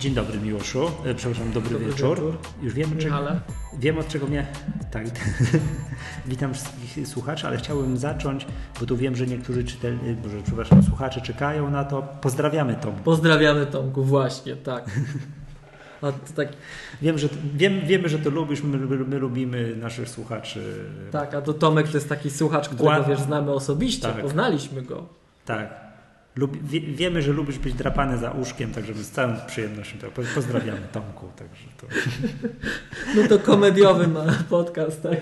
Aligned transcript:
Dzień 0.00 0.14
dobry 0.14 0.38
Miłoszu, 0.40 0.90
e, 1.04 1.14
przepraszam, 1.14 1.52
dobry, 1.52 1.70
Dobry 1.70 1.86
wieczór. 1.86 2.16
wieczór. 2.16 2.38
Już 2.62 2.74
wiem, 2.74 2.98
czego, 2.98 3.18
wiem 3.78 3.98
od 3.98 4.08
czego 4.08 4.26
mnie... 4.26 4.46
Tak, 4.90 5.04
witam 6.26 6.54
wszystkich 6.54 7.08
słuchaczy, 7.08 7.46
ale 7.46 7.56
chciałbym 7.56 7.98
zacząć, 7.98 8.46
bo 8.80 8.86
tu 8.86 8.96
wiem, 8.96 9.16
że 9.16 9.26
niektórzy 9.26 9.64
czytel... 9.64 9.98
Boże, 10.22 10.36
przepraszam, 10.46 10.82
słuchacze 10.82 11.20
czekają 11.20 11.70
na 11.70 11.84
to. 11.84 12.02
Pozdrawiamy 12.02 12.74
Tom. 12.74 12.94
Pozdrawiamy 13.04 13.66
Tomku, 13.66 14.04
właśnie, 14.04 14.56
tak. 14.56 14.84
A 16.02 16.12
to 16.12 16.18
tak, 16.36 16.48
Wiem, 17.02 17.18
że, 17.18 17.28
wiem, 17.54 17.80
wiemy, 17.86 18.08
że 18.08 18.18
to 18.18 18.30
lubisz, 18.30 18.62
my, 18.62 18.78
my, 18.78 18.96
my 19.04 19.18
lubimy 19.18 19.76
naszych 19.76 20.08
słuchaczy. 20.08 20.84
tak, 21.10 21.34
a 21.34 21.40
to 21.42 21.54
Tomek 21.54 21.88
to 21.88 21.96
jest 21.96 22.08
taki 22.08 22.30
słuchacz, 22.30 22.68
którego 22.68 23.02
Gła- 23.04 23.08
wiesz, 23.08 23.20
znamy 23.20 23.52
osobiście, 23.52 24.02
Tak. 24.08 24.20
poznaliśmy 24.22 24.82
go. 24.82 25.06
Tak. 25.44 25.89
Lubi, 26.36 26.60
wie, 26.62 26.80
wiemy, 26.80 27.22
że 27.22 27.32
lubisz 27.32 27.58
być 27.58 27.74
drapany 27.74 28.18
za 28.18 28.30
uszkiem, 28.30 28.72
także 28.72 28.94
my 28.94 29.04
z 29.04 29.10
całą 29.10 29.36
przyjemnością 29.46 29.98
to 29.98 30.10
po- 30.10 30.22
pozdrawiamy 30.34 30.80
Tomku. 30.92 31.28
Także 31.36 31.64
to... 31.80 31.86
No 33.16 33.28
to 33.28 33.38
komediowy 33.38 34.08
ma 34.08 34.24
podcast, 34.48 35.02
tak. 35.02 35.18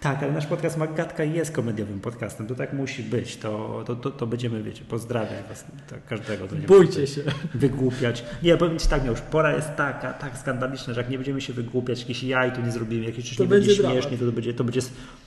Tak, 0.00 0.22
ale 0.22 0.32
nasz 0.32 0.46
podcast 0.46 0.76
Magatka 0.76 1.24
jest 1.24 1.52
komediowym 1.52 2.00
podcastem, 2.00 2.46
to 2.46 2.54
tak 2.54 2.72
musi 2.72 3.02
być, 3.02 3.36
to, 3.36 3.82
to, 3.86 3.96
to, 3.96 4.10
to 4.10 4.26
będziemy, 4.26 4.62
wiecie, 4.62 4.84
pozdrawiać 4.84 5.44
was, 5.48 5.64
tak, 5.90 6.06
każdego. 6.06 6.46
Bójcie 6.66 7.06
się. 7.06 7.22
Wygłupiać. 7.54 8.24
Nie, 8.42 8.56
powiem 8.56 8.78
Ci 8.78 8.88
tak, 8.88 9.06
już 9.06 9.20
pora 9.20 9.52
jest 9.52 9.76
taka, 9.76 10.12
tak 10.12 10.38
skandaliczna, 10.38 10.94
że 10.94 11.00
jak 11.00 11.10
nie 11.10 11.18
będziemy 11.18 11.40
się 11.40 11.52
wygłupiać, 11.52 12.00
jakiś 12.00 12.22
jaj 12.22 12.52
tu 12.52 12.60
nie 12.62 12.72
zrobimy, 12.72 13.04
jakieś 13.04 13.28
coś 13.28 13.36
To 13.36 13.42
nie 13.42 13.48
będzie 13.48 13.68
będzie 13.68 13.82
śmiesznie, 13.82 14.18
to, 14.18 14.26
to 14.26 14.32
będzie, 14.32 14.54
to, 14.54 14.64
będzie, 14.64 14.80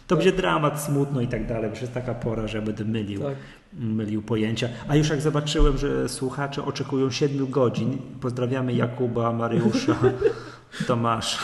to 0.07 0.15
będzie 0.15 0.31
dramat, 0.31 0.81
smutno 0.81 1.21
i 1.21 1.27
tak 1.27 1.47
dalej, 1.47 1.69
już 1.69 1.81
jest 1.81 1.93
taka 1.93 2.13
pora, 2.13 2.47
że 2.47 2.57
ja 2.57 2.63
będę 2.65 2.85
mylił, 2.85 3.21
Tak. 3.21 3.35
Mylił 3.79 4.21
pojęcia. 4.21 4.69
A 4.87 4.95
już 4.95 5.09
jak 5.09 5.21
zobaczyłem, 5.21 5.77
że 5.77 6.09
słuchacze 6.09 6.65
oczekują 6.65 7.11
7 7.11 7.49
godzin, 7.49 7.97
pozdrawiamy 8.21 8.73
Jakuba, 8.73 9.33
Mariusza, 9.33 9.95
Tomasza. 10.87 11.39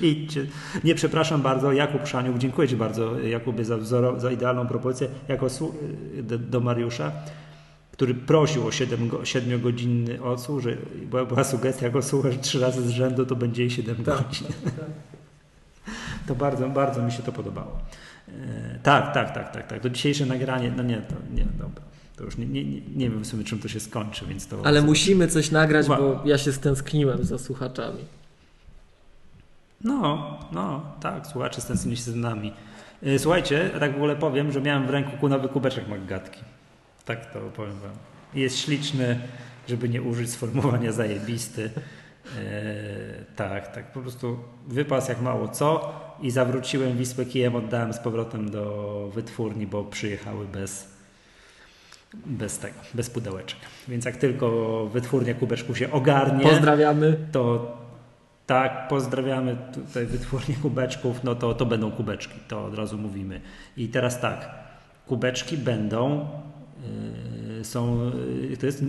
Idźcie. 0.00 0.46
Nie, 0.84 0.94
przepraszam 0.94 1.42
bardzo, 1.42 1.72
Jakub 1.72 2.06
Szaniuk, 2.06 2.38
dziękuję 2.38 2.68
Ci 2.68 2.76
bardzo, 2.76 3.20
Jakubie, 3.20 3.64
za, 3.64 3.76
wzoro, 3.76 4.20
za 4.20 4.30
idealną 4.30 4.66
propozycję. 4.66 5.08
Jako 5.28 5.46
do, 6.22 6.38
do 6.38 6.60
Mariusza, 6.60 7.12
który 7.92 8.14
prosił 8.14 8.66
o 8.66 8.70
7-godzinny 8.70 10.22
odsłuch, 10.22 10.60
że 10.60 10.76
była, 11.10 11.24
była 11.24 11.44
sugestia, 11.44 11.86
jak 11.86 11.94
trzy 12.40 12.60
razy 12.60 12.82
z 12.82 12.88
rzędu, 12.88 13.26
to 13.26 13.36
będzie 13.36 13.70
7 13.70 13.96
Tak. 13.96 14.04
godzin. 14.04 14.46
To 16.26 16.34
bardzo, 16.34 16.68
bardzo 16.68 17.02
mi 17.02 17.12
się 17.12 17.22
to 17.22 17.32
podobało. 17.32 17.78
E, 18.32 18.78
tak, 18.82 19.14
tak, 19.14 19.34
tak, 19.34 19.52
tak, 19.52 19.66
tak. 19.66 19.80
To 19.80 19.90
dzisiejsze 19.90 20.26
nagranie, 20.26 20.72
no 20.76 20.82
nie, 20.82 20.96
to 20.96 21.14
nie, 21.34 21.44
dobra. 21.44 21.82
To 22.16 22.24
już 22.24 22.36
nie, 22.36 22.46
nie, 22.46 22.64
nie, 22.80 23.10
wiem 23.10 23.22
w 23.22 23.26
sumie, 23.26 23.44
czym 23.44 23.58
to 23.58 23.68
się 23.68 23.80
skończy, 23.80 24.26
więc 24.26 24.46
to... 24.46 24.66
Ale 24.66 24.82
musimy 24.82 25.28
coś 25.28 25.50
nagrać, 25.50 25.86
Uwa- 25.86 25.98
bo 25.98 26.22
ja 26.24 26.38
się 26.38 26.52
stęskniłem 26.52 27.24
za 27.24 27.38
słuchaczami. 27.38 28.04
No, 29.84 30.38
no, 30.52 30.82
tak, 31.00 31.26
słuchacze 31.26 31.60
stęsknili 31.60 31.96
się 31.96 32.02
z 32.02 32.14
nami. 32.14 32.52
E, 33.02 33.18
Słuchajcie, 33.18 33.70
tak 33.80 33.92
w 33.92 33.96
ogóle 33.96 34.16
powiem, 34.16 34.52
że 34.52 34.60
miałem 34.60 34.86
w 34.86 34.90
ręku 34.90 35.28
nowy 35.28 35.48
kubeczek 35.48 35.88
Maggatki. 35.88 36.40
Tak 37.04 37.32
to 37.32 37.40
powiem 37.40 37.78
wam. 37.78 37.90
Jest 38.34 38.58
śliczny, 38.58 39.20
żeby 39.68 39.88
nie 39.88 40.02
użyć 40.02 40.30
sformułowania 40.30 40.92
zajebisty. 40.92 41.70
E, 42.38 43.24
tak, 43.36 43.74
tak, 43.74 43.92
po 43.92 44.00
prostu 44.00 44.38
wypas 44.68 45.08
jak 45.08 45.20
mało 45.22 45.48
co 45.48 45.92
i 46.22 46.30
zawróciłem 46.30 46.96
Wisłę 46.98 47.24
kijem, 47.24 47.56
oddałem 47.56 47.92
z 47.92 47.98
powrotem 47.98 48.50
do 48.50 49.10
wytwórni, 49.14 49.66
bo 49.66 49.84
przyjechały 49.84 50.46
bez, 50.46 50.88
bez 52.14 52.58
tego, 52.58 52.74
bez 52.94 53.10
pudełeczek. 53.10 53.58
Więc 53.88 54.04
jak 54.04 54.16
tylko 54.16 54.86
wytwórnia 54.86 55.34
kubeczku 55.34 55.74
się 55.74 55.90
ogarnie, 55.92 56.44
Pozdrawiamy. 56.44 57.16
to 57.32 57.76
tak, 58.46 58.88
pozdrawiamy 58.88 59.56
tutaj 59.74 60.06
wytwórnię 60.06 60.54
kubeczków, 60.62 61.24
no 61.24 61.34
to, 61.34 61.54
to 61.54 61.66
będą 61.66 61.90
kubeczki, 61.90 62.38
to 62.48 62.64
od 62.64 62.74
razu 62.74 62.98
mówimy. 62.98 63.40
I 63.76 63.88
teraz 63.88 64.20
tak, 64.20 64.50
kubeczki 65.06 65.56
będą, 65.56 66.28
yy, 66.82 67.31
są, 67.64 68.10
yy, 68.50 68.56
to 68.56 68.66
jest 68.66 68.84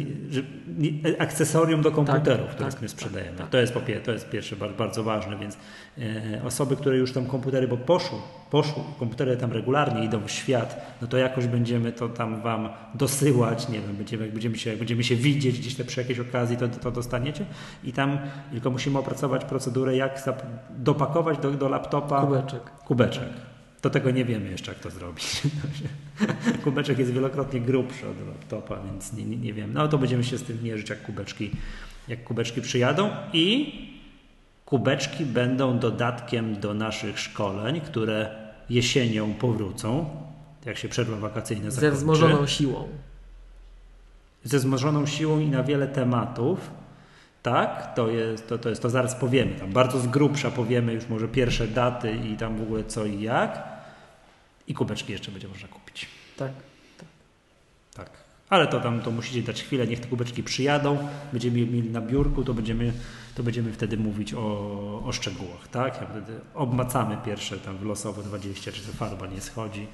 nie, 0.78 1.20
akcesorium 1.20 1.82
do 1.82 1.92
komputerów, 1.92 2.50
które 2.50 2.72
tak, 2.72 2.82
my 2.82 2.88
tak, 2.88 2.90
sprzedajemy. 2.90 3.38
tak. 3.38 3.50
To, 3.50 3.58
jest 3.58 3.74
to 4.04 4.12
jest 4.12 4.30
pierwsze, 4.30 4.56
bardzo, 4.56 5.04
ważne, 5.04 5.38
więc 5.38 5.58
yy, 5.98 6.06
osoby, 6.46 6.76
które 6.76 6.98
już 6.98 7.14
tam 7.14 7.26
komputery, 7.26 7.68
bo 7.68 7.78
poszły, 7.78 8.18
poszły, 8.52 8.84
komputery 9.00 9.38
tam 9.38 9.52
regularnie 9.52 10.06
idą 10.06 10.20
w 10.26 10.32
świat, 10.32 10.98
no 11.02 11.08
to 11.08 11.18
jakoś 11.18 11.48
będziemy 11.48 11.92
to 11.92 12.10
tam 12.10 12.42
wam 12.42 12.70
dosyłać, 12.96 13.70
nie 13.70 13.82
wiem, 13.82 13.96
będziemy, 13.96 14.24
jak 14.24 14.34
będziemy 14.34 14.58
się, 14.58 14.78
będziemy 14.78 15.04
się 15.04 15.16
widzieć 15.16 15.60
gdzieś 15.60 15.76
tam 15.76 15.86
przy 15.86 16.02
jakiejś 16.02 16.20
okazji, 16.20 16.58
to, 16.58 16.68
to 16.68 16.92
dostaniecie 16.92 17.46
i 17.84 17.94
tam 17.94 18.18
tylko 18.52 18.72
musimy 18.72 19.00
opracować 19.00 19.46
procedurę, 19.46 19.96
jak 19.96 20.30
dopakować 20.70 21.38
do, 21.38 21.52
do 21.52 21.70
laptopa 21.70 22.22
Kubeczek. 22.22 22.72
kubeczek. 22.86 23.53
To 23.84 23.90
tego 23.90 24.12
nie 24.12 24.26
wiemy 24.26 24.50
jeszcze, 24.52 24.72
jak 24.72 24.80
to 24.82 24.90
zrobić. 24.90 25.42
Kubeczek 26.64 27.00
jest 27.00 27.12
wielokrotnie 27.12 27.62
grubszy 27.62 28.10
od 28.10 28.28
laptopa, 28.28 28.78
więc 28.84 29.14
nie, 29.14 29.26
nie, 29.26 29.38
nie 29.38 29.54
wiem. 29.54 29.74
No 29.74 29.88
to 29.88 29.98
będziemy 29.98 30.24
się 30.24 30.38
z 30.38 30.44
tym 30.44 30.64
mierzyć, 30.64 30.90
jak 30.90 31.02
kubeczki, 31.02 31.52
jak 32.08 32.24
kubeczki 32.24 32.62
przyjadą 32.62 33.10
i 33.34 33.74
kubeczki 34.66 35.26
będą 35.26 35.80
dodatkiem 35.80 36.60
do 36.60 36.74
naszych 36.74 37.20
szkoleń, 37.20 37.82
które 37.82 38.36
jesienią 38.70 39.34
powrócą, 39.34 40.10
jak 40.66 40.78
się 40.78 40.90
przerwa 40.90 41.18
wakacyjna 41.18 41.72
Ze 41.72 41.72
zakończy. 41.72 41.98
wzmożoną 41.98 42.48
siłą. 42.48 42.88
Ze 44.44 44.58
wzmożoną 44.58 45.06
siłą 45.06 45.40
i 45.40 45.48
na 45.48 45.64
wiele 45.64 45.88
tematów. 45.88 46.72
Tak, 47.42 47.96
to 47.96 48.10
jest, 48.10 48.48
to, 48.50 48.58
to 48.58 48.70
jest, 48.70 48.82
to 48.82 48.90
zaraz 48.90 49.16
powiemy. 49.16 49.52
Tam 49.56 49.72
bardzo 49.72 50.00
z 50.00 50.08
grubsza 50.08 50.52
powiemy 50.52 50.94
już 50.94 51.08
może 51.08 51.28
pierwsze 51.28 51.68
daty 51.68 52.16
i 52.16 52.38
tam 52.38 52.58
w 52.58 52.62
ogóle 52.62 52.84
co 52.84 53.06
i 53.06 53.22
jak. 53.22 53.73
I 54.68 54.74
kubeczki 54.74 55.12
jeszcze 55.12 55.32
będzie 55.32 55.48
można 55.48 55.68
kupić. 55.68 56.08
Tak. 56.38 56.52
Tak. 57.94 58.10
Ale 58.50 58.68
to 58.68 58.80
tam 58.80 59.02
to 59.02 59.12
musicie 59.12 59.42
dać 59.42 59.64
chwilę, 59.64 59.88
niech 59.88 60.00
te 60.00 60.08
kubeczki 60.08 60.44
przyjadą, 60.44 61.08
będziemy 61.32 61.60
je 61.60 61.66
mieli 61.66 61.90
na 61.90 62.02
biurku, 62.02 62.44
to 62.44 62.54
będziemy, 62.54 62.94
to 63.36 63.44
będziemy 63.44 63.74
wtedy 63.74 63.98
mówić 63.98 64.34
o, 64.34 65.02
o 65.06 65.12
szczegółach, 65.12 65.68
tak? 65.68 66.02
Ja 66.02 66.08
wtedy 66.08 66.40
obmacamy 66.54 67.18
pierwsze 67.26 67.58
tam 67.58 67.78
w 67.78 67.86
losowo 67.86 68.22
20, 68.22 68.72
czy 68.72 68.82
ta 68.82 68.92
farba 68.92 69.28
nie 69.28 69.42
schodzi, 69.42 69.88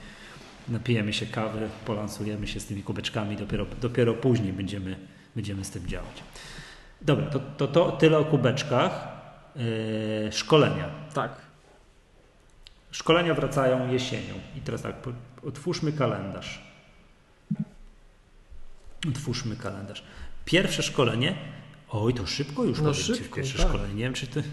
napijemy 0.68 1.14
się 1.14 1.26
kawy, 1.26 1.70
polansujemy 1.86 2.48
się 2.48 2.60
z 2.60 2.66
tymi 2.66 2.84
kubeczkami, 2.84 3.36
dopiero, 3.38 3.66
dopiero 3.82 4.14
później 4.14 4.54
będziemy, 4.54 4.96
będziemy 5.36 5.66
z 5.66 5.70
tym 5.70 5.88
działać. 5.88 6.24
Dobra, 7.02 7.26
to, 7.26 7.40
to, 7.40 7.68
to 7.68 7.92
tyle 7.92 8.18
o 8.18 8.26
kubeczkach. 8.26 9.20
Yy, 9.56 10.32
szkolenia. 10.32 10.90
Tak. 11.14 11.32
Szkolenia 12.92 13.34
wracają 13.34 13.92
jesienią. 13.92 14.34
I 14.58 14.62
teraz 14.62 14.82
tak, 14.82 14.96
otwórzmy 15.44 15.92
kalendarz. 15.92 16.62
Otwórzmy 19.10 19.56
kalendarz. 19.56 20.04
Pierwsze 20.46 20.84
szkolenie. 20.84 21.36
Oj, 21.90 22.14
to 22.14 22.28
szybko 22.28 22.64
już 22.64 22.82
No 22.82 22.94
szybko, 22.94 23.36
pierwsze 23.36 23.58
tak. 23.58 23.68
szkolenie. 23.68 23.94
Nie 23.94 24.04
wiem, 24.04 24.14
czy 24.14 24.28
ty. 24.28 24.44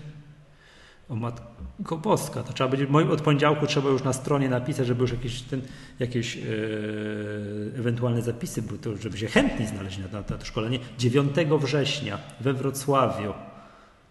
O 1.08 1.16
matko 1.16 1.96
boska, 1.96 2.42
to 2.42 2.52
trzeba 2.52 2.70
będzie, 2.70 2.86
moim 2.86 3.10
od 3.10 3.20
poniedziałku 3.20 3.66
trzeba 3.66 3.88
już 3.88 4.02
na 4.02 4.12
stronie 4.12 4.48
napisać, 4.48 4.86
żeby 4.86 5.02
już 5.02 5.12
jakieś, 5.12 5.42
ten, 5.42 5.62
jakieś 5.98 6.36
e, 6.36 6.40
ewentualne 7.78 8.22
zapisy 8.22 8.62
były, 8.62 8.78
to 8.78 8.96
żeby 8.96 9.18
się 9.18 9.26
chętni 9.26 9.66
znaleźć 9.66 9.98
na, 9.98 10.08
na, 10.08 10.18
na 10.18 10.22
to 10.22 10.44
szkolenie. 10.44 10.78
9 10.98 11.36
września 11.60 12.18
we 12.40 12.52
Wrocławiu 12.52 13.34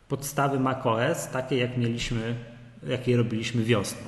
podstawy 0.07 0.59
macOS, 0.59 1.27
takie 1.27 1.57
jak 1.57 1.77
mieliśmy, 1.77 2.35
jakie 2.87 3.17
robiliśmy 3.17 3.63
wiosną, 3.63 4.01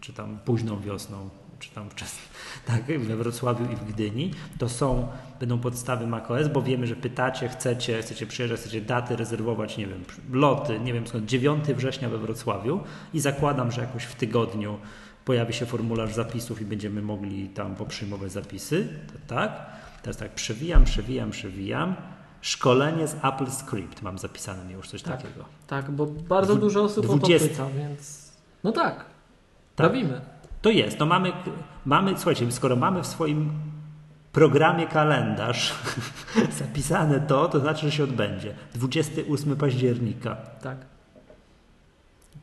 czy 0.00 0.12
tam 0.12 0.38
późną 0.44 0.80
wiosną, 0.80 1.30
czy 1.58 1.70
tam 1.70 1.90
wczesną, 1.90 2.18
tak, 2.66 2.84
we 2.84 3.16
Wrocławiu 3.16 3.64
i 3.72 3.76
w 3.76 3.84
Gdyni, 3.84 4.30
to 4.58 4.68
są, 4.68 5.08
będą 5.40 5.58
podstawy 5.58 6.06
macOS, 6.06 6.48
bo 6.48 6.62
wiemy, 6.62 6.86
że 6.86 6.96
pytacie, 6.96 7.48
chcecie, 7.48 8.02
chcecie 8.02 8.26
przyjeżdżać, 8.26 8.60
chcecie 8.60 8.80
daty 8.80 9.16
rezerwować, 9.16 9.76
nie 9.76 9.86
wiem, 9.86 10.04
loty, 10.32 10.80
nie 10.80 10.92
wiem 10.92 11.06
skąd, 11.06 11.26
9 11.26 11.64
września 11.64 12.08
we 12.08 12.18
Wrocławiu 12.18 12.80
i 13.14 13.20
zakładam, 13.20 13.72
że 13.72 13.80
jakoś 13.80 14.04
w 14.04 14.14
tygodniu 14.14 14.78
pojawi 15.24 15.52
się 15.52 15.66
formularz 15.66 16.14
zapisów 16.14 16.60
i 16.60 16.64
będziemy 16.64 17.02
mogli 17.02 17.48
tam 17.48 17.74
poprzyjmować 17.74 18.32
zapisy, 18.32 18.88
to 19.12 19.34
tak. 19.34 19.66
Teraz 20.02 20.16
tak, 20.16 20.34
przewijam, 20.34 20.84
przewijam, 20.84 21.30
przewijam. 21.30 21.94
Szkolenie 22.40 23.08
z 23.08 23.14
Apple 23.24 23.50
Script 23.50 24.02
mam 24.02 24.18
zapisane 24.18 24.72
już 24.72 24.88
coś 24.88 25.02
Tak. 25.02 25.22
takiego. 25.22 25.44
Tak, 25.66 25.90
bo 25.90 26.06
bardzo 26.06 26.56
dużo 26.56 26.82
osób 26.82 27.04
o 27.04 27.08
to 27.08 27.18
20. 27.18 27.48
pyta, 27.48 27.66
więc... 27.78 28.19
No 28.64 28.72
tak. 28.72 29.04
Tak. 29.76 29.86
Robimy. 29.86 30.20
To 30.62 30.70
jest, 30.70 30.98
to 30.98 31.06
mamy, 31.06 31.32
mamy, 31.84 32.14
słuchajcie, 32.16 32.52
skoro 32.52 32.76
mamy 32.76 33.02
w 33.02 33.06
swoim 33.06 33.50
programie 34.32 34.86
kalendarz 34.86 35.74
zapisane 36.60 37.20
to, 37.20 37.48
to 37.48 37.60
znaczy, 37.60 37.86
że 37.86 37.92
się 37.92 38.04
odbędzie. 38.04 38.54
28 38.74 39.56
października. 39.56 40.36
Tak. 40.62 40.76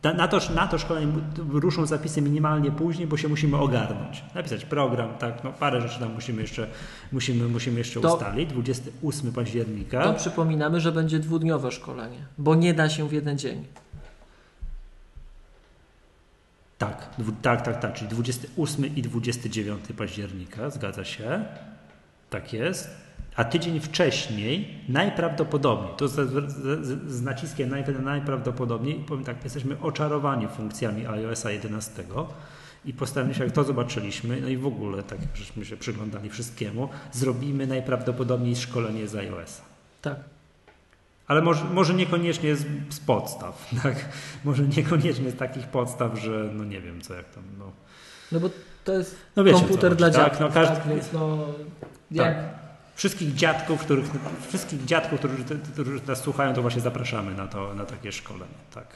Na, 0.04 0.14
na, 0.14 0.28
to, 0.28 0.40
na 0.56 0.68
to 0.68 0.78
szkolenie 0.78 1.14
ruszą 1.50 1.86
zapisy 1.86 2.22
minimalnie 2.22 2.72
później, 2.72 3.08
bo 3.08 3.18
się 3.18 3.28
musimy 3.28 3.58
ogarnąć. 3.58 4.24
Napisać 4.36 4.66
program, 4.66 5.10
tak, 5.20 5.44
no 5.44 5.54
parę 5.54 5.82
rzeczy 5.82 6.00
tam 6.00 6.14
musimy 6.14 6.42
jeszcze, 6.42 6.68
musimy, 7.12 7.48
musimy 7.48 7.78
jeszcze 7.78 8.02
To- 8.02 8.14
ustalić. 8.16 8.50
28 8.50 9.32
października. 9.32 10.04
To 10.04 10.14
przypominamy, 10.14 10.80
że 10.82 10.92
będzie 10.92 11.20
dwudniowe 11.20 11.72
szkolenie, 11.72 12.18
bo 12.38 12.56
nie 12.56 12.74
da 12.74 12.90
się 12.90 13.08
w 13.10 13.12
jeden 13.12 13.38
dzień. 13.38 13.66
Tak, 16.78 17.10
tak, 17.42 17.62
tak, 17.62 17.82
tak, 17.82 17.94
czyli 17.94 18.10
28 18.10 18.96
i 18.96 19.02
29 19.02 19.80
października, 19.98 20.70
zgadza 20.70 21.06
się. 21.06 21.46
Tak 22.30 22.54
jest. 22.54 22.90
A 23.36 23.44
tydzień 23.44 23.80
wcześniej 23.80 24.84
najprawdopodobniej, 24.90 25.92
to 25.98 26.08
z, 26.08 26.14
z, 26.14 27.12
z, 27.12 27.22
naciskiem 27.22 27.70
naj, 27.70 27.84
najprawdopodobniej, 28.04 28.96
powiem 28.96 29.24
tak, 29.24 29.44
jesteśmy 29.44 29.80
oczarowani 29.82 30.48
funkcjami 30.48 31.08
iOSa 31.08 31.52
11 31.52 32.04
i 32.86 32.94
się, 33.34 33.44
jak 33.44 33.54
to 33.54 33.64
zobaczyliśmy, 33.64 34.42
no 34.42 34.48
i 34.48 34.58
w 34.58 34.68
ogóle 34.68 35.04
tak, 35.04 35.22
jak 35.22 35.36
żeśmy 35.36 35.66
się 35.66 35.78
przyglądali 35.78 36.30
wszystkiemu, 36.30 36.90
zrobimy 37.12 37.68
najprawdopodobniej 37.68 38.56
szkolenie 38.56 39.08
z 39.08 39.16
iOSa. 39.16 39.62
Tak. 40.02 40.37
Ale 41.28 41.42
może, 41.42 41.66
może 41.66 41.94
niekoniecznie 41.94 42.56
z, 42.56 42.66
z 42.90 43.00
podstaw, 43.00 43.70
tak? 43.84 43.96
Może 44.44 44.64
niekoniecznie 44.64 45.32
z 45.32 45.36
takich 45.36 45.68
podstaw, 45.68 46.20
że 46.20 46.50
no 46.54 46.64
nie 46.64 46.82
wiem 46.82 47.02
co 47.02 47.14
jak 47.14 47.30
tam, 47.30 47.44
no. 47.60 47.72
No 48.32 48.40
bo 48.40 48.50
to 48.84 48.94
jest 48.94 49.16
No 49.36 49.44
wiecie, 49.44 49.60
komputer 49.60 49.96
dla 49.96 50.08
tak? 50.08 50.16
dziadków, 50.16 50.40
No 50.40 50.50
każdy- 50.50 50.76
tak, 50.76 50.88
więc 50.88 51.14
no... 51.14 51.46
Jak, 52.12 52.36
Wszystkich 52.96 53.36
dziadków, 53.36 53.82
których, 53.82 54.06
wszystkich 54.48 54.86
dziadków, 54.86 55.20
którzy, 55.20 55.36
którzy 55.74 56.02
nas 56.08 56.22
słuchają, 56.22 56.54
to 56.54 56.62
właśnie 56.62 56.82
zapraszamy 56.82 57.34
na, 57.36 57.48
to, 57.48 57.74
na 57.74 57.86
takie 57.86 58.12
szkolenie, 58.12 58.54
tak. 58.74 58.88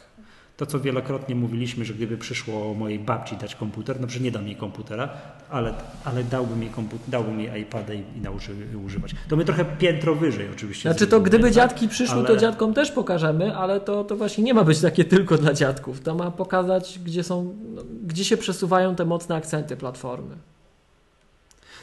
To, 0.61 0.65
co 0.65 0.79
wielokrotnie 0.79 1.35
mówiliśmy, 1.35 1.85
że 1.85 1.93
gdyby 1.93 2.17
przyszło 2.17 2.73
mojej 2.73 2.99
babci 2.99 3.37
dać 3.37 3.55
komputer, 3.55 4.01
no 4.01 4.07
przecież 4.07 4.23
nie 4.23 4.31
dam 4.31 4.47
jej 4.47 4.55
komputera, 4.55 5.09
ale, 5.49 5.73
ale 6.05 6.23
dałbym 6.23 6.61
jej, 6.61 6.71
komputer, 6.71 7.09
dałbym 7.09 7.39
jej 7.39 7.61
iPada 7.61 7.93
i, 7.93 8.03
i 8.17 8.21
nauczy 8.21 8.51
używać. 8.85 9.15
To 9.29 9.35
my 9.35 9.45
trochę 9.45 9.65
piętro 9.65 10.15
wyżej 10.15 10.49
oczywiście. 10.53 10.89
Znaczy 10.89 11.07
to 11.07 11.21
gdyby 11.21 11.43
tak? 11.43 11.53
dziadki 11.53 11.87
przyszły, 11.87 12.15
Ale- 12.15 12.27
to 12.27 12.37
dziadkom 12.37 12.73
też 12.73 12.91
pokażemy, 12.91 13.55
ale 13.55 13.79
to, 13.79 14.03
to 14.03 14.15
właśnie 14.15 14.43
nie 14.43 14.53
ma 14.53 14.63
być 14.63 14.81
takie 14.81 15.05
tylko 15.05 15.37
dla 15.37 15.53
dziadków. 15.53 16.01
To 16.01 16.15
ma 16.15 16.31
pokazać, 16.31 16.99
gdzie 17.05 17.23
są, 17.23 17.55
no, 17.75 17.81
gdzie 18.03 18.25
się 18.25 18.37
przesuwają 18.37 18.95
te 18.95 19.05
mocne 19.05 19.35
akcenty 19.35 19.77
platformy. 19.77 20.35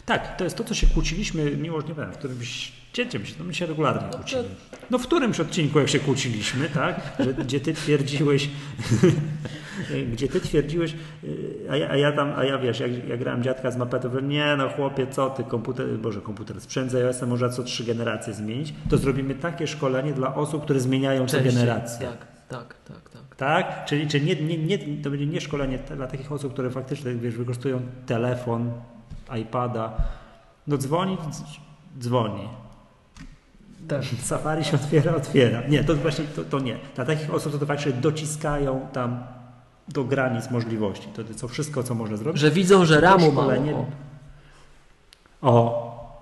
Tak, 0.08 0.37
to 0.37 0.44
jest 0.44 0.56
to, 0.56 0.64
co 0.64 0.75
się 0.75 0.87
kłóciliśmy, 0.87 1.56
mimo 1.56 1.81
że 1.81 1.87
nie 1.87 1.94
wiem, 1.94 2.12
w 2.12 2.19
którymś 2.19 2.72
dzieciem 2.94 3.26
się, 3.26 3.34
no 3.38 3.44
my 3.44 3.55
się 3.55 3.66
regularnie 3.66 4.08
No 4.12 4.19
kłócimy. 4.19 4.44
No 4.90 4.99
w 4.99 5.02
którymś 5.02 5.40
odcinku, 5.40 5.78
jak 5.78 5.88
się 5.88 5.99
kłóciliśmy, 5.99 6.69
tak, 6.69 7.00
że, 7.19 7.34
gdzie 7.44 7.60
ty 7.60 7.75
twierdziłeś, 7.75 8.50
gdzie 10.12 10.28
ty 10.28 10.40
twierdziłeś, 10.40 10.94
a 11.70 11.76
ja, 11.76 11.90
a 11.90 11.96
ja 11.96 12.12
tam, 12.12 12.32
a 12.37 12.44
ja 12.44 12.58
wiesz, 12.58 12.81
jak, 12.81 13.08
jak 13.08 13.19
grałem 13.19 13.43
dziadka 13.43 13.70
z 13.70 13.76
mapetu, 13.76 14.10
że 14.14 14.22
nie 14.22 14.56
no 14.58 14.69
chłopie, 14.69 15.06
co 15.06 15.31
ty, 15.31 15.44
komputer, 15.44 15.99
boże 15.99 16.20
komputer, 16.20 16.61
sprzęt 16.61 16.90
z 16.90 16.94
iOS-a 16.94 17.26
można 17.26 17.49
co 17.49 17.62
trzy 17.62 17.84
generacje 17.84 18.34
zmienić, 18.34 18.75
to 18.90 18.99
zrobimy 18.99 19.34
takie 19.34 19.66
szkolenie 19.66 20.12
dla 20.12 20.34
osób, 20.34 20.64
które 20.64 20.81
zmieniają 20.81 21.26
co 21.26 21.40
generację. 21.40 22.06
Tak, 22.06 22.26
tak, 22.49 22.75
tak, 22.84 23.11
tak. 23.11 23.37
Tak? 23.37 23.84
Czyli, 23.84 24.06
czyli 24.06 24.26
nie, 24.26 24.37
nie, 24.37 24.58
nie, 24.58 25.02
to 25.02 25.11
będzie 25.11 25.26
nie 25.26 25.40
szkolenie 25.40 25.78
dla 25.96 26.06
takich 26.06 26.32
osób, 26.32 26.52
które 26.52 26.70
faktycznie 26.70 27.14
wiesz, 27.14 27.34
wykorzystują 27.34 27.81
telefon, 28.06 28.72
iPada. 29.40 29.92
No 30.66 30.76
dzwoni, 30.78 31.16
dz- 31.16 31.60
dzwoni. 32.00 32.48
tak. 33.88 34.02
Safari 34.22 34.64
się 34.64 34.76
otwiera, 34.76 35.14
otwiera. 35.14 35.62
Nie, 35.69 35.84
to 35.84 35.94
właśnie 35.96 36.25
to, 36.25 36.44
to 36.44 36.58
nie. 36.58 36.78
Dla 36.94 37.04
takich 37.04 37.34
osób 37.34 37.52
to, 37.52 37.58
to 37.58 37.66
faktycznie 37.66 37.92
dociskają 37.92 38.86
tam 38.92 39.22
do 39.88 40.04
granic 40.04 40.50
możliwości. 40.50 41.08
To 41.08 41.34
co 41.34 41.48
wszystko, 41.48 41.82
co 41.82 41.94
można 41.94 42.16
zrobić. 42.16 42.40
Że 42.40 42.50
widzą, 42.50 42.84
że 42.84 43.00
ramu 43.00 43.32
O. 43.76 43.86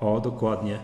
O, 0.00 0.14
o, 0.16 0.20
dokładnie. 0.20 0.78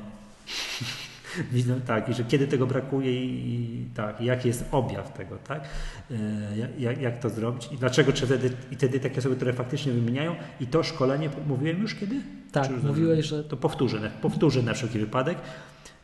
Widzę, 1.52 1.80
tak, 1.80 2.08
i 2.08 2.14
że 2.14 2.24
kiedy 2.24 2.46
tego 2.46 2.66
brakuje 2.66 3.24
i, 3.24 3.54
i 3.54 3.86
tak, 3.94 4.20
i 4.20 4.24
jaki 4.24 4.48
jest 4.48 4.64
objaw 4.72 5.12
tego, 5.12 5.36
tak? 5.38 5.60
E, 6.10 6.14
jak- 6.78 7.00
jak, 7.00 7.18
to 7.18 7.30
zrobić 7.30 7.68
i 7.72 7.76
dlaczego, 7.76 8.12
czy 8.12 8.26
wtedy, 8.26 8.50
i 8.70 8.74
wtedy 8.76 9.00
takie 9.00 9.18
osoby, 9.18 9.36
które 9.36 9.52
faktycznie 9.52 9.92
wymieniają 9.92 10.34
i 10.60 10.66
to 10.66 10.82
szkolenie, 10.82 11.30
mówiłem 11.46 11.82
już 11.82 11.94
kiedy? 11.94 12.20
Tak, 12.52 12.66
Czy 12.66 12.86
mówiłeś, 12.86 13.26
że 13.26 13.44
To 13.44 13.56
powtórzę, 13.56 14.10
powtórzę 14.22 14.62
na 14.62 14.74
wszelki 14.74 14.98
wypadek. 14.98 15.38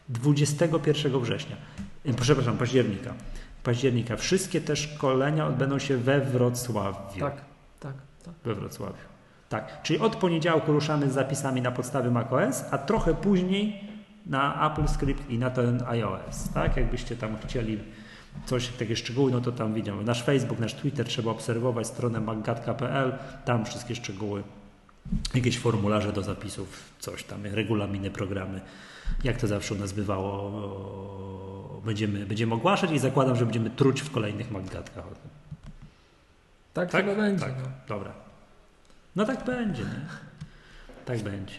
21 0.08 1.20
września, 1.20 1.56
e, 2.04 2.14
przepraszam, 2.14 2.58
października. 2.58 3.14
Października. 3.62 4.16
Wszystkie 4.16 4.60
te 4.60 4.76
szkolenia 4.76 5.46
odbędą 5.46 5.78
się 5.78 5.96
we 5.96 6.20
Wrocławiu. 6.20 7.20
tak, 7.20 7.34
tak, 7.80 7.94
tak. 8.24 8.34
We 8.44 8.54
Wrocławiu. 8.54 8.94
Tak, 9.48 9.82
czyli 9.82 9.98
od 9.98 10.16
poniedziałku 10.16 10.72
ruszamy 10.72 11.10
z 11.10 11.14
zapisami 11.14 11.62
na 11.62 11.70
podstawie 11.70 12.10
macOS, 12.10 12.64
a 12.70 12.78
trochę 12.78 13.14
później 13.14 13.80
na 14.28 14.70
Apple 14.72 14.88
Script 14.88 15.30
i 15.30 15.38
na 15.38 15.50
ten 15.50 15.82
iOS. 15.86 16.48
Tak, 16.54 16.76
jakbyście 16.76 17.16
tam 17.16 17.36
chcieli 17.46 17.78
coś 18.46 18.68
takie 18.68 18.96
szczegóły, 18.96 19.32
no 19.32 19.40
to 19.40 19.52
tam 19.52 19.74
widzimy. 19.74 20.04
Nasz 20.04 20.22
Facebook, 20.22 20.58
nasz 20.58 20.74
Twitter 20.74 21.06
trzeba 21.06 21.30
obserwować, 21.30 21.86
stronę 21.86 22.20
maggatka.pl, 22.20 23.12
tam 23.44 23.64
wszystkie 23.64 23.94
szczegóły, 23.94 24.42
jakieś 25.34 25.58
formularze 25.58 26.12
do 26.12 26.22
zapisów, 26.22 26.84
coś 26.98 27.24
tam, 27.24 27.46
regulaminy, 27.46 28.10
programy. 28.10 28.60
Jak 29.24 29.36
to 29.36 29.46
zawsze 29.46 29.74
u 29.74 29.78
nas 29.78 29.92
bywało, 29.92 31.82
będziemy, 31.84 32.26
będziemy 32.26 32.54
ogłaszać 32.54 32.90
i 32.90 32.98
zakładam, 32.98 33.36
że 33.36 33.44
będziemy 33.44 33.70
truć 33.70 34.00
w 34.00 34.10
kolejnych 34.10 34.50
maggatkach 34.50 35.06
o 35.06 35.10
tym. 35.10 35.30
Tak, 36.74 36.90
Tak? 36.90 37.04
chyba 37.06 37.16
będzie. 37.22 37.44
Tak, 37.44 37.54
No. 37.62 37.68
dobra. 37.88 38.12
No 39.16 39.24
tak 39.24 39.44
będzie, 39.44 39.82
nie? 39.82 40.00
Tak 41.04 41.22
będzie. 41.22 41.54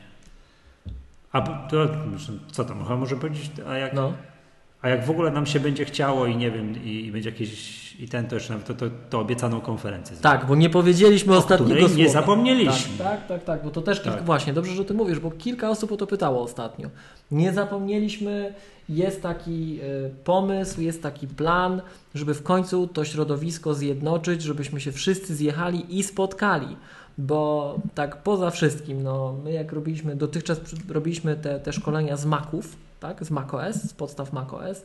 A 1.31 1.41
to, 1.41 1.77
co 2.51 2.63
tam, 2.65 2.85
a 2.89 2.95
może 2.95 3.15
powiedzieć, 3.15 3.51
a 3.67 3.77
jak, 3.77 3.93
no. 3.93 4.13
a 4.81 4.89
jak 4.89 5.05
w 5.05 5.09
ogóle 5.09 5.31
nam 5.31 5.45
się 5.45 5.59
będzie 5.59 5.85
chciało 5.85 6.25
i 6.25 6.35
nie 6.37 6.51
wiem, 6.51 6.83
i, 6.83 7.05
i 7.05 7.11
będzie 7.11 7.29
jakieś, 7.29 7.79
i 7.99 8.07
ten 8.07 8.27
to 8.27 8.35
jeszcze 8.35 8.53
nawet, 8.53 8.67
to, 8.67 8.73
to, 8.73 8.85
to 9.09 9.19
obiecaną 9.19 9.61
konferencję. 9.61 10.17
Tak, 10.21 10.45
bo 10.45 10.55
nie 10.55 10.69
powiedzieliśmy 10.69 11.37
ostatniego 11.37 11.75
której 11.75 11.97
nie 11.97 12.09
słowa. 12.09 12.21
zapomnieliśmy. 12.21 12.97
Tak, 12.97 13.07
tak, 13.07 13.27
tak, 13.27 13.43
tak, 13.43 13.63
bo 13.63 13.69
to 13.69 13.81
też 13.81 14.01
kilka, 14.01 14.17
Tak. 14.17 14.25
właśnie, 14.25 14.53
dobrze, 14.53 14.75
że 14.75 14.85
ty 14.85 14.93
mówisz, 14.93 15.19
bo 15.19 15.31
kilka 15.31 15.69
osób 15.69 15.91
o 15.91 15.97
to 15.97 16.07
pytało 16.07 16.41
ostatnio. 16.43 16.89
Nie 17.31 17.53
zapomnieliśmy, 17.53 18.53
jest 18.89 19.21
taki 19.21 19.79
y, 19.81 20.09
pomysł, 20.23 20.81
jest 20.81 21.03
taki 21.03 21.27
plan, 21.27 21.81
żeby 22.15 22.33
w 22.33 22.43
końcu 22.43 22.87
to 22.87 23.05
środowisko 23.05 23.73
zjednoczyć, 23.73 24.41
żebyśmy 24.41 24.81
się 24.81 24.91
wszyscy 24.91 25.35
zjechali 25.35 25.97
i 25.99 26.03
spotkali. 26.03 26.75
Bo 27.19 27.79
tak 27.95 28.23
poza 28.23 28.51
wszystkim, 28.51 29.03
no 29.03 29.35
my 29.43 29.51
jak 29.51 29.71
robiliśmy, 29.71 30.15
dotychczas 30.15 30.59
robiliśmy 30.89 31.35
te, 31.35 31.59
te 31.59 31.73
szkolenia 31.73 32.17
z 32.17 32.25
Maców, 32.25 32.75
tak, 32.99 33.23
z 33.23 33.31
macOS, 33.31 33.75
z 33.75 33.93
podstaw 33.93 34.33
macOS, 34.33 34.81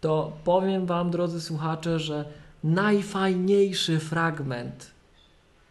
to 0.00 0.32
powiem 0.44 0.86
Wam, 0.86 1.10
drodzy 1.10 1.40
słuchacze, 1.40 1.98
że 1.98 2.24
najfajniejszy 2.64 3.98
fragment 3.98 4.90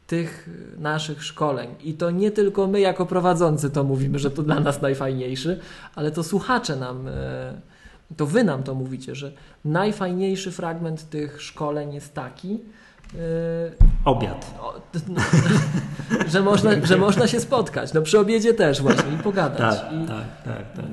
tych 0.08 0.50
naszych 0.78 1.24
szkoleń. 1.24 1.70
I 1.84 1.94
to 1.94 2.12
nie 2.12 2.32
tylko 2.32 2.68
my 2.68 2.80
jako 2.80 3.06
prowadzący 3.06 3.70
to 3.70 3.84
mówimy, 3.84 4.20
że 4.20 4.32
to 4.32 4.44
dla 4.44 4.60
nas 4.60 4.82
najfajniejszy, 4.82 5.60
ale 5.96 6.12
to 6.12 6.24
słuchacze 6.24 6.76
nam, 6.76 7.08
e, 7.08 7.54
to 8.18 8.26
wy 8.26 8.44
nam 8.44 8.64
to 8.64 8.76
mówicie, 8.76 9.16
że 9.16 9.32
najfajniejszy 9.66 10.52
fragment 10.52 11.10
tych 11.10 11.42
szkoleń 11.42 11.94
jest 11.94 12.14
taki, 12.14 12.60
Obiad. 14.06 14.54
o, 14.62 14.74
no, 15.08 15.22
że, 16.32 16.42
można, 16.42 16.72
że 16.86 16.98
można 16.98 17.28
się 17.28 17.40
spotkać. 17.40 17.94
No 17.94 18.02
przy 18.02 18.20
obiedzie 18.20 18.54
też 18.54 18.82
właśnie 18.82 19.14
i 19.20 19.24
pogadać. 19.24 19.80
Tak, 19.82 19.94
I 19.94 20.08
tak, 20.08 20.44
tak, 20.46 20.56
tak, 20.56 20.76
tak. 20.76 20.86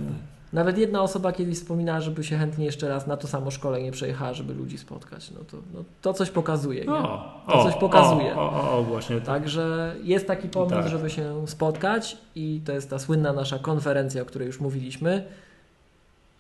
Nawet 0.53 0.79
jedna 0.79 1.03
osoba 1.03 1.33
kiedyś 1.33 1.59
wspominała, 1.59 2.01
żeby 2.01 2.25
się 2.25 2.37
chętnie 2.39 2.65
jeszcze 2.65 2.89
raz 2.89 3.07
na 3.07 3.17
to 3.17 3.29
samo 3.29 3.51
szkolenie 3.51 3.93
przejechała, 3.93 4.35
żeby 4.35 4.55
ludzi 4.55 4.79
spotkać. 4.79 5.31
No 5.31 5.41
to, 5.51 5.57
no, 5.75 5.85
to 6.03 6.15
coś 6.15 6.31
pokazuje. 6.31 6.85
Nie? 6.85 6.93
O, 6.93 7.43
To 7.53 7.65
coś 7.65 7.75
pokazuje. 7.75 8.37
O, 8.37 8.53
o, 8.53 8.79
o, 8.79 8.83
właśnie 8.83 9.17
tak. 9.17 9.25
Także 9.27 9.95
jest 10.03 10.27
taki 10.27 10.49
pomysł, 10.49 10.75
Tak. 10.75 10.89
żeby 10.89 11.11
się 11.11 11.47
spotkać 11.47 12.17
i 12.35 12.61
to 12.65 12.73
jest 12.73 12.91
ta 12.91 12.99
słynna 12.99 13.33
nasza 13.33 13.59
konferencja, 13.59 14.23
o 14.23 14.25
której 14.25 14.47
już 14.47 14.61
mówiliśmy. 14.61 15.25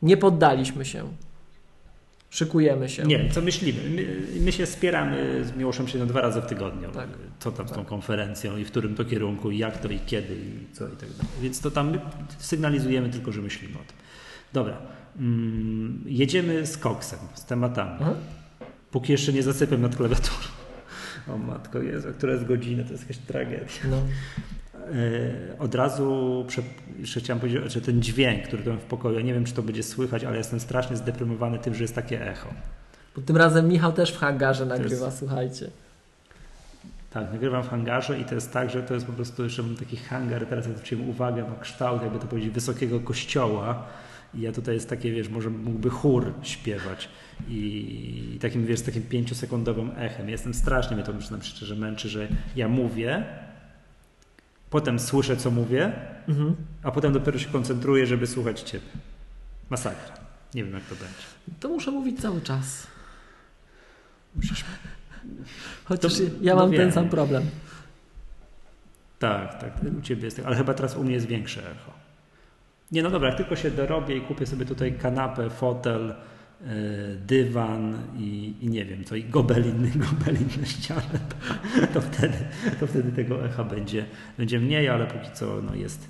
Nie 0.03 0.17
poddaliśmy 0.17 0.85
się. 0.85 1.05
Szykujemy 2.37 2.89
się. 2.89 3.03
Nie, 3.03 3.31
co 3.31 3.43
myślimy? 3.43 3.91
My, 3.91 4.41
my 4.41 4.53
się 4.53 4.67
spieramy 4.67 5.45
z 5.45 5.57
Miłoszem 5.57 5.89
się 5.89 6.07
dwa 6.07 6.21
razy 6.21 6.41
w 6.41 6.47
tygodniu. 6.47 6.91
Tak. 6.91 7.09
Co 7.39 7.53
tam 7.53 7.69
z 7.69 7.71
tą 7.71 7.77
Tak. 7.77 7.87
konferencją 7.87 8.57
i 8.57 8.65
w 8.65 8.71
którym 8.71 8.95
to 8.95 9.05
kierunku, 9.05 9.51
i 9.51 9.59
jak 9.59 9.79
to, 9.79 9.89
i 9.89 10.01
kiedy, 10.07 10.35
i 10.35 10.75
co, 10.75 10.87
i 10.89 10.91
tak 10.91 11.09
dalej. 11.11 11.27
Więc 11.43 11.61
to 11.61 11.71
tam 11.71 11.91
my 11.91 12.01
sygnalizujemy 12.39 13.11
tylko, 13.11 13.33
że 13.33 13.43
myślimy 13.43 13.75
o 13.75 13.79
tym. 13.79 13.97
Dobra. 14.53 14.77
Mm, 15.19 16.05
jedziemy 16.07 16.67
z 16.67 16.77
koksem, 16.79 17.19
z 17.35 17.45
tematami. 17.45 17.99
Aha. 18.01 18.15
Póki 18.91 19.13
jeszcze 19.13 19.33
nie 19.33 19.43
zasypiam 19.43 19.83
nad 19.83 19.97
klawiaturą. 19.97 20.37
O 21.29 21.39
matko 21.39 21.83
Jezu, 21.83 22.09
która 22.19 22.33
jest 22.33 22.45
godzina, 22.45 22.85
to 22.85 22.93
jest 22.93 23.03
jakaś 23.03 23.19
tragedia. 23.19 23.67
No. 23.91 24.03
E, 24.87 25.59
Od 25.59 25.75
razu 25.75 26.45
jeszcze 26.99 27.21
chciałem 27.21 27.41
powiedzieć, 27.41 27.73
że 27.73 27.81
ten 27.81 28.03
dźwięk, 28.03 28.43
który 28.47 28.63
tu 28.63 28.71
mam 28.71 28.79
w 28.79 28.85
pokoju, 28.85 29.17
ja 29.19 29.25
nie 29.25 29.35
wiem, 29.35 29.45
czy 29.45 29.55
to 29.55 29.63
będzie 29.63 29.83
słychać, 29.83 30.25
ale 30.25 30.37
jestem 30.37 30.61
strasznie 30.61 30.97
zdeprymowany 30.97 31.59
tym, 31.59 31.75
że 31.75 31.85
jest 31.85 31.95
takie 31.95 32.31
echo. 32.31 32.49
Bo 33.17 33.23
tym 33.23 33.37
razem 33.37 33.69
Michał 33.69 33.93
też 33.93 34.13
w 34.13 34.19
hangarze 34.19 34.65
jest- 34.67 34.79
nagrywa, 34.79 35.11
słuchajcie. 35.11 35.71
Tak, 37.11 37.33
nagrywam 37.33 37.63
w 37.63 37.69
hangarze 37.69 38.21
i 38.21 38.25
to 38.25 38.35
jest 38.35 38.53
tak, 38.53 38.71
że 38.71 38.83
to 38.83 38.95
jest 38.95 39.07
po 39.07 39.13
prostu 39.13 39.45
jeszcze 39.45 39.63
mam 39.63 39.77
taki 39.77 39.97
hangar, 39.97 40.47
teraz 40.47 40.65
zwróciłem 40.65 41.09
uwagę, 41.09 41.43
ma 41.43 41.55
kształt, 41.61 42.03
jakby 42.03 42.19
to 42.19 42.27
powiedzieć, 42.27 42.51
wysokiego 42.51 43.01
kościoła. 43.01 43.87
I 44.35 44.41
ja 44.41 44.53
tutaj 44.53 44.75
jest 44.75 44.89
takie, 44.91 45.13
wiesz, 45.13 45.29
może 45.29 45.51
mógłby 45.51 45.91
chór 45.91 46.33
śpiewać 46.43 47.09
i, 47.49 47.55
i 48.35 48.39
takim, 48.39 48.67
wiesz, 48.67 48.83
takim 48.83 49.03
pięciosekundowym 49.03 49.91
echem. 49.97 50.29
Jestem 50.29 50.55
strasznie, 50.55 50.97
mnie 50.97 51.05
to 51.05 51.13
przyznam 51.15 51.43
szczerze 51.43 51.77
męczy, 51.77 52.09
że 52.09 52.29
ja 52.57 52.69
mówię, 52.69 53.25
potem 54.71 54.99
słyszę, 54.99 55.37
co 55.37 55.51
mówię, 55.51 55.93
Mhm. 56.29 56.57
a 56.83 56.91
potem 56.91 57.13
dopiero 57.13 57.39
się 57.39 57.49
koncentruję, 57.49 58.07
żeby 58.07 58.27
słuchać 58.27 58.61
Ciebie. 58.61 58.87
Masakra. 59.71 60.15
Nie 60.55 60.65
wiem, 60.65 60.73
jak 60.75 60.83
to 60.85 60.95
będzie. 60.95 61.23
To 61.61 61.69
muszę 61.69 61.91
mówić 61.91 62.21
cały 62.21 62.41
czas. 62.41 62.87
Musisz... 64.37 64.65
Chociaż 65.85 66.15
To- 66.15 66.23
ja 66.41 66.55
no 66.55 66.61
mam 66.61 66.71
wiem. 66.71 66.81
ten 66.81 66.93
sam 66.93 67.09
problem. 67.09 67.43
Tak, 69.19 69.61
tak, 69.61 69.73
u 69.99 70.03
Ciebie 70.03 70.25
jest 70.25 70.37
tak, 70.37 70.47
ale 70.47 70.57
chyba 70.57 70.75
teraz 70.75 70.97
u 70.97 71.05
mnie 71.05 71.15
jest 71.15 71.27
większe 71.27 71.61
echo. 71.71 71.93
Nie, 72.93 73.03
no 73.03 73.11
dobra, 73.11 73.29
jak 73.29 73.37
tylko 73.37 73.57
się 73.57 73.71
dorobię 73.71 74.17
i 74.17 74.21
kupię 74.21 74.47
sobie 74.47 74.67
tutaj 74.67 74.93
kanapę, 74.93 75.51
fotel, 75.51 76.15
dywan 77.27 77.99
i, 78.19 78.55
i 78.61 78.69
nie 78.69 78.85
wiem 78.85 79.05
co, 79.05 79.17
i 79.17 79.25
gobelin, 79.25 79.91
gobelin 80.11 80.49
na 80.61 80.67
ścianę, 80.67 81.03
to, 81.81 81.87
to, 81.95 82.01
wtedy, 82.01 82.35
to 82.81 82.87
wtedy 82.87 83.13
tego 83.13 83.45
echa 83.47 83.65
będzie, 83.65 84.05
będzie 84.39 84.61
mniej, 84.61 84.89
ale 84.89 85.07
póki 85.07 85.29
co 85.35 85.63
no 85.63 85.75
jest, 85.75 86.09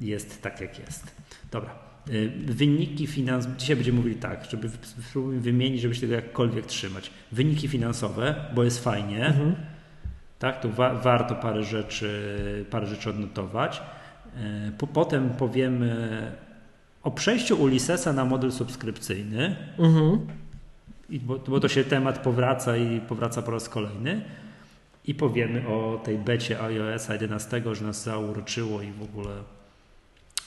jest 0.00 0.42
tak 0.42 0.60
jak 0.60 0.78
jest. 0.78 1.14
Dobra. 1.50 1.74
Yy, 2.10 2.28
Wyniki 2.46 3.06
finansowe, 3.06 3.54
dzisiaj 3.58 3.76
będziemy 3.76 3.96
mówili 3.98 4.16
tak, 4.16 4.44
żeby 4.50 4.70
spróbujmy 4.82 5.40
wymienić, 5.40 5.80
żeby 5.80 5.94
się 5.94 6.00
tego 6.00 6.14
jakkolwiek 6.14 6.66
trzymać. 6.66 7.10
Wyniki 7.32 7.68
finansowe, 7.68 8.34
bo 8.54 8.64
jest 8.64 8.84
fajnie, 8.84 9.26
Mhm. 9.26 9.54
tak, 10.38 10.60
to 10.60 10.68
wa- 10.68 10.94
warto 10.94 11.34
parę 11.34 11.62
rzeczy, 11.64 12.34
parę 12.70 12.86
rzeczy 12.86 13.10
odnotować. 13.10 13.82
E, 14.36 14.72
Po, 14.78 14.86
potem 14.86 15.30
powiemy 15.30 16.32
o 17.04 17.10
przejściu 17.10 17.62
Ulyssesa 17.62 18.12
na 18.12 18.24
model 18.24 18.52
subskrypcyjny, 18.52 19.56
Mhm. 19.78 20.26
i 21.10 21.20
bo, 21.20 21.38
bo 21.38 21.60
to 21.60 21.68
się 21.68 21.84
temat 21.84 22.18
powraca 22.18 22.76
i 22.76 23.00
powraca 23.00 23.42
po 23.42 23.50
raz 23.50 23.68
kolejny. 23.68 24.24
I 25.06 25.14
powiemy 25.14 25.68
o 25.68 26.00
tej 26.04 26.18
becie 26.18 26.60
iOS 26.62 27.08
11, 27.08 27.62
że 27.74 27.84
nas 27.84 28.02
zauroczyło 28.04 28.82
i 28.82 28.92
w 28.92 29.02
ogóle. 29.02 29.34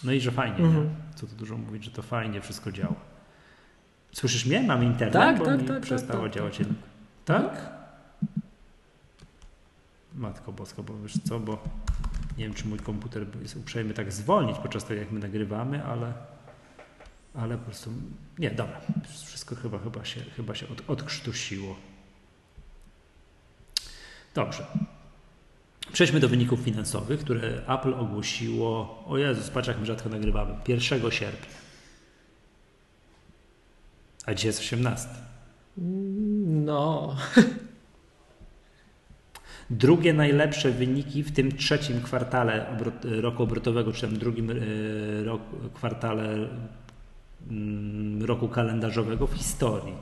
No 0.04 0.12
i 0.12 0.20
że 0.20 0.32
fajnie, 0.32 0.58
Mhm. 0.58 0.84
nie? 0.84 0.90
co 1.16 1.28
tu 1.28 1.36
dużo 1.36 1.58
mówić, 1.58 1.84
że 1.84 1.92
to 1.92 2.02
fajnie 2.02 2.42
wszystko 2.42 2.72
działa. 2.72 2.96
Słyszysz 4.12 4.46
mnie? 4.46 4.64
Mam 4.64 4.84
internet, 4.84 5.14
Tak, 5.14 5.38
bo 5.40 5.46
tak, 5.46 5.62
mi 5.62 5.68
tak, 5.68 5.82
przestało 5.82 6.24
tak, 6.24 6.32
tak, 6.32 6.36
działać. 6.36 6.58
tak. 6.58 6.68
Tak? 7.26 7.72
Matko 10.16 10.52
Bosko, 10.52 10.84
bo 10.84 10.94
wiesz 11.04 11.14
co, 11.30 11.40
bo 11.40 11.64
nie 12.38 12.44
wiem, 12.46 12.54
czy 12.54 12.68
mój 12.68 12.80
komputer 12.80 13.26
jest 13.42 13.56
uprzejmy 13.56 13.94
tak 13.94 14.12
zwolnić 14.12 14.58
podczas 14.58 14.86
tego, 14.86 15.00
jak 15.00 15.12
my 15.12 15.20
nagrywamy, 15.20 15.84
ale, 15.86 16.14
ale 17.38 17.58
po 17.58 17.66
prostu, 17.66 17.92
nie, 18.40 18.52
dobra, 18.52 18.82
wszystko 19.26 19.56
chyba, 19.56 19.80
chyba 19.80 20.06
się, 20.06 20.22
chyba 20.22 20.56
się 20.56 20.70
od, 20.70 20.90
odkrztusiło. 20.90 21.76
Dobrze. 24.36 24.68
Przejdźmy 25.94 26.20
do 26.20 26.30
wyników 26.30 26.60
finansowych, 26.60 27.20
które 27.20 27.62
Apple 27.68 27.94
ogłosiło, 27.94 29.04
o 29.08 29.18
Jezus, 29.18 29.50
patrz 29.50 29.68
jak 29.68 29.80
my 29.80 29.86
rzadko 29.86 30.10
nagrywamy, 30.10 30.56
1 30.68 31.12
sierpnia. 31.12 31.58
A 34.26 34.34
dzisiaj 34.34 34.50
jest 34.50 34.60
18. 34.60 35.10
No. 36.48 37.16
Drugie 39.70 40.14
najlepsze 40.14 40.72
wyniki 40.72 41.24
w 41.24 41.32
tym 41.32 41.58
trzecim 41.58 42.02
kwartale 42.02 42.70
obrot, 42.70 43.06
roku 43.06 43.44
obrotowego, 43.44 43.94
czy 43.94 44.02
tam 44.02 44.18
drugim 44.18 44.52
e, 44.52 44.54
rok, 45.24 45.42
kwartale 45.74 46.48
roku 48.20 48.48
kalendarzowego 48.48 49.28
w 49.28 49.34
historii. 49.34 49.94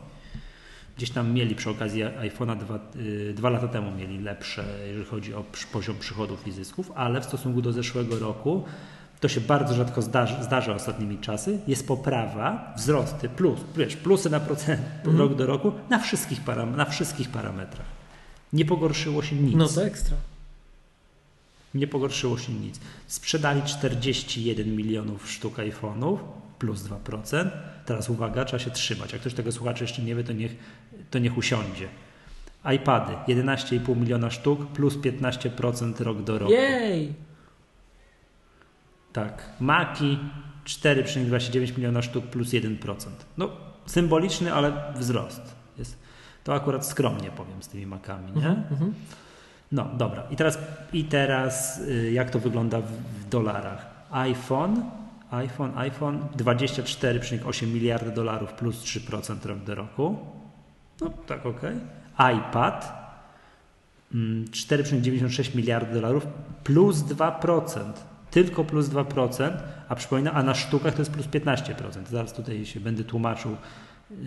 Gdzieś 0.98 1.10
tam 1.10 1.34
mieli 1.34 1.56
przy 1.56 1.70
okazji 1.70 2.04
iPhone'a 2.04 2.58
dwa, 2.58 2.80
y, 2.96 3.34
dwa 3.34 3.50
lata 3.50 3.68
temu 3.68 3.92
mieli 3.92 4.20
lepsze, 4.20 4.66
jeżeli 4.88 5.06
chodzi 5.06 5.34
o 5.34 5.44
poziom 5.72 5.96
przychodów 6.00 6.48
i 6.48 6.52
zysków, 6.52 6.92
ale 6.96 7.22
w 7.22 7.26
stosunku 7.26 7.62
do 7.62 7.72
zeszłego 7.74 8.20
roku 8.20 8.64
to 9.20 9.28
się 9.28 9.42
bardzo 9.42 9.74
rzadko 9.74 10.02
zdarza, 10.02 10.44
zdarza 10.44 10.76
ostatnimi 10.76 11.18
czasy. 11.18 11.60
Jest 11.68 11.88
poprawa, 11.88 12.74
wzrosty, 12.78 13.30
plus, 13.30 13.60
wiesz, 13.78 13.96
plusy 13.96 14.30
na 14.30 14.40
procent 14.40 14.82
Mhm. 14.98 15.18
rok 15.18 15.36
do 15.36 15.46
roku 15.46 15.72
na 15.90 16.00
wszystkich, 16.00 16.42
param, 16.42 16.76
na 16.76 16.86
wszystkich 16.86 17.30
parametrach. 17.30 17.86
Nie 18.54 18.66
pogorszyło 18.66 19.24
się 19.24 19.36
nic. 19.36 19.56
No 19.56 19.68
to 19.68 19.86
ekstra. 19.86 20.18
Nie 21.74 21.88
pogorszyło 21.88 22.38
się 22.38 22.54
nic. 22.54 22.80
Sprzedali 23.08 23.62
41 23.62 24.76
milionów 24.76 25.32
sztuk 25.32 25.58
iPhone'ów 25.58 26.18
plus 26.66 26.84
2%. 26.84 27.50
Teraz 27.86 28.10
uwaga, 28.10 28.46
trzeba 28.46 28.64
się 28.64 28.72
trzymać. 28.72 29.12
Jak 29.12 29.22
ktoś 29.22 29.34
tego 29.34 29.52
słuchacza 29.52 29.84
jeszcze 29.84 30.02
nie 30.02 30.16
wie, 30.16 30.24
to 30.24 30.34
niech, 30.34 30.56
to 31.12 31.20
niech 31.20 31.38
usiądzie. 31.38 31.88
iPady 32.76 33.14
11,5 33.34 33.98
miliona 33.98 34.32
sztuk 34.32 34.68
plus 34.68 34.98
15% 34.98 36.04
rok 36.04 36.24
do 36.24 36.40
roku. 36.40 36.52
Jej! 36.52 37.14
Tak. 39.14 39.50
Maki 39.60 40.20
4,29 40.66 41.78
miliona 41.78 42.02
sztuk 42.02 42.26
plus 42.26 42.50
1%. 42.50 42.96
No 43.38 43.50
symboliczny, 43.86 44.54
ale 44.54 44.94
wzrost. 44.96 45.56
Jest. 45.78 45.98
To 46.44 46.54
akurat 46.54 46.86
skromnie 46.86 47.32
powiem 47.32 47.64
z 47.64 47.68
tymi 47.68 47.86
makami, 47.86 48.32
nie? 48.32 48.48
Mhm, 48.48 48.64
mhm. 48.72 48.94
No 49.72 49.90
dobra, 49.98 50.24
i 50.32 50.36
teraz, 50.36 50.58
i 50.94 51.04
teraz 51.04 51.80
y, 51.80 52.12
jak 52.12 52.30
to 52.30 52.40
wygląda 52.40 52.82
w, 52.82 52.92
w 52.92 53.30
dolarach? 53.30 53.96
iPhone, 54.12 54.84
iPhone, 55.36 55.78
iPhone 55.78 56.20
24,8 56.38 57.68
miliardy 57.68 58.12
dolarów 58.12 58.54
plus 58.54 58.84
3% 58.84 59.46
rok 59.46 59.60
do 59.60 59.76
roku. 59.76 60.18
No 61.02 61.10
tak, 61.10 61.46
ok. 61.46 61.62
iPad 62.38 62.94
mm, 64.14 64.46
4,96 64.46 65.56
miliardy 65.56 65.94
dolarów 65.94 66.28
plus 66.64 66.98
2%. 66.98 67.92
Tylko 68.32 68.64
plus 68.64 68.88
2%, 68.88 69.52
a 69.90 69.96
przypominam, 69.96 70.36
a 70.36 70.44
na 70.44 70.54
sztukach 70.54 70.94
to 70.94 71.02
jest 71.02 71.12
plus 71.12 71.28
15%. 71.28 72.06
Zaraz 72.10 72.34
tutaj 72.34 72.66
się 72.66 72.80
będę 72.80 73.04
tłumaczył 73.04 73.58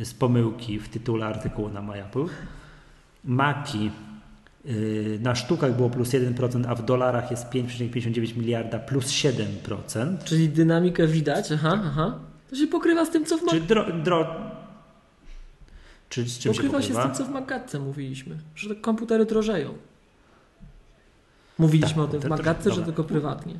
z 0.02 0.14
pomyłki 0.14 0.78
w 0.78 0.88
tytule 0.88 1.26
artykułu 1.26 1.68
na 1.68 1.82
MyApple. 1.82 2.24
Maki 3.24 3.90
Na 5.20 5.34
sztukach 5.34 5.76
było 5.76 5.90
plus 5.90 6.08
1%, 6.08 6.64
a 6.68 6.74
w 6.74 6.84
dolarach 6.84 7.30
jest 7.30 7.46
5,59 7.46 8.36
miliarda 8.36 8.78
plus 8.78 9.06
7%. 9.06 10.24
Czyli 10.24 10.48
dynamikę 10.48 11.06
widać, 11.06 11.52
aha, 11.52 11.80
aha. 11.86 12.18
To 12.50 12.56
się 12.56 12.66
pokrywa 12.66 13.04
z 13.04 13.10
tym, 13.10 13.24
co 13.24 13.38
w 13.38 13.40
Czy 13.40 13.56
Mac... 13.60 13.68
dro, 13.68 13.84
dro... 14.04 14.26
Czy 16.08 16.24
z 16.24 16.38
czym 16.38 16.52
Pokrywa 16.52 16.82
się 16.82 16.88
się 16.88 16.92
z 16.92 16.96
pokrywa? 16.96 17.16
tym, 17.16 17.26
co 17.26 17.30
w 17.30 17.34
Magatce 17.34 17.78
mówiliśmy. 17.78 18.38
Że 18.54 18.68
te 18.68 18.74
komputery 18.74 19.24
drożeją. 19.26 19.74
Mówiliśmy 21.58 21.94
Tak, 21.94 22.04
o 22.04 22.08
tym 22.08 22.20
w 22.20 22.24
Magatce, 22.24 22.72
że 22.72 22.82
tylko 22.82 23.04
prywatnie. 23.04 23.54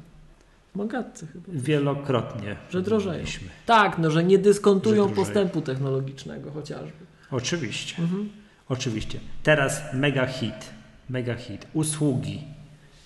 W 0.75 0.79
Magatce 0.79 1.27
chyba. 1.27 1.45
Wielokrotnie. 1.49 2.57
Że 2.71 2.83
drożeją. 2.83 3.25
Tak, 3.67 3.99
no, 3.99 4.11
że 4.11 4.25
nie 4.25 4.39
dyskontują 4.39 5.09
Że 5.09 5.15
postępu 5.15 5.61
technologicznego 5.61 6.51
chociażby. 6.51 7.07
Oczywiście. 7.31 8.03
Mhm. 8.03 8.29
Oczywiście. 8.69 9.21
Teraz 9.43 9.83
mega 9.95 10.27
hit. 10.27 10.78
Mega 11.09 11.35
hit. 11.35 11.67
Usługi. 11.73 12.43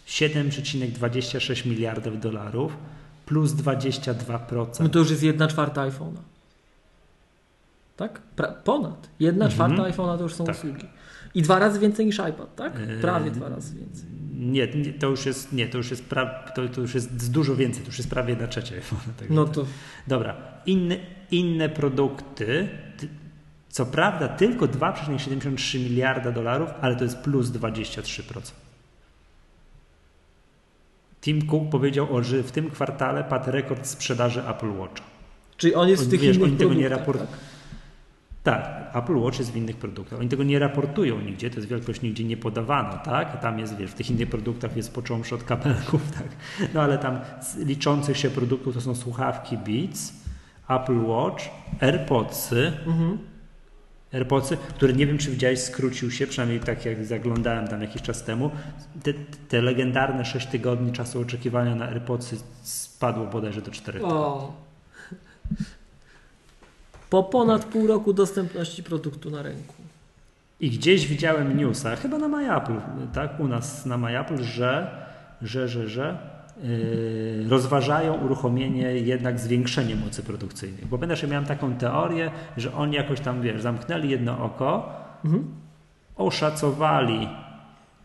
7,26 0.07 1.67
miliardów 1.67 2.21
dolarów 2.21 2.77
plus 3.27 3.53
22%. 3.53 4.81
No 4.81 4.89
to 4.89 4.99
już 4.99 5.11
jest 5.11 5.23
jedna 5.23 5.49
czwarta 5.49 5.89
iPhone'a. 5.91 6.21
Tak? 7.97 8.21
Pra- 8.37 8.53
ponad. 8.65 9.09
Jedna 9.21 9.45
Mhm. 9.47 9.51
czwarta 9.73 9.91
iPhone'a 9.97 10.17
to 10.17 10.23
już 10.23 10.35
są 10.35 10.45
Tak. 10.45 10.57
usługi. 10.57 10.87
I 11.35 11.43
dwa 11.43 11.59
razy 11.59 11.79
więcej 11.79 12.07
niż 12.07 12.17
iPad, 12.19 12.57
tak? 12.57 12.79
Yy, 12.89 12.99
Prawie 13.01 13.31
dwa 13.31 13.49
razy 13.49 13.77
więcej. 13.79 14.05
Nie, 14.39 14.67
nie, 14.67 14.93
to 14.93 15.07
już 15.09 15.27
jest, 15.27 15.53
nie, 15.53 15.67
to 15.69 15.79
już 15.79 15.91
jest, 15.91 16.05
pra, 16.05 16.27
to, 16.55 16.69
to 16.69 16.81
już 16.81 16.95
jest 16.95 17.31
dużo 17.33 17.57
więcej, 17.57 17.83
to 17.83 17.87
już 17.89 17.99
jest 17.99 18.11
prawie 18.11 18.31
jedna 18.31 18.47
trzecia 18.47 18.75
iPhone'a. 18.77 19.13
także 19.19 19.35
No 19.35 19.45
tak. 19.45 19.55
to 19.55 19.67
Dobra, 20.07 20.37
inne, 20.67 20.97
inne 21.31 21.69
produkty, 21.69 22.69
ty- 22.99 23.09
co 23.73 23.87
prawda 23.87 24.29
tylko 24.29 24.67
2,73 24.67 25.79
miliarda 25.79 26.33
dolarów, 26.33 26.71
ale 26.81 26.97
to 26.97 27.05
jest 27.05 27.19
plus 27.19 27.49
23%. 27.49 28.53
Tim 31.21 31.47
Cook 31.47 31.69
powiedział, 31.71 32.23
że 32.25 32.43
w 32.43 32.53
tym 32.53 32.71
kwartale 32.71 33.25
padł 33.25 33.51
rekord 33.51 33.87
sprzedaży 33.87 34.43
Apple 34.49 34.71
Watcha. 34.79 35.05
Czyli 35.57 35.75
on 35.75 35.89
jest 35.89 36.03
w 36.03 36.07
Oni, 36.07 36.11
tych 36.11 36.21
wiesz, 36.21 36.37
innych 36.37 36.49
oni 36.49 36.59
tego 36.59 36.75
nie 36.75 36.89
raport- 36.89 37.27
Tak, 38.43 38.91
Apple 38.95 39.17
Watch 39.17 39.39
jest 39.39 39.53
w 39.53 39.57
innych 39.57 39.77
produktach. 39.77 40.19
Oni 40.21 40.29
tego 40.29 40.43
nie 40.43 40.59
raportują 40.59 41.21
nigdzie, 41.21 41.51
to 41.51 41.57
jest 41.57 41.69
wielkość 41.69 42.03
nigdzie 42.03 42.25
nie 42.25 42.37
podawana, 42.37 42.93
tak? 42.99 43.41
Tam 43.41 43.59
jest, 43.59 43.77
wiesz, 43.77 43.91
w 43.91 43.95
tych 43.95 44.11
innych 44.11 44.31
produktach 44.31 44.77
jest 44.77 44.95
począwszy 44.95 45.35
od 45.35 45.45
kapelków, 45.45 46.11
tak? 46.19 46.27
No 46.75 46.83
ale 46.83 46.99
tam 46.99 47.19
liczących 47.59 48.17
się 48.17 48.31
produktów 48.31 48.75
to 48.75 48.81
są 48.81 48.95
słuchawki 48.95 49.57
Beats, 49.57 50.13
Apple 50.69 51.05
Watch, 51.05 51.45
AirPodsy, 51.81 52.73
Mhm. 52.87 53.19
AirPodsy, 54.15 54.57
który 54.57 54.93
nie 54.93 55.07
wiem, 55.07 55.19
czy 55.19 55.31
widziałeś, 55.31 55.61
skrócił 55.61 56.11
się, 56.11 56.27
przynajmniej 56.27 56.61
tak 56.61 56.85
jak 56.85 57.05
zaglądałem 57.05 57.69
tam 57.69 57.83
jakiś 57.83 58.03
czas 58.03 58.25
temu. 58.25 58.51
Te, 59.03 59.13
te 59.49 59.63
legendarne 59.63 60.25
6 60.25 60.47
tygodni 60.47 60.93
czasu 60.93 61.21
oczekiwania 61.21 61.75
na 61.75 61.85
AirPodsy 61.85 62.37
spadło 62.63 63.27
bodajże 63.27 63.63
do 63.63 63.71
4 63.71 63.99
tygodni. 63.99 64.19
O. 64.19 64.53
Po 67.11 67.23
ponad 67.23 67.65
pół 67.65 67.87
roku 67.87 68.13
dostępności 68.13 68.83
produktu 68.83 69.31
na 69.31 69.43
rynku. 69.43 69.75
I 70.61 70.71
gdzieś 70.71 71.07
widziałem 71.07 71.57
newsa, 71.57 71.97
chyba 71.97 72.19
na 72.19 72.29
MyApple, 72.29 72.81
tak, 73.15 73.41
u 73.41 73.49
nas 73.49 73.87
na 73.87 73.99
MyApple, 73.99 74.45
że, 74.45 74.91
że, 75.43 75.69
że, 75.69 75.89
że 75.89 76.32
rozważają 77.49 78.15
uruchomienie 78.15 78.83
jednak 78.83 79.41
zwiększenie 79.41 79.97
mocy 79.97 80.23
produkcyjnych. 80.23 80.87
Bo 80.87 80.99
pamiętasz, 80.99 81.23
ja 81.23 81.29
miałem 81.29 81.45
taką 81.47 81.75
teorię, 81.75 82.31
że 82.57 82.75
oni 82.75 82.95
jakoś 82.97 83.21
tam, 83.21 83.43
wiesz, 83.43 83.63
zamknęli 83.63 84.09
jedno 84.11 84.45
oko, 84.45 85.03
Mhm. 85.25 85.45
oszacowali, 86.17 87.29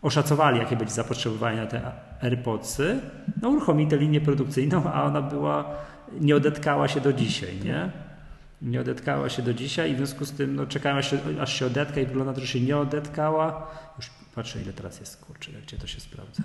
oszacowali, 0.02 0.58
jakie 0.58 0.76
będzie 0.76 0.94
zapotrzebowanie 0.94 1.56
na 1.56 1.66
te 1.66 1.92
AirPodsy, 2.22 3.00
no 3.42 3.48
uruchomili 3.48 3.90
tę 3.90 3.96
linię 3.96 4.20
produkcyjną, 4.20 4.92
a 4.92 5.02
ona 5.04 5.22
była, 5.22 5.64
nie 6.20 6.36
odetkała 6.36 6.88
się 6.88 7.00
do 7.00 7.12
dzisiaj, 7.12 7.58
nie? 7.64 7.90
Nie 8.62 8.80
odetkała 8.80 9.28
się 9.28 9.42
do 9.42 9.54
dzisiaj 9.54 9.90
i 9.90 9.94
w 9.94 9.96
związku 9.96 10.24
z 10.24 10.32
tym 10.32 10.56
no, 10.56 10.66
czekałem 10.66 10.98
aż 10.98 11.10
się, 11.10 11.18
aż 11.40 11.52
się 11.52 11.66
odetka 11.66 12.00
i 12.00 12.06
wygląda 12.06 12.30
na 12.30 12.34
to, 12.34 12.40
że 12.40 12.46
się 12.46 12.60
nie 12.60 12.76
odetkała. 12.78 13.66
Już 13.96 14.10
patrzę 14.34 14.62
ile 14.62 14.72
teraz 14.72 15.00
jest, 15.00 15.24
kurczę, 15.24 15.52
jak 15.52 15.62
gdzie 15.62 15.76
to 15.76 15.86
się 15.86 16.00
sprawdza. 16.00 16.42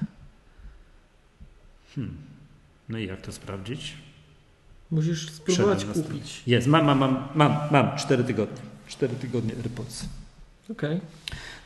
Hmm. 1.95 2.17
No 2.89 2.97
i 2.97 3.07
jak 3.07 3.21
to 3.21 3.31
sprawdzić? 3.31 3.93
Musisz 4.91 5.31
spróbować 5.31 5.85
kupić. 5.85 6.43
Jest, 6.47 6.67
mam, 6.67 6.85
mam, 6.85 6.99
mam, 6.99 7.27
mam, 7.35 7.57
mam, 7.71 7.97
4 7.97 8.23
tygodnie. 8.23 8.61
4 8.87 9.15
tygodnie 9.15 9.53
AirPods. 9.55 10.05
Okej. 10.71 11.01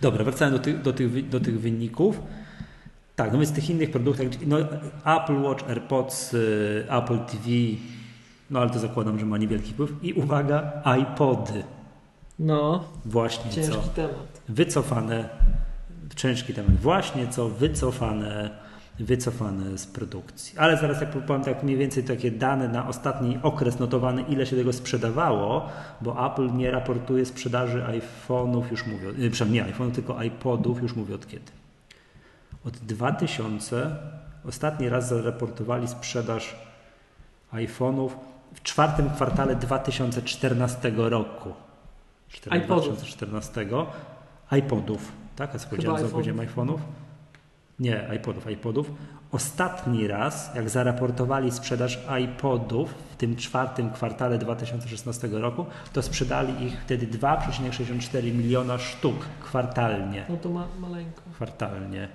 Dobra, 0.01 0.23
wracając 0.23 0.57
do 0.57 0.63
tych, 0.63 0.81
do 0.81 0.93
tych, 0.93 1.29
do 1.29 1.39
tych 1.39 1.59
wyników. 1.59 2.21
Tak, 3.15 3.31
no 3.31 3.37
więc 3.39 3.51
tych 3.51 3.69
innych 3.69 3.91
produktach, 3.91 4.27
no 4.47 4.57
Apple 5.05 5.41
Watch, 5.41 5.69
AirPods, 5.69 6.33
y, 6.33 6.85
Apple 6.89 7.19
TV, 7.19 7.43
no 8.49 8.59
ale 8.59 8.69
to 8.69 8.79
zakładam, 8.79 9.19
że 9.19 9.25
ma 9.25 9.37
niewielki 9.37 9.73
wpływ. 9.73 9.91
I 10.01 10.13
uwaga, 10.13 10.83
iPody. 11.01 11.63
No, 12.39 12.83
Właśnie 13.05 13.51
ciężki 13.51 13.71
co 13.73 13.81
temat. 13.81 14.41
wycofane, 14.49 15.29
ciężki 16.15 16.53
temat, 16.53 16.75
właśnie 16.75 17.27
co 17.27 17.49
wycofane, 17.49 18.49
wycofane 18.99 19.77
z 19.77 19.87
produkcji. 19.87 20.59
Ale 20.59 20.77
zaraz 20.77 21.01
jak 21.01 21.09
powiem 21.09 21.43
tak 21.43 21.63
mniej 21.63 21.77
więcej 21.77 22.03
takie 22.03 22.31
dane 22.31 22.67
na 22.67 22.87
ostatni 22.87 23.39
okres 23.43 23.79
notowane, 23.79 24.21
ile 24.21 24.45
się 24.45 24.55
tego 24.55 24.73
sprzedawało, 24.73 25.69
bo 26.01 26.31
Apple 26.31 26.53
nie 26.53 26.71
raportuje 26.71 27.25
sprzedaży 27.25 27.83
iPhone'ów, 27.83 28.71
już 28.71 28.85
mówię, 28.85 29.25
y, 29.25 29.31
przynajmniej 29.31 29.63
nie 29.63 29.73
iPhone'ów, 29.73 29.91
tylko 29.91 30.23
iPodów, 30.23 30.81
już 30.81 30.95
mówię 30.95 31.15
od 31.15 31.27
kiedy. 31.27 31.51
Od 32.65 32.77
2000 32.77 33.95
ostatni 34.45 34.89
raz 34.89 35.09
zaraportowali 35.09 35.87
sprzedaż 35.87 36.55
iPhone'ów 37.53 38.09
w 38.53 38.61
czwartym 38.63 39.09
kwartale 39.09 39.55
2014 39.55 40.91
roku. 40.95 41.53
iPodów. 42.57 42.85
2014 42.85 43.65
iPodów, 44.51 45.11
tak? 45.35 45.55
A 45.55 45.59
co 45.59 45.69
powiedziałem, 45.69 46.09
co 46.09 46.17
iPhone'ów. 46.17 46.77
Nie, 47.79 48.07
iPodów, 48.15 48.49
iPodów. 48.51 48.91
Ostatni 49.31 50.07
raz, 50.07 50.55
jak 50.55 50.69
zaraportowali 50.69 51.51
sprzedaż 51.51 51.99
iPodów 52.23 52.93
w 53.11 53.15
tym 53.15 53.35
czwartym 53.35 53.89
kwartale 53.91 54.37
2016 54.37 55.27
roku, 55.31 55.65
to 55.93 56.01
sprzedali 56.01 56.65
ich 56.65 56.81
wtedy 56.81 57.07
2,64 57.07 58.33
miliona 58.33 58.77
sztuk 58.77 59.25
kwartalnie 59.41 60.25
No 60.29 60.37
to 60.37 60.49
ma, 60.49 60.67
maleńko. 60.79 61.21
kwartalnie. 61.33 62.07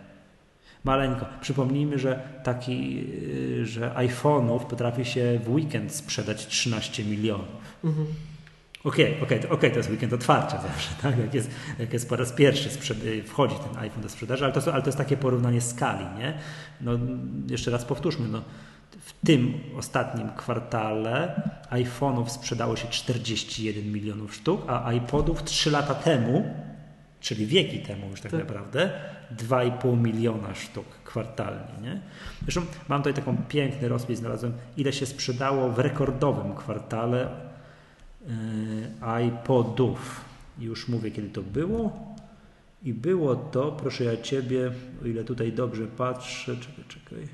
Maleńko. 0.84 1.26
Przypomnijmy, 1.40 1.98
że 1.98 2.22
taki, 2.44 2.94
yy, 3.58 3.66
że 3.66 3.90
iPhone'ów 3.96 4.58
potrafi 4.66 5.04
się 5.04 5.40
w 5.44 5.50
weekend 5.50 5.92
sprzedać 5.94 6.46
13 6.46 7.04
milionów. 7.04 7.46
Mhm. 7.84 8.06
Okej, 8.84 9.20
okej, 9.22 9.40
to- 9.40 9.48
okej, 9.48 9.70
to 9.70 9.76
jest 9.76 9.90
weekend 9.90 10.12
otwarcia 10.12 10.60
zawsze, 10.62 10.90
tak? 11.02 11.18
Jak 11.18 11.34
jest, 11.34 11.50
jak 11.78 11.92
jest 11.92 12.08
po 12.08 12.16
raz 12.16 12.32
pierwszy 12.32 12.70
sprzed, 12.70 13.04
y, 13.04 13.22
wchodzi 13.22 13.54
ten 13.54 13.76
iPhone 13.82 14.02
do 14.02 14.08
sprzedaży, 14.08 14.44
ale 14.44 14.52
to, 14.52 14.72
ale 14.72 14.82
to 14.82 14.88
jest 14.88 14.98
takie 14.98 15.16
porównanie 15.16 15.60
skali, 15.60 16.04
nie? 16.18 16.34
No, 16.80 16.92
jeszcze 17.50 17.70
raz 17.70 17.84
powtórzmy, 17.84 18.28
no, 18.28 18.42
w 19.04 19.26
tym 19.26 19.54
ostatnim 19.78 20.28
kwartale 20.36 21.42
iPhone'ów 21.70 22.28
sprzedało 22.28 22.76
się 22.76 22.88
41 22.88 23.92
milionów 23.92 24.34
sztuk, 24.34 24.62
a 24.68 24.92
iPodów 24.92 25.42
3 25.44 25.70
lata 25.70 25.94
temu, 25.94 26.54
czyli 27.20 27.46
wieki 27.46 27.78
temu 27.78 28.08
już 28.10 28.20
tak, 28.20 28.30
Tak. 28.30 28.40
naprawdę, 28.40 28.90
2,5 29.36 29.96
miliona 30.02 30.54
sztuk 30.54 30.84
kwartalnie, 31.04 31.72
nie? 31.82 32.00
Zresztą 32.42 32.62
mam 32.88 33.00
tutaj 33.02 33.14
taką 33.14 33.36
piękny 33.48 33.88
rozpis, 33.88 34.18
znalazłem, 34.18 34.52
ile 34.76 34.92
się 34.92 35.06
sprzedało 35.06 35.70
w 35.70 35.78
rekordowym 35.78 36.54
kwartale 36.54 37.28
iPodów. 39.28 40.24
Już 40.58 40.88
mówię, 40.88 41.10
kiedy 41.10 41.28
to 41.28 41.42
było. 41.42 42.12
I 42.84 42.94
było 42.94 43.36
to, 43.36 43.72
proszę 43.72 44.04
ja 44.04 44.22
Ciebie, 44.22 44.70
o 45.02 45.06
ile 45.06 45.24
tutaj 45.24 45.52
dobrze 45.52 45.86
patrzę, 45.86 46.56
czekaj, 46.56 46.84
czekaj. 46.88 47.28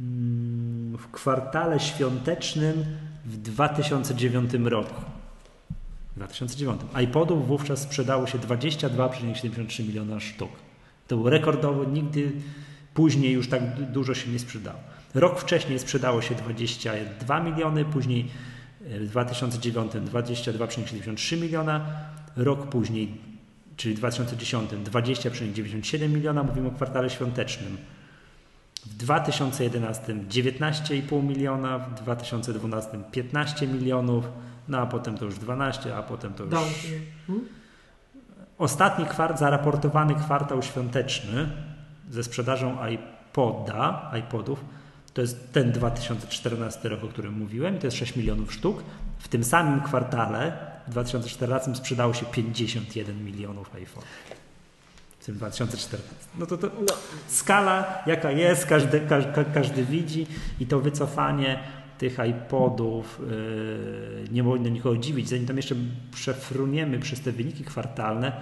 Mm, 0.00 0.96
W 0.98 1.10
kwartale 1.10 1.80
świątecznym 1.80 2.84
w 3.24 3.36
2009 3.36 4.50
roku. 4.64 5.00
W 6.12 6.16
2009. 6.16 6.80
iPodów 7.04 7.46
wówczas 7.48 7.82
sprzedało 7.82 8.26
się 8.26 8.38
22,73 8.38 9.86
miliona 9.86 10.20
sztuk. 10.20 10.50
To 11.08 11.16
był 11.16 11.30
rekordowy, 11.30 11.86
nigdy 11.86 12.32
później 12.94 13.32
już 13.32 13.48
tak 13.48 13.74
du- 13.76 13.86
dużo 13.86 14.14
się 14.14 14.30
nie 14.30 14.38
sprzedało. 14.38 14.78
Rok 15.14 15.40
wcześniej 15.40 15.78
sprzedało 15.78 16.22
się 16.22 16.34
22 16.34 17.40
miliony, 17.40 17.84
później 17.84 18.20
e, 18.20 18.55
w 18.86 19.08
2009 19.08 19.92
22,73 19.92 21.40
miliona, 21.40 21.86
rok 22.36 22.68
później, 22.68 23.20
czyli 23.76 23.94
w 23.94 23.98
2010 23.98 24.70
20,97 24.70 26.08
miliona, 26.08 26.42
mówimy 26.42 26.68
o 26.68 26.70
kwartale 26.70 27.10
świątecznym. 27.10 27.76
W 28.86 28.96
2011 28.96 30.14
19,5 30.14 31.22
miliona, 31.22 31.78
w 31.78 31.94
2012 31.94 32.98
15 33.12 33.66
milionów, 33.66 34.24
no 34.68 34.78
a 34.78 34.86
potem 34.86 35.18
to 35.18 35.24
już 35.24 35.38
12, 35.38 35.96
a 35.96 36.02
potem 36.02 36.34
to 36.34 36.44
już... 36.44 36.54
Hmm? 37.26 37.48
Ostatni 38.58 39.06
kwart, 39.06 39.38
zaraportowany 39.38 40.14
kwartał 40.14 40.62
świąteczny 40.62 41.48
ze 42.10 42.24
sprzedażą 42.24 42.76
iPoda, 42.86 44.12
iPodów, 44.18 44.64
to 45.16 45.22
jest 45.22 45.52
ten 45.52 45.72
2014 45.72 46.88
rok, 46.88 47.04
o 47.04 47.08
którym 47.08 47.38
mówiłem, 47.38 47.76
i 47.76 47.78
to 47.78 47.86
jest 47.86 47.96
6 47.96 48.16
milionów 48.16 48.52
sztuk. 48.52 48.82
W 49.18 49.28
tym 49.28 49.44
samym 49.44 49.80
kwartale, 49.80 50.52
w 50.86 50.90
2014 50.90 51.74
sprzedało 51.74 52.14
się 52.14 52.26
51 52.26 53.24
milionów 53.24 53.74
iPhone'ów. 53.74 54.04
W 55.20 55.24
tym 55.26 55.34
2014. 55.34 56.08
No 56.38 56.46
to, 56.46 56.58
to 56.58 56.70
skala 57.28 58.02
jaka 58.06 58.30
jest, 58.30 58.66
każdy, 58.66 59.00
każdy, 59.00 59.44
każdy 59.54 59.84
widzi 59.84 60.26
i 60.60 60.66
to 60.66 60.80
wycofanie 60.80 61.58
tych 61.98 62.18
iPodów 62.30 63.20
yy, 63.30 64.24
nie 64.32 64.44
powinno 64.44 64.68
nikogo 64.68 64.96
dziwić. 64.96 65.28
Zanim 65.28 65.46
tam 65.46 65.56
jeszcze 65.56 65.74
przefruniemy 66.12 66.98
przez 66.98 67.20
te 67.20 67.32
wyniki 67.32 67.64
kwartalne, 67.64 68.32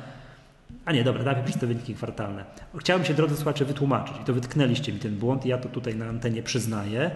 a 0.84 0.92
nie, 0.92 1.04
dobra, 1.04 1.24
najpierw 1.24 1.46
przez 1.46 1.60
te 1.60 1.66
wyniki 1.66 1.94
kwartalne. 1.94 2.44
Chciałem 2.78 3.04
się, 3.04 3.14
drodzy 3.14 3.36
słuchacze, 3.36 3.64
wytłumaczyć 3.64 4.16
i 4.22 4.24
to 4.24 4.32
wytknęliście 4.32 4.92
mi 4.92 4.98
ten 4.98 5.16
błąd 5.16 5.46
i 5.46 5.48
ja 5.48 5.58
to 5.58 5.68
tutaj 5.68 5.96
na 5.96 6.06
antenie 6.06 6.42
przyznaję. 6.42 7.10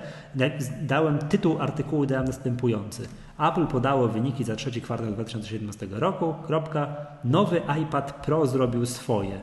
Dałem 0.83 1.18
tytuł 1.18 1.62
artykułu, 1.62 2.07
dałem 2.07 2.26
następujący. 2.26 3.09
Apple 3.38 3.66
podało 3.66 4.09
wyniki 4.09 4.44
za 4.44 4.57
trzeci 4.57 4.81
kwartał 4.83 5.12
2017 5.12 5.87
roku, 5.90 6.35
kropka, 6.46 6.96
nowy 7.24 7.62
iPad 7.83 8.26
Pro 8.26 8.46
zrobił 8.46 8.87
swoje. 8.87 9.40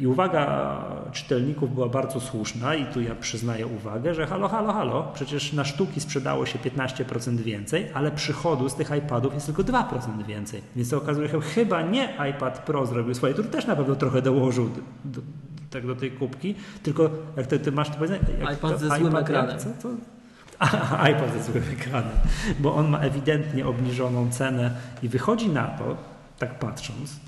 I 0.00 0.06
uwaga 0.06 0.84
czytelników 1.12 1.74
była 1.74 1.88
bardzo 1.88 2.20
słuszna 2.20 2.74
i 2.74 2.86
tu 2.86 3.00
ja 3.00 3.14
przyznaję 3.14 3.66
uwagę, 3.66 4.14
że 4.14 4.26
halo, 4.26 4.48
halo, 4.48 4.72
halo, 4.72 5.10
przecież 5.14 5.52
na 5.52 5.64
sztuki 5.64 6.00
sprzedało 6.00 6.46
się 6.46 6.58
15% 6.58 7.36
więcej, 7.36 7.86
ale 7.94 8.10
przychodu 8.10 8.68
z 8.68 8.74
tych 8.74 8.90
iPadów 8.98 9.34
jest 9.34 9.46
tylko 9.46 9.62
2% 9.62 10.24
więcej. 10.26 10.62
Więc 10.76 10.90
to 10.90 10.96
okazuje 10.96 11.28
się, 11.28 11.42
że 11.42 11.48
chyba 11.48 11.82
nie 11.82 12.16
iPad 12.30 12.64
Pro 12.64 12.86
zrobił 12.86 13.14
swoje, 13.14 13.32
który 13.32 13.48
też 13.48 13.66
na 13.66 13.76
pewno 13.76 13.94
trochę 13.94 14.22
dołożył 14.22 14.68
do, 14.68 14.80
do, 15.04 15.20
tak 15.70 15.86
do 15.86 15.96
tej 15.96 16.10
kubki, 16.10 16.54
tylko 16.82 17.10
jak 17.36 17.46
ty, 17.46 17.58
ty 17.58 17.72
masz 17.72 17.88
to 17.88 17.94
powiedzenie... 17.94 18.20
jak 18.40 18.58
iPad 18.58 18.72
to, 18.72 18.78
ze 18.78 18.88
złym 18.88 19.12
jak- 19.12 19.22
ekranem. 19.22 19.58
Co, 19.58 19.68
co? 19.82 19.88
A, 20.58 21.08
iPad 21.08 21.32
ze 21.32 21.52
złym 21.52 21.64
ekranem, 21.72 22.16
bo 22.58 22.74
on 22.74 22.88
ma 22.88 22.98
ewidentnie 22.98 23.66
obniżoną 23.66 24.30
cenę 24.30 24.70
i 25.02 25.08
wychodzi 25.08 25.48
na 25.48 25.66
to, 25.66 25.96
tak 26.38 26.58
patrząc, 26.58 27.20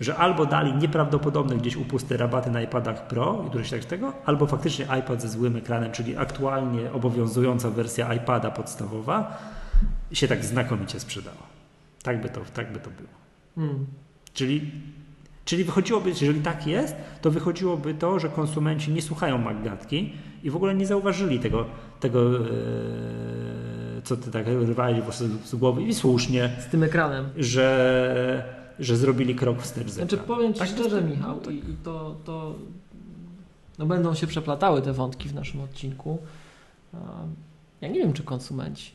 że 0.00 0.16
albo 0.16 0.46
dali 0.46 0.74
nieprawdopodobne 0.74 1.56
gdzieś 1.56 1.76
upusty 1.76 2.16
rabaty 2.16 2.50
na 2.50 2.62
iPadach 2.62 3.06
Pro 3.06 3.42
i 3.46 3.48
któreś 3.48 3.70
tak 3.70 3.82
z 3.82 3.86
tego, 3.86 4.12
albo 4.24 4.46
faktycznie 4.46 4.86
iPad 4.98 5.22
ze 5.22 5.28
złym 5.28 5.56
ekranem, 5.56 5.92
czyli 5.92 6.16
aktualnie 6.16 6.92
obowiązująca 6.92 7.70
wersja 7.70 8.14
iPada 8.14 8.50
podstawowa, 8.50 9.38
się 10.12 10.28
tak 10.28 10.44
znakomicie 10.44 11.00
sprzedała. 11.00 11.46
Tak 12.02 12.20
by 12.20 12.28
to, 12.28 12.40
tak 12.54 12.72
by 12.72 12.80
to 12.80 12.90
było. 12.90 13.66
Mm. 13.68 13.86
Czyli, 14.34 14.70
czyli 15.44 15.64
wychodziłoby, 15.64 16.08
jeżeli 16.08 16.40
tak 16.40 16.66
jest, 16.66 16.96
to 17.22 17.30
wychodziłoby 17.30 17.94
to, 17.94 18.18
że 18.18 18.28
konsumenci 18.28 18.92
nie 18.92 19.02
słuchają 19.02 19.38
Magdatki 19.38 20.12
i 20.42 20.50
w 20.50 20.56
ogóle 20.56 20.74
nie 20.74 20.86
zauważyli 20.86 21.38
tego, 21.38 21.64
tego 22.00 22.38
e, 22.38 22.42
co 24.04 24.16
ty 24.16 24.30
tak 24.30 24.46
rywali 24.46 25.02
z 25.44 25.54
głowy 25.54 25.82
i 25.82 25.94
słusznie, 25.94 26.50
Z 26.58 26.66
tym 26.66 26.82
ekranem. 26.82 27.28
że, 27.36 28.44
że 28.78 28.96
zrobili 28.96 29.34
krok 29.34 29.62
wstecz. 29.62 29.88
z 29.88 29.94
Znaczy 29.94 30.16
powiem 30.16 30.52
Ci 30.54 30.58
Tak, 30.58 30.68
szczerze, 30.68 31.00
tak, 31.02 31.10
Michał, 31.10 31.40
tak. 31.40 31.54
i, 31.54 31.56
i 31.56 31.76
to, 31.84 32.16
to 32.24 32.54
no 33.78 33.86
będą 33.86 34.14
się 34.14 34.26
przeplatały 34.26 34.82
te 34.82 34.92
wątki 34.92 35.28
w 35.28 35.34
naszym 35.34 35.60
odcinku. 35.60 36.18
Ja 37.80 37.88
nie 37.88 38.00
wiem, 38.00 38.12
czy 38.12 38.22
konsumenci. 38.22 38.90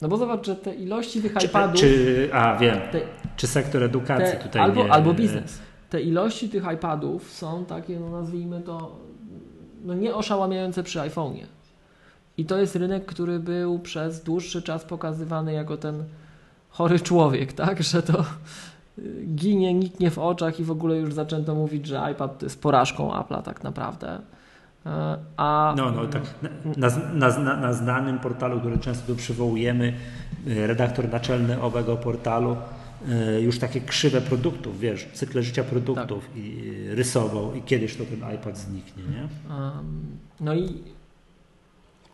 No 0.00 0.08
bo 0.08 0.16
zobacz, 0.16 0.46
że 0.46 0.56
te 0.56 0.74
ilości 0.74 1.22
tych 1.22 1.34
Czy, 1.34 1.46
iPadów, 1.46 1.80
czy, 1.80 2.30
a 2.32 2.56
wiem, 2.56 2.78
te, 2.92 3.00
czy 3.36 3.46
sektor 3.46 3.82
edukacji 3.82 4.38
te, 4.38 4.44
tutaj 4.44 4.62
albo, 4.62 4.84
nie, 4.84 4.92
albo 4.92 5.14
biznes, 5.14 5.58
te 5.90 6.00
ilości 6.00 6.48
tych 6.48 6.64
iPadów 6.74 7.32
są 7.32 7.64
takie, 7.64 8.00
no 8.00 8.10
nazwijmy 8.10 8.60
to, 8.60 8.96
no 9.84 9.94
nie 9.94 10.14
oszałamiające 10.14 10.82
przy 10.82 10.98
iPhone'ie. 10.98 11.44
I 12.36 12.44
to 12.44 12.58
jest 12.58 12.76
rynek, 12.76 13.04
który 13.06 13.38
był 13.38 13.78
przez 13.78 14.22
dłuższy 14.22 14.62
czas 14.62 14.84
pokazywany 14.84 15.52
jako 15.52 15.76
ten 15.76 16.04
chory 16.72 17.00
człowiek, 17.00 17.52
tak? 17.52 17.82
Że 17.82 18.02
to 18.02 18.24
y, 18.98 19.24
ginie, 19.34 19.74
niknie 19.74 20.10
w 20.10 20.18
oczach 20.18 20.60
i 20.60 20.64
w 20.64 20.70
ogóle 20.70 20.96
już 20.96 21.14
zaczęto 21.14 21.54
mówić, 21.54 21.86
że 21.86 22.08
iPad 22.12 22.38
to 22.38 22.46
jest 22.46 22.62
porażką 22.62 23.10
Apple'a 23.10 23.42
tak 23.42 23.64
naprawdę. 23.64 24.18
E, 24.86 25.18
A 25.36 25.74
No, 25.76 25.90
no, 25.90 26.06
tak. 26.06 26.22
Na, 26.76 26.88
na, 27.14 27.38
na, 27.38 27.56
na 27.56 27.72
znanym 27.72 28.18
portalu, 28.18 28.60
który 28.60 28.78
często 28.78 29.06
tu 29.06 29.16
przywołujemy, 29.16 29.92
y, 30.46 30.66
redaktor 30.66 31.08
naczelny 31.08 31.62
owego 31.62 31.96
portalu 31.96 32.56
y, 33.36 33.40
już 33.40 33.58
takie 33.58 33.80
krzywe 33.80 34.20
produktów, 34.20 34.80
wiesz, 34.80 35.08
cykle 35.12 35.42
życia 35.42 35.64
produktów 35.64 36.24
Tak. 36.26 36.36
i 36.36 36.72
rysował 36.88 37.54
i 37.54 37.62
kiedyś 37.62 37.96
to 37.96 38.04
ten 38.04 38.34
iPad 38.34 38.58
zniknie, 38.58 39.02
nie? 39.02 39.28
No 40.40 40.54
i 40.54 40.82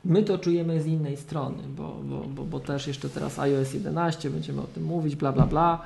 my 0.04 0.22
to 0.22 0.38
czujemy 0.38 0.82
z 0.82 0.86
innej 0.86 1.16
strony, 1.16 1.62
bo, 1.76 1.96
bo, 2.02 2.20
bo, 2.20 2.44
bo 2.44 2.60
też 2.60 2.86
jeszcze 2.86 3.08
teraz 3.08 3.38
iOS 3.38 3.74
11, 3.74 4.30
będziemy 4.30 4.60
o 4.60 4.64
tym 4.66 4.82
mówić, 4.82 5.16
bla, 5.16 5.32
bla, 5.32 5.46
bla, 5.46 5.80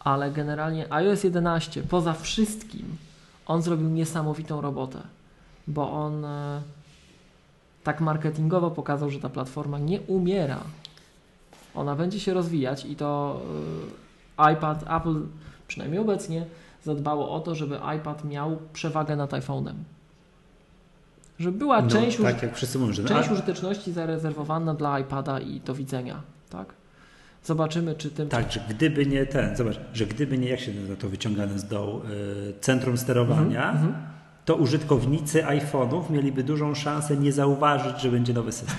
ale 0.00 0.30
generalnie 0.30 0.92
iOS 0.92 1.24
11 1.24 1.82
poza 1.82 2.12
wszystkim 2.12 2.96
on 3.46 3.62
zrobił 3.62 3.88
niesamowitą 3.88 4.60
robotę, 4.60 4.98
bo 5.66 5.92
on 5.92 6.24
e, 6.24 6.62
tak 7.84 8.00
marketingowo 8.00 8.70
pokazał, 8.70 9.10
że 9.10 9.20
ta 9.20 9.28
platforma 9.28 9.78
nie 9.78 10.00
umiera. 10.00 10.60
Ona 11.74 11.96
będzie 11.96 12.20
się 12.20 12.34
rozwijać 12.34 12.84
i 12.84 12.96
to 12.96 13.40
e, 14.38 14.52
iPad, 14.52 14.84
Apple 14.96 15.26
przynajmniej 15.68 16.00
obecnie 16.00 16.46
zadbało 16.84 17.30
o 17.30 17.40
to, 17.40 17.54
żeby 17.54 17.80
iPad 17.96 18.24
miał 18.24 18.58
przewagę 18.72 19.16
nad 19.16 19.30
iPhone'em. 19.30 19.74
Żeby 21.40 21.58
była 21.58 21.82
No, 21.82 21.88
część, 21.90 22.18
tak 22.22 22.42
jak 22.42 22.56
wszyscy 22.56 22.78
mówią, 22.78 22.92
że 22.92 23.04
część 23.04 23.30
użyteczności 23.30 23.92
zarezerwowana 23.92 24.74
dla 24.74 24.98
iPada 24.98 25.40
i 25.40 25.60
do 25.60 25.74
widzenia, 25.74 26.22
tak? 26.50 26.74
Zobaczymy, 27.44 27.94
czy 27.94 28.10
tym... 28.10 28.28
tak, 28.28 28.52
że 28.52 28.60
gdyby 28.68 29.06
nie 29.06 29.26
ten, 29.26 29.56
zobacz, 29.56 29.80
że 29.92 30.06
gdyby 30.06 30.38
nie, 30.38 30.48
jak 30.48 30.60
się 30.60 30.72
to 30.98 31.08
wyciągane 31.08 31.58
z 31.58 31.64
dołu, 31.64 31.98
y, 31.98 32.54
centrum 32.60 32.98
sterowania, 32.98 33.70
Mhm, 33.72 33.94
to 34.44 34.54
użytkownicy 34.54 35.42
iPhone'ów 35.42 36.10
mieliby 36.10 36.42
dużą 36.44 36.74
szansę 36.74 37.16
nie 37.16 37.32
zauważyć, 37.32 38.00
że 38.00 38.10
będzie 38.10 38.32
nowy 38.32 38.52
system. 38.52 38.76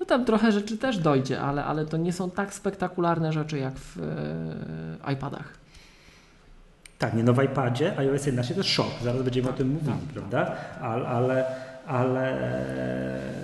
No 0.00 0.06
tam 0.06 0.24
trochę 0.24 0.52
rzeczy 0.52 0.78
też 0.78 0.98
dojdzie, 0.98 1.40
ale, 1.40 1.64
ale 1.64 1.86
to 1.86 1.96
nie 1.96 2.12
są 2.12 2.30
tak 2.30 2.54
spektakularne 2.54 3.32
rzeczy 3.32 3.58
jak 3.58 3.74
w 3.76 3.98
e, 5.06 5.12
iPadach. 5.12 5.61
Tak, 7.02 7.14
nie, 7.14 7.24
no 7.24 7.32
w 7.34 7.42
iPadzie 7.44 7.98
iOS 7.98 8.26
11 8.26 8.54
to 8.54 8.60
jest 8.60 8.70
szok, 8.70 8.86
zaraz 9.02 9.22
będziemy 9.22 9.48
o 9.50 9.52
tym 9.52 9.68
mówili, 9.68 9.92
tak, 9.92 9.98
prawda? 10.14 10.56
Ale, 10.80 11.06
ale, 11.08 11.44
ale 11.86 12.38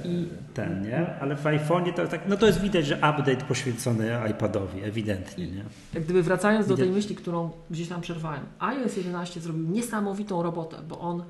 I- 0.05 0.29
ten, 0.55 0.83
nie? 0.83 1.07
Ale 1.21 1.37
w 1.37 1.45
iPhone'ie 1.45 1.93
to 1.95 2.07
tak, 2.07 2.21
no 2.29 2.37
to 2.37 2.47
jest 2.47 2.61
widać, 2.61 2.87
że 2.87 2.95
update 2.97 3.37
poświęcony 3.37 4.19
iPadowi, 4.31 4.83
ewidentnie, 4.85 5.47
nie? 5.47 5.65
Jak 5.95 6.05
gdyby 6.05 6.23
wracając 6.23 6.67
do 6.67 6.77
tej 6.77 6.85
Widać- 6.85 6.97
myśli, 6.97 7.17
którą 7.17 7.51
gdzieś 7.71 7.89
tam 7.89 8.01
przerwałem, 8.01 8.41
iOS 8.59 8.97
11 8.97 9.41
zrobił 9.41 9.69
niesamowitą 9.69 10.43
robotę, 10.43 10.77
bo 10.89 10.99
on 11.01 11.23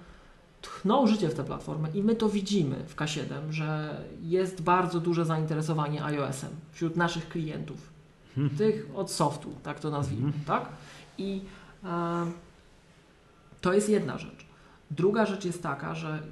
tchnął 0.63 1.07
życie 1.07 1.29
w 1.29 1.35
tę 1.35 1.45
platformę 1.45 1.89
i 1.95 2.03
my 2.03 2.15
to 2.15 2.29
widzimy 2.29 2.77
w 2.89 2.97
K7, 2.97 3.21
że 3.51 3.97
jest 4.23 4.63
bardzo 4.63 5.01
duże 5.01 5.25
zainteresowanie 5.25 6.05
iOS-em 6.05 6.51
wśród 6.73 6.97
naszych 6.97 7.29
klientów, 7.29 7.77
Hmm. 8.35 8.57
tych 8.57 8.87
od 8.95 9.11
softu, 9.11 9.51
tak 9.63 9.81
to 9.81 9.91
nazwijmy, 9.91 10.27
Mhm. 10.27 10.45
tak? 10.45 10.69
I 11.19 11.41
to 13.61 13.73
jest 13.73 13.89
jedna 13.89 14.19
rzecz. 14.19 14.47
Druga 14.91 15.27
rzecz 15.27 15.45
jest 15.45 15.63
taka, 15.63 15.95
że 15.95 16.23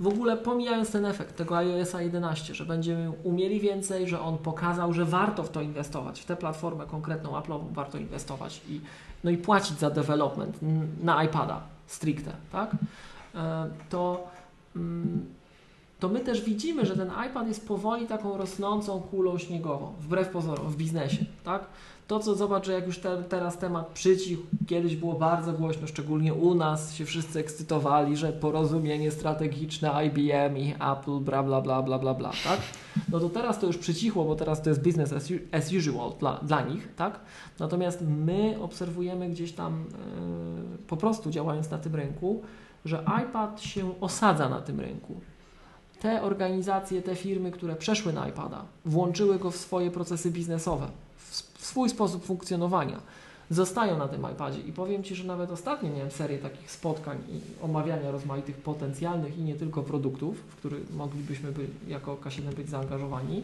w 0.00 0.06
ogóle 0.06 0.36
pomijając 0.36 0.90
ten 0.92 1.04
efekt 1.04 1.36
tego 1.36 1.56
iOS 1.56 1.92
11, 1.98 2.54
że 2.54 2.64
będziemy 2.64 3.10
umieli 3.10 3.60
więcej, 3.60 4.08
że 4.08 4.20
on 4.20 4.38
pokazał, 4.38 4.92
że 4.92 5.04
warto 5.04 5.42
w 5.42 5.50
to 5.50 5.60
inwestować, 5.60 6.20
w 6.20 6.24
tę 6.24 6.36
platformę 6.36 6.86
konkretną 6.86 7.32
Apple'ową 7.32 7.72
warto 7.72 7.98
inwestować 7.98 8.60
i, 8.68 8.80
no 9.24 9.30
i 9.30 9.36
płacić 9.36 9.78
za 9.78 9.90
development 9.90 10.58
na 11.02 11.24
iPada 11.24 11.60
stricte, 11.86 12.32
tak? 12.52 12.70
E, 13.34 13.70
To, 13.90 14.28
mm, 14.76 15.26
to 16.00 16.08
my 16.08 16.20
też 16.20 16.44
widzimy, 16.44 16.86
że 16.86 16.96
ten 16.96 17.10
iPad 17.30 17.48
jest 17.48 17.68
powoli 17.68 18.06
taką 18.06 18.36
rosnącą 18.36 19.00
kulą 19.00 19.38
śniegową, 19.38 19.92
wbrew 20.00 20.28
pozorom, 20.28 20.68
w 20.68 20.76
biznesie, 20.76 21.24
tak? 21.44 21.64
To, 22.06 22.18
co 22.18 22.34
zobacz, 22.34 22.66
że 22.66 22.72
jak 22.72 22.86
już 22.86 22.98
te, 22.98 23.22
teraz 23.22 23.58
temat 23.58 23.86
przycichł, 23.86 24.42
kiedyś 24.66 24.96
było 24.96 25.14
bardzo 25.14 25.52
głośno, 25.52 25.86
szczególnie 25.86 26.34
u 26.34 26.54
nas, 26.54 26.94
się 26.94 27.04
wszyscy 27.04 27.40
ekscytowali, 27.40 28.16
że 28.16 28.32
porozumienie 28.32 29.10
strategiczne 29.10 30.06
IBM 30.06 30.58
i 30.58 30.74
Apple, 30.74 31.18
bla, 31.20 31.42
bla, 31.42 31.60
bla, 31.60 31.82
bla, 31.82 31.98
bla, 31.98 32.14
bla, 32.14 32.30
tak? 32.44 32.60
No 33.08 33.20
to 33.20 33.28
teraz 33.28 33.58
to 33.58 33.66
już 33.66 33.78
przycichło, 33.78 34.24
bo 34.24 34.34
teraz 34.34 34.62
to 34.62 34.70
jest 34.70 34.82
business 34.82 35.12
as, 35.52 35.72
usual 35.72 36.12
dla, 36.20 36.40
dla 36.42 36.60
nich, 36.60 36.94
tak? 36.94 37.20
Natomiast 37.58 38.04
my 38.08 38.56
obserwujemy 38.60 39.28
gdzieś 39.28 39.52
tam 39.52 39.84
yy, 40.70 40.78
po 40.78 40.96
prostu 40.96 41.30
działając 41.30 41.70
na 41.70 41.78
tym 41.78 41.94
rynku, 41.94 42.42
że 42.84 43.04
iPad 43.24 43.60
się 43.60 44.00
osadza 44.00 44.48
na 44.48 44.60
tym 44.60 44.80
rynku. 44.80 45.20
Te 46.00 46.22
organizacje, 46.22 47.02
te 47.02 47.16
firmy, 47.16 47.50
które 47.50 47.76
przeszły 47.76 48.12
na 48.12 48.28
iPada, 48.28 48.64
włączyły 48.84 49.38
go 49.38 49.50
w 49.50 49.56
swoje 49.56 49.90
procesy 49.90 50.30
biznesowe, 50.30 50.86
w, 51.62 51.66
swój 51.66 51.88
sposób 51.90 52.24
funkcjonowania, 52.24 53.00
zostają 53.50 53.98
na 53.98 54.08
tym 54.08 54.26
iPadzie. 54.32 54.60
I 54.60 54.72
powiem 54.72 55.02
Ci, 55.04 55.14
że 55.14 55.24
nawet 55.24 55.50
ostatnio 55.50 55.90
miałem 55.90 56.10
serię 56.10 56.38
takich 56.38 56.70
spotkań 56.70 57.18
i 57.30 57.64
omawiania 57.64 58.10
rozmaitych 58.10 58.56
potencjalnych 58.56 59.38
i 59.38 59.42
nie 59.42 59.54
tylko 59.54 59.82
produktów, 59.82 60.36
w 60.48 60.56
których 60.56 60.94
moglibyśmy 60.94 61.52
by, 61.52 61.66
jako 61.88 62.16
K7 62.16 62.54
być 62.54 62.68
zaangażowani. 62.68 63.42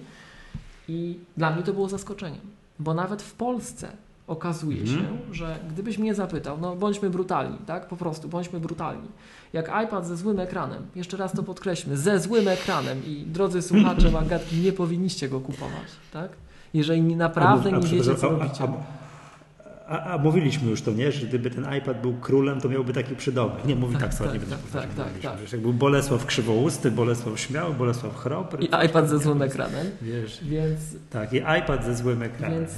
I 0.88 1.18
dla 1.37 1.50
mnie 1.50 1.62
to 1.62 1.72
było 1.72 1.88
zaskoczeniem, 1.88 2.40
bo 2.78 2.94
nawet 2.94 3.22
w 3.22 3.33
Polsce 3.33 3.88
okazuje 4.26 4.81
Mhm. 4.81 4.98
się, 5.00 5.35
że 5.35 5.59
gdybyś 5.70 5.98
mnie 5.98 6.14
zapytał, 6.14 6.59
no 6.61 6.76
bądźmy 6.76 7.11
brutalni, 7.11 7.59
tak? 7.66 7.88
Po 7.88 7.96
prostu 7.96 8.28
bądźmy 8.28 8.61
brutalni. 8.61 9.09
Jak 9.52 9.70
iPad 9.85 10.07
ze 10.07 10.16
złym 10.16 10.40
ekranem, 10.40 10.87
jeszcze 10.96 11.16
raz 11.16 11.33
to 11.33 11.42
podkreślmy, 11.42 11.96
ze 11.96 12.20
złym 12.20 12.48
ekranem 12.48 13.07
i 13.07 13.24
drodzy 13.26 13.62
słuchacze 13.62 14.11
Magatki, 14.20 14.57
nie 14.57 14.72
powinniście 14.72 15.28
go 15.28 15.40
kupować, 15.40 15.88
tak? 16.12 16.31
Jeżeli 16.74 17.02
naprawdę 17.16 17.70
A, 17.74 17.78
nie 17.78 17.87
wiecie, 17.87 18.14
co 18.14 18.28
robicie. 18.31 18.64
A, 18.64 19.98
a, 19.98 20.14
a 20.14 20.18
mówiliśmy 20.18 20.70
już 20.70 20.83
to, 20.83 20.90
nie? 20.92 21.12
Że 21.12 21.26
gdyby 21.26 21.50
ten 21.50 21.66
iPad 21.78 22.00
był 22.00 22.12
królem, 22.12 22.61
to 22.61 22.68
miałby 22.68 22.92
taki 22.92 23.16
przydomek. 23.16 23.64
Nie 23.64 23.76
mówi 23.76 23.92
Tak, 23.92 24.02
tak, 24.02 24.14
sorry, 24.14 24.31
tak, 24.31 24.40
nie 24.40 24.46
będę 24.46 24.57
tak, 24.57 24.83
tak, 24.83 25.07
mówiliśmy, 25.07 25.31
tak. 25.31 25.40
Wiesz, 25.40 25.52
jak 25.52 25.61
był 25.61 25.72
Bolesław 25.72 26.26
Krzywousty, 26.26 26.90
Bolesław 26.90 27.40
Śmiały, 27.40 27.74
Bolesław 27.74 28.16
Chropry. 28.16 28.64
I 28.64 28.87
iPad 28.87 29.09
ze 29.09 29.18
złym 29.18 29.42
ekranem, 29.42 29.87
Wiesz, 30.02 30.44
więc 30.44 30.81
tak, 31.11 31.33
i 31.33 31.37
iPad 31.37 31.85
ze 31.85 31.96
złym 31.96 32.22
ekranem, 32.22 32.59
Więc 32.59 32.74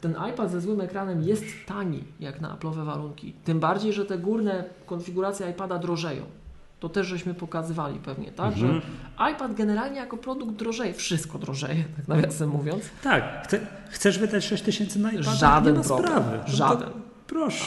ten 0.00 0.16
iPad 0.32 0.50
ze 0.50 0.60
złym 0.60 0.80
ekranem 0.80 1.22
jest 1.22 1.44
tani 1.66 2.04
jak 2.20 2.40
na 2.40 2.56
Apple'owe 2.56 2.84
warunki. 2.84 3.32
Tym 3.44 3.60
bardziej, 3.60 3.92
że 3.92 4.04
te 4.04 4.18
górne 4.18 4.64
konfiguracje 4.86 5.50
iPada 5.50 5.78
drożeją. 5.78 6.22
To 6.86 6.90
też 6.90 7.06
żeśmy 7.06 7.34
pokazywali 7.34 7.98
pewnie, 7.98 8.32
tak? 8.32 8.52
Mhm. 8.52 8.80
Że 9.18 9.32
iPad 9.32 9.54
generalnie 9.54 9.96
jako 9.96 10.16
produkt 10.16 10.52
drożeje. 10.56 10.94
Wszystko 10.94 11.38
drożeje, 11.38 11.84
tak 11.96 12.08
nawiasem 12.08 12.50
mówiąc. 12.50 12.84
Tak, 13.02 13.42
chce, 13.44 13.60
chcesz 13.90 14.18
wydać 14.18 14.44
6 14.44 14.62
tysięcy 14.62 14.98
na 14.98 15.12
iPada? 15.12 15.34
Żaden 15.34 15.74
nie 15.74 15.78
ma 15.78 15.84
problem. 15.84 16.08
sprawy. 16.08 16.36
No 16.38 16.44
to 16.44 16.50
Żaden. 16.50 16.88
Proszę. 17.26 17.64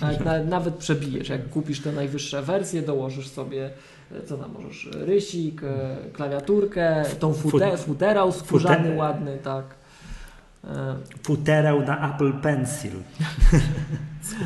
Nawet, 0.00 0.48
nawet, 0.48 0.74
przebijesz. 0.74 1.28
Jak 1.28 1.48
kupisz 1.50 1.80
te 1.80 1.92
najwyższe 1.92 2.42
wersje, 2.42 2.82
dołożysz 2.82 3.28
sobie, 3.28 3.70
e, 4.12 4.22
co 4.22 4.36
tam 4.36 4.52
możesz, 4.52 4.88
rysik, 4.92 5.62
e, 5.62 5.96
klawiaturkę, 6.12 7.04
tą 7.18 7.34
fute, 7.34 7.76
futerał 7.76 8.32
skórzany 8.32 8.96
ładny, 8.96 9.38
tak. 9.42 9.64
E, 10.64 10.96
Futerał 11.22 11.80
na 11.86 12.14
Apple 12.14 12.32
Pencil. 12.32 12.92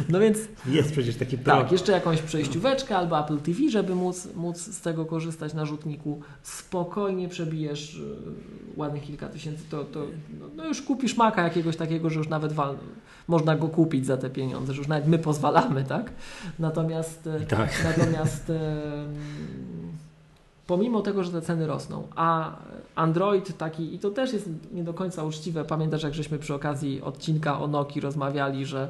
No 0.09 0.21
więc 0.21 0.39
Jest 0.67 0.93
przecież 0.93 1.17
taki 1.17 1.39
program. 1.39 1.63
tak, 1.63 1.73
jeszcze 1.73 1.93
jakąś 1.93 2.23
przejścióweczkę 2.23 2.97
albo 2.97 3.21
Apple 3.21 3.39
TV, 3.39 3.59
żeby 3.71 3.95
móc, 3.95 4.29
móc 4.35 4.59
z 4.59 4.81
tego 4.81 5.07
korzystać 5.07 5.55
na 5.55 5.67
rzutniku. 5.67 6.21
Spokojnie 6.43 7.29
przebijesz 7.29 7.95
y, 7.95 8.01
ładnych 8.77 9.03
kilka 9.03 9.29
tysięcy, 9.29 9.65
to, 9.71 9.85
to 9.85 10.07
no, 10.41 10.47
no 10.57 10.67
już 10.67 10.83
kupisz 10.83 11.17
maka 11.17 11.43
jakiegoś 11.43 11.77
takiego, 11.77 12.11
że 12.11 12.19
już 12.19 12.29
nawet 12.29 12.53
wal, 12.53 12.77
można 13.29 13.57
go 13.57 13.69
kupić 13.69 14.07
za 14.07 14.17
te 14.17 14.31
pieniądze, 14.31 14.73
że 14.73 14.79
już 14.79 14.89
nawet 14.89 15.07
my 15.09 15.19
pozwalamy, 15.19 15.85
tak? 15.85 16.13
Natomiast, 16.59 17.27
e, 17.27 17.41
Tak. 17.41 17.71
natomiast 17.85 18.53
pomimo 20.67 21.01
tego, 21.01 21.25
że 21.25 21.33
te 21.33 21.43
ceny 21.43 21.67
rosną, 21.67 22.09
a 22.17 22.53
Android 22.95 23.57
taki, 23.57 23.95
i 23.95 23.99
to 23.99 24.11
też 24.11 24.33
jest 24.33 24.49
nie 24.73 24.85
do 24.85 24.95
końca 24.95 25.25
uczciwe, 25.25 25.65
pamiętasz 25.65 26.03
jak 26.03 26.15
żeśmy 26.15 26.39
przy 26.39 26.55
okazji 26.55 27.03
odcinka 27.03 27.61
o 27.61 27.67
Nokii 27.67 28.01
rozmawiali, 28.01 28.67
że 28.67 28.89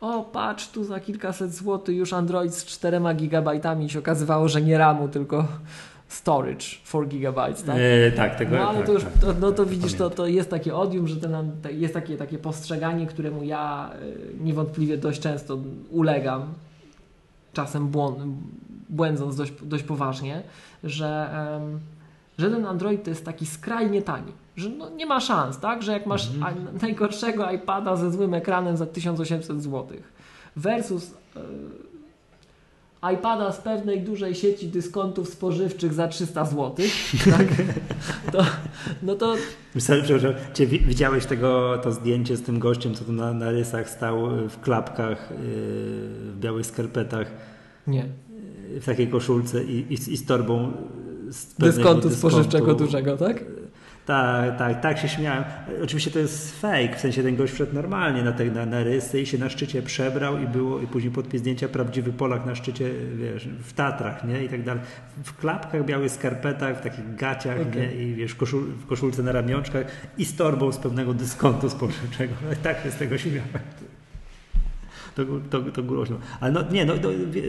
o 0.00 0.22
patrz 0.22 0.68
tu 0.68 0.84
za 0.84 1.00
kilkaset 1.00 1.54
złotych 1.54 1.96
już 1.96 2.12
Android 2.12 2.54
z 2.54 2.64
4 2.64 3.00
gigabajtami 3.14 3.90
się 3.90 3.98
okazywało, 3.98 4.48
że 4.48 4.62
nie 4.62 4.78
RAMu, 4.78 5.08
tylko 5.08 5.44
storage 6.08 6.60
4 6.84 7.06
gigabytes, 7.06 7.62
tak? 7.62 7.76
E, 7.78 8.12
tak, 8.12 8.36
tego 8.36 8.56
No 8.56 8.68
ale 8.68 8.78
tak, 8.78 8.86
to 8.86 8.92
już, 8.92 9.04
tak, 9.04 9.12
to, 9.12 9.34
no 9.40 9.52
to 9.52 9.64
tak, 9.64 9.68
widzisz, 9.68 9.94
to, 9.94 10.10
to 10.10 10.26
jest 10.26 10.50
takie 10.50 10.76
odium, 10.76 11.08
że 11.08 11.16
ten, 11.16 11.52
te- 11.62 11.72
jest 11.72 11.94
takie, 11.94 12.16
takie 12.16 12.38
postrzeganie, 12.38 13.06
któremu 13.06 13.44
ja 13.44 13.90
y, 14.02 14.44
niewątpliwie 14.44 14.98
dość 14.98 15.20
często 15.20 15.58
ulegam, 15.90 16.54
czasem 17.52 17.88
błąd, 17.88 18.18
błędząc 18.88 19.36
dość, 19.36 19.52
dość 19.62 19.84
poważnie, 19.84 20.42
że, 20.84 21.30
em, 21.56 21.80
że 22.38 22.50
ten 22.50 22.66
Android 22.66 23.04
to 23.04 23.10
jest 23.10 23.24
taki 23.24 23.46
skrajnie 23.46 24.02
tani, 24.02 24.32
że 24.56 24.68
no 24.68 24.90
nie 24.90 25.06
ma 25.06 25.20
szans, 25.20 25.58
tak, 25.58 25.82
że 25.82 25.92
jak 25.92 26.06
masz 26.06 26.28
Mhm. 26.34 26.78
najgorszego 26.82 27.50
iPada 27.50 27.96
ze 27.96 28.10
złym 28.12 28.34
ekranem 28.34 28.76
za 28.76 28.86
1800 28.86 29.62
zł 29.62 29.86
versus 30.56 31.10
y, 31.36 31.40
iPada 33.14 33.52
z 33.52 33.58
pewnej 33.60 34.00
dużej 34.00 34.34
sieci 34.34 34.68
dyskontów 34.68 35.28
spożywczych 35.28 35.92
za 35.94 36.08
300 36.08 36.44
zł, 36.44 36.74
tak? 37.38 37.46
to, 38.32 38.44
no 39.02 39.14
to 39.14 39.34
Przepraszam, 39.76 40.34
Cię, 40.54 40.66
wi- 40.66 40.80
widziałeś 40.80 41.26
tego, 41.26 41.78
to 41.82 41.92
zdjęcie 41.92 42.36
z 42.36 42.42
tym 42.42 42.58
gościem, 42.58 42.94
co 42.94 43.04
tu 43.04 43.12
na, 43.12 43.32
na 43.32 43.50
rysach 43.50 43.90
stał 43.90 44.38
y, 44.38 44.48
w 44.48 44.60
klapkach, 44.60 45.30
yy, 45.30 45.36
w 45.38 46.36
białych 46.40 46.66
skarpetach, 46.66 47.26
nie. 47.86 48.06
W 48.80 48.84
takiej 48.84 49.08
koszulce 49.08 49.64
i, 49.64 49.92
i, 49.92 49.96
z- 49.96 50.08
i 50.08 50.16
z 50.16 50.24
torbą 50.26 50.72
z 51.30 51.44
pewnego 51.46 51.76
Dyskontu 51.76 52.10
spożywczego 52.10 52.74
dużego, 52.74 53.16
tak? 53.16 53.44
Tak, 54.06 54.58
tak, 54.58 54.80
tak 54.80 54.98
się 54.98 55.08
śmiałem. 55.08 55.44
Oczywiście 55.84 56.10
to 56.10 56.18
jest 56.18 56.60
fake, 56.60 56.96
w 56.96 57.00
sensie 57.00 57.22
ten 57.22 57.36
gość 57.36 57.52
wszedł 57.52 57.74
normalnie 57.74 58.22
na, 58.22 58.32
te, 58.32 58.44
na, 58.44 58.66
na 58.66 58.82
rysy 58.82 59.20
i 59.20 59.26
się 59.26 59.38
na 59.38 59.48
szczycie 59.50 59.82
przebrał 59.82 60.38
i 60.38 60.46
było 60.46 60.80
i 60.80 60.86
później 60.86 61.12
podpis 61.12 61.40
zdjęcia 61.40 61.68
prawdziwy 61.68 62.12
Polak 62.12 62.46
na 62.46 62.54
szczycie, 62.54 62.90
wiesz, 63.16 63.48
w 63.62 63.72
Tatrach, 63.72 64.24
nie, 64.24 64.44
i 64.44 64.48
tak 64.48 64.62
dalej. 64.64 64.82
W 65.24 65.36
klapkach, 65.36 65.84
białych 65.84 66.12
skarpetach, 66.12 66.78
w 66.78 66.82
takich 66.82 67.14
gaciach, 67.16 67.58
Okej. 67.60 67.82
nie, 67.98 68.04
i 68.04 68.14
wiesz, 68.14 68.34
koszul, 68.34 68.62
w 68.64 68.86
koszulce 68.86 69.22
na 69.22 69.32
ramionczkach 69.32 69.86
i 70.18 70.24
z 70.24 70.36
torbą 70.36 70.72
z 70.72 70.78
pewnego 70.78 71.14
dyskontu 71.14 71.70
spożywczego. 71.70 72.34
No 72.50 72.56
tak 72.62 72.82
się 72.82 72.90
z 72.90 72.96
tego 72.96 73.18
śmiałem. 73.18 73.42
To, 75.16 75.22
to, 75.50 75.62
to 75.70 75.82
głośno. 75.82 76.16
Ale 76.40 76.52
no 76.52 76.64
nie, 76.70 76.84
no, 76.84 76.94
wie- 77.30 77.42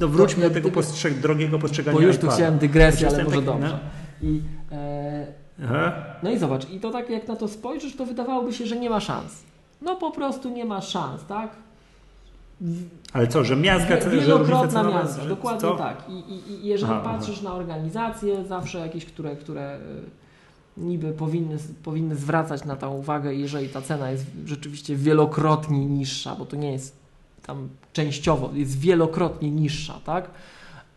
no 0.00 0.08
wróćmy 0.08 0.42
To 0.42 0.48
do 0.48 0.54
tego 0.54 0.70
postrzeg, 0.70 1.14
drogiego 1.14 1.58
postrzegania 1.58 1.98
Bo 1.98 2.06
już 2.06 2.18
tu 2.18 2.28
chciałem 2.28 2.58
dygresję, 2.58 3.08
ale 3.08 3.24
może 3.24 3.36
taki, 3.36 3.46
dobrze. 3.46 3.78
I, 4.22 4.40
e, 4.72 5.26
Aha. 5.64 5.92
no 6.22 6.30
i 6.30 6.38
zobacz, 6.38 6.70
i 6.70 6.80
to 6.80 6.90
tak 6.90 7.10
jak 7.10 7.28
na 7.28 7.36
to 7.36 7.48
spojrzysz, 7.48 7.96
to 7.96 8.06
wydawałoby 8.06 8.52
się, 8.52 8.66
że 8.66 8.76
nie 8.76 8.90
ma 8.90 9.00
szans. 9.00 9.42
No 9.82 9.96
po 9.96 10.10
prostu 10.10 10.50
nie 10.50 10.64
ma 10.64 10.80
szans, 10.80 11.24
tak? 11.24 11.50
Ale 13.12 13.26
co, 13.26 13.44
że 13.44 13.56
miazga, 13.56 13.94
różnice 13.94 14.20
Wielokrotna 14.20 15.06
że- 15.22 15.28
dokładnie 15.28 15.60
co? 15.60 15.76
tak. 15.76 16.04
I, 16.08 16.12
i, 16.12 16.50
I 16.50 16.66
jeżeli 16.66 16.92
Aha, 16.92 17.00
patrzysz 17.04 17.42
na 17.42 17.54
organizacje, 17.54 18.44
zawsze 18.44 18.78
jakieś, 18.78 19.04
które, 19.04 19.36
które 19.36 19.76
y, 19.76 19.80
niby 20.76 21.12
powinny, 21.12 21.56
powinny 21.82 22.16
zwracać 22.16 22.64
na 22.64 22.76
to 22.76 22.90
uwagę, 22.90 23.34
jeżeli 23.34 23.68
ta 23.68 23.80
cena 23.82 24.10
jest 24.10 24.26
rzeczywiście 24.46 24.96
wielokrotnie 24.96 25.86
niższa, 25.86 26.36
bo 26.36 26.46
to 26.46 26.56
nie 26.56 26.72
jest 26.72 26.96
tam 27.46 27.68
częściowo, 27.94 28.50
jest 28.54 28.78
wielokrotnie 28.78 29.50
niższa, 29.50 30.00
tak? 30.04 30.30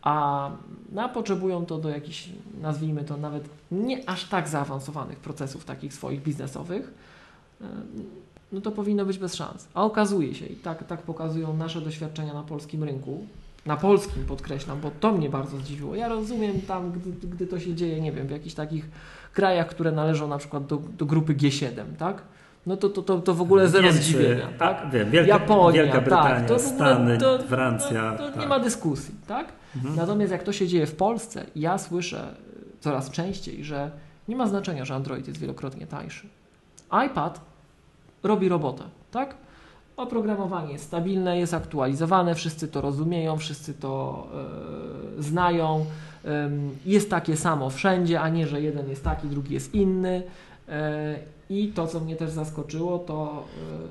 A 0.02 0.52
no, 0.92 1.10
potrzebują 1.10 1.66
to 1.66 1.78
do 1.78 1.90
jakichś, 1.90 2.30
nazwijmy 2.62 3.04
to 3.04 3.18
nawet 3.18 3.50
nie 3.72 4.10
aż 4.10 4.26
tak 4.26 4.50
zaawansowanych 4.50 5.20
procesów 5.20 5.66
takich 5.66 5.94
swoich 5.94 6.22
biznesowych, 6.24 6.94
y, 7.62 7.66
no 8.52 8.62
to 8.62 8.72
powinno 8.72 9.06
być 9.06 9.18
bez 9.18 9.36
szans. 9.36 9.68
A 9.74 9.84
okazuje 9.84 10.36
się, 10.36 10.46
i 10.46 10.56
tak, 10.56 10.88
tak 10.88 11.02
pokazują 11.02 11.58
nasze 11.58 11.82
doświadczenia 11.82 12.34
na 12.34 12.44
polskim 12.44 12.84
rynku, 12.84 13.26
na 13.66 13.78
polskim 13.78 14.26
podkreślam, 14.26 14.82
bo 14.82 14.92
to 15.00 15.12
mnie 15.12 15.30
bardzo 15.30 15.58
zdziwiło. 15.58 15.96
Ja 15.96 16.08
rozumiem 16.08 16.62
tam, 16.62 16.92
gdy, 16.92 17.28
gdy 17.28 17.48
to 17.48 17.60
się 17.60 17.76
dzieje, 17.76 18.02
nie 18.02 18.12
wiem, 18.12 18.28
w 18.28 18.32
jakichś 18.32 18.56
takich 18.56 18.90
krajach, 19.34 19.68
które 19.68 19.92
należą 19.92 20.28
na 20.28 20.38
przykład 20.38 20.66
do, 20.66 20.78
do 20.78 21.06
grupy 21.06 21.36
G7, 21.36 21.96
tak? 22.00 22.22
No 22.68 22.78
to, 22.78 22.90
to, 22.90 23.02
to, 23.02 23.20
to 23.22 23.34
w 23.34 23.42
ogóle 23.42 23.68
zero 23.70 23.84
Niemcy, 23.84 24.02
zdziwienia, 24.04 24.48
tak? 24.60 24.82
a, 24.86 24.90
wiem, 24.90 25.12
Wielka, 25.12 25.34
Japonia, 25.34 25.84
Wielka 25.84 26.02
Brytania, 26.02 26.36
tak, 26.36 26.48
to 26.48 26.60
Stany, 26.60 27.18
to- 27.18 27.40
Francja. 27.40 28.12
To, 28.12 28.24
to 28.24 28.32
tak. 28.32 28.42
nie 28.42 28.48
ma 28.48 28.60
dyskusji, 28.60 29.16
tak? 29.28 29.48
Mhm. 29.76 29.96
Natomiast 29.96 30.32
jak 30.32 30.44
to 30.44 30.54
się 30.54 30.68
dzieje 30.68 30.86
w 30.88 30.96
Polsce, 30.96 31.46
ja 31.56 31.78
słyszę 31.78 32.36
coraz 32.80 33.12
częściej, 33.12 33.64
że 33.64 33.92
nie 34.28 34.36
ma 34.36 34.48
znaczenia, 34.48 34.86
że 34.86 34.96
Android 34.96 35.28
jest 35.28 35.40
wielokrotnie 35.40 35.88
tańszy. 35.88 36.28
iPad 37.06 37.42
robi 38.24 38.50
robotę, 38.50 38.84
tak? 39.12 39.36
Oprogramowanie 39.98 40.74
jest 40.74 40.86
stabilne, 40.86 41.40
jest 41.40 41.54
aktualizowane, 41.54 42.36
wszyscy 42.36 42.68
to 42.68 42.82
rozumieją, 42.82 43.38
wszyscy 43.38 43.74
to 43.74 44.28
e, 45.20 45.24
znają. 45.24 45.86
Em, 46.26 46.70
jest 46.86 47.10
takie 47.10 47.38
samo 47.38 47.70
wszędzie, 47.70 48.22
a 48.22 48.30
nie, 48.30 48.48
że 48.48 48.62
jeden 48.62 48.90
jest 48.90 49.04
taki, 49.04 49.28
drugi 49.28 49.54
jest 49.54 49.74
inny. 49.76 50.24
E, 50.70 51.20
I 51.50 51.68
to, 51.68 51.88
co 51.88 52.00
mnie 52.00 52.16
też 52.16 52.32
zaskoczyło, 52.32 53.00
to, 53.00 53.48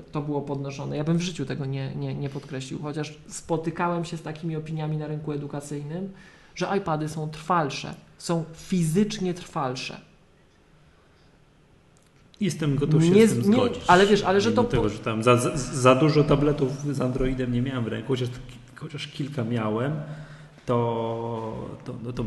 e, 0.07 0.11
to 0.11 0.21
było 0.21 0.41
podnoszone. 0.41 0.97
Ja 0.97 1.03
bym 1.03 1.17
w 1.17 1.21
życiu 1.21 1.45
tego 1.45 1.65
nie, 1.65 1.95
nie, 1.95 2.15
nie 2.15 2.29
podkreślił, 2.29 2.79
chociaż 2.81 3.17
spotykałem 3.27 4.05
się 4.05 4.17
z 4.17 4.21
takimi 4.21 4.55
opiniami 4.55 4.97
na 4.97 5.07
rynku 5.07 5.31
edukacyjnym, 5.31 6.09
że 6.55 6.77
iPady 6.77 7.09
są 7.09 7.29
trwalsze, 7.29 7.93
są 8.17 8.43
fizycznie 8.53 9.33
trwalsze. 9.33 10.01
Jestem 12.41 12.75
gotów 12.75 13.03
się 13.03 13.09
Nie- 13.09 13.27
z 13.27 13.29
tym 13.41 13.51
nie- 13.51 13.57
zgodzić. 13.57 13.83
ale 13.87 14.07
wiesz, 14.07 14.23
ale 14.23 14.41
że 14.41 14.51
to 14.51 14.63
Tego, 14.63 14.89
że 14.89 14.99
tam 14.99 15.23
za, 15.23 15.37
za, 15.57 15.95
dużo 15.95 16.23
tabletów 16.23 16.95
z 16.95 17.01
Androidem 17.01 17.53
nie 17.53 17.61
miałem 17.61 17.83
w 17.83 17.87
ręku, 17.87 18.07
chociaż, 18.07 18.29
chociaż 18.75 19.07
kilka 19.07 19.43
miałem, 19.43 19.91
to, 20.65 21.69
to, 21.85 21.93
no 22.03 22.13
to 22.13 22.25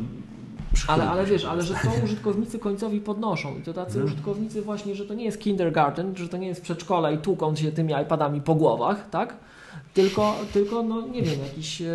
Ale, 0.89 1.11
ale 1.11 1.25
wiesz, 1.27 1.45
ale 1.45 1.63
że 1.63 1.75
to 1.75 1.89
użytkownicy 2.05 2.59
końcowi 2.59 3.01
podnoszą 3.01 3.59
i 3.59 3.63
to 3.63 3.73
tacy 3.73 3.91
Mhm. 3.93 4.07
użytkownicy 4.07 4.63
właśnie, 4.63 4.95
że 4.95 5.07
to 5.07 5.15
nie 5.15 5.25
jest 5.25 5.41
kindergarten, 5.41 6.17
że 6.17 6.29
to 6.29 6.37
nie 6.37 6.47
jest 6.47 6.63
przedszkola 6.63 7.11
i 7.11 7.19
tłuką 7.19 7.57
się 7.57 7.73
tymi 7.73 7.93
iPadami 8.03 8.41
po 8.41 8.55
głowach, 8.55 9.11
tak? 9.11 9.37
Tylko, 9.95 10.35
tylko 10.53 10.83
no 10.83 11.01
nie 11.07 11.23
wiem, 11.23 11.41
jakiś, 11.41 11.83
e, 11.83 11.87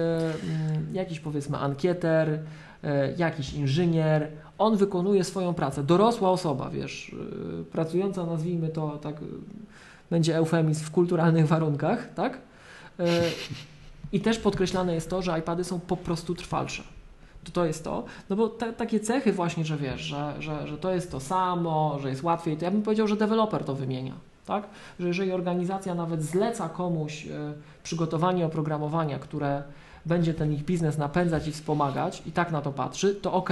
mm, 0.43 0.95
jakiś 0.95 1.19
powiedzmy 1.19 1.57
ankieter, 1.57 2.39
e, 2.83 3.13
jakiś 3.17 3.53
inżynier, 3.53 4.27
on 4.57 4.77
wykonuje 4.77 5.23
swoją 5.23 5.53
pracę. 5.53 5.83
Dorosła 5.83 6.29
osoba, 6.31 6.69
wiesz, 6.69 7.15
e, 7.61 7.63
pracująca, 7.63 8.25
nazwijmy 8.25 8.69
to 8.69 8.97
tak, 8.97 9.15
będzie 10.09 10.37
eufemizm 10.37 10.85
w 10.85 10.91
kulturalnych 10.91 11.47
warunkach, 11.47 12.13
tak? 12.13 12.37
I 14.11 14.19
też 14.19 14.37
podkreślane 14.39 14.93
jest 14.95 15.09
to, 15.09 15.21
że 15.21 15.39
iPady 15.39 15.63
są 15.63 15.79
po 15.79 15.97
prostu 15.97 16.35
trwalsze 16.35 16.83
to 17.45 17.51
to 17.51 17.65
jest 17.65 17.83
to. 17.83 18.03
No 18.29 18.35
bo 18.35 18.49
te, 18.49 18.73
takie 18.73 18.99
cechy 18.99 19.33
właśnie, 19.33 19.65
że 19.65 19.77
wiesz, 19.77 20.01
że, 20.01 20.33
że, 20.39 20.67
że 20.67 20.77
to 20.77 20.91
jest 20.91 21.11
to 21.11 21.19
samo, 21.19 21.99
że 22.01 22.09
jest 22.09 22.23
łatwiej, 22.23 22.57
to 22.57 22.65
ja 22.65 22.71
bym 22.71 22.81
powiedział, 22.81 23.07
że 23.07 23.15
deweloper 23.15 23.63
to 23.63 23.75
wymienia. 23.75 24.13
Tak? 24.45 24.63
Że 24.99 25.07
jeżeli 25.07 25.31
organizacja 25.31 25.95
nawet 25.95 26.23
zleca 26.23 26.69
komuś 26.69 27.25
e, 27.25 27.29
przygotowanie 27.83 28.45
oprogramowania, 28.45 29.19
które 29.19 29.63
będzie 30.05 30.33
ten 30.33 30.53
ich 30.53 30.63
biznes 30.63 30.97
napędzać 30.97 31.47
i 31.47 31.51
wspomagać 31.51 32.23
i 32.25 32.31
tak 32.31 32.51
na 32.51 32.61
to 32.61 32.71
patrzy, 32.71 33.15
to 33.15 33.33
ok. 33.33 33.49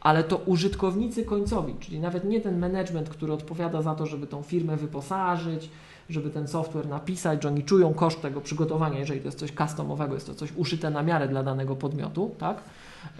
Ale 0.00 0.24
to 0.24 0.36
użytkownicy 0.36 1.24
końcowi, 1.24 1.74
czyli 1.80 2.00
nawet 2.00 2.24
nie 2.24 2.40
ten 2.40 2.58
management, 2.58 3.08
który 3.08 3.32
odpowiada 3.32 3.82
za 3.82 3.94
to, 3.94 4.06
żeby 4.06 4.26
tą 4.26 4.42
firmę 4.42 4.76
wyposażyć, 4.76 5.70
żeby 6.10 6.30
ten 6.30 6.48
software 6.48 6.88
napisać, 6.88 7.42
że 7.42 7.48
oni 7.48 7.64
czują 7.64 7.94
koszt 7.94 8.22
tego 8.22 8.40
przygotowania, 8.40 8.98
jeżeli 8.98 9.20
to 9.20 9.28
jest 9.28 9.38
coś 9.38 9.52
customowego, 9.52 10.14
jest 10.14 10.26
to 10.26 10.34
coś 10.34 10.52
uszyte 10.56 10.90
na 10.90 11.02
miarę 11.02 11.28
dla 11.28 11.42
danego 11.42 11.76
podmiotu, 11.76 12.30
tak? 12.38 12.62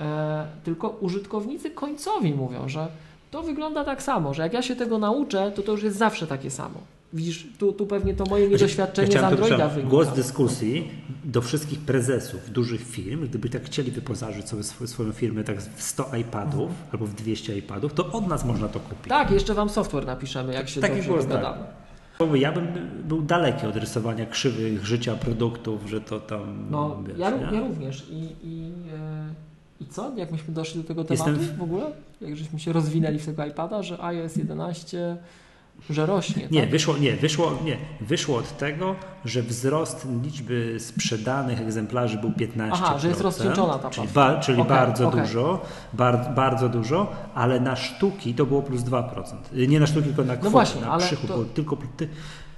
E, 0.00 0.46
tylko 0.64 0.88
użytkownicy 0.88 1.70
końcowi 1.70 2.34
mówią, 2.34 2.68
że 2.68 2.88
to 3.30 3.42
wygląda 3.42 3.84
tak 3.84 4.02
samo, 4.02 4.34
że 4.34 4.42
jak 4.42 4.52
ja 4.52 4.62
się 4.62 4.76
tego 4.76 4.98
nauczę, 4.98 5.52
to 5.56 5.62
to 5.62 5.72
już 5.72 5.82
jest 5.82 5.96
zawsze 5.96 6.26
takie 6.26 6.50
samo. 6.50 6.80
Widzisz, 7.12 7.46
tu, 7.58 7.72
tu 7.72 7.86
pewnie 7.86 8.14
to 8.14 8.24
moje 8.24 8.48
niedoświadczenie 8.48 9.08
z 9.08 9.10
chciałem 9.10 9.28
tylko 9.28 9.44
Androida 9.44 9.68
wynika. 9.68 9.90
Głos 9.90 10.08
dyskusji 10.08 10.90
do 11.24 11.42
wszystkich 11.42 11.78
prezesów 11.80 12.50
dużych 12.50 12.80
firm, 12.80 13.24
gdyby 13.28 13.48
tak 13.50 13.64
chcieli 13.64 13.90
wyposażyć 13.90 14.48
sobie 14.48 14.62
swo- 14.62 14.86
swoją 14.86 15.12
firmę 15.12 15.44
tak 15.44 15.62
w 15.62 15.82
100 15.82 16.16
iPadów 16.16 16.70
albo 16.92 17.06
w 17.06 17.14
200 17.14 17.58
iPadów, 17.58 17.94
to 17.94 18.12
od 18.12 18.26
nas 18.26 18.44
można 18.44 18.68
to 18.68 18.80
kupić. 18.80 19.08
Tak, 19.08 19.30
jeszcze 19.30 19.54
Wam 19.54 19.68
software 19.68 20.06
napiszemy, 20.06 20.54
jak 20.54 20.68
się 20.68 20.80
Taki 20.80 20.94
dobrze 20.94 21.08
głos, 21.10 21.26
dogadamy. 21.26 21.64
Ja 22.34 22.52
bym 22.52 22.66
był 23.04 23.22
daleki 23.22 23.66
od 23.66 23.76
rysowania 23.76 24.26
krzywych 24.26 24.86
życia 24.86 25.14
produktów, 25.14 25.86
że 25.86 26.00
to 26.00 26.20
tam. 26.20 26.66
No, 26.70 27.02
wiesz, 27.06 27.18
ja, 27.18 27.30
ja 27.52 27.60
również. 27.60 28.06
I, 28.10 28.36
i, 28.42 28.72
e, 28.94 29.34
I 29.80 29.86
co? 29.86 30.12
Jak 30.16 30.32
myśmy 30.32 30.54
doszli 30.54 30.82
do 30.82 30.88
tego 30.88 31.04
tematu 31.04 31.30
Jestem 31.30 31.56
w- 31.56 31.62
ogóle? 31.62 31.84
Jak 32.20 32.36
żeśmy 32.36 32.60
się 32.60 32.72
rozwinęli 32.72 33.18
w 33.18 33.26
tego 33.26 33.46
iPada, 33.46 33.82
że 33.82 34.02
iOS 34.04 34.36
11, 34.36 35.16
że 35.90 36.06
rośnie. 36.06 36.48
Nie, 36.50 36.60
tak? 36.60 36.70
wyszło, 36.70 36.96
nie, 36.98 37.12
wyszło, 37.16 37.52
nie, 37.64 37.76
wyszło 38.00 38.38
od 38.38 38.56
tego, 38.58 38.94
że 39.24 39.42
wzrost 39.42 40.06
liczby 40.22 40.76
sprzedanych 40.80 41.60
egzemplarzy 41.60 42.18
był 42.18 42.30
15%. 42.30 42.68
Aha, 42.72 42.98
że 42.98 43.08
jest 43.08 43.20
rozcieńczona 43.20 43.78
ta 43.78 43.90
Czyli, 43.90 44.08
ba, 44.08 44.40
czyli 44.40 44.60
Okej, 44.60 44.70
bardzo 44.76 45.08
okej. 45.08 45.20
dużo, 45.20 45.62
bar, 45.92 46.34
bardzo 46.34 46.68
dużo, 46.68 47.12
ale 47.34 47.60
na 47.60 47.76
sztuki 47.76 48.34
to 48.34 48.46
było 48.46 48.62
plus 48.62 48.80
2%. 48.82 49.36
Y, 49.56 49.66
Nie 49.68 49.80
na 49.80 49.86
sztuki, 49.86 50.06
tylko 50.06 50.24
na 50.24 50.34
kwotę, 50.36 50.50
właśnie, 50.50 50.80
na 50.80 50.90
ale 50.90 51.04
przychód. 51.04 51.28
to- 51.30 51.44
Tylko, 51.44 51.76
ty, 51.96 52.08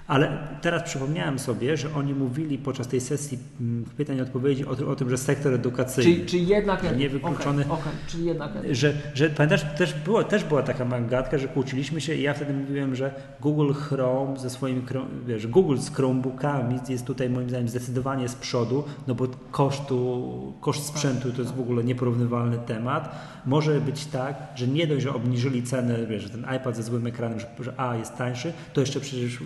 ale 0.09 0.39
teraz 0.61 0.83
przypomniałem 0.83 1.39
sobie, 1.39 1.77
że 1.77 1.95
oni 1.95 2.15
mówili 2.15 2.59
podczas 2.59 2.89
tej 2.89 3.01
sesji 3.01 3.39
mm, 3.61 3.85
pytań 3.97 4.17
i 4.17 4.21
odpowiedzi 4.21 4.67
o, 4.67 4.91
o 4.91 4.97
tym, 4.97 5.11
że 5.11 5.19
sektor 5.19 5.55
edukacyjny. 5.55 6.13
Czyli, 6.13 6.27
czyli 6.27 6.47
jednak... 6.47 6.97
Niewykluczony. 6.97 7.63
Okej, 7.63 7.73
okej, 7.73 7.93
czyli 8.07 8.25
jednak... 8.25 8.51
Że, 8.71 8.93
że 9.15 9.31
pamiętasz, 9.31 9.65
też 9.79 9.95
była, 9.95 10.25
też 10.25 10.45
była 10.45 10.63
taka 10.63 10.85
mangatka, 10.85 11.39
że 11.39 11.49
kłóciliśmy 11.49 12.01
się 12.01 12.15
i 12.15 12.23
ja 12.23 12.35
wtedy 12.35 12.53
mówiłem, 12.53 12.95
że 12.95 13.15
Google 13.41 13.73
Chrome 13.73 14.39
ze 14.39 14.51
swoimi, 14.51 14.83
wiesz, 15.27 15.47
Google 15.47 15.77
z 15.77 15.91
Chromebookami 15.91 16.79
jest 16.89 17.07
tutaj 17.07 17.31
moim 17.31 17.49
zdaniem 17.49 17.69
zdecydowanie 17.69 18.29
z 18.29 18.35
przodu, 18.35 18.85
no 19.07 19.15
bo 19.15 19.27
kosztu, 19.51 20.53
koszt 20.61 20.87
sprzętu 20.87 21.33
to 21.33 21.43
jest 21.43 21.55
w 21.55 21.61
ogóle 21.61 21.85
nieporównywalny 21.85 22.59
temat. 22.59 23.15
Może 23.47 23.81
być 23.81 24.07
tak, 24.07 24.37
że 24.55 24.69
nie 24.69 24.87
dość, 24.87 25.03
że 25.03 25.15
obniżyli 25.15 25.63
cenę, 25.63 26.07
wiesz, 26.07 26.23
że 26.23 26.31
ten 26.31 26.47
iPad 26.57 26.77
ze 26.77 26.83
złym 26.83 27.07
ekranem, 27.07 27.41
że, 27.41 27.47
że 27.61 27.81
A 27.81 27.97
jest 27.97 28.17
tańszy, 28.17 28.53
to 28.73 28.81
jeszcze 28.81 29.01
przecież 29.01 29.39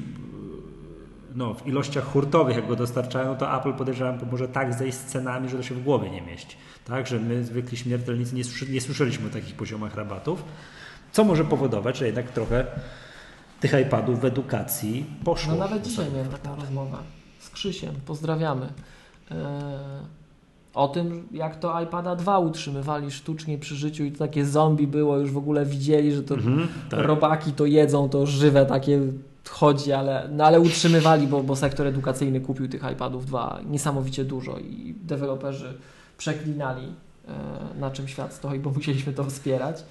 no, 1.34 1.54
w 1.54 1.66
ilościach 1.66 2.04
hurtowych, 2.04 2.56
jak 2.56 2.66
go 2.68 2.76
dostarczają, 2.76 3.36
to 3.36 3.58
Apple 3.58 3.72
podejrzewam, 3.72 4.18
to 4.18 4.26
może 4.26 4.48
tak 4.48 4.74
zejść 4.74 4.98
z 4.98 5.04
cenami, 5.04 5.48
że 5.48 5.56
to 5.56 5.62
się 5.62 5.74
w 5.74 5.82
głowie 5.84 6.10
nie 6.10 6.22
mieści. 6.22 6.56
Tak, 6.84 7.06
że 7.06 7.18
my, 7.20 7.44
zwykli 7.44 7.76
śmiertelnicy, 7.76 8.34
nie, 8.34 8.44
słyszy, 8.44 8.72
nie 8.72 8.80
słyszeliśmy 8.80 9.26
o 9.26 9.30
takich 9.30 9.54
poziomach 9.54 9.94
rabatów, 9.94 10.44
co 11.12 11.24
może 11.24 11.44
powodować, 11.44 11.98
że 11.98 12.06
jednak 12.06 12.30
trochę 12.30 12.66
tych 13.60 13.72
iPadów 13.86 14.20
w 14.20 14.24
edukacji 14.24 15.06
poszło. 15.24 15.52
No 15.52 15.58
nawet 15.58 15.82
dzisiaj 15.82 16.06
miałem 16.14 16.28
taką 16.28 16.56
rozmowę 16.56 16.96
z 17.38 17.50
Krzysiem, 17.50 17.94
pozdrawiamy. 18.06 18.66
Eee, 19.30 19.36
o 20.74 20.88
tym, 20.88 21.28
jak 21.32 21.56
to 21.58 21.80
iPada 21.82 22.16
2 22.16 22.38
utrzymywali 22.38 23.10
sztucznie 23.10 23.58
przy 23.58 23.76
życiu 23.76 24.04
i 24.04 24.12
to 24.12 24.18
takie 24.18 24.46
zombie 24.46 24.86
było, 24.86 25.18
już 25.18 25.30
w 25.32 25.36
ogóle 25.36 25.66
widzieli, 25.66 26.12
że 26.12 26.22
to 26.22 26.34
Mhm, 26.34 26.68
tak. 26.90 27.00
robaki 27.00 27.52
to 27.52 27.66
jedzą, 27.66 28.08
to 28.08 28.26
żywe 28.26 28.66
takie 28.66 29.00
chodzi, 29.48 29.92
ale, 29.92 30.28
no 30.32 30.44
ale 30.44 30.60
utrzymywali, 30.60 31.26
bo, 31.26 31.42
bo 31.42 31.56
sektor 31.56 31.86
edukacyjny 31.86 32.40
kupił 32.40 32.68
tych 32.68 32.82
iPadów 32.92 33.26
2 33.26 33.60
niesamowicie 33.66 34.24
dużo 34.24 34.58
i 34.58 34.94
deweloperzy 35.02 35.78
przeklinali, 36.18 36.94
e, 37.28 37.32
na 37.80 37.90
czym 37.90 38.08
świat 38.08 38.34
stoi, 38.34 38.58
bo 38.58 38.70
musieliśmy 38.70 39.12
to 39.12 39.24
wspierać. 39.24 39.84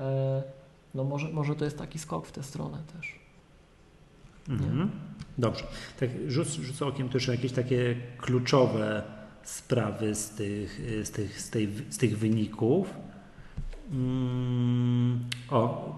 E, 0.00 0.42
no 0.94 1.04
może, 1.04 1.28
może 1.28 1.54
to 1.54 1.64
jest 1.64 1.78
taki 1.78 1.98
skok 1.98 2.26
w 2.26 2.32
tę 2.32 2.42
stronę 2.42 2.78
też. 2.96 3.18
Mhm. 4.48 4.90
Dobrze. 5.38 5.64
Tak, 6.00 6.10
rzuc, 6.28 6.48
rzucę 6.48 6.86
okiem 6.86 7.08
też 7.08 7.28
jakieś 7.28 7.52
takie 7.52 7.96
kluczowe 8.18 9.02
sprawy 9.42 10.14
z 10.14 10.30
tych, 10.30 10.80
z 11.04 11.10
tych, 11.10 11.40
z 11.40 11.50
tej, 11.50 11.68
z 11.90 11.98
tych 11.98 12.18
wyników. 12.18 12.94
Mm, 13.92 15.24
o, 15.50 15.92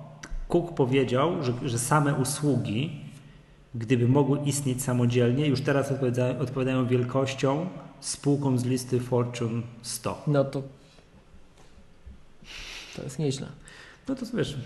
Cook 0.55 0.75
powiedział, 0.75 1.43
że, 1.43 1.53
że 1.69 1.79
same 1.79 2.15
usługi, 2.15 3.01
gdyby 3.75 4.09
mogły 4.09 4.39
istnieć 4.39 4.83
samodzielnie, 4.83 5.47
już 5.47 5.61
teraz 5.61 5.93
odpowiadają, 5.93 6.39
odpowiadają 6.39 6.87
wielkością 6.87 7.67
spółkom 8.01 8.59
z 8.59 8.65
listy 8.65 9.01
Fortune 9.01 9.63
100. 9.83 10.23
No 10.27 10.45
to 10.45 10.63
to 12.97 13.03
jest 13.03 13.19
nieźle. 13.19 13.47
No 14.09 14.15
to 14.15 14.27
wiesz, 14.35 14.57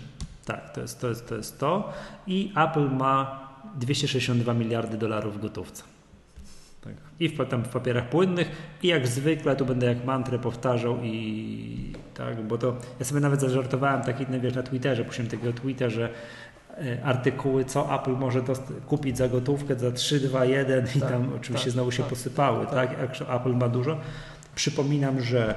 tak, 0.45 0.73
to 0.73 0.81
jest 0.81 0.99
to. 0.99 1.09
Jest, 1.09 1.27
to, 1.29 1.35
jest 1.35 1.59
to. 1.59 1.93
I 2.27 2.53
Apple 2.55 2.89
ma 2.89 3.47
262 3.75 4.53
miliardy 4.53 4.97
dolarów 4.97 5.37
w 5.37 5.41
gotówce. 5.41 5.83
Tak. 6.81 6.93
I 7.19 7.29
w, 7.29 7.49
tam 7.49 7.63
w 7.63 7.69
papierach 7.69 8.09
płynnych, 8.09 8.51
i 8.83 8.87
jak 8.87 9.07
zwykle, 9.07 9.55
tu 9.55 9.65
będę 9.65 9.87
jak 9.87 10.05
mantrę 10.05 10.39
powtarzał 10.39 10.97
i 11.03 11.93
tak, 12.13 12.41
bo 12.41 12.57
to 12.57 12.75
ja 12.99 13.05
sobie 13.05 13.21
nawet 13.21 13.41
zażartowałem 13.41 14.01
taki, 14.01 14.25
wiesz, 14.41 14.55
na 14.55 14.63
Twitterze, 14.63 15.05
puściłem 15.05 15.31
takiego 15.31 15.53
tweeta, 15.53 15.89
że 15.89 16.09
e, 16.77 17.03
artykuły, 17.03 17.65
co 17.65 17.95
Apple 17.95 18.11
może 18.11 18.41
kupić 18.87 19.17
za 19.17 19.27
gotówkę 19.27 19.75
za 19.75 19.91
3, 19.91 20.19
2, 20.19 20.45
1 20.45 20.85
i 20.95 20.99
Tak, 20.99 21.09
tam 21.09 21.33
oczywiście 21.35 21.65
tak, 21.65 21.73
znowu 21.73 21.91
się 21.91 22.03
tak, 22.03 22.09
posypały, 22.09 22.65
tak, 22.65 22.99
jak 22.99 23.15
że 23.15 23.25
Apple 23.29 23.53
ma 23.53 23.69
dużo. 23.69 23.97
Przypominam, 24.55 25.21
że 25.21 25.55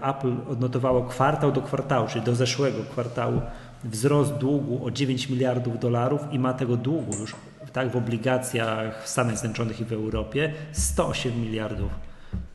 e, 0.00 0.08
Apple 0.08 0.34
odnotowało 0.50 1.02
kwartał 1.02 1.52
do 1.52 1.62
kwartału, 1.62 2.08
czyli 2.08 2.24
do 2.24 2.34
zeszłego 2.34 2.78
kwartału 2.90 3.40
wzrost 3.84 4.34
długu 4.34 4.86
o 4.86 4.90
9 4.90 5.28
miliardów 5.28 5.78
dolarów 5.78 6.20
i 6.32 6.38
ma 6.38 6.54
tego 6.54 6.76
długu 6.76 7.16
już 7.20 7.34
tak 7.74 7.90
w 7.90 7.96
obligacjach 7.96 9.04
w 9.04 9.08
Stanach 9.08 9.38
Zjednoczonych 9.38 9.80
i 9.80 9.84
w 9.84 9.92
Europie 9.92 10.54
108 10.72 11.40
miliardów 11.40 11.90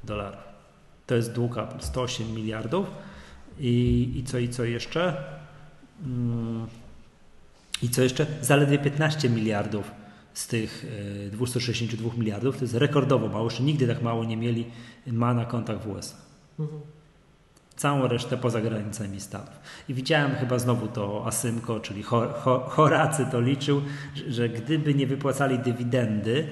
dolarów. 0.03 0.39
To 1.07 1.15
jest 1.15 1.31
dług 1.31 1.57
Apple, 1.57 1.79
108 1.79 2.33
miliardów. 2.33 2.87
I, 3.59 4.11
i 4.15 4.23
co 4.23 4.37
i 4.37 4.49
co 4.49 4.63
jeszcze? 4.63 5.23
Mm, 6.05 6.67
I 7.81 7.89
co 7.89 8.01
jeszcze? 8.01 8.25
Zaledwie 8.41 8.77
15 8.77 9.29
miliardów 9.29 9.91
z 10.33 10.47
tych 10.47 10.85
e, 11.27 11.29
262 11.29 12.09
miliardów. 12.17 12.57
To 12.57 12.63
jest 12.63 12.75
rekordowo 12.75 13.27
mało. 13.27 13.45
Jeszcze 13.45 13.63
nigdy 13.63 13.87
tak 13.87 14.01
mało 14.01 14.23
nie 14.23 14.37
mieli 14.37 14.65
ma 15.07 15.33
na 15.33 15.45
kontach 15.45 15.83
w 15.83 15.87
USA 15.87 16.15
Mhm. 16.59 16.81
Całą 17.79 18.07
resztę 18.07 18.37
poza 18.37 18.61
granicami 18.61 19.19
Stanów. 19.21 19.59
I 19.89 19.93
widziałem 19.93 20.35
chyba 20.35 20.59
znowu 20.59 20.87
to 20.87 21.23
Asymko, 21.27 21.79
czyli 21.79 22.03
Ho- 22.03 22.33
Ho- 22.33 22.65
Horacy 22.69 23.25
to 23.31 23.41
liczył, 23.41 23.81
że 24.29 24.49
gdyby 24.49 24.93
nie 24.95 25.07
wypłacali 25.07 25.59
dywidendy 25.59 26.47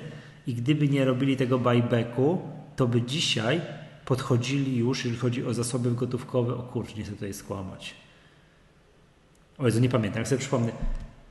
i 0.48 0.54
gdyby 0.54 0.90
nie 0.90 1.06
robili 1.06 1.38
tego 1.38 1.60
buybacku, 1.60 2.42
to 2.76 2.88
by 2.88 3.02
dzisiaj 3.02 3.62
podchodzili 4.06 4.78
już, 4.78 4.98
jeżeli 5.06 5.20
chodzi 5.20 5.46
o 5.46 5.54
zasoby 5.54 5.92
gotówkowe, 5.92 6.56
o 6.56 6.64
kurczę, 6.64 6.94
nie 6.98 7.04
chcę 7.04 7.12
tutaj 7.12 7.34
skłamać. 7.34 7.96
O 9.58 9.66
Jezu, 9.66 9.80
nie 9.80 9.90
pamiętam, 9.90 10.20
jak 10.20 10.28
sobie 10.28 10.40
przypomnę, 10.40 10.72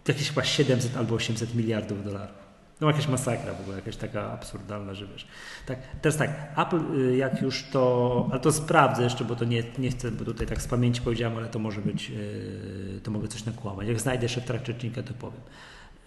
jakieś 0.09 0.29
chyba 0.29 0.45
700 0.45 0.97
albo 0.97 1.15
800 1.15 1.55
miliardów 1.55 2.05
dolarów. 2.05 2.46
No 2.81 2.87
jakaś 2.87 3.09
masakra 3.09 3.55
w 3.55 3.61
ogóle, 3.61 3.77
jakaś 3.77 3.97
taka 3.97 4.33
absurdalna, 4.33 4.95
że 4.95 5.07
wiesz. 5.07 5.27
Tak, 5.67 5.79
teraz 6.03 6.17
tak, 6.17 6.53
Apple 6.57 7.01
y, 7.01 7.17
jak 7.17 7.43
już 7.43 7.65
to, 7.71 8.29
ale 8.31 8.41
to 8.41 8.53
sprawdzę 8.53 9.03
jeszcze, 9.03 9.25
bo 9.25 9.37
to 9.37 9.45
nie, 9.45 9.63
nie 9.79 9.91
chcę, 9.91 10.11
bo 10.11 10.25
tutaj 10.25 10.47
tak 10.47 10.63
z 10.63 10.67
pamięci 10.67 11.01
powiedziałem, 11.01 11.39
ale 11.39 11.47
to 11.47 11.59
może 11.59 11.81
być, 11.81 12.11
y, 12.11 13.01
to 13.03 13.11
mogę 13.11 13.29
coś 13.29 13.45
nakłamać. 13.45 13.89
Jak 13.89 14.01
znajdę 14.01 14.25
jeszcze 14.25 14.41
w 14.41 14.45
trakcie 14.45 14.73
odcinka, 14.73 15.03
to 15.03 15.15
powiem. 15.15 15.41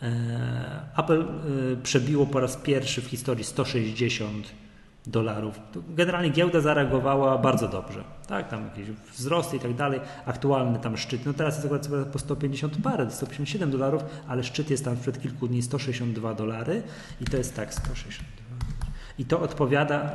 E, 0.02 0.82
Apple 0.98 1.26
y, 1.74 1.78
przebiło 1.84 2.26
po 2.26 2.40
raz 2.40 2.58
pierwszy 2.58 3.02
w 3.02 3.06
historii 3.06 3.44
160 3.44 4.48
dolarów. 5.08 5.60
Generalnie 5.90 6.30
giełda 6.30 6.62
zareagowała 6.62 7.38
bardzo 7.38 7.68
dobrze. 7.68 8.04
Tak, 8.28 8.50
tam 8.50 8.64
jakieś 8.64 8.90
wzrosty 8.92 9.58
i 9.58 9.60
tak 9.60 9.74
dalej. 9.74 10.00
Aktualny 10.26 10.80
tam 10.80 10.98
szczyt, 10.98 11.26
no 11.26 11.34
teraz 11.34 11.56
jest 11.56 11.66
akurat 11.66 12.12
po 12.12 12.20
150 12.20 12.78
parę, 12.84 13.12
157 13.12 13.72
dolarów, 13.72 14.04
ale 14.28 14.44
szczyt 14.44 14.70
jest 14.70 14.86
tam 14.86 14.98
sprzed 14.98 15.22
kilku 15.22 15.48
dni 15.48 15.62
162 15.62 16.34
dolary 16.34 16.84
i 17.22 17.26
to 17.26 17.38
jest 17.38 17.56
tak 17.56 17.74
162. 17.74 18.40
I 19.20 19.26
to 19.26 19.42
odpowiada 19.42 20.12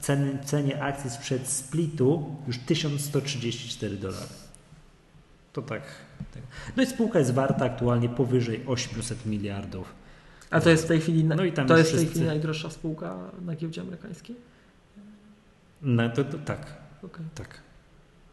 cen, 0.00 0.38
cenie 0.44 0.82
akcji 0.82 1.10
sprzed 1.10 1.48
splitu 1.48 2.36
już 2.46 2.58
1134 2.58 3.96
dolary. 3.96 4.26
To 5.52 5.62
tak, 5.62 5.82
tak. 6.34 6.42
No 6.76 6.82
i 6.82 6.86
spółka 6.86 7.18
jest 7.18 7.34
warta 7.34 7.64
aktualnie 7.64 8.08
powyżej 8.08 8.62
800 8.66 9.26
miliardów. 9.26 9.94
A 10.50 10.60
to 10.60 10.70
jest 10.70 10.84
w 10.84 10.88
tej 10.88 11.00
chwili, 11.00 11.24
No 11.24 11.44
i 11.44 11.52
tam 11.52 11.66
to 11.66 11.76
jest 11.76 11.90
w 11.90 11.92
tej 11.92 11.98
wszyscy- 11.98 12.14
chwili 12.14 12.26
najdroższa 12.26 12.70
spółka 12.70 13.16
na 13.44 13.54
giełdzie 13.56 13.80
amerykańskiej? 13.80 14.36
No 15.82 16.08
to, 16.08 16.24
to 16.24 16.38
tak. 16.38 16.76
Okej. 17.02 17.24
Tak. 17.34 17.60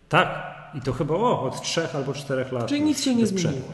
Tak. 0.09 0.55
I 0.73 0.81
to 0.81 0.93
chyba 0.93 1.15
o, 1.15 1.41
od 1.41 1.61
trzech 1.61 1.95
albo 1.95 2.13
czterech 2.13 2.51
lat. 2.51 2.67
Czyli 2.67 2.81
nic 2.81 3.03
się 3.03 3.15
nie 3.15 3.27
zmieniło. 3.27 3.73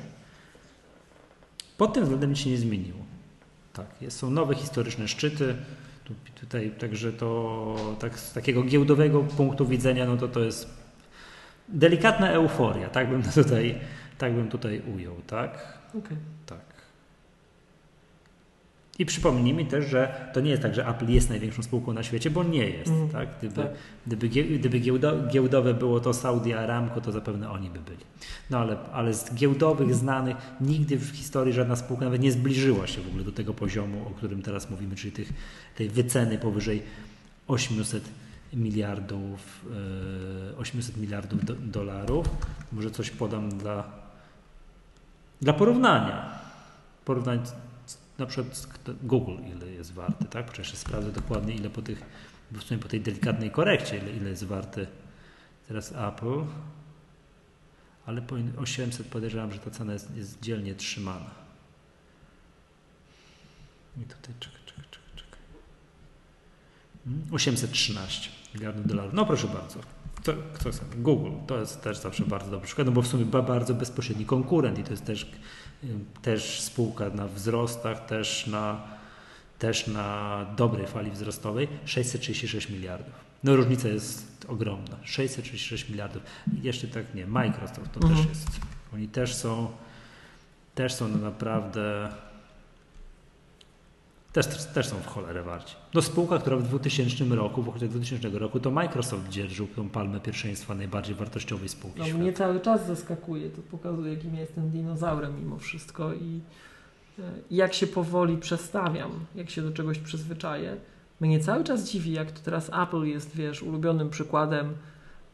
Pod 1.77 1.93
tym 1.93 2.03
względem 2.03 2.29
nic 2.29 2.39
się 2.39 2.49
nie 2.49 2.57
zmieniło. 2.57 2.99
Tak. 3.73 3.85
Jest, 4.01 4.17
są 4.17 4.29
nowe 4.31 4.55
historyczne 4.55 5.07
szczyty. 5.07 5.55
Tu, 6.03 6.13
tutaj, 6.39 6.71
także 6.79 7.13
to 7.13 7.75
tak, 7.99 8.19
z 8.19 8.33
takiego 8.33 8.63
giełdowego 8.63 9.19
punktu 9.23 9.65
widzenia, 9.67 10.05
no 10.05 10.17
to 10.17 10.27
to 10.27 10.39
jest 10.39 10.69
delikatna 11.69 12.29
euforia, 12.31 12.89
tak 12.89 13.09
bym 13.09 13.23
tutaj, 13.43 13.79
tak 14.17 14.33
bym 14.33 14.49
tutaj 14.49 14.81
ujął, 14.95 15.15
tak? 15.27 15.77
Okej. 15.89 16.17
Tak. 16.45 16.59
I 19.01 19.05
przypomnijmy 19.05 19.65
też, 19.65 19.85
że 19.85 20.31
to 20.33 20.41
nie 20.41 20.49
jest 20.49 20.61
tak, 20.61 20.75
że 20.75 20.87
Apple 20.87 21.07
jest 21.07 21.29
największą 21.29 21.63
spółką 21.63 21.93
na 21.93 22.03
świecie, 22.03 22.29
bo 22.29 22.43
nie 22.43 22.69
jest. 22.69 22.91
Mm, 22.91 23.09
tak? 23.09 23.29
Gdyby, 23.39 23.55
tak. 23.55 23.71
gdyby, 24.07 24.29
gdyby 24.29 24.79
giełdo, 24.79 25.27
giełdowe 25.27 25.73
było 25.73 25.99
to 25.99 26.13
Saudi 26.13 26.53
Aramco, 26.53 27.01
to 27.01 27.11
zapewne 27.11 27.51
oni 27.51 27.69
by 27.69 27.79
byli. 27.79 28.05
No 28.49 28.59
ale, 28.59 28.77
ale 28.93 29.13
z 29.13 29.33
giełdowych 29.35 29.95
znanych 29.95 30.37
nigdy 30.61 30.97
w 30.97 31.09
historii 31.09 31.53
żadna 31.53 31.75
spółka 31.75 32.05
nawet 32.05 32.21
nie 32.21 32.31
zbliżyła 32.31 32.87
się 32.87 33.01
w 33.01 33.07
ogóle 33.07 33.23
do 33.23 33.31
tego 33.31 33.53
poziomu, 33.53 34.07
o 34.07 34.09
którym 34.09 34.41
teraz 34.41 34.69
mówimy, 34.69 34.95
czyli 34.95 35.11
tych, 35.11 35.33
tej 35.75 35.89
wyceny 35.89 36.37
powyżej 36.37 36.83
800 37.47 38.03
miliardów, 38.53 39.65
e, 40.53 40.57
800 40.57 40.97
miliardów 40.97 41.45
do, 41.45 41.53
dolarów. 41.55 42.25
Może 42.71 42.91
coś 42.91 43.09
podam 43.09 43.49
dla, 43.49 43.83
dla 45.41 45.53
porównania. 45.53 46.39
Porównać 47.05 47.41
na 48.21 48.27
przykład 48.27 48.67
kto- 48.73 48.93
Google 49.03 49.37
ile 49.55 49.67
jest 49.71 49.93
warty, 49.93 50.25
tak? 50.25 50.51
Przecież 50.51 50.77
sprawdzę 50.77 51.11
dokładnie 51.11 51.55
ile 51.55 51.69
po 51.69 51.81
tych, 51.81 52.01
w 52.51 52.63
sumie 52.63 52.79
po 52.79 52.87
tej 52.87 53.01
delikatnej 53.01 53.51
korekcie, 53.51 53.97
ile, 53.97 54.11
ile 54.11 54.29
jest 54.29 54.43
warty 54.43 54.87
teraz 55.67 55.91
Apple. 55.91 56.43
Ale 58.05 58.21
po 58.21 58.35
800 58.57 59.07
podejrzewam, 59.07 59.51
że 59.51 59.59
ta 59.59 59.71
cena 59.71 59.93
jest, 59.93 60.15
jest 60.17 60.39
dzielnie 60.41 60.75
trzymana. 60.75 61.29
I 63.97 63.99
tutaj 64.05 64.35
czekaj, 64.39 64.59
czekaj, 64.65 64.85
czekaj, 64.91 65.09
czekaj. 65.15 65.39
Mm, 67.07 67.21
813 67.31 68.29
miliardów 68.55 68.87
dolarów. 68.87 69.13
No 69.13 69.25
proszę 69.25 69.47
bardzo. 69.47 69.79
To, 70.23 70.33
kto 70.53 70.71
chce? 70.71 70.81
Google 70.97 71.31
to 71.47 71.59
jest 71.59 71.81
też 71.81 71.97
zawsze 71.97 72.25
bardzo 72.25 72.51
dobry 72.51 72.65
przykład, 72.67 72.87
no 72.87 72.93
bo 72.93 73.01
w 73.01 73.07
sumie 73.07 73.25
ba- 73.25 73.41
bardzo 73.41 73.73
bezpośredni 73.73 74.25
konkurent 74.25 74.79
i 74.79 74.83
to 74.83 74.91
jest 74.91 75.05
też, 75.05 75.31
też 76.21 76.61
spółka 76.61 77.09
na 77.09 77.27
wzrostach, 77.27 78.05
też 78.05 78.47
na, 78.47 78.81
też 79.59 79.87
na 79.87 80.45
dobrej 80.57 80.87
fali 80.87 81.11
wzrostowej 81.11 81.67
636 81.85 82.69
miliardów. 82.69 83.13
No 83.43 83.55
różnica 83.55 83.87
jest 83.87 84.45
ogromna. 84.47 84.97
636 85.03 85.89
miliardów. 85.89 86.23
Jeszcze 86.61 86.87
tak 86.87 87.15
nie, 87.15 87.27
Microsoft 87.27 87.91
to 87.91 87.99
Mhm. 87.99 88.15
też 88.15 88.25
jest. 88.25 88.47
Oni 88.93 89.07
też 89.07 89.35
są 89.35 89.71
też 90.75 90.93
są 90.93 91.07
naprawdę 91.07 92.09
też, 94.33 94.65
też 94.73 94.87
są 94.87 94.95
w 94.95 95.07
cholerę 95.07 95.43
warci. 95.43 95.75
No 95.93 96.01
spółka, 96.01 96.37
która 96.39 96.57
w 96.57 96.63
2000 96.63 97.25
roku, 97.35 97.61
w 97.63 97.69
okresie 97.69 97.87
2000 97.87 98.39
roku, 98.39 98.59
to 98.59 98.71
Microsoft 98.71 99.29
dzierżył 99.29 99.67
tą 99.67 99.89
palmę 99.89 100.19
pierwszeństwa 100.19 100.75
najbardziej 100.75 101.15
wartościowej 101.15 101.69
spółki 101.69 101.99
No, 101.99 102.05
świata. 102.05 102.19
mnie 102.21 102.33
cały 102.33 102.59
czas 102.59 102.87
zaskakuje, 102.87 103.49
to 103.49 103.61
pokazuje, 103.61 104.13
jakim 104.13 104.33
ja 104.33 104.41
jestem 104.41 104.69
dinozaurem 104.69 105.39
mimo 105.39 105.57
wszystko 105.57 106.13
i 106.13 106.41
e, 107.19 107.23
i 107.49 107.55
jak 107.55 107.73
się 107.73 107.87
powoli 107.87 108.37
przestawiam, 108.37 109.11
jak 109.35 109.49
się 109.49 109.61
do 109.61 109.71
czegoś 109.71 109.97
przyzwyczaję. 109.99 110.77
Mnie 111.21 111.39
cały 111.39 111.63
czas 111.63 111.89
dziwi, 111.89 112.11
jak 112.11 112.31
to 112.31 112.39
teraz 112.43 112.69
Apple 112.83 113.03
jest, 113.03 113.35
wiesz, 113.35 113.63
ulubionym 113.63 114.09
przykładem 114.09 114.73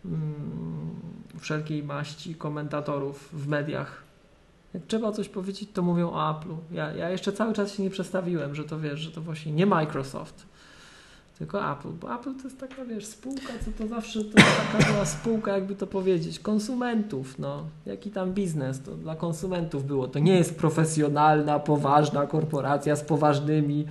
mm, 0.06 0.96
wszelkiej 1.40 1.84
maści 1.84 2.36
komentatorów 2.36 3.30
w 3.34 3.48
mediach. 3.48 4.07
Jak 4.74 4.86
trzeba 4.88 5.12
coś 5.12 5.30
powiedzieć, 5.30 5.70
to 5.74 5.82
mówią 5.82 6.10
o 6.10 6.34
Apple'u. 6.34 6.56
Ja, 6.72 6.94
ja 6.94 7.10
jeszcze 7.10 7.34
cały 7.34 7.54
czas 7.54 7.74
się 7.74 7.84
nie 7.84 7.90
przestawiłem, 7.90 8.56
że 8.56 8.64
to 8.64 8.80
wiesz, 8.80 9.00
że 9.00 9.12
to 9.12 9.22
właśnie 9.22 9.52
nie 9.52 9.66
Microsoft, 9.66 10.46
tylko 11.38 11.72
Apple, 11.72 11.90
bo 12.02 12.16
Apple 12.16 12.36
to 12.36 12.44
jest 12.44 12.60
taka, 12.60 12.86
wiesz, 12.86 13.06
spółka, 13.06 13.54
co 13.66 13.84
to 13.84 13.88
zawsze 13.88 14.24
to 14.24 14.38
taka 14.38 14.92
była 14.92 15.06
spółka, 15.06 15.54
jakby 15.54 15.76
to 15.76 15.88
powiedzieć, 15.88 16.40
konsumentów, 16.40 17.40
no. 17.40 17.64
Jaki 17.86 18.12
tam 18.12 18.34
biznes, 18.34 18.82
to 18.82 18.96
dla 18.96 19.16
konsumentów 19.16 19.86
było. 19.86 20.08
To 20.08 20.20
nie 20.20 20.36
jest 20.36 20.56
profesjonalna, 20.56 21.60
poważna 21.60 22.26
korporacja 22.26 22.96
z 22.96 23.04
poważnymi 23.04 23.86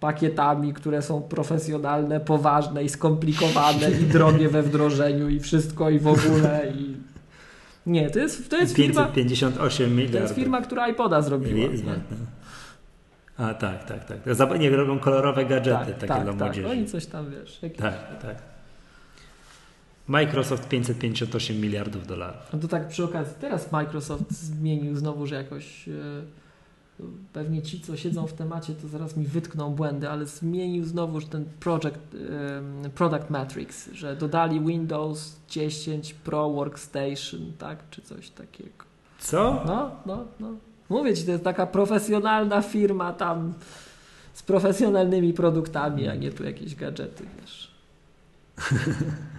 pakietami, 0.00 0.72
które 0.72 1.02
są 1.02 1.22
profesjonalne, 1.22 2.20
poważne 2.20 2.84
i 2.84 2.88
skomplikowane 2.88 3.90
i 3.90 4.04
drogie 4.04 4.48
we 4.48 4.62
wdrożeniu 4.62 5.28
i 5.28 5.40
wszystko 5.40 5.90
i 5.90 5.98
w 5.98 6.06
ogóle 6.06 6.72
i... 6.78 6.96
Nie, 7.88 8.10
to 8.10 8.18
jest, 8.18 8.50
to 8.50 8.56
jest 8.56 8.74
firma, 8.76 9.04
558 9.04 9.90
miliardów. 9.96 10.12
to 10.20 10.22
jest 10.22 10.34
firma, 10.34 10.60
która 10.62 10.88
iPoda 10.88 11.22
zrobiła. 11.22 11.68
Warta. 11.68 12.14
A 13.36 13.54
tak, 13.54 13.84
tak, 13.84 14.04
tak. 14.04 14.18
Zab- 14.26 14.58
Nie 14.58 14.70
robią 14.70 14.98
kolorowe 14.98 15.44
gadżety 15.44 15.86
Tak, 15.86 15.94
takie 15.94 16.06
tak, 16.06 16.22
dla 16.22 16.32
tak. 16.32 16.40
młodzieży. 16.42 16.68
Oni 16.68 16.86
coś 16.86 17.06
tam, 17.06 17.30
wiesz, 17.30 17.62
jakieś... 17.62 17.78
Tak, 17.78 18.22
tak. 18.22 18.36
Microsoft 20.08 20.68
558 20.68 21.60
miliardów 21.60 22.06
dolarów. 22.06 22.40
No 22.52 22.58
to 22.58 22.68
tak 22.68 22.88
przy 22.88 23.04
okazji, 23.04 23.34
teraz 23.40 23.72
Microsoft 23.72 24.30
zmienił 24.30 24.96
znowu, 24.96 25.26
że 25.26 25.34
jakoś 25.34 25.88
e, 25.88 25.92
pewnie 27.32 27.62
ci, 27.62 27.80
co 27.80 27.96
siedzą 27.96 28.26
w 28.26 28.32
temacie, 28.32 28.74
to 28.74 28.88
zaraz 28.88 29.16
mi 29.16 29.26
wytkną 29.26 29.74
błędy, 29.74 30.08
ale 30.08 30.26
zmienił 30.26 30.84
znowu 30.84 31.20
że 31.20 31.26
ten 31.26 31.44
project, 31.60 31.98
Product 32.94 33.30
Matrix, 33.30 33.92
że 33.92 34.16
dodali 34.16 34.60
Windows 34.60 35.36
10 35.48 36.14
Pro 36.14 36.50
Workstation, 36.50 37.52
tak, 37.58 37.90
czy 37.90 38.02
coś 38.02 38.30
takiego. 38.30 38.84
Co? 39.18 39.62
No, 39.66 39.90
no, 40.06 40.24
no. 40.40 40.52
Mówię 40.88 41.14
ci, 41.14 41.24
to 41.24 41.30
jest 41.30 41.44
taka 41.44 41.66
profesjonalna 41.66 42.62
firma 42.62 43.12
tam 43.12 43.54
z 44.34 44.42
profesjonalnymi 44.42 45.32
produktami, 45.32 46.08
a 46.08 46.14
nie 46.14 46.30
tu 46.30 46.44
jakieś 46.44 46.74
gadżety, 46.74 47.24
wiesz. 47.40 47.74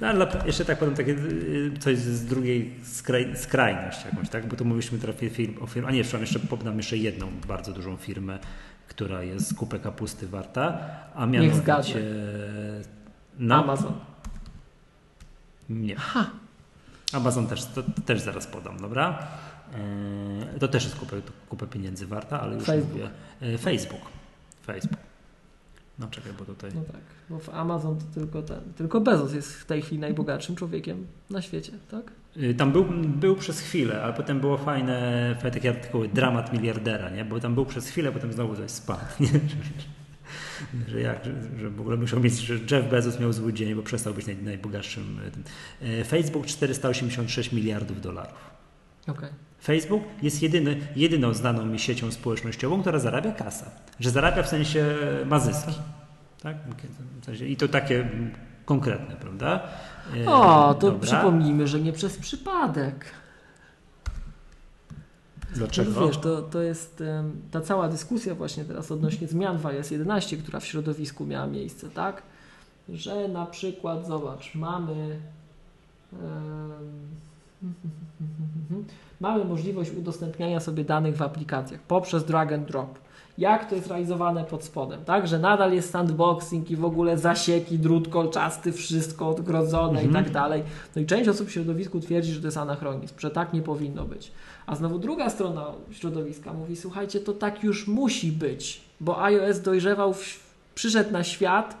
No, 0.00 0.06
ale 0.06 0.26
jeszcze 0.46 0.64
tak 0.64 0.78
powiem 0.78 0.94
takie 0.94 1.12
y, 1.12 1.72
coś 1.80 1.98
z 1.98 2.26
drugiej 2.26 2.74
skraj, 2.84 3.36
skrajności 3.36 4.06
jakąś, 4.06 4.28
tak? 4.28 4.46
Bo 4.46 4.56
tu 4.56 4.64
mówiliśmy 4.64 4.98
firm, 5.30 5.62
o 5.62 5.66
firm, 5.66 5.86
a 5.86 5.90
nie, 5.90 5.98
jeszcze 5.98 6.16
mam 6.16 6.22
jeszcze 6.22 6.40
podam 6.40 6.76
jeszcze 6.76 6.96
jedną 6.96 7.26
bardzo 7.48 7.72
dużą 7.72 7.96
firmę, 7.96 8.38
która 8.88 9.22
jest 9.22 9.54
kupę 9.54 9.78
kapusty 9.78 10.28
warta, 10.28 10.78
a 11.14 11.26
mianowicie 11.26 12.04
no, 13.38 13.54
Amazon. 13.64 13.92
Nie. 15.70 15.96
Amazon 17.12 17.46
też, 17.46 17.64
to, 17.64 17.82
też 18.06 18.20
zaraz 18.20 18.46
podam, 18.46 18.80
dobra? 18.80 19.18
Yy, 20.52 20.58
To 20.60 20.68
też 20.68 20.84
jest 20.84 20.96
kupę, 20.96 21.16
kupę 21.48 21.66
pieniędzy 21.66 22.06
warta, 22.06 22.40
ale 22.40 22.54
już 22.54 22.64
Facebook. 22.64 22.92
mówię. 22.92 23.10
Yy, 23.40 23.58
Facebook. 23.58 24.00
Facebook. 24.66 25.11
No 26.02 26.08
czekaj, 26.10 26.32
bo 26.38 26.44
tutaj. 26.44 26.70
No 26.74 26.82
tak, 26.92 27.00
bo 27.30 27.38
w 27.38 27.48
Amazon 27.48 27.98
to 27.98 28.04
tylko 28.14 28.42
ten, 28.42 28.60
tylko 28.76 29.00
Bezos 29.00 29.32
jest 29.32 29.54
w 29.54 29.64
tej 29.64 29.82
chwili 29.82 30.00
najbogatszym 30.00 30.56
człowiekiem 30.56 31.06
na 31.30 31.42
świecie, 31.42 31.72
tak? 31.90 32.12
Yy, 32.36 32.54
Tam 32.54 32.72
był, 32.72 32.84
był 33.06 33.36
przez 33.36 33.60
chwilę, 33.60 34.02
ale 34.02 34.12
potem 34.12 34.40
było 34.40 34.58
fajne, 34.58 35.36
fajne 35.40 35.50
takie 35.50 35.70
artykuły, 35.70 36.08
dramat 36.08 36.52
miliardera, 36.52 37.10
nie? 37.10 37.24
Bo 37.24 37.40
tam 37.40 37.54
był 37.54 37.66
przez 37.66 37.88
chwilę, 37.88 38.12
potem 38.12 38.32
znowu 38.32 38.56
coś 38.56 38.70
spadł, 38.70 39.04
nie? 39.20 39.40
Że, 40.88 41.00
jak, 41.00 41.24
że, 41.24 41.58
że 41.58 41.70
w 41.70 41.80
ogóle 41.80 41.96
musiał 41.96 42.20
mieć, 42.20 42.38
że 42.38 42.54
Jeff 42.54 42.90
Bezos 42.90 43.20
miał 43.20 43.32
zły 43.32 43.52
dzień, 43.52 43.74
bo 43.74 43.82
przestał 43.82 44.14
być 44.14 44.26
naj, 44.26 44.36
najbogatszym. 44.36 45.20
tym. 45.32 45.42
Yy, 45.88 46.04
Facebook 46.04 46.46
486 46.46 47.52
miliardów 47.52 48.00
dolarów. 48.00 48.50
Okej. 49.06 49.28
Facebook 49.62 50.02
jest 50.22 50.42
jedyny, 50.42 50.76
jedyną 50.96 51.34
znaną 51.34 51.66
mi 51.66 51.78
siecią 51.78 52.12
społecznościową, 52.12 52.80
która 52.80 52.98
zarabia 52.98 53.32
kasę. 53.32 53.70
Że 54.00 54.10
zarabia 54.10 54.42
w 54.42 54.48
sensie 54.48 54.86
ma 55.26 55.38
zyski. 55.38 55.72
Tak? 56.42 56.56
W 57.20 57.24
sensie, 57.24 57.46
I 57.46 57.56
to 57.56 57.68
takie 57.68 58.10
konkretne, 58.64 59.16
prawda? 59.16 59.60
E, 60.16 60.30
O, 60.30 60.74
to 60.74 60.90
dobra. 60.90 61.06
przypomnijmy, 61.06 61.66
że 61.66 61.80
nie 61.80 61.92
przez 61.92 62.18
przypadek. 62.18 63.04
Dlaczego? 65.54 66.00
No 66.00 66.06
wiesz, 66.06 66.18
to, 66.18 66.42
to 66.42 66.62
jest 66.62 67.02
ta 67.50 67.60
cała 67.60 67.88
dyskusja 67.88 68.34
właśnie 68.34 68.64
teraz 68.64 68.90
odnośnie 68.90 69.28
zmian 69.28 69.58
w 69.58 69.66
iOS 69.66 69.90
11, 69.90 70.36
która 70.36 70.60
w 70.60 70.66
środowisku 70.66 71.26
miała 71.26 71.46
miejsce, 71.46 71.90
tak? 71.90 72.22
Że 72.88 73.28
na 73.28 73.46
przykład, 73.46 74.06
zobacz, 74.06 74.54
mamy 74.54 75.20
em, 76.12 76.22
mamy 79.22 79.44
możliwość 79.44 79.90
udostępniania 79.90 80.60
sobie 80.60 80.84
danych 80.84 81.16
w 81.16 81.22
aplikacjach 81.22 81.80
poprzez 81.80 82.24
drag 82.24 82.52
and 82.52 82.68
drop. 82.68 82.98
Jak 83.38 83.68
to 83.68 83.74
jest 83.74 83.86
realizowane 83.86 84.44
pod 84.44 84.64
spodem, 84.64 85.04
tak? 85.04 85.28
Że 85.28 85.38
nadal 85.38 85.72
jest 85.72 85.90
sandboxing 85.90 86.70
i 86.70 86.76
w 86.76 86.84
ogóle 86.84 87.18
zasieki, 87.18 87.78
drut 87.78 88.08
kolczasty, 88.08 88.72
wszystko 88.72 89.28
odgrodzone 89.28 90.00
Mhm. 90.00 90.10
i 90.10 90.12
tak 90.14 90.30
dalej. 90.30 90.62
No 90.96 91.02
i 91.02 91.06
część 91.06 91.28
osób 91.28 91.48
w 91.48 91.52
środowisku 91.52 92.00
twierdzi, 92.00 92.32
że 92.32 92.40
to 92.40 92.46
jest 92.46 92.56
anachronizm, 92.56 93.14
że 93.18 93.30
tak 93.30 93.52
nie 93.52 93.62
powinno 93.62 94.04
być. 94.04 94.32
A 94.66 94.76
znowu 94.76 94.98
druga 94.98 95.30
strona 95.30 95.66
środowiska 95.90 96.52
mówi, 96.52 96.76
słuchajcie, 96.76 97.20
to 97.20 97.32
tak 97.32 97.64
już 97.64 97.88
musi 97.88 98.32
być, 98.32 98.80
bo 99.00 99.22
iOS 99.24 99.60
dojrzewał, 99.60 100.14
w, 100.14 100.40
przyszedł 100.74 101.12
na 101.12 101.24
świat 101.24 101.76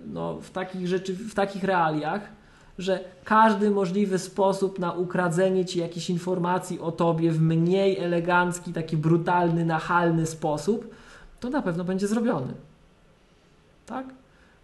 no, 0.00 0.40
w, 0.40 0.50
takich 0.50 0.88
rzeczy, 0.88 1.14
w 1.14 1.34
takich 1.34 1.64
realiach, 1.64 2.35
że 2.78 3.00
każdy 3.24 3.70
możliwy 3.70 4.18
sposób 4.18 4.78
na 4.78 4.92
ukradzenie 4.92 5.64
ci 5.64 5.78
jakichś 5.78 6.10
informacji 6.10 6.80
o 6.80 6.92
tobie 6.92 7.30
w 7.30 7.40
mniej 7.40 7.98
elegancki, 7.98 8.72
taki 8.72 8.96
brutalny, 8.96 9.64
nachalny 9.64 10.26
sposób, 10.26 10.94
to 11.40 11.50
na 11.50 11.62
pewno 11.62 11.84
będzie 11.84 12.06
zrobiony. 12.06 12.54
Tak? 13.86 14.06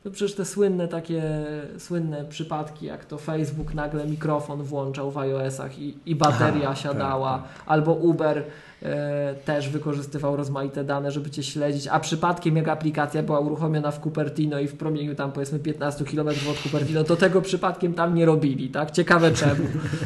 To 0.04 0.10
przecież 0.10 0.34
te 0.34 0.44
słynne 0.44 0.88
takie, 0.88 1.22
słynne 1.78 2.24
przypadki, 2.24 2.86
jak 2.86 3.04
to 3.04 3.18
Facebook 3.18 3.74
nagle 3.74 4.06
mikrofon 4.06 4.62
włączał 4.62 5.10
w 5.10 5.18
iOS-ach 5.18 5.78
i, 5.78 5.98
i 6.06 6.16
bateria 6.16 6.68
Aha, 6.68 6.74
siadała, 6.74 7.38
tak, 7.38 7.62
albo 7.66 7.92
Uber 7.92 8.44
też 9.44 9.68
wykorzystywał 9.68 10.36
rozmaite 10.36 10.84
dane, 10.84 11.10
żeby 11.10 11.30
Cię 11.30 11.42
śledzić, 11.42 11.88
a 11.88 12.00
przypadkiem 12.00 12.56
jak 12.56 12.68
aplikacja 12.68 13.22
była 13.22 13.40
uruchomiona 13.40 13.90
w 13.90 14.00
Cupertino 14.00 14.60
i 14.60 14.66
w 14.66 14.76
promieniu 14.76 15.14
tam 15.14 15.32
powiedzmy 15.32 15.58
15 15.58 16.04
km 16.04 16.28
od 16.28 16.56
Cupertino, 16.62 17.04
to 17.04 17.16
tego 17.16 17.42
przypadkiem 17.42 17.94
tam 17.94 18.14
nie 18.14 18.26
robili, 18.26 18.68
tak? 18.68 18.90
Ciekawe 18.90 19.30
czemu. 19.30 19.64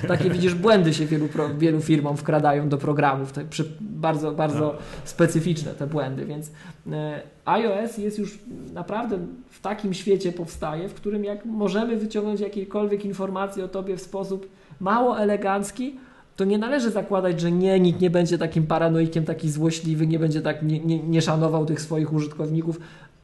Takie 0.09 0.31
widzisz, 0.31 0.55
błędy 0.55 0.95
się 0.95 1.07
wielu, 1.07 1.29
wielu 1.59 1.81
firmom 1.81 2.17
wkradają 2.17 2.69
do 2.69 2.79
programów, 2.79 3.33
te, 3.33 3.45
przy, 3.45 3.65
bardzo, 3.81 4.33
bardzo 4.33 4.71
Tak. 4.71 4.81
specyficzne 5.05 5.75
te 5.75 5.87
błędy, 5.87 6.25
więc 6.25 6.51
e, 6.93 7.23
iOS 7.45 7.99
jest 7.99 8.19
już 8.19 8.39
naprawdę 8.73 9.19
w 9.51 9.61
takim 9.61 9.95
świecie 9.95 10.33
powstaje, 10.33 10.89
w 10.89 10.95
którym 10.95 11.25
jak 11.25 11.45
możemy 11.45 11.97
wyciągnąć 11.97 12.41
jakiekolwiek 12.41 13.05
informacje 13.05 13.65
o 13.65 13.69
Tobie 13.69 13.97
w 13.97 14.03
sposób 14.03 14.49
mało 14.81 15.19
elegancki, 15.19 15.95
to 16.37 16.45
nie 16.45 16.59
należy 16.59 16.91
zakładać, 16.91 17.41
że 17.41 17.53
nie, 17.53 17.81
nikt 17.81 18.01
nie 18.01 18.11
będzie 18.11 18.39
takim 18.39 18.67
paranoikiem, 18.67 19.25
taki 19.25 19.51
złośliwy, 19.51 20.07
nie 20.07 20.19
będzie 20.19 20.41
tak, 20.41 20.63
nie, 20.63 20.81
nie, 20.81 20.99
nie 20.99 21.23
szanował 21.23 21.67
tych 21.67 21.81
swoich 21.81 22.13
użytkowników. 22.13 22.81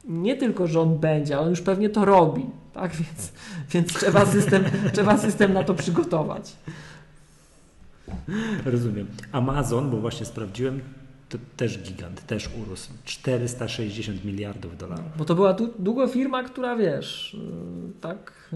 Nie 0.07 0.35
tylko, 0.35 0.67
że 0.67 0.81
on 0.81 0.97
będzie, 0.99 1.35
ale 1.35 1.43
on 1.43 1.49
już 1.49 1.61
pewnie 1.61 1.89
to 1.89 2.05
robi, 2.05 2.45
tak? 2.73 2.91
Więc, 3.01 3.31
więc 3.71 3.93
trzeba, 3.93 4.25
system, 4.25 4.63
trzeba 4.93 5.17
system 5.17 5.53
na 5.53 5.63
to 5.63 5.73
przygotować. 5.73 6.55
Rozumiem. 8.65 9.07
Amazon, 9.31 9.91
bo 9.91 9.97
właśnie 9.97 10.25
sprawdziłem, 10.25 10.81
to 11.29 11.37
też 11.57 11.79
gigant, 11.79 12.25
też 12.25 12.49
urósł. 12.61 12.89
460 13.05 14.25
miliardów 14.25 14.77
dolarów. 14.77 15.05
Bo 15.17 15.25
to 15.25 15.35
była 15.35 15.55
długo 15.79 16.07
firma, 16.07 16.43
która 16.43 16.75
wiesz, 16.75 17.37
yy, 17.39 17.91
tak. 18.01 18.49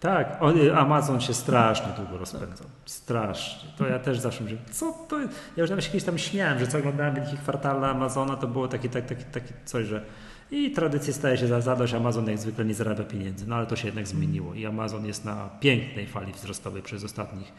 Tak, 0.00 0.36
on, 0.40 0.54
Amazon 0.74 1.20
się 1.20 1.34
strasznie 1.34 1.92
długo 1.96 2.18
rozpędzał. 2.18 2.66
Strasznie. 2.86 3.70
To 3.78 3.86
ja 3.86 3.98
też 3.98 4.18
zawsze 4.18 4.44
myślałem, 4.44 4.66
co 4.70 4.92
to? 5.08 5.20
Ja 5.20 5.28
już 5.56 5.70
nawet 5.70 5.84
się 5.84 5.90
kiedyś 5.90 6.04
tam 6.04 6.18
śmiałem, 6.18 6.58
że 6.58 6.66
co 6.66 6.78
oglądałem 6.78 7.14
wyniki 7.14 7.36
kwartalne 7.36 7.88
Amazona, 7.88 8.36
to 8.36 8.46
było 8.46 8.68
takie, 8.68 8.88
takie, 8.88 9.08
takie, 9.08 9.24
takie 9.24 9.52
coś, 9.64 9.86
że 9.86 10.02
i 10.50 10.70
tradycji 10.70 11.12
staje 11.12 11.36
się 11.36 11.46
za 11.46 11.60
zadość, 11.60 11.94
Amazon 11.94 12.26
jak 12.26 12.38
zwykle 12.38 12.64
nie 12.64 12.74
zarabia 12.74 13.04
pieniędzy, 13.04 13.46
no 13.46 13.56
ale 13.56 13.66
to 13.66 13.76
się 13.76 13.86
jednak 13.88 14.06
zmieniło 14.06 14.54
i 14.54 14.66
Amazon 14.66 15.06
jest 15.06 15.24
na 15.24 15.48
pięknej 15.60 16.06
fali 16.06 16.32
wzrostowej 16.32 16.82
przez 16.82 17.04
ostatnich, 17.04 17.52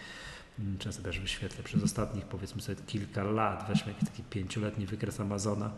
mm, 0.60 0.78
sobie 0.82 1.06
też 1.06 1.20
wyświetlę, 1.20 1.64
przez 1.64 1.84
ostatnich 1.84 2.26
powiedzmy 2.26 2.62
sobie 2.62 2.82
kilka 2.88 3.24
lat, 3.24 3.66
weźmy 3.70 3.92
jakiś 3.94 4.10
taki 4.10 4.24
pięcioletni 4.24 4.86
wykres 4.86 5.20
Amazona, 5.20 5.70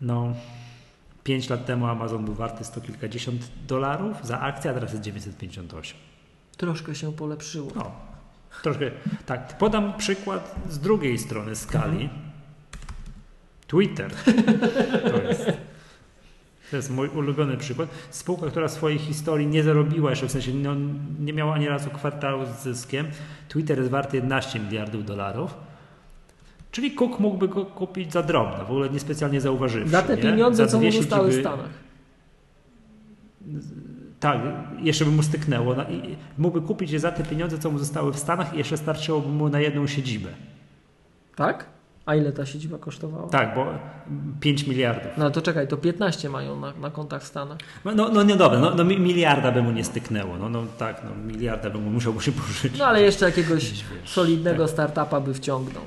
no 0.00 0.34
5 1.24 1.50
lat 1.50 1.66
temu 1.66 1.86
Amazon 1.86 2.24
był 2.24 2.34
warty 2.34 2.64
sto 2.64 2.80
kilkadziesiąt 2.80 3.48
dolarów 3.66 4.16
za 4.22 4.40
akcję, 4.40 4.70
a 4.70 4.74
teraz 4.74 4.92
jest 4.92 5.04
958. 5.04 5.98
Troszkę 6.56 6.94
się 6.94 7.12
polepszyło. 7.12 7.70
No, 7.76 7.92
troszkę. 8.62 8.90
Tak, 9.26 9.58
podam 9.58 9.96
przykład 9.96 10.54
z 10.68 10.78
drugiej 10.78 11.18
strony 11.18 11.56
skali. 11.56 12.10
Twitter. 13.66 14.10
To 15.10 15.22
jest, 15.22 15.44
to 16.70 16.76
jest 16.76 16.90
mój 16.90 17.08
ulubiony 17.08 17.56
przykład. 17.56 17.88
Spółka, 18.10 18.46
która 18.46 18.68
w 18.68 18.70
swojej 18.70 18.98
historii 18.98 19.46
nie 19.46 19.62
zarobiła 19.62 20.10
jeszcze, 20.10 20.26
w 20.26 20.32
sensie 20.32 20.54
no, 20.54 20.74
nie 21.20 21.32
miała 21.32 21.54
ani 21.54 21.68
razu 21.68 21.90
kwartału 21.90 22.44
z 22.46 22.62
zyskiem. 22.62 23.06
Twitter 23.48 23.78
jest 23.78 23.90
warty 23.90 24.16
11 24.16 24.60
miliardów 24.60 25.04
dolarów. 25.04 25.54
Czyli 26.70 26.90
Cook 26.94 27.18
mógłby 27.20 27.48
go 27.48 27.64
kupić 27.66 28.12
za 28.12 28.22
drobno, 28.22 28.64
w 28.64 28.70
ogóle 28.70 28.90
niespecjalnie 28.90 29.40
zauważywszy. 29.40 29.90
Za 29.90 30.02
te 30.02 30.16
nie? 30.16 30.22
pieniądze, 30.22 30.64
Za 30.66 30.72
co 30.72 30.80
mu 30.80 30.92
zostały 30.92 31.28
w 31.28 31.32
siedziby- 31.32 31.40
Stanach. 31.40 31.70
tak, 34.20 34.38
jeszcze 34.82 35.04
by 35.04 35.10
mu 35.10 35.22
styknęło. 35.22 35.74
No, 35.74 35.84
mógłby 36.38 36.66
kupić 36.66 36.90
je 36.90 37.00
za 37.00 37.12
te 37.12 37.24
pieniądze, 37.24 37.58
co 37.58 37.70
mu 37.70 37.78
zostały 37.78 38.12
w 38.12 38.18
Stanach 38.18 38.54
i 38.54 38.58
jeszcze 38.58 38.76
starczyłoby 38.76 39.28
mu 39.28 39.48
na 39.48 39.60
jedną 39.60 39.86
siedzibę. 39.86 40.28
Tak? 41.36 41.66
A 42.06 42.14
ile 42.14 42.32
ta 42.32 42.46
siedziba 42.46 42.78
kosztowała? 42.78 43.28
Tak, 43.28 43.54
bo 43.54 43.66
5 44.40 44.66
miliardów. 44.66 45.12
No 45.16 45.30
to 45.30 45.42
czekaj, 45.42 45.68
to 45.68 45.76
15 45.76 46.28
mają 46.30 46.60
na, 46.60 46.72
na 46.80 46.90
kontach 46.90 47.22
w 47.22 47.26
Stanach. 47.26 47.58
No, 47.84 47.92
no, 47.94 48.08
no 48.08 48.22
nie 48.22 48.36
dobra, 48.36 48.58
no, 48.58 48.74
no 48.74 48.84
mi- 48.84 49.00
miliarda 49.00 49.52
by 49.52 49.62
mu 49.62 49.70
nie 49.70 49.84
styknęło. 49.84 50.38
No, 50.38 50.48
no 50.48 50.62
tak, 50.78 51.02
no 51.04 51.10
miliarda 51.32 51.70
by 51.70 51.78
mu 51.78 51.90
musiał 51.90 52.20
się 52.20 52.32
pożyczyć. 52.32 52.78
No 52.78 52.86
ale 52.86 53.02
jeszcze 53.02 53.24
jakiegoś 53.26 53.70
wiesz, 53.70 53.84
solidnego 54.10 54.68
startupa 54.68 55.20
by 55.20 55.34
wciągnął. 55.34 55.82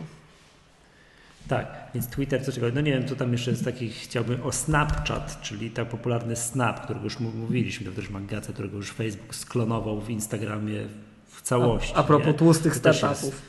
Tak, 1.47 1.67
więc 1.93 2.07
Twitter, 2.07 2.45
co 2.45 2.51
ciekawe, 2.51 2.71
no 2.75 2.81
nie 2.81 2.91
wiem, 2.91 3.07
co 3.07 3.15
tam 3.15 3.31
jeszcze 3.31 3.51
jest 3.51 3.65
takich, 3.65 3.93
chciałbym 3.95 4.41
o 4.43 4.51
Snapchat, 4.51 5.41
czyli 5.41 5.71
tak 5.71 5.87
popularny 5.89 6.35
Snap, 6.35 6.83
którego 6.83 7.03
już 7.03 7.19
mówiliśmy, 7.19 7.91
to 7.91 7.95
też 7.95 8.09
magazyn, 8.09 8.53
którego 8.53 8.77
już 8.77 8.91
Facebook 8.91 9.35
sklonował 9.35 10.01
w 10.01 10.09
Instagramie 10.09 10.79
w 11.27 11.41
całości. 11.41 11.93
A, 11.95 11.97
a 11.97 12.03
propos 12.03 12.27
nie? 12.27 12.33
tłustych 12.33 12.75
startupów. 12.75 13.41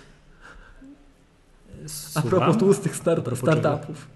jest- 1.83 2.19
A 2.19 2.23
propos 2.23 2.57
tłustych 2.57 2.97
A 3.01 3.05
propos 3.05 3.41
czego? 3.41 3.53
startupów. 3.61 4.07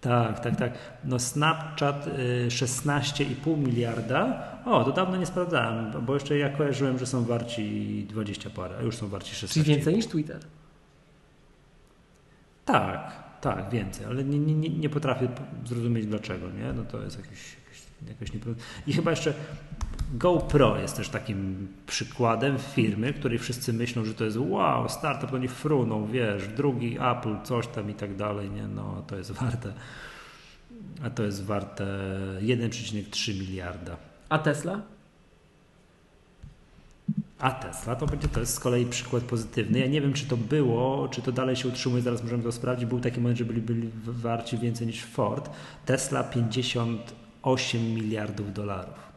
Tak, 0.00 0.40
tak, 0.40 0.56
tak. 0.56 0.72
No 1.04 1.18
Snapchat 1.18 2.06
y, 2.06 2.48
16,5 2.50 3.58
miliarda. 3.58 4.42
O, 4.64 4.84
to 4.84 4.92
dawno 4.92 5.16
nie 5.16 5.26
sprawdzałem, 5.26 5.92
bo 6.06 6.14
jeszcze 6.14 6.38
ja 6.38 6.48
kojarzyłem, 6.48 6.98
że 6.98 7.06
są 7.06 7.24
warci 7.24 8.06
20 8.08 8.50
parę, 8.50 8.74
a 8.80 8.82
już 8.82 8.96
są 8.96 9.08
warci 9.08 9.34
16. 9.34 9.54
Czyli 9.64 9.76
więcej 9.76 9.94
niż 9.94 10.06
Twitter. 10.06 10.40
Tak, 12.72 13.12
tak, 13.40 13.70
więcej, 13.70 14.06
ale 14.06 14.24
nie, 14.24 14.38
nie, 14.38 14.54
nie- 14.54 14.78
nie 14.78 14.88
potrafię 14.88 15.28
zrozumieć 15.64 16.06
dlaczego, 16.06 16.50
nie? 16.50 16.72
No 16.72 16.82
to 16.84 17.02
jest 17.02 17.16
jakieś, 17.18 17.56
jakoś 18.08 18.32
niepro... 18.32 18.52
I 18.86 18.92
chyba 18.92 19.10
jeszcze 19.10 19.34
GoPro 20.14 20.78
jest 20.78 20.96
też 20.96 21.08
takim 21.08 21.68
przykładem 21.86 22.58
firmy, 22.58 23.12
której 23.12 23.38
wszyscy 23.38 23.72
myślą, 23.72 24.04
że 24.04 24.14
to 24.14 24.24
jest 24.24 24.36
wow, 24.40 24.88
startup, 24.88 25.32
oni 25.32 25.48
fruną, 25.48 26.06
wiesz, 26.06 26.48
drugi 26.48 26.96
Apple, 27.00 27.36
coś 27.44 27.66
tam 27.66 27.90
i 27.90 27.94
tak 27.94 28.16
dalej, 28.16 28.50
nie? 28.50 28.68
No 28.68 29.02
to 29.06 29.16
jest 29.16 29.30
warte, 29.32 29.72
a 31.04 31.10
to 31.10 31.22
jest 31.22 31.44
warte 31.44 31.84
1,3 32.40 33.40
miliarda. 33.40 33.96
A 34.28 34.38
Tesla? 34.38 34.80
A 37.38 37.50
Tesla 37.50 37.96
to 37.96 38.06
będzie 38.06 38.28
to 38.28 38.40
jest 38.40 38.54
z 38.54 38.60
kolei 38.60 38.86
przykład 38.86 39.22
pozytywny. 39.22 39.78
Ja 39.78 39.86
nie 39.86 40.00
wiem, 40.00 40.12
czy 40.12 40.26
to 40.26 40.36
było, 40.36 41.08
czy 41.08 41.22
to 41.22 41.32
dalej 41.32 41.56
się 41.56 41.68
utrzymuje, 41.68 42.02
zaraz 42.02 42.22
możemy 42.22 42.42
to 42.42 42.52
sprawdzić. 42.52 42.86
Był 42.86 43.00
taki 43.00 43.20
moment, 43.20 43.38
że 43.38 43.44
byli, 43.44 43.60
byli 43.60 43.90
warci 44.04 44.58
więcej 44.58 44.86
niż 44.86 45.04
Ford. 45.04 45.50
Tesla 45.86 46.24
58 46.24 47.82
miliardów 47.94 48.52
dolarów. 48.52 49.12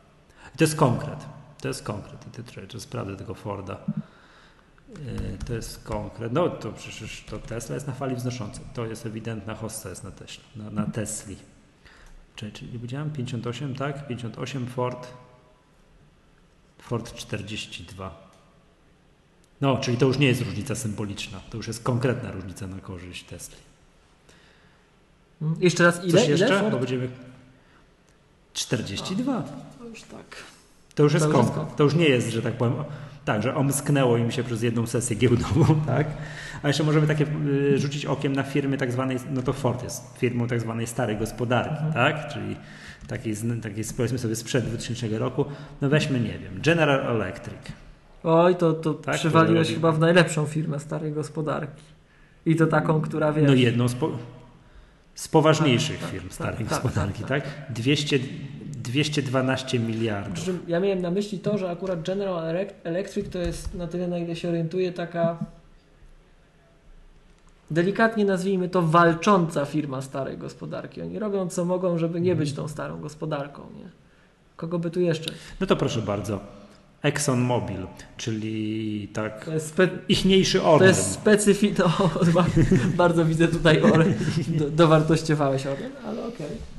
I 0.56 0.58
to 0.58 0.64
jest 0.64 0.76
konkret. 0.76 1.26
To 1.62 1.68
jest 1.68 1.84
konkret. 1.84 2.26
To, 2.56 2.68
to 2.68 2.80
sprawdzę 2.80 3.16
tego 3.16 3.34
Forda. 3.34 3.78
Yy, 4.90 5.38
To 5.46 5.54
jest 5.54 5.84
konkret. 5.84 6.34
No 6.34 6.50
to 6.50 6.72
przecież 6.72 7.24
to 7.30 7.40
Tesla 7.40 7.76
jest 7.76 7.88
na 7.88 7.94
fali 7.94 8.16
wznoszącej. 8.16 8.66
To 8.74 8.86
jest 8.86 9.06
ewidentna 9.06 9.56
hossa 9.56 9.90
jest 9.90 10.04
na 10.04 10.12
Tesla, 10.12 10.44
na, 10.56 10.70
na 10.70 10.86
Tesli. 10.86 11.36
Czyli, 12.36 12.52
czyli 12.52 12.80
powiedziałem 12.80 13.10
58, 13.10 13.76
tak? 13.76 14.08
58 14.08 14.68
Ford. 14.68 15.08
Ford 16.82 17.14
42. 17.16 18.32
No, 19.62 19.78
czyli 19.78 19.98
to 19.98 20.06
już 20.06 20.18
nie 20.18 20.28
jest 20.28 20.42
różnica 20.42 20.76
symboliczna, 20.76 21.40
to 21.50 21.58
już 21.58 21.68
jest 21.68 21.84
konkretna 21.84 22.32
różnica 22.32 22.68
na 22.68 22.80
korzyść 22.80 23.24
Tesla. 23.24 23.56
Mm, 25.42 25.56
Jeszcze 25.60 25.84
raz 25.84 26.04
ile? 26.06 26.20
Coś 26.20 26.28
jeszcze? 26.30 26.46
Ile? 26.48 26.56
Bo 26.56 26.70
Ford? 26.70 26.80
będziemy... 26.80 27.10
42. 28.54 29.44
To 29.80 29.86
już 29.86 30.02
tak. 30.02 30.36
To 30.96 31.04
już 31.04 31.14
jest 31.14 31.26
To 31.26 31.32
już 31.32 31.38
jest 31.38 31.52
konkret. 31.56 31.76
To 31.78 31.84
już 31.84 31.96
nie 31.96 32.10
jest, 32.10 32.30
że 32.30 32.42
tak 32.42 32.54
powiem, 32.54 32.74
tak, 33.26 33.44
że 33.44 33.56
omsknęło 33.56 34.18
im 34.18 34.32
się 34.32 34.44
przez 34.44 34.62
jedną 34.62 34.88
sesję 34.88 35.16
giełdową, 35.16 35.82
tak? 35.88 36.08
A 36.64 36.68
jeszcze 36.68 36.84
możemy 36.84 37.08
takie 37.08 37.26
y, 37.48 37.80
rzucić 37.80 38.06
okiem 38.06 38.34
na 38.34 38.44
firmy 38.44 38.78
tak 38.78 38.92
zwanej, 38.92 39.18
no 39.32 39.42
to 39.42 39.54
Ford 39.54 39.84
jest 39.84 40.18
firmą 40.18 40.48
tak 40.48 40.62
zwanej 40.62 40.88
starej 40.88 41.18
gospodarki, 41.18 41.84
Mhm. 41.86 41.94
tak? 41.94 42.34
Czyli 42.34 42.56
takiej, 43.12 43.36
takiej 43.64 43.84
powiedzmy 43.98 44.18
sobie 44.20 44.36
sprzed 44.36 44.66
2000 44.66 45.20
roku. 45.20 45.46
No 45.82 45.90
weźmy, 45.90 46.20
nie 46.20 46.40
wiem, 46.40 46.62
General 46.64 47.16
Electric. 47.16 47.58
Oj, 48.24 48.56
to, 48.56 48.74
to 48.74 48.94
Tak, 48.94 49.16
przywaliłeś 49.16 49.68
to 49.68 49.74
chyba 49.74 49.92
w 49.92 50.00
najlepszą 50.00 50.46
firmę 50.46 50.80
starej 50.80 51.12
gospodarki. 51.12 51.84
I 52.46 52.56
to 52.56 52.68
taką, 52.68 53.02
która 53.02 53.34
wiesz. 53.34 53.48
No 53.48 53.54
jedną 53.54 53.88
z, 53.88 53.96
po, 53.96 54.12
z 55.16 55.28
poważniejszych 55.28 56.00
Tak, 56.00 56.02
tak, 56.02 56.12
firm 56.12 56.24
tak, 56.24 56.34
starej 56.34 56.58
tak, 56.58 56.68
gospodarki, 56.68 57.24
tak, 57.24 57.44
tak? 57.44 57.52
200, 57.70 58.20
212 58.84 59.80
miliardów. 59.80 60.50
Ja 60.68 60.80
miałem 60.80 61.02
na 61.02 61.12
myśli 61.12 61.40
to, 61.40 61.58
że 61.58 61.70
akurat 61.72 62.02
General 62.04 62.56
Elec- 62.56 62.74
Electric 62.84 63.30
to 63.30 63.40
jest 63.40 63.74
na 63.74 63.88
tyle, 63.88 64.08
na 64.08 64.18
ile 64.18 64.36
się 64.36 64.50
orientuję, 64.50 64.92
taka 64.92 65.38
delikatnie 67.72 68.26
nazwijmy 68.26 68.70
to 68.70 68.82
walcząca 68.82 69.66
firma 69.66 70.02
starej 70.02 70.38
gospodarki. 70.38 71.02
Oni 71.02 71.20
robią 71.20 71.50
co 71.50 71.66
mogą, 71.66 71.98
żeby 71.98 72.22
nie 72.22 72.36
być 72.36 72.54
tą 72.54 72.68
starą 72.68 73.00
gospodarką. 73.02 73.62
Nie? 73.62 73.90
Kogo 74.56 74.80
by 74.80 74.92
tu 74.92 75.00
jeszcze? 75.00 75.34
No 75.60 75.68
to 75.68 75.76
proszę 75.76 76.02
bardzo. 76.02 76.40
ExxonMobil, 77.04 77.88
czyli 78.18 79.08
tak 79.14 79.46
To 79.46 79.60
spe, 79.60 79.90
ichniejszy 80.10 80.60
to 80.60 80.74
order. 80.74 80.88
jest 80.88 81.12
specyfi... 81.12 81.74
To, 81.74 82.10
bardzo 82.98 83.26
widzę 83.26 83.48
tutaj, 83.48 83.82
Ole, 83.82 84.06
do, 84.48 84.70
dowartościowałeś 84.70 85.66
Orlen, 85.68 85.92
ale 86.06 86.26
okej. 86.26 86.48
Yy, 86.48 86.71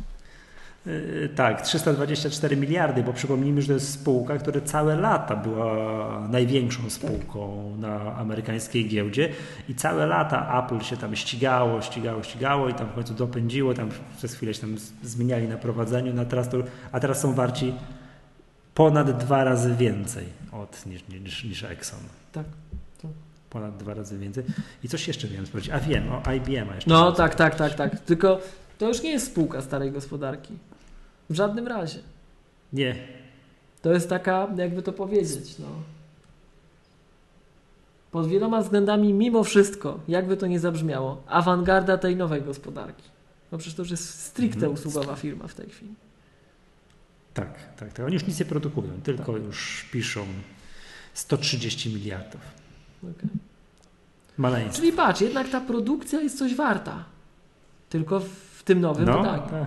tak, 1.35 1.63
324 1.63 2.57
miliardy, 2.57 3.03
bo 3.03 3.13
przypomnijmy, 3.13 3.63
że 3.63 3.67
to 3.67 3.73
jest 3.73 3.93
spółka, 3.93 4.39
która 4.39 4.61
całe 4.61 4.97
lata 4.97 5.37
była 5.37 6.29
największą 6.29 6.91
spółką 6.91 7.73
na 7.79 8.17
amerykańskiej 8.17 8.89
giełdzie 8.89 9.29
i 9.69 9.75
całe 9.75 10.07
lata 10.07 10.65
Apple 10.65 10.85
się 10.85 10.97
tam 10.97 11.17
ścigało, 11.17 11.83
ścigało, 11.83 12.23
ścigało 12.23 12.69
i 12.69 12.75
tam 12.75 12.87
w 12.87 12.95
końcu 12.95 13.15
dopędziło, 13.15 13.75
tam 13.75 13.89
przez 14.17 14.35
chwilę 14.35 14.55
się 14.55 14.61
tam 14.61 14.77
zmieniali 15.03 15.49
na 15.49 15.57
prowadzeniu, 15.57 16.15
no 16.15 16.23
a, 16.23 16.25
teraz 16.25 16.49
to, 16.49 16.59
a 16.93 17.01
teraz 17.01 17.21
są 17.21 17.35
warci 17.35 17.75
ponad 18.75 19.19
dwa 19.19 19.45
razy 19.45 19.75
więcej 19.75 20.25
od, 20.53 20.87
niż, 20.87 21.09
niż, 21.09 21.45
niż 21.45 21.63
Exxon. 21.65 22.01
Tak. 22.33 22.47
Ponad 23.51 23.77
dwa 23.77 23.95
razy 23.95 24.19
więcej. 24.19 24.45
I 24.85 24.89
coś 24.89 25.09
jeszcze 25.09 25.29
miałem 25.29 25.47
sprawdzić. 25.47 25.73
A 25.73 25.81
wiem, 25.81 26.05
o 26.13 26.33
IBM 26.33 26.75
jeszcze. 26.75 26.91
No 26.91 27.13
tak, 27.13 27.35
tak, 27.35 27.55
tak, 27.55 27.75
tak. 27.75 28.01
Tylko 28.01 28.41
to 28.83 28.89
już 28.89 29.03
nie 29.03 29.11
jest 29.11 29.27
spółka 29.27 29.63
starej 29.63 29.93
gospodarki. 29.93 30.55
W 31.31 31.35
żadnym 31.35 31.67
razie. 31.69 31.99
Nie. 32.73 32.97
To 33.83 33.93
jest 33.93 34.09
taka, 34.09 34.49
jakby 34.57 34.83
to 34.83 34.93
powiedzieć, 34.93 35.59
no. 35.59 35.67
Pod 38.11 38.29
wieloma 38.29 38.63
względami, 38.63 39.13
mimo 39.15 39.45
wszystko, 39.45 40.01
jakby 40.09 40.37
to 40.37 40.47
nie 40.47 40.61
zabrzmiało, 40.61 41.23
awangarda 41.27 41.99
tej 41.99 42.17
nowej 42.17 42.43
gospodarki. 42.43 43.03
No 43.53 43.59
przecież 43.59 43.75
to 43.75 43.83
już 43.83 43.91
jest 43.91 44.21
stricte 44.21 44.67
Mhm. 44.67 44.73
usługowa 44.75 45.17
firma 45.17 45.49
w 45.49 45.55
tej 45.55 45.71
chwili. 45.71 45.95
Tak, 47.35 47.77
tak, 47.77 47.93
tak. 47.93 48.07
Oni 48.07 48.15
już 48.15 48.27
nic 48.27 48.41
nie 48.41 48.47
produkują, 48.47 48.89
tylko 49.03 49.37
już 49.37 49.89
piszą 49.93 50.27
130 51.15 51.95
miliardów. 51.95 52.41
Maleńskie. 54.39 54.77
Czyli 54.77 54.93
patrz, 54.93 55.21
jednak 55.21 55.49
ta 55.49 55.61
produkcja 55.61 56.21
jest 56.21 56.39
coś 56.39 56.55
warta. 56.55 57.05
Tylko 57.89 58.21
w 58.21 58.52
tym 58.65 58.81
nowym 58.81 59.05
No, 59.05 59.19
wydaniu. 59.19 59.43
tak. 59.51 59.67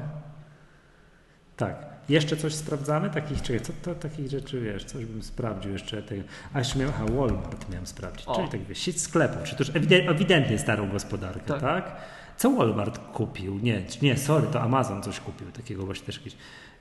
tak. 1.58 1.96
Jeszcze 2.10 2.38
coś 2.38 2.54
sprawdzamy? 2.56 3.10
Takich, 3.10 3.42
czekaj, 3.42 3.62
co 3.62 3.74
to 3.82 3.96
takich 3.96 4.30
rzeczy, 4.30 4.62
wiesz, 4.62 4.84
coś 4.86 5.06
bym 5.06 5.24
sprawdził 5.24 5.72
jeszcze. 5.72 6.04
Tego. 6.04 6.24
A 6.54 6.60
jeszcze 6.60 6.80
miałem, 6.80 6.94
aha, 6.96 7.06
Walmart 7.14 7.70
miałem 7.70 7.88
sprawdzić. 7.88 8.28
O. 8.28 8.36
Czyli 8.36 8.50
tak, 8.50 8.64
wiesz, 8.64 8.78
sieć 8.80 9.02
sklepów, 9.02 9.44
czy 9.44 9.56
też 9.56 9.72
ewidentnie, 10.10 10.60
starą 10.60 10.90
gospodarkę, 10.90 11.40
Tak. 11.48 11.62
tak. 11.62 11.96
Co 12.38 12.52
Walmart 12.52 12.98
kupił? 13.14 13.60
Nie, 13.60 13.82
nie, 14.02 14.18
sorry, 14.18 14.48
to 14.48 14.62
Amazon 14.62 15.04
coś 15.04 15.20
kupił, 15.20 15.52
takiego 15.52 15.86
właśnie 15.86 16.06
też 16.06 16.18
jakieś 16.18 16.36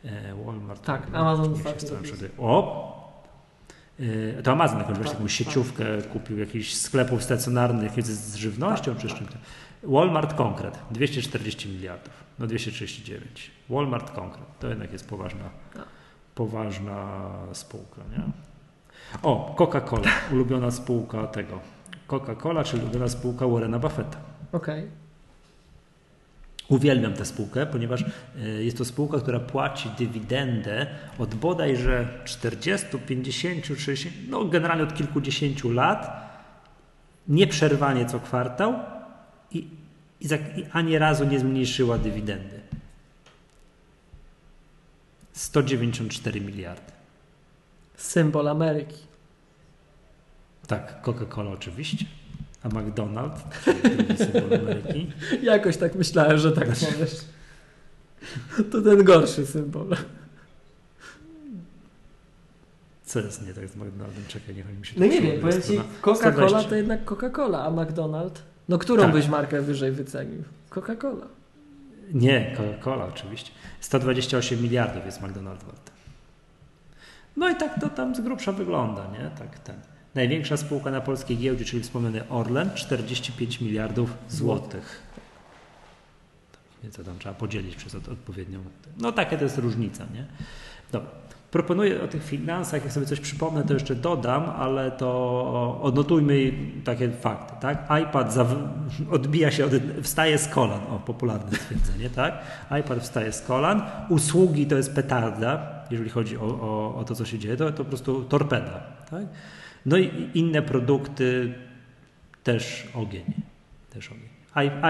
e, 0.04 0.44
Walmart. 0.44 0.84
Tak, 0.84 1.10
Walmart, 1.10 1.38
Amazon 1.40 1.62
przed- 2.02 2.30
O! 2.38 2.94
E, 4.38 4.42
To 4.42 4.52
Amazon 4.52 4.78
jakąś 4.78 4.96
Tak, 4.98 5.06
jakąś 5.06 5.38
tak. 5.38 5.46
sieciówkę 5.46 5.84
kupił, 6.12 6.38
jakichś 6.38 6.74
sklepów 6.74 7.22
stacjonarnych 7.24 8.02
z, 8.04 8.06
z 8.06 8.34
żywnością, 8.34 8.92
Tak, 8.94 9.02
czy 9.02 9.08
z 9.08 9.12
tak. 9.12 9.22
Walmart 9.86 10.34
konkret 10.34 10.78
240 10.90 11.68
miliardów, 11.68 12.24
no 12.38 12.46
239. 12.46 13.50
Walmart 13.70 14.10
konkret 14.10 14.44
to 14.60 14.68
jednak 14.68 14.92
jest 14.92 15.08
poważna, 15.08 15.44
Tak. 15.74 15.84
poważna 16.34 17.20
spółka, 17.52 18.00
nie? 18.12 18.24
O, 19.22 19.54
Coca-Cola, 19.58 20.10
ulubiona 20.32 20.70
spółka 20.70 21.26
tego. 21.26 21.60
Coca-Cola, 22.08 22.64
czyli 22.64 22.82
ulubiona 22.82 23.08
spółka 23.08 23.48
Warrena 23.48 23.78
Buffetta. 23.78 24.18
Okej. 24.52 24.88
Uwielbiam 26.68 27.12
tę 27.14 27.24
spółkę, 27.24 27.66
ponieważ 27.66 28.02
e, 28.02 28.48
jest 28.48 28.78
to 28.78 28.84
spółka, 28.84 29.18
która 29.18 29.40
płaci 29.40 29.90
dywidendę 29.98 30.86
od 31.18 31.34
bodajże 31.34 32.08
40, 32.24 32.86
50, 33.06 33.66
60, 33.66 34.14
no 34.28 34.44
generalnie 34.44 34.84
od 34.84 34.94
kilkudziesięciu 34.94 35.72
lat, 35.72 36.30
nieprzerwanie 37.28 38.06
co 38.06 38.20
kwartał 38.20 38.74
i, 40.24 40.66
ani 40.72 40.98
razu 40.98 41.24
nie 41.24 41.38
zmniejszyła 41.38 41.98
dywidendy. 41.98 42.60
194 45.32 46.40
miliardy. 46.40 46.92
Symbol 47.96 48.48
Ameryki. 48.48 48.98
Tak, 50.66 51.02
Coca-Cola 51.02 51.50
oczywiście, 51.50 52.06
a 52.62 52.68
McDonald's, 52.68 53.40
symbol 54.16 54.58
Ameryki. 54.58 55.12
Jakoś 55.42 55.76
tak 55.76 55.94
myślałem, 55.94 56.38
że 56.38 56.52
tak 56.52 56.68
powiesz. 56.68 57.16
To 58.72 58.82
ten 58.82 59.04
gorszy 59.04 59.46
symbol. 59.46 59.96
Co 63.04 63.20
jest 63.20 63.46
nie 63.46 63.54
tak 63.54 63.68
z 63.68 63.76
McDonaldem? 63.76 64.24
Czekaj, 64.28 64.54
niech 64.54 64.78
mi 64.78 64.86
się 64.86 64.92
No 64.96 65.06
to 65.06 65.12
nie 65.12 65.20
wiem, 65.20 65.40
powiem 65.40 65.62
Ci, 65.62 65.80
Coca-Cola 66.02 66.48
120. 66.48 66.68
to 66.68 66.74
jednak 66.74 67.04
Coca-Cola, 67.04 67.64
a 67.64 67.70
McDonald's? 67.70 68.53
No 68.68 68.78
którą 68.78 69.02
Tak. 69.02 69.12
byś 69.12 69.28
markę 69.28 69.62
wyżej 69.62 69.92
wycenił? 69.92 70.42
Coca-Cola. 70.70 71.26
Nie, 72.14 72.56
Coca-Cola 72.56 73.08
oczywiście. 73.08 73.50
128 73.80 74.62
miliardów 74.62 75.06
jest 75.06 75.20
McDonald's 75.20 75.64
wart. 75.64 75.90
No 77.36 77.48
i 77.50 77.56
tak 77.56 77.80
to 77.80 77.88
tam 77.88 78.14
z 78.14 78.20
grubsza 78.20 78.52
wygląda, 78.52 79.06
nie? 79.12 79.30
Tak 79.38 79.58
ten. 79.58 79.76
Największa 80.14 80.56
spółka 80.56 80.90
na 80.90 81.00
polskiej 81.00 81.38
giełdzie, 81.38 81.64
czyli 81.64 81.82
wspomniany 81.82 82.28
Orlen, 82.28 82.70
45 82.74 83.60
miliardów 83.60 84.14
złotych. 84.28 85.02
Co 86.90 87.04
tam 87.04 87.18
trzeba 87.18 87.34
podzielić 87.34 87.76
przez 87.76 87.94
od, 87.94 88.08
odpowiednią. 88.08 88.60
No 88.98 89.12
takie 89.12 89.36
to 89.38 89.44
jest 89.44 89.58
różnica, 89.58 90.04
nie? 90.14 90.26
Dobra. 90.92 91.10
Proponuję 91.54 92.02
o 92.02 92.08
tych 92.08 92.24
finansach, 92.24 92.84
jak 92.84 92.92
sobie 92.92 93.06
coś 93.06 93.20
przypomnę, 93.20 93.64
to 93.64 93.74
jeszcze 93.74 93.94
dodam, 93.94 94.50
ale 94.50 94.90
to 94.90 95.80
odnotujmy 95.82 96.52
takie 96.84 97.10
fakty, 97.10 97.54
tak? 97.60 97.88
iPad 98.02 98.36
odbija 99.16 99.50
się, 99.50 99.64
od, 99.64 99.72
wstaje 100.02 100.38
z 100.38 100.48
kolan, 100.48 100.80
o 100.90 100.98
popularne 100.98 101.56
stwierdzenie, 101.56 102.10
tak? 102.10 102.34
iPad 102.80 102.98
wstaje 102.98 103.32
z 103.32 103.42
kolan, 103.42 103.82
usługi 104.08 104.66
to 104.66 104.76
jest 104.76 104.94
petarda, 104.94 105.84
jeżeli 105.90 106.10
chodzi 106.10 106.36
o, 106.36 106.42
o, 106.42 106.94
o 106.96 107.04
to, 107.04 107.14
co 107.14 107.24
się 107.24 107.38
dzieje, 107.38 107.56
to, 107.56 107.72
to 107.72 107.84
po 107.84 107.84
prostu 107.84 108.24
torpeda, 108.24 108.80
tak? 109.10 109.22
No 109.86 109.96
i 109.96 110.30
inne 110.34 110.62
produkty 110.62 111.54
też 112.44 112.88
ogień, 112.94 113.24
też 113.90 114.10
ogień. 114.10 114.28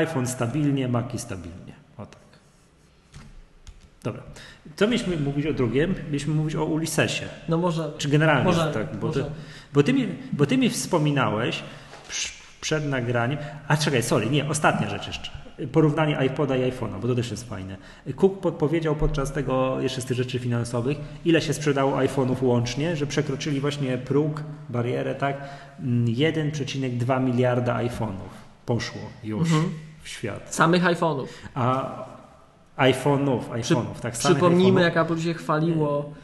IPhone 0.05 0.27
stabilnie, 0.27 0.89
Maci 0.89 1.19
stabilnie. 1.19 1.84
Dobra. 4.05 4.23
Co 4.77 4.87
mieliśmy 4.87 5.17
mówić 5.17 5.47
o 5.47 5.53
drugim? 5.53 5.95
Mieliśmy 6.07 6.35
mówić 6.35 6.55
o 6.57 6.65
Ulisesie. 6.65 7.25
No 7.49 7.59
może. 7.59 7.93
Czy 7.99 8.09
generalnie, 8.09 8.45
może, 8.45 8.71
tak, 8.75 8.97
bo, 8.97 9.07
może. 9.07 9.25
ty, 9.25 9.31
bo, 9.73 9.83
ty 9.83 9.93
mi, 9.93 10.09
bo 10.33 10.47
ty 10.47 10.59
mi 10.59 10.71
wspominałeś 10.71 11.63
przed 12.61 12.85
nagraniem, 12.89 13.39
a 13.69 13.77
czekaj, 13.77 14.03
sorry, 14.03 14.31
nie, 14.31 14.49
ostatnia 14.49 14.89
rzecz 14.91 15.07
jeszcze. 15.07 15.31
Porównanie 15.73 16.19
iPoda 16.27 16.57
i 16.57 16.71
iPhone'a, 16.73 17.01
bo 17.01 17.09
to 17.09 17.15
też 17.15 17.31
jest 17.31 17.49
fajne. 17.49 17.77
Cook 18.17 18.41
podpowiedział 18.41 18.97
podczas 18.97 19.33
tego, 19.33 19.81
jeszcze 19.81 20.01
z 20.01 20.05
tych 20.05 20.17
rzeczy 20.17 20.39
finansowych, 20.39 20.99
ile 21.25 21.41
się 21.41 21.53
sprzedało 21.55 21.97
iPhone'ów 21.97 22.43
łącznie, 22.43 22.97
że 22.97 23.07
przekroczyli 23.07 23.61
właśnie 23.61 23.99
próg, 23.99 24.43
barierę, 24.69 25.15
tak? 25.15 25.37
Mm, 25.81 26.07
1,2 26.07 27.25
miliarda 27.25 27.77
iPhone'ów 27.77 28.31
poszło 28.67 29.01
już 29.25 29.53
Mhm. 29.53 29.73
w 30.03 30.09
świat. 30.09 30.55
Samych 30.55 30.83
iPhone'ów. 30.85 31.27
A 31.55 32.14
iPhone'ów, 32.77 33.41
iPhone'ów, 33.51 34.01
tak 34.03 34.13
przypomnijmy, 34.13 34.81
jak 34.81 34.97
Apple 34.97 35.19
się 35.19 35.35
chwaliło. 35.35 36.15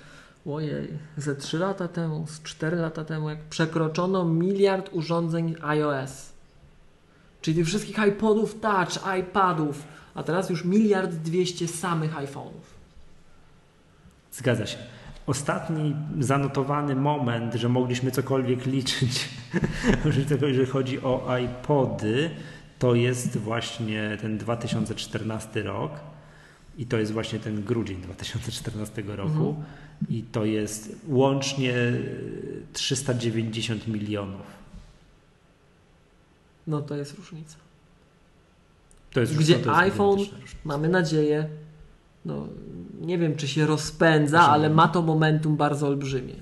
Ojej, 0.46 0.88
ze 1.16 1.36
3 1.36 1.58
lata 1.58 1.88
temu, 1.88 2.26
z 2.26 2.42
4 2.42 2.76
lata 2.76 3.04
temu, 3.04 3.30
jak 3.30 3.38
przekroczono 3.38 4.24
miliard 4.24 4.90
urządzeń 4.92 5.54
iOS. 5.62 6.32
Czyli 7.40 7.56
tych 7.56 7.66
wszystkich 7.66 7.98
iPodów 8.08 8.60
Touch, 8.60 9.18
iPadów, 9.20 9.82
a 10.14 10.22
teraz 10.22 10.50
już 10.50 10.64
miliard 10.64 11.10
dwieście 11.10 11.68
samych 11.68 12.14
iPhone'ów. 12.14 12.80
Zgadza 14.32 14.66
się. 14.66 14.78
Ostatni 15.26 15.96
zanotowany 16.20 16.96
moment, 16.96 17.54
że 17.54 17.68
mogliśmy 17.68 18.10
cokolwiek 18.10 18.66
liczyć, 18.66 19.28
jeżeli 20.42 20.66
chodzi 20.66 21.02
o 21.02 21.36
iPody, 21.38 22.30
to 22.78 22.94
jest 22.94 23.36
właśnie 23.36 24.18
ten 24.20 24.38
2014 24.38 25.62
rok. 25.62 25.92
I 26.80 26.86
to 26.86 26.98
jest 26.98 27.12
właśnie 27.12 27.38
ten 27.38 27.64
grudzień 27.64 28.00
2014 28.00 29.02
roku. 29.02 29.48
Mhm. 29.48 29.64
I 30.08 30.22
to 30.22 30.44
jest 30.44 30.96
łącznie 31.08 31.74
390 32.72 33.88
milionów. 33.88 34.46
No 36.66 36.80
to 36.82 36.96
jest 36.96 37.18
różnica. 37.18 37.56
To 39.12 39.20
jest 39.20 39.36
Gdzie 39.36 39.54
to 39.54 39.70
jest 39.70 39.80
iPhone 39.80 40.18
różnica. 40.18 40.36
Mamy 40.64 40.88
nadzieję, 40.88 41.48
no 42.24 42.48
nie 43.00 43.18
wiem 43.18 43.36
czy 43.36 43.48
się 43.48 43.66
rozpędza, 43.66 44.40
ale 44.40 44.70
ma 44.70 44.88
to 44.88 45.02
momentum 45.02 45.56
bardzo 45.56 45.86
olbrzymie. 45.86 46.34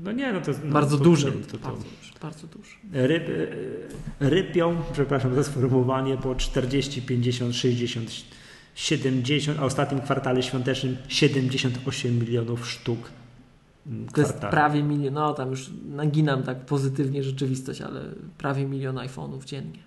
No 0.00 0.12
nie, 0.12 0.32
no 0.32 0.40
to 0.40 0.50
jest 0.50 0.64
no, 0.64 0.72
bardzo 0.72 0.98
to, 0.98 1.04
duże. 1.04 1.32
To, 1.32 1.58
to, 1.58 1.68
Bardzo, 1.68 1.84
bardzo 2.22 2.46
duże. 2.46 2.76
Ryb, 2.92 3.28
e, 4.20 4.28
rypią, 4.30 4.76
przepraszam 4.92 5.34
za 5.34 5.44
sformułowanie, 5.44 6.16
po 6.16 6.34
40, 6.34 7.02
50, 7.02 7.56
60, 7.56 8.10
70, 8.74 9.58
a 9.58 9.62
w 9.62 9.64
ostatnim 9.64 10.00
kwartale 10.00 10.42
świątecznym 10.42 10.96
78 11.08 12.18
milionów 12.18 12.70
sztuk 12.70 12.98
mm, 13.86 14.08
To 14.08 14.20
jest 14.20 14.38
prawie 14.38 14.82
milion, 14.82 15.14
no 15.14 15.34
tam 15.34 15.50
już 15.50 15.70
naginam 15.90 16.42
tak 16.42 16.60
pozytywnie 16.60 17.22
rzeczywistość, 17.22 17.80
ale 17.80 18.00
prawie 18.38 18.64
milion 18.66 18.96
iPhone'ów 18.96 19.44
dziennie. 19.44 19.78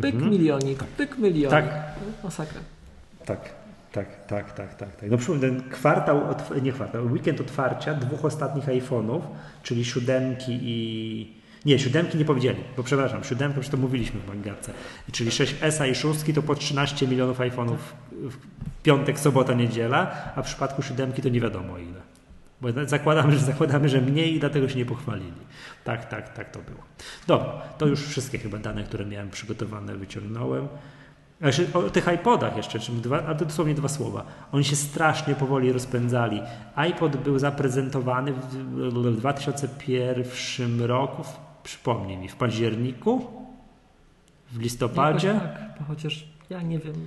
Pyk 0.00 0.14
Mhm. 0.14 0.30
milionik, 0.30 0.84
pyk 0.84 1.18
milionik. 1.18 1.50
Tak. 1.50 1.94
Masakra. 2.24 2.60
Tak, 3.26 3.54
tak, 3.92 4.26
tak, 4.26 4.52
tak, 4.52 4.74
tak. 4.74 4.96
tak. 4.96 5.10
No 5.10 5.16
przypomnę, 5.18 5.48
ten 5.48 5.70
kwartał, 5.70 6.20
nie 6.62 6.72
kwartał, 6.72 7.06
weekend 7.06 7.40
otwarcia 7.40 7.94
dwóch 7.94 8.24
ostatnich 8.24 8.64
iPhone'ów, 8.64 9.20
czyli 9.62 9.84
siódemki 9.84 10.58
i... 10.62 11.40
Nie, 11.66 11.78
siódemki 11.78 12.18
nie 12.18 12.24
powiedzieli, 12.24 12.58
bo 12.76 12.82
przepraszam, 12.82 13.24
siódemkę 13.24 13.58
już 13.58 13.68
to 13.68 13.76
mówiliśmy 13.76 14.20
w 14.20 14.28
Mangatce. 14.28 14.72
Czyli 15.12 15.30
6S 15.30 15.90
i 15.90 15.94
szóstki 15.94 16.34
to 16.34 16.42
po 16.42 16.54
13 16.54 17.08
milionów 17.08 17.38
iPhone'ów 17.38 17.76
w 18.12 18.36
piątek, 18.82 19.20
sobota, 19.20 19.54
niedziela, 19.54 20.32
a 20.36 20.42
w 20.42 20.46
przypadku 20.46 20.82
siódemki 20.82 21.22
to 21.22 21.28
nie 21.28 21.40
wiadomo 21.40 21.78
ile. 21.78 22.00
Bo 22.60 22.68
zakładamy, 22.86 23.32
że 23.32 23.38
zakładamy, 23.38 23.88
że 23.88 24.00
mniej 24.00 24.34
i 24.34 24.40
dlatego 24.40 24.68
się 24.68 24.76
nie 24.76 24.86
pochwalili. 24.86 25.32
Tak, 25.84 26.08
tak, 26.08 26.36
tak 26.36 26.50
to 26.50 26.58
było. 26.58 26.82
Dobra, 27.26 27.52
to 27.78 27.86
już 27.86 28.06
wszystkie 28.06 28.38
chyba 28.38 28.58
dane, 28.58 28.84
które 28.84 29.06
miałem 29.06 29.30
przygotowane, 29.30 29.96
wyciągnąłem. 29.96 30.68
Jeszcze 31.40 31.66
o 31.74 31.82
tych 31.82 32.08
iPodach 32.14 32.56
jeszcze, 32.56 32.78
czym 32.78 33.00
dwa, 33.00 33.26
a 33.26 33.34
to 33.34 33.44
dosłownie 33.44 33.74
dwa 33.74 33.88
słowa. 33.88 34.24
Oni 34.52 34.64
się 34.64 34.76
strasznie 34.76 35.34
powoli 35.34 35.72
rozpędzali. 35.72 36.42
iPod 36.74 37.16
był 37.16 37.38
zaprezentowany 37.38 38.32
w, 38.32 38.38
w 38.74 39.16
2001 39.16 40.82
roku, 40.82 41.24
w, 41.24 41.38
przypomnij 41.62 42.16
mi, 42.16 42.28
w 42.28 42.36
październiku, 42.36 43.26
w 44.52 44.60
listopadzie. 44.60 45.28
Jakoś 45.28 45.42
tak, 45.42 45.88
chociaż 45.88 46.24
ja 46.50 46.62
nie 46.62 46.78
wiem. 46.78 47.06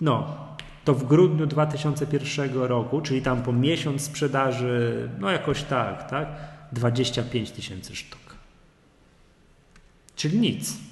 No, 0.00 0.36
to 0.84 0.94
w 0.94 1.04
grudniu 1.04 1.46
2001 1.46 2.54
roku, 2.54 3.00
czyli 3.00 3.22
tam 3.22 3.42
po 3.42 3.52
miesiąc 3.52 4.02
sprzedaży, 4.02 5.08
no 5.18 5.30
jakoś 5.30 5.62
tak, 5.62 6.10
tak, 6.10 6.28
25 6.72 7.50
tysięcy 7.50 7.96
sztuk. 7.96 8.20
Czyli 10.16 10.38
nic. 10.38 10.87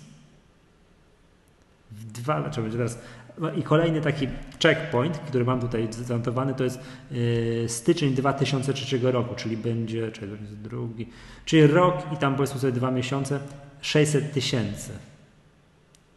Dwa, 2.17 2.41
znaczy 2.43 2.63
będzie 2.63 2.79
teraz. 2.79 2.99
No 3.39 3.53
i 3.53 3.63
kolejny 3.63 4.01
taki 4.01 4.29
checkpoint, 4.63 5.19
który 5.19 5.45
mam 5.45 5.61
tutaj 5.61 5.89
zanotowany, 5.91 6.55
to 6.55 6.65
jest 6.65 6.81
yy, 7.11 7.65
styczeń 7.69 8.15
2003 8.15 8.99
roku, 9.03 9.35
czyli 9.35 9.57
będzie, 9.57 10.13
czyli 10.13 10.33
drugi, 10.63 11.09
czyli 11.45 11.67
rok 11.67 11.97
i 12.13 12.17
tam 12.17 12.37
powiedzmy 12.37 12.61
sobie 12.61 12.73
dwa 12.73 12.91
miesiące, 12.91 13.41
600 13.81 14.33
tysięcy 14.33 14.93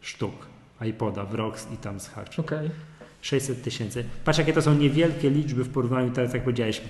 sztuk 0.00 0.46
iPoda 0.82 1.24
w 1.24 1.34
rok 1.34 1.56
i 1.74 1.76
tam 1.76 2.00
z 2.00 2.08
haczy. 2.08 2.40
Okej. 2.40 2.70
600 3.22 3.62
tysięcy. 3.62 4.04
Patrz, 4.24 4.38
jakie 4.38 4.52
to 4.52 4.62
są 4.62 4.74
niewielkie 4.74 5.30
liczby 5.30 5.64
w 5.64 5.68
porównaniu, 5.68 6.10
teraz 6.10 6.34
jak 6.34 6.42
powiedziałeś, 6.42 6.82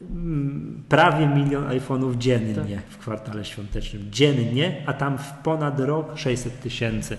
mm, 0.00 0.82
prawie 0.88 1.26
milion 1.26 1.64
iPhone'ów 1.64 2.18
dziennie 2.18 2.82
w 2.88 2.98
kwartale 2.98 3.44
świątecznym. 3.44 4.06
Dziennie, 4.10 4.82
a 4.86 4.92
tam 4.92 5.18
w 5.18 5.32
ponad 5.32 5.80
rok 5.80 6.18
600 6.18 6.60
tysięcy. 6.60 7.16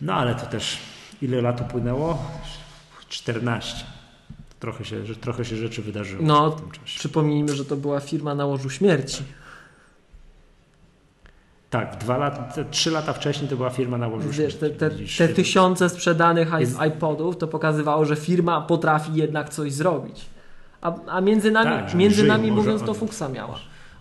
No 0.00 0.14
ale 0.14 0.34
to 0.34 0.46
też 0.46 0.78
ile 1.22 1.42
lat 1.42 1.60
upłynęło? 1.60 2.18
14. 3.08 3.84
Trochę 4.60 4.84
się, 4.84 4.96
trochę 5.20 5.44
się 5.44 5.56
rzeczy 5.56 5.82
wydarzyło 5.82 6.22
No, 6.26 6.50
w 6.50 6.60
tym 6.60 6.70
czasie. 6.70 6.98
Przypomnijmy, 6.98 7.54
że 7.56 7.64
to 7.64 7.76
była 7.76 8.00
firma 8.00 8.34
na 8.34 8.46
łożu 8.46 8.70
śmierci. 8.70 9.22
Tak, 11.70 11.96
dwa 11.96 12.16
lata, 12.16 12.64
trzy 12.70 12.90
lata 12.90 13.12
wcześniej 13.12 13.50
to 13.50 13.56
była 13.56 13.70
firma 13.70 13.98
na 13.98 14.08
łożu 14.08 14.28
Wiesz, 14.30 14.56
te, 14.56 14.70
te, 14.70 14.90
te 15.18 15.28
tysiące 15.28 15.88
sprzedanych 15.88 16.48
iPodów 16.88 17.36
to 17.36 17.48
pokazywało, 17.48 18.04
że 18.04 18.16
firma 18.16 18.60
potrafi 18.60 19.14
jednak 19.14 19.48
coś 19.48 19.72
zrobić. 19.72 20.26
A, 20.80 20.94
a 21.06 21.20
między 21.20 21.50
nami, 21.50 21.70
Tak, 21.70 21.94
między 21.94 22.24
nami 22.24 22.52
mówiąc, 22.52 22.82
to 22.82 22.94
fuksa 22.94 23.28
miała. 23.28 23.58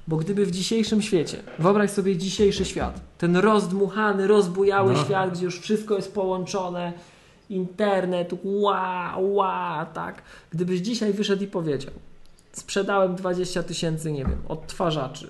Bo 0.10 0.18
gdyby 0.18 0.46
w 0.46 0.52
dzisiejszym 0.52 1.02
świecie, 1.02 1.38
wyobraź 1.60 1.92
sobie 1.92 2.18
dzisiejszy 2.18 2.66
świat, 2.66 3.02
ten 3.18 3.38
rozdmuchany, 3.38 4.28
rozbujały 4.28 4.94
No. 4.94 5.04
świat, 5.04 5.32
gdzie 5.34 5.46
już 5.46 5.60
wszystko 5.60 5.96
jest 5.96 6.14
połączone, 6.14 6.94
internet, 7.50 8.30
ła, 8.44 9.16
ła, 9.20 9.86
tak. 9.94 10.22
Gdybyś 10.52 10.80
dzisiaj 10.80 11.14
wyszedł 11.14 11.44
i 11.44 11.48
powiedział, 11.48 11.94
sprzedałem 12.52 13.16
20 13.16 13.64
tysięcy, 13.64 14.12
nie 14.12 14.26
wiem, 14.26 14.38
odtwarzaczy, 14.48 15.30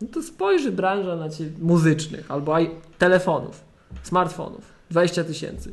no 0.00 0.08
to 0.12 0.22
spojrzy 0.22 0.72
branża 0.72 1.16
na 1.16 1.28
ciebie 1.28 1.50
muzycznych 1.60 2.30
albo 2.30 2.56
telefonów, 2.98 3.60
smartfonów, 4.02 4.64
20 4.90 5.24
tysięcy. 5.24 5.72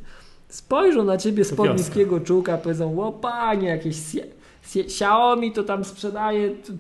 Spojrzą 0.50 1.04
na 1.04 1.18
ciebie 1.18 1.46
z 1.46 1.50
To 1.50 1.56
podniskiego 1.56 2.20
czułka, 2.20 2.58
powiedzą, 2.58 3.04
o 3.04 3.12
panie, 3.12 3.68
jakieś 3.68 3.96
Sie- 3.96 4.28
Sie- 4.62 4.82
Xiaomi 4.84 5.52
to 5.52 5.64
tam 5.64 5.86
sprzedaje, 5.86 6.50
czy, 6.64 6.74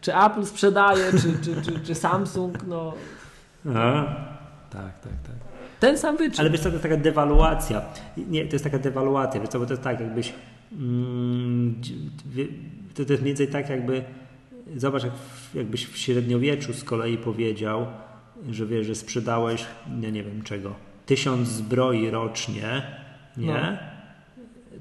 czy 0.00 0.16
Apple 0.16 0.44
sprzedaje, 0.44 1.12
czy, 1.12 1.32
czy, 1.44 1.62
czy, 1.62 1.80
czy 1.80 1.94
Samsung, 1.94 2.66
no 2.66 2.94
A, 3.74 4.04
tak, 4.70 5.00
tak, 5.00 5.12
tak. 5.22 5.36
ten 5.80 5.98
sam 5.98 6.16
wyczyn. 6.16 6.40
Ale 6.40 6.50
wiesz 6.50 6.60
co, 6.60 6.68
to 6.68 6.72
jest 6.72 6.82
taka 6.82 6.96
dewaluacja. 6.96 7.82
Nie, 8.16 8.46
to 8.46 8.52
jest 8.52 8.64
taka 8.64 8.78
dewaluacja, 8.78 9.40
wiesz 9.40 9.50
co, 9.50 9.58
bo 9.60 9.66
to 9.66 9.72
jest 9.72 9.82
tak, 9.82 10.00
jakbyś 10.00 10.32
mm, 10.72 11.80
to, 12.94 13.04
to 13.04 13.12
jest 13.12 13.22
mniej 13.22 13.34
więcej 13.34 13.48
tak 13.48 13.70
jakby 13.70 14.04
zobacz, 14.76 15.04
jak 15.04 15.12
jakbyś 15.54 15.86
w 15.86 15.96
średniowieczu 15.98 16.72
z 16.72 16.84
kolei 16.84 17.18
powiedział, 17.18 17.86
że 18.50 18.66
wiesz, 18.66 18.86
że 18.86 18.94
sprzedałeś, 18.94 19.66
nie, 20.00 20.12
nie 20.12 20.22
wiem 20.22 20.42
czego, 20.42 20.74
tysiąc 21.06 21.48
zbroi 21.48 22.10
rocznie, 22.10 22.82
nie? 23.36 23.46
No. 23.46 23.89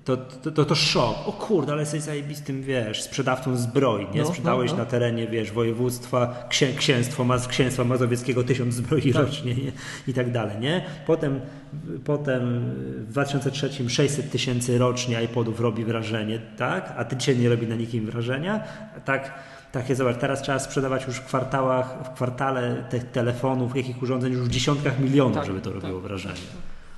To, 0.05 0.17
to, 0.17 0.51
to, 0.51 0.65
to 0.65 0.75
szok. 0.75 1.15
O 1.27 1.31
kurde, 1.31 1.71
ale 1.71 1.81
jesteś 1.81 2.01
zajebistym, 2.01 2.63
wiesz, 2.63 3.01
sprzedawcą 3.03 3.57
zbroi, 3.57 4.07
nie? 4.13 4.21
No, 4.21 4.27
Sprzedałeś 4.27 4.71
no, 4.71 4.77
no. 4.77 4.83
na 4.83 4.89
terenie, 4.89 5.27
wiesz, 5.27 5.51
województwa, 5.51 6.45
księ, 6.49 6.73
księstwo, 6.73 7.23
maz, 7.23 7.47
księstwa 7.47 7.83
mazowieckiego 7.83 8.43
tysiąc 8.43 8.73
zbroi 8.73 9.13
Tak. 9.13 9.25
rocznie, 9.25 9.55
nie? 9.55 9.71
I 10.07 10.13
tak 10.13 10.31
dalej, 10.31 10.59
nie? 10.59 10.85
Potem, 11.07 11.41
potem 12.05 12.59
w 13.07 13.11
2003 13.11 13.89
600 13.89 14.31
tysięcy 14.31 14.77
rocznie 14.77 15.23
iPodów 15.23 15.59
robi 15.59 15.85
wrażenie, 15.85 16.39
tak? 16.57 16.93
A 16.97 17.05
ty 17.05 17.17
dzisiaj 17.17 17.37
nie 17.37 17.49
robi 17.49 17.67
na 17.67 17.75
nikim 17.75 18.05
wrażenia. 18.05 18.63
Tak, 19.05 19.33
takie 19.71 19.95
zobacz, 19.95 20.17
teraz 20.17 20.41
trzeba 20.41 20.59
sprzedawać 20.59 21.07
już 21.07 21.15
w 21.15 21.25
kwartałach, 21.25 21.95
w 22.05 22.09
kwartale 22.09 22.83
tych 22.89 23.11
telefonów, 23.11 23.75
jakich 23.75 24.03
urządzeń 24.03 24.33
już 24.33 24.41
w 24.41 24.49
dziesiątkach 24.49 24.99
milionów, 24.99 25.35
Tak, 25.35 25.45
żeby 25.45 25.61
to 25.61 25.71
tak. 25.71 25.81
robiło 25.81 25.99
wrażenie. 25.99 26.35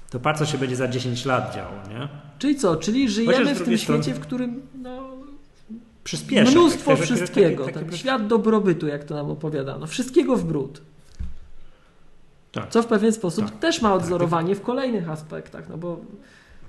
To 0.09 0.19
patrz, 0.19 0.39
co 0.39 0.45
się 0.45 0.57
będzie 0.57 0.75
za 0.75 0.87
10 0.87 1.25
lat 1.25 1.55
działo, 1.55 1.71
nie? 1.89 2.30
Czyli 2.41 2.55
co? 2.55 2.75
Czyli 2.75 3.09
żyjemy 3.09 3.55
w 3.55 3.57
tym 3.57 3.77
strony- 3.77 3.77
świecie, 3.77 4.13
w 4.13 4.19
którym 4.19 4.61
no, 4.81 5.09
Przyspieszy. 6.03 6.51
mnóstwo 6.51 6.91
tak, 6.91 6.99
takie- 6.99 7.15
wszystkiego. 7.15 7.65
takie- 7.65 7.79
takie- 7.79 7.89
tak, 7.89 7.95
świat 7.99 8.27
dobrobytu, 8.27 8.87
jak 8.87 9.03
to 9.03 9.15
nam 9.15 9.29
opowiadano. 9.31 9.87
Wszystkiego 9.87 10.35
w 10.35 10.43
brud. 10.43 10.81
Tak. 12.51 12.69
Co 12.69 12.83
w 12.83 12.87
pewien 12.87 13.13
sposób 13.13 13.45
Tak. 13.45 13.59
też 13.59 13.81
ma 13.81 13.93
odzorowanie 13.93 14.55
w 14.55 14.61
kolejnych 14.61 15.09
aspektach, 15.09 15.69
no 15.69 15.77
bo 15.77 15.99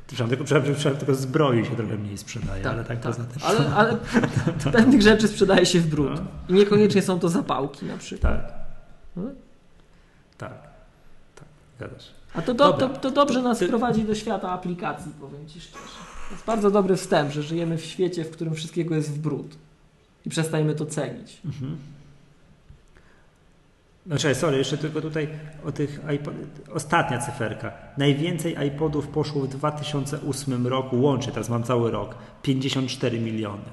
Przepraszam, 0.06 0.28
tylko, 0.28 0.44
przepraszam, 0.44 0.96
tylko 0.96 1.14
zbroi 1.14 1.64
się 1.64 1.76
trochę 1.76 1.96
mniej 1.96 2.18
sprzedaje, 2.18 2.70
ale 2.70 2.84
tak, 2.84 3.00
poza 3.00 3.24
tym. 3.24 3.42
ale, 3.42 3.74
ale 3.74 3.96
pewnych 4.72 5.02
rzeczy 5.02 5.28
sprzedaje 5.28 5.66
się 5.66 5.80
w 5.80 5.86
brud. 5.86 6.10
No. 6.14 6.22
I 6.48 6.52
niekoniecznie 6.52 7.02
są 7.02 7.20
to 7.20 7.28
zapałki 7.28 7.86
na 7.86 7.96
przykład. 7.98 8.32
Tak. 8.32 8.52
Hmm? 9.14 9.34
Tak. 10.38 10.52
Tak. 11.78 11.88
A 12.34 12.42
to, 12.42 12.54
do, 12.54 12.72
to, 12.72 12.88
to 12.88 13.10
dobrze 13.10 13.42
nas 13.42 13.58
Ty- 13.58 13.68
prowadzi 13.68 14.04
do 14.04 14.14
świata 14.14 14.50
aplikacji, 14.50 15.12
powiem 15.20 15.48
Ci 15.48 15.60
szczerze. 15.60 15.84
To 16.28 16.34
jest 16.34 16.46
bardzo 16.46 16.70
dobry 16.70 16.96
wstęp, 16.96 17.32
że 17.32 17.42
żyjemy 17.42 17.78
w 17.78 17.84
świecie, 17.84 18.24
w 18.24 18.30
którym 18.30 18.54
wszystkiego 18.54 18.94
jest 18.94 19.12
w 19.12 19.18
brud. 19.18 19.56
I 20.26 20.30
przestajemy 20.30 20.74
to 20.74 20.86
cenić. 20.86 21.40
Mhm. 21.44 21.78
Znaczy, 24.06 24.34
sorry, 24.34 24.58
jeszcze 24.58 24.78
tylko 24.78 25.00
tutaj 25.00 25.28
o 25.64 25.72
tych 25.72 26.00
iPod... 26.06 26.34
Ostatnia 26.74 27.18
cyferka. 27.18 27.72
Najwięcej 27.98 28.66
iPodów 28.66 29.08
poszło 29.08 29.42
w 29.42 29.48
2008 29.48 30.66
roku, 30.66 31.00
łącznie, 31.00 31.32
teraz 31.32 31.48
mam 31.48 31.62
cały 31.62 31.90
rok, 31.90 32.14
54 32.42 33.20
miliony. 33.20 33.64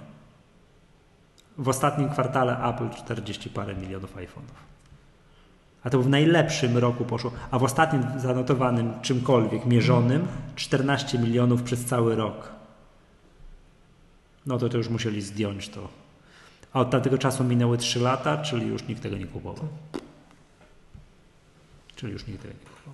W 1.58 1.70
ostatnim 1.70 2.10
kwartale 2.10 2.58
Apple 2.58 2.90
40 2.90 3.50
parę 3.50 3.76
milionów 3.76 4.16
iPhone'ów. 4.16 4.69
A 5.84 5.90
to 5.90 6.02
w 6.02 6.10
najlepszym 6.10 6.78
roku 6.78 7.06
poszło, 7.06 7.32
a 7.52 7.60
w 7.60 7.64
ostatnim 7.64 8.04
zanotowanym 8.20 9.02
czymkolwiek 9.02 9.66
mierzonym 9.66 10.28
14 10.56 11.20
milionów 11.20 11.64
przez 11.64 11.86
cały 11.86 12.16
rok. 12.16 12.52
No 14.46 14.58
to 14.58 14.70
to 14.70 14.78
już 14.78 14.90
musieli 14.90 15.22
zdjąć 15.22 15.70
to. 15.70 15.88
A 16.74 16.80
od 16.80 16.92
tamtego 16.92 17.18
czasu 17.18 17.44
minęły 17.44 17.78
3 17.78 18.00
lata, 18.00 18.38
czyli 18.38 18.68
już 18.68 18.88
nikt 18.88 19.04
tego 19.04 19.18
nie 19.18 19.26
kupował. 19.26 19.68
Czyli 21.96 22.14
już 22.14 22.28
nikt 22.28 22.42
tego 22.42 22.54
nie 22.54 22.60
kupował. 22.60 22.94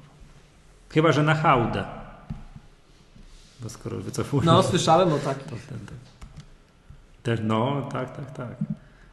Chyba, 0.89 1.11
że 1.11 1.23
na 1.23 1.35
hałdę. 1.35 1.83
Bo 3.59 3.69
skoro 3.69 3.97
wycofują. 3.97 4.43
No, 4.43 4.63
słyszałem 4.63 5.13
o 5.13 5.17
takim. 5.17 5.43
to 5.43 5.55
ten, 5.69 5.79
ten. 5.79 5.97
Też, 7.23 7.39
no, 7.43 7.89
tak, 7.91 8.17
tak, 8.17 8.31
tak. 8.31 8.55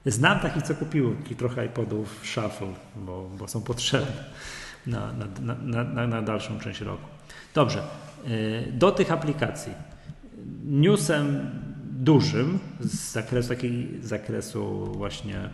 Znam 0.07 0.41
takich, 0.41 0.63
co 0.63 0.75
kupiły 0.75 1.17
trochę 1.39 1.67
iPodów 1.67 2.21
Shuffle, 2.25 2.73
bo, 2.97 3.31
bo 3.39 3.49
są 3.49 3.63
potrzebne 3.63 4.25
na, 4.87 5.13
na, 5.13 5.55
na, 5.85 6.07
na, 6.07 6.23
dalszą 6.23 6.59
część 6.59 6.81
roku. 6.81 7.09
Dobrze. 7.55 7.83
y, 8.29 8.73
Do 8.73 8.93
tych 8.93 9.13
aplikacji. 9.13 9.73
Newsem 10.65 11.51
dużym 11.91 12.59
z 12.81 13.13
zakresu, 13.13 13.49
takiej, 13.49 13.89
zakresu 14.03 14.93
właśnie 14.97 15.51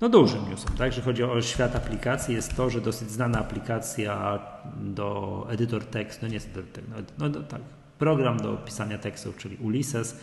No 0.00 0.08
dużym 0.08 0.50
newsem, 0.50 0.72
tak? 0.76 0.86
Jeżeli 0.86 1.04
chodzi 1.04 1.24
o 1.24 1.42
świat 1.42 1.76
aplikacji, 1.76 2.34
jest 2.34 2.56
to, 2.56 2.70
że 2.70 2.80
dosyć 2.80 3.10
znana 3.10 3.38
aplikacja 3.38 4.38
do 4.76 5.46
edytor 5.50 5.84
tekstu, 5.84 6.26
no 6.26 6.32
nie 6.32 6.36
edytor 6.36 6.64
tekstu, 6.64 6.92
no, 7.18 7.28
no 7.28 7.42
tak, 7.42 7.60
program 7.98 8.36
do 8.40 8.56
pisania 8.56 8.98
tekstów, 8.98 9.36
czyli 9.36 9.56
Ulysses, 9.56 10.16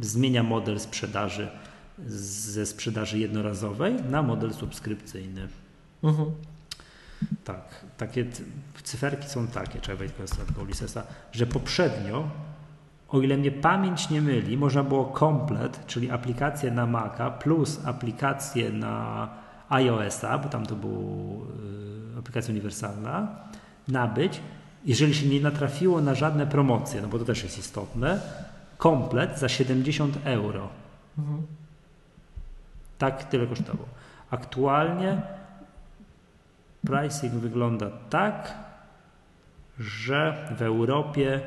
zmienia 0.00 0.42
model 0.42 0.80
sprzedaży 0.80 1.48
ze 2.06 2.66
sprzedaży 2.66 3.18
jednorazowej 3.18 3.94
na 3.94 4.22
model 4.22 4.54
subskrypcyjny. 4.54 5.48
Mhm. 6.02 6.30
Tak, 7.44 7.84
takie 7.96 8.26
cyferki 8.82 9.28
są 9.28 9.46
takie, 9.46 9.80
trzeba 9.80 9.98
wejść 9.98 10.14
do 10.56 10.62
Ulyssesa, 10.62 11.02
że 11.32 11.46
poprzednio, 11.46 12.28
o 13.08 13.20
ile 13.20 13.36
mnie 13.36 13.50
pamięć 13.50 14.10
nie 14.10 14.22
myli, 14.22 14.56
można 14.56 14.82
było 14.82 15.04
komplet, 15.04 15.86
czyli 15.86 16.10
aplikację 16.10 16.70
na 16.70 16.86
Maca 16.86 17.30
plus 17.30 17.80
aplikację 17.84 18.70
na 18.70 19.28
iOS-a, 19.68 20.38
bo 20.38 20.48
tam 20.48 20.66
to 20.66 20.76
była 20.76 20.94
y, 22.14 22.18
aplikacja 22.18 22.52
uniwersalna, 22.52 23.28
nabyć, 23.88 24.40
jeżeli 24.84 25.14
się 25.14 25.28
nie 25.28 25.40
natrafiło 25.40 26.00
na 26.00 26.14
żadne 26.14 26.46
promocje, 26.46 27.02
no 27.02 27.08
bo 27.08 27.18
to 27.18 27.24
też 27.24 27.42
jest 27.42 27.58
istotne, 27.58 28.20
komplet 28.78 29.38
za 29.38 29.48
70 29.48 30.18
euro. 30.24 30.68
Mhm. 31.18 31.59
Tak 33.00 33.24
tyle 33.24 33.46
kosztowało. 33.46 33.88
Aktualnie 34.30 35.22
pricing 36.86 37.32
wygląda 37.32 37.90
tak, 38.10 38.54
że 39.78 40.48
w 40.58 40.62
Europie 40.62 41.40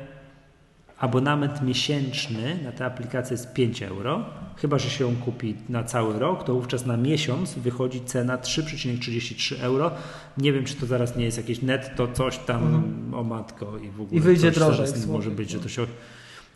abonament 0.98 1.62
miesięczny 1.62 2.58
na 2.64 2.72
tę 2.72 2.86
aplikację 2.86 3.34
jest 3.34 3.52
5 3.52 3.82
euro. 3.82 4.24
Chyba, 4.56 4.78
że 4.78 4.90
się 4.90 5.04
ją 5.04 5.16
kupi 5.16 5.54
na 5.68 5.84
cały 5.84 6.18
rok, 6.18 6.44
to 6.44 6.54
wówczas 6.54 6.86
na 6.86 6.96
miesiąc 6.96 7.54
wychodzi 7.54 8.00
cena 8.00 8.38
3,33 8.38 9.62
euro. 9.62 9.90
Nie 10.38 10.52
wiem, 10.52 10.64
czy 10.64 10.74
to 10.74 10.86
zaraz 10.86 11.16
nie 11.16 11.24
jest 11.24 11.36
jakieś 11.36 11.62
netto, 11.62 12.08
coś 12.08 12.38
tam 12.38 12.62
mhm. 12.62 13.14
o 13.14 13.24
matko 13.24 13.78
i 13.78 13.90
w 13.90 14.00
ogóle. 14.00 14.18
I 14.18 14.20
wyjdzie 14.20 14.50
drożej. 14.50 14.86
Może 15.08 15.30
być, 15.30 15.50
że 15.50 15.60
to 15.60 15.68
się 15.68 15.86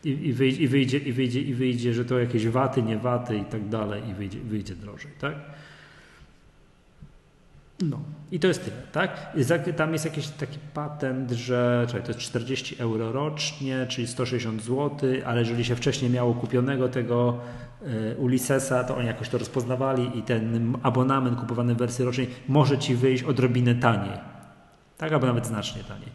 i, 0.05 0.09
i, 0.09 0.32
wyjdzie, 0.32 0.99
i, 0.99 1.12
wyjdzie, 1.12 1.40
i, 1.40 1.55
wyjdzie, 1.55 1.94
że 1.94 2.05
to 2.05 2.18
jakieś 2.18 2.49
waty, 2.49 2.82
nie 2.82 2.99
waty 2.99 3.36
i 3.36 3.44
tak 3.44 3.68
dalej 3.68 4.03
i 4.11 4.14
wyjdzie, 4.14 4.38
wyjdzie 4.38 4.74
drożej, 4.74 5.11
tak? 5.20 5.34
No 7.82 8.01
i 8.30 8.40
to 8.40 8.49
jest 8.49 8.64
tyle, 8.64 8.76
tak? 8.92 9.36
Tam 9.76 9.92
jest 9.92 10.05
jakiś 10.05 10.28
taki 10.28 10.59
patent, 10.74 11.30
że 11.30 11.84
czekaj, 11.86 12.03
to 12.03 12.09
jest 12.09 12.20
40 12.20 12.76
euro 12.78 13.12
rocznie, 13.12 13.86
czyli 13.88 14.07
160 14.07 14.62
zł, 14.62 15.11
ale 15.26 15.40
jeżeli 15.40 15.64
się 15.64 15.76
wcześniej 15.76 16.11
miało 16.11 16.34
kupionego 16.34 16.88
tego 16.88 17.38
y, 17.82 18.16
Ulyssesa, 18.18 18.84
to 18.84 18.96
oni 18.96 19.07
jakoś 19.07 19.28
to 19.28 19.38
rozpoznawali 19.38 20.18
i 20.18 20.22
ten 20.22 20.76
abonament 20.82 21.40
kupowany 21.40 21.74
w 21.74 21.78
wersji 21.78 22.05
rocznej 22.05 22.28
może 22.49 22.78
Ci 22.78 22.94
wyjść 22.94 23.24
odrobinę 23.24 23.74
taniej, 23.74 24.18
tak? 24.99 25.12
Albo 25.12 25.26
nawet 25.26 25.46
znacznie 25.46 25.84
taniej. 25.84 26.09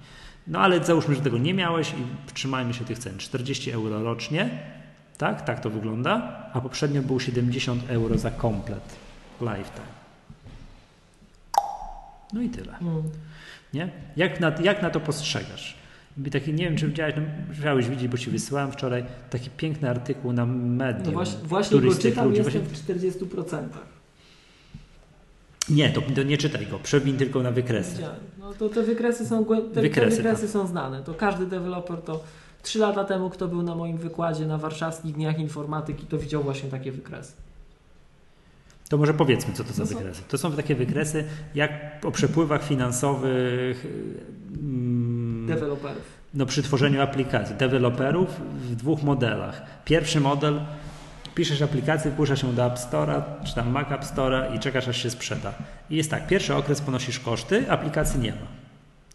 No 0.47 0.59
ale 0.59 0.83
załóżmy, 0.83 1.15
że 1.15 1.21
tego 1.21 1.37
nie 1.37 1.53
miałeś 1.53 1.89
i 1.89 2.33
trzymajmy 2.33 2.73
się 2.73 2.85
tych 2.85 2.99
cen. 2.99 3.17
40 3.17 3.71
euro 3.71 4.03
rocznie, 4.03 4.49
tak? 5.17 5.41
Tak 5.41 5.59
to 5.59 5.69
wygląda, 5.69 6.45
a 6.53 6.61
poprzednio 6.61 7.01
był 7.01 7.19
70 7.19 7.89
euro 7.89 8.17
za 8.17 8.31
komplet 8.31 8.95
lifetime. 9.41 9.93
No 12.33 12.41
i 12.41 12.49
tyle. 12.49 12.77
Mm. 12.81 13.03
Nie? 13.73 13.89
Jak, 14.15 14.39
na, 14.39 14.51
jak 14.63 14.81
na 14.81 14.89
to 14.89 14.99
postrzegasz? 14.99 15.77
Taki, 16.31 16.53
nie 16.53 16.65
wiem, 16.65 16.75
czy 16.75 16.87
widziałeś, 16.87 17.15
no, 17.17 17.21
musiałeś 17.49 17.89
widzieć, 17.89 18.07
bo 18.07 18.17
ci 18.17 18.31
wysyłałem 18.31 18.71
wczoraj 18.71 19.05
taki 19.29 19.49
piękny 19.49 19.89
artykuł 19.89 20.33
na 20.33 20.45
Medium. 20.45 21.05
No 21.05 21.11
właśnie, 21.11 21.39
właśnie 21.43 21.81
go 21.81 21.95
czytam, 21.95 22.27
ludzi, 22.27 22.37
jestem 22.37 22.61
w 22.61 22.87
40%. 22.87 23.63
Nie, 25.69 25.89
to, 25.89 26.01
to, 26.01 26.23
nie 26.23 26.37
czytaj 26.37 26.67
go, 26.67 26.79
przewin 26.79 27.17
tylko 27.17 27.43
na 27.43 27.51
wykresy. 27.51 28.03
No 28.39 28.53
to 28.53 28.69
te 28.69 28.83
wykresy 28.83 29.25
są, 29.25 29.45
te, 29.45 29.81
wykresy, 29.81 30.17
te 30.17 30.17
wykresy 30.17 30.41
tak. 30.41 30.51
są 30.51 30.67
znane. 30.67 31.03
To 31.03 31.13
każdy 31.13 31.45
deweloper 31.45 32.01
to 32.01 32.23
trzy 32.63 32.79
lata 32.79 33.03
temu, 33.03 33.29
kto 33.29 33.47
był 33.47 33.63
na 33.63 33.75
moim 33.75 33.97
wykładzie 33.97 34.45
na 34.47 34.57
warszawskich 34.57 35.13
dniach 35.13 35.39
informatyki, 35.39 36.05
to 36.05 36.17
widział 36.17 36.43
właśnie 36.43 36.69
takie 36.69 36.91
wykresy. 36.91 37.33
To 38.89 38.97
może 38.97 39.13
powiedzmy, 39.13 39.53
co 39.53 39.63
to 39.63 39.73
za 39.73 39.83
no 39.83 39.89
wykresy. 39.89 40.21
To 40.27 40.37
są 40.37 40.51
takie 40.51 40.75
wykresy, 40.75 41.25
jak 41.55 41.71
o 42.05 42.11
przepływach 42.11 42.63
finansowych 42.63 43.85
mm, 44.59 45.47
deweloperów. 45.47 46.03
No, 46.33 46.45
przy 46.45 46.63
tworzeniu 46.63 47.01
aplikacji, 47.01 47.55
deweloperów 47.55 48.29
w 48.55 48.75
dwóch 48.75 49.03
modelach. 49.03 49.61
Pierwszy 49.85 50.19
model 50.19 50.61
piszesz 51.35 51.61
aplikację, 51.61 52.11
wpuszczasz 52.11 52.43
ją 52.43 52.55
do 52.55 52.65
App 52.65 52.75
Store'a, 52.75 53.21
czy 53.43 53.55
tam 53.55 53.69
Mac 53.69 53.91
App 53.91 54.03
Store'a 54.03 54.55
i 54.55 54.59
czekasz 54.59 54.87
aż 54.87 55.03
się 55.03 55.09
sprzeda. 55.09 55.53
I 55.89 55.95
jest 55.95 56.11
tak, 56.11 56.27
pierwszy 56.27 56.55
okres 56.55 56.81
ponosisz 56.81 57.19
koszty, 57.19 57.71
aplikacji 57.71 58.19
nie 58.19 58.31
ma. 58.31 58.47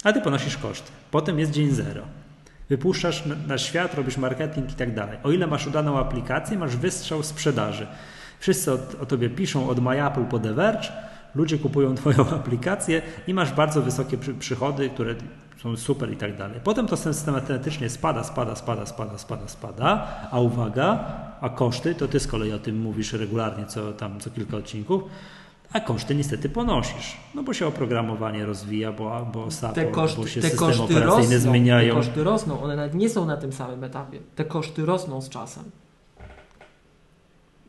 A 0.04 0.12
ty 0.12 0.20
ponosisz 0.20 0.56
koszty. 0.56 0.90
Potem 1.10 1.38
jest 1.38 1.52
dzień 1.52 1.70
zero. 1.70 2.02
Wypuszczasz 2.68 3.24
na 3.46 3.58
świat, 3.58 3.94
robisz 3.94 4.16
marketing 4.16 4.72
i 4.72 4.74
tak 4.74 4.94
dalej. 4.94 5.18
O 5.22 5.30
ile 5.30 5.46
masz 5.46 5.66
udaną 5.66 5.98
aplikację, 5.98 6.58
masz 6.58 6.76
wystrzał 6.76 7.22
sprzedaży. 7.22 7.86
Wszyscy 8.40 8.72
o, 8.72 9.06
tobie 9.06 9.30
piszą 9.30 9.68
od 9.68 9.80
MyApple 9.80 10.24
po 10.24 10.38
The 10.38 10.54
Verge, 10.54 10.88
ludzie 11.34 11.58
kupują 11.58 11.94
twoją 12.00 12.30
aplikację 12.30 13.02
i 13.26 13.34
masz 13.34 13.52
bardzo 13.52 13.82
wysokie 13.82 14.18
przy, 14.18 14.34
przychody, 14.34 14.90
które 14.90 15.14
są 15.62 15.76
super 15.76 16.12
i 16.12 16.16
tak 16.16 16.36
dalej. 16.36 16.60
Potem 16.64 16.86
to 16.86 16.96
systematycznie 16.96 17.90
spada, 17.90 18.24
spada, 18.24 18.54
spada, 18.54 18.86
spada, 18.86 19.18
spada, 19.18 19.48
spada, 19.48 20.06
a 20.30 20.40
uwaga, 20.40 20.98
a 21.40 21.48
koszty, 21.48 21.94
to 21.94 22.08
ty 22.08 22.20
z 22.20 22.26
kolei 22.26 22.52
o 22.52 22.58
tym 22.58 22.80
mówisz 22.80 23.12
regularnie, 23.12 23.66
co 23.66 23.92
tam 23.92 24.20
co 24.20 24.30
kilka 24.30 24.56
odcinków, 24.56 25.02
a 25.72 25.80
koszty 25.80 26.14
niestety 26.14 26.48
ponosisz, 26.48 27.16
no 27.34 27.42
bo 27.42 27.54
się 27.54 27.66
oprogramowanie 27.66 28.46
rozwija, 28.46 28.92
bo, 28.92 29.26
bo 29.32 29.50
support, 29.50 29.74
te 29.74 29.84
koszty, 29.84 30.20
bo 30.20 30.26
się 30.26 30.40
te 30.40 30.50
systemy 30.50 30.82
operacyjne 30.82 31.34
rosną, 31.34 31.50
zmieniają. 31.50 31.94
Te 31.94 32.00
koszty 32.00 32.24
rosną, 32.24 32.62
one 32.62 32.76
nawet 32.76 32.94
nie 32.94 33.08
są 33.08 33.26
na 33.26 33.36
tym 33.36 33.52
samym 33.52 33.84
etapie. 33.84 34.18
Te 34.36 34.44
koszty 34.44 34.86
rosną 34.86 35.20
z 35.20 35.28
czasem. 35.28 35.64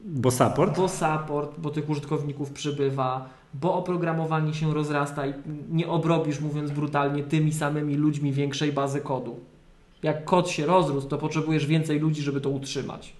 Bo 0.05 0.31
support? 0.31 0.77
Bo 0.77 0.89
support, 0.89 1.59
bo 1.59 1.69
tych 1.69 1.89
użytkowników 1.89 2.51
przybywa, 2.51 3.29
bo 3.53 3.73
oprogramowanie 3.73 4.53
się 4.53 4.73
rozrasta 4.73 5.27
i 5.27 5.33
nie 5.69 5.87
obrobisz, 5.87 6.39
mówiąc 6.39 6.71
brutalnie, 6.71 7.23
tymi 7.23 7.53
samymi 7.53 7.95
ludźmi 7.95 8.33
większej 8.33 8.73
bazy 8.73 9.01
kodu. 9.01 9.39
Jak 10.03 10.25
kod 10.25 10.49
się 10.49 10.65
rozrósł, 10.65 11.07
to 11.07 11.17
potrzebujesz 11.17 11.65
więcej 11.65 11.99
ludzi, 11.99 12.21
żeby 12.21 12.41
to 12.41 12.49
utrzymać. 12.49 13.13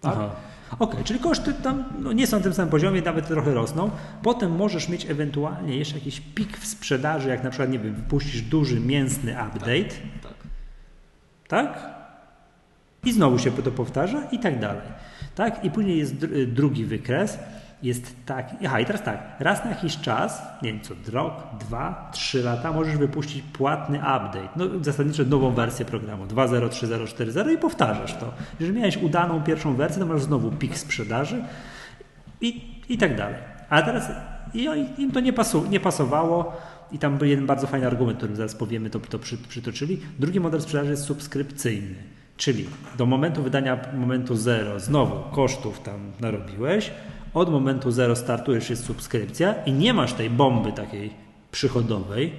Tak? 0.00 0.12
Aha. 0.14 0.30
Okej, 0.72 0.88
okay, 0.88 1.04
czyli 1.04 1.20
koszty 1.20 1.54
tam 1.54 1.84
no, 2.00 2.12
nie 2.12 2.26
są 2.26 2.36
na 2.36 2.42
tym 2.42 2.54
samym 2.54 2.70
poziomie, 2.70 3.02
nawet 3.02 3.28
trochę 3.28 3.54
rosną. 3.54 3.90
Potem 4.22 4.56
możesz 4.56 4.88
mieć 4.88 5.10
ewentualnie 5.10 5.76
jeszcze 5.76 5.94
jakiś 5.94 6.20
pik 6.20 6.58
w 6.58 6.66
sprzedaży, 6.66 7.28
jak 7.28 7.44
na 7.44 7.50
przykład, 7.50 7.70
nie 7.70 7.78
wiem, 7.78 7.94
wypuścisz 7.94 8.42
duży 8.42 8.80
mięsny 8.80 9.32
update. 9.32 9.94
Tak. 10.22 10.34
Tak? 11.48 11.74
tak? 11.74 11.92
I 13.04 13.12
znowu 13.12 13.38
się 13.38 13.50
to 13.50 13.70
powtarza 13.70 14.22
i 14.32 14.38
tak 14.38 14.60
dalej. 14.60 14.82
Tak? 15.34 15.64
I 15.64 15.70
później 15.70 15.98
jest 15.98 16.14
drugi 16.46 16.84
wykres. 16.84 17.38
Jest 17.82 18.26
tak, 18.26 18.50
aha 18.64 18.80
i 18.80 18.86
teraz 18.86 19.02
tak, 19.02 19.36
raz 19.38 19.64
na 19.64 19.70
jakiś 19.70 19.98
czas, 19.98 20.42
nie 20.62 20.72
wiem 20.72 20.82
co, 20.82 20.94
rok, 21.12 21.32
dwa, 21.60 22.10
trzy 22.12 22.42
lata 22.42 22.72
możesz 22.72 22.96
wypuścić 22.96 23.42
płatny 23.42 23.98
update, 23.98 24.48
no 24.56 24.64
zasadniczo 24.80 25.24
nową 25.24 25.50
wersję 25.50 25.84
programu 25.84 26.24
2.0, 26.24 26.68
3.0, 26.68 27.04
4.0 27.04 27.52
i 27.52 27.58
powtarzasz 27.58 28.14
to. 28.14 28.32
Jeżeli 28.60 28.78
miałeś 28.78 28.96
udaną 28.96 29.42
pierwszą 29.42 29.74
wersję, 29.74 30.00
to 30.00 30.06
masz 30.06 30.22
znowu 30.22 30.50
pik 30.50 30.78
sprzedaży 30.78 31.44
i, 32.40 32.80
i 32.88 32.98
tak 32.98 33.16
dalej. 33.16 33.38
A 33.68 33.82
teraz 33.82 34.10
i 34.54 34.64
im 34.98 35.10
to 35.10 35.20
nie, 35.20 35.32
pasu, 35.32 35.66
nie 35.66 35.80
pasowało 35.80 36.52
i 36.92 36.98
tam 36.98 37.18
był 37.18 37.28
jeden 37.28 37.46
bardzo 37.46 37.66
fajny 37.66 37.86
argument, 37.86 38.18
którym 38.18 38.36
zaraz 38.36 38.54
powiemy, 38.54 38.90
to, 38.90 39.00
to 39.00 39.18
przy, 39.18 39.38
przytoczyli. 39.38 40.00
Drugi 40.18 40.40
model 40.40 40.60
sprzedaży 40.60 40.90
jest 40.90 41.04
subskrypcyjny 41.04 41.94
Czyli 42.36 42.66
do 42.98 43.06
momentu 43.06 43.42
wydania 43.42 43.78
momentu 43.94 44.36
zero 44.36 44.80
znowu 44.80 45.34
kosztów 45.34 45.80
tam 45.80 46.12
narobiłeś, 46.20 46.90
od 47.34 47.50
momentu 47.50 47.90
zero 47.90 48.16
startujesz, 48.16 48.70
jest 48.70 48.84
subskrypcja 48.84 49.54
i 49.64 49.72
nie 49.72 49.94
masz 49.94 50.12
tej 50.12 50.30
bomby 50.30 50.72
takiej 50.72 51.10
przychodowej, 51.50 52.32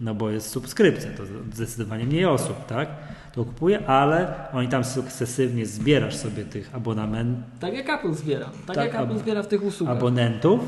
no 0.00 0.14
bo 0.14 0.30
jest 0.30 0.50
subskrypcja, 0.50 1.10
to 1.16 1.22
zdecydowanie 1.52 2.04
mniej 2.04 2.26
osób, 2.26 2.66
tak? 2.66 2.88
To 3.34 3.44
kupuje, 3.44 3.86
ale 3.86 4.34
oni 4.52 4.68
tam 4.68 4.84
sukcesywnie 4.84 5.66
zbierasz 5.66 6.16
sobie 6.16 6.44
tych 6.44 6.74
abonamentów. 6.74 7.44
Tak 7.60 7.74
jak 7.74 7.88
Apple 7.88 8.14
zbiera. 8.14 8.46
Tak, 8.66 8.76
tak 8.76 8.94
jak 8.94 9.02
Apple 9.02 9.18
zbiera 9.18 9.42
w 9.42 9.48
tych 9.48 9.62
usługach. 9.62 9.96
Abonentów 9.96 10.60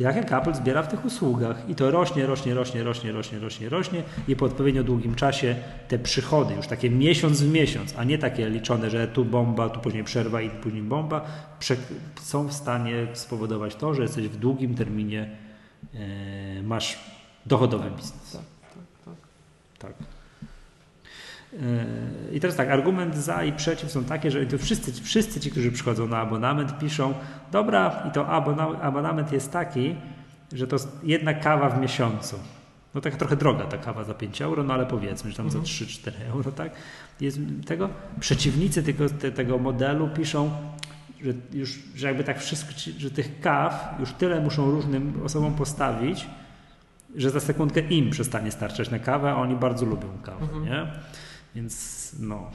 jak 0.00 0.32
Apple 0.32 0.54
zbiera 0.54 0.82
w 0.82 0.88
tych 0.88 1.04
usługach. 1.04 1.68
I 1.68 1.74
to 1.74 1.90
rośnie, 1.90 2.26
rośnie, 2.26 2.54
rośnie, 2.54 2.82
rośnie, 2.84 3.12
rośnie, 3.12 3.38
rośnie, 3.38 3.68
rośnie 3.68 4.02
i 4.28 4.36
po 4.36 4.44
odpowiednio 4.46 4.84
długim 4.84 5.14
czasie 5.14 5.56
te 5.88 5.98
przychody, 5.98 6.54
już 6.54 6.66
takie 6.66 6.90
miesiąc 6.90 7.42
w 7.42 7.52
miesiąc, 7.52 7.94
a 7.96 8.04
nie 8.04 8.18
takie 8.18 8.50
liczone, 8.50 8.90
że 8.90 9.08
tu 9.08 9.24
bomba, 9.24 9.68
tu 9.68 9.80
później 9.80 10.04
przerwa 10.04 10.40
i 10.40 10.50
później 10.50 10.82
bomba, 10.82 11.26
są 12.20 12.48
w 12.48 12.52
stanie 12.52 13.06
spowodować 13.12 13.74
to, 13.74 13.94
że 13.94 14.02
jesteś 14.02 14.28
w 14.28 14.36
długim 14.36 14.74
terminie, 14.74 15.36
e, 15.94 16.62
masz 16.62 16.98
dochodowy 17.46 17.90
biznes. 17.90 18.32
Tak, 18.32 18.42
tak, 18.74 19.14
tak. 19.78 19.94
tak. 19.96 20.20
I 22.32 22.40
teraz 22.40 22.56
tak, 22.56 22.68
argument 22.68 23.16
za 23.16 23.44
i 23.44 23.52
przeciw 23.52 23.90
są 23.90 24.04
takie, 24.04 24.30
że 24.30 24.46
to 24.46 24.58
wszyscy, 24.58 24.92
wszyscy 24.92 25.40
ci, 25.40 25.50
którzy 25.50 25.72
przychodzą 25.72 26.08
na 26.08 26.18
abonament, 26.18 26.78
piszą, 26.78 27.14
dobra, 27.52 28.02
i 28.08 28.10
to 28.10 28.28
abonament 28.82 29.32
jest 29.32 29.52
taki, 29.52 29.96
że 30.52 30.66
to 30.66 30.76
jedna 31.02 31.34
kawa 31.34 31.70
w 31.70 31.80
miesiącu. 31.80 32.36
No 32.94 33.00
tak 33.00 33.16
trochę 33.16 33.36
droga 33.36 33.64
ta 33.64 33.78
kawa 33.78 34.04
za 34.04 34.14
5 34.14 34.42
euro, 34.42 34.62
no 34.62 34.74
ale 34.74 34.86
powiedzmy, 34.86 35.30
że 35.30 35.36
tam 35.36 35.46
mhm. 35.46 35.64
za 35.64 35.72
3-4 35.72 36.12
euro, 36.32 36.52
tak? 36.52 36.72
Jest 37.20 37.38
tego. 37.66 37.88
Przeciwnicy 38.20 38.82
tego, 38.82 39.08
te, 39.08 39.32
tego 39.32 39.58
modelu 39.58 40.08
piszą, 40.08 40.50
że 41.24 41.32
już, 41.52 41.78
że 41.94 42.06
jakby 42.06 42.24
tak 42.24 42.40
wszystko, 42.40 42.70
że 42.98 43.10
tych 43.10 43.40
kaw 43.40 43.94
już 44.00 44.12
tyle 44.12 44.40
muszą 44.40 44.70
różnym 44.70 45.20
osobom 45.24 45.54
postawić, 45.54 46.26
że 47.16 47.30
za 47.30 47.40
sekundkę 47.40 47.80
im 47.80 48.10
przestanie 48.10 48.50
starczać 48.50 48.90
na 48.90 48.98
kawę, 48.98 49.30
a 49.30 49.36
oni 49.36 49.56
bardzo 49.56 49.86
lubią 49.86 50.08
kawę, 50.22 50.42
mhm. 50.42 50.64
nie? 50.64 50.86
Więc 51.54 52.12
no, 52.20 52.50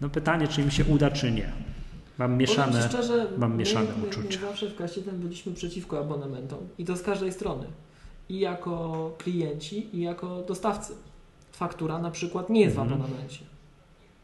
no 0.00 0.08
pytanie, 0.08 0.48
czy 0.48 0.62
im 0.62 0.70
się 0.70 0.84
uda, 0.84 1.10
czy 1.10 1.32
nie. 1.32 1.52
Mam 2.18 2.36
mieszane, 2.36 2.88
szczerze, 2.88 3.26
mam 3.38 3.56
mieszane 3.56 3.88
my, 3.96 4.06
uczucia. 4.06 4.40
My 4.40 4.46
zawsze 4.46 4.70
w 4.70 4.76
kasie 4.76 5.00
byliśmy 5.12 5.52
przeciwko 5.52 5.98
abonamentom 5.98 6.58
i 6.78 6.84
to 6.84 6.96
z 6.96 7.02
każdej 7.02 7.32
strony. 7.32 7.66
I 8.28 8.38
jako 8.40 9.14
klienci, 9.18 9.96
i 9.96 10.00
jako 10.00 10.42
dostawcy. 10.42 10.92
Faktura 11.52 11.98
na 11.98 12.10
przykład 12.10 12.50
nie 12.50 12.60
jest 12.60 12.76
w 12.76 12.78
mhm. 12.78 13.00
abonamencie, 13.00 13.40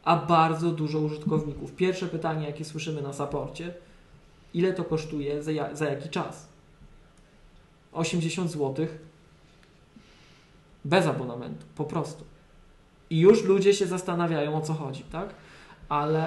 a 0.03 0.15
bardzo 0.17 0.71
dużo 0.71 0.99
użytkowników. 0.99 1.75
Pierwsze 1.75 2.07
pytanie, 2.07 2.45
jakie 2.47 2.65
słyszymy 2.65 3.01
na 3.01 3.13
saporcie, 3.13 3.73
ile 4.53 4.73
to 4.73 4.83
kosztuje, 4.83 5.43
za, 5.43 5.51
za 5.73 5.85
jaki 5.85 6.09
czas? 6.09 6.47
80 7.93 8.51
zł 8.51 8.87
bez 10.85 11.07
abonamentu, 11.07 11.65
po 11.75 11.83
prostu. 11.83 12.28
I 13.09 13.19
już 13.19 13.43
ludzie 13.43 13.73
się 13.73 13.85
zastanawiają 13.85 14.55
o 14.55 14.61
co 14.61 14.73
chodzi, 14.73 15.03
tak? 15.11 15.29
Ale 15.89 16.25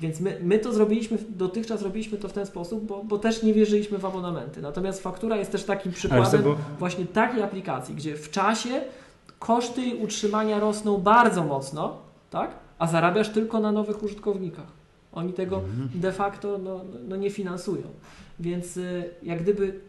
więc 0.00 0.20
my, 0.20 0.38
my 0.42 0.58
to 0.58 0.72
zrobiliśmy, 0.72 1.18
dotychczas 1.28 1.82
robiliśmy 1.82 2.18
to 2.18 2.28
w 2.28 2.32
ten 2.32 2.46
sposób, 2.46 2.86
bo, 2.86 3.04
bo 3.04 3.18
też 3.18 3.42
nie 3.42 3.54
wierzyliśmy 3.54 3.98
w 3.98 4.04
abonamenty. 4.04 4.62
Natomiast 4.62 5.02
faktura 5.02 5.36
jest 5.36 5.52
też 5.52 5.64
takim 5.64 5.92
przykładem 5.92 6.42
bo... 6.42 6.56
właśnie 6.78 7.06
takiej 7.06 7.42
aplikacji, 7.42 7.94
gdzie 7.94 8.16
w 8.16 8.30
czasie 8.30 8.80
koszty 9.38 9.96
utrzymania 9.96 10.60
rosną 10.60 10.98
bardzo 10.98 11.44
mocno, 11.44 11.98
tak? 12.30 12.50
a 12.80 12.86
zarabiasz 12.86 13.28
tylko 13.28 13.60
na 13.60 13.72
nowych 13.72 14.02
użytkownikach. 14.02 14.66
Oni 15.12 15.32
tego 15.32 15.56
mhm. 15.56 15.88
de 15.94 16.12
facto 16.12 16.58
no, 16.58 16.80
no 17.08 17.16
nie 17.16 17.30
finansują. 17.30 17.82
Więc 18.40 18.76
y, 18.76 19.10
jak 19.22 19.42
gdyby 19.42 19.80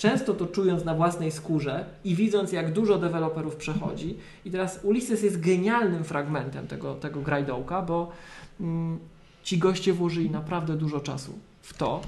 często 0.00 0.34
to 0.34 0.46
czując 0.46 0.84
na 0.84 0.94
własnej 0.94 1.32
skórze 1.32 1.84
i 2.04 2.14
widząc, 2.14 2.52
jak 2.52 2.72
dużo 2.72 2.98
deweloperów 2.98 3.56
przechodzi. 3.56 4.16
I 4.44 4.50
teraz 4.50 4.80
Ulysses 4.82 5.22
jest 5.22 5.40
genialnym 5.40 6.04
fragmentem 6.04 6.66
tego, 6.66 6.94
tego 6.94 7.20
grajdołka, 7.20 7.82
bo 7.82 8.12
mm, 8.60 8.98
ci 9.42 9.58
goście 9.58 9.92
włożyli 9.92 10.30
naprawdę 10.30 10.76
dużo 10.76 11.00
czasu 11.00 11.32
w 11.62 11.76
to, 11.76 12.00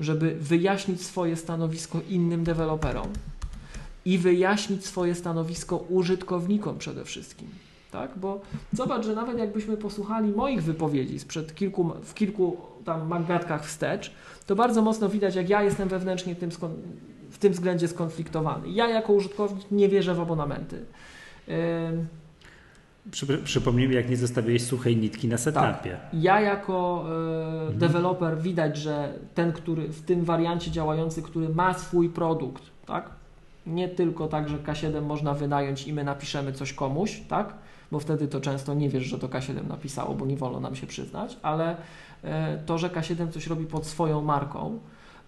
żeby 0.00 0.36
wyjaśnić 0.40 1.02
swoje 1.02 1.36
stanowisko 1.36 2.00
innym 2.08 2.44
deweloperom 2.44 3.08
i 4.04 4.18
wyjaśnić 4.18 4.86
swoje 4.86 5.14
stanowisko 5.14 5.76
użytkownikom 5.76 6.78
przede 6.78 7.04
wszystkim. 7.04 7.48
Tak? 7.90 8.18
Bo 8.18 8.40
zobacz, 8.72 9.04
że 9.04 9.14
nawet 9.14 9.38
jakbyśmy 9.38 9.76
posłuchali 9.76 10.30
moich 10.30 10.62
wypowiedzi 10.62 11.18
sprzed 11.18 11.54
kilku, 11.54 11.92
w 12.04 12.14
kilku 12.14 12.56
tam 12.84 13.08
magatkach 13.08 13.66
wstecz, 13.66 14.12
to 14.46 14.56
bardzo 14.56 14.82
mocno 14.82 15.08
widać, 15.08 15.34
jak 15.34 15.48
ja 15.48 15.62
jestem 15.62 15.88
wewnętrznie 15.88 16.36
tym 16.36 16.50
w 17.38 17.40
tym 17.40 17.52
względzie 17.52 17.88
skonfliktowany. 17.88 18.68
Ja 18.68 18.88
jako 18.88 19.12
użytkownik 19.12 19.70
nie 19.70 19.88
wierzę 19.88 20.14
w 20.14 20.20
abonamenty. 20.20 20.84
Przy, 23.10 23.38
przypomnijmy, 23.38 23.94
jak 23.94 24.10
nie 24.10 24.16
zostawiłeś 24.16 24.64
suchej 24.64 24.96
nitki 24.96 25.28
na 25.28 25.38
setupie. 25.38 25.90
Tak. 25.90 26.00
Ja 26.12 26.40
jako 26.40 27.04
e, 27.06 27.58
mhm. 27.60 27.78
deweloper 27.78 28.38
widać, 28.38 28.76
że 28.76 29.12
ten, 29.34 29.52
który 29.52 29.88
w 29.88 30.02
tym 30.02 30.24
wariancie 30.24 30.70
działający, 30.70 31.22
który 31.22 31.48
ma 31.48 31.74
swój 31.74 32.08
produkt, 32.08 32.62
tak? 32.86 33.10
Nie 33.66 33.88
tylko 33.88 34.28
tak, 34.28 34.48
że 34.48 34.56
K7 34.56 35.02
można 35.02 35.34
wynająć 35.34 35.86
i 35.86 35.92
my 35.92 36.04
napiszemy 36.04 36.52
coś 36.52 36.72
komuś, 36.72 37.22
tak? 37.28 37.54
Bo 37.92 38.00
wtedy 38.00 38.28
to 38.28 38.40
często 38.40 38.74
nie 38.74 38.88
wiesz, 38.88 39.04
że 39.04 39.18
to 39.18 39.28
K7 39.28 39.68
napisało, 39.68 40.14
bo 40.14 40.26
nie 40.26 40.36
wolno 40.36 40.60
nam 40.60 40.76
się 40.76 40.86
przyznać, 40.86 41.36
ale 41.42 41.76
e, 42.24 42.58
to, 42.66 42.78
że 42.78 42.88
K7 42.88 43.30
coś 43.30 43.46
robi 43.46 43.66
pod 43.66 43.86
swoją 43.86 44.22
marką, 44.22 44.78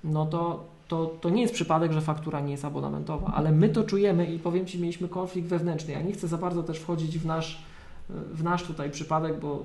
no 0.05 0.27
to 0.27 0.65
to, 0.91 1.07
to 1.21 1.31
nie 1.31 1.43
jest 1.43 1.55
przypadek, 1.55 1.93
że 1.93 2.01
faktura 2.01 2.41
nie 2.41 2.51
jest 2.51 2.65
abonamentowa, 2.65 3.33
ale 3.35 3.53
my 3.53 3.69
to 3.69 3.85
czujemy 3.85 4.27
i 4.27 4.39
powiem 4.39 4.67
Ci, 4.67 4.81
mieliśmy 4.81 5.09
konflikt 5.09 5.49
wewnętrzny. 5.49 5.93
Ja 5.93 6.03
nie 6.03 6.13
chcę 6.13 6.29
za 6.29 6.39
bardzo 6.39 6.63
też 6.63 6.79
wchodzić 6.79 7.19
w 7.19 7.27
nasz, 7.27 7.63
w 8.09 8.43
nasz 8.43 8.63
tutaj 8.63 8.91
przypadek, 8.91 9.41
bo 9.41 9.63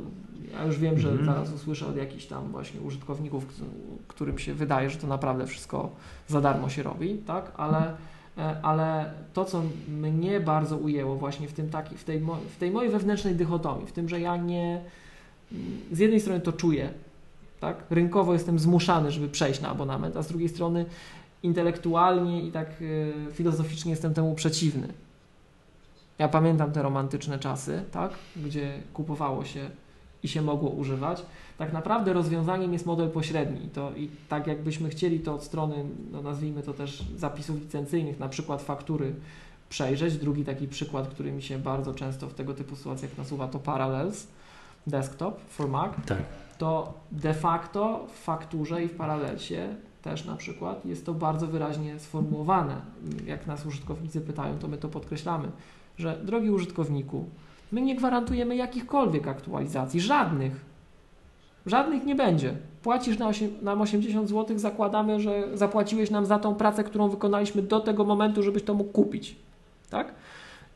ja 0.53 0.63
już 0.63 0.79
wiem, 0.79 0.99
że 0.99 1.09
mhm. 1.09 1.25
zaraz 1.25 1.53
usłyszę 1.53 1.87
od 1.87 1.97
jakichś 1.97 2.25
tam 2.25 2.51
właśnie 2.51 2.81
użytkowników, 2.81 3.45
którym 4.07 4.39
się 4.39 4.53
wydaje, 4.53 4.89
że 4.89 4.97
to 4.97 5.07
naprawdę 5.07 5.47
wszystko 5.47 5.89
za 6.27 6.41
darmo 6.41 6.69
się 6.69 6.83
robi, 6.83 7.17
tak? 7.17 7.51
Ale, 7.57 7.95
e, 8.37 8.61
ale 8.61 9.13
to, 9.33 9.45
co 9.45 9.61
mnie 9.87 10.39
bardzo 10.39 10.77
ujęło 10.77 11.15
właśnie 11.15 11.47
w, 11.47 11.53
tym 11.53 11.69
taki, 11.69 11.97
w, 11.97 12.03
tej, 12.03 12.21
w 12.55 12.57
tej 12.59 12.71
mojej 12.71 12.91
wewnętrznej 12.91 13.35
dychotomii, 13.35 13.87
w 13.87 13.91
tym, 13.91 14.09
że 14.09 14.19
ja 14.19 14.37
nie 14.37 14.81
z 15.91 15.99
jednej 15.99 16.19
strony 16.19 16.41
to 16.41 16.53
czuję, 16.53 16.89
tak? 17.59 17.83
Rynkowo 17.89 18.33
jestem 18.33 18.59
zmuszany, 18.59 19.11
żeby 19.11 19.29
przejść 19.29 19.61
na 19.61 19.69
abonament, 19.69 20.17
a 20.17 20.23
z 20.23 20.27
drugiej 20.27 20.49
strony 20.49 20.85
intelektualnie 21.43 22.43
i 22.43 22.51
tak 22.51 22.81
y, 22.81 23.13
filozoficznie 23.31 23.91
jestem 23.91 24.13
temu 24.13 24.35
przeciwny. 24.35 24.87
Ja 26.19 26.27
pamiętam 26.27 26.71
te 26.71 26.81
romantyczne 26.81 27.39
czasy, 27.39 27.83
tak? 27.91 28.11
Gdzie 28.35 28.79
kupowało 28.93 29.45
się 29.45 29.69
i 30.23 30.27
się 30.27 30.41
mogło 30.41 30.69
używać. 30.69 31.25
Tak 31.57 31.73
naprawdę 31.73 32.13
rozwiązaniem 32.13 32.73
jest 32.73 32.85
model 32.85 33.09
pośredni. 33.09 33.69
To 33.69 33.91
i 33.95 34.09
tak 34.29 34.47
jakbyśmy 34.47 34.89
chcieli 34.89 35.19
to 35.19 35.35
od 35.35 35.43
strony, 35.43 35.85
no 36.11 36.21
nazwijmy 36.21 36.63
to 36.63 36.73
też 36.73 37.03
zapisów 37.17 37.61
licencyjnych, 37.61 38.19
na 38.19 38.29
przykład 38.29 38.61
faktury 38.61 39.13
przejrzeć. 39.69 40.17
Drugi 40.17 40.45
taki 40.45 40.67
przykład, 40.67 41.07
który 41.07 41.31
mi 41.31 41.41
się 41.41 41.59
bardzo 41.59 41.93
często 41.93 42.27
w 42.27 42.33
tego 42.33 42.53
typu 42.53 42.75
sytuacjach 42.75 43.17
nasuwa, 43.17 43.47
to 43.47 43.59
Parallels 43.59 44.27
Desktop 44.87 45.41
for 45.49 45.67
Mac. 45.67 45.91
Tak 46.05 46.44
to 46.57 46.93
de 47.11 47.33
facto 47.33 48.07
w 48.13 48.23
fakturze 48.23 48.83
i 48.83 48.87
w 48.87 48.95
paralelsie 48.95 49.75
też 50.01 50.25
na 50.25 50.35
przykład 50.35 50.85
jest 50.85 51.05
to 51.05 51.13
bardzo 51.13 51.47
wyraźnie 51.47 51.99
sformułowane. 51.99 52.81
Jak 53.25 53.47
nas 53.47 53.65
użytkownicy 53.65 54.21
pytają, 54.21 54.59
to 54.59 54.67
my 54.67 54.77
to 54.77 54.89
podkreślamy, 54.89 55.47
że 55.97 56.17
drogi 56.23 56.49
użytkowniku, 56.49 57.25
my 57.71 57.81
nie 57.81 57.95
gwarantujemy 57.95 58.55
jakichkolwiek 58.55 59.27
aktualizacji, 59.27 60.01
żadnych. 60.01 60.65
Żadnych 61.65 62.05
nie 62.05 62.15
będzie. 62.15 62.55
Płacisz 62.83 63.17
na 63.17 63.31
nam 63.61 63.81
80 63.81 64.29
zł, 64.29 64.59
zakładamy, 64.59 65.19
że 65.19 65.57
zapłaciłeś 65.57 66.11
nam 66.11 66.25
za 66.25 66.39
tą 66.39 66.55
pracę, 66.55 66.83
którą 66.83 67.09
wykonaliśmy 67.09 67.61
do 67.61 67.79
tego 67.79 68.05
momentu, 68.05 68.43
żebyś 68.43 68.63
to 68.63 68.73
mógł 68.73 68.91
kupić. 68.91 69.35
Tak? 69.89 70.13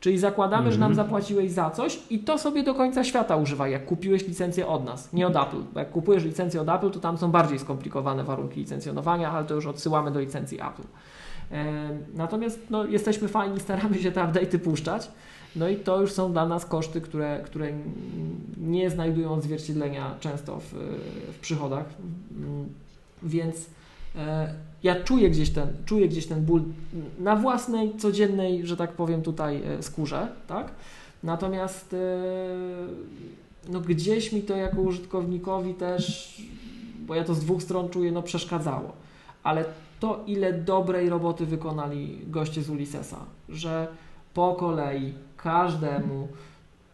Czyli 0.00 0.18
zakładamy, 0.18 0.62
mm 0.62 0.70
-hmm. 0.70 0.74
że 0.74 0.80
nam 0.80 0.90
mhm. 0.90 1.06
zapłaciłeś 1.06 1.50
za 1.50 1.70
coś 1.70 1.98
i 2.10 2.18
to 2.18 2.38
sobie 2.38 2.62
do 2.62 2.74
końca 2.74 3.04
świata 3.04 3.36
używaj, 3.36 3.72
jak 3.72 3.84
kupiłeś 3.84 4.28
licencję 4.28 4.66
od 4.66 4.84
nas, 4.84 5.12
nie 5.12 5.26
od 5.26 5.36
Apple. 5.36 5.62
Bo 5.72 5.80
jak 5.80 5.90
kupujesz 5.90 6.24
licencję 6.24 6.60
od 6.60 6.68
Apple, 6.68 6.90
to 6.90 7.00
tam 7.00 7.18
są 7.18 7.30
bardziej 7.30 7.58
skomplikowane 7.58 8.24
warunki 8.24 8.60
licencjonowania, 8.60 9.30
ale 9.30 9.46
to 9.46 9.54
już 9.54 9.66
odsyłamy 9.66 10.10
do 10.10 10.20
licencji 10.20 10.58
Apple. 10.60 10.82
Natomiast 12.14 12.60
no, 12.70 12.84
jesteśmy 12.84 13.28
fajni, 13.28 13.60
staramy 13.60 13.98
się 13.98 14.12
te 14.12 14.20
update'y 14.20 14.58
puszczać. 14.58 15.10
No 15.56 15.68
i 15.68 15.76
to 15.76 16.00
już 16.00 16.12
są 16.12 16.32
dla 16.32 16.46
nas 16.46 16.66
koszty, 16.66 17.00
które, 17.00 17.40
które 17.44 17.72
nie 18.56 18.90
znajdują 18.90 19.32
odzwierciedlenia 19.32 20.14
często 20.20 20.60
w, 20.60 20.74
w 21.32 21.38
przychodach. 21.40 21.84
Mm, 22.36 22.68
więc 23.22 23.66
e, 24.16 24.54
ja 24.82 25.04
czuję 25.04 25.30
gdzieś 25.30 25.50
ten, 25.50 25.68
czuję 25.84 26.08
gdzieś 26.08 26.26
ten 26.26 26.44
ból 26.44 26.62
na 27.18 27.36
własnej, 27.36 27.96
codziennej, 27.96 28.66
że 28.66 28.76
tak 28.76 28.92
powiem, 28.92 29.22
tutaj 29.22 29.62
e, 29.64 29.82
skórze, 29.82 30.28
tak? 30.46 30.72
Natomiast 31.22 31.94
e, 31.94 31.96
no 33.68 33.80
gdzieś 33.80 34.32
mi 34.32 34.42
to 34.42 34.56
jako 34.56 34.80
użytkownikowi 34.80 35.74
też, 35.74 36.34
bo 37.06 37.14
ja 37.14 37.24
to 37.24 37.34
z 37.34 37.40
dwóch 37.40 37.62
stron 37.62 37.88
czuję, 37.88 38.12
no 38.12 38.22
przeszkadzało. 38.22 38.92
Ale 39.42 39.64
to, 40.00 40.20
ile 40.26 40.52
dobrej 40.52 41.08
roboty 41.08 41.46
wykonali 41.46 42.18
goście 42.26 42.62
z 42.62 42.70
Ulyssesa, 42.70 43.18
że 43.48 43.88
po 44.34 44.54
kolei 44.54 45.12
każdemu 45.36 46.28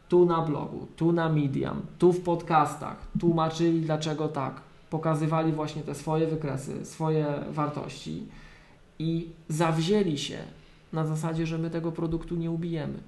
tu 0.08 0.26
na 0.26 0.42
blogu, 0.42 0.86
tu 0.96 1.12
na 1.12 1.28
Medium, 1.28 1.80
tu 1.98 2.12
w 2.12 2.20
podcastach 2.20 2.96
tłumaczyli 3.20 3.80
dlaczego 3.80 4.28
tak, 4.28 4.60
pokazywali 4.90 5.52
właśnie 5.52 5.82
te 5.82 5.94
swoje 5.94 6.26
wykresy, 6.26 6.84
swoje 6.84 7.26
wartości 7.50 8.22
i 8.98 9.28
zawzięli 9.48 10.18
się 10.18 10.38
na 10.92 11.06
zasadzie, 11.06 11.46
że 11.46 11.58
my 11.58 11.70
tego 11.70 11.92
produktu 11.92 12.36
nie 12.36 12.50
ubijemy. 12.50 12.98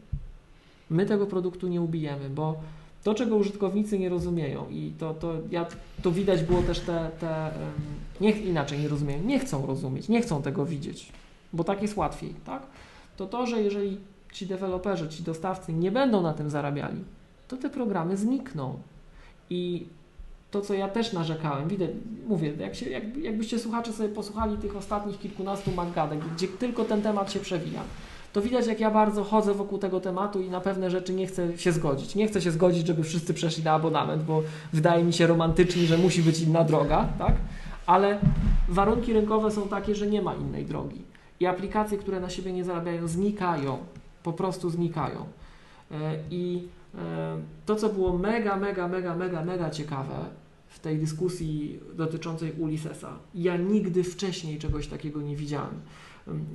My 0.90 1.06
tego 1.06 1.26
produktu 1.26 1.68
nie 1.68 1.80
ubijemy, 1.80 2.30
bo 2.30 2.60
to, 3.04 3.14
czego 3.14 3.36
użytkownicy 3.36 3.98
nie 3.98 4.08
rozumieją 4.08 4.66
i 4.70 4.92
to, 4.98 5.14
to, 5.14 5.34
ja, 5.50 5.66
to 6.02 6.10
widać 6.10 6.42
było 6.42 6.62
też 6.62 6.80
te, 6.80 7.10
te 7.20 7.50
niech 8.20 8.44
inaczej 8.44 8.78
nie 8.78 8.88
rozumieją, 8.88 9.22
nie 9.22 9.38
chcą 9.38 9.66
rozumieć, 9.66 10.08
nie 10.08 10.22
chcą 10.22 10.42
tego 10.42 10.66
widzieć, 10.66 11.12
bo 11.52 11.64
tak 11.64 11.82
jest 11.82 11.96
łatwiej, 11.96 12.34
tak? 12.46 12.62
To 13.16 13.26
to, 13.26 13.46
że 13.46 13.62
jeżeli 13.62 13.96
ci 14.32 14.46
deweloperzy, 14.46 15.08
ci 15.08 15.22
dostawcy 15.22 15.72
nie 15.72 15.92
będą 15.92 16.22
na 16.22 16.34
tym 16.34 16.50
zarabiali, 16.50 17.04
to 17.48 17.56
te 17.56 17.70
programy 17.70 18.16
znikną. 18.16 18.78
I 19.50 19.86
to, 20.50 20.60
co 20.60 20.74
ja 20.74 20.88
też 20.88 21.12
narzekałem, 21.12 21.68
widzę, 21.68 21.88
mówię, 22.26 22.52
jak 22.58 22.74
się, 22.74 22.90
jak, 22.90 23.16
jakbyście 23.16 23.58
słuchacze 23.58 23.92
sobie 23.92 24.08
posłuchali 24.08 24.56
tych 24.56 24.76
ostatnich 24.76 25.18
kilkunastu 25.18 25.72
magadek, 25.72 26.18
gdzie 26.36 26.48
tylko 26.48 26.84
ten 26.84 27.02
temat 27.02 27.32
się 27.32 27.40
przewija, 27.40 27.82
to 28.32 28.42
widać, 28.42 28.66
jak 28.66 28.80
ja 28.80 28.90
bardzo 28.90 29.24
chodzę 29.24 29.54
wokół 29.54 29.78
tego 29.78 30.00
tematu 30.00 30.40
i 30.40 30.50
na 30.50 30.60
pewne 30.60 30.90
rzeczy 30.90 31.12
nie 31.12 31.26
chcę 31.26 31.58
się 31.58 31.72
zgodzić. 31.72 32.14
Nie 32.14 32.28
chcę 32.28 32.40
się 32.40 32.50
zgodzić, 32.50 32.86
żeby 32.86 33.02
wszyscy 33.02 33.34
przeszli 33.34 33.64
na 33.64 33.72
abonament, 33.72 34.22
bo 34.22 34.42
wydaje 34.72 35.04
mi 35.04 35.12
się 35.12 35.26
romantycznie, 35.26 35.82
że 35.82 35.98
musi 35.98 36.22
być 36.22 36.40
inna 36.40 36.64
droga, 36.64 37.08
tak? 37.18 37.34
Ale 37.86 38.18
warunki 38.68 39.12
rynkowe 39.12 39.50
są 39.50 39.68
takie, 39.68 39.94
że 39.94 40.06
nie 40.06 40.22
ma 40.22 40.34
innej 40.34 40.64
drogi. 40.64 41.02
I 41.40 41.46
aplikacje, 41.46 41.98
które 41.98 42.20
na 42.20 42.30
siebie 42.30 42.52
nie 42.52 42.64
zarabiają, 42.64 43.08
znikają. 43.08 43.78
Po 44.22 44.32
prostu 44.32 44.70
znikają. 44.70 45.26
E, 45.90 45.94
I 46.30 46.68
to, 47.66 47.76
co 47.76 47.88
było 47.88 48.18
mega, 48.18 48.56
mega, 48.56 48.88
mega, 48.88 49.16
mega, 49.16 49.44
mega 49.44 49.70
ciekawe 49.70 50.24
w 50.68 50.78
tej 50.78 50.98
dyskusji 50.98 51.80
dotyczącej 51.94 52.52
Ulyssesa, 52.52 53.18
ja 53.34 53.56
nigdy 53.56 54.04
wcześniej 54.04 54.58
czegoś 54.58 54.86
takiego 54.86 55.22
nie 55.22 55.36
widziałem. 55.36 55.80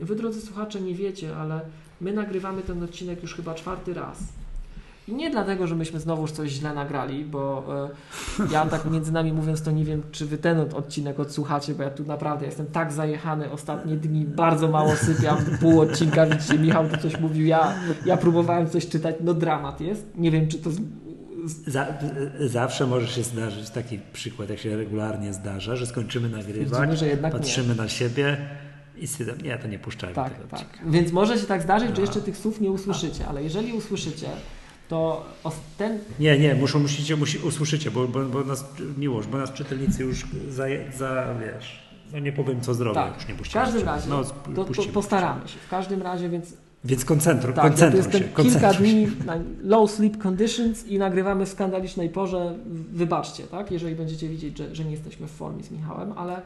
Wy, 0.02 0.16
drodzy 0.16 0.42
słuchacze, 0.42 0.82
nie 0.82 0.96
wiecie, 0.96 1.36
ale 1.36 1.62
my 2.02 2.14
nagrywamy 2.14 2.62
ten 2.62 2.84
odcinek 2.84 3.22
już 3.22 3.36
chyba 3.36 3.54
czwarty 3.54 3.94
raz. 3.94 4.24
I 5.08 5.14
nie 5.14 5.30
dlatego, 5.30 5.68
że 5.68 5.76
myśmy 5.76 6.00
znowuż 6.00 6.32
coś 6.32 6.50
źle 6.50 6.74
nagrali, 6.74 7.26
bo 7.26 7.64
y, 8.40 8.54
ja 8.54 8.66
tak 8.66 8.86
między 8.92 9.12
nami 9.12 9.34
mówiąc, 9.34 9.62
to 9.62 9.72
nie 9.72 9.86
wiem, 9.86 10.04
czy 10.12 10.26
wy 10.26 10.38
ten 10.38 10.60
odcinek 10.60 11.20
odsłuchacie, 11.20 11.76
bo 11.76 11.84
ja 11.84 11.90
tu 11.90 12.04
naprawdę 12.04 12.46
jestem 12.46 12.66
tak 12.66 12.92
zajechany 12.92 13.52
ostatnie 13.52 13.96
dni, 13.96 14.26
bardzo 14.26 14.68
mało 14.68 14.96
sypiam, 14.96 15.38
pół 15.62 15.82
odcinka, 15.82 16.26
widzicie, 16.26 16.60
Michał 16.60 16.90
tu 16.90 16.98
coś 16.98 17.20
mówił, 17.20 17.46
ja, 17.46 17.74
ja 18.06 18.18
próbowałem 18.18 18.70
coś 18.70 18.88
czytać, 18.88 19.16
no 19.22 19.34
dramat 19.34 19.82
jest. 19.82 20.06
Nie 20.16 20.32
wiem, 20.32 20.48
czy 20.48 20.58
to 20.58 20.70
z, 20.72 20.82
za, 21.68 21.88
zawsze 22.40 22.88
może 22.88 23.08
się 23.08 23.24
zdarzyć 23.24 23.70
taki 23.70 24.00
przykład, 24.14 24.50
jak 24.50 24.60
się 24.60 24.78
regularnie 24.78 25.34
zdarza, 25.34 25.76
że 25.76 25.86
skończymy 25.86 26.30
nagrywać, 26.30 26.90
Widzimy, 26.90 27.18
patrzymy 27.32 27.70
nie. 27.70 27.82
na 27.82 27.90
siebie 27.90 28.38
i 28.98 29.08
stwierdzam, 29.08 29.38
nie, 29.42 29.58
to 29.58 29.68
nie 29.68 29.80
puszczajmy 29.80 30.16
tak, 30.16 30.34
tego 30.34 30.48
tak. 30.48 30.66
Więc 30.86 31.12
może 31.12 31.38
się 31.38 31.48
tak 31.48 31.62
zdarzyć, 31.62 31.96
że 31.96 32.02
jeszcze 32.02 32.22
tych 32.22 32.38
słów 32.38 32.62
nie 32.62 32.72
usłyszycie, 32.72 33.28
ale 33.28 33.44
jeżeli 33.44 33.74
usłyszycie, 33.74 34.28
to 34.94 35.52
ten... 35.78 36.00
Nie, 36.20 36.40
nie, 36.40 36.56
muszą, 36.56 36.80
musicie, 36.80 37.16
musi, 37.16 37.38
usłyszycie, 37.38 37.92
bo, 37.92 38.08
bo, 38.08 38.26
bo 38.26 38.44
nas, 38.44 38.66
miłość, 38.98 39.28
bo 39.28 39.38
nas 39.38 39.54
czytelnicy 39.54 40.04
już 40.04 40.26
za, 40.50 40.64
za 40.98 41.26
wiesz, 41.42 41.84
no 42.14 42.20
nie 42.20 42.32
powiem 42.32 42.62
co 42.62 42.74
zrobię, 42.74 42.96
tak. 42.96 43.16
już 43.16 43.28
nie 43.28 43.36
puścimy. 43.36 43.62
W 43.62 43.66
każdym 43.66 43.86
razie, 43.86 44.10
no, 44.10 44.24
to, 44.56 44.66
to 44.66 44.84
postaramy 44.94 45.48
się, 45.48 45.60
w 45.60 45.70
każdym 45.70 46.02
razie, 46.02 46.30
więc 46.30 46.54
więc 46.84 47.06
koncentruj, 47.06 47.54
tak, 47.54 47.64
koncentruj 47.64 48.04
to 48.04 48.18
jest 48.18 48.36
kilka 48.36 48.74
dni 48.74 49.08
na 49.26 49.36
low 49.64 49.92
sleep 49.92 50.18
conditions 50.18 50.88
i 50.88 50.98
nagrywamy 50.98 51.46
w 51.46 51.50
skandalicznej 51.50 52.10
porze. 52.10 52.56
Wybaczcie, 52.94 53.44
tak? 53.44 53.72
jeżeli 53.72 53.96
będziecie 53.96 54.30
widzieć, 54.30 54.58
że, 54.58 54.76
że 54.76 54.86
nie 54.86 54.92
jesteśmy 54.92 55.28
w 55.28 55.32
formie 55.32 55.64
z 55.64 55.72
Michałem, 55.72 56.14
ale 56.18 56.42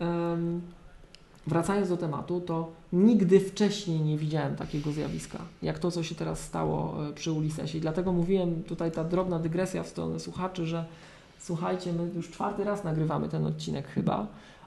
um, 0.00 0.60
wracając 1.46 1.88
do 1.88 1.96
tematu, 1.96 2.40
to 2.40 2.72
nigdy 2.92 3.40
wcześniej 3.40 4.00
nie 4.00 4.18
widziałem 4.18 4.56
takiego 4.56 4.92
zjawiska, 4.92 5.38
jak 5.62 5.78
to, 5.78 5.90
co 5.90 6.02
się 6.02 6.14
teraz 6.14 6.40
stało 6.40 7.08
e, 7.08 7.12
przy 7.12 7.32
Ulisesie. 7.32 7.78
I 7.78 7.80
dlatego 7.80 8.12
mówiłem 8.12 8.62
tutaj 8.62 8.92
ta 8.92 9.04
drobna 9.04 9.38
dygresja 9.38 9.82
w 9.82 9.88
stronę 9.88 10.20
słuchaczy, 10.20 10.66
że 10.66 10.84
słuchajcie, 11.38 11.92
my 11.92 12.10
już 12.14 12.30
czwarty 12.30 12.64
raz 12.64 12.84
nagrywamy 12.84 13.28
ten 13.28 13.46
odcinek 13.46 13.88
chyba, 13.88 14.26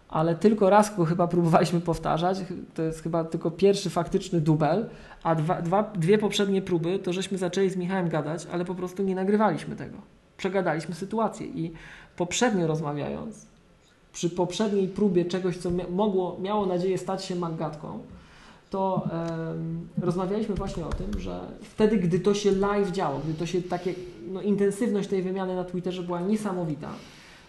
ale 0.09 0.35
tylko 0.35 0.69
raz 0.69 0.95
go 0.95 1.05
chyba 1.05 1.27
próbowaliśmy 1.27 1.81
powtarzać. 1.81 2.37
To 2.75 2.81
jest 2.81 3.03
chyba 3.03 3.23
tylko 3.23 3.51
pierwszy 3.51 3.89
faktyczny 3.89 4.41
dubel, 4.41 4.89
a 5.23 5.35
dwa, 5.35 5.61
dwa, 5.61 5.83
dwie 5.83 6.17
poprzednie 6.17 6.61
próby 6.61 6.99
to 6.99 7.13
żeśmy 7.13 7.37
zaczęli 7.37 7.69
z 7.69 7.77
Michałem 7.77 8.09
gadać, 8.09 8.47
ale 8.51 8.65
po 8.65 8.75
prostu 8.75 9.03
nie 9.03 9.15
nagrywaliśmy 9.15 9.75
tego. 9.75 9.97
Przegadaliśmy 10.37 10.95
sytuację 10.95 11.47
i 11.47 11.73
poprzednio 12.17 12.67
rozmawiając, 12.67 13.45
przy 14.13 14.29
poprzedniej 14.29 14.87
próbie 14.87 15.25
czegoś, 15.25 15.57
co 15.57 15.69
mogło, 15.91 16.37
miało 16.41 16.65
nadzieję 16.65 16.97
stać 16.97 17.25
się 17.25 17.35
magatką, 17.35 17.99
to 18.69 19.09
um, 19.11 19.87
rozmawialiśmy 20.01 20.55
właśnie 20.55 20.85
o 20.85 20.89
tym, 20.89 21.19
że 21.19 21.39
wtedy, 21.61 21.97
gdy 21.97 22.19
to 22.19 22.33
się 22.33 22.51
live 22.51 22.91
działo, 22.91 23.19
gdy 23.19 23.33
to 23.33 23.45
się 23.45 23.61
takie, 23.61 23.93
no, 24.31 24.41
intensywność 24.41 25.09
tej 25.09 25.21
wymiany 25.23 25.55
na 25.55 25.63
Twitterze 25.63 26.03
była 26.03 26.21
niesamowita, 26.21 26.89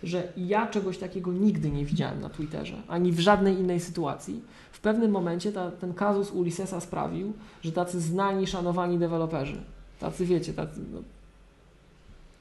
że 0.02 0.32
ja 0.36 0.66
czegoś 0.66 0.98
takiego 0.98 1.32
nigdy 1.32 1.70
nie 1.70 1.84
widziałem 1.84 2.20
na 2.20 2.28
Twitterze, 2.30 2.76
ani 2.88 3.12
w 3.12 3.20
żadnej 3.20 3.58
innej 3.58 3.80
sytuacji. 3.80 4.42
W 4.72 4.80
pewnym 4.80 5.10
momencie 5.10 5.52
ta, 5.52 5.70
ten 5.70 5.94
kazus 5.94 6.30
Ulyssesa 6.30 6.80
sprawił, 6.80 7.32
że 7.62 7.72
tacy 7.72 8.00
znani, 8.00 8.46
szanowani 8.46 8.98
deweloperzy, 8.98 9.62
tacy 10.00 10.26
wiecie, 10.26 10.52
tacy, 10.52 10.80
no, 10.92 10.98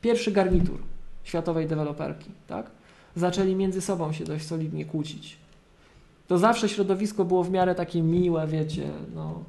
pierwszy 0.02 0.32
garnitur 0.32 0.80
światowej 1.24 1.68
deweloperki, 1.68 2.32
tak? 2.48 2.72
Zaczęli 3.20 3.56
między 3.56 3.82
sobą 3.82 4.14
się 4.14 4.24
dość 4.24 4.46
solidnie 4.46 4.86
kłócić. 4.86 5.38
To 6.28 6.38
zawsze 6.38 6.70
środowisko 6.70 7.26
było 7.26 7.44
w 7.44 7.52
miarę 7.52 7.76
takie 7.76 8.02
miłe, 8.02 8.48
wiecie, 8.48 8.90
no, 9.16 9.44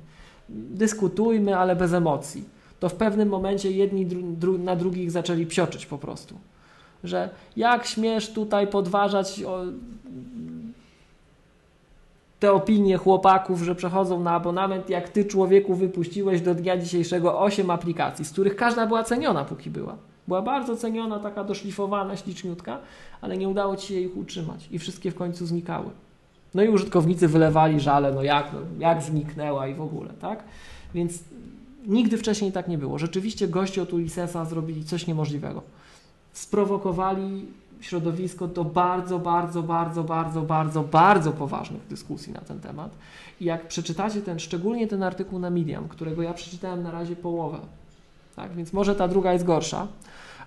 dyskutujmy, 0.49 1.57
ale 1.57 1.77
bez 1.77 1.93
emocji. 1.93 2.45
To 2.81 2.89
w 2.89 2.95
pewnym 2.95 3.29
momencie 3.29 3.71
jedni 3.71 4.07
dru, 4.07 4.23
dru, 4.23 4.59
na 4.59 4.77
drugich 4.77 5.11
zaczęli 5.11 5.47
psioczyć 5.47 5.87
po 5.87 5.99
prostu. 5.99 6.35
Że 7.05 7.31
jak 7.57 7.87
śmiesz 7.87 8.33
tutaj 8.33 8.67
podważać 8.67 9.43
o, 9.43 9.65
te 12.41 12.53
opinie 12.53 12.97
chłopaków, 12.97 13.63
że 13.63 13.75
przechodzą 13.75 14.21
na 14.21 14.31
abonament, 14.31 14.91
jak 14.91 15.09
ty 15.09 15.25
człowieku 15.25 15.75
wypuściłeś 15.75 16.41
do 16.41 16.55
dnia 16.55 16.79
dzisiejszego 16.79 17.41
8 17.41 17.71
aplikacji, 17.71 18.25
z 18.25 18.33
których 18.33 18.57
każda 18.57 18.87
była 18.87 19.05
ceniona, 19.05 19.45
póki 19.45 19.71
była. 19.71 19.97
Była 20.31 20.43
bardzo 20.43 20.77
ceniona, 20.77 21.19
taka 21.19 21.45
doszlifowana, 21.45 22.17
śliczniutka, 22.17 22.79
ale 23.21 23.37
nie 23.37 23.49
udało 23.49 23.77
ci 23.77 23.87
się 23.87 24.01
ich 24.01 24.17
utrzymać 24.17 24.69
i 24.71 24.79
wszystkie 24.79 25.11
w 25.11 25.15
końcu 25.15 25.47
znikały. 25.47 25.91
No 26.55 26.63
i 26.63 26.69
użytkownicy 26.69 27.29
wylewali 27.29 27.81
żale, 27.81 28.13
no 28.13 28.23
jak, 28.23 28.53
no, 28.53 28.59
jak 28.79 29.03
zniknęła 29.03 29.69
i 29.69 29.75
w 29.75 29.81
ogóle, 29.81 30.11
tak? 30.21 30.45
Więc 30.95 31.19
nigdy 31.87 32.19
wcześniej 32.19 32.53
tak 32.53 32.69
nie 32.69 32.79
było. 32.79 32.99
Rzeczywiście 32.99 33.49
goście 33.49 33.83
od 33.83 33.93
Ulyssesa 33.93 34.45
zrobili 34.45 34.85
coś 34.85 35.07
niemożliwego. 35.07 35.63
Sprowokowali 36.33 37.47
środowisko 37.81 38.47
do 38.47 38.65
bardzo, 38.65 39.19
bardzo, 39.19 39.63
bardzo, 39.63 40.05
bardzo, 40.05 40.43
bardzo, 40.43 40.83
bardzo 40.83 41.33
poważnych 41.33 41.87
dyskusji 41.87 42.33
na 42.33 42.41
ten 42.41 42.61
temat. 42.61 42.91
I 43.41 43.45
jak 43.45 43.69
przeczytacie 43.69 44.21
ten, 44.21 44.39
szczególnie 44.39 44.87
ten 44.87 45.03
artykuł 45.03 45.39
na 45.39 45.51
Medium, 45.51 45.89
którego 45.89 46.23
ja 46.23 46.35
przeczytałem 46.35 46.83
na 46.83 46.91
razie 46.91 47.17
połowę, 47.17 47.59
tak? 48.37 48.55
Więc 48.55 48.73
może 48.73 48.95
ta 48.95 49.09
druga 49.09 49.33
jest 49.33 49.45
gorsza, 49.45 49.87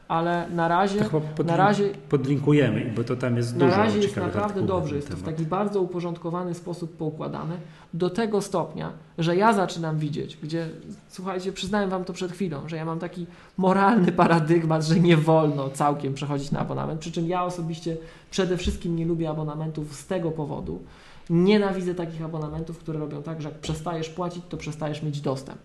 ale 0.08 0.50
na 0.50 0.68
razie, 0.68 1.00
podlink 1.04 1.46
na 1.46 1.58
razie 1.58 1.90
podlinkujemy, 2.10 2.94
bo 2.96 3.04
to 3.04 3.16
tam 3.16 3.38
jest 3.38 3.56
na 3.56 3.66
dużo 3.66 3.78
razie 3.78 4.00
jest 4.00 4.16
naprawdę 4.16 4.62
dobrze, 4.62 4.96
jest 4.96 5.10
to 5.10 5.18
w 5.18 5.24
taki 5.24 5.46
bardzo 5.46 5.82
uporządkowany 5.82 6.54
sposób 6.54 6.98
poukładane, 6.98 7.58
do 7.94 8.10
tego 8.10 8.42
stopnia, 8.42 8.92
że 9.18 9.36
ja 9.36 9.54
zaczynam 9.54 9.98
widzieć, 9.98 10.38
gdzie, 10.38 10.70
słuchajcie, 11.10 11.54
przyznałem 11.54 11.90
wam 11.90 12.04
to 12.04 12.14
przed 12.14 12.32
chwilą, 12.32 12.70
że 12.70 12.76
ja 12.76 12.86
mam 12.86 13.00
taki 13.00 13.26
moralny 13.58 14.12
paradygmat, 14.12 14.84
że 14.84 15.00
nie 15.00 15.18
wolno 15.18 15.70
całkiem 15.70 16.14
przechodzić 16.14 16.52
na 16.52 16.60
abonament, 16.60 17.00
przy 17.00 17.12
czym 17.12 17.28
ja 17.28 17.44
osobiście 17.44 17.98
przede 18.32 18.58
wszystkim 18.58 18.96
nie 18.96 19.06
lubię 19.06 19.30
abonamentów 19.30 19.96
z 19.96 20.08
tego 20.08 20.32
powodu, 20.32 20.80
nienawidzę 21.30 21.96
takich 21.96 22.24
abonamentów, 22.24 22.80
które 22.80 23.00
robią 23.00 23.24
tak, 23.24 23.42
że 23.42 23.50
jak 23.50 23.60
przestajesz 23.60 24.10
płacić, 24.10 24.44
to 24.50 24.58
przestajesz 24.58 25.04
mieć 25.04 25.22
dostęp 25.22 25.60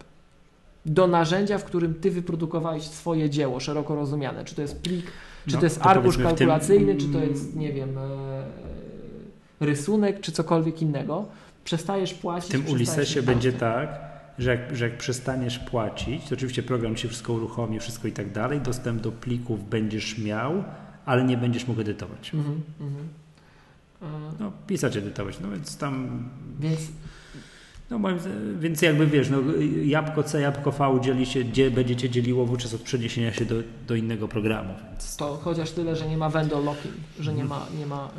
do 0.90 1.06
narzędzia, 1.06 1.58
w 1.58 1.64
którym 1.64 1.94
ty 1.94 2.10
wyprodukowałeś 2.10 2.82
swoje 2.82 3.30
dzieło 3.30 3.60
szeroko 3.60 3.94
rozumiane. 3.94 4.44
Czy 4.44 4.54
to 4.54 4.62
jest 4.62 4.82
plik, 4.82 5.06
czy 5.46 5.54
no, 5.54 5.58
to 5.60 5.66
jest 5.66 5.78
to 5.78 5.84
arkusz 5.84 6.18
kalkulacyjny, 6.18 6.94
tym... 6.94 7.06
czy 7.06 7.18
to 7.18 7.24
jest, 7.24 7.56
nie 7.56 7.72
wiem, 7.72 7.98
e, 7.98 8.44
rysunek, 9.60 10.20
czy 10.20 10.32
cokolwiek 10.32 10.82
innego. 10.82 11.26
Przestajesz 11.64 12.14
płacić. 12.14 12.48
W 12.48 12.52
tym 12.52 12.66
Ulisesie 12.68 13.22
będzie 13.22 13.52
tak, 13.52 14.00
że 14.38 14.50
jak, 14.50 14.76
że 14.76 14.88
jak 14.88 14.98
przestaniesz 14.98 15.58
płacić, 15.58 16.28
to 16.28 16.34
oczywiście 16.34 16.62
program 16.62 16.96
ci 16.96 17.08
wszystko 17.08 17.32
uruchomi, 17.32 17.80
wszystko 17.80 18.08
i 18.08 18.12
tak 18.12 18.32
dalej, 18.32 18.60
dostęp 18.60 19.02
do 19.02 19.12
plików 19.12 19.68
będziesz 19.68 20.18
miał, 20.18 20.64
ale 21.06 21.24
nie 21.24 21.36
będziesz 21.36 21.66
mógł 21.66 21.80
edytować. 21.80 22.34
Mhm, 22.34 22.60
mhm. 22.80 23.08
No, 24.40 24.52
pisać, 24.66 24.96
edytować, 24.96 25.40
no 25.40 25.50
więc 25.50 25.76
tam... 25.76 26.24
Więc 26.60 26.80
no 27.90 27.98
więc 28.60 28.82
jakby 28.82 29.06
wiesz, 29.06 29.30
no, 29.30 29.38
jabłko 29.84 30.22
C, 30.22 30.40
jabłko 30.40 30.72
V 30.72 31.00
dzieli 31.00 31.26
się, 31.26 31.44
gdzie 31.44 31.70
będziecie 31.70 32.10
dzieliło 32.10 32.46
wówczas 32.46 32.74
od 32.74 32.80
przeniesienia 32.80 33.32
się 33.32 33.44
do, 33.44 33.54
do 33.86 33.94
innego 33.94 34.28
programu. 34.28 34.74
Więc... 34.90 35.16
To 35.16 35.36
chociaż 35.36 35.70
tyle, 35.70 35.96
że 35.96 36.08
nie 36.08 36.16
ma 36.16 36.28
vendor 36.28 36.64
locking, 36.64 36.94
że 37.20 37.34
nie 37.34 37.42
mhm. 37.42 37.60
ma, 37.60 37.78
nie 37.78 37.86
ma 37.86 38.10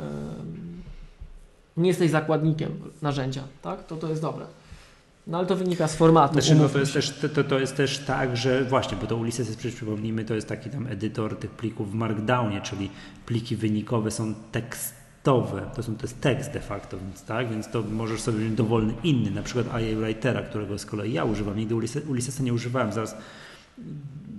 nie 1.76 1.88
jesteś 1.88 2.10
zakładnikiem 2.10 2.70
narzędzia, 3.02 3.42
tak? 3.62 3.86
To 3.86 3.96
to 3.96 4.08
jest 4.08 4.22
dobre. 4.22 4.46
No 5.26 5.38
ale 5.38 5.46
to 5.46 5.56
wynika 5.56 5.88
z 5.88 5.96
formatu. 5.96 6.32
Znaczy, 6.32 6.54
no, 6.54 6.68
to, 6.68 6.78
jest 6.78 6.92
też, 6.92 7.10
to, 7.34 7.44
to 7.44 7.58
jest 7.58 7.76
też 7.76 7.98
tak, 7.98 8.36
że 8.36 8.64
właśnie, 8.64 8.96
bo 9.00 9.06
to 9.06 9.16
Ulysses 9.16 9.46
jest 9.46 9.58
przecież 9.58 9.76
przypomnijmy, 9.76 10.24
to 10.24 10.34
jest 10.34 10.48
taki 10.48 10.70
tam 10.70 10.86
edytor 10.86 11.36
tych 11.36 11.50
plików 11.50 11.90
w 11.90 11.94
Markdownie, 11.94 12.60
czyli 12.60 12.90
pliki 13.26 13.56
wynikowe 13.56 14.10
są 14.10 14.34
tekst 14.52 14.94
tekstowe, 15.22 15.70
to, 15.76 15.82
są, 15.82 15.96
to 15.96 16.02
jest 16.02 16.20
tekst 16.20 16.52
de 16.52 16.60
facto, 16.60 16.98
więc 16.98 17.24
tak, 17.24 17.50
więc 17.50 17.70
to 17.70 17.82
możesz 17.82 18.20
sobie 18.20 18.38
wziąć 18.38 18.54
dowolny 18.54 18.94
inny, 19.04 19.30
na 19.30 19.42
przykład 19.42 19.66
IA 19.66 19.96
Writera, 19.96 20.42
którego 20.42 20.78
z 20.78 20.86
kolei 20.86 21.12
ja 21.12 21.24
używam, 21.24 21.56
nigdy 21.56 21.74
Ulyssesa 22.08 22.42
nie 22.42 22.54
używałem, 22.54 22.92
zaraz 22.92 23.16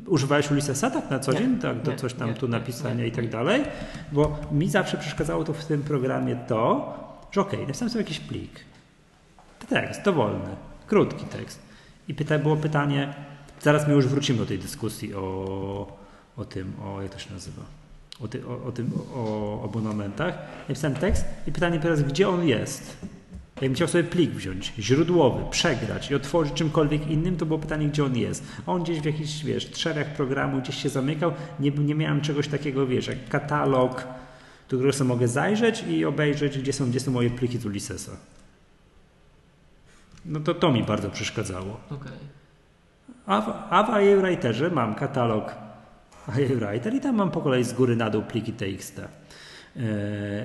Używałeś 0.08 0.52
Ulyssesa 0.52 0.90
tak 0.90 1.10
na 1.10 1.20
co 1.20 1.32
Nie, 1.32 1.40
dzień? 1.40 1.60
Tak, 1.60 1.82
do 1.82 1.91
nie, 1.91 1.98
coś 1.98 2.14
tam 2.14 2.30
nie, 2.30 2.36
tu 2.36 2.48
napisania 2.48 3.06
i 3.06 3.12
tak 3.12 3.30
dalej? 3.30 3.64
Bo 4.12 4.40
mi 4.52 4.70
zawsze 4.70 4.98
przeszkadzało 4.98 5.44
to 5.44 5.53
w 5.53 5.66
tym 5.66 5.82
programie 5.82 6.36
to, 6.48 6.94
że 7.32 7.41
okej, 7.41 7.60
napisałem 7.60 7.90
sobie 7.90 8.03
jakiś 8.03 8.20
plik. 8.20 8.60
Tekst, 9.70 10.02
dowolny, 10.02 10.56
krótki 10.88 11.26
tekst. 11.26 11.60
I 12.08 12.14
pyta, 12.14 12.40
było 12.40 12.58
pytanie, 12.58 13.14
zaraz 13.62 13.88
my 13.88 13.94
już 13.94 14.08
wrócimy 14.08 14.40
do 14.40 14.45
tej 14.45 14.60
dyskusji 14.60 15.14
o, 15.14 15.98
o 16.38 16.45
tym, 16.45 16.74
o 16.84 17.02
jak 17.02 17.12
to 17.12 17.20
się 17.20 17.34
nazywa, 17.34 17.62
o, 18.23 18.27
ty, 18.27 18.48
o, 18.48 18.64
o 18.64 18.72
tym, 18.72 18.91
o, 19.15 19.61
abonamentach. 19.65 20.38
Napisałem 20.69 20.98
tekst 20.98 21.26
i 21.48 21.52
pytanie 21.52 21.80
teraz, 21.80 22.03
gdzie 22.03 22.30
on 22.30 22.48
jest? 22.48 22.98
Jakbym 23.56 23.76
chciał 23.76 23.88
sobie 23.88 24.03
plik 24.03 24.31
wziąć, 24.31 24.73
źródłowy, 24.80 25.43
przegrać 25.52 26.11
i 26.11 26.15
otworzyć 26.15 26.53
czymkolwiek 26.53 27.07
innym, 27.07 27.38
to 27.38 27.45
było 27.45 27.60
pytanie, 27.60 27.88
gdzie 27.88 28.06
on 28.06 28.18
jest. 28.18 28.43
On 28.68 28.84
gdzieś 28.84 28.99
w 28.99 29.06
jakichś, 29.06 29.43
wiesz, 29.43 29.72
trzewach 29.72 30.14
programu 30.14 30.61
gdzieś 30.61 30.84
się 30.84 30.89
zamykał, 30.89 31.34
nie, 31.60 31.72
nie 31.72 31.95
miałem 31.95 32.22
czegoś 32.22 32.48
takiego, 32.48 32.88
wiesz, 32.88 33.07
jak 33.07 33.30
katalog, 33.30 33.95
do 34.69 34.77
którego 34.77 34.93
sobie 34.93 35.07
mogę 35.07 35.27
zajrzeć 35.27 35.84
i 35.84 36.06
obejrzeć, 36.06 36.60
gdzie 36.60 36.73
są, 36.73 36.89
gdzie 36.89 36.99
są 36.99 37.11
moje 37.11 37.30
pliki 37.30 37.57
z 37.57 37.65
Ulyssesa. 37.65 38.11
No 40.26 40.39
to 40.39 40.53
to 40.53 40.72
mi 40.72 40.84
bardzo 40.84 41.10
przeszkadzało. 41.10 41.80
Okej. 41.89 42.11
A 43.26 43.41
w, 43.41 43.53
a 43.69 43.84
w 43.84 43.89
IE 43.89 44.18
Writerze 44.18 44.69
mam 44.69 44.95
katalog 44.95 45.56
IE 46.38 46.56
Writer 46.56 46.94
i 46.94 46.99
tam 46.99 47.16
mam 47.16 47.32
po 47.32 47.41
kolei 47.41 47.64
z 47.64 47.74
góry 47.74 47.95
na 47.95 48.10
dół 48.10 48.22
pliki 48.22 48.53
TXT. 48.53 48.98
Yy, 49.76 49.84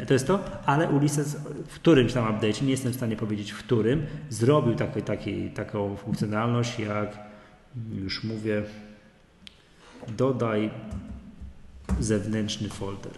To 0.07 0.13
jest 0.13 0.27
to, 0.27 0.41
ale 0.67 0.89
Ulysses 0.89 1.37
w 1.69 1.75
którymś 1.75 2.13
tam 2.13 2.25
update, 2.35 2.65
nie 2.65 2.71
jestem 2.71 2.93
w 2.93 2.97
stanie 2.97 3.17
powiedzieć 3.17 3.51
w 3.53 3.59
którym, 3.59 4.07
zrobił 4.31 4.75
taki, 4.75 5.03
taki, 5.03 5.51
taką 5.51 5.97
funkcjonalność 5.97 6.79
jak, 6.79 7.19
już 7.95 8.25
mówię, 8.25 8.63
dodaj 10.09 10.71
zewnętrzny 12.01 12.69
folder. 12.69 13.13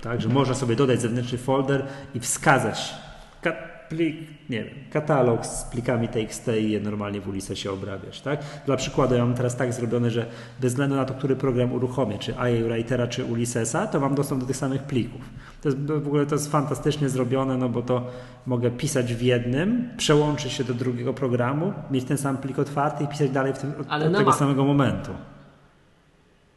Tak, 0.00 0.20
że 0.22 0.28
można 0.28 0.54
sobie 0.54 0.76
dodać 0.76 1.00
zewnętrzny 1.00 1.38
folder 1.38 1.86
i 2.14 2.20
wskazać 2.20 2.94
ka- 3.42 3.56
plik, 3.88 4.16
nie 4.52 4.64
wiem, 4.64 4.74
katalog 4.90 5.46
z 5.46 5.64
plikami 5.64 6.08
TXT 6.08 6.48
i 6.60 6.70
je 6.70 6.80
normalnie 6.80 7.20
w 7.20 7.28
Ulyssesie 7.28 7.70
obrabiać. 7.70 8.20
Tak? 8.20 8.40
Dla 8.66 8.76
przykładu 8.76 9.14
ja 9.14 9.24
mam 9.24 9.34
teraz 9.34 9.56
tak 9.56 9.72
zrobione, 9.72 10.10
że 10.10 10.26
bez 10.60 10.72
względu 10.72 10.96
na 10.96 11.04
to, 11.04 11.14
który 11.14 11.36
program 11.36 11.72
uruchomię, 11.72 12.18
czy 12.18 12.32
IA 12.32 12.64
Writera, 12.64 13.06
czy 13.06 13.24
Ulyssesa, 13.24 13.86
to 13.86 14.00
mam 14.00 14.14
dostęp 14.14 14.40
do 14.40 14.46
tych 14.46 14.56
samych 14.56 14.82
plików. 14.82 15.20
To 15.62 15.68
jest, 15.68 15.80
w 15.84 16.06
ogóle 16.06 16.26
to 16.26 16.34
jest 16.34 16.50
fantastycznie 16.50 17.08
zrobione, 17.08 17.56
no 17.56 17.68
bo 17.68 17.82
to 17.82 18.06
mogę 18.46 18.70
pisać 18.70 19.14
w 19.14 19.22
jednym, 19.22 19.88
przełączyć 19.96 20.52
się 20.52 20.64
do 20.64 20.74
drugiego 20.74 21.14
programu, 21.14 21.72
mieć 21.90 22.04
ten 22.04 22.18
sam 22.18 22.36
plik 22.38 22.58
otwarty 22.58 23.04
i 23.04 23.08
pisać 23.08 23.30
dalej 23.30 23.54
w 23.54 23.58
tym, 23.58 23.70
od, 23.70 24.02
od 24.02 24.12
tego 24.12 24.24
Macu. 24.24 24.38
samego 24.38 24.64
momentu. 24.64 25.10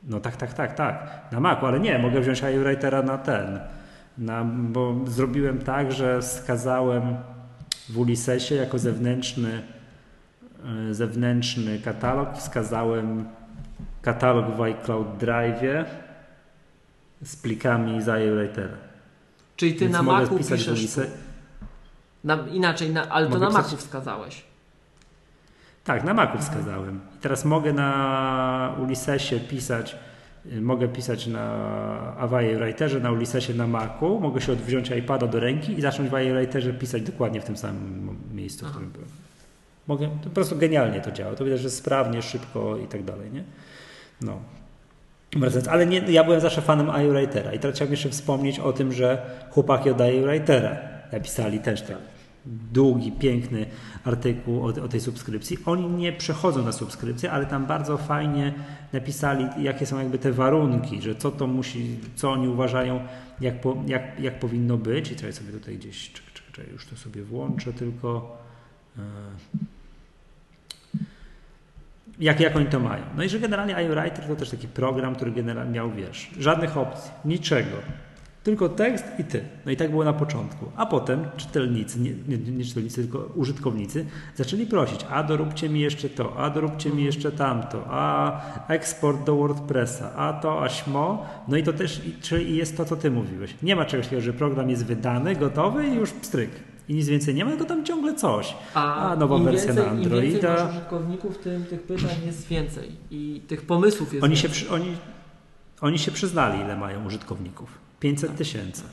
No 0.04 0.20
tak, 0.20 0.36
tak, 0.36 0.54
tak, 0.54 0.76
tak. 0.76 1.22
Na 1.32 1.40
Macu, 1.40 1.66
ale 1.66 1.80
nie, 1.80 2.00
mogę 2.00 2.22
wziąć 2.22 2.42
iWritera 2.56 3.02
na 3.02 3.18
ten. 3.18 3.60
Na, 4.18 4.44
bo 4.46 4.96
zrobiłem 5.08 5.60
tak, 5.60 5.92
że 5.92 6.22
skazałem 6.22 7.18
w 7.90 7.98
Ulyssesie 7.98 8.56
jako 8.56 8.80
zewnętrzny, 8.80 9.62
e, 10.90 10.94
zewnętrzny 10.94 11.80
katalog, 11.80 12.38
wskazałem 12.38 13.26
katalog 14.02 14.56
w 14.56 14.62
iCloud 14.62 15.18
Drive 15.18 15.62
z 17.24 17.36
plikami 17.36 18.02
z 18.02 18.08
iWritera. 18.08 18.78
Czyli 19.56 19.74
ty 19.74 19.80
Więc 19.80 19.94
na 19.94 20.04
Macu 20.04 20.38
piszesz. 20.38 20.68
Ulysse- 20.68 21.08
Na, 22.24 22.36
inaczej, 22.52 22.90
na, 22.90 23.10
ale 23.10 23.26
to 23.28 23.34
Mogę 23.34 23.42
na 23.46 23.48
pisać- 23.52 23.64
Macu 23.64 23.78
wskazałeś. 23.78 24.44
Tak, 25.84 26.04
na 26.04 26.14
Macu 26.14 26.38
wskazałem. 26.38 27.00
I 27.16 27.22
teraz 27.22 27.46
mogę 27.46 27.74
na 27.74 28.76
Ulyssesie 28.84 29.40
pisać, 29.40 29.96
mogę 30.62 30.88
pisać 30.88 31.28
na 31.28 31.44
Avaya 32.18 32.56
Writerze, 32.56 33.00
na 33.00 33.12
Ulyssesie 33.12 33.54
na 33.54 33.68
Macu, 33.68 34.20
mogę 34.20 34.42
się 34.42 34.52
odwziąć 34.52 34.90
iPada 34.90 35.28
do 35.28 35.40
ręki 35.40 35.80
i 35.80 35.82
zacząć 35.82 36.10
w 36.10 36.16
Avaya 36.16 36.34
Writerze 36.34 36.74
pisać 36.74 37.02
dokładnie 37.02 37.42
w 37.42 37.46
tym 37.46 37.58
samym 37.58 38.18
miejscu, 38.34 38.66
w 38.66 38.70
którym 38.70 38.92
byłem. 38.92 39.08
Mogę, 39.88 40.08
to 40.08 40.30
po 40.30 40.36
prostu 40.36 40.58
genialnie 40.58 41.02
to 41.02 41.12
działa. 41.12 41.36
To 41.36 41.46
widać, 41.46 41.60
że 41.60 41.70
sprawnie, 41.70 42.22
szybko 42.22 42.78
i 42.78 42.88
tak 42.88 43.04
dalej, 43.04 43.32
nie? 43.32 43.44
No. 44.22 44.40
Ale 45.70 45.86
nie, 45.86 46.00
ja 46.00 46.24
byłem 46.24 46.42
zawsze 46.42 46.62
fanem 46.62 47.06
iWritera 47.06 47.54
i 47.54 47.60
teraz 47.60 47.76
chciałbym 47.76 47.94
jeszcze 47.94 48.10
wspomnieć 48.10 48.60
o 48.60 48.74
tym, 48.74 48.92
że 48.92 49.22
chłopaki 49.50 49.90
od 49.90 49.98
iWritera 50.02 50.78
napisali 51.12 51.60
też 51.60 51.82
tak 51.82 51.98
długi, 52.46 53.12
piękny 53.12 53.66
artykuł 54.06 54.66
o, 54.66 54.68
o 54.68 54.88
tej 54.88 55.02
subskrypcji. 55.02 55.58
Oni 55.66 55.88
nie 55.88 56.14
przechodzą 56.14 56.64
na 56.66 56.72
subskrypcję, 56.72 57.32
ale 57.32 57.46
tam 57.46 57.66
bardzo 57.66 57.98
fajnie 57.98 58.54
napisali, 58.94 59.46
jakie 59.60 59.86
są 59.86 60.00
jakby 60.00 60.18
te 60.20 60.32
warunki, 60.32 61.02
że 61.02 61.16
co 61.16 61.32
to 61.32 61.48
musi, 61.48 61.98
co 62.16 62.32
oni 62.32 62.48
uważają, 62.48 63.00
jak, 63.42 63.62
po, 63.62 63.78
jak, 63.88 64.20
jak 64.20 64.40
powinno 64.40 64.78
być. 64.78 65.12
I 65.12 65.16
czekaj 65.16 65.34
sobie 65.34 65.52
tutaj 65.52 65.78
gdzieś, 65.78 66.12
czekaj, 66.14 66.32
czekaj, 66.52 66.66
już 66.74 66.86
to 66.86 66.96
sobie 66.98 67.24
włączę 67.24 67.74
tylko. 67.74 68.38
e, 69.00 69.02
Jak, 72.20 72.40
jak 72.40 72.56
oni 72.56 72.66
to 72.66 72.80
mają? 72.80 73.04
No 73.18 73.24
i 73.24 73.30
że 73.30 73.40
generalnie 73.40 73.74
iWriter 73.74 74.28
to 74.28 74.36
też 74.36 74.50
taki 74.50 74.68
program, 74.68 75.16
który 75.16 75.32
generalnie 75.32 75.72
miał, 75.74 75.92
wiesz, 75.92 76.32
żadnych 76.40 76.78
opcji, 76.78 77.12
niczego. 77.26 77.78
Tylko 78.46 78.70
tekst 78.70 79.06
i 79.20 79.24
ty. 79.24 79.44
No 79.66 79.72
i 79.72 79.78
tak 79.78 79.92
było 79.92 80.04
na 80.04 80.14
początku. 80.14 80.66
A 80.76 80.86
potem 80.86 81.26
czytelnicy, 81.38 82.00
nie, 82.00 82.12
nie, 82.28 82.38
nie 82.52 82.66
czytelnicy, 82.66 82.96
tylko 83.02 83.20
użytkownicy 83.36 84.06
zaczęli 84.36 84.66
prosić, 84.66 85.06
a 85.10 85.24
doróbcie 85.24 85.70
mi 85.70 85.80
jeszcze 85.80 86.10
to, 86.10 86.38
a 86.38 86.50
doróbcie 86.50 86.90
mi 86.90 87.04
jeszcze 87.04 87.32
tamto, 87.32 87.84
a 87.90 88.42
eksport 88.68 89.24
do 89.26 89.36
WordPressa, 89.36 90.14
a 90.16 90.34
to, 90.34 90.64
a 90.64 90.70
śmo. 90.70 91.26
No 91.48 91.58
i 91.58 91.64
to 91.64 91.74
też, 91.74 92.02
czyli 92.22 92.58
jest 92.58 92.78
to, 92.78 92.86
co 92.86 92.96
ty 92.96 93.12
mówiłeś. 93.12 93.56
Nie 93.64 93.76
ma 93.76 93.86
czegoś 93.86 94.06
takiego, 94.06 94.22
że 94.22 94.34
program 94.34 94.70
jest 94.70 94.86
wydany, 94.86 95.36
gotowy 95.36 95.88
i 95.88 95.94
już 95.96 96.12
pstryk. 96.12 96.50
I 96.90 96.94
nic 96.96 97.08
więcej 97.08 97.36
nie 97.36 97.46
ma, 97.46 97.52
tylko 97.52 97.66
tam 97.66 97.86
ciągle 97.86 98.16
coś. 98.16 98.56
A 98.74 99.16
nowa 99.20 99.38
im 99.38 99.44
wersja 99.44 99.74
więcej, 99.74 99.86
na 99.86 99.92
Im 99.92 99.98
więcej 99.98 100.36
Androida. 100.36 100.70
użytkowników, 100.70 101.38
tym 101.38 101.66
tych 101.66 101.84
pytań 101.84 102.16
jest 102.26 102.48
więcej. 102.48 102.92
I 103.12 103.42
tych 103.48 103.62
pomysłów 103.62 104.14
jest 104.14 104.24
Oni 104.24 104.38
się, 104.38 104.48
więcej. 104.48 104.64
przy, 104.64 104.74
oni, 104.74 104.98
oni 105.82 106.00
się 106.00 106.12
przyznali, 106.12 106.62
ile 106.62 106.76
mają 106.78 107.06
użytkowników. 107.06 107.85
500 108.06 108.36
tysięcy. 108.38 108.84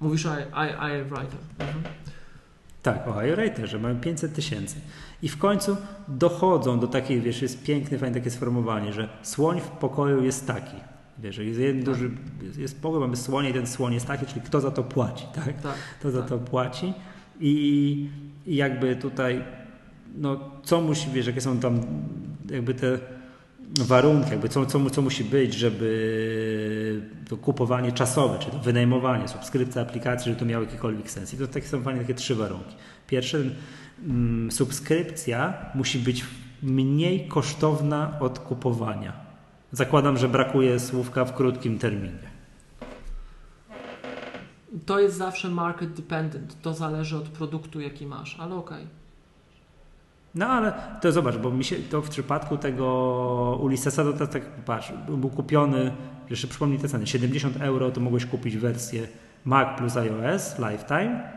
Mówisz 0.00 0.26
o 0.26 0.38
I, 0.38 0.42
I, 0.42 1.00
I 1.00 1.04
Writer. 1.04 1.38
Mhm. 1.58 1.82
Tak, 2.82 3.08
o 3.08 3.22
iWriterze 3.24 3.78
mają 3.78 4.00
500 4.00 4.34
tysięcy. 4.34 4.76
I 5.22 5.28
w 5.28 5.38
końcu 5.38 5.76
dochodzą 6.08 6.80
do 6.80 6.86
takiej, 6.86 7.20
wiesz, 7.20 7.42
jest 7.42 7.62
piękne, 7.62 7.98
fajne 7.98 8.14
takie 8.14 8.30
sformułowanie, 8.30 8.92
że 8.92 9.08
słoń 9.22 9.60
w 9.60 9.68
pokoju 9.68 10.24
jest 10.24 10.46
taki. 10.46 10.76
Wiesz, 11.18 11.38
jest 11.38 11.60
jeden 11.60 11.84
Tak. 11.84 11.94
duży, 11.94 12.10
jest- 12.42 12.58
jest 12.58 12.82
pokój, 12.82 13.00
mamy 13.00 13.16
słonie 13.16 13.50
i 13.50 13.52
ten 13.52 13.66
słoń 13.66 13.94
jest 13.94 14.06
taki, 14.06 14.26
czyli 14.26 14.40
kto 14.40 14.60
za 14.60 14.70
to 14.70 14.82
płaci, 14.82 15.26
tak? 15.34 15.62
Tak. 15.62 15.74
Kto 16.00 16.10
za 16.10 16.20
tak. 16.20 16.28
to 16.28 16.38
płaci 16.38 16.94
i, 17.40 18.08
i 18.46 18.56
jakby 18.56 18.96
tutaj, 18.96 19.44
no 20.16 20.40
co 20.62 20.80
musi, 20.80 21.10
wiesz, 21.10 21.26
jakie 21.26 21.40
są 21.40 21.58
tam 21.58 21.80
jakby 22.50 22.74
te 22.74 22.98
warunki, 23.78 24.30
jakby 24.30 24.48
co, 24.48 24.66
co, 24.66 24.90
co 24.90 25.02
musi 25.02 25.24
być, 25.24 25.54
żeby 25.54 27.02
to 27.28 27.36
kupowanie 27.36 27.92
czasowe, 27.92 28.38
czy 28.38 28.50
to 28.50 28.58
wynajmowanie, 28.58 29.28
subskrypcja 29.28 29.82
aplikacji, 29.82 30.24
żeby 30.24 30.40
to 30.40 30.46
miało 30.46 30.64
jakikolwiek 30.64 31.10
sens. 31.10 31.34
I 31.34 31.36
to 31.36 31.46
takie 31.46 31.66
są 31.66 31.82
fajnie 31.82 32.00
takie 32.00 32.14
trzy 32.14 32.34
warunki. 32.34 32.74
Pierwszy, 33.06 33.54
mm, 34.04 34.52
subskrypcja 34.52 35.54
musi 35.74 35.98
być 35.98 36.24
mniej 36.62 37.28
kosztowna 37.28 38.16
od 38.20 38.38
kupowania. 38.38 39.12
Zakładam, 39.72 40.18
że 40.18 40.28
brakuje 40.28 40.80
słówka 40.80 41.24
w 41.24 41.34
krótkim 41.34 41.78
terminie. 41.78 42.30
To 44.86 45.00
jest 45.00 45.16
zawsze 45.16 45.48
market 45.48 45.92
dependent. 45.92 46.62
To 46.62 46.74
zależy 46.74 47.16
od 47.16 47.28
produktu, 47.28 47.80
jaki 47.80 48.06
masz, 48.06 48.36
ale 48.40 48.54
okej. 48.54 48.99
No 50.34 50.46
ale 50.46 50.72
to 51.00 51.12
zobacz, 51.12 51.36
bo 51.36 51.50
mi 51.50 51.64
się 51.64 51.76
to 51.76 52.02
w 52.02 52.08
przypadku 52.08 52.56
tego 52.56 53.58
Ulyssesa 53.62 54.04
to, 54.12 54.26
tak 54.26 54.42
patrz, 54.64 54.92
był 55.08 55.30
kupiony, 55.30 55.92
jeszcze 56.30 56.48
przypomnij 56.48 56.78
te 56.78 56.88
ceny, 56.88 57.06
70 57.06 57.56
euro 57.60 57.90
to 57.90 58.00
mogłeś 58.00 58.26
kupić 58.26 58.56
wersję 58.56 59.08
Mac 59.44 59.78
plus 59.78 59.96
iOS 59.96 60.58
Lifetime, 60.58 61.32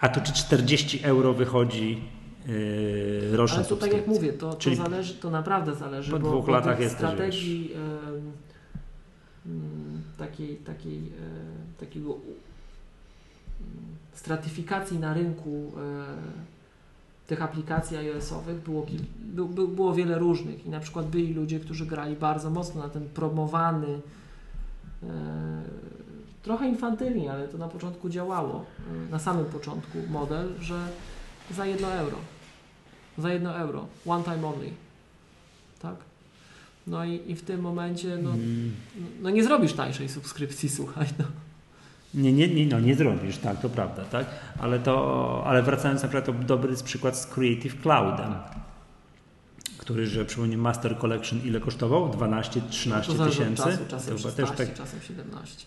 a 0.00 0.08
tu 0.08 0.20
czy 0.20 0.32
40 0.32 1.00
euro 1.02 1.34
wychodzi 1.34 2.02
yy, 2.46 3.36
roczna 3.36 3.56
Ale 3.56 3.66
to 3.66 3.76
tak 3.76 3.92
jak 3.92 4.06
mówię, 4.06 4.32
to, 4.32 4.50
to 4.50 4.56
Czyli 4.56 4.76
zależy, 4.76 5.14
to 5.14 5.30
naprawdę 5.30 5.74
zależy. 5.74 6.12
po 6.12 6.18
bo, 6.18 6.28
dwóch 6.28 6.48
latach 6.48 6.80
jesteś, 6.80 6.98
strategii 6.98 7.72
mm, 9.46 10.02
takiej, 10.18 10.56
takiej, 10.56 10.98
e, 10.98 11.80
takiego 11.80 12.16
stratyfikacji 14.14 14.98
na 14.98 15.14
rynku 15.14 15.72
e, 15.76 16.55
tych 17.26 17.42
aplikacji 17.42 17.96
iOS-owych 17.96 18.56
było, 18.60 18.86
był, 19.18 19.48
był, 19.48 19.68
było 19.68 19.94
wiele 19.94 20.18
różnych 20.18 20.66
i 20.66 20.68
na 20.68 20.80
przykład 20.80 21.06
byli 21.06 21.34
ludzie, 21.34 21.60
którzy 21.60 21.86
grali 21.86 22.16
bardzo 22.16 22.50
mocno 22.50 22.82
na 22.82 22.88
ten 22.88 23.08
promowany 23.08 24.00
e, 25.02 25.06
trochę 26.42 26.68
infantylnie, 26.68 27.32
ale 27.32 27.48
to 27.48 27.58
na 27.58 27.68
początku 27.68 28.08
działało, 28.08 28.64
e, 29.06 29.10
na 29.10 29.18
samym 29.18 29.44
początku 29.44 29.98
model, 30.10 30.54
że 30.60 30.88
za 31.50 31.66
jedno 31.66 31.88
euro 31.92 32.16
za 33.18 33.32
jedno 33.32 33.56
euro, 33.58 33.86
one 34.06 34.24
time 34.24 34.46
only. 34.46 34.70
tak? 35.82 35.94
No 36.86 37.04
i, 37.04 37.30
i 37.30 37.34
w 37.36 37.42
tym 37.42 37.60
momencie 37.60 38.18
no, 38.22 38.30
Mm. 38.30 38.72
no 39.22 39.30
nie 39.30 39.44
zrobisz 39.44 39.72
tańszej 39.72 40.08
subskrypcji, 40.08 40.68
słuchaj. 40.78 41.06
No. 41.18 41.24
Nie, 42.16 42.32
nie, 42.32 42.48
nie, 42.48 42.66
no 42.66 42.80
nie 42.80 42.94
zrobisz, 42.94 43.38
tak, 43.38 43.60
to 43.60 43.68
prawda, 43.68 44.04
tak? 44.04 44.26
Ale 44.58 44.78
to, 44.78 45.42
ale 45.46 45.62
wracając 45.62 46.02
na 46.02 46.08
przykład, 46.08 46.24
to 46.26 46.32
dobry 46.46 46.70
jest 46.70 46.82
przykład 46.84 47.18
z 47.18 47.26
Creative 47.26 47.80
Cloudem, 47.82 48.34
który, 49.78 50.06
że 50.06 50.24
przypomnę, 50.24 50.56
Master 50.56 50.98
Collection 50.98 51.40
ile 51.44 51.60
kosztował? 51.60 52.10
12-13 52.10 53.06
To 53.06 53.12
zależy 53.12 53.22
od 53.22 53.28
tysięcy? 53.28 53.62
czasu, 53.62 53.78
czasem 53.88 54.16
chyba 54.16 54.30
16, 54.30 54.56
też 54.56 54.56
tak, 54.68 54.74
czasem 54.76 55.00
17. 55.00 55.66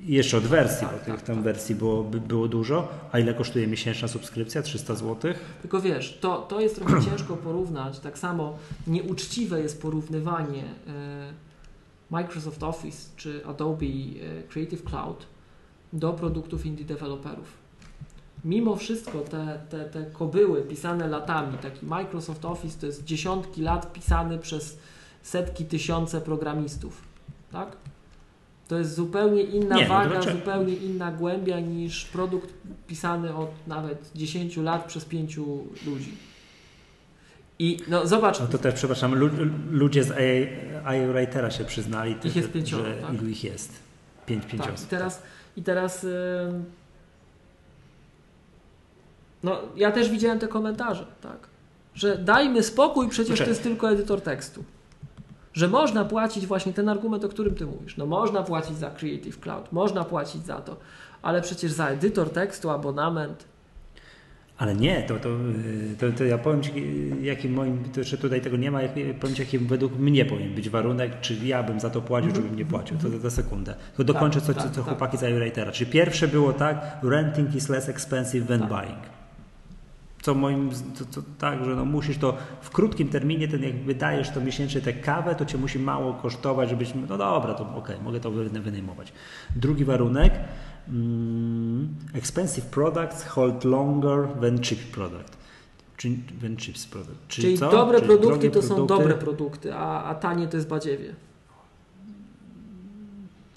i 0.00 0.12
jeszcze 0.14 0.36
od 0.36 0.44
wersji, 0.44 0.86
Tak, 0.86 0.98
bo 0.98 1.04
tych 1.04 1.14
tak, 1.14 1.22
tam 1.22 1.34
tak. 1.36 1.44
wersji 1.44 1.74
było, 1.74 2.04
by- 2.04 2.20
było 2.20 2.48
dużo. 2.48 2.88
A 3.12 3.18
ile 3.18 3.34
kosztuje 3.34 3.66
miesięczna 3.66 4.08
subskrypcja? 4.08 4.62
300 4.62 4.94
zł? 4.94 5.32
Tylko 5.62 5.80
wiesz, 5.80 6.18
to, 6.20 6.38
to 6.38 6.60
jest 6.60 6.74
trochę 6.76 7.00
ciężko 7.10 7.36
porównać. 7.36 7.98
Tak 7.98 8.18
samo 8.18 8.58
nieuczciwe 8.86 9.60
jest 9.60 9.82
porównywanie 9.82 10.62
e, 10.86 11.32
Microsoft 12.10 12.62
Office 12.62 12.98
czy 13.16 13.46
Adobe 13.46 13.86
e, 13.86 14.42
Creative 14.48 14.84
Cloud 14.84 15.26
do 15.92 16.12
produktów 16.12 16.66
indie 16.66 16.84
deweloperów. 16.84 17.52
Mimo 18.44 18.76
wszystko 18.76 19.20
te, 19.20 19.60
te, 19.70 19.84
te 19.84 20.04
kobyły 20.12 20.62
pisane 20.62 21.08
latami, 21.08 21.58
taki 21.58 21.86
Microsoft 21.86 22.44
Office 22.44 22.80
to 22.80 22.86
jest 22.86 23.04
dziesiątki 23.04 23.62
lat 23.62 23.92
pisany 23.92 24.38
przez 24.38 24.78
setki, 25.22 25.64
tysiące 25.64 26.20
programistów. 26.20 27.00
Tak? 27.52 27.76
To 28.68 28.78
jest 28.78 28.94
zupełnie 28.94 29.42
inna 29.42 29.76
Nie, 29.76 29.82
no 29.82 29.88
waga, 29.88 30.10
dlaczego? 30.10 30.36
zupełnie 30.38 30.74
inna 30.74 31.12
głębia 31.12 31.60
niż 31.60 32.04
produkt 32.04 32.54
pisany 32.86 33.34
od 33.36 33.50
nawet 33.66 34.10
10 34.14 34.56
lat 34.56 34.84
przez 34.84 35.04
5 35.04 35.36
ludzi. 35.86 36.14
I 37.58 37.78
no 37.88 38.06
zobacz, 38.06 38.40
No 38.40 38.46
to 38.46 38.58
też, 38.58 38.74
przepraszam, 38.74 39.14
lu, 39.14 39.28
ludzie 39.70 40.04
z 40.04 40.10
AI 40.84 41.06
Writera 41.12 41.50
się 41.50 41.64
przyznali, 41.64 42.16
Ich 42.24 42.36
jest 42.36 42.48
że, 42.48 42.54
pięcioro, 42.54 42.84
że 42.84 42.94
tak? 42.94 43.14
ilu 43.14 43.28
ich 43.28 43.44
jest? 43.44 43.72
Pięć, 44.26 44.46
pięć 44.46 44.62
tak, 44.62 44.70
i 44.70 44.74
osób. 44.74 44.88
teraz, 44.88 45.22
i 45.58 45.62
teraz 45.62 46.04
ym, 46.04 46.64
no 49.42 49.58
ja 49.76 49.92
też 49.92 50.10
widziałem 50.10 50.38
te 50.38 50.48
komentarze, 50.48 51.06
tak, 51.20 51.48
że 51.94 52.18
dajmy 52.18 52.62
spokój, 52.62 53.08
przecież 53.08 53.38
to 53.38 53.48
jest 53.48 53.62
tylko 53.62 53.90
edytor 53.90 54.20
tekstu. 54.20 54.64
Że 55.52 55.68
można 55.68 56.04
płacić 56.04 56.46
właśnie 56.46 56.72
ten 56.72 56.88
argument, 56.88 57.24
o 57.24 57.28
którym 57.28 57.54
ty 57.54 57.66
mówisz. 57.66 57.96
No 57.96 58.06
można 58.06 58.42
płacić 58.42 58.76
za 58.76 58.90
Creative 58.90 59.40
Cloud, 59.40 59.72
można 59.72 60.04
płacić 60.04 60.46
za 60.46 60.56
to, 60.56 60.76
ale 61.22 61.42
przecież 61.42 61.72
za 61.72 61.88
edytor 61.88 62.30
tekstu, 62.30 62.70
abonament, 62.70 63.44
Ale 64.58 64.74
nie, 64.74 65.02
to, 65.02 65.16
to, 65.16 65.28
yy, 65.28 65.96
to, 65.98 66.18
to 66.18 66.24
ja 66.24 66.38
powiem 66.38 66.62
Ci, 66.62 66.72
jakim 67.22 67.52
moim, 67.52 67.84
to 67.84 68.00
jeszcze 68.00 68.18
tutaj 68.18 68.40
tego 68.40 68.56
nie 68.56 68.70
ma, 68.70 68.82
jak, 68.82 68.92
powiem 69.20 69.36
Ci, 69.36 69.42
jaki 69.42 69.58
według 69.58 69.98
mnie 69.98 70.24
powinien 70.24 70.54
być 70.54 70.70
warunek, 70.70 71.20
czy 71.20 71.34
ja 71.34 71.62
bym 71.62 71.80
za 71.80 71.90
to 71.90 72.00
płacił, 72.02 72.32
czy 72.32 72.40
bym 72.40 72.56
nie 72.56 72.64
płacił. 72.64 72.96
To 72.98 73.18
za, 73.18 73.30
sekundę. 73.30 73.74
Tylko 73.88 74.12
dokończę 74.12 74.40
co, 74.40 74.54
tak, 74.54 74.62
co, 74.62 74.70
tak. 74.70 74.84
chłopaki 74.84 75.16
z 75.18 75.22
iWritera. 75.22 75.72
Czyli 75.72 75.90
pierwsze 75.90 76.28
było 76.28 76.52
tak, 76.52 76.96
renting 77.02 77.54
is 77.54 77.68
less 77.68 77.88
expensive 77.88 78.46
than 78.46 78.60
Tak. 78.60 78.68
buying. 78.68 78.98
Co 80.22 80.34
moim, 80.34 80.70
to, 80.98 81.04
to, 81.04 81.26
tak, 81.38 81.64
że 81.64 81.76
no 81.76 81.84
musisz 81.84 82.18
to 82.18 82.36
w 82.60 82.70
krótkim 82.70 83.08
terminie, 83.08 83.48
ten 83.48 83.62
jak 83.62 83.76
wydajesz 83.76 84.30
to 84.30 84.40
miesięcznie 84.40 84.80
tę 84.80 84.92
kawę, 84.92 85.34
to 85.34 85.44
Cię 85.44 85.58
musi 85.58 85.78
mało 85.78 86.14
kosztować, 86.14 86.68
żebyś, 86.68 86.92
no 87.08 87.18
dobra, 87.18 87.54
to 87.54 87.74
okej, 87.76 87.96
mogę 88.04 88.20
to 88.20 88.30
wy- 88.30 88.48
wynajmować. 88.48 89.12
Drugi 89.56 89.84
warunek, 89.84 90.32
mm, 90.90 91.88
expensive 92.14 92.66
products 92.66 93.24
hold 93.24 93.64
longer 93.64 94.28
than 94.40 94.58
cheap 94.62 94.80
product. 94.80 95.36
Czyli, 95.96 96.16
than 96.42 96.56
cheap 96.56 96.76
product. 96.90 97.28
Czyli, 97.28 97.46
Czyli 97.46 97.58
co? 97.58 97.70
dobre 97.70 97.98
Czyli 97.98 98.08
produkty 98.08 98.50
to 98.50 98.62
są 98.62 98.74
produkty- 98.74 98.86
dobre 98.98 99.14
produkty, 99.14 99.74
a, 99.74 100.04
a 100.04 100.14
tanie 100.14 100.48
to 100.48 100.56
jest 100.56 100.68
badziewie. 100.68 101.14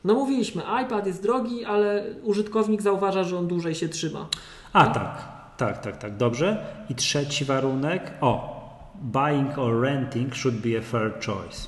No 0.04 0.14
mówiliśmy, 0.14 0.62
iPad 0.86 1.08
jest 1.08 1.24
drogi, 1.24 1.66
ale 1.66 2.04
użytkownik 2.24 2.82
zauważa, 2.82 3.24
że 3.24 3.38
on 3.38 3.48
dłużej 3.48 3.76
się 3.76 3.90
trzyma. 3.90 4.28
A 4.74 4.88
tak, 4.88 5.28
tak, 5.58 5.82
tak, 5.82 5.98
tak, 5.98 6.18
dobrze. 6.18 6.66
I 6.90 6.96
trzeci 6.96 7.46
warunek, 7.46 8.12
o, 8.22 8.62
buying 9.02 9.58
or 9.58 9.82
renting 9.82 10.36
should 10.36 10.58
be 10.58 10.78
a 10.80 10.82
fair 10.82 11.12
choice. 11.26 11.68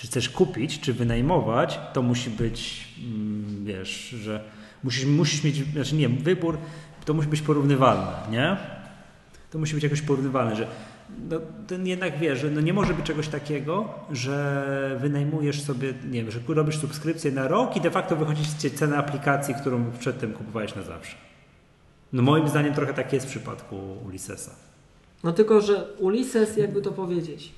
Czy 0.00 0.06
chcesz 0.06 0.28
kupić, 0.28 0.80
czy 0.80 0.92
wynajmować, 0.92 1.80
to 1.92 2.02
musi 2.02 2.30
być, 2.30 2.88
mm, 2.98 3.64
wiesz, 3.64 4.08
że 4.08 4.44
musisz, 4.84 5.04
musisz 5.04 5.44
mieć, 5.44 5.72
znaczy 5.72 5.94
nie, 5.94 6.08
wybór 6.08 6.58
to 7.04 7.14
musi 7.14 7.28
być 7.28 7.42
porównywalne, 7.42 8.12
nie? 8.30 8.56
To 9.50 9.58
musi 9.58 9.74
być 9.74 9.84
jakoś 9.84 10.02
porównywalne, 10.02 10.56
że 10.56 10.66
no, 11.30 11.40
ten 11.66 11.86
jednak 11.86 12.18
wiesz, 12.18 12.40
że 12.40 12.50
no 12.50 12.60
nie 12.60 12.72
może 12.72 12.94
być 12.94 13.06
czegoś 13.06 13.28
takiego, 13.28 13.94
że 14.10 14.98
wynajmujesz 15.00 15.62
sobie, 15.62 15.94
nie 16.10 16.22
wiem, 16.22 16.30
że 16.30 16.40
robisz 16.48 16.78
subskrypcję 16.78 17.32
na 17.32 17.48
rok 17.48 17.76
i 17.76 17.80
de 17.80 17.90
facto 17.90 18.16
wychodzi 18.16 18.42
ciebie 18.58 18.76
cena 18.76 18.96
aplikacji, 18.96 19.54
którą 19.54 19.90
przedtem 19.98 20.32
kupowałeś 20.32 20.74
na 20.74 20.82
zawsze. 20.82 21.16
No 22.12 22.22
moim 22.22 22.48
zdaniem 22.48 22.74
trochę 22.74 22.94
tak 22.94 23.12
jest 23.12 23.26
w 23.26 23.30
przypadku 23.30 23.76
Ulyssesa. 24.06 24.50
No 25.24 25.32
tylko, 25.32 25.60
że 25.60 25.84
Ulysses, 25.98 26.56
jakby 26.56 26.82
to 26.82 26.92
powiedzieć, 26.92 27.52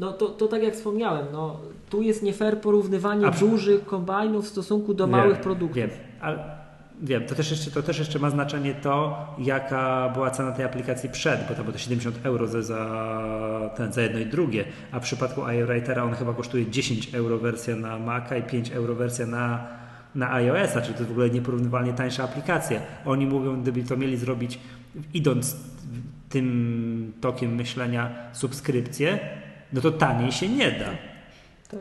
no 0.00 0.12
to, 0.12 0.28
to 0.28 0.48
tak 0.48 0.62
jak 0.62 0.74
wspomniałem, 0.74 1.26
no 1.32 1.60
tu 1.90 2.02
jest 2.02 2.22
nie 2.22 2.32
fair 2.32 2.60
porównywanie 2.60 3.26
A 3.26 3.30
dużych 3.30 3.86
kombajnów 3.86 4.44
w 4.44 4.48
stosunku 4.48 4.94
do 4.94 5.04
Wiem, 5.06 5.16
małych 5.16 5.40
produktów. 5.40 5.76
Wiem, 5.76 5.90
ale 6.20 6.38
wiem, 7.02 7.26
to 7.26 7.34
też, 7.34 7.50
jeszcze, 7.50 7.70
to 7.70 7.82
też 7.82 7.98
jeszcze 7.98 8.18
ma 8.18 8.30
znaczenie 8.30 8.74
to, 8.74 9.26
jaka 9.38 10.10
była 10.14 10.30
cena 10.30 10.52
tej 10.52 10.64
aplikacji 10.64 11.08
przed, 11.08 11.48
bo 11.48 11.54
to 11.54 11.62
było 11.62 11.72
to 11.72 11.78
70 11.78 12.16
euro 12.22 12.46
za, 12.46 12.62
za, 12.62 13.70
ten, 13.76 13.92
za 13.92 14.02
jedno 14.02 14.18
i 14.18 14.26
drugie, 14.26 14.64
a 14.92 15.00
w 15.00 15.02
przypadku 15.02 15.40
iWritera 15.50 16.04
on 16.04 16.14
chyba 16.14 16.34
kosztuje 16.34 16.70
10 16.70 17.14
euro 17.14 17.38
wersja 17.38 17.76
na 17.76 17.98
Maca 17.98 18.36
i 18.36 18.42
5 18.42 18.70
euro 18.70 18.94
wersja 18.94 19.26
na, 19.26 19.66
na 20.14 20.32
iOS-a, 20.32 20.80
czyli 20.80 20.94
to 20.94 21.00
jest 21.00 21.08
w 21.08 21.12
ogóle 21.12 21.30
nieporównywalnie 21.30 21.92
tańsza 21.92 22.24
aplikacja. 22.24 22.80
Oni 23.04 23.26
mówią, 23.26 23.62
gdyby 23.62 23.82
to 23.82 23.96
mieli 23.96 24.16
zrobić, 24.16 24.58
idąc 25.14 25.56
tym 26.28 27.12
tokiem 27.20 27.54
myślenia 27.54 28.10
subskrypcję, 28.32 29.18
no 29.72 29.80
to 29.80 29.90
taniej 29.90 30.32
się 30.32 30.48
nie 30.48 30.72
da. 30.72 30.90
Tak. 31.70 31.80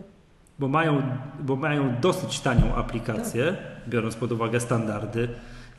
Bo 0.60 0.68
mają, 0.68 1.02
bo 1.40 1.56
mają 1.56 1.96
dosyć 2.02 2.40
tanią 2.40 2.76
aplikację, 2.76 3.46
Tak. 3.46 3.90
biorąc 3.90 4.16
pod 4.16 4.32
uwagę 4.32 4.60
standardy, 4.60 5.30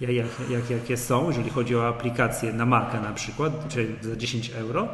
jak, 0.01 0.11
jak, 0.11 0.27
jak, 0.51 0.71
jakie 0.71 0.97
są, 0.97 1.29
jeżeli 1.29 1.51
chodzi 1.51 1.77
o 1.77 1.89
aplikację 1.89 2.53
na 2.53 2.67
Maca 2.67 3.01
na 3.01 3.13
przykład, 3.13 3.69
czyli 3.69 3.97
za 4.01 4.17
10 4.17 4.51
euro, 4.51 4.89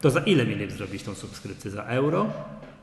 to 0.00 0.10
za 0.10 0.20
ile 0.20 0.46
mieli 0.46 0.70
zrobić 0.70 1.02
tą 1.02 1.14
subskrypcję? 1.14 1.70
Za 1.70 1.82
euro? 1.82 2.26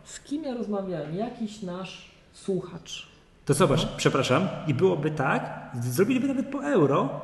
Z 0.03 0.19
kim 0.19 0.43
ja 0.43 0.53
rozmawiałem? 0.53 1.15
Jakiś 1.15 1.61
nasz 1.61 2.11
słuchacz. 2.33 3.07
To 3.45 3.53
zobacz, 3.53 3.87
przepraszam, 3.97 4.47
i 4.67 4.73
byłoby 4.73 5.11
tak, 5.11 5.69
zrobiliby 5.81 6.27
nawet 6.27 6.47
po 6.47 6.63
euro, 6.63 7.21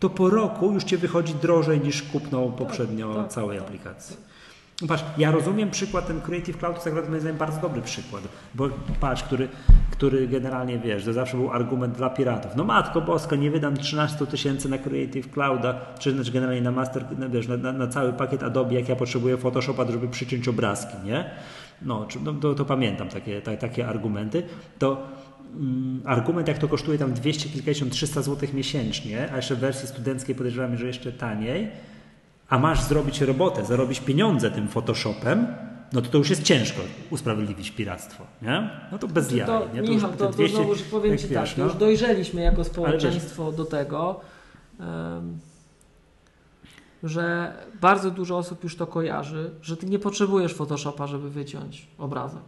to 0.00 0.10
po 0.10 0.30
roku 0.30 0.72
już 0.72 0.84
Cię 0.84 0.98
wychodzi 0.98 1.34
drożej 1.34 1.80
niż 1.80 2.02
kupną 2.02 2.52
poprzednio 2.52 3.14
tak, 3.14 3.28
całej 3.28 3.58
tak, 3.58 3.66
aplikacji. 3.66 4.16
No 4.82 4.88
Patrz, 4.88 5.04
ja 5.18 5.30
rozumiem 5.30 5.70
przykład, 5.70 6.06
ten 6.06 6.20
Creative 6.20 6.58
Cloud 6.58 6.84
to 6.84 6.90
jest 6.90 7.08
moim 7.08 7.20
zdaniem 7.20 7.38
bardzo 7.38 7.60
dobry 7.60 7.82
przykład, 7.82 8.22
bo 8.54 8.68
patrz, 9.00 9.22
który, 9.22 9.48
który 9.90 10.28
generalnie 10.28 10.78
wiesz, 10.78 11.04
to 11.04 11.12
zawsze 11.12 11.36
był 11.36 11.50
argument 11.50 11.96
dla 11.96 12.10
piratów. 12.10 12.56
No 12.56 12.64
matko 12.64 13.00
boska, 13.00 13.36
nie 13.36 13.50
wydam 13.50 13.76
13 13.76 14.26
tysięcy 14.26 14.68
na 14.68 14.78
Creative 14.78 15.30
Clouda, 15.30 15.80
czy 15.98 16.12
znaczy 16.12 16.32
generalnie 16.32 16.62
na 16.62 16.70
master, 16.70 17.18
na, 17.18 17.28
wiesz, 17.28 17.48
na, 17.48 17.56
na, 17.56 17.86
cały 17.86 18.12
pakiet 18.12 18.42
Adobe, 18.42 18.74
jak 18.74 18.88
ja 18.88 18.96
potrzebuję 18.96 19.36
Photoshopa, 19.36 19.92
żeby 19.92 20.08
przyciąć 20.08 20.48
obrazki, 20.48 20.96
nie? 21.04 21.30
No, 21.82 22.06
no 22.24 22.34
to, 22.34 22.54
to 22.54 22.64
pamiętam 22.64 23.08
takie, 23.08 23.40
ta, 23.40 23.56
takie 23.56 23.88
argumenty. 23.88 24.42
To 24.78 25.06
mm, 25.56 26.02
argument, 26.04 26.48
jak 26.48 26.58
to 26.58 26.68
kosztuje 26.68 26.98
tam 26.98 27.12
200 27.12 27.48
kilkadziesiąt, 27.48 27.92
300 27.92 28.22
zł 28.22 28.48
miesięcznie, 28.54 29.28
a 29.32 29.36
jeszcze 29.36 29.56
w 29.56 29.58
wersji 29.58 29.88
studenckiej 29.88 30.34
podejrzewam, 30.34 30.76
że 30.76 30.86
jeszcze 30.86 31.12
taniej, 31.12 31.70
a 32.50 32.58
masz 32.58 32.82
zrobić 32.82 33.20
robotę, 33.20 33.64
zarobić 33.64 34.00
pieniądze 34.00 34.50
tym 34.50 34.68
Photoshopem, 34.68 35.46
no 35.92 36.02
to 36.02 36.08
to 36.08 36.18
już 36.18 36.30
jest 36.30 36.42
ciężko 36.42 36.80
usprawiedliwić 37.10 37.70
piractwo, 37.70 38.24
nie? 38.42 38.70
No 38.92 38.98
to 38.98 39.08
bez 39.08 39.32
jaj, 39.32 39.46
To, 39.46 39.68
nie? 39.74 39.80
Michał, 39.80 39.94
już 39.94 40.02
to, 40.02 40.08
te 40.08 40.16
to 40.16 40.32
200 40.32 40.56
znowu 40.56 40.74
powiem 40.90 41.18
Ci 41.18 41.28
tak, 41.28 41.56
no. 41.56 41.64
już 41.64 41.74
dojrzeliśmy 41.74 42.40
jako 42.40 42.64
społeczeństwo 42.64 43.52
do 43.52 43.64
tego, 43.64 44.20
em, 44.80 45.38
że 47.02 47.52
bardzo 47.80 48.10
dużo 48.10 48.38
osób 48.38 48.64
już 48.64 48.76
to 48.76 48.86
kojarzy, 48.86 49.50
że 49.62 49.76
Ty 49.76 49.86
nie 49.86 49.98
potrzebujesz 49.98 50.54
Photoshopa, 50.54 51.06
żeby 51.06 51.30
wyciąć 51.30 51.86
obrazek. 51.98 52.42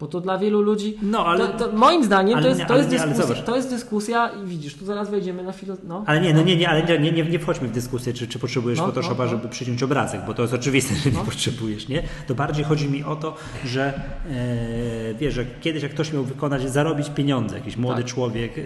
Bo 0.00 0.06
to 0.06 0.20
dla 0.20 0.38
wielu 0.38 0.60
ludzi 0.60 0.98
No, 1.02 1.26
ale... 1.26 1.48
to, 1.48 1.68
to 1.68 1.76
moim 1.76 2.04
zdaniem 2.04 2.42
to 2.42 2.48
jest, 2.48 2.60
nie, 2.60 2.66
to, 2.66 2.76
jest 2.76 2.90
nie, 2.90 2.98
dyskusja, 2.98 3.42
to 3.42 3.56
jest 3.56 3.70
dyskusja 3.70 4.28
i 4.28 4.46
widzisz, 4.46 4.74
tu 4.74 4.84
zaraz 4.84 5.10
wejdziemy 5.10 5.42
na 5.42 5.52
filo... 5.52 5.76
No. 5.84 6.04
Ale 6.06 6.20
nie, 6.20 6.34
no 6.34 6.42
nie, 6.42 6.56
nie, 6.56 6.68
ale 6.68 6.82
nie, 6.98 7.12
nie, 7.12 7.24
nie, 7.24 7.38
wchodźmy 7.38 7.68
w 7.68 7.72
dyskusję, 7.72 8.12
czy, 8.12 8.28
czy 8.28 8.38
potrzebujesz 8.38 8.78
No, 8.78 8.86
Photoshopa, 8.86 9.24
no, 9.24 9.24
no. 9.24 9.30
żeby 9.30 9.48
przyciąć 9.48 9.82
obrazek, 9.82 10.20
bo 10.26 10.34
to 10.34 10.42
jest 10.42 10.54
oczywiste, 10.54 10.94
że 10.94 11.10
nie 11.10 11.16
No. 11.16 11.24
potrzebujesz, 11.24 11.88
nie? 11.88 12.02
To 12.26 12.34
bardziej 12.34 12.64
chodzi 12.64 12.88
mi 12.88 13.04
o 13.04 13.16
to, 13.16 13.34
że 13.64 14.00
e, 14.30 15.14
wiesz, 15.14 15.34
że 15.34 15.44
kiedyś 15.60 15.82
jak 15.82 15.92
ktoś 15.92 16.12
miał 16.12 16.24
wykonać, 16.24 16.70
zarobić 16.70 17.10
pieniądze, 17.10 17.56
jakiś 17.56 17.76
młody 17.76 18.02
Tak. 18.02 18.10
człowiek 18.12 18.52
e, 18.58 18.62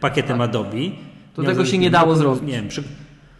pakietem 0.00 0.38
Tak. 0.38 0.48
Adobe, 0.48 0.76
To 1.34 1.42
tego 1.42 1.64
się 1.64 1.78
nie 1.78 1.90
dało 1.90 2.16
zrobić. 2.16 2.42
Nie 2.42 2.52
wiem, 2.52 2.68
przy, 2.68 2.82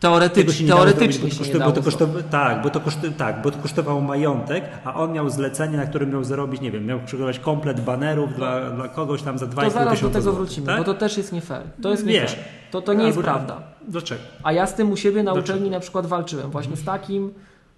Teoretycznie, 0.00 0.68
teoretycznie 0.68 1.30
się 1.30 1.52
nie 1.52 1.60
bo 1.60 1.72
to 1.72 1.82
kosztowało, 1.82 2.22
tak, 2.30 2.62
bo 2.62 2.70
to 2.70 2.80
tak, 3.18 3.42
bo 3.42 3.50
to 3.50 3.58
kosztowało 3.58 4.00
majątek, 4.00 4.64
a 4.84 4.94
on 4.94 5.12
miał 5.12 5.30
zlecenie, 5.30 5.76
na 5.76 5.86
którym 5.86 6.10
miał 6.10 6.24
zarobić, 6.24 6.60
nie 6.60 6.70
wiem, 6.70 6.86
miał 6.86 7.00
przygotować 7.00 7.38
komplet 7.38 7.80
banerów 7.80 8.30
no. 8.30 8.36
dla, 8.36 8.70
dla 8.70 8.88
kogoś 8.88 9.22
tam 9.22 9.38
za 9.38 9.46
2,5 9.46 9.48
tysiąca 9.48 9.78
To 9.78 9.84
zaraz 9.84 10.00
do 10.00 10.10
tego 10.10 10.32
wrócimy, 10.32 10.66
tak? 10.66 10.78
bo 10.78 10.84
to 10.84 10.94
też 10.94 11.16
jest 11.16 11.32
nie 11.32 11.40
fair. 11.40 11.62
To 11.82 11.90
jest 11.90 12.06
nie 12.06 12.20
fair. 12.20 12.38
To, 12.70 12.82
to 12.82 12.94
nie 12.94 13.06
jest 13.06 13.18
prawda. 13.18 13.62
Dlaczego? 13.88 14.20
A 14.42 14.52
ja 14.52 14.66
z 14.66 14.74
tym 14.74 14.90
u 14.90 14.96
siebie 14.96 15.22
na 15.22 15.32
Dlaczego? 15.32 15.54
uczelni 15.54 15.70
na 15.70 15.80
przykład 15.80 16.06
walczyłem 16.06 16.50
właśnie 16.50 16.76
z 16.76 16.84
takim 16.84 17.32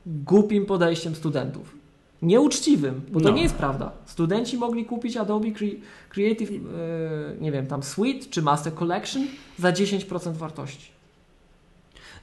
głupim 0.06 0.66
podejściem 0.66 1.14
studentów. 1.14 1.78
Nieuczciwym, 2.22 3.00
bo 3.12 3.20
to 3.20 3.28
no. 3.28 3.34
nie 3.34 3.42
jest 3.42 3.54
prawda. 3.54 3.90
Studenci 4.06 4.56
mogli 4.56 4.84
kupić 4.84 5.16
Adobe 5.16 5.48
Creative, 6.08 6.50
yy, 6.50 6.60
nie 7.40 7.52
wiem, 7.52 7.66
tam 7.66 7.82
Suite 7.82 8.26
czy 8.30 8.42
Master 8.42 8.74
Collection 8.74 9.26
za 9.58 9.72
10% 9.72 10.32
wartości. 10.32 10.97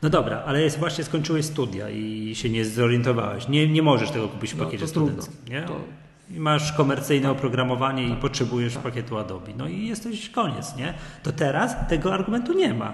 No 0.05 0.09
dobra, 0.09 0.43
ale 0.45 0.61
jest 0.61 0.79
właśnie 0.79 1.03
skończyłeś 1.03 1.45
studia 1.45 1.89
i 1.89 2.35
się 2.35 2.49
nie 2.49 2.65
zorientowałeś. 2.65 3.47
Nie, 3.47 3.67
nie 3.67 3.81
możesz 3.81 4.11
tego 4.11 4.27
kupić 4.27 4.53
w 4.53 4.57
no, 4.57 4.65
pakiecie 4.65 4.87
studenckim. 4.87 5.35
Nie? 5.49 5.61
To... 5.61 5.75
I 6.31 6.39
masz 6.39 6.73
komercyjne 6.73 7.31
oprogramowanie 7.31 8.07
i 8.07 8.15
potrzebujesz 8.15 8.73
tak. 8.73 8.83
pakietu 8.83 9.17
Adobe. 9.17 9.51
No 9.57 9.67
i 9.67 9.87
jesteś 9.87 10.29
koniec, 10.29 10.75
nie? 10.75 10.93
To 11.23 11.31
teraz 11.31 11.75
tego 11.89 12.13
argumentu 12.13 12.53
nie 12.53 12.73
ma. 12.73 12.93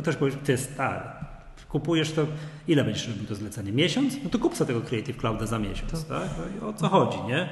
Ktoś 0.00 0.16
powie, 0.16 0.32
jest 0.48 0.72
stary. 0.72 1.00
Kupujesz 1.68 2.12
to, 2.12 2.26
ile 2.68 2.84
będziesz 2.84 3.08
robił 3.08 3.26
to 3.26 3.34
zlecenie? 3.34 3.72
Miesiąc? 3.72 4.14
No 4.24 4.30
to 4.30 4.38
kup 4.38 4.56
sobie 4.56 4.74
tego 4.74 4.80
Creative 4.86 5.16
Clouda 5.16 5.46
za 5.46 5.58
miesiąc, 5.58 6.04
tak? 6.04 6.28
No 6.60 6.68
o 6.68 6.72
co 6.72 6.88
chodzi, 6.88 7.18
nie? 7.28 7.48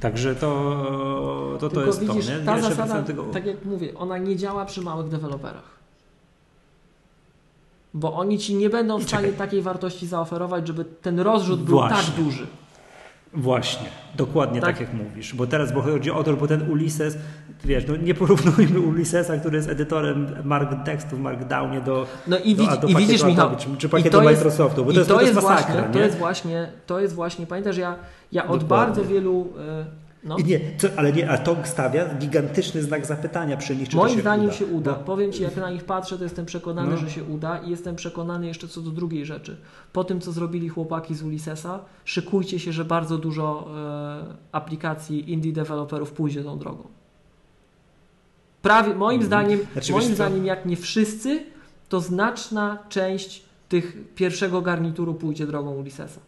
Także 0.00 0.34
to, 0.34 1.56
to, 1.60 1.68
to 1.68 1.86
jest 1.86 2.00
widzisz, 2.00 2.26
to, 2.26 2.38
nie? 2.38 2.46
Ta 2.46 2.60
zasada, 2.60 3.02
tego... 3.02 3.24
tak 3.24 3.46
jak 3.46 3.64
mówię, 3.64 3.94
ona 3.94 4.18
nie 4.18 4.36
działa 4.36 4.64
przy 4.64 4.82
małych 4.82 5.08
deweloperach 5.08 5.81
bo 7.94 8.14
oni 8.14 8.38
ci 8.38 8.54
nie 8.54 8.70
będą 8.70 8.98
w 8.98 9.02
stanie 9.02 9.28
takiej 9.28 9.62
wartości 9.62 10.06
zaoferować, 10.06 10.66
żeby 10.66 10.84
ten 10.84 11.20
rozrzut 11.20 11.62
był 11.62 11.78
tak 11.80 11.88
Właśnie. 11.90 12.12
tak 12.12 12.24
duży. 12.24 12.46
Właśnie, 13.34 13.86
dokładnie 14.14 14.60
tak? 14.60 14.70
tak? 14.70 14.80
jak 14.80 14.94
mówisz, 14.94 15.34
bo 15.34 15.46
teraz 15.46 15.72
bo 15.72 15.82
chodzi 15.82 16.10
o 16.10 16.24
to, 16.24 16.32
bo 16.32 16.48
ten 16.48 16.70
Ulysses, 16.70 17.18
wiesz, 17.64 17.84
no 17.88 17.96
nie 17.96 18.14
porównujmy 18.14 18.80
Ulyssesa, 18.80 19.36
który 19.36 19.56
jest 19.56 19.68
edytorem 19.68 20.36
mark 20.44 20.84
tekstu 20.84 21.16
w 21.16 21.20
Markdownie 21.20 21.80
do 21.80 22.06
No 22.26 22.38
i, 22.38 22.56
widz, 22.56 22.70
do, 22.70 22.76
do 22.76 22.88
i 22.88 22.96
widzisz 22.96 23.24
Michał, 23.24 23.56
czy, 23.56 23.76
czy 23.78 23.88
pakietu 23.88 24.22
Microsoftu, 24.22 24.84
bo 24.84 24.92
to 24.92 24.98
jest, 24.98 25.10
to 25.10 25.20
jest, 25.20 25.34
masakra, 25.34 25.74
właśnie, 25.74 25.92
to 25.92 25.98
jest 25.98 26.18
właśnie, 26.18 26.68
to 26.86 27.00
jest 27.00 27.14
właśnie, 27.14 27.46
pamiętasz, 27.46 27.76
ja, 27.76 27.96
ja 28.32 28.48
od 28.48 28.64
bardzo 28.64 29.04
wielu 29.04 29.48
e, 29.58 29.84
no. 30.24 30.36
Nie, 30.38 30.60
co, 30.78 30.88
ale 30.96 31.12
nie, 31.12 31.30
a 31.30 31.38
to 31.38 31.56
stawia 31.64 32.14
gigantyczny 32.14 32.82
znak 32.82 33.06
zapytania 33.06 33.56
przy 33.56 33.76
nich, 33.76 33.88
czy 33.88 33.96
Moim 33.96 34.14
się 34.14 34.20
zdaniem 34.20 34.46
uda. 34.46 34.54
się 34.54 34.66
uda. 34.66 34.92
No. 34.92 35.04
Powiem 35.04 35.32
Ci, 35.32 35.42
jak 35.42 35.56
na 35.56 35.70
nich 35.70 35.84
patrzę, 35.84 36.18
to 36.18 36.24
jestem 36.24 36.46
przekonany, 36.46 36.90
no. 36.90 36.96
że 36.96 37.10
się 37.10 37.24
uda 37.24 37.58
i 37.58 37.70
jestem 37.70 37.96
przekonany 37.96 38.46
jeszcze 38.46 38.68
co 38.68 38.80
do 38.80 38.90
drugiej 38.90 39.26
rzeczy. 39.26 39.56
Po 39.92 40.04
tym, 40.04 40.20
co 40.20 40.32
zrobili 40.32 40.68
chłopaki 40.68 41.14
z 41.14 41.22
Ulyssesa, 41.22 41.84
szykujcie 42.04 42.58
się, 42.58 42.72
że 42.72 42.84
bardzo 42.84 43.18
dużo 43.18 43.68
e, 43.76 44.34
aplikacji 44.52 45.32
indie 45.32 45.52
deweloperów 45.52 46.12
pójdzie 46.12 46.44
tą 46.44 46.58
drogą. 46.58 46.84
Prawie, 48.62 48.94
moim 48.94 49.22
mhm. 49.22 49.26
zdaniem, 49.26 49.66
znaczy, 49.72 49.92
moim 49.92 50.14
zdaniem, 50.14 50.46
jak 50.46 50.66
nie 50.66 50.76
wszyscy, 50.76 51.44
to 51.88 52.00
znaczna 52.00 52.78
część 52.88 53.42
tych 53.68 54.14
pierwszego 54.14 54.62
garnituru 54.62 55.14
pójdzie 55.14 55.46
drogą 55.46 55.74
Ulyssesa. 55.74 56.20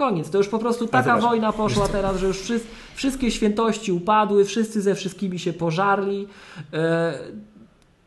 Koniec. 0.00 0.30
To 0.30 0.38
już 0.38 0.48
po 0.48 0.58
prostu 0.58 0.86
taka 0.86 1.18
wojna 1.18 1.52
poszła 1.52 1.88
teraz, 1.88 2.16
że 2.16 2.26
już 2.26 2.40
wszyscy, 2.40 2.68
wszystkie 2.94 3.30
świętości 3.30 3.92
upadły, 3.92 4.44
wszyscy 4.44 4.82
ze 4.82 4.94
wszystkimi 4.94 5.38
się 5.38 5.52
pożarli. 5.52 6.28
E, 6.72 7.18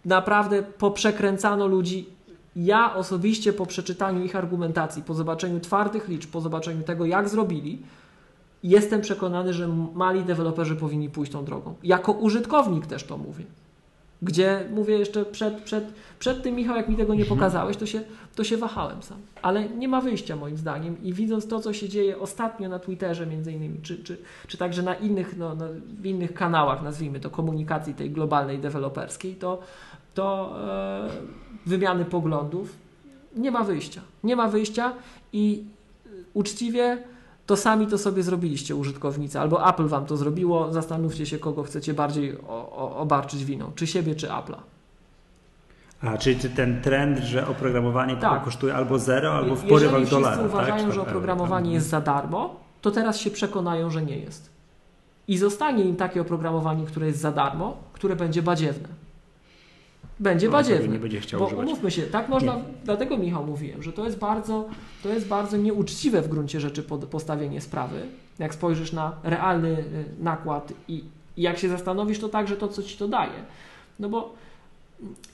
naprawdę 0.06 0.64
poprzekręcano 0.64 1.68
ludzi. 1.68 2.10
Ja 2.56 2.96
osobiście 2.96 3.54
po 3.54 3.66
przeczytaniu 3.66 4.24
ich 4.24 4.36
argumentacji, 4.36 5.04
po 5.04 5.14
zobaczeniu 5.14 5.60
twardych 5.60 6.08
liczb, 6.08 6.32
po 6.32 6.42
zobaczeniu 6.42 6.84
tego, 6.84 7.06
jak 7.06 7.30
zrobili, 7.30 7.82
jestem 8.64 9.02
przekonany, 9.02 9.54
że 9.54 9.68
mali 9.94 10.24
deweloperzy 10.24 10.76
powinni 10.76 11.10
pójść 11.10 11.32
tą 11.32 11.46
drogą. 11.46 11.76
Jako 11.84 12.12
użytkownik 12.12 12.86
też 12.86 13.04
to 13.04 13.18
mówię. 13.18 13.46
Gdzie 14.24 14.66
mówię 14.72 14.98
jeszcze 14.98 15.26
przed, 15.26 15.62
przed, 15.62 15.84
przed 16.20 16.44
tym, 16.44 16.56
Michał, 16.56 16.76
jak 16.76 16.90
mi 16.90 16.96
tego 16.96 17.14
nie 17.14 17.22
mhm. 17.22 17.40
pokazałeś, 17.40 17.78
to 17.78 17.86
się, 17.86 18.02
to 18.36 18.44
się 18.44 18.58
wahałem 18.58 19.04
sam. 19.04 19.18
Ale 19.42 19.70
nie 19.70 19.88
ma 19.88 20.02
wyjścia 20.02 20.36
moim 20.36 20.58
zdaniem 20.58 21.04
i 21.04 21.14
widząc 21.14 21.48
to, 21.48 21.60
co 21.60 21.74
się 21.74 21.90
dzieje 21.90 22.20
ostatnio 22.20 22.70
na 22.70 22.80
Twitterze 22.80 23.28
między 23.28 23.52
innymi, 23.52 23.80
czy, 23.82 24.04
czy, 24.04 24.18
czy 24.48 24.58
także 24.58 24.84
na 24.84 24.96
innych, 24.96 25.38
no, 25.38 25.56
no, 25.56 25.66
w 26.02 26.06
innych 26.06 26.34
kanałach, 26.34 26.84
nazwijmy 26.84 27.20
to, 27.20 27.30
komunikacji 27.30 27.94
tej 27.94 28.12
globalnej, 28.12 28.60
deweloperskiej, 28.60 29.36
to, 29.36 29.60
to 30.14 30.56
e, 30.60 31.10
wymiany 31.66 32.06
poglądów, 32.06 32.76
nie 33.36 33.52
ma 33.52 33.64
wyjścia. 33.64 34.02
Nie 34.24 34.36
ma 34.36 34.48
wyjścia 34.48 34.94
i 35.34 35.64
uczciwie 36.34 36.98
to 37.46 37.58
sami 37.58 37.88
to 37.88 37.98
sobie 37.98 38.24
zrobiliście 38.24 38.76
użytkownicy, 38.76 39.40
albo 39.40 39.70
Apple 39.70 39.88
wam 39.88 40.06
to 40.06 40.18
zrobiło, 40.18 40.74
zastanówcie 40.74 41.26
się, 41.26 41.40
kogo 41.40 41.64
chcecie 41.64 41.94
bardziej 41.94 42.38
o, 42.38 42.72
o, 42.72 42.98
obarczyć 42.98 43.46
winą, 43.46 43.72
czy 43.76 43.88
siebie, 43.88 44.16
czy 44.16 44.28
Apple'a. 44.28 44.58
A, 46.02 46.18
czyli 46.18 46.50
ten 46.50 46.82
trend, 46.82 47.20
że 47.20 47.48
oprogramowanie 47.48 48.18
tak. 48.18 48.44
kosztuje 48.44 48.76
albo 48.76 49.00
zero, 49.00 49.34
albo 49.34 49.56
w 49.56 49.66
porywach 49.66 50.10
dolara. 50.10 50.36
Jeżeli 50.36 50.50
wszyscy 50.50 50.56
uważają, 50.56 50.86
tak? 50.86 50.94
że 50.94 51.02
oprogramowanie 51.02 51.74
jest 51.74 51.90
za 51.90 52.02
darmo, 52.02 52.56
to 52.82 52.92
teraz 52.92 53.18
się 53.20 53.32
przekonają, 53.32 53.90
że 53.90 54.02
nie 54.02 54.18
jest. 54.18 54.50
I 55.28 55.38
zostanie 55.38 55.84
im 55.84 55.96
takie 55.96 56.22
oprogramowanie, 56.22 56.86
które 56.86 57.08
jest 57.08 57.20
za 57.20 57.32
darmo, 57.32 57.78
które 57.94 58.16
będzie 58.16 58.42
badziewne 58.42 59.03
będzie 60.20 60.48
no, 60.48 60.52
badziewny. 60.52 60.88
Nie 60.88 61.00
będzie 61.00 61.20
chciał 61.20 61.40
bo 61.40 61.46
używać. 61.46 61.68
umówmy 61.68 61.92
się, 61.92 62.02
tak 62.02 62.30
można, 62.30 62.56
nie. 62.56 62.64
dlatego 62.84 63.18
Michał 63.18 63.46
mówiłem, 63.46 63.84
że 63.84 63.94
to 63.94 64.06
jest 64.06 64.18
bardzo, 64.18 64.68
to 65.04 65.10
jest 65.10 65.28
bardzo 65.28 65.58
nieuczciwe 65.58 66.22
w 66.22 66.28
gruncie 66.28 66.60
rzeczy 66.60 66.84
postawienie 66.84 67.62
sprawy. 67.62 68.02
Jak 68.40 68.54
spojrzysz 68.54 68.94
na 68.94 69.16
realny 69.24 69.70
y, 69.70 70.06
nakład 70.20 70.74
i, 70.88 71.04
i 71.38 71.42
jak 71.42 71.58
się 71.58 71.70
zastanowisz, 71.70 72.20
to 72.20 72.30
także 72.30 72.56
to, 72.56 72.68
co 72.68 72.84
ci 72.84 72.98
to 72.98 73.08
daje. 73.08 73.44
No 74.00 74.10
bo 74.10 74.34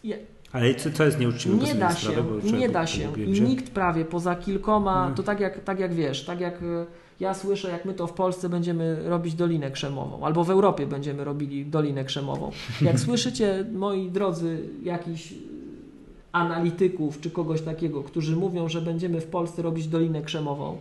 je, 0.03 0.17
ale 0.51 0.75
co, 0.75 0.91
co 0.91 1.05
jest 1.05 1.19
nieuczciwe? 1.19 1.55
Nie 1.55 1.75
da 1.75 1.95
się, 1.95 2.11
nie 2.57 2.69
da 2.69 2.87
się. 2.87 3.09
I 3.25 3.41
nikt 3.41 3.71
prawie 3.71 4.05
poza 4.05 4.35
kilkoma, 4.35 4.93
hmm. 4.93 5.15
to 5.15 5.23
tak 5.23 5.39
jak, 5.39 5.63
tak 5.63 5.79
jak 5.79 5.93
wiesz, 5.93 6.25
tak 6.25 6.39
jak 6.39 6.61
y, 6.61 6.85
ja 7.19 7.33
słyszę, 7.33 7.69
jak 7.69 7.85
my 7.85 7.93
to 7.93 8.07
w 8.07 8.13
Polsce 8.13 8.49
będziemy 8.49 9.09
robić 9.09 9.33
Dolinę 9.33 9.71
Krzemową, 9.71 10.25
albo 10.25 10.43
w 10.43 10.49
Europie 10.49 10.87
będziemy 10.87 11.23
robili 11.23 11.65
Dolinę 11.65 12.03
Krzemową. 12.03 12.51
Jak 12.81 12.99
słyszycie, 13.05 13.65
moi 13.73 14.11
drodzy, 14.11 14.69
jakichś 14.83 15.33
analityków 16.31 17.21
czy 17.21 17.31
kogoś 17.31 17.61
takiego, 17.61 18.03
którzy 18.03 18.35
mówią, 18.35 18.69
że 18.69 18.81
będziemy 18.81 19.21
w 19.21 19.25
Polsce 19.25 19.61
robić 19.61 19.87
Dolinę 19.87 20.21
Krzemową, 20.21 20.77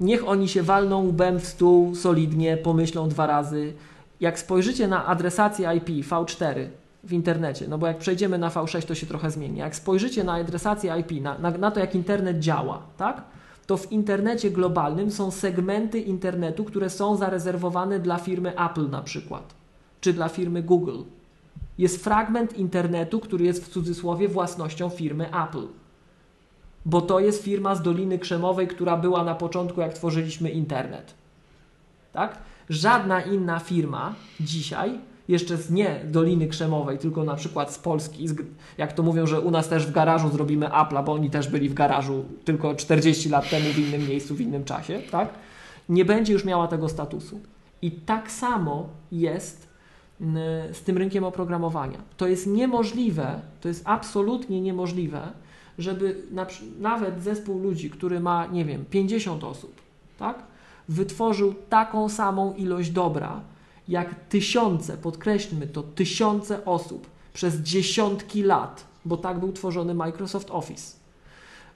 niech 0.00 0.28
oni 0.28 0.48
się 0.48 0.62
walną 0.62 1.06
łbem 1.06 1.40
w 1.40 1.46
stół 1.46 1.94
solidnie, 1.94 2.56
pomyślą 2.56 3.08
dwa 3.08 3.26
razy. 3.26 3.72
Jak 4.20 4.38
spojrzycie 4.38 4.88
na 4.88 5.06
adresację 5.06 5.70
IP 5.76 5.88
V4 5.88 6.66
w 7.04 7.12
internecie, 7.12 7.68
no 7.68 7.78
bo 7.78 7.86
jak 7.86 7.98
przejdziemy 7.98 8.38
na 8.38 8.48
V6, 8.50 8.84
to 8.86 8.94
się 8.94 9.06
trochę 9.06 9.30
zmieni. 9.30 9.58
Jak 9.58 9.76
spojrzycie 9.76 10.24
na 10.24 10.32
adresację 10.32 10.96
IP, 11.00 11.22
na, 11.22 11.38
na, 11.38 11.50
na 11.50 11.70
to, 11.70 11.80
jak 11.80 11.94
internet 11.94 12.38
działa, 12.38 12.82
tak? 12.96 13.22
To 13.66 13.76
w 13.76 13.92
internecie 13.92 14.50
globalnym 14.50 15.10
są 15.10 15.30
segmenty 15.30 16.00
internetu, 16.00 16.64
które 16.64 16.90
są 16.90 17.16
zarezerwowane 17.16 18.00
dla 18.00 18.18
firmy 18.18 18.58
Apple 18.58 18.90
na 18.90 19.02
przykład, 19.02 19.54
czy 20.00 20.12
dla 20.12 20.28
firmy 20.28 20.62
Google. 20.62 21.02
Jest 21.78 22.04
fragment 22.04 22.58
internetu, 22.58 23.20
który 23.20 23.44
jest 23.44 23.64
w 23.64 23.68
cudzysłowie 23.68 24.28
własnością 24.28 24.88
firmy 24.88 25.28
Apple. 25.44 25.66
Bo 26.86 27.00
to 27.00 27.20
jest 27.20 27.42
firma 27.42 27.74
z 27.74 27.82
Doliny 27.82 28.18
Krzemowej, 28.18 28.68
która 28.68 28.96
była 28.96 29.24
na 29.24 29.34
początku, 29.34 29.80
jak 29.80 29.94
tworzyliśmy 29.94 30.50
internet. 30.50 31.14
Tak? 32.12 32.38
Żadna 32.68 33.20
inna 33.22 33.58
firma 33.58 34.14
dzisiaj 34.40 34.98
jeszcze 35.28 35.56
z 35.56 35.70
nie 35.70 36.00
Doliny 36.04 36.48
Krzemowej, 36.48 36.98
tylko 36.98 37.24
na 37.24 37.34
przykład 37.34 37.72
z 37.72 37.78
Polski, 37.78 38.26
jak 38.78 38.92
to 38.92 39.02
mówią, 39.02 39.26
że 39.26 39.40
u 39.40 39.50
nas 39.50 39.68
też 39.68 39.86
w 39.86 39.92
garażu 39.92 40.28
zrobimy 40.28 40.66
Apple'a, 40.66 41.04
bo 41.04 41.12
oni 41.12 41.30
też 41.30 41.48
byli 41.48 41.68
w 41.68 41.74
garażu 41.74 42.24
tylko 42.44 42.74
40 42.74 43.28
lat 43.28 43.50
temu 43.50 43.66
w 43.72 43.78
innym 43.78 44.08
miejscu, 44.08 44.34
w 44.34 44.40
innym 44.40 44.64
czasie, 44.64 45.02
tak? 45.10 45.28
Nie 45.88 46.04
będzie 46.04 46.32
już 46.32 46.44
miała 46.44 46.68
tego 46.68 46.88
statusu. 46.88 47.40
I 47.82 47.90
tak 47.90 48.30
samo 48.30 48.88
jest 49.12 49.68
z 50.72 50.80
tym 50.80 50.98
rynkiem 50.98 51.24
oprogramowania. 51.24 51.98
To 52.16 52.26
jest 52.26 52.46
niemożliwe, 52.46 53.40
to 53.60 53.68
jest 53.68 53.82
absolutnie 53.84 54.60
niemożliwe, 54.60 55.32
żeby 55.78 56.22
na, 56.30 56.46
nawet 56.80 57.22
zespół 57.22 57.58
ludzi, 57.58 57.90
który 57.90 58.20
ma, 58.20 58.46
nie 58.46 58.64
wiem, 58.64 58.84
50 58.90 59.44
osób, 59.44 59.80
tak? 60.18 60.42
Wytworzył 60.88 61.54
taką 61.68 62.08
samą 62.08 62.54
ilość 62.54 62.90
dobra, 62.90 63.40
jak 63.88 64.14
tysiące, 64.28 64.96
podkreślmy 64.96 65.66
to, 65.66 65.82
tysiące 65.82 66.64
osób 66.64 67.06
przez 67.34 67.56
dziesiątki 67.56 68.42
lat, 68.42 68.84
bo 69.04 69.16
tak 69.16 69.38
był 69.38 69.52
tworzony 69.52 69.94
Microsoft 69.94 70.50
Office. 70.50 70.96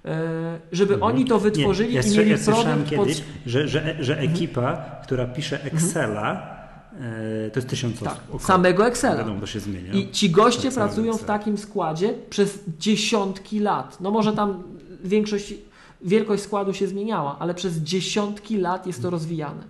E, 0.04 0.58
żeby 0.72 0.94
mhm. 0.94 1.12
oni 1.12 1.24
to 1.24 1.38
wytworzyli 1.38 1.94
Nie, 1.94 2.00
i 2.00 2.10
mieli 2.10 2.30
ja 2.30 2.38
produkt 2.38 2.90
kiedyś, 2.90 3.20
pod... 3.20 3.26
że, 3.46 3.68
że, 3.68 3.96
że 4.00 4.18
ekipa, 4.18 5.00
która 5.02 5.26
pisze 5.26 5.64
Excela, 5.64 6.58
E, 7.00 7.50
to 7.50 7.58
jest 7.58 7.68
tysiąc 7.68 8.00
Tak, 8.00 8.12
osób. 8.12 8.24
Około. 8.28 8.40
samego 8.40 8.86
Excela. 8.86 9.16
Wiadomo, 9.16 9.40
to 9.40 9.46
się 9.46 9.60
zmienia. 9.60 9.92
I 9.92 10.10
ci 10.10 10.30
goście 10.30 10.62
Tak, 10.62 10.74
pracują 10.74 11.12
w 11.12 11.24
takim 11.24 11.58
składzie 11.58 12.14
przez 12.30 12.58
dziesiątki 12.78 13.60
lat. 13.60 14.00
No 14.00 14.10
może 14.10 14.32
tam 14.32 14.62
większość, 15.04 15.54
wielkość 16.02 16.42
składu 16.42 16.72
się 16.72 16.88
zmieniała, 16.88 17.36
ale 17.38 17.54
przez 17.54 17.76
dziesiątki 17.76 18.56
lat 18.56 18.86
jest 18.86 19.02
to 19.02 19.10
rozwijane. 19.10 19.62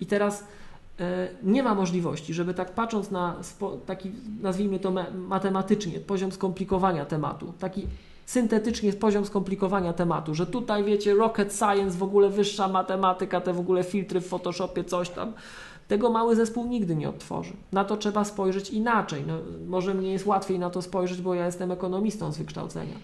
I 0.00 0.06
teraz 0.06 0.40
e, 0.40 0.44
nie 1.42 1.62
ma 1.62 1.74
możliwości, 1.74 2.34
żeby 2.34 2.54
tak 2.54 2.74
patrząc 2.74 3.10
na 3.10 3.36
taki, 3.86 4.12
nazwijmy 4.40 4.78
to 4.78 4.92
matematycznie, 5.14 6.00
poziom 6.00 6.32
skomplikowania 6.32 7.04
tematu, 7.04 7.52
taki 7.58 7.86
syntetycznie 8.26 8.92
poziom 8.92 9.26
skomplikowania 9.26 9.92
tematu, 9.92 10.34
że 10.34 10.46
tutaj 10.46 10.84
wiecie, 10.84 11.14
rocket 11.14 11.54
science, 11.54 11.98
w 11.98 12.02
ogóle 12.02 12.30
wyższa 12.30 12.68
matematyka, 12.68 13.40
te 13.40 13.52
w 13.52 13.60
ogóle 13.60 13.84
filtry 13.84 14.20
w 14.20 14.28
Photoshopie, 14.28 14.84
coś 14.84 15.10
tam. 15.10 15.32
Tego 15.88 16.10
mały 16.10 16.36
zespół 16.36 16.66
nigdy 16.66 16.96
nie 16.96 17.08
odtworzy. 17.08 17.52
Na 17.72 17.84
to 17.84 17.96
trzeba 17.96 18.24
spojrzeć 18.24 18.70
inaczej. 18.70 19.24
No, 19.26 19.38
może 19.66 19.94
mnie 19.94 20.12
jest 20.12 20.26
łatwiej 20.26 20.58
na 20.58 20.70
to 20.70 20.82
spojrzeć, 20.82 21.20
bo 21.20 21.34
ja 21.34 21.46
jestem 21.46 21.70
ekonomistą 21.70 22.32
z 22.32 22.38
wykształcenia. 22.38 22.94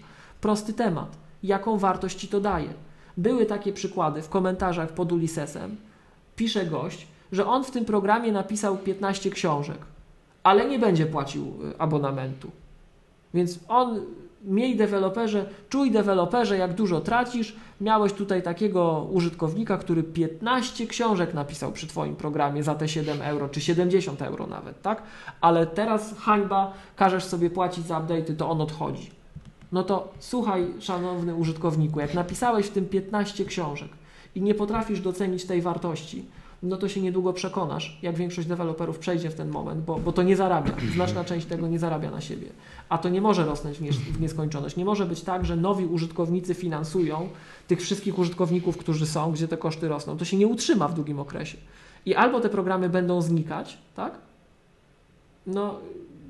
Prosty 0.41 0.73
temat. 0.73 1.17
Jaką 1.43 1.77
wartość 1.77 2.19
ci 2.19 2.27
to 2.27 2.39
daje? 2.39 2.73
Były 3.17 3.45
takie 3.45 3.73
przykłady 3.73 4.21
w 4.21 4.29
komentarzach 4.29 4.89
pod 4.89 5.11
Ulisesem. 5.11 5.77
Pisze 6.35 6.65
gość, 6.65 7.07
że 7.31 7.47
on 7.47 7.63
w 7.63 7.71
tym 7.71 7.85
programie 7.85 8.31
napisał 8.31 8.77
15 8.77 9.29
książek, 9.29 9.77
ale 10.43 10.69
nie 10.69 10.79
będzie 10.79 11.05
płacił 11.05 11.43
y, 11.43 11.79
abonamentu. 11.79 12.51
Więc 13.33 13.59
on, 13.67 14.01
miej 14.43 14.75
deweloperze, 14.75 15.45
czuj 15.69 15.91
deweloperze, 15.91 16.57
jak 16.57 16.73
dużo 16.73 17.01
tracisz. 17.01 17.55
Miałeś 17.81 18.13
tutaj 18.13 18.43
takiego 18.43 19.07
użytkownika, 19.11 19.77
który 19.77 20.03
15 20.03 20.87
książek 20.87 21.33
napisał 21.33 21.71
przy 21.71 21.87
Twoim 21.87 22.15
programie 22.15 22.63
za 22.63 22.75
te 22.75 22.87
7 22.87 23.21
euro, 23.21 23.49
czy 23.49 23.61
70 23.61 24.21
euro 24.21 24.47
nawet, 24.47 24.81
tak? 24.81 25.03
Ale 25.41 25.67
teraz 25.67 26.15
hańba, 26.17 26.73
każesz 26.95 27.23
sobie 27.23 27.49
płacić 27.49 27.85
za 27.85 27.99
update'y, 27.99 28.35
to 28.35 28.49
on 28.49 28.61
odchodzi. 28.61 29.09
No 29.71 29.83
to 29.83 30.13
słuchaj, 30.19 30.67
szanowny 30.79 31.35
użytkowniku, 31.35 31.99
jak 31.99 32.13
napisałeś 32.13 32.65
w 32.65 32.71
tym 32.71 32.85
15 32.85 33.45
książek 33.45 33.89
i 34.35 34.41
nie 34.41 34.55
potrafisz 34.55 35.01
docenić 35.01 35.45
tej 35.45 35.61
wartości, 35.61 36.25
no 36.63 36.77
to 36.77 36.89
się 36.89 37.01
niedługo 37.01 37.33
przekonasz, 37.33 37.97
jak 38.01 38.15
większość 38.15 38.47
deweloperów 38.47 38.99
przejdzie 38.99 39.29
w 39.29 39.35
ten 39.35 39.49
moment, 39.49 39.83
bo, 39.85 39.99
bo 39.99 40.11
to 40.11 40.23
nie 40.23 40.35
zarabia. 40.35 40.71
Znaczna 40.93 41.23
część 41.23 41.45
tego 41.45 41.67
nie 41.67 41.79
zarabia 41.79 42.11
na 42.11 42.21
siebie. 42.21 42.47
A 42.89 42.97
to 42.97 43.09
nie 43.09 43.21
może 43.21 43.45
rosnąć 43.45 43.77
w, 43.77 43.81
w 43.81 44.21
nieskończoność. 44.21 44.75
Nie 44.75 44.85
może 44.85 45.05
być 45.05 45.21
tak, 45.21 45.45
że 45.45 45.55
nowi 45.55 45.85
użytkownicy 45.85 46.53
finansują 46.53 47.29
tych 47.67 47.81
wszystkich 47.81 48.19
użytkowników, 48.19 48.77
którzy 48.77 49.05
są, 49.05 49.31
gdzie 49.31 49.47
te 49.47 49.57
koszty 49.57 49.87
rosną. 49.87 50.17
To 50.17 50.25
się 50.25 50.37
nie 50.37 50.47
utrzyma 50.47 50.87
w 50.87 50.93
długim 50.93 51.19
okresie. 51.19 51.57
I 52.05 52.15
albo 52.15 52.39
te 52.39 52.49
programy 52.49 52.89
będą 52.89 53.21
znikać, 53.21 53.77
tak? 53.95 54.13
No, 55.47 55.79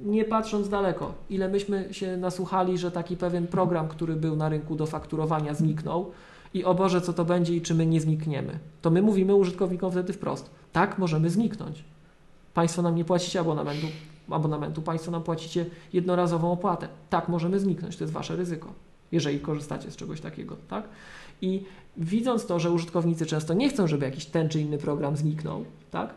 nie 0.06 0.26
patrząc 0.26 0.70
daleko, 0.70 1.14
ile 1.30 1.48
myśmy 1.48 1.88
się 1.92 2.18
nasłuchali, 2.18 2.78
że 2.78 2.92
taki 2.92 3.18
pewien 3.18 3.48
program, 3.48 3.88
który 3.88 4.16
był 4.16 4.36
na 4.36 4.50
rynku 4.50 4.76
do 4.76 4.86
fakturowania, 4.86 5.54
zniknął 5.54 6.12
i 6.54 6.64
o 6.64 6.76
Boże, 6.76 7.02
co 7.02 7.14
to 7.14 7.26
będzie 7.26 7.56
i 7.56 7.62
czy 7.62 7.76
my 7.76 7.86
nie 7.86 8.02
znikniemy. 8.02 8.60
To 8.82 8.90
my 8.90 9.02
mówimy 9.02 9.36
użytkownikom 9.36 9.92
wtedy 9.92 10.14
wprost. 10.14 10.50
Tak, 10.72 10.98
możemy 10.98 11.30
zniknąć. 11.30 11.84
Państwo 12.54 12.82
nam 12.82 12.96
nie 12.96 13.06
płacicie 13.06 13.40
abonamentu, 13.40 13.88
abonamentu, 14.30 14.82
Państwo 14.82 15.12
nam 15.12 15.24
płacicie 15.24 15.66
jednorazową 15.94 16.52
opłatę. 16.52 16.88
Tak, 17.10 17.30
możemy 17.30 17.60
zniknąć, 17.60 17.98
to 17.98 18.04
jest 18.04 18.14
Wasze 18.14 18.36
ryzyko, 18.36 18.74
jeżeli 19.12 19.40
korzystacie 19.40 19.92
z 19.92 19.96
czegoś 19.96 20.22
takiego, 20.22 20.56
tak? 20.70 20.84
I 21.42 21.64
widząc 21.98 22.46
to, 22.46 22.60
że 22.60 22.72
użytkownicy 22.72 23.26
często 23.26 23.54
nie 23.54 23.70
chcą, 23.70 23.88
żeby 23.88 24.06
jakiś 24.06 24.26
ten 24.26 24.50
czy 24.50 24.62
inny 24.62 24.78
program 24.78 25.18
zniknął, 25.18 25.66
tak? 25.92 26.14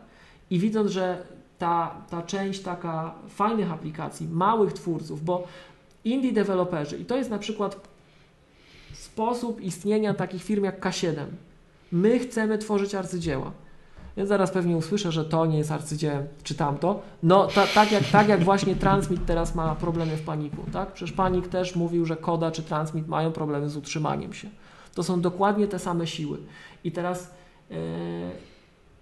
I 0.49 0.59
widząc, 0.59 0.91
że 0.91 1.23
ta, 1.59 1.95
ta 2.09 2.21
część 2.21 2.61
taka 2.61 3.15
fajnych 3.29 3.71
aplikacji, 3.71 4.27
małych 4.27 4.73
twórców, 4.73 5.23
bo 5.23 5.47
indie 6.05 6.33
deweloperzy, 6.33 6.97
i 6.97 7.05
to 7.05 7.17
jest 7.17 7.29
na 7.29 7.39
przykład 7.39 7.92
sposób 9.13 9.61
istnienia 9.61 10.13
takich 10.13 10.43
firm 10.43 10.63
jak 10.63 10.85
K7. 10.85 11.25
My 11.91 12.19
chcemy 12.19 12.57
tworzyć 12.57 12.95
arcydzieła. 12.95 13.51
Więc 14.17 14.29
zaraz 14.29 14.51
pewnie 14.51 14.77
usłyszę, 14.77 15.11
że 15.11 15.25
to 15.25 15.45
nie 15.45 15.57
jest 15.57 15.71
arcydziełem, 15.71 16.27
czy 16.43 16.55
tamto. 16.55 17.01
No, 17.23 17.47
ta, 17.47 17.67
tak, 17.67 17.91
jak, 17.91 18.03
tak 18.03 18.27
jak 18.27 18.43
właśnie 18.43 18.75
Transmit 18.75 19.25
teraz 19.25 19.55
ma 19.55 19.75
problemy 19.75 20.17
w 20.17 20.21
paniku, 20.21 20.63
tak? 20.73 20.93
Przecież 20.93 21.15
panik 21.15 21.47
też 21.47 21.75
mówił, 21.75 22.05
że 22.05 22.15
Koda 22.15 22.51
czy 22.51 22.63
Transmit 22.63 23.07
mają 23.07 23.31
problemy 23.31 23.69
z 23.69 23.77
utrzymaniem 23.77 24.33
się. 24.33 24.49
To 24.95 25.03
są 25.03 25.21
dokładnie 25.21 25.67
te 25.67 25.79
same 25.79 26.07
siły. 26.07 26.37
I 26.83 26.91
teraz, 26.91 27.33
e, 27.71 27.75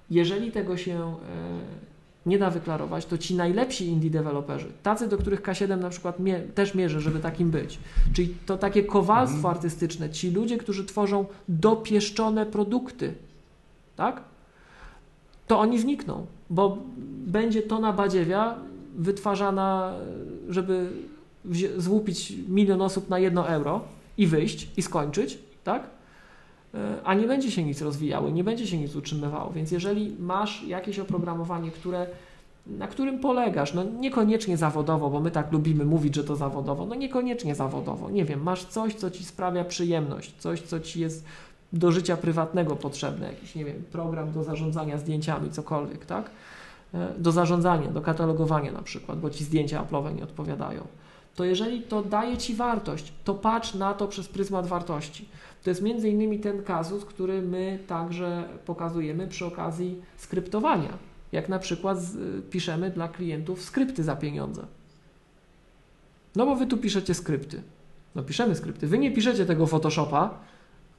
jeżeli 0.09 0.51
tego 0.51 0.77
się 0.77 0.93
e, 0.93 1.15
nie 2.25 2.39
da 2.39 2.49
wyklarować, 2.49 3.05
to 3.05 3.17
ci 3.17 3.35
najlepsi 3.35 3.85
indie 3.87 4.09
deweloperzy, 4.09 4.67
tacy, 4.83 5.07
do 5.07 5.17
których 5.17 5.41
K7 5.41 5.79
na 5.81 5.89
przykład 5.89 6.17
też 6.55 6.75
mierzy, 6.75 7.01
żeby 7.01 7.19
takim 7.19 7.51
być, 7.51 7.79
czyli 8.13 8.35
to 8.45 8.57
takie 8.57 8.83
kowalstwo 8.83 9.37
Mhm. 9.37 9.55
artystyczne, 9.55 10.09
ci 10.09 10.31
ludzie, 10.31 10.57
którzy 10.57 10.85
tworzą 10.85 11.25
dopieszczone 11.49 12.45
produkty, 12.45 13.13
tak? 13.95 14.21
To 15.47 15.59
oni 15.59 15.79
znikną, 15.79 16.25
bo 16.49 16.77
będzie 17.27 17.61
tona 17.61 17.93
badziewia 17.93 18.55
wytwarzana, 18.97 19.93
żeby 20.49 20.89
złupić 21.77 22.33
milion 22.47 22.81
osób 22.81 23.09
na 23.09 23.19
jedno 23.19 23.47
euro 23.49 23.81
i 24.17 24.27
wyjść 24.27 24.67
i 24.77 24.81
skończyć, 24.81 25.37
tak? 25.63 25.83
E, 26.73 27.01
a 27.03 27.13
nie 27.13 27.27
będzie 27.27 27.51
się 27.51 27.63
nic 27.63 27.81
rozwijało, 27.81 28.29
nie 28.29 28.43
będzie 28.43 28.67
się 28.67 28.77
nic 28.77 28.95
utrzymywało. 28.95 29.51
Więc 29.51 29.71
jeżeli 29.71 30.15
masz 30.19 30.63
jakieś 30.63 30.99
oprogramowanie, 30.99 31.71
które, 31.71 32.07
na 32.67 32.87
którym 32.87 33.19
polegasz, 33.19 33.73
no 33.73 33.83
niekoniecznie 33.83 34.57
zawodowo, 34.57 35.09
bo 35.09 35.19
my 35.19 35.31
tak 35.31 35.51
lubimy 35.51 35.85
mówić, 35.85 36.15
że 36.15 36.23
to 36.23 36.35
zawodowo, 36.35 36.85
no 36.85 36.95
niekoniecznie 36.95 37.55
zawodowo, 37.55 38.09
nie 38.09 38.25
wiem, 38.25 38.43
masz 38.43 38.65
coś, 38.65 38.95
co 38.95 39.11
ci 39.11 39.25
sprawia 39.25 39.63
przyjemność, 39.63 40.33
coś, 40.37 40.61
co 40.61 40.79
ci 40.79 40.99
jest 40.99 41.25
do 41.73 41.91
życia 41.91 42.17
prywatnego 42.17 42.75
potrzebne, 42.75 43.27
jakiś, 43.27 43.55
nie 43.55 43.65
wiem, 43.65 43.83
program 43.91 44.31
do 44.31 44.43
zarządzania 44.43 44.97
zdjęciami, 44.97 45.51
cokolwiek, 45.51 46.05
tak? 46.05 46.31
E, 46.93 47.13
Do 47.17 47.31
zarządzania, 47.31 47.87
do 47.87 48.01
katalogowania 48.01 48.71
na 48.71 48.81
przykład, 48.81 49.19
bo 49.19 49.29
ci 49.29 49.43
zdjęcia 49.43 49.83
Apple'owe 49.83 50.15
nie 50.15 50.23
odpowiadają. 50.23 50.87
To 51.35 51.45
jeżeli 51.45 51.81
to 51.81 52.03
daje 52.03 52.37
ci 52.37 52.55
wartość, 52.55 53.13
to 53.23 53.33
patrz 53.33 53.73
na 53.73 53.93
to 53.93 54.07
przez 54.07 54.27
pryzmat 54.27 54.67
wartości. 54.67 55.29
To 55.63 55.69
jest 55.69 55.81
między 55.81 56.09
innymi 56.09 56.39
ten 56.39 56.63
kazus, 56.63 57.05
który 57.05 57.41
my 57.41 57.79
także 57.87 58.49
pokazujemy 58.65 59.27
przy 59.27 59.45
okazji 59.45 60.01
skryptowania. 60.17 60.97
Jak 61.31 61.49
na 61.49 61.59
przykład 61.59 61.97
piszemy 62.49 62.89
dla 62.89 63.07
klientów 63.07 63.61
skrypty 63.61 64.03
za 64.03 64.15
pieniądze. 64.15 64.65
No 66.35 66.45
bo 66.45 66.55
wy 66.55 66.67
tu 66.67 66.77
piszecie 66.77 67.13
skrypty. 67.13 67.61
No 68.15 68.23
piszemy 68.23 68.55
skrypty. 68.55 68.87
Wy 68.87 68.97
nie 68.97 69.11
piszecie 69.11 69.45
tego 69.45 69.67
Photoshopa, 69.67 70.39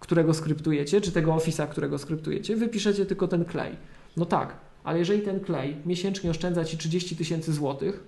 którego 0.01 0.35
skryptujecie, 0.35 1.01
czy 1.01 1.13
tego 1.13 1.33
Office'a, 1.33 1.69
którego 1.69 1.99
skryptujecie, 1.99 2.57
wy 2.57 2.69
piszecie 2.69 3.07
tylko 3.07 3.29
ten 3.29 3.45
klej. 3.45 3.77
No 4.17 4.27
tak, 4.27 4.57
ale 4.85 4.99
jeżeli 4.99 5.23
ten 5.23 5.41
klej 5.41 5.77
miesięcznie 5.87 6.31
oszczędza 6.31 6.65
ci 6.65 6.79
30 6.79 7.17
tysięcy 7.17 7.53
złotych, 7.53 8.05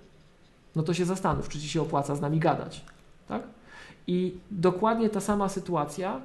no 0.76 0.82
to 0.82 0.94
się 0.94 1.04
zastanów, 1.04 1.48
czy 1.48 1.60
ci 1.60 1.68
się 1.68 1.82
opłaca 1.82 2.16
z 2.16 2.20
nami 2.20 2.38
gadać. 2.38 2.84
Tak? 3.28 3.42
I 4.06 4.34
dokładnie 4.50 5.10
ta 5.10 5.20
sama 5.20 5.48
sytuacja 5.48 6.20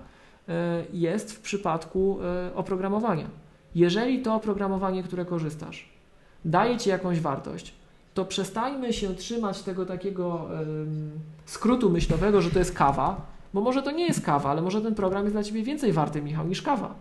jest 0.93 1.31
w 1.31 1.39
przypadku 1.39 2.19
e, 2.21 2.55
oprogramowania. 2.55 3.27
Jeżeli 3.75 4.21
to 4.21 4.35
oprogramowanie, 4.35 5.03
które 5.03 5.25
korzystasz, 5.25 5.89
daje 6.45 6.77
ci 6.77 6.89
jakąś 6.89 7.19
wartość, 7.19 7.73
to 8.13 8.25
przestańmy 8.25 8.93
się 8.93 9.15
trzymać 9.15 9.61
tego 9.61 9.85
takiego 9.85 10.47
skrótu 11.45 11.89
myślowego, 11.89 12.41
że 12.41 12.51
to 12.51 12.59
jest 12.59 12.73
kawa, 12.73 13.21
bo 13.53 13.61
może 13.61 13.83
to 13.83 13.91
nie 13.91 14.07
jest 14.07 14.25
kawa, 14.25 14.49
ale 14.49 14.61
może 14.61 14.81
ten 14.81 14.95
program 14.95 15.23
jest 15.23 15.35
dla 15.35 15.43
ciebie 15.43 15.63
więcej 15.63 15.93
warty, 15.93 16.21
Michał, 16.21 16.47
niż 16.47 16.61
kawa. 16.61 16.93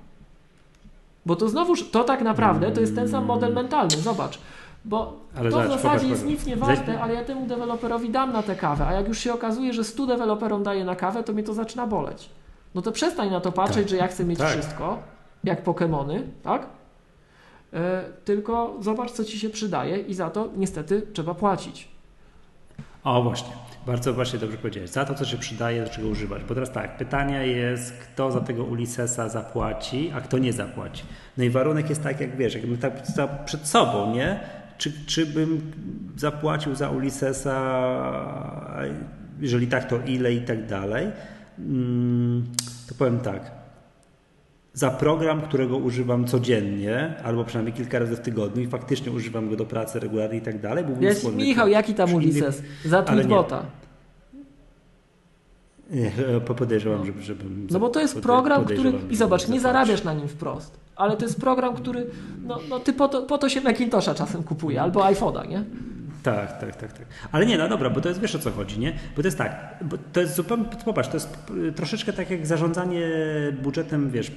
Bo 1.26 1.36
to 1.36 1.48
znowuż, 1.48 1.90
to 1.90 2.04
tak 2.04 2.22
naprawdę 2.22 2.70
to 2.70 2.80
jest 2.80 2.94
ten 2.94 3.08
sam 3.08 3.24
model 3.24 3.54
mentalny, 3.54 3.96
zobacz. 3.96 4.38
Bo 4.84 5.20
Ale 5.36 5.50
to 5.50 5.60
w 5.60 5.62
zasadzie 5.62 5.82
popatrz, 5.82 6.04
jest 6.04 6.26
nic 6.26 6.46
nie 6.46 6.56
warte, 6.56 7.00
ale 7.00 7.14
ja 7.14 7.24
temu 7.24 7.46
deweloperowi 7.46 8.10
dam 8.10 8.32
na 8.32 8.42
tę 8.42 8.56
kawę, 8.56 8.86
a 8.86 8.92
jak 8.92 9.08
już 9.08 9.18
się 9.18 9.32
okazuje, 9.32 9.72
że 9.72 9.84
100 9.84 10.06
deweloperom 10.06 10.62
daje 10.62 10.84
na 10.84 10.96
kawę, 10.96 11.22
to 11.22 11.32
mnie 11.32 11.42
to 11.42 11.54
zaczyna 11.54 11.86
boleć. 11.86 12.30
No 12.74 12.82
to 12.82 12.92
przestań 12.92 13.30
na 13.30 13.40
to 13.40 13.52
patrzeć, 13.52 13.82
Tak. 13.82 13.88
że 13.88 13.96
ja 13.96 14.06
chcę 14.08 14.24
mieć 14.24 14.38
Tak. 14.38 14.48
wszystko, 14.48 14.98
jak 15.44 15.62
Pokemony, 15.62 16.22
tak? 16.42 16.66
E, 17.72 18.04
tylko 18.24 18.76
zobacz, 18.80 19.10
co 19.10 19.24
ci 19.24 19.38
się 19.38 19.50
przydaje 19.50 19.98
i 19.98 20.14
za 20.14 20.30
to 20.30 20.48
niestety 20.56 21.02
trzeba 21.12 21.34
płacić. 21.34 21.88
O 23.04 23.22
właśnie, 23.22 23.52
bardzo 23.86 24.14
właśnie 24.14 24.38
dobrze 24.38 24.56
powiedziałeś. 24.58 24.90
Za 24.90 25.04
to, 25.04 25.14
co 25.14 25.24
się 25.24 25.36
przydaje, 25.36 25.84
do 25.84 25.90
czego 25.90 26.08
używać. 26.08 26.44
Bo 26.44 26.54
teraz 26.54 26.72
tak, 26.72 26.96
pytanie 26.96 27.46
jest, 27.46 27.92
kto 27.92 28.30
za 28.32 28.40
tego 28.40 28.64
Ulisesa 28.64 29.28
zapłaci, 29.28 30.12
a 30.14 30.20
kto 30.20 30.38
nie 30.38 30.52
zapłaci. 30.52 31.04
No 31.38 31.44
i 31.44 31.50
warunek 31.50 31.88
jest 31.88 32.02
tak, 32.02 32.20
jak 32.20 32.36
wiesz, 32.36 32.54
jakbym 32.54 32.78
tak 32.78 32.92
przed 33.44 33.66
sobą, 33.66 34.14
nie? 34.14 34.40
Czy, 34.78 35.06
czy 35.06 35.26
bym 35.26 35.72
zapłacił 36.16 36.74
za 36.74 36.90
Ulisesa, 36.90 37.56
a 37.56 38.80
jeżeli 39.40 39.66
tak, 39.66 39.88
to 39.88 39.98
ile 40.06 40.32
i 40.32 40.40
tak 40.40 40.66
dalej? 40.66 41.06
Mm, 41.58 42.44
To 42.88 42.94
powiem 42.94 43.20
tak. 43.20 43.50
za 44.72 44.90
program, 44.90 45.40
którego 45.42 45.76
używam 45.76 46.26
codziennie, 46.26 47.14
albo 47.24 47.44
przynajmniej 47.44 47.74
kilka 47.76 47.98
razy 47.98 48.16
w 48.16 48.20
tygodniu 48.20 48.62
i 48.62 48.66
faktycznie 48.66 49.12
używam 49.12 49.50
go 49.50 49.56
do 49.56 49.64
pracy 49.64 50.00
regularnie 50.00 50.38
i 50.38 50.40
tak 50.42 50.60
dalej. 50.60 50.84
Byłbym 50.84 51.04
Jest, 51.04 51.20
skłonny 51.20 51.44
Michał, 51.44 51.66
to 51.66 51.72
jaki 51.72 51.94
tam 51.94 52.14
Ulises? 52.14 52.62
Za 52.84 53.00
nie. 53.00 53.06
Tweetbota. 53.06 53.62
Nie, 55.90 56.12
po- 56.46 56.54
Podejrzewam, 56.54 57.06
żeby, 57.06 57.22
żebym. 57.22 57.66
No 57.70 57.80
bo 57.80 57.88
to 57.88 58.00
jest 58.00 58.20
program, 58.20 58.64
który. 58.64 58.92
I 59.10 59.16
zobacz, 59.16 59.48
nie 59.48 59.60
zarabiasz 59.60 60.04
na 60.04 60.14
nim 60.14 60.28
wprost. 60.28 60.80
Ale 60.96 61.16
to 61.16 61.24
jest 61.24 61.40
program, 61.40 61.74
który. 61.74 62.06
No, 62.46 62.58
no 62.68 62.80
ty 62.80 62.92
po 62.92 63.08
to, 63.08 63.22
po 63.22 63.38
to 63.38 63.48
się 63.48 63.60
Macintosha 63.60 64.14
czasem 64.14 64.42
kupuje, 64.42 64.82
albo 64.82 65.00
iPhone'a, 65.00 65.48
nie? 65.48 65.64
Tak, 66.22 66.60
tak, 66.60 66.76
tak, 66.76 66.92
tak. 66.92 67.06
Ale 67.32 67.46
nie, 67.46 67.58
no 67.58 67.68
dobra, 67.68 67.90
bo 67.90 68.00
to 68.00 68.08
jest, 68.08 68.20
wiesz 68.20 68.34
o 68.34 68.38
co 68.38 68.50
chodzi, 68.50 68.78
nie? 68.78 68.92
Bo 69.16 69.22
to 69.22 69.28
jest 69.28 69.38
tak, 69.38 69.74
bo 69.82 69.96
to 70.12 70.20
jest 70.20 70.34
zupełnie, 70.34 70.64
popatrz, 70.84 71.08
to 71.08 71.14
jest 71.16 71.36
troszeczkę 71.76 72.12
tak 72.12 72.30
jak 72.30 72.46
zarządzanie 72.46 73.02
budżetem, 73.62 74.10
wiesz, 74.10 74.30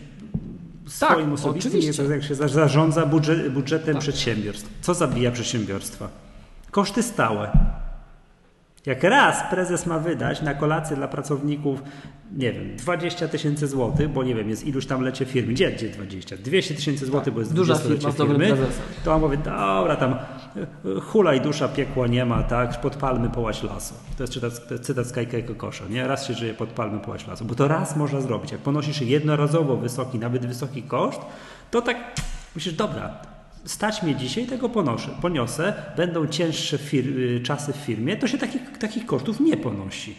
swoim 0.88 1.26
Tak, 1.26 1.34
osobistym, 1.34 1.72
oczywiście. 1.72 2.04
jak 2.04 2.24
się 2.24 2.36
za- 2.36 2.48
zarządza 2.48 3.06
budżet, 3.06 3.54
budżetem 3.54 3.94
Tak. 3.94 4.02
przedsiębiorstw. 4.02 4.70
Co 4.82 4.94
zabija 4.94 5.32
przedsiębiorstwa? 5.32 6.10
Koszty 6.72 7.04
stałe. 7.04 7.52
Jak 8.86 9.04
raz 9.04 9.44
prezes 9.50 9.86
ma 9.86 10.00
wydać 10.00 10.42
na 10.42 10.54
kolację 10.54 10.96
dla 10.96 11.08
pracowników, 11.08 11.84
nie 12.36 12.54
wiem, 12.54 12.76
20 12.76 13.28
tysięcy 13.28 13.68
złotych, 13.68 14.10
bo 14.10 14.24
nie 14.24 14.36
wiem, 14.36 14.50
jest 14.50 14.68
iluś 14.68 14.86
tam 14.86 15.02
lecie 15.02 15.26
firmy. 15.26 15.54
Gdzie, 15.54 15.72
gdzie 15.72 15.90
20? 15.90 16.38
200 16.38 16.76
tysięcy 16.76 17.06
złotych, 17.06 17.34
bo 17.34 17.40
jest 17.40 17.52
Tak, 17.52 17.56
Duża 17.56 17.76
20 17.76 18.12
firma 18.12 18.26
firmy. 18.26 18.58
To 19.04 19.14
on 19.14 19.22
mówi, 19.22 19.38
dobra, 19.38 19.96
tam 19.96 20.16
hulaj 21.02 21.42
dusza, 21.42 21.68
piekła 21.68 22.08
nie 22.08 22.26
ma, 22.26 22.44
tak, 22.44 22.82
podpalmy 22.82 23.30
połać 23.30 23.64
lasu. 23.64 23.94
To 24.18 24.24
jest 24.24 24.34
cytat, 24.34 24.54
cytat 24.82 25.08
z 25.08 25.12
Kajka 25.12 25.42
Kokosza, 25.42 25.84
nie? 25.90 26.08
Raz 26.08 26.28
się 26.28 26.34
żyje, 26.34 26.54
podpalmy 26.54 27.00
połać 27.00 27.28
lasu. 27.28 27.46
Bo 27.46 27.56
to 27.56 27.68
raz 27.68 27.96
można 27.96 28.22
zrobić. 28.22 28.52
Jak 28.52 28.62
ponosisz 28.62 29.02
jednorazowo 29.02 29.78
wysoki, 29.78 30.20
nawet 30.20 30.46
wysoki 30.46 30.84
koszt, 30.84 31.22
to 31.72 31.82
tak 31.82 31.98
myślisz, 32.56 32.76
dobra, 32.76 33.31
stać 33.66 34.04
mnie 34.04 34.16
dzisiaj, 34.16 34.46
tego 34.46 34.70
ponoszę, 34.70 35.10
poniosę, 35.22 35.74
będą 35.98 36.28
cięższe 36.28 36.78
fir- 36.78 37.18
y, 37.20 37.42
czasy 37.44 37.74
w 37.74 37.76
firmie, 37.76 38.18
to 38.18 38.28
się 38.28 38.38
takich, 38.38 38.78
takich 38.78 39.06
kosztów 39.06 39.40
nie 39.40 39.58
ponosi. 39.58 40.16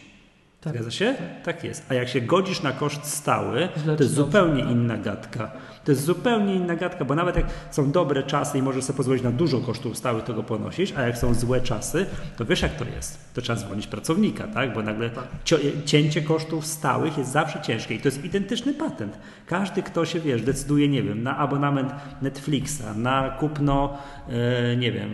Tak. 0.60 0.72
Zgadza 0.74 0.90
się? 0.90 1.14
Tak 1.44 1.64
jest. 1.64 1.86
A 1.88 1.94
jak 1.94 2.08
się 2.08 2.20
godzisz 2.20 2.62
na 2.62 2.72
koszt 2.72 3.04
stały, 3.04 3.68
Źle 3.82 3.96
to 3.96 4.02
jest 4.02 4.16
dobrze? 4.16 4.32
zupełnie 4.38 4.62
inna 4.72 4.96
gadka. 4.96 5.50
To 5.84 5.92
jest 5.92 6.04
zupełnie 6.04 6.54
inna 6.54 6.76
gadka, 6.76 7.04
bo 7.04 7.14
nawet 7.14 7.36
jak 7.36 7.46
są 7.70 7.90
dobre 7.90 8.22
czasy 8.22 8.58
i 8.58 8.62
możesz 8.62 8.84
sobie 8.84 8.96
pozwolić 8.96 9.22
na 9.22 9.30
dużo 9.30 9.60
kosztów 9.60 9.98
stałych 9.98 10.24
tego 10.24 10.42
ponosić, 10.42 10.94
a 10.96 11.02
jak 11.02 11.18
są 11.18 11.34
złe 11.34 11.60
czasy, 11.60 12.06
to 12.36 12.44
wiesz 12.44 12.62
jak 12.62 12.76
to 12.76 12.84
jest. 12.84 13.34
To 13.34 13.40
trzeba 13.42 13.58
zwolnić 13.58 13.86
pracownika, 13.86 14.46
tak? 14.48 14.74
Bo 14.74 14.82
nagle 14.82 15.10
cio- 15.44 15.84
cięcie 15.84 16.22
kosztów 16.22 16.66
stałych 16.66 17.18
jest 17.18 17.32
zawsze 17.32 17.60
ciężkie 17.60 17.94
i 17.94 17.98
to 17.98 18.08
jest 18.08 18.24
identyczny 18.24 18.74
patent. 18.74 19.18
Każdy, 19.46 19.82
kto 19.82 20.04
się, 20.04 20.20
wiesz, 20.20 20.42
decyduje, 20.42 20.88
nie 20.88 21.02
wiem, 21.02 21.22
na 21.22 21.36
abonament 21.36 21.92
Netflixa, 22.22 22.82
na 22.96 23.30
kupno, 23.30 23.98
e, 24.28 24.76
nie 24.76 24.92
wiem, 24.92 25.10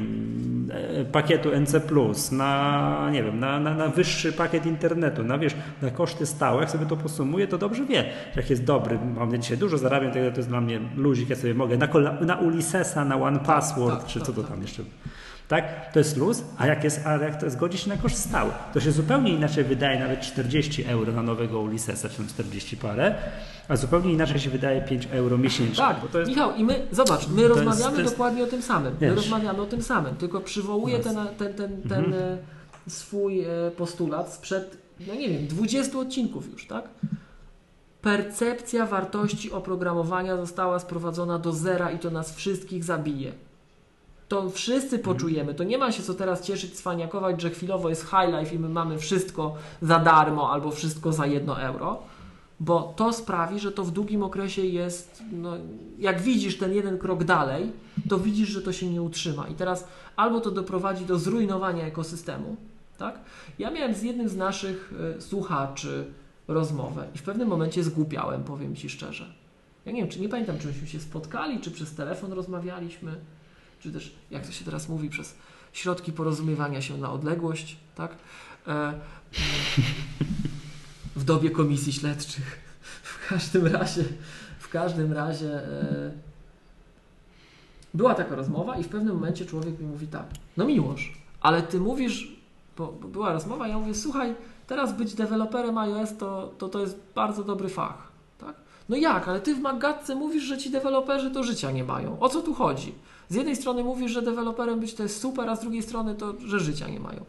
e, 0.72 1.04
pakietu 1.04 1.48
NC+, 1.60 1.80
na, 2.32 3.08
nie 3.12 3.22
wiem, 3.22 3.40
na, 3.40 3.60
na, 3.60 3.74
na 3.74 3.88
wyższy 3.88 4.32
pakiet 4.32 4.66
internetu, 4.66 5.24
na, 5.24 5.38
wiesz, 5.38 5.54
na 5.82 5.90
koszty 5.90 6.26
stałe, 6.26 6.60
jak 6.60 6.70
sobie 6.70 6.86
to 6.86 6.96
posumuje, 6.96 7.46
to 7.46 7.58
dobrze 7.58 7.84
wie, 7.84 8.04
że 8.34 8.40
jak 8.40 8.50
jest 8.50 8.64
dobry, 8.64 8.98
mam 9.16 9.42
dzisiaj 9.42 9.58
dużo 9.58 9.78
zarabiam, 9.78 10.12
to 10.12 10.18
jest 10.18 10.48
dla 10.48 10.57
mnie 10.60 10.80
luzik, 10.96 11.30
ja 11.30 11.36
sobie 11.36 11.54
mogę 11.54 11.76
na, 11.76 11.88
na 12.20 12.36
Ulyssesa, 12.36 13.04
na 13.04 13.16
One 13.16 13.38
Password, 13.38 13.98
tak, 13.98 14.06
czy 14.06 14.18
tak, 14.18 14.26
co 14.26 14.32
to 14.32 14.40
tak. 14.42 14.50
tam 14.50 14.62
jeszcze 14.62 14.82
tak? 15.48 15.92
To 15.92 15.98
jest 15.98 16.16
luz, 16.16 16.42
a 16.58 16.66
jak, 16.66 16.84
jest, 16.84 17.06
a 17.06 17.16
jak 17.16 17.40
to 17.40 17.50
zgodzi 17.50 17.78
się 17.78 17.88
na 17.88 17.96
koszt 17.96 18.18
stały, 18.18 18.50
to 18.74 18.80
się 18.80 18.92
zupełnie 18.92 19.32
inaczej 19.34 19.64
wydaje 19.64 19.98
nawet 20.00 20.20
40 20.20 20.84
euro 20.84 21.12
na 21.12 21.22
nowego 21.22 21.60
Ulyssesa, 21.60 22.08
czy 22.08 22.16
tam 22.16 22.26
40 22.26 22.76
parę, 22.76 23.14
a 23.68 23.76
zupełnie 23.76 24.12
inaczej 24.12 24.40
się 24.40 24.50
wydaje 24.50 24.80
5 24.82 25.08
euro 25.12 25.38
miesięcznie. 25.38 25.76
Tak, 25.84 26.00
bo 26.02 26.08
to 26.08 26.18
jest, 26.18 26.30
Michał, 26.30 26.54
i 26.56 26.64
my, 26.64 26.86
zobacz, 26.92 27.28
my 27.28 27.42
jest- 27.42 27.54
rozmawiamy 27.54 27.94
to 27.96 28.00
jest- 28.02 28.12
dokładnie 28.14 28.44
o 28.44 28.46
tym 28.46 28.62
samym. 28.62 28.92
My 28.92 29.06
Wiesz. 29.06 29.16
rozmawiamy 29.16 29.62
o 29.62 29.66
tym 29.66 29.82
samym, 29.82 30.16
tylko 30.16 30.40
przywołuję 30.40 30.98
ten, 30.98 31.16
ten, 31.38 31.54
ten, 31.54 31.82
ten 31.82 32.04
Mhm. 32.04 32.22
e, 32.22 32.38
swój 32.90 33.40
e, 33.40 33.46
postulat 33.76 34.32
sprzed, 34.32 34.78
no 35.06 35.14
nie 35.14 35.28
wiem, 35.28 35.46
20 35.46 35.98
odcinków 35.98 36.52
już, 36.52 36.66
tak? 36.66 36.88
Percepcja 38.02 38.86
wartości 38.86 39.52
oprogramowania 39.52 40.36
została 40.36 40.78
sprowadzona 40.78 41.38
do 41.38 41.52
zera 41.52 41.90
i 41.90 41.98
to 41.98 42.10
nas 42.10 42.36
wszystkich 42.36 42.84
zabije. 42.84 43.32
To 44.28 44.50
wszyscy 44.50 44.98
poczujemy. 44.98 45.54
To 45.54 45.64
nie 45.64 45.78
ma 45.78 45.92
się 45.92 46.02
co 46.02 46.14
teraz 46.14 46.42
cieszyć, 46.42 46.74
cwaniakować, 46.74 47.42
że 47.42 47.50
chwilowo 47.50 47.88
jest 47.88 48.02
high 48.02 48.38
life 48.38 48.54
i 48.54 48.58
my 48.58 48.68
mamy 48.68 48.98
wszystko 48.98 49.54
za 49.82 49.98
darmo 49.98 50.52
albo 50.52 50.70
wszystko 50.70 51.12
za 51.12 51.26
jedno 51.26 51.62
euro, 51.62 52.02
bo 52.60 52.92
to 52.96 53.12
sprawi, 53.12 53.60
że 53.60 53.72
to 53.72 53.84
w 53.84 53.90
długim 53.90 54.22
okresie 54.22 54.62
jest, 54.62 55.22
no, 55.32 55.52
jak 55.98 56.20
widzisz 56.20 56.58
ten 56.58 56.74
jeden 56.74 56.98
krok 56.98 57.24
dalej, 57.24 57.72
to 58.08 58.18
widzisz, 58.18 58.48
że 58.48 58.62
to 58.62 58.72
się 58.72 58.90
nie 58.90 59.02
utrzyma. 59.02 59.48
I 59.48 59.54
teraz 59.54 59.88
albo 60.16 60.40
to 60.40 60.50
doprowadzi 60.50 61.04
do 61.04 61.18
zrujnowania 61.18 61.86
ekosystemu, 61.86 62.56
tak? 62.98 63.18
Ja 63.58 63.70
miałem 63.70 63.94
z 63.94 64.02
jednym 64.02 64.28
z 64.28 64.36
naszych 64.36 64.92
e, 65.16 65.20
słuchaczy 65.20 66.04
rozmowę 66.48 67.08
i 67.14 67.18
w 67.18 67.22
pewnym 67.22 67.48
momencie 67.48 67.84
zgłupiałem, 67.84 68.44
powiem 68.44 68.76
Ci 68.76 68.90
szczerze. 68.90 69.34
Ja 69.86 69.92
nie 69.92 70.00
wiem, 70.00 70.10
czy 70.10 70.20
nie 70.20 70.28
pamiętam, 70.28 70.58
czy 70.58 70.66
myśmy 70.66 70.86
się 70.86 71.00
spotkali, 71.00 71.60
czy 71.60 71.70
przez 71.70 71.94
telefon 71.94 72.32
rozmawialiśmy, 72.32 73.16
czy 73.80 73.92
też, 73.92 74.14
jak 74.30 74.46
to 74.46 74.52
się 74.52 74.64
teraz 74.64 74.88
mówi, 74.88 75.10
przez 75.10 75.34
środki 75.72 76.12
porozumiewania 76.12 76.82
się 76.82 76.98
na 76.98 77.12
odległość, 77.12 77.76
tak? 77.94 78.16
E, 78.66 78.94
w 81.16 81.24
dobie 81.24 81.50
komisji 81.50 81.92
śledczych. 81.92 82.60
W 83.02 83.28
każdym 83.28 83.66
razie, 83.66 84.04
w 84.58 84.68
każdym 84.68 85.12
razie 85.12 85.54
e, 85.54 86.12
była 87.94 88.14
taka 88.14 88.34
rozmowa 88.34 88.76
i 88.76 88.84
w 88.84 88.88
pewnym 88.88 89.14
momencie 89.14 89.46
człowiek 89.46 89.78
mi 89.80 89.86
mówi 89.86 90.06
tak, 90.06 90.26
no 90.56 90.64
Miłosz, 90.64 91.12
ale 91.40 91.62
ty 91.62 91.80
mówisz, 91.80 92.32
bo, 92.76 92.92
bo 92.92 93.08
była 93.08 93.32
rozmowa, 93.32 93.68
ja 93.68 93.78
mówię, 93.78 93.94
słuchaj, 93.94 94.34
teraz 94.68 94.92
być 94.92 95.14
deweloperem 95.14 95.78
iOS 95.78 96.16
to, 96.16 96.52
to, 96.58 96.68
to 96.68 96.80
jest 96.80 96.98
bardzo 97.14 97.44
dobry 97.44 97.68
fach, 97.68 98.08
tak? 98.38 98.54
No 98.88 98.96
jak, 98.96 99.28
ale 99.28 99.40
ty 99.40 99.54
w 99.54 99.60
Magatce 99.60 100.14
mówisz, 100.14 100.44
że 100.44 100.58
ci 100.58 100.70
deweloperzy 100.70 101.30
to 101.30 101.42
życia 101.42 101.70
nie 101.70 101.84
mają. 101.84 102.20
O 102.20 102.28
co 102.28 102.42
tu 102.42 102.54
chodzi? 102.54 102.94
Z 103.28 103.34
jednej 103.34 103.56
strony 103.56 103.84
mówisz, 103.84 104.12
że 104.12 104.22
deweloperem 104.22 104.80
być 104.80 104.94
to 104.94 105.02
jest 105.02 105.20
super, 105.20 105.50
a 105.50 105.56
z 105.56 105.60
drugiej 105.60 105.82
strony 105.82 106.14
to, 106.14 106.34
że 106.46 106.60
życia 106.60 106.88
nie 106.88 107.00
mają. 107.00 107.24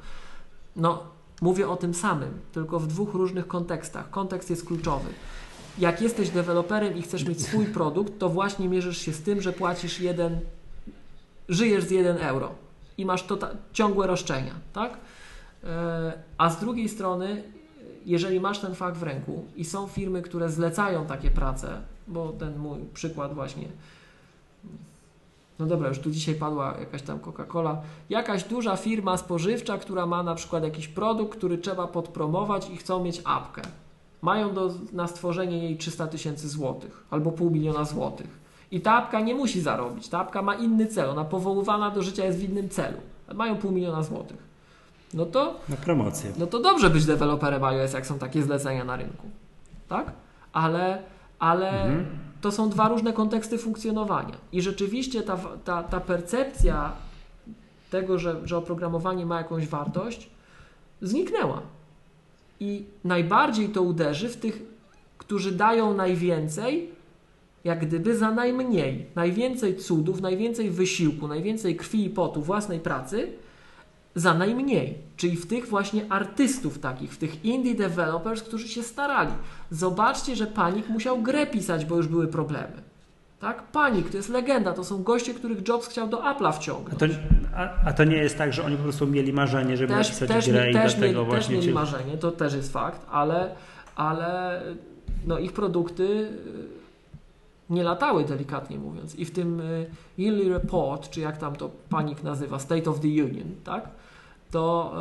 No, 0.75 1.03
mówię 1.41 1.69
o 1.69 1.75
tym 1.75 1.93
samym, 1.93 2.31
tylko 2.51 2.79
w 2.79 2.87
dwóch 2.87 3.13
różnych 3.13 3.47
kontekstach. 3.47 4.09
Kontekst 4.09 4.49
jest 4.49 4.65
kluczowy. 4.65 5.09
Jak 5.77 6.01
jesteś 6.01 6.29
deweloperem 6.29 6.97
i 6.97 7.01
chcesz 7.01 7.25
mieć 7.25 7.41
swój 7.41 7.65
produkt, 7.65 8.19
to 8.19 8.29
właśnie 8.29 8.69
mierzysz 8.69 8.97
się 8.97 9.13
z 9.13 9.21
tym, 9.21 9.41
że 9.41 9.53
płacisz 9.53 9.99
jeden, 9.99 10.39
żyjesz 11.49 11.83
z 11.83 11.91
1 11.91 12.17
euro 12.17 12.51
i 12.97 13.05
masz 13.05 13.23
to 13.23 13.37
ciągłe 13.73 14.07
roszczenia, 14.07 14.53
tak? 14.73 14.97
E, 15.63 16.13
A 16.37 16.49
z 16.49 16.59
drugiej 16.59 16.89
strony, 16.89 17.43
jeżeli 18.05 18.39
masz 18.39 18.59
ten 18.59 18.75
fakt 18.75 18.97
w 18.97 19.03
ręku 19.03 19.45
i 19.55 19.65
są 19.65 19.87
firmy, 19.87 20.21
które 20.21 20.49
zlecają 20.49 21.05
takie 21.05 21.31
prace, 21.31 21.81
bo 22.07 22.29
ten 22.29 22.57
mój 22.57 22.79
przykład 22.93 23.33
właśnie 23.33 23.67
no 25.59 25.65
dobra, 25.65 25.89
już 25.89 25.99
tu 25.99 26.11
dzisiaj 26.11 26.35
padła 26.35 26.75
jakaś 26.79 27.01
tam 27.01 27.19
Coca-Cola. 27.19 27.75
Jakaś 28.09 28.43
duża 28.43 28.75
firma 28.75 29.17
spożywcza, 29.17 29.77
która 29.77 30.05
ma 30.05 30.23
na 30.23 30.35
przykład 30.35 30.63
jakiś 30.63 30.87
produkt, 30.87 31.37
który 31.37 31.57
trzeba 31.57 31.87
podpromować 31.87 32.69
i 32.69 32.77
chcą 32.77 33.03
mieć 33.03 33.21
apkę. 33.25 33.61
Mają 34.21 34.53
do, 34.53 34.71
na 34.93 35.07
stworzenie 35.07 35.63
jej 35.63 35.77
300 35.77 36.07
tysięcy 36.07 36.49
złotych 36.49 37.03
albo 37.09 37.31
pół 37.31 37.49
miliona 37.49 37.85
złotych. 37.85 38.39
I 38.71 38.81
ta 38.81 38.93
apka 38.93 39.19
nie 39.19 39.35
musi 39.35 39.61
zarobić. 39.61 40.09
Ta 40.09 40.19
apka 40.19 40.41
ma 40.41 40.55
inny 40.55 40.87
cel. 40.87 41.09
Ona 41.09 41.25
powoływana 41.25 41.91
do 41.91 42.01
życia 42.01 42.25
jest 42.25 42.39
w 42.39 42.43
innym 42.43 42.69
celu. 42.69 42.97
Mają 43.33 43.55
pół 43.55 43.71
miliona 43.71 44.03
złotych. 44.03 44.48
No 45.13 45.25
to 45.25 45.59
Na 45.69 45.75
promocję. 45.75 46.31
no 46.37 46.47
to 46.47 46.59
dobrze 46.59 46.89
być 46.89 47.05
deweloperem 47.05 47.63
iOS, 47.63 47.93
jak 47.93 48.05
są 48.07 48.19
takie 48.19 48.43
zlecenia 48.43 48.83
na 48.83 48.95
rynku. 48.95 49.27
Tak? 49.87 50.11
Ale, 50.53 51.03
ale 51.39 51.69
Mhm. 51.83 52.05
to 52.41 52.51
są 52.51 52.69
dwa 52.69 52.87
różne 52.89 53.13
konteksty 53.13 53.57
funkcjonowania. 53.57 54.35
I 54.51 54.61
rzeczywiście 54.61 55.21
ta, 55.21 55.37
ta, 55.65 55.83
ta 55.83 55.99
percepcja 55.99 56.91
tego, 57.91 58.19
że, 58.19 58.35
że 58.47 58.57
oprogramowanie 58.57 59.25
ma 59.25 59.37
jakąś 59.37 59.67
wartość, 59.67 60.29
zniknęła. 61.01 61.61
I 62.59 62.85
najbardziej 63.03 63.69
to 63.69 63.81
uderzy 63.81 64.29
w 64.29 64.37
tych, 64.37 64.61
którzy 65.17 65.51
dają 65.51 65.93
najwięcej, 65.93 66.89
jak 67.63 67.85
gdyby 67.87 68.17
za 68.17 68.31
najmniej. 68.31 69.05
Najwięcej 69.15 69.75
cudów, 69.77 70.21
najwięcej 70.21 70.69
wysiłku, 70.71 71.27
najwięcej 71.27 71.75
krwi 71.75 72.05
i 72.05 72.09
potu 72.09 72.41
własnej 72.41 72.79
pracy 72.79 73.31
za 74.19 74.33
najmniej. 74.33 74.97
Czyli 75.17 75.35
w 75.37 75.47
tych 75.47 75.67
właśnie 75.67 76.05
artystów 76.09 76.79
takich, 76.79 77.11
w 77.13 77.17
tych 77.17 77.45
indie 77.45 77.75
developers, 77.75 78.43
którzy 78.43 78.67
się 78.67 78.83
starali. 78.83 79.31
Zobaczcie, 79.71 80.35
że 80.35 80.47
Panik 80.47 80.89
musiał 80.89 81.21
grę 81.21 81.47
pisać, 81.47 81.85
bo 81.85 81.95
już 81.97 82.07
były 82.07 82.27
problemy. 82.27 82.81
Tak? 83.39 83.63
Panik 83.71 84.09
to 84.09 84.17
jest 84.17 84.29
legenda, 84.29 84.73
to 84.73 84.83
są 84.83 85.03
goście, 85.03 85.33
których 85.33 85.67
Jobs 85.67 85.87
chciał 85.87 86.07
do 86.07 86.17
Apple'a 86.17 86.47
A 86.47 86.51
wciągnąć. 86.51 86.99
to, 86.99 87.05
a, 87.55 87.69
a 87.85 87.93
to 87.93 88.03
nie 88.03 88.17
jest 88.17 88.37
tak, 88.37 88.53
że 88.53 88.63
oni 88.63 88.77
po 88.77 88.83
prostu 88.83 89.07
mieli 89.07 89.33
marzenie, 89.33 89.77
żeby 89.77 89.93
Też, 89.93 90.07
napisać 90.07 90.29
też, 90.29 90.49
grę 90.49 90.63
mie- 90.63 90.69
i 90.69 90.73
też, 90.73 90.95
dlatego 90.95 91.19
mieli, 91.19 91.31
też 91.31 91.39
właśnie 91.39 91.55
mieli 91.55 91.67
ci... 91.67 91.73
marzenie, 91.73 92.17
to 92.17 92.31
też 92.31 92.53
jest 92.53 92.73
fakt, 92.73 93.05
ale, 93.11 93.55
ale 93.95 94.61
no 95.27 95.39
ich 95.39 95.53
produkty 95.53 96.27
nie 97.69 97.83
latały, 97.83 98.23
delikatnie 98.25 98.79
mówiąc. 98.79 99.15
I 99.15 99.25
w 99.25 99.31
tym 99.31 99.61
Yearly 100.19 100.49
Report, 100.49 101.09
czy 101.09 101.19
jak 101.21 101.37
tam 101.37 101.55
to 101.55 101.69
panik 101.89 102.23
nazywa, 102.23 102.59
State 102.59 102.89
of 102.89 102.99
the 102.99 103.07
Union, 103.07 103.47
tak? 103.63 103.89
To, 104.51 104.93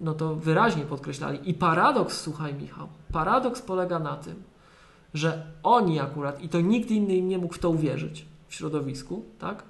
no 0.00 0.14
to 0.14 0.34
wyraźnie 0.34 0.82
podkreślali. 0.82 1.50
I 1.50 1.54
paradoks, 1.54 2.20
słuchaj 2.20 2.54
Michał, 2.54 2.88
paradoks 3.12 3.62
polega 3.62 3.98
na 3.98 4.16
tym, 4.16 4.42
że 5.14 5.46
oni 5.62 6.00
akurat, 6.00 6.42
i 6.42 6.48
to 6.48 6.60
nikt 6.60 6.90
inny 6.90 7.16
im 7.16 7.28
nie 7.28 7.38
mógł 7.38 7.54
w 7.54 7.58
to 7.58 7.70
uwierzyć 7.70 8.26
w 8.48 8.54
środowisku, 8.54 9.24
tak? 9.38 9.62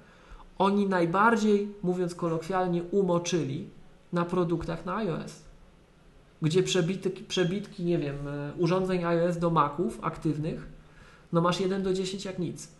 Oni 0.57 0.87
najbardziej, 0.87 1.73
mówiąc 1.83 2.15
kolokwialnie, 2.15 2.83
umoczyli 2.83 3.69
na 4.13 4.25
produktach 4.25 4.85
na 4.85 4.95
iOS. 4.95 5.41
Gdzie 6.41 6.63
przebitki, 6.63 7.23
przebitki, 7.23 7.83
nie 7.83 7.97
wiem, 7.97 8.27
e, 8.27 8.53
urządzeń 8.57 9.03
iOS 9.03 9.37
do 9.37 9.49
Maców 9.49 9.99
aktywnych, 10.01 10.67
no 11.33 11.41
masz 11.41 11.59
1 11.59 11.83
do 11.83 11.93
10 11.93 12.25
jak 12.25 12.39
nic. 12.39 12.71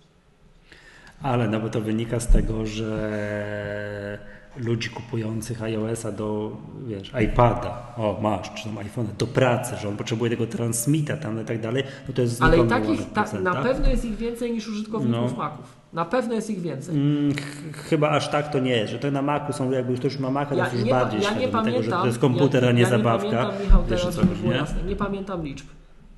Ale 1.21 1.47
no 1.47 1.59
bo 1.59 1.69
to 1.69 1.81
wynika 1.81 2.19
z 2.19 2.27
tego, 2.27 2.65
że 2.65 4.19
ludzi 4.59 4.89
kupujących 4.89 5.63
iOS-a 5.63 6.11
do, 6.11 6.57
wiesz, 6.87 7.11
iPada, 7.23 7.93
o 7.97 8.19
masz, 8.21 8.53
czy 8.53 8.63
tam 8.63 8.75
iPhone'a, 8.75 9.17
do 9.17 9.27
pracy, 9.27 9.75
że 9.81 9.89
on 9.89 9.97
potrzebuje 9.97 10.31
tego 10.31 10.47
transmita 10.47 11.17
tam 11.17 11.41
i 11.41 11.45
tak 11.45 11.61
dalej, 11.61 11.83
no 12.07 12.13
to 12.13 12.21
jest 12.21 12.41
Ale 12.41 12.57
i 12.57 12.67
takich, 12.67 13.13
ta, 13.13 13.39
na 13.39 13.55
pewno 13.55 13.89
jest 13.89 14.05
ich 14.05 14.15
więcej 14.15 14.51
niż 14.51 14.67
użytkowników 14.67 15.31
no. 15.31 15.37
Maców. 15.37 15.79
Na 15.93 16.05
pewno 16.05 16.33
jest 16.33 16.49
ich 16.49 16.61
więcej. 16.61 16.95
Mm, 16.95 17.33
chyba 17.73 18.09
aż 18.09 18.29
tak 18.29 18.51
to 18.51 18.59
nie 18.59 18.71
jest, 18.71 18.91
że 18.91 18.99
to 18.99 19.11
na 19.11 19.21
Macu 19.21 19.53
są, 19.53 19.71
jakby 19.71 19.93
ktoś 19.93 20.13
już 20.13 20.21
ma 20.21 20.31
Maca, 20.31 20.55
ja, 20.55 20.65
to 20.65 20.75
już 20.75 20.85
nie, 20.85 20.91
bardziej 20.91 21.21
ja 21.21 21.33
nie 21.33 21.47
pamiętam, 21.47 21.65
tego, 21.65 21.83
że 21.83 21.91
to 21.91 22.05
jest 22.05 22.19
komputer, 22.19 22.63
ja, 22.63 22.69
a 22.69 22.71
nie 22.71 22.81
ja 22.81 22.89
zabawka. 22.89 23.27
Nie 23.27 23.35
pamiętam, 23.35 23.61
Michał, 23.65 23.83
teraz 23.89 24.17
nie? 24.43 24.49
Jasne, 24.49 24.83
nie 24.83 24.95
pamiętam 24.95 25.43
liczb 25.43 25.65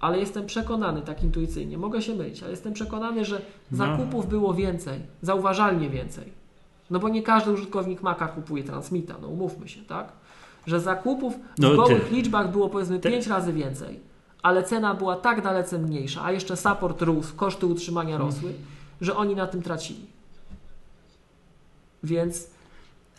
ale 0.01 0.19
jestem 0.19 0.45
przekonany 0.45 1.01
tak 1.01 1.23
intuicyjnie, 1.23 1.77
mogę 1.77 2.01
się 2.01 2.15
mylić, 2.15 2.43
ale 2.43 2.51
jestem 2.51 2.73
przekonany, 2.73 3.25
że 3.25 3.41
no. 3.71 3.77
zakupów 3.77 4.29
było 4.29 4.53
więcej, 4.53 4.99
zauważalnie 5.21 5.89
więcej. 5.89 6.40
No 6.91 6.99
bo 6.99 7.09
nie 7.09 7.23
każdy 7.23 7.51
użytkownik 7.51 8.01
Maca 8.01 8.27
kupuje 8.27 8.63
transmita, 8.63 9.15
no 9.21 9.27
umówmy 9.27 9.69
się, 9.69 9.81
tak? 9.81 10.11
Że 10.65 10.79
zakupów 10.79 11.33
no, 11.57 11.73
w 11.73 11.75
gołych 11.75 12.09
ty. 12.09 12.15
liczbach 12.15 12.51
było 12.51 12.69
powiedzmy 12.69 12.99
ty. 12.99 13.09
5 13.09 13.27
razy 13.27 13.53
więcej, 13.53 13.99
ale 14.43 14.63
cena 14.63 14.93
była 14.93 15.15
tak 15.15 15.41
dalece 15.41 15.79
mniejsza, 15.79 16.23
a 16.23 16.31
jeszcze 16.31 16.57
support 16.57 17.01
rósł, 17.01 17.35
koszty 17.35 17.65
utrzymania 17.65 18.17
hmm. 18.17 18.27
rosły, 18.27 18.53
że 19.01 19.15
oni 19.15 19.35
na 19.35 19.47
tym 19.47 19.61
tracili. 19.61 20.05
Więc 22.03 22.47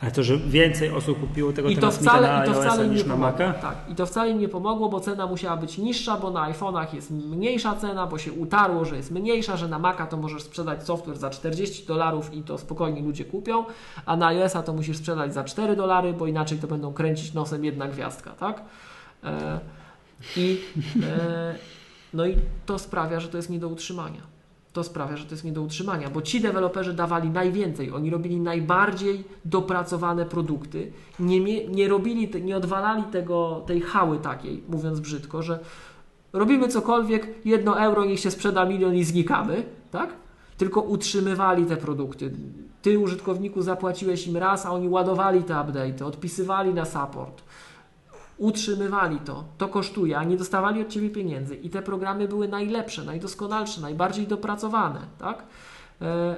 ale 0.02 0.10
to, 0.10 0.22
że 0.22 0.38
więcej 0.38 0.90
osób 0.90 1.20
kupiło 1.20 1.52
tego 1.52 1.68
I 1.68 1.76
to 1.76 1.90
wcale, 1.90 2.44
i 2.44 2.52
to 2.52 2.60
wcale 2.60 2.88
niż 2.88 3.02
nie 3.02 3.08
na 3.08 3.16
Maca? 3.16 3.52
Tak, 3.52 3.76
i 3.88 3.94
to 3.94 4.06
wcale 4.06 4.34
nie 4.34 4.48
pomogło, 4.48 4.88
bo 4.88 5.00
cena 5.00 5.26
musiała 5.26 5.56
być 5.56 5.78
niższa, 5.78 6.16
bo 6.16 6.30
na 6.30 6.52
iPhone'ach 6.52 6.94
jest 6.94 7.10
mniejsza 7.10 7.76
cena, 7.76 8.06
bo 8.06 8.18
się 8.18 8.32
utarło, 8.32 8.84
że 8.84 8.96
jest 8.96 9.10
mniejsza, 9.10 9.56
że 9.56 9.68
na 9.68 9.78
Maca 9.78 10.06
to 10.06 10.16
możesz 10.16 10.42
sprzedać 10.42 10.86
software 10.86 11.16
za 11.16 11.30
40 11.30 11.86
dolarów 11.86 12.34
i 12.34 12.42
to 12.42 12.58
spokojnie 12.58 13.02
ludzie 13.02 13.24
kupią, 13.24 13.64
a 14.06 14.16
na 14.16 14.26
iOS-a 14.26 14.62
to 14.62 14.72
musisz 14.72 14.96
sprzedać 14.96 15.34
za 15.34 15.44
4 15.44 15.76
dolary, 15.76 16.12
bo 16.12 16.26
inaczej 16.26 16.58
to 16.58 16.66
będą 16.66 16.92
kręcić 16.92 17.34
nosem 17.34 17.64
jedna 17.64 17.88
gwiazdka, 17.88 18.30
tak? 18.30 18.62
E, 19.24 19.60
I 20.36 20.60
e, 21.02 21.54
no 22.14 22.26
i 22.26 22.36
to 22.66 22.78
sprawia, 22.78 23.20
że 23.20 23.28
to 23.28 23.36
jest 23.36 23.50
nie 23.50 23.58
do 23.58 23.68
utrzymania 23.68 24.31
to 24.72 24.84
sprawia, 24.84 25.16
że 25.16 25.24
to 25.24 25.30
jest 25.30 25.44
nie 25.44 25.52
do 25.52 25.62
utrzymania, 25.62 26.10
bo 26.10 26.22
ci 26.22 26.40
deweloperzy 26.40 26.94
dawali 26.94 27.30
najwięcej, 27.30 27.92
oni 27.92 28.10
robili 28.10 28.40
najbardziej 28.40 29.24
dopracowane 29.44 30.26
produkty, 30.26 30.92
nie, 31.20 31.68
nie 31.68 31.88
robili, 31.88 32.30
nie 32.42 32.56
odwalali 32.56 33.02
tego, 33.02 33.64
tej 33.66 33.80
hały 33.80 34.18
takiej, 34.18 34.62
mówiąc 34.68 35.00
brzydko, 35.00 35.42
że 35.42 35.58
robimy 36.32 36.68
cokolwiek, 36.68 37.28
jedno 37.44 37.80
euro, 37.80 38.04
niech 38.04 38.20
się 38.20 38.30
sprzeda 38.30 38.64
milion 38.64 38.94
i 38.94 39.04
znikamy, 39.04 39.62
tak? 39.90 40.10
Tylko 40.56 40.80
utrzymywali 40.80 41.66
te 41.66 41.76
produkty. 41.76 42.32
Ty, 42.82 42.98
użytkowniku, 42.98 43.62
zapłaciłeś 43.62 44.26
im 44.26 44.36
raz, 44.36 44.66
a 44.66 44.70
oni 44.70 44.88
ładowali 44.88 45.42
te 45.42 45.60
update, 45.60 46.06
odpisywali 46.06 46.74
na 46.74 46.84
support 46.84 47.42
utrzymywali 48.38 49.18
to, 49.18 49.44
to 49.58 49.68
kosztuje, 49.68 50.18
a 50.18 50.24
nie 50.24 50.36
dostawali 50.36 50.82
od 50.82 50.88
Ciebie 50.88 51.10
pieniędzy 51.10 51.56
i 51.56 51.70
te 51.70 51.82
programy 51.82 52.28
były 52.28 52.48
najlepsze, 52.48 53.04
najdoskonalsze, 53.04 53.80
najbardziej 53.80 54.26
dopracowane, 54.26 55.00
tak? 55.18 55.44
E, 56.02 56.36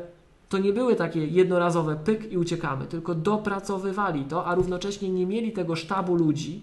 to 0.49 0.59
nie 0.59 0.73
były 0.73 0.97
takie 0.97 1.27
jednorazowe 1.27 1.97
pyk 1.97 2.33
i 2.33 2.39
uciekamy, 2.39 2.87
tylko 2.87 3.15
dopracowywali 3.15 4.25
to, 4.25 4.47
a 4.47 4.55
równocześnie 4.55 5.09
nie 5.09 5.27
mieli 5.27 5.53
tego 5.53 5.77
sztabu 5.77 6.15
ludzi, 6.15 6.61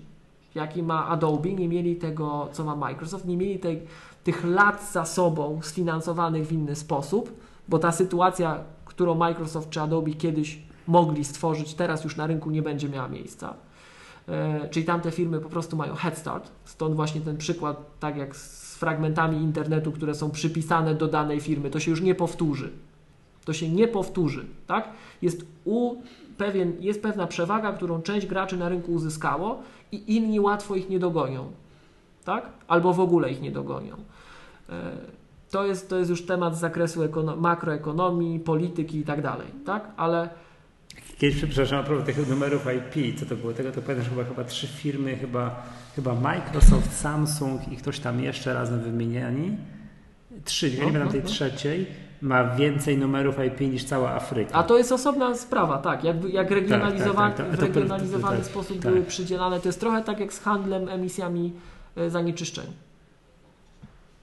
jaki 0.55 0.83
ma 0.83 1.07
Adobe, 1.07 1.53
nie 1.53 1.67
mieli 1.67 1.95
tego, 1.95 2.49
co 2.51 2.63
ma 2.63 2.75
Microsoft, 2.75 3.25
nie 3.25 3.37
mieli 3.37 3.59
tej, 3.59 3.81
tych 4.23 4.45
lat 4.45 4.91
za 4.91 5.05
sobą 5.05 5.59
sfinansowanych 5.61 6.47
w 6.47 6.51
inny 6.51 6.75
sposób, 6.75 7.31
bo 7.67 7.79
ta 7.79 7.91
sytuacja, 7.91 8.59
którą 8.85 9.15
Microsoft 9.15 9.69
czy 9.69 9.81
Adobe 9.81 10.11
kiedyś 10.11 10.59
mogli 10.87 11.23
stworzyć, 11.23 11.73
teraz 11.73 12.03
już 12.03 12.15
na 12.15 12.27
rynku 12.27 12.51
nie 12.51 12.61
będzie 12.61 12.89
miała 12.89 13.07
miejsca. 13.07 13.53
E, 14.27 14.69
czyli 14.69 14.85
tamte 14.85 15.11
firmy 15.11 15.39
po 15.39 15.49
prostu 15.49 15.77
mają 15.77 15.95
head 15.95 16.17
start. 16.17 16.51
Stąd 16.65 16.95
właśnie 16.95 17.21
ten 17.21 17.37
przykład, 17.37 17.99
tak 17.99 18.17
jak 18.17 18.35
z 18.35 18.75
fragmentami 18.75 19.37
internetu, 19.37 19.91
które 19.91 20.15
są 20.15 20.31
przypisane 20.31 20.95
do 20.95 21.07
danej 21.07 21.39
firmy, 21.39 21.69
to 21.69 21.79
się 21.79 21.91
już 21.91 22.01
nie 22.01 22.15
powtórzy. 22.15 22.69
To 23.45 23.53
się 23.53 23.69
nie 23.69 23.87
powtórzy, 23.87 24.45
tak? 24.67 24.89
Jest, 25.21 25.45
u, 25.65 25.95
pewien, 26.37 26.73
jest 26.79 27.01
pewna 27.01 27.27
przewaga, 27.27 27.73
którą 27.73 28.01
część 28.01 28.27
graczy 28.27 28.57
na 28.57 28.69
rynku 28.69 28.91
uzyskało 28.91 29.61
i 29.91 30.15
inni 30.15 30.39
łatwo 30.39 30.75
ich 30.75 30.89
nie 30.89 30.99
dogonią, 30.99 31.51
tak? 32.25 32.49
Albo 32.67 32.93
w 32.93 32.99
ogóle 32.99 33.31
ich 33.31 33.41
nie 33.41 33.51
dogonią. 33.51 33.95
E, 34.69 34.91
to 35.51 35.65
jest, 35.65 35.89
to 35.89 35.97
jest 35.97 36.09
już 36.09 36.25
temat 36.25 36.57
z 36.57 36.59
zakresu 36.59 37.01
makroekonomii, 37.37 38.39
polityki 38.39 38.97
i 38.97 39.03
tak 39.03 39.21
dalej, 39.21 39.47
tak? 39.65 39.91
Ale 39.97 40.29
Kiedyś, 41.21 41.45
przepraszam, 41.45 41.79
a 41.79 41.83
propos 41.83 42.05
tych 42.05 42.29
numerów 42.29 42.65
IP, 42.77 43.19
co 43.19 43.25
to 43.25 43.35
było 43.35 43.53
tego, 43.53 43.71
to 43.71 43.81
pamiętam, 43.81 44.03
że 44.03 44.09
chyba, 44.09 44.23
chyba 44.23 44.43
trzy 44.43 44.67
firmy, 44.67 45.15
chyba, 45.15 45.63
chyba 45.95 46.15
Microsoft, 46.15 46.99
Samsung 46.99 47.67
i 47.71 47.77
ktoś 47.77 47.99
tam 47.99 48.23
jeszcze 48.23 48.53
razem 48.53 48.79
wymieniani. 48.79 49.57
Trzy, 50.45 50.71
nie 50.71 50.77
pamiętam 50.77 51.09
tej 51.09 51.23
trzeciej, 51.23 51.85
ma 52.21 52.55
więcej 52.55 52.97
numerów 52.97 53.35
IP 53.47 53.59
niż 53.59 53.83
cała 53.83 54.11
Afryka. 54.11 54.53
A 54.53 54.63
to 54.63 54.77
jest 54.77 54.91
osobna 54.91 55.35
sprawa, 55.35 55.77
tak. 55.77 56.03
Jak, 56.03 56.23
jak 56.23 56.51
regionalizowany, 56.51 57.35
tak, 57.35 57.47
tak, 57.47 57.59
tak, 57.59 57.71
w 57.71 57.75
regionalizowany 57.75 58.37
tak, 58.37 58.45
sposób 58.45 58.77
były 58.77 58.99
tak. 58.99 59.07
przydzielane. 59.07 59.59
To 59.59 59.67
jest 59.67 59.79
trochę 59.79 60.03
tak 60.03 60.19
jak 60.19 60.33
z 60.33 60.39
handlem 60.39 60.89
emisjami 60.89 61.53
e, 61.95 62.09
zanieczyszczeń 62.09 62.65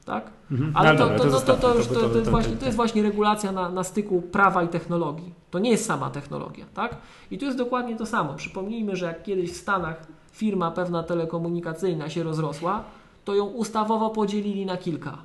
tak? 0.09 0.31
Mhm. 0.51 0.73
Ale 0.75 0.99
to, 0.99 1.09
to, 1.09 1.41
to, 1.41 1.57
to, 1.57 1.75
już, 1.75 1.87
to, 1.87 2.17
jest 2.17 2.31
właśnie, 2.31 2.57
to 2.57 2.65
jest 2.65 2.77
właśnie 2.77 3.03
regulacja 3.03 3.53
na, 3.53 3.69
na 3.69 3.85
styku 3.85 4.23
prawa 4.23 4.63
i 4.63 4.69
technologii. 4.69 5.35
To 5.51 5.59
nie 5.59 5.71
jest 5.71 5.87
sama 5.87 6.11
technologia, 6.11 6.65
tak? 6.75 6.97
I 7.31 7.39
tu 7.39 7.45
jest 7.45 7.59
dokładnie 7.59 7.97
to 7.97 8.07
samo. 8.07 8.35
Przypomnijmy, 8.35 8.97
że 8.97 9.07
jak 9.07 9.23
kiedyś 9.23 9.53
w 9.53 9.57
Stanach 9.57 10.07
firma 10.33 10.71
pewna 10.71 11.03
telekomunikacyjna 11.03 12.11
się 12.11 12.23
rozrosła, 12.23 12.85
to 13.25 13.35
ją 13.35 13.45
ustawowo 13.45 14.11
podzielili 14.11 14.67
na 14.67 14.77
kilka. 14.77 15.19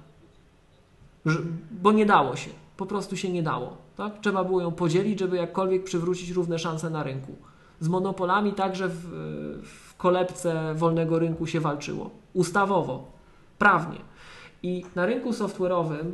Bo 1.72 1.92
nie 1.92 2.06
dało 2.06 2.36
się. 2.36 2.50
Po 2.78 2.86
prostu 2.86 3.18
się 3.18 3.30
nie 3.30 3.44
dało. 3.44 3.78
Tak? 3.98 4.20
Trzeba 4.22 4.44
było 4.44 4.62
ją 4.62 4.72
podzielić, 4.72 5.20
żeby 5.20 5.38
jakkolwiek 5.38 5.84
przywrócić 5.84 6.30
równe 6.30 6.60
szanse 6.60 6.90
na 6.90 7.04
rynku. 7.04 7.36
Z 7.80 7.88
monopolami 7.88 8.54
także 8.54 8.88
w, 8.88 9.00
w 9.64 9.96
kolebce 9.98 10.74
wolnego 10.76 11.20
rynku 11.20 11.48
się 11.48 11.60
walczyło. 11.60 12.10
Ustawowo, 12.34 13.04
prawnie. 13.58 13.98
I 14.64 14.86
na 14.96 15.06
rynku 15.06 15.32
software'owym, 15.32 16.12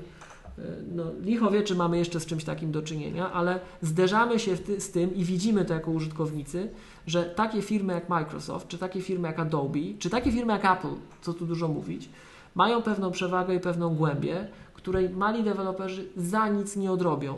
e, 0.57 0.61
no, 0.95 1.03
licho 1.21 1.51
wie, 1.51 1.63
czy 1.63 1.76
mamy 1.76 1.97
jeszcze 1.97 2.19
z 2.19 2.26
czymś 2.26 2.43
takim 2.43 2.71
do 2.71 2.81
czynienia, 2.81 3.31
ale 3.31 3.59
zderzamy 3.81 4.39
się 4.39 4.55
z 4.77 4.91
tym 4.91 5.15
i 5.15 5.23
widzimy 5.23 5.65
to 5.65 5.73
jako 5.73 5.91
użytkownicy, 5.91 6.69
że 7.07 7.23
takie 7.23 7.61
firmy 7.61 7.93
jak 7.93 8.09
Microsoft, 8.09 8.67
czy 8.67 8.77
takie 8.77 9.01
firmy 9.01 9.27
jak 9.27 9.39
Adobe, 9.39 9.80
czy 9.99 10.09
takie 10.09 10.31
firmy 10.31 10.53
jak 10.53 10.65
Apple, 10.65 10.95
co 11.21 11.34
tu 11.34 11.45
dużo 11.45 11.67
mówić, 11.67 12.09
mają 12.55 12.81
pewną 12.81 13.11
przewagę 13.11 13.55
i 13.55 13.59
pewną 13.59 13.95
głębię, 13.95 14.47
której 14.73 15.09
mali 15.09 15.43
deweloperzy 15.43 16.09
za 16.17 16.47
nic 16.47 16.76
nie 16.76 16.91
odrobią. 16.91 17.38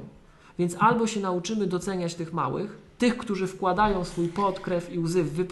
Więc 0.59 0.75
albo 0.79 1.07
się 1.07 1.19
nauczymy 1.19 1.67
doceniać 1.67 2.15
tych 2.15 2.33
małych, 2.33 2.77
tych, 2.97 3.17
którzy 3.17 3.47
wkładają 3.47 4.05
swój 4.05 4.27
pot, 4.27 4.59
krew 4.59 4.93
i 4.93 4.99
łzy 4.99 5.23
w 5.23 5.45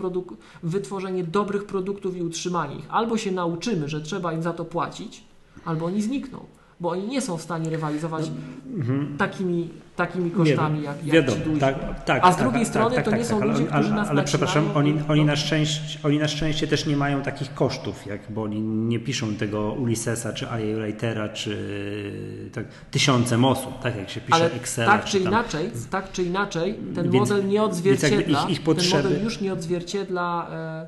wytworzenie 0.64 1.24
dobrych 1.24 1.66
produktów 1.66 2.18
i 2.18 2.22
utrzymanie 2.22 2.76
ich, 2.76 2.86
albo 2.90 3.18
się 3.18 3.32
nauczymy, 3.32 3.90
że 3.90 4.02
trzeba 4.02 4.34
im 4.34 4.44
za 4.44 4.54
to 4.54 4.66
płacić, 4.66 5.24
albo 5.70 5.86
oni 5.86 6.02
znikną, 6.02 6.40
bo 6.80 6.90
oni 6.90 7.08
nie 7.08 7.22
są 7.22 7.38
w 7.38 7.42
stanie 7.42 7.70
rywalizować 7.70 8.32
no, 8.66 8.86
takimi, 9.18 9.70
takimi 9.96 10.32
kosztami 10.32 10.80
nie, 10.80 10.86
jak, 10.86 11.06
jak 11.06 11.14
wiadomo, 11.16 11.38
ci. 11.54 11.60
Tak, 11.60 12.04
tak, 12.06 12.24
A 12.24 12.32
z 12.32 12.36
tak, 12.36 12.44
drugiej 12.44 12.62
tak, 12.62 12.70
strony 12.70 12.96
tak, 12.96 13.06
to 13.06 13.12
nie 13.12 13.18
tak, 13.18 13.26
są 13.26 13.40
ludzie, 13.40 13.54
ale, 13.54 13.68
którzy 13.68 13.90
nas 13.90 14.00
Ale, 14.00 14.10
ale 14.10 14.24
przepraszam, 14.24 14.70
oni, 14.76 15.02
oni, 15.10 15.26
na 15.26 15.36
szczęście, 15.36 16.00
oni 16.04 16.20
na 16.20 16.28
szczęście 16.28 16.68
też 16.68 16.86
nie 16.86 16.98
mają 16.98 17.22
takich 17.22 17.54
kosztów, 17.54 18.06
jak, 18.06 18.32
bo 18.32 18.44
oni 18.44 18.62
nie 18.62 19.00
piszą 19.00 19.36
tego 19.36 19.72
Ulyssesa, 19.72 20.34
czy 20.34 20.46
IA 20.46 20.78
Writera, 20.78 21.30
czy 21.30 22.52
tak, 22.54 22.66
tysiącem 22.92 23.46
osób, 23.46 23.80
tak 23.80 23.96
jak 23.96 24.10
się 24.10 24.22
pisze 24.22 24.36
ale 24.36 24.52
Excel. 24.52 24.88
Tak 24.88 25.06
czy, 25.06 25.12
czy 25.12 25.20
inaczej, 25.20 25.72
tak 25.90 26.12
czy 26.12 26.24
inaczej, 26.24 26.80
ten 26.96 27.12
więc, 27.12 27.30
model 27.30 27.48
nie 27.48 27.64
odzwierciedla, 27.64 28.44
ich, 28.44 28.50
ich 28.50 28.64
potrzeby... 28.64 29.04
ten 29.04 29.12
model 29.12 29.24
już 29.24 29.42
nie 29.42 29.54
odzwierciedla 29.54 30.48
e, 30.52 30.88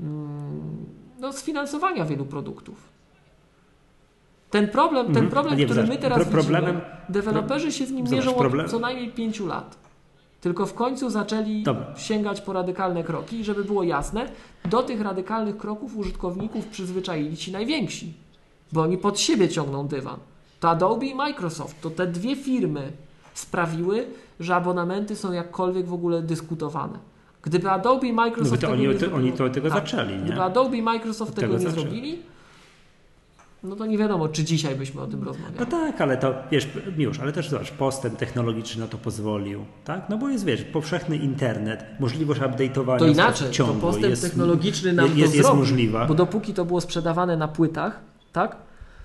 mm, 0.00 0.86
no, 1.20 1.32
sfinansowania 1.32 2.04
wielu 2.04 2.24
produktów 2.24 2.95
Ten 4.56 4.68
problem, 4.68 5.06
ten 5.06 5.16
Mhm. 5.24 5.30
problem 5.30 5.64
który 5.68 5.82
my 5.86 5.96
teraz 5.98 6.28
pro- 6.28 6.42
widzimy, 6.42 6.80
deweloperzy 7.08 7.72
się 7.72 7.86
z 7.86 7.90
nim 7.92 8.06
Zobacz, 8.06 8.24
mierzą 8.24 8.32
problem- 8.38 8.66
od 8.66 8.72
co 8.72 8.78
najmniej 8.78 9.10
pięciu 9.10 9.46
lat. 9.46 9.76
Tylko 10.40 10.66
w 10.66 10.74
końcu 10.74 11.10
zaczęli 11.10 11.62
Dobra. 11.62 11.86
sięgać 11.96 12.40
po 12.40 12.52
radykalne 12.52 13.04
kroki, 13.04 13.40
I 13.40 13.44
żeby 13.44 13.64
było 13.64 13.82
jasne, 13.82 14.26
do 14.64 14.82
tych 14.82 15.00
radykalnych 15.00 15.56
kroków 15.56 15.96
użytkowników 15.96 16.66
przyzwyczaili 16.66 17.36
ci 17.36 17.52
najwięksi, 17.52 18.12
bo 18.72 18.82
oni 18.82 18.98
pod 18.98 19.20
siebie 19.20 19.48
ciągną 19.48 19.86
dywan. 19.88 20.16
To 20.60 20.68
Adobe 20.70 21.06
i 21.06 21.14
Microsoft, 21.14 21.80
to 21.80 21.90
te 21.90 22.06
dwie 22.06 22.36
firmy 22.36 22.92
sprawiły, 23.34 24.06
że 24.40 24.54
abonamenty 24.56 25.16
są 25.16 25.32
jakkolwiek 25.32 25.86
w 25.86 25.92
ogóle 25.92 26.22
dyskutowane. 26.22 26.98
Gdyby 27.42 27.70
Adobe 27.70 28.06
i 28.06 28.12
No 28.12 28.22
Microsoft 28.22 28.50
bo 28.50 28.56
to 28.56 28.60
tego 28.60 28.72
oni, 28.72 28.82
nie 28.88 28.92
to, 28.94 28.98
zrobiło- 29.00 29.18
oni 29.18 29.32
to 29.32 29.44
od 29.44 29.52
tego 29.52 29.68
Tak. 29.70 29.78
zaczęli, 29.78 30.12
nie? 30.16 30.18
Gdyby 30.24 30.42
Adobe 30.42 30.76
i 30.76 30.82
Microsoft 30.82 31.34
tego, 31.34 31.40
tego 31.46 31.54
nie 31.64 31.70
zaczęli. 31.70 31.82
zrobili, 31.82 32.18
no 33.66 33.76
to 33.76 33.86
nie 33.86 33.98
wiadomo, 33.98 34.28
czy 34.28 34.44
dzisiaj 34.44 34.74
byśmy 34.74 35.00
o 35.00 35.06
tym 35.06 35.22
rozmawiali. 35.22 35.56
No 35.60 35.66
tak, 35.66 36.00
ale 36.00 36.16
to 36.16 36.34
wiesz, 36.50 36.68
już, 36.98 37.20
ale 37.20 37.32
też 37.32 37.48
zobacz, 37.48 37.70
postęp 37.70 38.16
technologiczny 38.16 38.80
na 38.80 38.88
to 38.88 38.98
pozwolił, 38.98 39.64
tak? 39.84 40.08
No 40.08 40.18
bo 40.18 40.28
jest, 40.28 40.44
wiesz, 40.44 40.62
powszechny 40.62 41.16
internet, 41.16 41.84
możliwość 42.00 42.40
update'owania 42.40 42.98
To 42.98 43.06
inaczej, 43.06 43.50
to 43.56 43.66
postęp 43.66 44.10
jest, 44.10 44.22
technologiczny 44.22 44.92
nam 44.92 45.04
jest, 45.04 45.16
to 45.16 45.20
jest, 45.20 45.34
jest 45.34 45.46
zrobił, 45.46 45.60
możliwa. 45.60 46.06
Bo 46.06 46.14
dopóki 46.14 46.54
to 46.54 46.64
było 46.64 46.80
sprzedawane 46.80 47.36
na 47.36 47.48
płytach, 47.48 48.00
tak? 48.32 48.56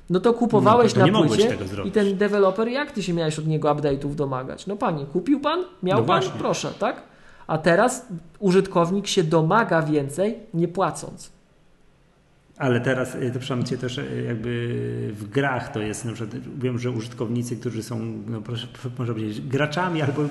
No 0.09 0.19
to 0.19 0.33
kupowałeś 0.33 0.95
No, 0.95 1.05
to 1.05 1.11
na 1.11 1.27
płycie 1.27 1.57
i 1.85 1.91
ten 1.91 2.17
deweloper, 2.17 2.67
jak 2.67 2.91
ty 2.91 3.03
się 3.03 3.13
miałeś 3.13 3.39
od 3.39 3.47
niego 3.47 3.75
update'ów 3.75 4.15
domagać? 4.15 4.67
No 4.67 4.75
panie, 4.75 5.05
kupił 5.05 5.39
pan? 5.39 5.59
Miał 5.83 5.99
No 5.99 6.05
pan? 6.05 6.23
Proszę, 6.37 6.73
tak? 6.79 7.01
A 7.47 7.57
teraz 7.57 8.05
użytkownik 8.39 9.07
się 9.07 9.23
domaga 9.23 9.81
więcej, 9.81 10.39
nie 10.53 10.67
płacąc. 10.67 11.31
Ale 12.61 12.81
teraz, 12.81 13.15
y, 13.15 13.19
to 13.19 13.39
przepraszam 13.39 13.63
cię 13.63 13.77
też 13.77 13.97
y, 13.97 14.23
jakby 14.27 15.11
w 15.13 15.29
grach 15.29 15.71
to 15.71 15.79
jest, 15.79 16.05
na 16.05 16.13
przykład 16.13 16.43
wiem, 16.57 16.79
że 16.79 16.91
użytkownicy, 16.91 17.57
którzy 17.57 17.83
są, 17.83 17.99
no 18.27 18.41
proszę, 18.41 18.67
można 18.97 19.13
powiedzieć, 19.13 19.41
graczami 19.41 20.01
albo 20.01 20.21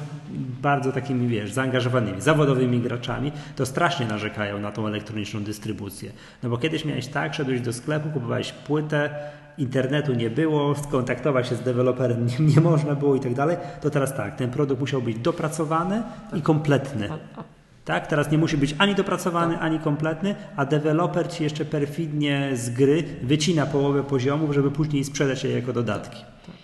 bardzo 0.62 0.92
takimi, 0.92 1.28
wiesz, 1.28 1.52
zaangażowanymi, 1.52 2.20
zawodowymi 2.20 2.80
graczami, 2.80 3.32
to 3.56 3.66
strasznie 3.66 4.06
narzekają 4.06 4.60
na 4.60 4.72
tą 4.72 4.86
elektroniczną 4.86 5.42
dystrybucję. 5.44 6.12
No 6.42 6.50
bo 6.50 6.58
kiedyś 6.58 6.84
miałeś 6.84 7.06
tak, 7.06 7.34
szedłeś 7.34 7.60
do 7.60 7.72
sklepu, 7.72 8.10
kupowałeś 8.10 8.52
płytę, 8.52 9.10
internetu 9.58 10.14
nie 10.14 10.30
było, 10.30 10.74
skontaktować 10.74 11.48
się 11.48 11.54
z 11.54 11.60
deweloperem 11.60 12.26
nie, 12.26 12.46
nie 12.54 12.60
można 12.60 12.94
było 12.94 13.14
i 13.14 13.20
tak 13.20 13.34
dalej, 13.34 13.56
to 13.80 13.90
teraz 13.90 14.16
tak, 14.16 14.36
ten 14.36 14.50
produkt 14.50 14.80
musiał 14.80 15.02
być 15.02 15.18
dopracowany 15.18 16.02
i 16.34 16.42
kompletny. 16.42 17.08
A, 17.10 17.40
a, 17.40 17.59
Tak, 17.84 18.06
teraz 18.06 18.30
nie 18.30 18.38
musi 18.38 18.56
być 18.56 18.74
ani 18.78 18.94
dopracowany, 18.94 19.58
ani 19.58 19.78
kompletny, 19.78 20.34
a 20.56 20.64
deweloper 20.64 21.32
ci 21.32 21.42
jeszcze 21.42 21.64
perfidnie 21.64 22.50
z 22.54 22.70
gry 22.70 23.04
wycina 23.22 23.66
połowę 23.66 24.04
poziomów, 24.04 24.54
żeby 24.54 24.70
później 24.70 25.04
sprzedać 25.04 25.44
je 25.44 25.50
jako 25.50 25.72
dodatki. 25.72 26.16
Tak. 26.46 26.54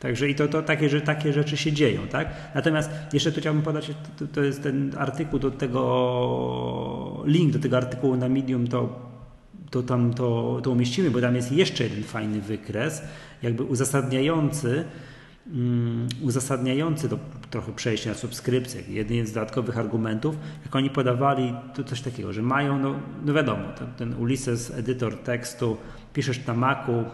Także 0.00 0.28
i 0.28 0.34
to, 0.34 0.48
to 0.48 0.62
takie, 0.62 0.88
że 0.88 1.00
takie 1.00 1.32
rzeczy 1.32 1.56
się 1.56 1.72
dzieją, 1.72 2.06
tak? 2.06 2.28
Natomiast 2.54 2.90
jeszcze 3.12 3.32
tu 3.32 3.40
chciałbym 3.40 3.62
podać, 3.62 3.90
to, 4.18 4.26
to 4.26 4.42
jest 4.42 4.62
ten 4.62 4.92
artykuł 4.98 5.38
do 5.38 5.50
tego, 5.50 7.22
link 7.24 7.52
do 7.52 7.58
tego 7.58 7.76
artykułu 7.76 8.16
na 8.16 8.28
Medium, 8.28 8.66
to, 8.66 9.10
to 9.70 9.82
tam 9.82 10.14
to, 10.14 10.60
to 10.62 10.70
umieścimy, 10.70 11.10
bo 11.10 11.20
tam 11.20 11.36
jest 11.36 11.52
jeszcze 11.52 11.84
jeden 11.84 12.02
fajny 12.02 12.40
wykres, 12.40 13.02
jakby 13.42 13.62
uzasadniający, 13.62 14.84
uzasadniający 16.22 17.08
to 17.08 17.18
trochę 17.50 17.72
przejście 17.72 18.08
na 18.08 18.14
subskrypcję. 18.14 18.82
Jeden 18.88 19.26
z 19.26 19.32
dodatkowych 19.32 19.78
argumentów, 19.78 20.36
jak 20.64 20.76
oni 20.76 20.90
podawali 20.90 21.54
to 21.74 21.84
coś 21.84 22.00
takiego, 22.00 22.32
że 22.32 22.42
mają, 22.42 22.78
no, 22.78 22.94
no 23.24 23.34
wiadomo, 23.34 23.62
ten, 23.78 23.86
ten 23.96 24.14
Ulysses, 24.14 24.70
edytor 24.70 25.16
tekstu, 25.18 25.76
piszesz 26.12 26.46
na 26.46 26.54
Macu, 26.54 27.04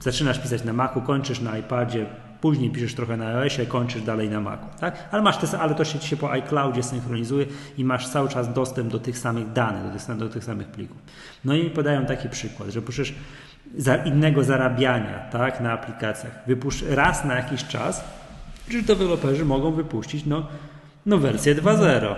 zaczynasz 0.00 0.38
pisać 0.38 0.64
na 0.64 0.72
Macu, 0.72 1.00
kończysz 1.00 1.40
na 1.40 1.58
iPadzie, 1.58 2.06
później 2.40 2.70
piszesz 2.70 2.94
trochę 2.94 3.16
na 3.16 3.26
iOSie, 3.26 3.66
kończysz 3.66 4.02
dalej 4.02 4.30
na 4.30 4.40
Macu, 4.40 4.66
tak? 4.80 5.08
Ale 5.10 5.22
masz 5.22 5.36
te, 5.36 5.58
ale 5.58 5.74
to 5.74 5.84
się, 5.84 5.98
się 5.98 6.16
po 6.16 6.30
iCloudzie 6.32 6.82
synchronizuje 6.82 7.46
i 7.78 7.84
masz 7.84 8.08
cały 8.08 8.28
czas 8.28 8.52
dostęp 8.52 8.92
do 8.92 8.98
tych 8.98 9.18
samych 9.18 9.52
danych, 9.52 9.92
do 9.92 9.98
tych, 9.98 10.16
do 10.16 10.28
tych 10.28 10.44
samych 10.44 10.66
plików. 10.66 10.96
No 11.44 11.54
i 11.54 11.70
podają 11.70 12.06
taki 12.06 12.28
przykład, 12.28 12.68
że 12.70 12.82
przecież 12.82 13.14
za 13.78 13.96
innego 13.96 14.44
zarabiania, 14.44 15.18
tak, 15.30 15.60
na 15.60 15.72
aplikacjach, 15.72 16.32
wypuszcz 16.46 16.84
raz 16.90 17.24
na 17.24 17.34
jakiś 17.34 17.64
czas, 17.64 18.04
że 18.70 18.82
deweloperzy 18.82 19.44
mogą 19.44 19.70
wypuścić 19.72 20.26
no, 20.26 20.46
no 21.06 21.18
wersję 21.18 21.54
2.0, 21.54 22.14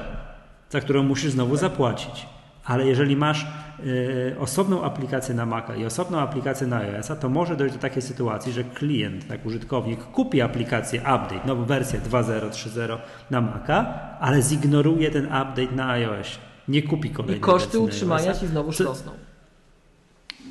za 0.71 0.81
którą 0.81 1.03
musisz 1.03 1.33
znowu 1.33 1.57
zapłacić. 1.57 2.27
Ale 2.65 2.87
jeżeli 2.87 3.17
masz 3.17 3.47
y, 3.87 4.37
osobną 4.39 4.85
aplikację 4.85 5.35
na 5.35 5.47
Maca 5.47 5.77
i 5.77 5.85
osobną 5.85 6.19
aplikację 6.19 6.67
na 6.67 6.77
iOS-a, 6.77 7.17
to 7.17 7.29
może 7.29 7.57
dojść 7.57 7.75
do 7.75 7.81
takiej 7.81 8.03
sytuacji, 8.03 8.53
że 8.53 8.65
klient, 8.65 9.29
tak 9.29 9.47
użytkownik 9.47 10.05
kupi 10.05 10.41
aplikację 10.41 11.01
update, 11.01 11.47
nową 11.47 11.65
wersję 11.65 12.01
2.0, 12.01 12.51
3.0 12.51 12.99
na 13.31 13.41
Maca, 13.41 13.95
ale 14.21 14.43
zignoruje 14.43 15.11
ten 15.11 15.25
update 15.25 15.73
na 15.75 15.91
iOS. 15.91 16.39
Nie 16.69 16.83
kupi 16.83 17.09
I 17.09 17.13
kolejnej 17.13 17.41
koszty 17.41 17.67
wersji 17.67 17.81
na 17.81 17.87
utrzymania 17.87 18.35
ci 18.35 18.47
znowu 18.47 18.71
rosną. 18.71 19.13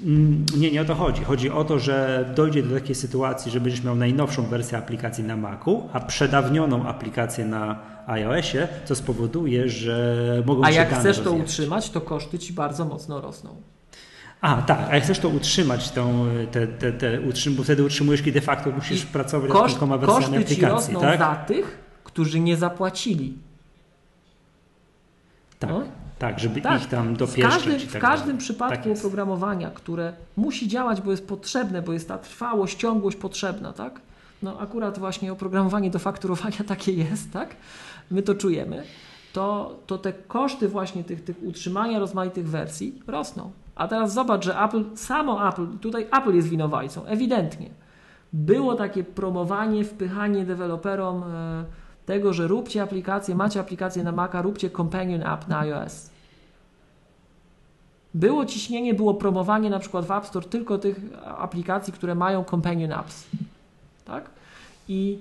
Mm, 0.03 0.45
Nie, 0.57 0.71
nie 0.71 0.81
o 0.81 0.85
to 0.85 0.95
chodzi. 0.95 1.23
Chodzi 1.23 1.49
o 1.49 1.63
to, 1.63 1.79
że 1.79 2.25
dojdzie 2.35 2.63
do 2.63 2.75
takiej 2.75 2.95
sytuacji, 2.95 3.51
że 3.51 3.59
będziesz 3.61 3.83
miał 3.83 3.95
najnowszą 3.95 4.45
wersję 4.45 4.77
aplikacji 4.77 5.23
na 5.23 5.37
Macu, 5.37 5.89
a 5.93 5.99
przedawnioną 5.99 6.87
aplikację 6.87 7.45
na 7.45 7.79
iOSie, 8.07 8.67
co 8.85 8.95
spowoduje, 8.95 9.69
że 9.69 10.43
mogą 10.45 10.63
A 10.63 10.71
się 10.71 10.75
jak 10.77 10.89
dane 10.89 10.99
chcesz 11.01 11.19
to 11.19 11.31
utrzymać, 11.31 11.89
to 11.89 12.01
koszty 12.01 12.39
ci 12.39 12.53
bardzo 12.53 12.85
mocno 12.85 13.21
rosną. 13.21 13.49
A, 14.41 14.61
tak, 14.61 14.79
a 14.89 14.95
jak 14.95 15.03
chcesz 15.03 15.19
to 15.19 15.29
utrzymać, 15.29 15.91
tą, 15.91 16.25
te, 16.51 16.67
te, 16.67 16.91
te 16.91 17.21
utrzym, 17.21 17.55
bo 17.55 17.63
wtedy 17.63 17.83
utrzymujesz, 17.83 18.21
kiedy 18.21 18.39
de 18.39 18.45
facto 18.45 18.71
musisz 18.71 19.03
I 19.03 19.07
pracować 19.07 19.49
nad 19.49 19.57
Koszt, 19.57 19.73
kilkoma 19.73 19.97
wersjami 19.97 20.23
koszty 20.25 20.55
ci 20.55 20.65
aplikacji, 20.65 20.93
rosną 20.93 20.99
tak? 21.01 21.19
za 21.19 21.35
tych, 21.35 21.77
którzy 22.03 22.39
nie 22.39 22.57
zapłacili. 22.57 23.33
Tak, 25.59 25.69
No. 25.69 25.83
Tak, 26.27 26.39
żeby 26.39 26.61
Tak. 26.61 26.81
ich 26.81 26.89
tam 26.89 27.13
W 27.13 27.17
dopieszczać 27.17 27.53
każdym, 27.53 27.75
i 27.75 27.79
w 27.79 27.93
tak 27.93 28.01
każdym 28.01 28.27
dalej. 28.27 28.39
przypadku 28.39 28.89
Tak 28.89 28.97
oprogramowania, 28.97 29.71
które 29.71 30.13
musi 30.37 30.67
działać, 30.67 31.01
bo 31.01 31.11
jest 31.11 31.27
potrzebne, 31.27 31.81
bo 31.81 31.93
jest 31.93 32.07
ta 32.07 32.17
trwałość, 32.17 32.77
ciągłość 32.77 33.17
potrzebna, 33.17 33.73
tak? 33.73 34.01
No 34.43 34.59
akurat 34.59 34.99
właśnie 34.99 35.31
oprogramowanie 35.31 35.89
do 35.89 35.99
fakturowania 35.99 36.57
takie 36.67 36.93
jest, 36.93 37.31
tak? 37.31 37.55
My 38.11 38.21
to 38.21 38.35
czujemy. 38.35 38.83
To, 39.33 39.75
to 39.87 39.97
te 39.97 40.13
koszty 40.13 40.67
właśnie 40.67 41.03
tych, 41.03 41.23
tych 41.23 41.43
utrzymania 41.43 41.99
rozmaitych 41.99 42.49
wersji 42.49 42.99
rosną. 43.07 43.51
A 43.75 43.87
teraz 43.87 44.13
zobacz, 44.13 44.45
że 44.45 44.61
Apple, 44.61 44.83
samo 44.95 45.49
Apple, 45.49 45.67
tutaj 45.81 46.07
Apple 46.17 46.35
jest 46.35 46.47
winowajcą, 46.47 47.05
ewidentnie. 47.05 47.69
Było 48.33 48.75
takie 48.75 49.03
promowanie, 49.03 49.83
wpychanie 49.83 50.45
deweloperom 50.45 51.23
e, 51.23 51.63
tego, 52.05 52.33
że 52.33 52.47
róbcie 52.47 52.83
aplikację, 52.83 53.35
macie 53.35 53.59
aplikację 53.59 54.03
na 54.03 54.11
Maca, 54.11 54.41
róbcie 54.41 54.69
companion 54.69 55.23
app 55.27 55.47
na 55.47 55.59
iOS. 55.59 56.12
Było 58.13 58.45
ciśnienie, 58.45 58.93
było 58.93 59.13
promowanie 59.13 59.69
na 59.69 59.79
przykład 59.79 60.05
w 60.05 60.11
App 60.11 60.25
Store 60.25 60.45
tylko 60.45 60.77
tych 60.77 60.99
aplikacji, 61.37 61.93
które 61.93 62.15
mają 62.15 62.43
companion 62.43 62.91
apps. 62.91 63.23
Tak? 64.05 64.29
I 64.87 65.17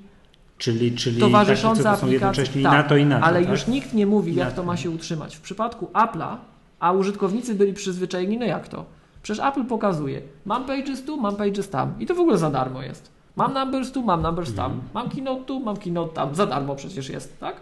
Czyli, 0.59 0.93
czyli 0.97 1.21
towarzyszące 1.21 1.83
takie, 1.83 1.95
co 1.97 2.01
to 2.01 2.07
są 2.07 2.13
jednocześnie 2.13 2.63
tak, 2.63 2.73
i 2.73 2.77
na 2.77 2.83
to 2.83 2.97
i 2.97 3.07
na 3.07 3.21
to, 3.21 3.25
ale 3.27 3.41
tak? 3.41 3.51
już 3.51 3.67
nikt 3.67 3.95
nie 3.95 4.07
mówi, 4.07 4.35
jak 4.35 4.53
to. 4.55 4.63
ma 4.63 4.77
się 4.77 4.91
utrzymać. 4.91 5.37
W 5.37 5.41
przypadku 5.41 5.87
Apple'a, 5.93 6.37
a 6.81 6.93
użytkownicy 6.93 7.55
byli 7.55 7.73
przyzwyczajeni, 7.73 8.39
no 8.39 8.47
jak 8.47 8.69
to? 8.69 8.85
Przecież 9.23 9.45
Apple 9.47 9.65
pokazuje, 9.65 10.21
mam 10.47 10.65
pages 10.65 11.05
tu, 11.05 11.21
mam 11.21 11.37
pages 11.37 11.71
tam 11.71 11.93
i 12.01 12.07
to 12.07 12.15
w 12.15 12.21
ogóle 12.21 12.39
za 12.39 12.51
darmo 12.51 12.83
jest. 12.83 13.11
Mam 13.37 13.55
numbers 13.55 13.93
tu, 13.93 14.03
mam 14.03 14.23
numbers 14.23 14.55
tam, 14.55 14.73
Mhm. 14.73 14.91
mam 14.95 15.11
keynote 15.11 15.45
tu, 15.45 15.61
mam 15.61 15.77
keynote 15.77 16.15
tam, 16.15 16.35
za 16.35 16.47
darmo 16.47 16.75
przecież 16.77 17.09
jest, 17.09 17.39
tak? 17.41 17.57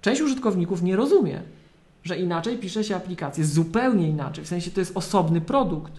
Część 0.00 0.20
użytkowników 0.20 0.82
nie 0.82 0.96
rozumie, 0.96 1.40
że 2.04 2.18
inaczej 2.18 2.58
pisze 2.58 2.84
się 2.84 2.96
aplikację, 2.96 3.44
zupełnie 3.44 4.08
inaczej, 4.08 4.44
w 4.44 4.48
sensie 4.48 4.70
to 4.70 4.80
jest 4.80 4.96
osobny 4.96 5.40
produkt. 5.40 5.92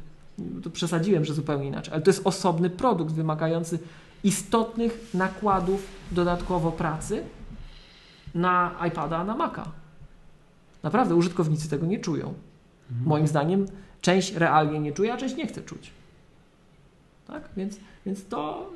Przesadziłem, 0.73 1.25
że 1.25 1.33
zupełnie 1.33 1.67
inaczej, 1.67 1.93
ale 1.93 2.01
to 2.01 2.09
jest 2.09 2.27
osobny 2.27 2.69
produkt 2.69 3.13
wymagający 3.13 3.79
istotnych 4.23 5.09
nakładów 5.13 5.87
dodatkowo 6.11 6.71
pracy 6.71 7.23
na 8.35 8.75
iPada, 8.87 9.23
na 9.23 9.35
Maca. 9.35 9.65
Naprawdę 10.83 11.15
użytkownicy 11.15 11.69
tego 11.69 11.85
nie 11.85 11.99
czują. 11.99 12.33
Moim 13.05 13.27
zdaniem 13.27 13.65
część 14.01 14.33
realnie 14.33 14.79
nie 14.79 14.91
czuje, 14.91 15.13
a 15.13 15.17
część 15.17 15.35
nie 15.35 15.47
chce 15.47 15.61
czuć. 15.61 15.91
Tak? 17.27 17.49
Więc, 17.57 17.77
więc 18.05 18.25
to, 18.25 18.69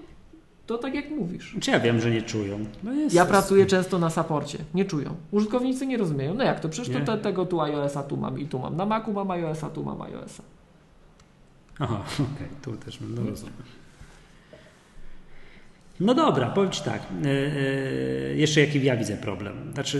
to 0.67 0.77
tak 0.77 0.95
jak 0.95 1.09
mówisz. 1.09 1.55
Czy 1.59 1.71
ja 1.71 1.79
wiem, 1.79 2.01
że 2.01 2.11
nie 2.11 2.21
czują. 2.21 2.65
No 2.83 2.93
jest, 2.93 3.15
Ja 3.15 3.25
pracuję 3.25 3.65
często 3.65 3.99
na 3.99 4.09
saporcie. 4.09 4.57
Nie 4.73 4.85
czują. 4.85 5.15
Użytkownicy 5.31 5.87
nie 5.87 5.97
rozumieją. 5.97 6.33
No 6.33 6.43
jak 6.43 6.59
to? 6.59 6.69
Przecież 6.69 7.05
to 7.05 7.05
te, 7.05 7.17
tego 7.17 7.45
tu 7.45 7.61
iOS-a 7.61 8.03
tu 8.03 8.17
mam 8.17 8.39
i 8.39 8.45
tu 8.45 8.59
mam. 8.59 8.75
Na 8.75 8.85
Macu 8.85 9.13
mam 9.13 9.31
iOS-a, 9.31 9.69
tu 9.69 9.83
mam 9.83 10.01
iOS-a. 10.01 10.43
Aha, 11.79 12.03
okej, 12.35 12.47
tu 12.61 12.71
też 12.71 12.99
no 13.01 13.29
rozumiem. 13.29 13.53
No 15.99 16.13
dobra, 16.13 16.49
powiem 16.49 16.71
Ci 16.71 16.83
tak. 16.83 17.01
Yy, 17.23 17.29
yy, 17.29 18.35
jeszcze 18.35 18.61
jaki 18.61 18.83
ja 18.83 18.97
widzę 18.97 19.17
problem. 19.17 19.53
Znaczy, 19.73 19.97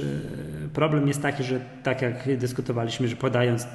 yy, 0.62 0.70
problem 0.70 1.08
jest 1.08 1.22
taki, 1.22 1.44
że 1.44 1.60
tak 1.84 2.02
jak 2.02 2.38
dyskutowaliśmy, 2.38 3.08
że 3.08 3.16
podając 3.16 3.68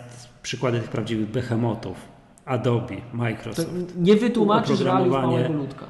przykłady 0.42 0.80
tych 0.80 0.90
prawdziwych 0.90 1.28
behemotów, 1.30 1.96
Adobe, 2.44 2.96
To 2.96 3.16
Microsoft. 3.16 3.68
nie 3.96 4.16
wytłumaczysz 4.16 4.80
realiów 4.80 5.12
małego 5.12 5.52
ludka. 5.52 5.86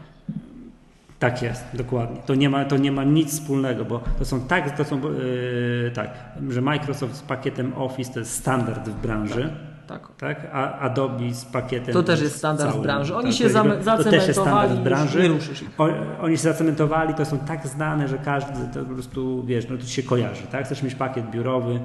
Tak 1.20 1.42
jest, 1.42 1.64
dokładnie. 1.74 2.16
To 2.26 2.34
nie 2.34 2.50
ma, 2.50 2.64
to 2.64 2.76
nie 2.76 2.92
ma 2.92 3.04
nic 3.04 3.30
wspólnego, 3.32 3.84
bo 3.84 4.00
to 4.18 4.24
są 4.24 4.40
tak, 4.40 4.76
to 4.76 4.84
są 4.84 5.00
yy, 5.02 5.90
tak, 5.94 6.10
że 6.48 6.60
Microsoft 6.60 7.14
z 7.14 7.22
pakietem 7.22 7.72
Office 7.76 8.12
to 8.12 8.18
jest 8.18 8.32
standard 8.32 8.88
w 8.88 9.02
branży, 9.02 9.50
Tak. 9.86 10.08
tak? 10.18 10.46
A 10.52 10.78
Adobe 10.78 11.34
z 11.34 11.44
pakietem 11.44 11.94
To 11.94 12.02
też 12.02 12.20
jest 12.20 12.36
standard 12.36 12.68
w 12.70 12.72
całym, 12.72 12.82
branży. 12.86 13.16
Oni 13.16 13.26
tak, 13.26 13.34
się 13.34 13.44
to- 13.44 13.50
zam- 13.50 13.70
to 13.84 14.04
też 14.04 14.28
jest 14.28 14.40
standard 14.40 14.70
zacementowali, 14.70 14.74
w 14.80 14.82
branży. 14.84 15.22
nie 15.22 15.28
ruszysz 15.28 15.62
ich. 15.62 15.70
O, 15.80 15.88
oni 16.22 16.36
się 16.36 16.42
zacementowali, 16.42 17.14
to 17.14 17.24
są 17.24 17.38
tak 17.38 17.66
znane, 17.66 18.08
że 18.08 18.18
każdy 18.18 18.52
to 18.74 18.84
po 18.84 18.94
prostu, 18.94 19.42
wiesz, 19.46 19.68
no 19.70 19.76
to 19.76 19.84
się 19.86 20.02
kojarzy, 20.02 20.42
tak? 20.52 20.64
Chcesz 20.64 20.82
mieć 20.82 20.94
pakiet 20.94 21.30
biurowy, 21.30 21.80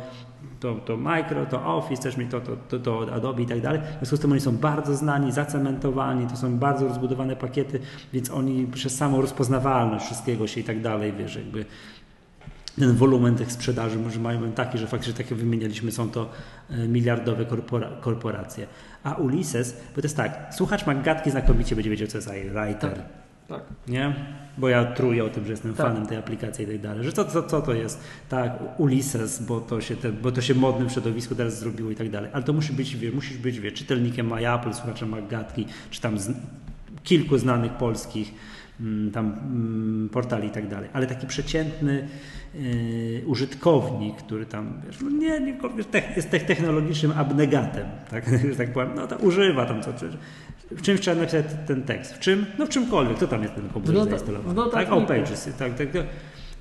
to, 0.66 0.76
to 0.86 0.98
Micro, 0.98 1.46
to 1.46 1.66
Office, 1.66 2.02
chcesz 2.02 2.18
mieć 2.18 2.32
to, 2.32 2.42
to, 2.42 2.58
to, 2.70 2.80
to 2.80 3.14
Adobe 3.14 3.42
i 3.42 3.46
tak 3.46 3.62
dalej. 3.62 3.82
W 3.82 3.98
związku 3.98 4.18
z 4.18 4.20
tym 4.20 4.32
oni 4.32 4.42
są 4.42 4.58
bardzo 4.58 4.96
znani, 4.96 5.32
zacementowani, 5.32 6.28
to 6.28 6.38
są 6.38 6.58
bardzo 6.58 6.88
rozbudowane 6.88 7.36
pakiety, 7.36 7.80
więc 8.14 8.32
oni 8.32 8.68
przez 8.68 8.96
samą 8.96 9.22
rozpoznawalność 9.22 10.06
wszystkiego 10.06 10.48
się 10.48 10.62
i 10.62 10.64
tak 10.64 10.82
dalej, 10.82 11.14
wiesz, 11.14 11.36
jakby 11.36 11.66
ten 12.80 12.94
wolumen 12.96 13.36
tych 13.36 13.52
sprzedaży 13.52 14.00
może 14.00 14.20
mają 14.20 14.52
taki, 14.52 14.78
że 14.78 14.88
faktycznie 14.88 15.14
tak 15.14 15.32
jak 15.32 15.40
wymienialiśmy, 15.40 15.92
są 15.92 16.10
to 16.10 16.30
e, 16.70 16.88
miliardowe 16.88 17.46
korpora, 17.46 17.90
korporacje. 18.02 18.68
A 19.04 19.14
Ulises, 19.14 19.78
bo 19.96 20.02
to 20.02 20.06
jest 20.06 20.18
tak, 20.18 20.48
słuchacz 20.52 20.86
Maggatki 20.86 21.32
znakomicie 21.32 21.76
będzie 21.76 21.90
wiedział, 21.90 22.08
co 22.08 22.18
jest 22.18 22.30
iWriter, 22.30 22.94
Tak. 22.94 23.25
Tak. 23.48 23.64
nie? 23.88 24.16
Bo 24.58 24.70
ja 24.70 24.86
truję 24.86 25.24
o 25.26 25.30
tym, 25.30 25.46
że 25.46 25.52
jestem 25.52 25.74
Tak. 25.74 25.88
fanem 25.88 26.08
tej 26.08 26.18
aplikacji 26.18 26.66
i 26.66 26.68
tak 26.68 26.82
dalej, 26.82 27.04
że 27.04 27.12
co, 27.12 27.26
co, 27.26 27.44
co 27.44 27.62
to 27.62 27.74
jest, 27.74 28.04
tak, 28.30 28.52
Ulises, 28.78 29.44
bo 29.44 29.60
to 29.60 29.82
się, 29.82 29.96
te, 29.96 30.12
bo 30.12 30.32
to 30.32 30.42
się 30.42 30.56
modnym 30.56 30.90
środowisku 30.90 31.36
teraz 31.36 31.60
zrobiło 31.60 31.92
i 31.92 31.96
tak 31.96 32.10
dalej, 32.10 32.30
ale 32.34 32.44
to 32.44 32.54
musi 32.54 32.74
być, 32.74 32.96
wie, 32.96 33.12
musisz 33.12 33.38
być, 33.38 33.60
wie, 33.60 33.72
czytelnikiem 33.72 34.28
MyApple, 34.28 34.74
słuchaczem 34.74 35.10
Maggatki, 35.10 35.66
czy 35.90 36.02
tam 36.02 36.20
z, 36.20 36.32
kilku 37.06 37.38
znanych 37.38 37.72
polskich 37.72 38.34
mm, 38.80 39.12
tam 39.12 39.26
mm, 39.26 40.10
portali 40.10 40.48
i 40.48 40.52
tak 40.52 40.68
dalej, 40.68 40.90
ale 40.94 41.08
taki 41.08 41.28
przeciętny 41.28 42.08
yy, 42.54 43.24
użytkownik, 43.26 44.16
który 44.16 44.46
tam 44.46 44.82
wiesz, 44.86 45.02
no 45.02 45.10
nie, 45.10 45.40
nie 45.40 45.58
wiesz, 45.78 45.86
tech, 45.86 46.16
jest 46.16 46.30
tech, 46.30 46.44
technologicznym 46.44 47.12
abnegatem, 47.12 47.86
tak, 48.10 48.26
tak 48.58 48.74
powiem, 48.74 48.90
no 48.96 49.08
to 49.08 49.18
używa 49.18 49.66
tam 49.66 49.84
co, 49.84 49.94
czy, 49.94 50.18
w 50.72 50.82
czymś 50.82 51.02
trzeba 51.02 51.20
napisać 51.22 51.46
ten 51.68 51.84
tekst, 51.84 52.14
w 52.14 52.20
czym, 52.20 52.46
no 52.60 52.66
w 52.66 52.70
czymkolwiek, 52.70 53.20
co 53.20 53.28
tam 53.28 53.44
jest 53.44 53.56
ten 53.56 53.70
komputer 53.70 53.96
nota- 53.96 54.10
zainstalowany, 54.10 54.72
tak, 54.72 54.92
o 54.92 55.02
pages, 55.02 55.50
tak, 55.60 55.76
tak, 55.78 55.92
tak. 55.92 56.04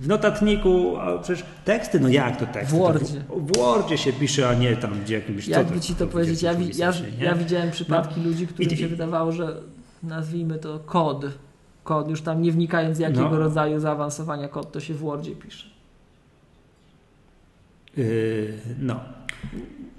W 0.01 0.09
notatniku, 0.09 0.97
a 0.97 1.19
przecież 1.19 1.45
teksty, 1.65 2.01
no 2.01 2.09
jak 2.09 2.37
to 2.37 2.47
teksty? 2.47 2.77
W 2.77 2.79
Wordzie. 2.79 3.21
To 3.29 3.35
w, 3.37 3.47
w 3.53 3.57
Wordzie 3.57 3.99
się 3.99 4.13
pisze, 4.13 4.49
a 4.49 4.55
nie 4.55 4.77
tam 4.77 5.01
gdzie 5.01 5.15
jakimś... 5.15 5.49
Jakby 5.49 5.81
ci 5.81 5.95
to 5.95 6.07
powiedzieć, 6.07 6.43
ja, 6.43 6.55
wi- 6.55 6.77
ja, 6.77 6.93
ja 7.21 7.35
widziałem 7.35 7.71
przypadki 7.71 8.21
ludzi, 8.21 8.47
którym 8.47 8.71
I- 8.71 8.77
się 8.77 8.89
wydawało, 8.89 9.33
że 9.33 9.57
nazwijmy 10.03 10.59
to 10.59 10.79
kod. 10.87 11.25
Kod, 11.85 12.09
już 12.11 12.23
tam 12.23 12.43
nie 12.43 12.53
wnikając 12.53 12.99
jakiego 12.99 13.31
No. 13.31 13.39
rodzaju 13.39 13.81
zaawansowania 13.81 14.49
kod 14.49 14.73
to 14.73 14.81
się 14.81 14.95
w 14.95 14.99
Wordzie 14.99 15.31
pisze. 15.37 15.67
Yy, 17.97 18.53
no. 18.79 19.01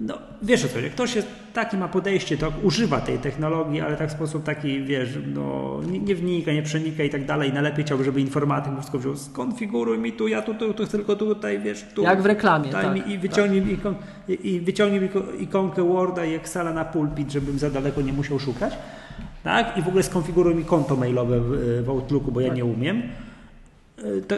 No, 0.00 0.18
wiesz 0.42 0.64
o 0.64 0.68
co, 0.68 0.80
jak 0.80 0.92
ktoś 0.92 1.16
jest, 1.16 1.28
taki 1.54 1.76
ma 1.76 1.88
podejście, 1.88 2.36
to 2.38 2.52
używa 2.62 3.00
tej 3.00 3.18
technologii, 3.18 3.80
ale 3.80 3.96
tak 3.96 4.08
w 4.08 4.12
sposób 4.12 4.44
taki, 4.44 4.82
wiesz, 4.84 5.18
no, 5.34 5.80
nie, 5.90 5.98
nie 5.98 6.14
wnika, 6.14 6.52
nie 6.52 6.62
przenika 6.62 7.02
i 7.02 7.10
tak 7.10 7.24
dalej. 7.24 7.52
Najlepiej 7.52 7.84
chciałby, 7.84 8.04
żeby 8.04 8.20
informatyk 8.20 8.72
mu 8.72 8.78
wszystko 8.78 8.98
wziął, 8.98 9.16
skonfiguruj 9.16 9.98
mi 9.98 10.12
tu, 10.12 10.28
ja 10.28 10.42
tu, 10.42 10.54
tu, 10.54 10.74
tu 10.74 10.86
tylko 10.86 11.16
tutaj, 11.16 11.58
wiesz, 11.60 11.84
tu. 11.94 12.02
Jak 12.02 12.22
w 12.22 12.26
reklamie, 12.26 12.70
Daj 12.70 12.84
tak. 12.84 12.94
mi 12.94 13.12
i 13.12 13.18
wyciągnij 13.18 13.62
mi 13.62 13.72
ikon, 13.72 13.94
i, 14.28 14.60
wyciągnij 14.60 15.00
mi 15.00 15.08
iko- 15.08 15.40
ikonkę 15.40 15.82
Worda 15.82 16.24
i 16.24 16.34
Excela 16.34 16.72
na 16.72 16.84
pulpit, 16.84 17.32
żebym 17.32 17.58
za 17.58 17.70
daleko 17.70 18.02
nie 18.02 18.12
musiał 18.12 18.38
szukać. 18.38 18.72
Tak? 19.44 19.78
I 19.78 19.82
w 19.82 19.88
ogóle 19.88 20.02
skonfiguruj 20.02 20.54
mi 20.54 20.64
konto 20.64 20.96
mailowe 20.96 21.40
w, 21.40 21.82
w 21.84 21.90
Outlooku, 21.90 22.32
bo 22.32 22.40
ja 22.40 22.48
Tak. 22.48 22.56
nie 22.56 22.64
umiem. 22.64 23.02
Y, 24.04 24.22
To, 24.28 24.36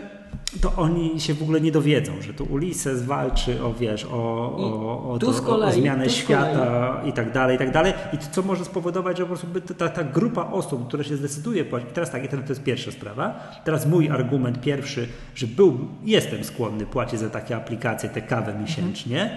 to 0.60 0.72
oni 0.82 1.20
się 1.20 1.35
w 1.35 1.43
ogóle 1.43 1.60
nie 1.60 1.72
dowiedzą, 1.72 2.12
że 2.22 2.35
tu 2.35 2.44
Ulises 2.44 3.02
walczy 3.02 3.62
o, 3.62 3.74
wiesz, 3.74 4.05
o, 4.05 4.09
o, 4.56 5.10
o, 5.12 5.18
to, 5.18 5.26
kolei- 5.43 5.68
o 5.68 5.72
zmianę 5.72 6.10
świata 6.10 7.01
i 7.06 7.12
tak 7.12 7.32
dalej, 7.32 7.56
i 7.56 7.59
tak 7.59 7.70
dalej. 7.72 7.93
I 8.12 8.18
to, 8.18 8.24
co 8.32 8.43
może 8.43 8.64
spowodować, 8.64 9.16
że 9.18 9.22
po 9.22 9.28
prostu 9.28 9.74
ta, 9.74 9.89
ta 9.89 10.05
grupa 10.05 10.44
osób, 10.44 10.89
która 10.89 11.05
się 11.05 11.16
zdecyduje 11.16 11.64
płacić, 11.64 11.89
teraz 11.94 12.10
tak, 12.10 12.28
to 12.28 12.36
jest 12.48 12.62
pierwsza 12.62 12.90
sprawa. 12.93 13.40
Teraz 13.64 13.86
mój 13.86 14.10
argument 14.10 14.60
pierwszy, 14.60 15.09
że 15.35 15.47
był, 15.47 15.78
jestem 16.05 16.44
skłonny 16.44 16.86
płacić 16.86 17.20
za 17.20 17.30
takie 17.30 17.56
aplikacje, 17.56 18.09
tę 18.09 18.22
kawę 18.22 18.55
miesięcznie, 18.60 19.30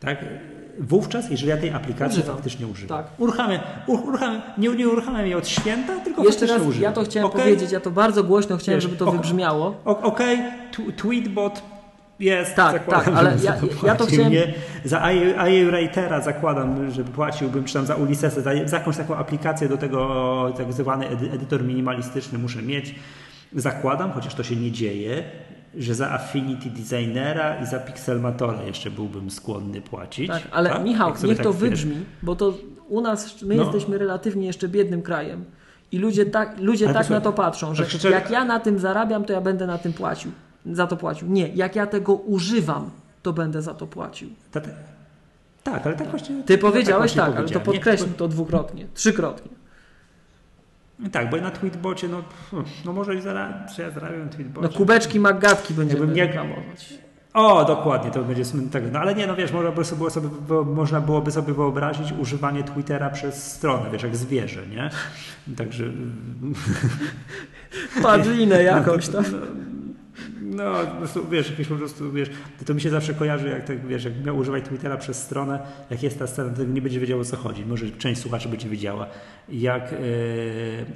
tak? 0.00 0.24
Wówczas, 0.80 1.30
jeżeli 1.30 1.48
ja 1.48 1.56
tej 1.56 1.70
aplikacji 1.70 2.18
Używam. 2.18 2.36
faktycznie 2.36 2.66
używam. 2.66 2.98
Tak. 2.98 3.06
Uruchamiam, 3.18 3.60
uruchamiam, 3.86 4.42
nie, 4.58 4.68
nie 4.68 4.88
uruchamiam 4.88 5.20
jej 5.22 5.34
od 5.34 5.48
święta, 5.48 6.00
tylko 6.00 6.22
Jeszcze 6.24 6.40
faktycznie 6.40 6.58
raz, 6.58 6.66
używam. 6.66 6.82
ja 6.82 6.92
to 6.92 7.02
chciałem 7.04 7.26
Okej? 7.26 7.42
powiedzieć, 7.42 7.72
ja 7.72 7.80
to 7.80 7.90
bardzo 7.90 8.24
głośno 8.24 8.56
chciałem, 8.56 8.76
Wiesz, 8.76 8.82
żeby 8.84 8.96
to 8.96 9.06
ok- 9.06 9.16
wybrzmiało. 9.16 9.74
Okej, 9.84 10.38
Tweetbot 10.96 11.62
jest, 12.20 12.54
Tak, 12.54 12.72
zakładam, 12.72 13.04
tak, 13.04 13.14
ale 13.14 13.36
ja- 13.44 13.56
ja 13.86 13.94
to 13.94 14.06
chciałem- 14.06 14.32
Nie? 14.32 14.54
Za 14.84 15.12
iWritera 15.48 16.20
zakładam, 16.20 16.90
że 16.90 17.04
płaciłbym, 17.04 17.64
czy 17.64 17.74
tam 17.74 17.86
za 17.86 17.94
Ulyssesa, 17.96 18.40
za, 18.40 18.50
za 18.64 18.76
jakąś 18.78 18.96
taką 18.96 19.16
aplikację 19.16 19.68
do 19.68 19.76
tego, 19.76 20.52
tak 20.56 20.72
zwany 20.72 21.08
edy- 21.08 21.30
edytor 21.32 21.64
minimalistyczny 21.64 22.38
muszę 22.38 22.62
mieć. 22.62 22.94
Zakładam, 23.54 24.12
chociaż 24.12 24.34
to 24.34 24.42
się 24.42 24.56
nie 24.56 24.70
dzieje, 24.72 25.22
że 25.78 25.94
za 25.94 26.10
Affinity 26.10 26.70
Designera 26.70 27.62
i 27.62 27.66
za 27.66 27.78
Pixelmatora 27.78 28.62
jeszcze 28.62 28.90
byłbym 28.90 29.30
skłonny 29.30 29.80
płacić. 29.80 30.28
Tak, 30.28 30.42
ale 30.50 30.80
Michał, 30.84 31.08
Jak 31.08 31.18
sobie 31.18 31.28
niech 31.28 31.36
tak, 31.38 31.44
to 31.46 31.52
wybrzmi, 31.52 31.96
bo 32.22 32.36
to 32.36 32.54
u 32.88 33.00
nas, 33.00 33.42
my 33.42 33.54
No. 33.56 33.62
jesteśmy 33.62 33.98
relatywnie 33.98 34.46
jeszcze 34.46 34.68
biednym 34.68 35.02
krajem. 35.02 35.44
I 35.92 35.98
ludzie 35.98 36.26
tak, 36.26 36.58
ludzie 36.60 36.84
Ale 36.84 36.94
tak 36.94 37.10
na 37.10 37.20
to 37.20 37.32
patrzą, 37.32 37.74
że 37.74 37.84
przecież- 37.84 38.12
jak 38.12 38.30
ja 38.30 38.44
na 38.44 38.60
tym 38.60 38.78
zarabiam, 38.78 39.24
to 39.24 39.32
ja 39.32 39.40
będę 39.40 39.66
na 39.66 39.78
tym 39.78 39.92
płacił. 39.92 40.30
Za 40.72 40.86
to 40.86 40.96
płacił. 40.96 41.28
Nie, 41.28 41.48
jak 41.48 41.76
ja 41.76 41.86
tego 41.86 42.14
używam, 42.14 42.90
to 43.22 43.32
będę 43.32 43.62
za 43.62 43.74
to 43.74 43.86
płacił. 43.86 44.28
Ta- 44.52 44.60
ta- 44.60 44.68
Tak, 45.62 45.86
ale 45.86 45.96
tak 45.96 46.10
właśnie. 46.10 46.42
Ty 46.42 46.58
powiedziałeś 46.58 46.98
właśnie 47.14 47.22
tak, 47.32 47.36
ale 47.36 47.48
to 47.48 47.60
powiedziałem. 47.60 47.66
Nie, 47.66 47.72
podkreśl 47.74 48.04
to 48.16 48.28
dwukrotnie, 48.28 48.86
trzykrotnie. 48.94 49.50
Tak, 51.12 51.30
bo 51.30 51.36
na 51.36 51.50
tweetbocie, 51.50 52.08
no, 52.08 52.22
no 52.84 52.92
może 52.92 53.14
i 53.14 53.20
zara- 53.20 53.66
ja 53.78 53.90
zarabiam 53.90 54.28
tweetbocie. 54.28 54.68
No 54.68 54.78
kubeczki 54.78 55.20
magatki 55.20 55.74
będziemy 55.74 56.00
Jakbym 56.00 56.16
nie- 56.16 56.26
reklamować. 56.26 56.94
O, 57.34 57.64
dokładnie, 57.64 58.10
to 58.10 58.22
będzie 58.22 58.42
tak, 58.72 58.82
no 58.92 58.98
ale 58.98 59.14
nie, 59.14 59.26
no 59.26 59.36
wiesz, 59.36 59.52
można 59.52 59.70
by 59.72 59.84
sobie, 59.84 60.10
sobie, 60.10 60.28
można 60.66 61.00
byłoby 61.00 61.30
sobie 61.30 61.54
wyobrazić 61.54 62.12
używanie 62.12 62.64
Twittera 62.64 63.10
przez 63.10 63.52
stronę, 63.52 63.90
wiesz, 63.92 64.02
jak 64.02 64.16
zwierzę, 64.16 64.66
nie? 64.66 64.90
Także... 65.56 65.84
Padlinę 68.02 68.62
jakąś 68.72 69.08
tam. 69.08 69.24
No, 69.32 69.38
no, 69.38 69.46
po 70.90 70.96
prostu, 70.96 71.28
wiesz, 71.28 71.50
jakieś 71.50 71.66
po 71.68 71.74
prostu, 71.74 72.12
wiesz, 72.12 72.30
to, 72.66 72.74
mi 72.74 72.80
się 72.80 72.90
zawsze 72.90 73.14
kojarzy, 73.14 73.48
jak 73.48 73.64
tak, 73.64 73.86
wiesz, 73.86 74.04
jak 74.04 74.24
miał 74.24 74.36
używać 74.36 74.64
Twittera 74.64 74.96
przez 74.96 75.22
stronę, 75.22 75.58
jak 75.90 76.02
jest 76.02 76.18
ta 76.18 76.26
strona, 76.26 76.56
to 76.56 76.64
nie 76.64 76.82
będzie 76.82 77.00
wiedział 77.00 77.20
o 77.20 77.24
co 77.24 77.36
chodzi. 77.36 77.66
Może 77.66 77.90
część 77.90 78.20
słuchaczy 78.20 78.48
będzie 78.48 78.68
wiedziała. 78.68 79.06
Jak 79.48 79.92
e, 79.92 79.96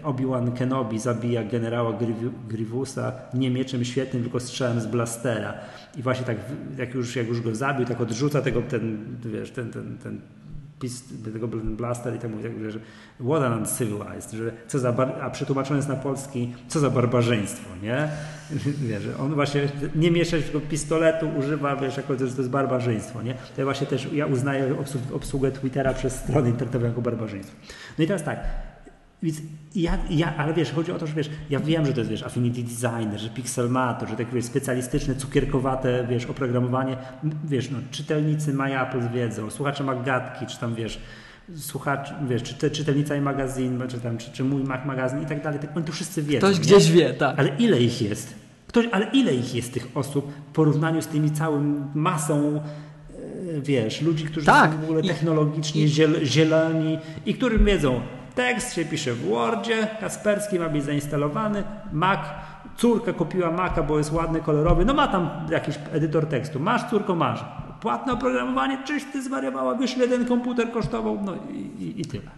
Obi-Wan 0.02 0.52
Kenobi 0.52 0.98
zabija 0.98 1.44
generała 1.44 1.92
Grievou- 1.92 2.32
Grievousa 2.48 3.12
nie 3.34 3.50
mieczem 3.50 3.84
świetnym, 3.84 4.22
tylko 4.22 4.40
strzałem 4.40 4.80
z 4.80 4.86
blastera. 4.86 5.54
I 5.96 6.02
właśnie 6.02 6.26
tak, 6.26 6.36
jak 6.78 6.94
już, 6.94 7.16
jak 7.16 7.28
już 7.28 7.40
go 7.40 7.54
zabił, 7.54 7.86
tak 7.86 8.00
odrzuca 8.00 8.42
tego, 8.42 8.62
ten, 8.62 9.06
wiesz, 9.24 9.50
ten, 9.50 9.70
ten, 9.70 9.98
ten 9.98 10.20
tego 11.32 11.48
blaster 11.48 12.14
i 12.14 12.18
tak 12.18 12.30
mówi, 12.30 12.42
tak, 12.42 12.70
że 12.70 12.78
what 13.20 13.42
an 13.42 13.58
uncivilized, 13.58 14.32
że 14.32 14.52
co 14.66 14.78
za 14.78 14.94
a 15.22 15.30
przetłumaczone 15.30 15.76
jest 15.78 15.88
na 15.88 15.96
polski, 15.96 16.54
co 16.68 16.80
za 16.80 16.90
barbarzyństwo, 16.90 17.68
nie? 17.82 18.08
Wiesz, 18.88 19.02
on 19.20 19.34
właśnie 19.34 19.60
nie 19.94 20.10
mieszać 20.10 20.44
tego 20.44 20.60
pistoletu 20.60 21.28
używa, 21.38 21.76
wiesz, 21.76 21.96
jako 21.96 22.12
że 22.12 22.18
to 22.18 22.24
jest 22.24 22.50
barbarzyństwo, 22.50 23.22
nie? 23.22 23.34
To 23.34 23.60
ja 23.60 23.64
właśnie 23.64 23.86
też, 23.86 24.08
ja 24.12 24.26
uznaję 24.26 24.74
obsłu- 24.74 25.14
obsługę 25.14 25.52
Twittera 25.52 25.94
przez 25.94 26.16
strony 26.16 26.48
internetowe 26.50 26.86
jako 26.88 27.02
barbarzyństwo. 27.02 27.56
No 27.98 28.04
i 28.04 28.06
teraz 28.06 28.22
tak, 28.22 28.40
więc 29.22 29.36
ja, 29.74 29.98
ja, 30.10 30.36
ale 30.36 30.54
wiesz, 30.54 30.72
chodzi 30.72 30.92
o 30.92 30.98
to, 30.98 31.06
że 31.06 31.14
wiesz, 31.14 31.30
ja 31.50 31.60
wiem, 31.60 31.86
że 31.86 31.92
to 31.92 32.00
jest, 32.00 32.10
wiesz, 32.10 32.22
Affinity 32.22 32.62
Designer, 32.62 33.20
że 33.20 33.30
Pixelmator, 33.30 34.08
że 34.08 34.16
takie, 34.16 34.32
wiesz, 34.32 34.44
specjalistyczne, 34.44 35.14
cukierkowate, 35.14 36.06
wiesz, 36.10 36.26
oprogramowanie, 36.26 36.96
wiesz, 37.44 37.70
no, 37.70 37.78
czytelnicy 37.90 38.52
MyApple 38.54 39.08
wiedzą, 39.14 39.50
słuchacze 39.50 39.84
Magatki, 39.84 40.46
czy 40.46 40.58
tam, 40.58 40.74
wiesz, 40.74 41.00
słuchacz, 41.56 42.08
wiesz, 42.28 42.42
czy 42.42 42.54
te, 42.54 42.70
czytelnica 42.70 43.16
i 43.16 43.20
magazyn, 43.20 43.82
czy 43.88 44.00
tam, 44.00 44.18
czy, 44.18 44.30
czy 44.32 44.44
mój 44.44 44.62
magazyn 44.64 45.22
i 45.22 45.26
tak 45.26 45.42
dalej, 45.42 45.58
tak, 45.60 45.84
to 45.86 45.92
wszyscy 45.92 46.22
wiedzą. 46.22 46.46
Ktoś 46.46 46.56
nie? 46.58 46.62
gdzieś 46.64 46.90
wie, 46.90 47.14
tak. 47.14 47.38
Ale 47.38 47.48
ile 47.58 47.80
ich 47.80 48.02
jest? 48.02 48.34
Ktoś, 48.66 48.86
ale 48.92 49.06
ile 49.12 49.34
ich 49.34 49.54
jest 49.54 49.72
tych 49.74 49.88
osób 49.94 50.32
w 50.32 50.52
porównaniu 50.52 51.02
z 51.02 51.06
tymi 51.06 51.30
całym 51.30 51.84
masą, 51.94 52.60
e, 53.56 53.60
wiesz, 53.60 54.02
ludzi, 54.02 54.24
którzy 54.24 54.46
Tak. 54.46 54.72
są 54.72 54.80
w 54.80 54.84
ogóle 54.84 55.02
technologicznie 55.02 55.82
i- 55.82 55.88
ziel, 55.88 56.24
zieloni 56.24 56.98
i 57.26 57.34
którym 57.34 57.64
wiedzą, 57.64 58.00
tekst 58.34 58.74
się 58.74 58.84
pisze 58.84 59.12
w 59.12 59.28
Wordzie, 59.28 59.88
Kasperski 60.00 60.58
ma 60.58 60.68
być 60.68 60.84
zainstalowany, 60.84 61.62
Mac, 61.92 62.20
córka 62.76 63.12
kupiła 63.12 63.50
Maca, 63.50 63.82
bo 63.82 63.98
jest 63.98 64.12
ładny, 64.12 64.40
kolorowy, 64.40 64.84
no 64.84 64.94
ma 64.94 65.08
tam 65.08 65.30
jakiś 65.50 65.78
edytor 65.92 66.26
tekstu, 66.26 66.60
masz 66.60 66.90
córko, 66.90 67.14
masz. 67.14 67.44
Płatne 67.80 68.12
oprogramowanie, 68.12 68.78
czyś 68.84 69.04
ty 69.12 69.22
zwariowała, 69.22 69.74
wiesz 69.74 69.96
ile 69.96 70.08
ten 70.08 70.26
komputer 70.26 70.72
kosztował, 70.72 71.18
no 71.24 71.34
i, 71.52 71.84
i, 71.84 72.00
i 72.00 72.04
tyle. 72.04 72.30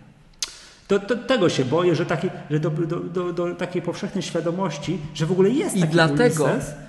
Do, 0.88 0.98
do 0.98 1.16
tego 1.16 1.48
się 1.48 1.64
boję, 1.64 1.94
że, 1.94 2.06
taki, 2.06 2.28
że 2.50 2.60
do, 2.60 2.70
do, 2.70 3.00
do, 3.00 3.32
do 3.32 3.54
takiej 3.54 3.82
powszechnej 3.82 4.22
świadomości, 4.22 4.98
że 5.14 5.26
w 5.26 5.32
ogóle 5.32 5.50
jest 5.50 5.76
I 5.76 5.80
taki 5.80 5.92
dlatego, 5.92 6.48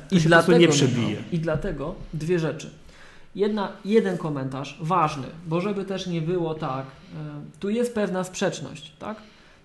to 0.09 0.15
i 0.15 0.19
się 0.19 0.27
dlatego, 0.27 0.57
nie 0.57 0.67
przebije. 0.67 1.17
I 1.31 1.39
dlatego 1.39 1.95
dwie 2.13 2.39
rzeczy. 2.39 2.69
Jedna, 3.35 3.71
jeden 3.85 4.17
komentarz 4.17 4.77
ważny, 4.81 5.27
bo 5.47 5.61
żeby 5.61 5.85
też 5.85 6.07
nie 6.07 6.21
było 6.21 6.55
tak, 6.55 6.85
e, 6.85 7.17
tu 7.59 7.69
jest 7.69 7.95
pewna 7.95 8.23
sprzeczność, 8.23 8.93
tak? 8.99 9.17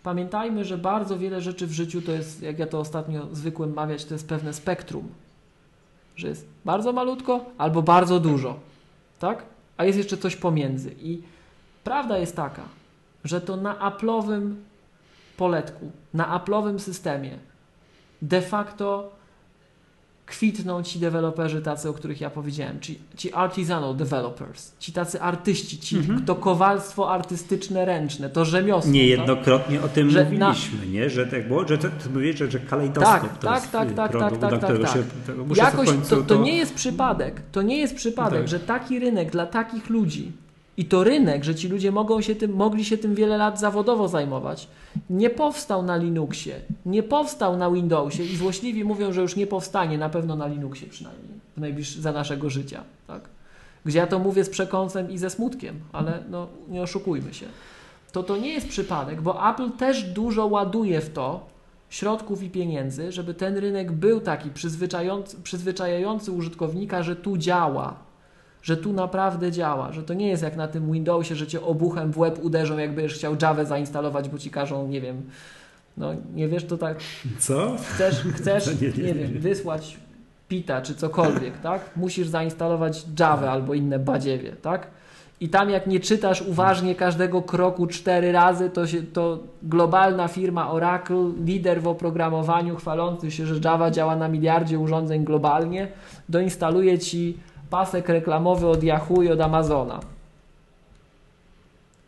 Pamiętajmy, 0.02 0.64
że 0.64 0.78
bardzo 0.78 1.18
wiele 1.18 1.40
rzeczy 1.40 1.66
w 1.66 1.72
życiu 1.72 2.02
to 2.02 2.12
jest, 2.12 2.42
jak 2.42 2.58
ja 2.58 2.66
to 2.66 2.80
ostatnio 2.80 3.26
zwykłem 3.32 3.74
mawiać, 3.74 4.04
to 4.04 4.14
jest 4.14 4.28
pewne 4.28 4.52
spektrum. 4.52 5.08
Że 6.16 6.28
jest 6.28 6.46
bardzo 6.64 6.92
malutko 6.92 7.44
albo 7.58 7.82
bardzo 7.82 8.20
dużo, 8.20 8.60
tak? 9.18 9.44
A 9.76 9.84
jest 9.84 9.98
jeszcze 9.98 10.16
coś 10.16 10.36
pomiędzy. 10.36 10.94
I 11.02 11.22
prawda 11.84 12.18
jest 12.18 12.36
taka, 12.36 12.62
że 13.24 13.40
to 13.40 13.56
na 13.56 13.78
aplowym 13.78 14.64
poletku, 15.36 15.90
na 16.14 16.28
aplowym 16.28 16.80
systemie 16.80 17.38
de 18.22 18.42
facto 18.42 19.12
kwitną 20.26 20.82
ci 20.82 20.98
deweloperzy 20.98 21.62
tacy, 21.62 21.88
o 21.88 21.92
których 21.92 22.20
ja 22.20 22.30
powiedziałem, 22.30 22.80
ci, 22.80 22.98
ci 23.16 23.32
artisanal 23.32 23.96
developers, 23.96 24.72
ci 24.78 24.92
tacy 24.92 25.20
artyści, 25.22 25.78
ci, 25.78 25.96
Mhm. 25.96 26.24
to 26.24 26.34
kowalstwo 26.34 27.10
artystyczne 27.12 27.84
ręczne, 27.84 28.30
to 28.30 28.44
rzemiosło. 28.44 28.82
tak? 28.82 28.92
Niejednokrotnie 28.92 29.82
o 29.82 29.88
tym 29.88 30.10
Że 30.10 30.24
mówiliśmy, 30.24 30.86
nie? 30.86 31.10
że 31.10 31.26
tak 31.26 31.48
było, 31.48 31.68
że 31.68 31.78
to, 31.78 31.88
to 31.88 32.10
mówię, 32.14 32.32
że, 32.36 32.50
że 32.50 32.60
kalejdoskop 32.60 33.20
Tak, 33.22 33.38
to 33.38 33.46
tak, 33.46 33.54
jest 33.62 33.72
tak, 33.72 33.94
tak, 33.94 34.10
produkt, 34.10 34.40
tak, 34.40 34.50
tak, 34.50 34.60
tak, 34.60 34.88
się 34.92 35.02
tak. 35.26 35.36
muszę 35.46 35.60
Jakoś 35.62 35.88
to, 36.08 36.22
to 36.22 36.36
nie 36.36 36.56
jest 36.56 36.74
przypadek, 36.74 37.42
to 37.52 37.62
nie 37.62 37.78
jest 37.78 37.94
przypadek, 37.94 38.38
Tak. 38.40 38.48
że 38.48 38.60
taki 38.60 38.98
rynek 38.98 39.30
dla 39.30 39.46
takich 39.46 39.90
ludzi 39.90 40.32
i 40.76 40.84
to 40.84 41.04
rynek, 41.04 41.44
że 41.44 41.54
ci 41.54 41.68
ludzie 41.68 41.92
mogą 41.92 42.20
się 42.20 42.34
tym, 42.34 42.52
mogli 42.52 42.84
się 42.84 42.98
tym 42.98 43.14
wiele 43.14 43.36
lat 43.36 43.60
zawodowo 43.60 44.08
zajmować, 44.08 44.68
nie 45.10 45.30
powstał 45.30 45.82
na 45.82 45.96
Linuxie, 45.96 46.60
nie 46.86 47.02
powstał 47.02 47.56
na 47.56 47.70
Windowsie 47.70 48.22
i 48.22 48.36
złośliwi 48.36 48.84
mówią, 48.84 49.12
że 49.12 49.20
już 49.20 49.36
nie 49.36 49.46
powstanie, 49.46 49.98
na 49.98 50.08
pewno 50.08 50.36
na 50.36 50.46
Linuxie 50.46 50.88
przynajmniej, 50.88 51.30
w 51.56 51.60
najbliższym, 51.60 52.02
za 52.02 52.12
naszego 52.12 52.50
życia, 52.50 52.84
tak? 53.06 53.28
Gdzie 53.84 53.98
ja 53.98 54.06
to 54.06 54.18
mówię 54.18 54.44
z 54.44 54.50
przekąsem 54.50 55.10
i 55.10 55.18
ze 55.18 55.30
smutkiem, 55.30 55.80
ale 55.92 56.22
no, 56.30 56.46
nie 56.68 56.82
oszukujmy 56.82 57.34
się. 57.34 57.46
To 58.12 58.22
to 58.22 58.36
nie 58.36 58.52
jest 58.52 58.68
przypadek, 58.68 59.20
bo 59.20 59.50
Apple 59.50 59.70
też 59.70 60.02
dużo 60.02 60.46
ładuje 60.46 61.00
w 61.00 61.12
to 61.12 61.46
środków 61.90 62.42
i 62.42 62.50
pieniędzy, 62.50 63.12
żeby 63.12 63.34
ten 63.34 63.56
rynek 63.56 63.92
był 63.92 64.20
taki 64.20 64.50
przyzwyczajający, 64.50 65.36
przyzwyczajający 65.42 66.32
użytkownika, 66.32 67.02
że 67.02 67.16
tu 67.16 67.36
działa, 67.36 67.96
że 68.64 68.76
tu 68.76 68.92
naprawdę 68.92 69.52
działa, 69.52 69.92
że 69.92 70.02
to 70.02 70.14
nie 70.14 70.28
jest 70.28 70.42
jak 70.42 70.56
na 70.56 70.68
tym 70.68 70.92
Windowsie, 70.92 71.34
że 71.36 71.46
cię 71.46 71.62
obuchem 71.62 72.12
w 72.12 72.18
łeb 72.18 72.38
uderzą, 72.42 72.78
jakby 72.78 73.02
już 73.02 73.14
chciał 73.14 73.36
Java 73.42 73.64
zainstalować, 73.64 74.28
bo 74.28 74.38
ci 74.38 74.50
każą, 74.50 74.88
nie 74.88 75.00
wiem, 75.00 75.22
no 75.96 76.12
nie 76.34 76.48
wiesz, 76.48 76.64
to 76.64 76.78
tak 76.78 76.96
Co? 77.38 77.76
chcesz, 77.94 78.22
chcesz 78.34 78.66
Nie, 78.80 78.88
nie, 78.88 78.94
nie, 78.96 79.02
nie. 79.02 79.14
wiem, 79.14 79.38
wysłać 79.38 79.98
pita 80.48 80.82
czy 80.82 80.94
cokolwiek, 80.94 81.58
tak? 81.60 81.80
Musisz 81.96 82.28
zainstalować 82.28 83.04
Java 83.20 83.50
albo 83.50 83.74
inne 83.74 83.98
badziewie, 83.98 84.52
tak? 84.62 84.86
I 85.40 85.48
tam 85.48 85.70
jak 85.70 85.86
nie 85.86 86.00
czytasz 86.00 86.42
uważnie 86.42 86.94
każdego 86.94 87.42
kroku 87.42 87.86
cztery 87.86 88.32
razy, 88.32 88.70
to, 88.70 88.86
się, 88.86 89.02
to 89.02 89.38
globalna 89.62 90.28
firma 90.28 90.70
Oracle, 90.70 91.32
lider 91.44 91.82
w 91.82 91.88
oprogramowaniu, 91.88 92.76
chwalący 92.76 93.30
się, 93.30 93.46
że 93.46 93.54
Java 93.64 93.90
działa 93.90 94.16
na 94.16 94.28
miliardzie 94.28 94.78
urządzeń 94.78 95.24
globalnie, 95.24 95.88
doinstaluje 96.28 96.98
ci 96.98 97.38
pasek 97.74 98.08
reklamowy 98.08 98.66
od 98.66 98.82
Yahoo 98.82 99.22
i 99.22 99.28
od 99.28 99.40
Amazona. 99.40 100.00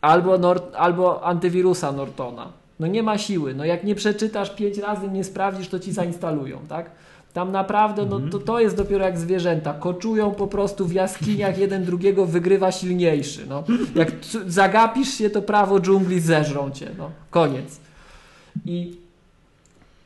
Albo, 0.01 0.38
albo 0.76 1.24
antywirusa 1.24 1.93
Nortona. 1.93 2.47
No 2.80 2.86
nie 2.86 3.02
ma 3.02 3.18
siły. 3.18 3.55
No 3.55 3.64
jak 3.64 3.84
nie 3.84 3.94
przeczytasz 3.94 4.51
pięć 4.51 4.78
razy, 4.78 5.09
nie 5.09 5.24
sprawdzisz, 5.24 5.68
to 5.68 5.78
ci 5.78 5.93
zainstalują, 5.93 6.59
tak? 6.68 6.90
Tam 7.32 7.52
naprawdę, 7.52 8.06
no 8.06 8.20
to, 8.20 8.38
to 8.38 8.60
jest 8.60 8.76
dopiero 8.76 9.05
jak 9.05 9.18
zwierzęta. 9.18 9.72
Koczują 9.72 10.30
po 10.30 10.47
prostu 10.47 10.86
w 10.86 10.93
jaskiniach, 10.93 11.59
jeden 11.64 11.84
drugiego 11.84 12.26
wygrywa 12.26 12.72
silniejszy. 12.72 13.47
No. 13.48 13.64
Jak 13.94 14.09
zagapisz 14.47 15.09
się, 15.09 15.30
to 15.30 15.43
prawo 15.43 15.80
dżungli 15.80 16.20
zeżrą 16.20 16.70
cię. 16.70 16.90
No. 16.98 17.10
Koniec. 17.30 17.80
I 18.66 18.97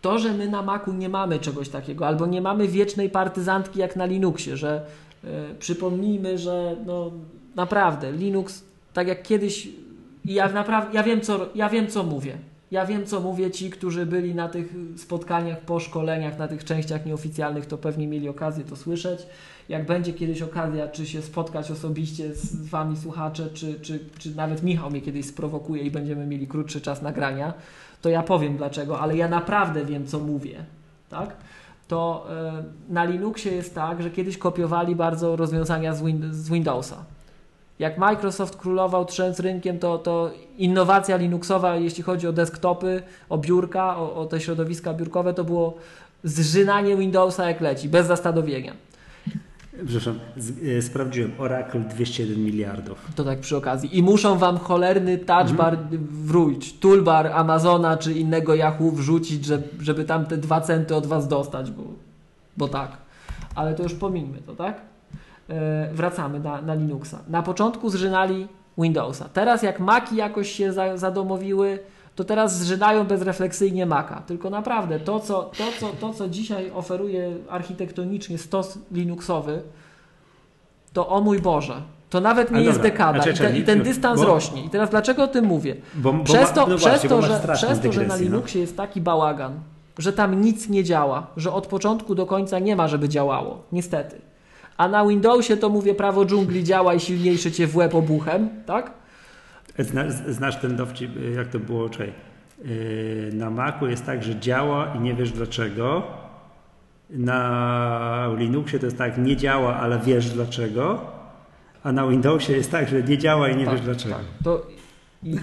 to, 0.00 0.18
że 0.18 0.32
my 0.32 0.48
na 0.48 0.62
Macu 0.62 0.92
nie 0.92 1.08
mamy 1.08 1.38
czegoś 1.38 1.68
takiego, 1.68 2.06
albo 2.06 2.26
nie 2.26 2.40
mamy 2.40 2.68
wiecznej 2.68 3.10
partyzantki 3.10 3.78
jak 3.78 3.96
na 3.96 4.04
Linuxie, 4.04 4.56
że 4.56 4.86
przypomnijmy, 5.58 6.38
że 6.38 6.76
no, 6.86 7.10
naprawdę 7.54 8.12
Linux, 8.12 8.64
tak 8.92 9.08
jak 9.08 9.22
kiedyś, 9.22 9.68
ja 10.24 10.48
naprawdę, 10.48 10.94
ja 10.94 11.02
wiem, 11.02 11.20
co, 11.20 11.48
ja 11.54 11.68
wiem, 11.68 11.88
co 11.88 12.02
mówię. 12.02 12.38
Ja 12.70 12.86
wiem, 12.86 13.06
co 13.06 13.20
mówię. 13.20 13.50
Ci, 13.50 13.70
którzy 13.70 14.06
byli 14.06 14.34
na 14.34 14.48
tych 14.48 14.74
spotkaniach, 14.96 15.60
po 15.60 15.80
szkoleniach, 15.80 16.38
na 16.38 16.48
tych 16.48 16.64
częściach 16.64 17.06
nieoficjalnych, 17.06 17.66
to 17.66 17.78
pewnie 17.78 18.06
mieli 18.06 18.28
okazję 18.28 18.64
to 18.64 18.76
słyszeć. 18.76 19.20
Jak 19.68 19.86
będzie 19.86 20.12
kiedyś 20.12 20.42
okazja, 20.42 20.88
czy 20.88 21.06
się 21.06 21.22
spotkać 21.22 21.70
osobiście 21.70 22.34
z 22.34 22.68
Wami, 22.68 22.96
słuchacze, 22.96 23.48
czy, 23.54 23.80
czy, 23.80 24.00
czy 24.18 24.36
nawet 24.36 24.62
Michał 24.62 24.90
mnie 24.90 25.00
kiedyś 25.00 25.26
sprowokuje 25.26 25.82
i 25.82 25.90
będziemy 25.90 26.26
mieli 26.26 26.46
krótszy 26.46 26.80
czas 26.80 27.02
nagrania, 27.02 27.54
to 28.02 28.08
ja 28.08 28.22
powiem 28.22 28.56
dlaczego, 28.56 29.00
ale 29.00 29.16
ja 29.16 29.28
naprawdę 29.28 29.84
wiem, 29.84 30.06
co 30.06 30.18
mówię. 30.18 30.64
Tak? 31.08 31.36
To 31.90 32.26
e, 32.30 32.62
na 32.88 33.04
Linuxie 33.04 33.52
jest 33.52 33.74
tak, 33.74 34.02
że 34.02 34.10
kiedyś 34.10 34.38
kopiowali 34.38 34.96
bardzo 34.96 35.36
rozwiązania 35.36 35.94
z, 35.94 36.02
win 36.02 36.34
z 36.34 36.50
Windowsa. 36.50 36.96
Jak 37.78 37.98
Microsoft 37.98 38.56
królował 38.56 39.04
trzęc 39.04 39.40
rynkiem, 39.40 39.78
to, 39.78 39.98
to 39.98 40.30
innowacja 40.58 41.16
Linuxowa, 41.16 41.76
jeśli 41.76 42.02
chodzi 42.02 42.28
o 42.28 42.32
desktopy, 42.32 43.02
o 43.28 43.38
biurka, 43.38 43.96
o, 43.96 44.14
o 44.14 44.26
te 44.26 44.40
środowiska 44.40 44.94
biurkowe, 44.94 45.34
to 45.34 45.44
było 45.44 45.74
zżynanie 46.24 46.96
Windowsa 46.96 47.48
jak 47.48 47.60
leci, 47.60 47.88
bez 47.88 48.06
zastanowienia. 48.06 48.72
Przepraszam, 49.86 50.18
z, 50.36 50.78
e, 50.78 50.82
sprawdziłem. 50.82 51.32
Oracle 51.38 51.80
201 51.80 52.44
miliardów. 52.44 53.06
To 53.14 53.24
tak 53.24 53.40
przy 53.40 53.56
okazji. 53.56 53.98
I 53.98 54.02
muszą 54.02 54.38
wam 54.38 54.58
cholerny 54.58 55.18
touchbar 55.18 55.78
wrócić, 56.10 56.78
toolbar 56.78 57.26
Amazona 57.26 57.96
czy 57.96 58.12
innego 58.12 58.54
Yahoo 58.54 58.90
wrzucić, 58.90 59.44
żeby, 59.44 59.68
żeby 59.80 60.04
tam 60.04 60.26
te 60.26 60.36
dwa 60.36 60.60
centy 60.60 60.96
od 60.96 61.06
was 61.06 61.28
dostać, 61.28 61.70
bo, 61.70 61.82
bo 62.56 62.68
tak. 62.68 62.96
Ale 63.54 63.74
to 63.74 63.82
już 63.82 63.94
pomińmy 63.94 64.38
to, 64.38 64.54
tak? 64.54 64.80
E, 65.48 65.88
wracamy 65.92 66.40
na, 66.40 66.62
na 66.62 66.74
Linuxa. 66.74 67.18
Na 67.28 67.42
początku 67.42 67.90
zżynali 67.90 68.48
Windowsa. 68.78 69.28
Teraz 69.32 69.62
jak 69.62 69.80
Maki 69.80 70.16
jakoś 70.16 70.52
się 70.52 70.72
za, 70.72 70.96
zadomowiły, 70.96 71.78
to 72.20 72.24
teraz 72.24 72.58
zżynają 72.58 73.04
bezrefleksyjnie 73.04 73.86
Maca. 73.86 74.22
Tylko 74.26 74.50
naprawdę 74.50 75.00
to 75.00 75.20
co, 75.20 75.42
to, 75.42 75.64
co, 75.80 75.88
to, 76.00 76.14
co 76.14 76.28
dzisiaj 76.28 76.70
oferuje 76.74 77.36
architektonicznie 77.48 78.38
stos 78.38 78.78
Linuxowy, 78.92 79.62
to 80.92 81.08
o 81.08 81.20
mój 81.20 81.38
Boże, 81.38 81.82
to 82.10 82.20
nawet 82.20 82.50
nie 82.50 82.56
Ale 82.56 82.64
jest 82.64 82.78
dobra, 82.78 82.90
dekada 82.90 83.30
i, 83.30 83.34
ten, 83.34 83.56
i 83.56 83.62
ten 83.62 83.82
dystans 83.82 84.20
bo- 84.20 84.26
rośnie. 84.26 84.64
I 84.64 84.70
teraz 84.70 84.90
dlaczego 84.90 85.22
o 85.22 85.28
tym 85.28 85.44
mówię? 85.44 85.76
Bo, 85.94 86.12
bo 86.12 86.24
Przez 86.24 86.52
to, 86.52 86.66
no 86.66 86.76
przez 86.76 86.88
właśnie, 86.88 87.08
to, 87.08 87.22
że, 87.22 87.40
przez 87.52 87.80
to, 87.80 87.92
że 87.92 88.06
na 88.06 88.16
no. 88.16 88.22
Linuxie 88.22 88.60
jest 88.60 88.76
taki 88.76 89.00
bałagan, 89.00 89.60
że 89.98 90.12
tam 90.12 90.40
nic 90.40 90.68
nie 90.68 90.84
działa, 90.84 91.26
że 91.36 91.52
od 91.52 91.66
początku 91.66 92.14
do 92.14 92.26
końca 92.26 92.58
nie 92.58 92.76
ma, 92.76 92.88
żeby 92.88 93.08
działało. 93.08 93.62
Niestety. 93.72 94.20
A 94.76 94.88
na 94.88 95.06
Windowsie 95.06 95.56
to 95.56 95.68
mówię 95.68 95.94
prawo 95.94 96.24
dżungli 96.24 96.64
działa 96.64 96.94
i 96.94 97.00
silniejszy 97.00 97.52
cię 97.52 97.66
w 97.66 97.76
łeb 97.76 97.94
obuchem, 97.94 98.48
tak? 98.66 98.99
Zna, 99.78 100.10
znasz 100.28 100.56
ten 100.60 100.76
dowcip, 100.76 101.16
y, 101.16 101.30
jak 101.30 101.48
to 101.48 101.58
było, 101.58 101.88
czekaj. 101.88 102.12
Yy, 102.64 103.30
Na 103.32 103.50
Macu 103.50 103.86
jest 103.86 104.06
tak, 104.06 104.22
że 104.22 104.36
działa 104.40 104.94
i 104.96 105.00
nie 105.00 105.14
wiesz 105.14 105.32
dlaczego. 105.32 106.02
Na 107.10 108.30
Linuxie 108.38 108.78
to 108.78 108.86
jest 108.86 108.98
tak, 108.98 109.18
nie 109.18 109.36
działa, 109.36 109.76
ale 109.76 109.98
wiesz 109.98 110.30
dlaczego. 110.30 111.00
A 111.82 111.92
na 111.92 112.06
Windowsie 112.08 112.52
jest 112.52 112.70
tak, 112.70 112.88
że 112.88 113.02
nie 113.02 113.18
działa 113.18 113.48
i 113.48 113.56
nie 113.56 113.64
Tak, 113.64 113.74
wiesz 113.74 113.84
dlaczego. 113.84 114.14
To 114.44 114.66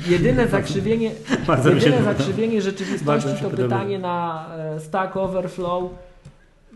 jedyne 0.08 0.48
zakrzywienie, 0.58 1.12
jedyne 1.76 2.04
zakrzywienie 2.04 2.62
rzeczywistości 2.62 3.30
to 3.44 3.50
podoba. 3.50 3.64
pytanie 3.64 4.00
na 4.00 4.46
e, 4.58 4.80
Stack 4.80 5.18
Overflow, 5.18 5.92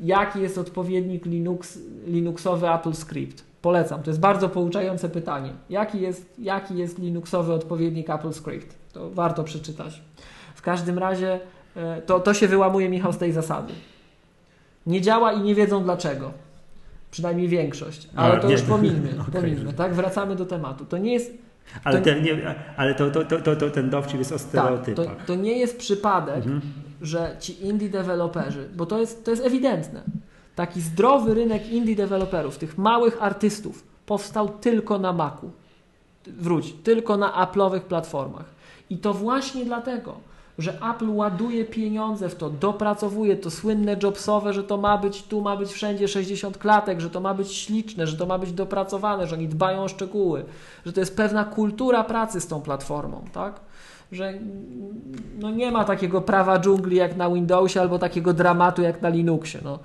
jaki 0.01 0.41
jest 0.41 0.57
odpowiednik 0.57 1.25
Linux, 1.25 1.79
Linuxowy 2.07 2.69
Apple 2.69 2.93
Script. 2.93 3.43
Polecam, 3.61 4.03
to 4.03 4.09
jest 4.09 4.19
bardzo 4.19 4.49
pouczające 4.49 5.09
pytanie. 5.09 5.53
Jaki 5.69 6.01
jest, 6.01 6.33
jaki 6.39 6.77
jest 6.77 6.99
Linuxowy 6.99 7.53
odpowiednik 7.53 8.09
Apple 8.09 8.33
Script? 8.33 8.75
To 8.93 9.09
warto 9.09 9.43
przeczytać. 9.43 10.01
W 10.55 10.61
każdym 10.61 10.97
razie 10.97 11.39
e, 11.75 12.01
to, 12.01 12.19
to 12.19 12.33
się 12.33 12.47
wyłamuje, 12.47 12.89
Michał, 12.89 13.13
z 13.13 13.17
tej 13.17 13.31
zasady. 13.31 13.73
Nie 14.85 15.01
działa 15.01 15.33
i 15.33 15.41
nie 15.41 15.55
wiedzą 15.55 15.83
dlaczego. 15.83 16.31
Przynajmniej 17.11 17.47
większość. 17.47 18.09
Ale 18.15 18.39
to 18.39 18.49
już 18.51 18.61
pomińmy. 18.61 19.09
Okej. 19.21 19.33
pomińmy 19.41 19.73
tak? 19.73 19.93
Wracamy 19.93 20.35
do 20.35 20.45
tematu. 20.45 20.85
To 20.85 20.97
nie 20.97 21.13
jest 21.13 21.31
Ale, 21.83 21.97
To- 21.99 22.05
ten, 22.05 22.23
nie, 22.23 22.55
ale 22.77 22.95
to, 22.95 23.11
to, 23.11 23.25
to, 23.41 23.55
to, 23.55 23.69
ten 23.69 23.89
dowcip 23.89 24.19
jest 24.19 24.31
o 24.31 24.35
Tak, 24.35 24.43
to, 24.43 24.49
stereotypach. 24.49 25.25
to 25.25 25.35
nie 25.35 25.57
jest 25.59 25.77
przypadek, 25.77 26.35
Mhm. 26.35 26.61
że 27.01 27.35
ci 27.39 27.65
indie 27.65 27.89
deweloperzy, 27.89 28.69
bo 28.75 28.85
to 28.85 28.99
jest, 28.99 29.25
to 29.25 29.31
jest 29.31 29.45
ewidentne, 29.45 30.01
taki 30.55 30.81
zdrowy 30.81 31.33
rynek 31.33 31.69
indie 31.69 31.95
deweloperów, 31.95 32.57
tych 32.57 32.77
małych 32.77 33.23
artystów, 33.23 33.83
powstał 34.05 34.49
tylko 34.49 34.99
na 34.99 35.13
Macu. 35.13 35.51
wróć, 36.27 36.73
tylko 36.83 37.17
na 37.17 37.45
Apple'owych 37.45 37.79
platformach. 37.79 38.45
I 38.89 38.97
to 38.97 39.13
właśnie 39.13 39.65
dlatego, 39.65 40.15
że 40.57 40.77
Apple 40.91 41.09
ładuje 41.09 41.65
pieniądze 41.65 42.29
w 42.29 42.35
to, 42.35 42.49
dopracowuje 42.49 43.37
to 43.37 43.51
słynne 43.51 43.97
jobsowe, 44.03 44.53
że 44.53 44.63
to 44.63 44.77
ma 44.77 44.97
być, 44.97 45.23
tu 45.23 45.41
ma 45.41 45.57
być 45.57 45.71
wszędzie 45.71 46.07
60 46.07 46.57
klatek, 46.57 47.01
że 47.01 47.09
to 47.09 47.19
ma 47.21 47.33
być 47.33 47.53
śliczne, 47.53 48.07
że 48.07 48.17
to 48.17 48.25
ma 48.25 48.37
być 48.37 48.51
dopracowane, 48.51 49.27
że 49.27 49.35
oni 49.35 49.47
dbają 49.47 49.83
o 49.83 49.87
szczegóły, 49.87 50.45
że 50.85 50.93
to 50.93 50.99
jest 50.99 51.17
pewna 51.17 51.43
kultura 51.43 52.03
pracy 52.03 52.41
z 52.41 52.47
tą 52.47 52.61
platformą, 52.61 53.25
tak? 53.33 53.59
Że 54.11 54.33
no 55.39 55.51
nie 55.51 55.71
ma 55.71 55.83
takiego 55.83 56.21
prawa 56.21 56.59
dżungli 56.59 56.95
jak 56.95 57.15
na 57.15 57.29
Windowsie 57.29 57.81
albo 57.81 57.99
takiego 57.99 58.33
dramatu 58.33 58.81
jak 58.81 59.01
na 59.01 59.09
Linuxie. 59.09 59.59
No. 59.63 59.79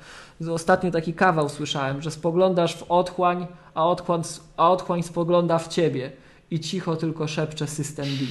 Ostatnio 0.52 0.90
taki 0.90 1.14
kawał 1.14 1.48
słyszałem, 1.48 2.02
że 2.02 2.10
spoglądasz 2.10 2.76
w 2.76 2.90
otchłań, 2.90 3.46
a 3.74 3.86
otchłań, 3.86 4.22
a 4.56 4.70
otchłań 4.70 5.02
spogląda 5.02 5.58
w 5.58 5.68
ciebie 5.68 6.10
i 6.50 6.60
cicho 6.60 6.96
tylko 6.96 7.28
szepcze 7.28 7.66
system 7.66 8.04
D. 8.04 8.26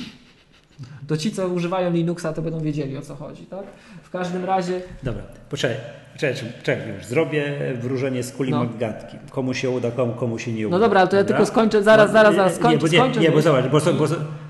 To 1.07 1.17
ci, 1.17 1.31
co 1.31 1.47
używają 1.47 1.91
Linuxa, 1.91 2.34
to 2.34 2.41
będą 2.41 2.59
wiedzieli 2.59 2.97
o 2.97 3.01
co 3.01 3.15
chodzi, 3.15 3.45
tak? 3.45 3.63
W 4.03 4.09
każdym 4.09 4.45
razie. 4.45 4.81
Dobra, 5.03 5.23
poczekaj, 5.49 5.77
czekaj, 6.17 6.51
czekaj 6.63 6.93
już. 6.93 7.05
Zrobię 7.05 7.73
wróżenie 7.81 8.23
z 8.23 8.31
kuli 8.31 8.51
no. 8.51 8.63
Maggatki. 8.63 9.17
Komu 9.30 9.53
się 9.53 9.69
uda, 9.69 9.91
komu, 9.91 10.13
komu 10.13 10.39
się 10.39 10.53
nie 10.53 10.67
uda. 10.67 10.77
No 10.77 10.84
dobra, 10.84 10.99
ale 10.99 11.09
to 11.09 11.15
ja 11.15 11.23
dobra? 11.23 11.38
tylko 11.38 11.51
skończę, 11.51 11.84
zaraz, 11.84 12.11
zaraz, 12.11 12.35
zaraz, 12.35 12.55
skończę. 12.55 12.76
Nie, 12.76 12.77
bo, 12.77 12.88
nie, 12.88 12.97
skończę 12.97 13.19
nie, 13.19 13.31
bo 13.31 13.41
zobacz, 13.41 13.65
bo, 13.65 13.80
bo, 13.80 14.05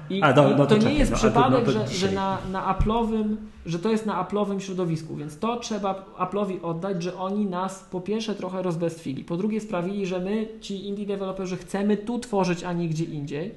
i, 0.10 0.22
a, 0.22 0.34
no, 0.34 0.49
no 0.49 0.65
to, 0.65 0.76
to 0.76 0.88
nie 0.88 0.94
jest 0.94 1.11
no, 1.11 1.18
przypadek, 1.18 1.65
no, 1.65 1.72
że, 1.72 1.88
że, 1.88 2.11
na, 2.11 2.38
na 2.52 2.73
Apple'owym, 2.73 3.36
że 3.65 3.80
to 3.80 3.91
jest 3.91 4.06
na 4.06 4.23
Apple'owym 4.23 4.60
środowisku, 4.60 5.15
więc 5.15 5.40
to 5.40 5.60
trzeba 5.60 6.06
Apple'owi 6.18 6.57
oddać, 6.61 7.03
że 7.03 7.18
oni 7.18 7.45
nas 7.45 7.88
po 7.91 8.02
pierwsze 8.02 8.36
trochę 8.36 8.61
rozbestwili, 8.61 9.23
po 9.23 9.38
drugie 9.38 9.61
sprawili, 9.61 10.06
że 10.06 10.19
my, 10.19 10.48
ci 10.61 10.88
indie 10.88 11.06
deweloperzy, 11.06 11.57
chcemy 11.57 11.98
tu 11.98 12.19
tworzyć, 12.19 12.64
a 12.64 12.73
nie 12.73 12.90
gdzie 12.90 13.06
indziej. 13.06 13.52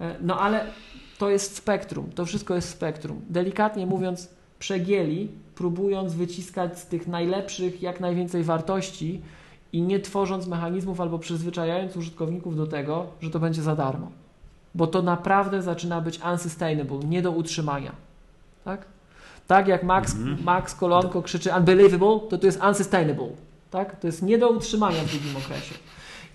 E, 0.00 0.16
no 0.20 0.40
ale 0.40 0.66
to 1.18 1.30
jest 1.30 1.56
spektrum, 1.56 2.10
to 2.14 2.26
wszystko 2.26 2.54
jest 2.54 2.68
spektrum. 2.68 3.20
Delikatnie 3.30 3.86
mówiąc, 3.86 4.30
przegieli, 4.58 5.28
próbując 5.54 6.14
wyciskać 6.14 6.78
z 6.78 6.86
tych 6.86 7.08
najlepszych 7.08 7.82
jak 7.82 8.00
najwięcej 8.00 8.44
wartości 8.44 9.22
i 9.72 9.82
nie 9.82 10.00
tworząc 10.00 10.46
mechanizmów 10.46 11.00
albo 11.00 11.18
przyzwyczajając 11.18 11.96
użytkowników 11.96 12.56
do 12.56 12.66
tego, 12.66 13.06
że 13.20 13.30
to 13.30 13.40
będzie 13.40 13.62
za 13.62 13.76
darmo. 13.76 14.10
Bo 14.76 14.86
to 14.86 15.02
naprawdę 15.02 15.62
zaczyna 15.62 16.00
być 16.00 16.20
unsustainable, 16.32 16.98
nie 16.98 17.22
do 17.22 17.30
utrzymania. 17.30 17.92
Tak? 18.64 18.84
Tak 19.46 19.68
jak 19.68 19.82
Max, 19.82 20.14
mhm. 20.14 20.44
Max 20.44 20.74
Kolonko 20.74 21.22
krzyczy 21.22 21.50
unbelievable, 21.58 22.20
to 22.30 22.38
to 22.38 22.46
jest 22.46 22.62
unsustainable. 22.68 23.28
Tak? 23.70 24.00
To 24.00 24.06
jest 24.06 24.22
nie 24.22 24.38
do 24.38 24.48
utrzymania 24.48 25.02
w 25.02 25.10
długim 25.10 25.36
okresie. 25.36 25.74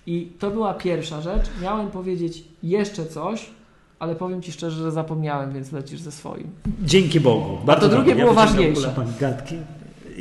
I 0.06 0.32
to 0.38 0.50
była 0.50 0.74
pierwsza 0.74 1.20
rzecz. 1.20 1.42
Miałem 1.62 1.90
powiedzieć 1.90 2.44
jeszcze 2.62 3.06
coś, 3.06 3.50
ale 3.98 4.14
powiem 4.14 4.42
Ci 4.42 4.52
szczerze, 4.52 4.82
że 4.82 4.90
zapomniałem, 4.92 5.52
więc 5.52 5.72
lecisz 5.72 6.00
ze 6.00 6.12
swoim. 6.12 6.50
Dzięki 6.82 7.20
Bogu. 7.20 7.58
Bardzo 7.64 7.86
A 7.86 7.90
to 7.90 7.96
drugie 7.96 8.14
było 8.14 8.28
ja 8.28 8.34
ważniejsze. 8.34 8.94
Gadki. 9.20 9.56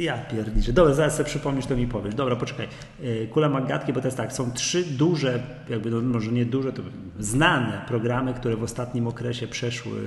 Ja 0.01 0.17
pierdziczę. 0.17 0.73
Dobra, 0.73 0.93
zaraz 0.93 1.17
sobie 1.17 1.29
przypomnisz, 1.29 1.65
to 1.65 1.75
mi 1.75 1.87
powiesz. 1.87 2.15
Dobra, 2.15 2.35
poczekaj. 2.35 2.67
E, 3.03 3.27
Kula 3.27 3.49
Magatki, 3.49 3.93
bo 3.93 4.01
to 4.01 4.07
jest 4.07 4.17
tak, 4.17 4.33
są 4.33 4.51
trzy 4.51 4.83
duże, 4.83 5.43
jakby 5.69 5.91
no, 5.91 6.01
może 6.01 6.31
nie 6.31 6.45
duże, 6.45 6.73
to 6.73 6.81
znane 7.19 7.81
programy, 7.87 8.33
które 8.33 8.55
w 8.55 8.63
ostatnim 8.63 9.07
okresie 9.07 9.47
przeszły 9.47 10.01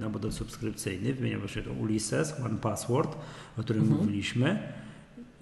na 0.00 0.08
model 0.08 0.32
subskrypcyjny. 0.32 1.14
Wymieniam 1.14 1.48
się 1.48 1.62
to 1.62 1.72
Ulysses, 1.72 2.40
One 2.44 2.58
Password, 2.58 3.16
o 3.58 3.62
którym 3.62 3.82
mhm. 3.82 4.00
mówiliśmy 4.00 4.58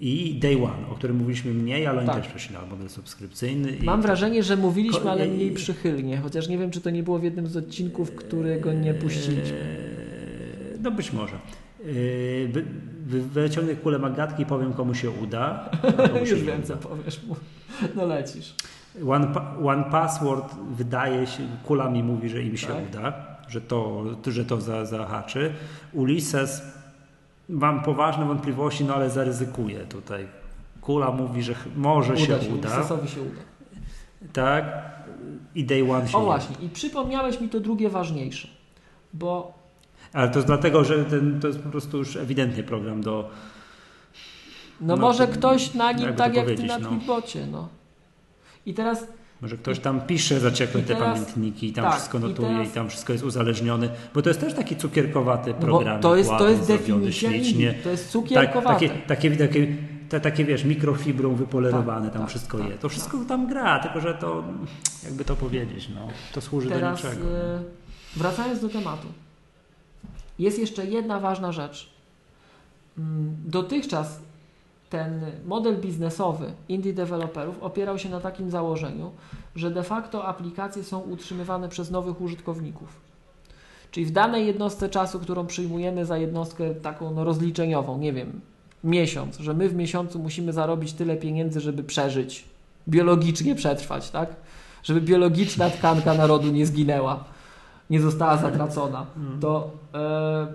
i 0.00 0.38
Day 0.42 0.54
One, 0.54 0.88
o 0.90 0.94
którym 0.94 1.16
mówiliśmy 1.16 1.54
mniej, 1.54 1.86
ale 1.86 1.98
oni 1.98 2.06
tak. 2.06 2.16
też 2.16 2.28
przeszli 2.28 2.54
na 2.54 2.66
model 2.66 2.88
subskrypcyjny. 2.88 3.76
Mam 3.82 4.02
wrażenie, 4.02 4.42
że 4.42 4.56
mówiliśmy, 4.56 5.10
ale 5.10 5.28
mniej 5.28 5.50
przychylnie, 5.50 6.16
chociaż 6.18 6.48
nie 6.48 6.58
wiem, 6.58 6.70
czy 6.70 6.80
to 6.80 6.90
nie 6.90 7.02
było 7.02 7.18
w 7.18 7.24
jednym 7.24 7.46
z 7.46 7.56
odcinków, 7.56 8.14
którego 8.14 8.72
nie 8.72 8.94
puściliśmy. 8.94 9.84
No 10.82 10.90
być 10.90 11.12
może. 11.12 11.38
Wyciągnę 13.04 13.74
kulę 13.74 13.98
magatki 13.98 14.42
i 14.42 14.46
powiem, 14.46 14.72
komu 14.72 14.94
się 14.94 15.10
uda. 15.10 15.70
Komu 16.12 16.26
się 16.26 16.32
Już 16.32 16.42
wiem, 16.42 16.62
co 16.62 16.76
powiesz 16.76 17.22
mu. 17.22 17.36
No 17.94 18.06
lecisz. 18.06 18.54
One, 19.08 19.26
one 19.64 19.84
Password 19.84 20.54
wydaje 20.70 21.26
się, 21.26 21.42
kula 21.64 21.90
mi 21.90 22.02
mówi, 22.02 22.28
że 22.28 22.42
im 22.42 22.56
się 22.56 22.66
tak? 22.66 22.88
uda, 22.88 23.12
że 23.48 23.60
to, 23.60 24.04
że 24.26 24.44
to 24.44 24.60
zahaczy. 24.86 25.52
Ulysses 25.92 26.62
mam 27.48 27.82
poważne 27.82 28.24
wątpliwości, 28.24 28.84
no 28.84 28.94
ale 28.94 29.10
zaryzykuję 29.10 29.80
tutaj. 29.80 30.26
Kula 30.80 31.10
mówi, 31.10 31.42
że 31.42 31.54
może 31.76 32.12
uda 32.12 32.20
się, 32.20 32.26
się 32.26 32.54
uda. 32.54 32.84
się 33.06 33.22
uda. 33.22 33.40
Tak. 34.32 34.64
I 35.54 35.64
day 35.64 35.90
one 35.92 36.08
się 36.08 36.18
O 36.18 36.20
właśnie, 36.20 36.56
i 36.66 36.68
przypomniałeś 36.68 37.40
mi 37.40 37.48
to 37.48 37.60
drugie 37.60 37.88
ważniejsze, 37.90 38.48
bo... 39.12 39.63
Ale 40.14 40.28
to 40.28 40.38
jest 40.38 40.46
dlatego, 40.46 40.84
że 40.84 41.04
ten, 41.04 41.40
to 41.40 41.46
jest 41.46 41.60
po 41.60 41.68
prostu 41.68 41.98
już 41.98 42.16
ewidentnie 42.16 42.62
program 42.62 43.00
do... 43.00 43.30
No, 44.80 44.96
no 44.96 45.02
może 45.02 45.26
ktoś 45.26 45.74
na 45.74 45.92
nim, 45.92 46.14
tak 46.14 46.34
jak 46.34 46.46
ty 46.46 46.62
na 46.62 46.78
no. 46.78 46.90
No. 47.50 47.68
I 48.66 48.74
teraz 48.74 49.06
może 49.40 49.56
ktoś 49.56 49.78
tam 49.78 50.00
pisze 50.00 50.40
zaciekle 50.40 50.82
te 50.82 50.96
pamiętniki 50.96 51.66
i 51.66 51.72
tam 51.72 51.84
tak, 51.84 51.94
wszystko 51.94 52.18
notuje 52.18 52.48
i, 52.48 52.52
teraz, 52.52 52.68
i, 52.68 52.70
tam 52.70 52.88
wszystko 52.88 53.12
jest 53.12 53.24
uzależnione, 53.24 53.88
bo 54.14 54.22
to 54.22 54.30
jest 54.30 54.40
też 54.40 54.54
taki 54.54 54.76
cukierkowaty 54.76 55.50
no 55.50 55.66
program. 55.66 56.00
to 56.00 56.16
jest, 56.16 56.30
to 56.30 56.48
jest 56.48 56.68
definicja 56.68 57.30
ślicznie. 57.30 57.74
To 57.74 57.90
jest 57.90 58.10
cukierkowaty. 58.10 58.88
Tak, 58.88 59.06
takie, 59.06 59.30
takie, 59.30 59.48
takie, 59.48 59.76
te, 60.08 60.20
takie 60.20 60.44
wiesz, 60.44 60.64
mikrofibrą 60.64 61.34
wypolerowane, 61.34 62.06
tak, 62.06 62.12
tam 62.12 62.22
tak, 62.22 62.30
wszystko 62.30 62.58
tak, 62.58 62.68
jest. 62.68 62.80
To 62.80 62.88
wszystko 62.88 63.18
tak. 63.18 63.26
tam 63.26 63.46
gra, 63.46 63.78
tylko 63.78 64.00
że 64.00 64.14
to, 64.14 64.44
jakby 65.04 65.24
to 65.24 65.36
powiedzieć, 65.36 65.88
no, 65.94 66.08
to 66.32 66.40
służy 66.40 66.68
Teraz, 66.68 67.02
do 67.02 67.08
niczego. 67.08 67.26
E, 67.38 67.62
wracając 68.16 68.60
do 68.60 68.68
tematu. 68.68 69.08
Jest 70.38 70.58
jeszcze 70.58 70.86
jedna 70.86 71.20
ważna 71.20 71.52
rzecz. 71.52 71.90
Mm, 72.98 73.36
dotychczas 73.46 74.20
ten 74.90 75.20
model 75.46 75.80
biznesowy 75.80 76.52
indie 76.68 76.92
deweloperów 76.92 77.62
opierał 77.62 77.98
się 77.98 78.08
na 78.08 78.20
takim 78.20 78.50
założeniu, 78.50 79.10
że 79.56 79.70
de 79.70 79.82
facto 79.82 80.26
aplikacje 80.26 80.84
są 80.84 81.00
utrzymywane 81.00 81.68
przez 81.68 81.90
nowych 81.90 82.20
użytkowników. 82.20 83.00
Czyli 83.90 84.06
w 84.06 84.10
danej 84.10 84.46
jednostce 84.46 84.88
czasu, 84.88 85.20
którą 85.20 85.46
przyjmujemy 85.46 86.06
za 86.06 86.18
jednostkę 86.18 86.74
taką 86.74 87.10
no, 87.10 87.24
rozliczeniową, 87.24 87.98
nie 87.98 88.12
wiem, 88.12 88.40
miesiąc, 88.84 89.38
że 89.38 89.54
my 89.54 89.68
w 89.68 89.74
miesiącu 89.74 90.18
musimy 90.18 90.52
zarobić 90.52 90.92
tyle 90.92 91.16
pieniędzy, 91.16 91.60
żeby 91.60 91.84
przeżyć, 91.84 92.44
biologicznie 92.88 93.54
przetrwać, 93.54 94.10
tak? 94.10 94.36
Żeby 94.82 95.00
biologiczna 95.00 95.70
tkanka 95.70 96.14
narodu 96.14 96.50
nie 96.50 96.66
zginęła, 96.66 97.24
nie 97.90 98.00
została 98.00 98.36
zatracona, 98.36 99.06
to 99.40 99.70
e, 99.94 100.46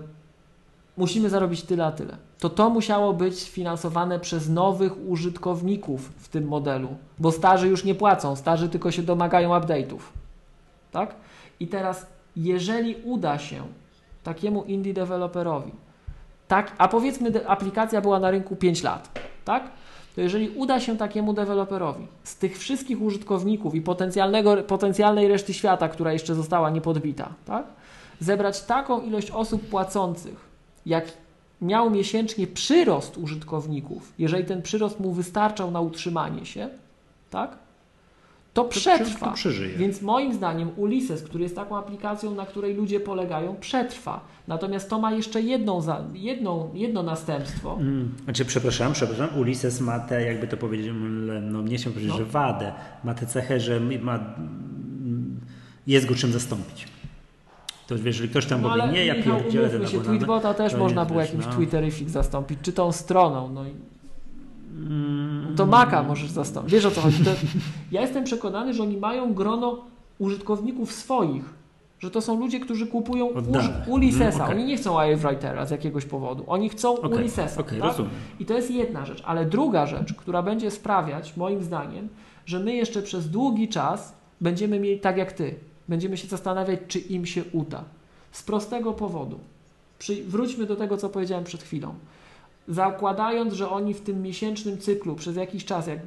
musimy 0.96 1.30
zarobić 1.30 1.62
tyle 1.62 1.86
a 1.86 1.92
tyle 1.92 2.16
to 2.40 2.50
to 2.50 2.70
musiało 2.70 3.12
być 3.12 3.42
sfinansowane 3.42 4.20
przez 4.20 4.48
nowych 4.48 5.08
użytkowników 5.08 6.12
w 6.16 6.28
tym 6.28 6.48
modelu, 6.48 6.88
bo 7.18 7.32
starzy 7.32 7.68
już 7.68 7.84
nie 7.84 7.94
płacą, 7.94 8.36
starzy 8.36 8.68
tylko 8.68 8.90
się 8.90 9.02
domagają 9.02 9.50
update'ów. 9.50 10.00
Tak? 10.92 11.14
I 11.60 11.66
teraz, 11.66 12.06
jeżeli 12.36 12.94
uda 13.04 13.38
się 13.38 13.62
takiemu 14.22 14.64
indie 14.64 14.94
deweloperowi, 14.94 15.72
tak, 16.48 16.72
a 16.78 16.88
powiedzmy, 16.88 17.48
aplikacja 17.48 18.00
była 18.00 18.20
na 18.20 18.30
rynku 18.30 18.56
5 18.56 18.82
lat, 18.82 19.20
tak? 19.44 19.70
To 20.20 20.24
jeżeli 20.24 20.48
uda 20.48 20.80
się 20.80 20.96
takiemu 20.96 21.32
deweloperowi 21.32 22.06
z 22.24 22.36
tych 22.36 22.58
wszystkich 22.58 23.02
użytkowników 23.02 23.74
i 23.74 23.80
potencjalnego, 23.80 24.56
potencjalnej 24.56 25.28
reszty 25.28 25.54
świata, 25.54 25.88
która 25.88 26.12
jeszcze 26.12 26.34
została 26.34 26.70
niepodbita, 26.70 27.28
tak? 27.46 27.64
zebrać 28.20 28.62
taką 28.62 29.00
ilość 29.02 29.30
osób 29.30 29.68
płacących, 29.68 30.48
jak 30.86 31.04
miał 31.62 31.90
miesięcznie 31.90 32.46
przyrost 32.46 33.18
użytkowników, 33.18 34.12
jeżeli 34.18 34.44
ten 34.44 34.62
przyrost 34.62 35.00
mu 35.00 35.12
wystarczał 35.12 35.70
na 35.70 35.80
utrzymanie 35.80 36.46
się, 36.46 36.68
tak? 37.30 37.58
To, 38.64 38.68
przetrwa. 38.68 39.26
To 39.26 39.32
przeżyje. 39.32 39.76
Więc 39.76 40.02
moim 40.02 40.34
zdaniem 40.34 40.70
Ulysses, 40.76 41.22
który 41.22 41.42
jest 41.42 41.56
taką 41.56 41.76
aplikacją, 41.76 42.34
na 42.34 42.46
której 42.46 42.74
ludzie 42.74 43.00
polegają, 43.00 43.56
przetrwa. 43.56 44.20
Natomiast 44.48 44.90
to 44.90 44.98
ma 44.98 45.12
jeszcze 45.12 45.42
jedną, 45.42 45.80
za, 45.80 46.04
jedną, 46.14 46.70
jedno 46.74 47.02
następstwo. 47.02 47.76
Mm. 47.80 48.14
Znaczy, 48.24 48.44
przepraszam, 48.44 48.92
przepraszam, 48.92 49.38
Ulysses 49.38 49.80
ma 49.80 50.00
te, 50.00 50.22
jakby 50.22 50.48
to 50.48 50.56
powiedzieć, 50.56 50.92
no 51.42 51.62
nie 51.62 51.76
chciałbym 51.76 51.92
powiedzieć, 51.92 52.12
no. 52.12 52.18
że 52.18 52.24
wadę. 52.24 52.72
Ma 53.04 53.14
tę 53.14 53.26
cechę, 53.26 53.60
że 53.60 53.80
ma, 53.80 54.20
jest 55.86 56.06
go 56.06 56.14
czym 56.14 56.32
zastąpić. 56.32 56.88
To 57.86 57.96
wiesz, 57.96 58.04
jeżeli 58.04 58.28
ktoś 58.28 58.46
tam 58.46 58.62
no, 58.62 58.68
powie, 58.68 58.92
nie, 58.92 59.06
ja 59.06 59.14
pierdzielę 59.22 59.70
ten 59.70 59.86
się, 59.86 60.00
Tweetbota 60.00 60.54
też 60.54 60.74
można 60.74 61.04
było 61.04 61.20
jakimś 61.20 61.46
no. 61.46 61.52
Twitterifik 61.52 62.08
zastąpić, 62.08 62.58
czy 62.62 62.72
tą 62.72 62.92
stroną, 62.92 63.48
no 63.48 63.66
i. 63.66 63.70
to 65.56 65.66
Maka 65.66 66.02
możesz 66.02 66.30
zastąpić. 66.30 66.72
Wiesz 66.72 66.84
o 66.84 66.90
co 66.90 67.00
chodzi? 67.00 67.24
To, 67.24 67.30
ja 67.92 68.00
jestem 68.00 68.24
przekonany, 68.24 68.74
że 68.74 68.82
oni 68.82 68.96
mają 68.96 69.34
grono 69.34 69.84
użytkowników 70.18 70.92
swoich, 70.92 71.44
że 71.98 72.10
to 72.10 72.20
są 72.20 72.40
ludzie, 72.40 72.60
którzy 72.60 72.86
kupują 72.86 73.26
Ulyssesa. 73.86 74.24
Mm, 74.24 74.40
okay. 74.40 74.54
Oni 74.56 74.64
nie 74.64 74.76
chcą 74.76 74.96
Writera 75.16 75.66
z 75.66 75.70
jakiegoś 75.70 76.04
powodu. 76.04 76.44
Oni 76.46 76.68
chcą 76.68 76.94
okay. 76.94 77.10
Ulyssesa. 77.10 77.60
Okay, 77.60 77.80
tak? 77.80 77.96
I 78.40 78.46
to 78.46 78.54
jest 78.54 78.70
jedna 78.70 79.06
rzecz. 79.06 79.22
Ale 79.26 79.46
druga 79.46 79.86
rzecz, 79.86 80.14
która 80.14 80.42
będzie 80.42 80.70
sprawiać, 80.70 81.36
moim 81.36 81.62
zdaniem, 81.62 82.08
że 82.46 82.60
my 82.60 82.74
jeszcze 82.74 83.02
przez 83.02 83.30
długi 83.30 83.68
czas 83.68 84.14
będziemy 84.40 84.80
mieli 84.80 85.00
tak 85.00 85.16
jak 85.16 85.32
ty 85.32 85.54
Będziemy 85.90 86.16
się 86.16 86.28
zastanawiać, 86.28 86.80
czy 86.88 86.98
im 86.98 87.26
się 87.26 87.44
uda. 87.52 87.84
Z 88.32 88.42
prostego 88.42 88.92
powodu. 88.92 89.38
Przy, 89.98 90.24
wróćmy 90.24 90.66
do 90.66 90.76
tego, 90.76 90.96
co 90.96 91.08
powiedziałem 91.08 91.44
przed 91.44 91.62
chwilą. 91.62 91.94
Zakładając, 92.70 93.54
że 93.54 93.70
oni 93.70 93.94
w 93.94 94.00
tym 94.00 94.22
miesięcznym 94.22 94.78
cyklu 94.78 95.14
przez 95.14 95.36
jakiś 95.36 95.64
czas, 95.64 95.86
jak 95.86 95.98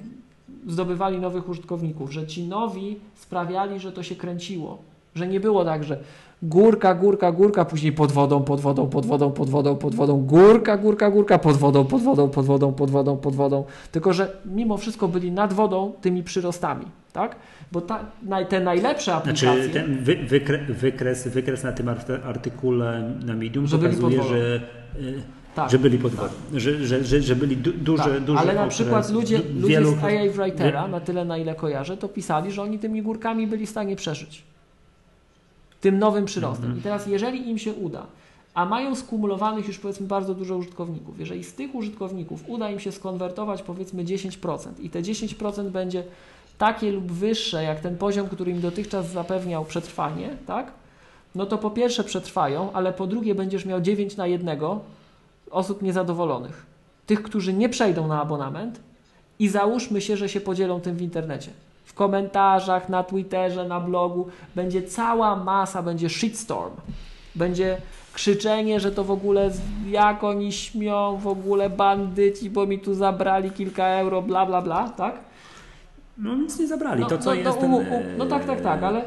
zdobywali 0.67 1.19
nowych 1.19 1.49
użytkowników, 1.49 2.11
że 2.13 2.27
ci 2.27 2.43
nowi 2.43 2.99
sprawiali, 3.15 3.79
że 3.79 3.91
to 3.91 4.03
się 4.03 4.15
kręciło, 4.15 4.77
że 5.15 5.27
nie 5.27 5.39
było 5.39 5.65
tak, 5.65 5.83
że 5.83 5.99
górka, 6.43 6.95
górka, 6.95 7.31
górka, 7.31 7.65
później 7.65 7.91
pod 7.91 8.11
wodą, 8.11 8.43
pod 8.43 8.61
wodą, 8.61 8.89
pod 8.89 9.05
wodą, 9.05 9.31
pod 9.31 9.49
wodą, 9.49 9.75
pod 9.75 9.95
wodą, 9.95 10.25
górka, 10.25 10.77
górka, 10.77 11.11
górka, 11.11 11.39
pod 11.39 11.57
wodą, 11.57 11.85
pod 11.85 12.01
wodą, 12.01 12.29
pod 12.29 12.45
wodą, 12.45 12.73
pod 12.73 12.91
wodą, 12.91 13.17
pod 13.17 13.35
wodą. 13.35 13.63
Tylko, 13.91 14.13
że 14.13 14.37
mimo 14.45 14.77
wszystko 14.77 15.07
byli 15.07 15.31
nad 15.31 15.53
wodą 15.53 15.93
tymi 16.01 16.23
przyrostami, 16.23 16.85
tak? 17.13 17.35
Bo 17.71 17.81
ta, 17.81 18.05
te 18.49 18.59
najlepsze 18.59 19.15
aplikacje... 19.15 19.53
Znaczy 19.53 19.69
ten 19.69 19.97
wy, 20.03 20.15
wykre, 20.15 20.57
wykres, 20.57 21.27
wykres 21.27 21.63
na 21.63 21.71
tym 21.71 21.89
artykule 22.23 23.13
na 23.25 23.33
Medium 23.33 23.65
pokazuje, 23.67 24.23
że... 24.23 24.61
Tak, 25.55 25.71
że 25.71 25.79
byli 25.79 25.97
pod 25.97 26.15
wodą, 26.15 26.27
tak. 26.51 26.59
że, 26.59 26.85
że, 26.85 27.03
że, 27.03 27.21
że 27.21 27.35
byli 27.35 27.57
du, 27.57 27.73
duże, 27.73 28.03
tak, 28.03 28.23
duże 28.23 28.39
Ale 28.39 28.55
na 28.55 28.67
przykład 28.67 29.09
ludzie, 29.09 29.41
ludzie 29.55 29.85
z 29.85 30.03
AI 30.03 30.29
Writera, 30.29 30.87
na 30.87 30.99
tyle 30.99 31.25
na 31.25 31.37
ile 31.37 31.55
kojarzę, 31.55 31.97
to 31.97 32.09
pisali, 32.09 32.51
że 32.51 32.61
oni 32.61 32.79
tymi 32.79 33.01
górkami 33.01 33.47
byli 33.47 33.65
w 33.65 33.69
stanie 33.69 33.95
przeżyć 33.95 34.43
tym 35.83 35.99
nowym 35.99 36.25
przyrostem. 36.25 36.65
Mhm. 36.65 36.79
I 36.79 36.83
teraz, 36.83 37.07
jeżeli 37.07 37.49
im 37.49 37.57
się 37.57 37.73
uda, 37.73 38.05
a 38.53 38.65
mają 38.65 38.95
skumulowanych 38.95 39.67
już 39.67 39.79
powiedzmy 39.79 40.07
bardzo 40.07 40.35
dużo 40.35 40.57
użytkowników, 40.57 41.19
jeżeli 41.19 41.43
z 41.43 41.53
tych 41.53 41.75
użytkowników 41.75 42.43
uda 42.47 42.69
im 42.69 42.79
się 42.79 42.91
skonwertować 42.91 43.61
powiedzmy 43.61 44.03
10% 44.03 44.69
i 44.79 44.89
te 44.89 45.01
10% 45.01 45.69
będzie 45.69 46.03
takie 46.57 46.91
lub 46.91 47.11
wyższe 47.11 47.63
jak 47.63 47.79
ten 47.79 47.97
poziom, 47.97 48.27
który 48.27 48.51
im 48.51 48.61
dotychczas 48.61 49.11
zapewniał 49.11 49.65
przetrwanie, 49.65 50.37
tak? 50.47 50.71
No 51.35 51.45
to 51.45 51.57
po 51.57 51.71
pierwsze 51.71 52.03
przetrwają, 52.03 52.71
ale 52.73 52.93
po 52.93 53.07
drugie 53.07 53.35
będziesz 53.35 53.65
miał 53.65 53.81
9 53.81 54.17
na 54.17 54.27
jednego 54.27 54.79
osób 55.53 55.81
niezadowolonych. 55.81 56.65
Tych, 57.05 57.23
którzy 57.23 57.53
nie 57.53 57.69
przejdą 57.69 58.07
na 58.07 58.21
abonament 58.21 58.79
i 59.39 59.49
załóżmy 59.49 60.01
się, 60.01 60.17
że 60.17 60.29
się 60.29 60.41
podzielą 60.41 60.81
tym 60.81 60.95
w 60.95 61.01
internecie 61.01 61.49
w 61.93 61.95
komentarzach, 61.95 62.89
na 62.89 63.03
Twitterze, 63.03 63.67
na 63.67 63.79
blogu 63.79 64.27
będzie 64.55 64.83
cała 64.83 65.35
masa, 65.35 65.83
będzie 65.83 66.09
shitstorm. 66.09 66.73
Będzie 67.35 67.77
krzyczenie, 68.13 68.79
że 68.79 68.91
to 68.91 69.03
w 69.03 69.11
ogóle 69.11 69.51
jak 69.87 70.23
oni 70.23 70.51
śmią, 70.51 71.17
w 71.17 71.27
ogóle 71.27 71.69
bandyci, 71.69 72.49
bo 72.49 72.65
mi 72.65 72.79
tu 72.79 72.93
zabrali 72.93 73.51
kilka 73.51 73.87
euro, 73.87 74.21
bla 74.21 74.45
bla 74.45 74.61
bla, 74.61 74.89
tak? 74.89 75.19
No 76.17 76.35
nic 76.35 76.59
nie 76.59 76.67
zabrali. 76.67 77.01
No, 77.01 77.07
to 77.07 77.17
co 77.17 77.29
no, 77.29 77.35
jest. 77.35 77.61
No, 77.61 77.77
u, 77.77 77.83
no 78.17 78.25
tak, 78.25 78.45
tak, 78.45 78.61
tak, 78.61 78.83
ale. 78.83 79.05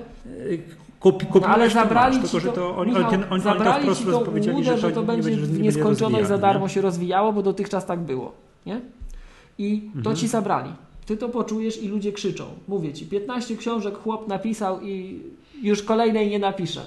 No, 1.41 1.47
ale 1.47 1.71
zabrali 1.71 2.19
masz, 2.19 2.31
ci 2.31 2.41
tylko, 2.41 2.53
to, 2.53 2.55
to 2.55 2.77
oni, 2.77 2.93
Michał, 2.93 3.11
oni, 3.31 3.43
zabrali 3.43 3.97
ci 3.97 4.05
to 4.05 4.21
ułudę, 4.21 4.65
że 4.65 4.73
to, 4.73 4.77
że 4.77 4.93
to 4.93 5.03
będzie 5.03 5.31
w 5.31 5.61
nieskończoność 5.61 6.29
za 6.29 6.39
darmo 6.39 6.67
nie? 6.67 6.73
się 6.73 6.81
rozwijało, 6.81 7.33
bo 7.33 7.43
dotychczas 7.43 7.87
tak 7.87 8.01
było. 8.01 8.33
Nie? 8.67 8.81
I 9.59 9.81
to 9.93 9.99
mhm. 9.99 10.17
ci 10.17 10.29
zabrali. 10.29 10.71
Ty 11.07 11.17
to 11.17 11.29
poczujesz 11.29 11.83
i 11.83 11.89
ludzie 11.89 12.13
krzyczą. 12.13 12.45
Mówię 12.69 12.93
ci, 12.93 13.07
15 13.07 13.57
książek 13.57 13.99
chłop 13.99 14.29
napisał 14.29 14.81
i 14.81 15.23
już 15.63 15.83
kolejnej 15.83 16.31
nie 16.31 16.39
napisze. 16.39 16.87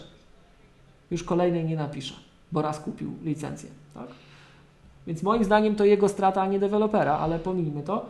Już 1.11 1.23
kolejnej 1.23 1.65
nie 1.65 1.75
napisze, 1.75 2.13
bo 2.51 2.61
raz 2.61 2.79
kupił 2.79 3.11
licencję. 3.23 3.69
Tak? 3.93 4.07
Więc 5.07 5.23
moim 5.23 5.43
zdaniem 5.43 5.75
to 5.75 5.85
jego 5.85 6.09
strata, 6.09 6.41
a 6.41 6.47
nie 6.47 6.59
dewelopera, 6.59 7.17
ale 7.17 7.39
pomijmy 7.39 7.83
to. 7.83 8.05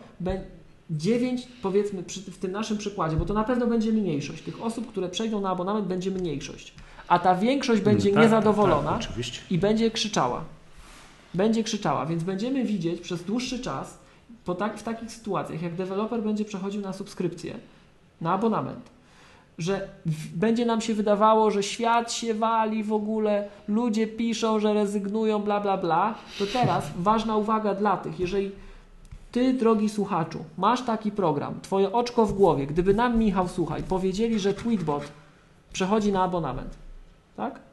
9, 0.90 1.48
powiedzmy 1.62 2.04
przy, 2.04 2.32
w 2.32 2.38
tym 2.38 2.52
naszym 2.52 2.78
przykładzie, 2.78 3.16
bo 3.16 3.26
to 3.26 3.34
na 3.34 3.44
pewno 3.44 3.68
będzie 3.68 3.92
mniejszość. 3.92 4.44
Tych 4.44 4.62
osób, 4.62 4.88
które 4.88 5.10
przejdą 5.10 5.42
na 5.42 5.50
abonament, 5.50 5.88
będzie 5.88 6.12
mniejszość. 6.12 6.74
A 7.08 7.20
ta 7.20 7.36
większość 7.36 7.82
będzie 7.82 8.12
tak, 8.12 8.24
niezadowolona 8.24 8.92
tak, 8.92 9.02
tak, 9.02 9.52
i 9.52 9.58
będzie 9.58 9.92
krzyczała. 9.92 10.44
Będzie 11.34 11.64
krzyczała, 11.64 12.06
więc 12.06 12.24
będziemy 12.24 12.66
widzieć 12.66 13.02
przez 13.02 13.24
dłuższy 13.24 13.60
czas, 13.60 13.98
po 14.46 14.56
tak, 14.56 14.78
w 14.78 14.84
takich 14.84 15.12
sytuacjach, 15.12 15.62
jak 15.62 15.76
deweloper 15.76 16.24
będzie 16.24 16.46
przechodził 16.46 16.82
na 16.82 16.94
subskrypcję, 16.94 17.56
na 18.22 18.34
abonament, 18.34 18.90
że 19.58 19.90
będzie 20.36 20.66
nam 20.66 20.82
się 20.82 20.94
wydawało, 20.94 21.52
że 21.52 21.64
świat 21.64 22.14
się 22.14 22.34
wali 22.34 22.84
w 22.84 22.94
ogóle, 22.94 23.48
ludzie 23.68 24.08
piszą, 24.08 24.60
że 24.60 24.74
rezygnują, 24.74 25.40
bla, 25.40 25.60
bla, 25.60 25.78
bla, 25.78 26.16
to 26.40 26.46
teraz 26.46 26.92
ważna 26.98 27.38
uwaga 27.38 27.76
dla 27.76 27.98
tych, 27.98 28.20
jeżeli 28.20 28.52
ty, 29.32 29.54
drogi 29.54 29.90
słuchaczu, 29.90 30.46
masz 30.58 30.86
taki 30.86 31.12
program, 31.12 31.62
twoje 31.62 31.92
oczko 31.92 32.26
w 32.26 32.34
głowie, 32.34 32.68
gdyby 32.68 32.94
nam, 32.94 33.18
Michał, 33.18 33.48
słuchaj, 33.48 33.84
powiedzieli, 33.84 34.40
że 34.40 34.54
Tweetbot 34.54 35.04
przechodzi 35.74 36.12
na 36.12 36.24
abonament, 36.24 36.78
tak? 37.36 37.69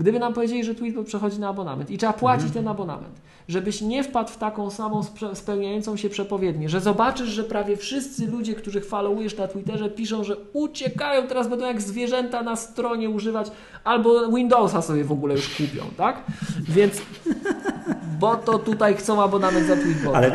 Gdyby 0.00 0.18
nam 0.18 0.34
powiedzieli, 0.34 0.64
że 0.64 0.74
Tweetbot 0.74 1.06
przechodzi 1.06 1.40
na 1.40 1.48
abonament 1.48 1.90
i 1.90 1.98
trzeba 1.98 2.12
płacić 2.12 2.46
mhm. 2.46 2.64
ten 2.64 2.68
abonament, 2.68 3.20
żebyś 3.48 3.80
nie 3.80 4.04
wpadł 4.04 4.30
w 4.30 4.36
taką 4.36 4.70
samą 4.70 5.00
spełniającą 5.34 5.96
się 5.96 6.08
przepowiednię, 6.08 6.68
że 6.68 6.80
zobaczysz, 6.80 7.28
że 7.28 7.44
prawie 7.44 7.76
wszyscy 7.76 8.26
ludzie, 8.26 8.54
których 8.54 8.86
followujesz 8.86 9.36
na 9.36 9.48
Twitterze 9.48 9.90
piszą, 9.90 10.24
że 10.24 10.36
uciekają, 10.52 11.26
teraz 11.26 11.48
będą 11.48 11.66
jak 11.66 11.82
zwierzęta 11.82 12.42
na 12.42 12.56
stronie 12.56 13.10
używać, 13.10 13.50
albo 13.84 14.28
Windowsa 14.28 14.82
sobie 14.82 15.04
w 15.04 15.12
ogóle 15.12 15.34
już 15.34 15.48
kupią, 15.48 15.84
tak? 15.96 16.22
Więc 16.68 17.02
bo 18.20 18.36
to 18.36 18.58
tutaj 18.58 18.94
chcą 18.94 19.22
abonament 19.22 19.66
za 19.66 19.76
Tweetbot. 19.76 20.14
Ale 20.14 20.32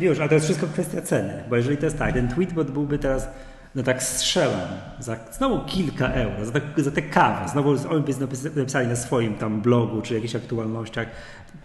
już, 0.00 0.20
a 0.20 0.28
to 0.28 0.34
jest 0.34 0.46
wszystko 0.46 0.66
kwestia 0.66 1.02
ceny, 1.02 1.44
bo 1.50 1.56
jeżeli 1.56 1.76
to 1.76 1.84
jest 1.84 1.98
tak, 1.98 2.12
ten 2.12 2.28
Tweetbot 2.28 2.70
byłby 2.70 2.98
teraz 2.98 3.28
no 3.76 3.82
tak 3.82 4.02
strzelam, 4.02 4.68
za 4.98 5.16
znowu 5.32 5.64
kilka 5.64 6.08
euro, 6.08 6.44
za, 6.44 6.52
te, 6.52 6.60
za 6.82 6.90
tę 6.90 7.02
kawę, 7.02 7.48
znowu 7.48 7.74
by 8.00 8.12
napisali 8.56 8.88
na 8.88 8.96
swoim 8.96 9.34
tam 9.34 9.60
blogu 9.60 10.02
czy 10.02 10.14
jakichś 10.14 10.34
aktualnościach, 10.34 11.08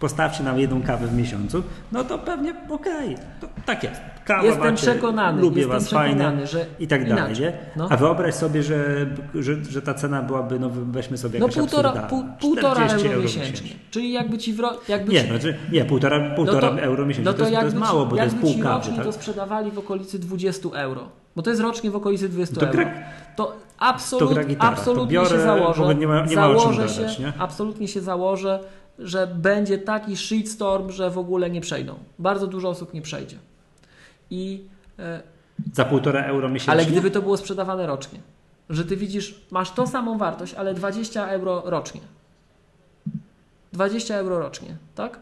postawcie 0.00 0.44
nam 0.44 0.58
jedną 0.58 0.82
kawę 0.82 1.06
w 1.06 1.14
miesiącu, 1.14 1.62
no 1.92 2.04
to 2.04 2.18
pewnie 2.18 2.54
okej, 2.68 3.14
okay, 3.14 3.62
tak 3.66 3.82
jest. 3.82 4.00
Kawa 4.24 4.42
jestem 4.44 4.64
macie, 4.64 4.76
przekonany, 4.76 5.42
lubię 5.42 5.60
jestem 5.60 5.80
was, 5.80 5.90
fajne 5.90 6.46
że 6.46 6.66
i 6.78 6.86
tak 6.86 7.08
dalej. 7.08 7.34
Nie? 7.40 7.52
No. 7.76 7.86
A 7.90 7.96
wyobraź 7.96 8.34
sobie, 8.34 8.62
że, 8.62 9.06
że, 9.34 9.64
że 9.64 9.82
ta 9.82 9.94
cena 9.94 10.22
byłaby, 10.22 10.58
no 10.58 10.70
weźmy 10.72 11.18
sobie 11.18 11.40
no 11.40 11.48
półtora, 11.48 11.92
pół, 11.92 12.24
półtora 12.40 12.86
euro, 12.86 12.94
euro 12.94 13.22
miesięcznie. 13.22 13.52
miesięcznie. 13.52 13.70
Czyli 13.90 14.12
jakby 14.12 14.38
ci 14.38 14.52
wro, 14.52 14.70
jakby 14.88 15.12
Nie, 15.12 15.20
ci... 15.20 15.26
znaczy, 15.26 15.54
nie, 15.72 15.84
półtora, 15.84 16.34
półtora 16.34 16.70
no 16.70 16.76
to, 16.76 16.82
euro 16.82 17.06
miesięcznie, 17.06 17.32
no 17.32 17.38
to, 17.38 17.44
to, 17.44 17.50
jest, 17.50 17.60
to 17.60 17.64
jest 17.64 17.76
mało, 17.76 18.06
bo 18.06 18.16
to 18.16 18.24
jest 18.24 18.36
pół 18.36 18.58
kawy. 18.62 18.92
tak? 18.96 19.04
to 19.04 19.12
sprzedawali 19.12 19.70
w 19.70 19.78
okolicy 19.78 20.18
20 20.18 20.68
euro. 20.68 21.08
Bo 21.36 21.42
to 21.42 21.50
jest 21.50 21.62
rocznie 21.62 21.90
w 21.90 21.96
okolicy 21.96 22.28
20 22.28 22.60
to 22.60 22.68
euro. 22.68 22.84
To, 23.36 23.56
absolut, 23.78 24.34
to 24.34 24.60
absolutnie 24.60 25.04
to 25.04 25.12
biorę, 25.12 25.30
się 25.30 25.40
założę, 25.40 25.94
nie 25.94 26.06
ma, 26.06 26.26
nie 26.26 26.34
założę 26.34 26.88
się, 26.88 27.22
nie? 27.22 27.32
absolutnie 27.38 27.88
się 27.88 28.00
założę, 28.00 28.60
że 29.04 29.26
będzie 29.26 29.78
taki 29.78 30.16
shitstorm, 30.16 30.90
że 30.90 31.10
w 31.10 31.18
ogóle 31.18 31.50
nie 31.50 31.60
przejdą. 31.60 31.94
Bardzo 32.18 32.46
dużo 32.46 32.68
osób 32.68 32.94
nie 32.94 33.02
przejdzie. 33.02 33.36
I 34.30 34.64
e, 34.98 35.22
za 35.72 35.84
półtora 35.84 36.24
euro 36.24 36.48
miesięcznie? 36.48 36.72
Ale 36.72 36.84
gdyby 36.86 37.10
to 37.10 37.22
było 37.22 37.36
sprzedawane 37.36 37.86
rocznie, 37.86 38.18
że 38.70 38.84
ty 38.84 38.96
widzisz, 38.96 39.40
masz 39.50 39.70
tą 39.70 39.86
samą 39.86 40.18
wartość, 40.18 40.54
ale 40.54 40.74
20 40.74 41.28
euro 41.28 41.62
rocznie. 41.64 42.00
20 43.72 44.14
euro 44.16 44.38
rocznie, 44.38 44.76
tak? 44.94 45.20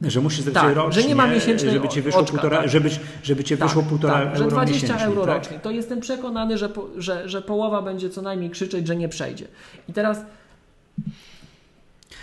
Że 0.00 0.20
musisz 0.20 0.40
zrobić 0.40 0.62
tak, 0.62 0.76
rocznie, 0.76 1.02
że 1.02 1.08
nie 1.08 1.14
ma 1.14 1.26
miesięcznej 1.26 1.72
żeby 1.72 1.88
ci 1.88 2.02
wyszło 2.02 2.20
oczka, 2.20 2.32
półtora, 2.32 2.58
tak. 2.58 2.68
żeby, 2.68 2.90
żeby 3.22 3.44
ci 3.44 3.56
tak, 3.56 3.68
wyszło 3.68 3.82
półtora 3.82 4.14
tak, 4.14 4.26
euro 4.26 4.38
że 4.38 4.46
20 4.50 4.98
euro 4.98 5.26
tak? 5.26 5.36
rocznie. 5.36 5.58
To 5.58 5.70
jestem 5.70 6.00
przekonany, 6.00 6.58
że, 6.58 6.68
że, 6.96 7.28
że 7.28 7.42
połowa 7.42 7.82
będzie 7.82 8.10
co 8.10 8.22
najmniej 8.22 8.50
krzyczeć, 8.50 8.86
że 8.86 8.96
nie 8.96 9.08
przejdzie. 9.08 9.48
I 9.88 9.92
teraz 9.92 10.18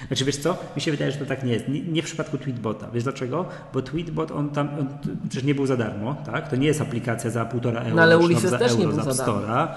znaczy 0.08 0.26
wiesz 0.26 0.38
co, 0.38 0.58
mi 0.76 0.82
się 0.82 0.92
wydaje, 0.92 1.12
że 1.12 1.18
to 1.18 1.26
tak 1.26 1.44
nie 1.44 1.54
jest. 1.54 1.68
Nie, 1.68 1.82
nie 1.82 2.02
w 2.02 2.06
przypadku 2.06 2.38
Tweetbota. 2.38 2.88
Wiesz 2.94 3.04
dlaczego? 3.04 3.46
Bo 3.74 3.82
Tweetbot 3.82 4.32
on 4.32 4.50
tam 4.50 4.70
on, 4.80 4.88
przecież 5.30 5.44
nie 5.44 5.56
był 5.56 5.66
za 5.66 5.78
darmo, 5.78 6.16
tak? 6.26 6.50
To 6.50 6.56
nie 6.56 6.68
jest 6.68 6.82
aplikacja 6.82 7.30
za 7.30 7.46
półtora 7.46 7.82
euro. 7.82 7.96
No 7.96 8.02
ale 8.02 8.18
Ulises 8.18 8.52
też 8.52 8.78
nie 8.78 8.88
był 8.88 8.92
za 8.92 9.26
darmo. 9.26 9.68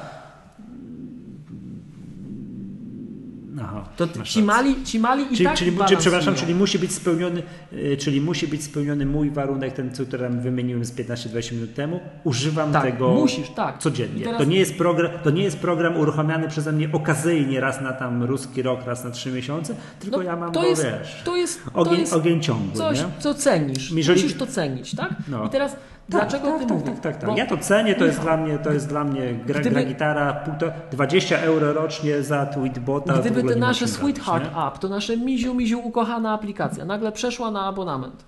Aha, 3.62 3.85
to 3.97 4.09
ci 4.24 4.43
mali, 4.43 4.85
ci 4.85 4.98
mali 4.98 5.22
i 5.22 5.36
czyli, 5.36 5.44
tak 5.44 5.56
czyli, 5.56 5.76
czyli, 5.86 6.01
przepraszam, 6.01 6.35
czyli 6.35 6.55
musi 6.55 6.78
być 6.78 6.93
spełniony, 6.93 7.43
y, 7.72 7.97
czyli 7.97 8.20
musi 8.20 8.48
być 8.48 8.62
spełniony 8.62 9.06
mój 9.06 9.30
warunek, 9.30 9.72
ten, 9.72 9.90
który 9.90 10.28
wymieniłem 10.28 10.85
z 10.85 10.93
15-20 10.93 11.52
minut 11.52 11.74
temu. 11.74 12.01
Używam 12.24 12.72
tak, 12.72 12.82
tego 12.82 13.09
musisz, 13.09 13.51
tak. 13.51 13.78
codziennie. 13.78 14.24
Teraz... 14.24 14.39
To, 14.39 14.44
nie 14.44 14.59
jest 14.59 14.78
program, 14.78 15.10
to 15.24 15.30
nie 15.30 15.43
jest 15.43 15.59
program 15.59 15.97
uruchamiany 15.97 16.48
przeze 16.48 16.72
mnie 16.72 16.89
okazyjnie 16.93 17.60
raz 17.60 17.80
na 17.80 17.93
tam 17.93 18.22
ruski 18.22 18.62
rok, 18.62 18.86
raz 18.86 19.05
na 19.05 19.10
trzy 19.10 19.32
miesiące, 19.32 19.74
tylko 20.01 20.16
no, 20.16 20.22
ja 20.22 20.36
mam 20.36 20.52
to 20.52 20.60
go, 20.60 20.66
jest, 20.66 20.85
wiesz, 20.85 21.22
to 21.24 21.36
jest, 21.36 21.62
ogień, 21.74 21.94
to 21.94 22.01
jest 22.01 22.12
ogień 22.12 22.40
ciągły. 22.40 22.78
Coś, 22.78 22.98
nie? 22.98 23.06
co 23.18 23.35
cenisz. 23.35 23.93
Jeżeli... 23.93 24.22
Musisz 24.22 24.39
to 24.39 24.47
cenić, 24.47 24.94
tak? 24.94 25.14
No. 25.28 25.47
I 25.47 25.51
teraz 25.51 25.76
Dlaczego 26.09 26.48
tak, 26.48 26.59
ty 26.59 26.66
tak, 26.66 26.78
mówisz? 26.78 26.90
Tak, 26.90 27.01
tak, 27.01 27.16
tak. 27.16 27.30
Bo... 27.30 27.36
Ja 27.36 27.47
to 27.47 27.56
cenię, 27.56 27.94
to 27.94 28.05
jest 28.05 28.20
dla 28.20 28.36
mnie, 28.36 28.59
to 28.59 28.72
jest 28.72 28.89
dla 28.89 29.05
mnie 29.05 29.35
gra, 29.47 29.60
Gdyby... 29.60 29.74
gra 29.74 29.85
gitara, 29.85 30.44
20 30.90 31.39
euro 31.39 31.72
rocznie 31.72 32.22
za 32.22 32.47
Tweetbota. 32.47 33.18
Gdyby 33.18 33.44
te 33.44 33.56
nasze 33.56 33.89
Sweetheart 33.89 34.44
nie? 34.44 34.66
App, 34.66 34.78
to 34.78 34.89
nasze 34.89 35.16
miziu, 35.16 35.55
miziu 35.55 35.80
ukochana 35.80 36.32
aplikacja, 36.32 36.85
nagle 36.85 37.12
przeszła 37.12 37.51
na 37.51 37.64
abonament 37.64 38.24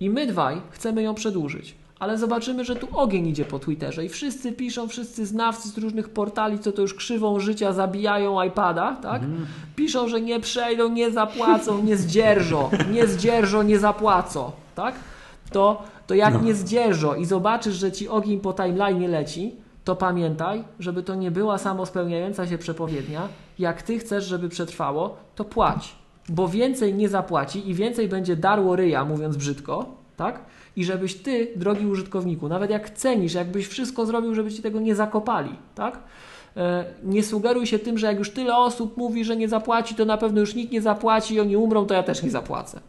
i 0.00 0.10
my 0.10 0.26
dwaj 0.26 0.60
chcemy 0.70 1.02
ją 1.02 1.14
przedłużyć, 1.14 1.74
ale 1.98 2.18
zobaczymy, 2.18 2.64
że 2.64 2.76
tu 2.76 2.88
ogień 2.98 3.26
idzie 3.26 3.44
po 3.44 3.58
Twitterze 3.58 4.04
i 4.04 4.08
wszyscy 4.08 4.52
piszą, 4.52 4.88
wszyscy 4.88 5.26
znawcy 5.26 5.68
z 5.68 5.78
różnych 5.78 6.08
portali, 6.08 6.58
co 6.58 6.72
to 6.72 6.82
już 6.82 6.94
krzywą 6.94 7.40
życia 7.40 7.72
zabijają 7.72 8.42
iPada, 8.42 8.96
tak? 9.02 9.22
Piszą, 9.76 10.08
że 10.08 10.20
nie 10.20 10.40
przejdą, 10.40 10.88
nie 10.88 11.10
zapłacą, 11.10 11.82
nie 11.82 11.96
zdzierżą, 11.96 12.70
nie 12.92 13.06
zdzierżą, 13.06 13.62
nie 13.62 13.78
zapłacą, 13.78 14.52
tak? 14.74 14.94
To, 15.52 15.82
to 16.06 16.14
jak 16.14 16.34
No. 16.34 16.40
nie 16.40 16.54
zdzierżą 16.54 17.14
i 17.14 17.24
zobaczysz, 17.24 17.74
że 17.74 17.92
ci 17.92 18.08
ogień 18.08 18.40
po 18.40 18.52
timeline 18.52 19.10
leci, 19.10 19.54
to 19.84 19.96
pamiętaj, 19.96 20.64
żeby 20.80 21.02
to 21.02 21.14
nie 21.14 21.30
była 21.30 21.58
samospełniająca 21.58 22.46
się 22.46 22.58
przepowiednia. 22.58 23.28
Jak 23.58 23.82
ty 23.82 23.98
chcesz, 23.98 24.24
żeby 24.24 24.48
przetrwało, 24.48 25.16
to 25.34 25.44
płać. 25.44 25.94
Bo 26.28 26.48
więcej 26.48 26.94
nie 26.94 27.08
zapłaci 27.08 27.70
i 27.70 27.74
więcej 27.74 28.08
będzie 28.08 28.36
darło 28.36 28.76
ryja, 28.76 29.04
mówiąc 29.04 29.36
brzydko, 29.36 29.86
tak? 30.16 30.40
I 30.76 30.84
żebyś 30.84 31.14
ty, 31.14 31.48
drogi 31.56 31.86
użytkowniku, 31.86 32.48
nawet 32.48 32.70
jak 32.70 32.90
cenisz, 32.90 33.34
jakbyś 33.34 33.66
wszystko 33.66 34.06
zrobił, 34.06 34.34
żeby 34.34 34.52
ci 34.52 34.62
tego 34.62 34.80
nie 34.80 34.94
zakopali, 34.94 35.50
tak? 35.74 35.98
E, 36.56 36.84
Nie 37.04 37.22
sugeruj 37.22 37.66
się 37.66 37.78
tym, 37.78 37.98
że 37.98 38.06
jak 38.06 38.18
już 38.18 38.30
tyle 38.30 38.56
osób 38.56 38.96
mówi, 38.96 39.24
że 39.24 39.36
nie 39.36 39.48
zapłaci, 39.48 39.94
to 39.94 40.04
na 40.04 40.16
pewno 40.16 40.40
już 40.40 40.54
nikt 40.54 40.72
nie 40.72 40.82
zapłaci 40.82 41.34
i 41.34 41.40
oni 41.40 41.56
umrą, 41.56 41.86
to 41.86 41.94
ja 41.94 42.02
też 42.02 42.22
nie 42.22 42.30
zapłacę. 42.30 42.80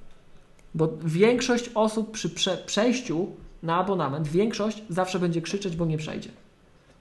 Bo 0.76 0.90
większość 1.04 1.70
osób 1.76 2.12
przy 2.12 2.30
prze 2.30 2.58
przejściu 2.58 3.28
na 3.64 3.76
abonament, 3.76 4.28
większość 4.28 4.84
zawsze 4.90 5.20
będzie 5.20 5.42
krzyczeć, 5.42 5.76
bo 5.76 5.86
nie 5.86 5.98
przejdzie. 5.98 6.30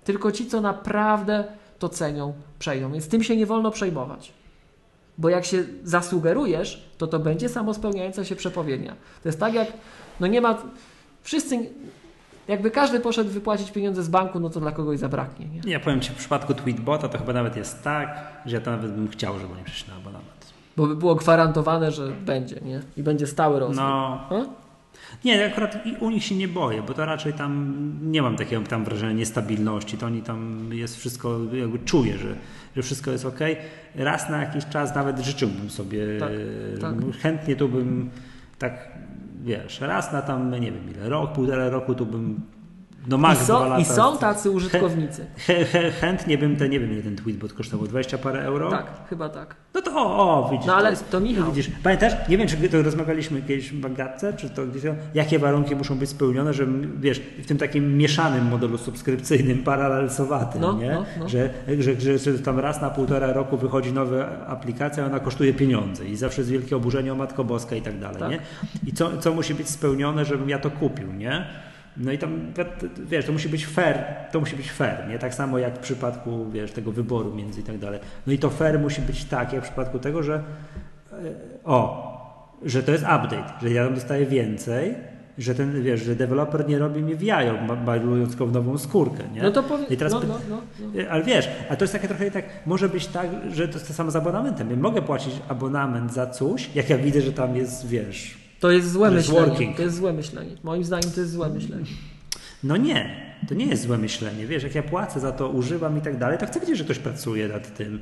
Tylko 0.05 0.33
ci, 0.33 0.47
co 0.47 0.61
naprawdę 0.61 1.45
to 1.79 1.89
cenią, 1.89 2.35
przejdą. 2.59 2.93
Więc 2.93 3.09
tym 3.09 3.23
się 3.23 3.37
nie 3.37 3.47
wolno 3.47 3.71
przejmować. 3.71 4.33
Bo 5.19 5.29
jak 5.29 5.45
się 5.45 5.65
zasugerujesz, 5.85 6.89
to 6.99 7.07
to 7.07 7.19
będzie 7.19 7.49
samospełniająca 7.49 8.25
się 8.25 8.37
przepowiednia. 8.37 8.95
To 9.23 9.29
jest 9.29 9.41
tak 9.41 9.55
jak, 9.55 9.73
no 10.21 10.27
nie 10.27 10.41
ma, 10.41 10.59
wszyscy, 11.23 11.71
jakby 12.49 12.71
każdy 12.71 13.01
poszedł 13.01 13.31
wypłacić 13.31 13.71
pieniądze 13.71 14.03
z 14.03 14.09
banku, 14.09 14.41
no 14.41 14.51
to 14.51 14.61
dla 14.61 14.73
kogoś 14.73 14.99
zabraknie. 14.99 15.47
Nie? 15.47 15.73
Ja 15.73 15.81
powiem 15.81 16.01
Ci, 16.01 16.11
w 16.11 16.15
przypadku 16.15 16.55
Tweetbota 16.55 17.09
to 17.09 17.19
chyba 17.19 17.33
nawet 17.33 17.57
jest 17.57 17.83
tak, 17.83 18.27
że 18.47 18.57
ja 18.57 18.61
to 18.61 18.71
nawet 18.71 18.93
bym 18.93 19.09
chciał, 19.09 19.39
żeby 19.39 19.53
oni 19.55 19.65
przyszli 19.65 19.91
na 19.91 19.97
abonament. 19.97 20.34
Bo 20.77 20.87
by 20.87 20.97
było 20.97 21.15
gwarantowane, 21.15 21.93
że 21.93 22.09
będzie, 22.27 22.61
nie? 22.61 22.81
I 22.97 23.03
będzie 23.03 23.27
stały 23.27 23.61
rozwój. 23.61 23.77
No, 23.85 24.21
nie, 25.25 25.47
akurat 25.47 25.79
u 26.01 26.11
nich 26.11 26.25
się 26.25 26.35
nie 26.37 26.49
boję, 26.49 26.83
bo 26.89 26.95
to 26.95 27.05
raczej 27.05 27.33
tam 27.33 27.75
nie 28.03 28.23
mam 28.23 28.37
takiego 28.37 28.63
tam 28.63 28.85
wrażenia 28.85 29.13
niestabilności, 29.13 29.99
to 29.99 30.07
oni 30.07 30.23
tam 30.23 30.69
jest 30.73 30.97
wszystko, 30.97 31.39
jakby 31.53 31.79
czuję, 31.79 32.19
że, 32.19 32.35
że 32.77 32.83
wszystko 32.83 33.11
jest 33.11 33.25
ok. 33.25 33.39
Raz 33.95 34.31
na 34.31 34.41
jakiś 34.41 34.67
czas 34.67 34.95
nawet 34.95 35.19
życzyłbym 35.19 35.71
sobie, 35.71 36.07
Tak, 36.21 36.31
tak. 36.81 36.95
chętnie 37.23 37.57
tu 37.57 37.69
bym 37.69 38.11
tak, 38.59 38.89
wiesz, 39.45 39.81
raz 39.81 40.13
na 40.13 40.23
tam, 40.23 40.51
nie 40.51 40.73
wiem 40.73 40.91
ile, 40.91 41.09
rok, 41.09 41.33
półtora 41.33 41.69
roku 41.69 41.95
tu 41.95 42.07
bym, 42.07 42.41
no 43.07 43.17
I, 43.17 43.21
max 43.21 43.49
lata. 43.49 43.79
I 43.79 43.85
są 43.85 44.19
tacy 44.19 44.51
użytkownicy. 44.51 45.27
Chę, 45.47 45.65
chę, 45.65 45.91
chętnie 45.91 46.39
bym 46.39 46.57
te, 46.57 46.69
nie 46.69 46.81
wiem 46.81 46.93
ile 46.93 47.03
ten 47.03 47.17
tweetbot 47.17 47.53
kosztował, 47.53 47.87
20 47.87 48.19
parę 48.19 48.43
euro? 48.43 48.71
Tak, 48.71 48.87
chyba 49.11 49.29
tak. 49.29 49.57
No 49.75 49.81
to 49.83 49.91
o, 49.97 50.47
o 50.47 50.51
widzisz. 50.51 50.67
No 50.67 50.75
ale 50.77 50.91
jest- 50.91 51.11
to 51.11 51.21
Michał. 51.21 51.47
Widzisz, 51.47 51.71
pamiętasz, 51.83 52.13
nie 52.29 52.39
wiem, 52.39 52.49
czy 52.49 52.69
to 52.69 52.83
rozmawialiśmy 52.83 53.43
kiedyś 53.43 53.71
w 53.73 53.81
Bagatce, 53.81 54.33
czy 54.33 54.51
to 54.51 54.67
gdzieś, 54.67 54.83
jakie 55.15 55.39
warunki 55.39 55.77
muszą 55.77 55.99
być 55.99 56.11
spełnione, 56.11 56.55
że 56.55 56.67
wiesz, 57.01 57.19
w 57.19 57.47
tym 57.47 57.59
takim 57.59 57.97
mieszanym 57.99 58.47
modelu 58.47 58.79
subskrypcyjnym, 58.79 59.63
paralelsowatym, 59.63 60.61
No, 60.61 60.73
nie? 60.73 60.91
no, 60.93 61.05
no. 61.19 61.29
Że, 61.29 61.51
że, 61.79 62.01
że, 62.01 62.19
że 62.19 62.39
tam 62.39 62.59
raz 62.59 62.81
na 62.83 62.91
półtora 62.91 63.33
roku 63.33 63.57
wychodzi 63.57 63.93
nowa 63.93 64.47
aplikacja, 64.47 65.07
ona 65.07 65.21
kosztuje 65.21 65.55
pieniądze 65.55 66.05
i 66.05 66.17
zawsze 66.17 66.41
jest 66.41 66.51
wielkie 66.51 66.77
oburzenie 66.77 67.13
o 67.13 67.17
Matko 67.17 67.45
Boska 67.45 67.77
i 67.77 67.83
tak 67.83 67.99
dalej, 67.99 68.19
Tak. 68.21 68.31
nie? 68.31 68.39
I 68.87 68.93
co, 68.93 69.19
co 69.19 69.35
musi 69.35 69.55
być 69.55 69.69
spełnione, 69.69 70.25
żebym 70.25 70.49
ja 70.49 70.59
to 70.59 70.71
kupił, 70.71 71.13
nie? 71.13 71.47
No 71.97 72.13
i 72.13 72.19
tam, 72.19 72.53
wiesz, 72.99 73.27
to 73.27 73.33
musi 73.33 73.49
być 73.49 73.67
fair, 73.67 74.05
to 74.33 74.41
musi 74.41 74.57
być 74.57 74.71
fair, 74.71 75.09
nie? 75.09 75.19
Tak 75.19 75.35
samo 75.35 75.59
jak 75.59 75.75
w 75.75 75.79
przypadku, 75.79 76.51
wiesz, 76.51 76.73
tego 76.73 76.93
wyboru 76.93 77.35
między 77.35 77.61
i 77.61 77.65
tak 77.65 77.79
dalej. 77.79 78.01
No 78.27 78.33
i 78.33 78.39
to 78.39 78.51
fair 78.51 78.79
musi 78.79 79.03
być 79.03 79.25
tak, 79.25 79.53
jak 79.53 79.63
w 79.63 79.67
przypadku 79.67 79.99
tego, 79.99 80.23
że 80.23 80.43
e, 81.13 81.17
o, 81.65 82.15
że 82.63 82.83
to 82.83 82.93
jest 82.93 83.05
update, 83.05 83.53
że 83.63 83.71
ja 83.71 83.85
tam 83.85 83.95
dostaję 83.95 84.27
więcej, 84.27 84.95
że 85.39 85.55
ten, 85.55 85.83
wiesz, 85.83 86.03
że 86.03 86.17
deweloper 86.17 86.69
nie 86.69 86.79
robi 86.79 87.03
mi 87.03 87.15
w 87.15 87.23
jajo, 87.23 87.55
balując 87.87 88.29
tylko 88.29 88.47
w 88.47 88.53
nową 88.53 88.79
skórkę, 88.79 89.23
nie? 89.35 89.43
No 89.43 89.51
to 89.51 89.63
powie... 89.63 89.85
I 89.91 89.97
teraz 89.97 90.13
no, 90.13 90.21
no, 90.21 90.39
no, 90.51 90.61
no. 90.81 91.11
Ale 91.11 91.23
wiesz, 91.23 91.49
a 91.69 91.77
to 91.77 91.85
jest 91.85 91.93
takie 91.93 92.09
trochę 92.09 92.31
tak, 92.31 92.45
może 92.67 92.89
być 92.89 93.07
tak, 93.07 93.27
że 93.53 93.69
to 93.69 93.75
jest 93.75 93.89
to 93.89 93.95
samo 93.95 94.11
z 94.11 94.17
abonamentem. 94.17 94.71
Ja 94.71 94.77
mogę 94.77 95.03
płacić 95.03 95.35
abonament 95.49 96.13
za 96.13 96.27
coś, 96.27 96.71
jak 96.75 96.91
ja 96.91 96.99
widzę, 96.99 97.21
że 97.21 97.33
tam 97.33 97.57
jest, 97.57 97.89
wiesz, 97.89 98.44
To 98.65 98.71
jest 98.71 98.93
złe 98.93 99.15
jest 99.15 99.29
myślenie. 99.29 99.47
working. 99.49 99.77
To 99.77 99.83
jest 99.83 99.97
złe 99.97 100.13
myślenie. 100.13 100.51
Moim 100.63 100.85
zdaniem 100.85 101.11
to 101.11 101.21
jest 101.21 101.33
złe 101.33 101.49
myślenie. 101.49 101.85
No 102.63 102.77
nie, 102.77 103.17
to 103.49 103.55
nie 103.55 103.67
jest 103.67 103.83
złe 103.83 103.99
myślenie. 103.99 104.47
Wiesz, 104.47 104.63
jak 104.63 104.75
ja 104.75 104.83
płacę 104.83 105.21
za 105.21 105.33
to, 105.33 105.49
używam 105.49 105.99
i 105.99 106.01
tak 106.01 106.19
dalej, 106.19 106.39
to 106.39 106.47
chcę 106.47 106.61
wiedzieć, 106.61 106.79
że 106.79 106.85
ktoś 106.85 106.99
pracuje 106.99 107.49
nad 107.49 107.77
tym. 107.77 108.01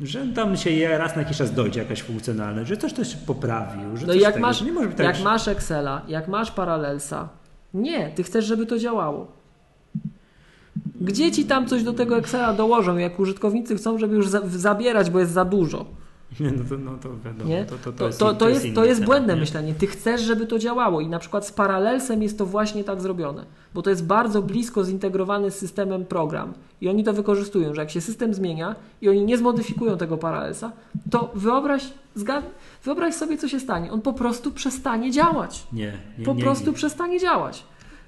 Że 0.00 0.26
tam 0.34 0.56
się 0.56 0.98
raz 0.98 1.16
na 1.16 1.22
jakiś 1.22 1.36
czas 1.36 1.54
dojdzie 1.54 1.80
jakaś 1.80 2.02
funkcjonalność, 2.02 2.68
że 2.68 2.76
coś 2.76 2.92
ktoś 2.92 3.14
poprawił, 3.16 3.96
że 3.96 4.06
No 4.06 4.12
coś 4.12 4.22
jak 4.22 4.34
tego, 4.34 4.46
masz, 4.46 4.62
nie 4.62 4.72
może 4.72 4.88
być 4.88 4.96
tak, 4.96 5.06
jak 5.06 5.16
że- 5.16 5.24
masz 5.24 5.48
Excela, 5.48 6.02
jak 6.08 6.28
masz 6.28 6.50
Parallelsa, 6.50 7.28
nie, 7.74 8.10
ty 8.10 8.22
chcesz, 8.22 8.44
żeby 8.44 8.66
to 8.66 8.78
działało. 8.78 9.26
Gdzie 11.00 11.32
ci 11.32 11.44
tam 11.44 11.66
coś 11.66 11.82
do 11.82 11.92
tego 11.92 12.18
Excela 12.18 12.52
dołożą, 12.52 12.96
jak 12.96 13.18
użytkownicy 13.20 13.76
chcą, 13.76 13.98
żeby 13.98 14.16
już 14.16 14.28
za, 14.28 14.40
zabierać, 14.48 15.10
bo 15.10 15.18
jest 15.18 15.32
za 15.32 15.44
dużo. 15.44 15.86
Nie, 16.40 16.50
no 16.50 16.64
to, 16.68 16.76
no 16.78 16.98
to 16.98 17.08
wiadomo, 17.24 17.50
Nie? 17.50 17.64
to, 17.64 17.78
to, 17.78 17.92
To, 17.92 18.06
jest, 18.06 18.18
to, 18.18 18.34
to, 18.34 18.48
jest, 18.48 18.66
to 18.74 18.84
jest 18.84 19.04
błędne 19.04 19.34
nie? 19.34 19.40
myślenie. 19.40 19.74
Ty 19.74 19.86
chcesz, 19.86 20.20
żeby 20.22 20.46
to 20.46 20.58
działało 20.58 21.00
i 21.00 21.08
na 21.08 21.18
przykład 21.18 21.46
z 21.46 21.52
Parallelsem 21.52 22.22
jest 22.22 22.38
to 22.38 22.46
właśnie 22.46 22.84
tak 22.84 23.00
zrobione, 23.00 23.44
bo 23.74 23.82
to 23.82 23.90
jest 23.90 24.06
bardzo 24.06 24.42
blisko 24.42 24.84
zintegrowany 24.84 25.50
z 25.50 25.54
systemem 25.58 26.04
program 26.04 26.52
i 26.80 26.88
oni 26.88 27.04
to 27.04 27.12
wykorzystują, 27.12 27.74
że 27.74 27.80
jak 27.80 27.90
się 27.90 28.00
system 28.00 28.34
zmienia 28.34 28.76
i 29.00 29.08
oni 29.08 29.24
nie 29.24 29.38
zmodyfikują 29.38 29.96
tego 29.98 30.16
Parallelsa, 30.16 30.72
to 31.10 31.30
wyobraź, 31.34 31.92
zgad... 32.14 32.44
wyobraź 32.84 33.14
sobie, 33.14 33.38
co 33.38 33.48
się 33.48 33.60
stanie. 33.60 33.92
On 33.92 34.00
po 34.02 34.12
prostu 34.12 34.52
przestanie 34.52 35.10
działać. 35.10 35.66
Nie, 35.72 35.92
nie, 36.18 36.24
Po 36.24 36.34
nie, 36.34 36.42
prostu 36.42 36.66
nie. 36.66 36.72
przestanie 36.72 37.20
działać. 37.20 37.64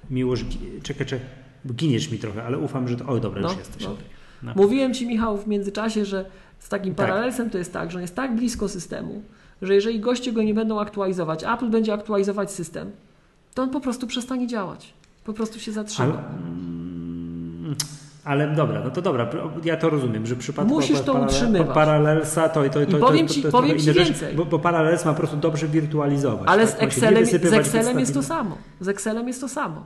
Miłość, 0.09 0.45
czekaj, 0.83 1.07
czekaj, 1.07 1.25
giniesz 1.75 2.11
mi 2.11 2.17
trochę, 2.17 2.43
ale 2.43 2.57
ufam, 2.57 2.87
że 2.87 2.95
to... 2.97 3.05
O, 3.05 3.19
dobra, 3.19 3.41
No, 3.41 3.49
już 3.49 3.57
jesteś. 3.57 3.83
no. 3.83 3.95
No. 4.43 4.53
Mówiłem 4.55 4.93
Ci, 4.93 5.07
Michał, 5.07 5.37
w 5.37 5.47
międzyczasie, 5.47 6.05
że 6.05 6.25
z 6.59 6.69
takim 6.69 6.95
Tak. 6.95 7.07
paralelsem 7.07 7.49
to 7.49 7.57
jest 7.57 7.73
tak, 7.73 7.91
że 7.91 7.97
on 7.97 8.01
jest 8.01 8.15
tak 8.15 8.35
blisko 8.35 8.69
systemu, 8.69 9.21
że 9.61 9.75
jeżeli 9.75 9.99
goście 9.99 10.31
go 10.31 10.43
nie 10.43 10.53
będą 10.53 10.79
aktualizować, 10.79 11.43
Apple 11.43 11.69
będzie 11.69 11.93
aktualizować 11.93 12.51
system, 12.51 12.91
to 13.53 13.63
on 13.63 13.69
po 13.69 13.79
prostu 13.79 14.07
przestanie 14.07 14.47
działać. 14.47 14.93
Po 15.23 15.33
prostu 15.33 15.59
się 15.59 15.71
zatrzyma. 15.71 16.07
Ale, 16.07 16.19
mm, 16.19 17.75
ale 18.23 18.55
dobra, 18.55 18.81
no 18.83 18.91
to 18.91 19.01
dobra, 19.01 19.29
ja 19.63 19.77
to 19.77 19.89
rozumiem, 19.89 20.25
że 20.25 20.35
w 20.35 20.37
przypadku 20.37 20.73
Musisz 20.73 21.01
to 21.01 21.13
utrzymywać. 21.13 21.75
Paralelsa 21.75 22.49
to, 22.49 22.63
to, 22.63 22.69
to, 22.69 22.81
I 22.81 22.87
to, 22.87 22.97
powiem 22.97 23.27
to, 23.27 23.33
ci- 23.33 23.41
to 23.41 23.47
jest 23.47 23.57
powiem 23.57 23.77
trochę 23.77 23.83
ci 23.83 23.89
inna 23.89 24.05
rzecz, 24.05 24.19
więcej. 24.19 24.35
Bo, 24.45 24.59
Parallels 24.59 25.05
ma 25.05 25.11
po 25.11 25.17
prostu 25.17 25.37
dobrze 25.37 25.67
wirtualizować. 25.67 26.47
Ale 26.49 26.67
tak? 26.67 26.77
z 26.79 26.83
Excelem, 26.83 27.25
z 27.25 27.33
Excelem 27.33 27.99
jest 27.99 28.13
to 28.13 28.23
samo. 28.23 28.57
Z 28.79 28.87
Excelem 28.87 29.27
jest 29.27 29.41
to 29.41 29.49
samo. 29.49 29.83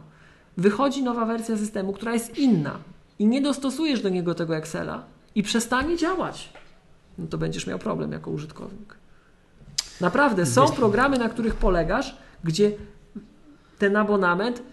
Wychodzi 0.58 1.04
nowa 1.04 1.26
wersja 1.26 1.58
systemu, 1.58 1.94
która 1.94 2.14
jest 2.14 2.38
inna 2.38 2.78
i 3.20 3.26
nie 3.28 3.42
dostosujesz 3.42 4.02
do 4.02 4.10
niego 4.10 4.36
tego 4.36 4.56
Excela 4.56 5.04
i 5.36 5.44
przestanie 5.44 5.98
działać. 5.98 6.54
No 7.18 7.28
to 7.28 7.38
będziesz 7.38 7.68
miał 7.68 7.80
problem 7.80 8.12
jako 8.12 8.32
użytkownik. 8.32 8.96
Naprawdę, 10.02 10.46
są 10.46 10.72
programy, 10.72 11.18
na 11.18 11.30
których 11.30 11.56
polegasz, 11.56 12.18
gdzie 12.44 12.72
ten 13.80 13.96
abonament 13.96 14.64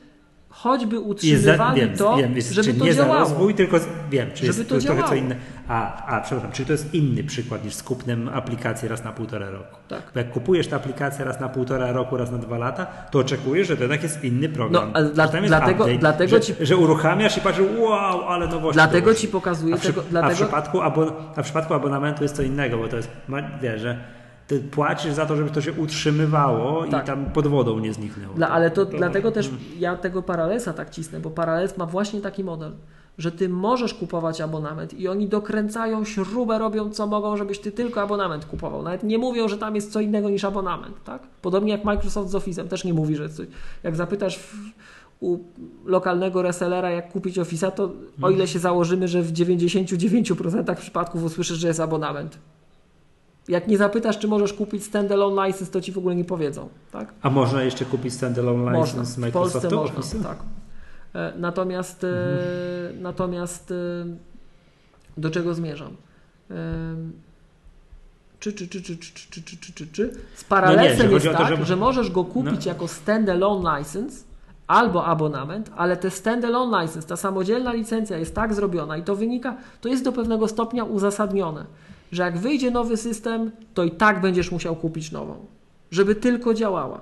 choćby 0.50 0.96
za, 0.96 1.02
utrzymywali 1.02 1.80
to, 1.98 2.16
wiem, 2.16 2.36
jest, 2.36 2.50
żeby 2.52 2.72
czy 2.72 2.78
to 2.78 2.84
nie 2.84 2.92
za 2.94 3.02
działało. 3.02 3.20
rozwój, 3.20 3.54
tylko 3.54 3.76
wiem, 4.10 4.28
czy 4.34 4.36
Żeby 4.36 4.58
jest, 4.58 4.68
to 4.68 4.74
to 4.74 4.80
trochę 4.86 5.02
co 5.08 5.14
inne. 5.14 5.36
A, 5.68 6.06
a, 6.06 6.20
przepraszam, 6.20 6.52
czy 6.52 6.64
to 6.66 6.72
jest 6.72 6.94
inny 6.94 7.24
przykład 7.24 7.64
niż 7.64 7.74
z 7.74 7.82
kupnem 7.82 8.28
aplikacji 8.28 8.88
raz 8.88 9.04
na 9.04 9.12
półtora 9.12 9.50
roku? 9.50 9.76
Tak. 9.88 10.02
Bo 10.14 10.20
jak 10.20 10.30
kupujesz 10.30 10.66
tę 10.68 10.76
aplikację 10.76 11.24
raz 11.24 11.40
na 11.40 11.48
półtora 11.48 11.92
roku, 11.92 12.16
raz 12.16 12.30
na 12.30 12.38
dwa 12.38 12.58
lata, 12.58 12.86
to 13.10 13.18
oczekujesz, 13.18 13.68
że 13.68 13.76
to 13.76 13.82
jednak 13.82 14.02
jest 14.02 14.24
inny 14.24 14.48
program. 14.48 14.84
No, 14.86 14.90
ale 14.94 15.08
dla- 15.10 15.28
dlatego- 15.28 15.84
update, 15.84 15.98
dlatego 15.98 16.30
że, 16.30 16.40
ci- 16.40 16.54
że 16.60 16.76
uruchamiasz 16.76 17.36
i 17.38 17.40
patrzysz, 17.40 17.66
wow, 17.78 18.28
ale 18.28 18.46
nowości 18.48 18.74
Dlatego 18.74 19.14
ci 19.14 19.28
pokazuję 19.28 19.74
a 19.74 19.78
w, 19.78 19.80
tego- 19.82 19.92
przy- 20.00 20.00
a, 20.00 20.08
w 20.08 20.10
dlatego- 20.10 20.34
przypadku 20.34 20.80
abon, 20.80 21.10
a 21.36 21.42
w 21.42 21.44
przypadku 21.44 21.74
abonamentu 21.74 22.22
jest 22.22 22.36
co 22.36 22.42
innego, 22.42 22.78
bo 22.78 22.88
to 22.88 22.96
jest, 22.96 23.10
wiesz, 23.62 23.80
że 23.80 23.98
ty 24.50 24.60
płacisz 24.60 25.12
za 25.12 25.26
to, 25.26 25.36
żeby 25.36 25.50
to 25.50 25.60
się 25.60 25.72
utrzymywało 25.72 26.86
Tak. 26.86 27.04
i 27.04 27.06
tam 27.06 27.24
pod 27.24 27.46
wodą 27.46 27.78
nie 27.78 27.92
zniknęło. 27.92 28.34
Dla, 28.34 28.48
ale 28.48 28.70
to, 28.70 28.84
dlatego 28.84 29.32
też 29.32 29.50
ja 29.78 29.96
tego 29.96 30.22
Parallelsa 30.22 30.72
tak 30.72 30.90
cisnę, 30.90 31.20
bo 31.20 31.30
Parallels 31.30 31.76
ma 31.78 31.86
właśnie 31.86 32.20
taki 32.20 32.44
model, 32.44 32.72
że 33.18 33.32
ty 33.32 33.48
możesz 33.48 33.94
kupować 33.94 34.40
abonament 34.40 34.94
i 34.94 35.08
oni 35.08 35.28
dokręcają 35.28 36.04
śrubę, 36.04 36.58
robią 36.58 36.90
co 36.90 37.06
mogą, 37.06 37.36
żebyś 37.36 37.58
ty 37.58 37.72
tylko 37.72 38.02
abonament 38.02 38.44
kupował. 38.44 38.82
Nawet 38.82 39.02
nie 39.02 39.18
mówią, 39.18 39.48
że 39.48 39.58
tam 39.58 39.74
jest 39.74 39.92
co 39.92 40.00
innego 40.00 40.30
niż 40.30 40.44
abonament, 40.44 41.04
tak? 41.04 41.22
Podobnie 41.42 41.72
jak 41.72 41.84
Microsoft 41.84 42.30
z 42.30 42.34
Office'em 42.34 42.68
też 42.68 42.84
nie 42.84 42.94
mówi, 42.94 43.16
że 43.16 43.28
coś. 43.28 43.46
Jak 43.82 43.96
zapytasz 43.96 44.38
w, 44.38 44.54
u 45.20 45.38
lokalnego 45.84 46.42
resellera, 46.42 46.90
jak 46.90 47.12
kupić 47.12 47.38
Office'a, 47.38 47.70
to 47.70 47.92
o 48.22 48.30
ile 48.30 48.48
się 48.48 48.58
założymy, 48.58 49.08
że 49.08 49.22
w 49.22 49.32
99% 49.32 50.74
przypadków 50.74 51.24
usłyszysz, 51.24 51.58
że 51.58 51.68
jest 51.68 51.80
abonament. 51.80 52.38
Jak 53.50 53.68
nie 53.68 53.78
zapytasz, 53.78 54.18
czy 54.18 54.28
możesz 54.28 54.52
kupić 54.52 54.84
standalone 54.84 55.46
license, 55.46 55.72
to 55.72 55.80
ci 55.80 55.92
w 55.92 55.98
ogóle 55.98 56.14
nie 56.16 56.24
powiedzą, 56.24 56.68
tak? 56.92 57.12
A 57.22 57.30
można 57.30 57.62
jeszcze 57.62 57.84
kupić 57.84 58.14
standalone 58.14 58.72
Można. 58.72 58.78
license 59.02 59.28
W 59.30 59.32
Polsce 59.32 59.58
Microsoftu? 59.58 59.96
można, 59.96 60.28
tak. 60.28 60.38
E, 61.14 61.32
Natomiast, 61.38 62.04
e, 62.04 62.08
Mhm. 62.08 63.02
natomiast 63.02 63.70
e, 63.70 63.74
do 65.16 65.30
czego 65.30 65.54
zmierzam? 65.54 65.96
Czy, 68.40 68.52
czy, 68.52 68.68
czy, 68.68 68.82
czy, 68.82 68.96
czy, 68.96 69.12
czy, 69.12 69.42
czy, 69.42 69.56
czy, 69.56 69.72
czy, 69.72 69.86
czy. 69.86 70.12
Z 70.34 70.44
paralelsem 70.44 71.06
No 71.06 71.12
jest 71.14 71.26
to, 71.26 71.32
tak, 71.32 71.56
że- 71.56 71.64
że 71.64 71.76
możesz 71.76 72.10
go 72.10 72.24
kupić 72.24 72.64
No. 72.66 72.72
jako 72.72 72.88
standalone 72.88 73.78
license 73.78 74.24
albo 74.66 75.04
abonament, 75.04 75.70
ale 75.76 75.96
te 75.96 76.10
standalone 76.10 76.82
license, 76.82 77.08
ta 77.08 77.16
samodzielna 77.16 77.72
licencja 77.72 78.18
jest 78.18 78.34
tak 78.34 78.54
zrobiona 78.54 78.96
i 78.96 79.02
to 79.02 79.16
wynika, 79.16 79.56
to 79.80 79.88
jest 79.88 80.04
do 80.04 80.12
pewnego 80.12 80.48
stopnia 80.48 80.84
uzasadnione, 80.84 81.64
że 82.12 82.22
jak 82.22 82.38
wyjdzie 82.38 82.70
nowy 82.70 82.96
system, 82.96 83.50
to 83.74 83.84
i 83.84 83.90
tak 83.90 84.20
będziesz 84.20 84.52
musiał 84.52 84.76
kupić 84.76 85.12
nową, 85.12 85.46
żeby 85.90 86.14
tylko 86.14 86.54
działała. 86.54 87.00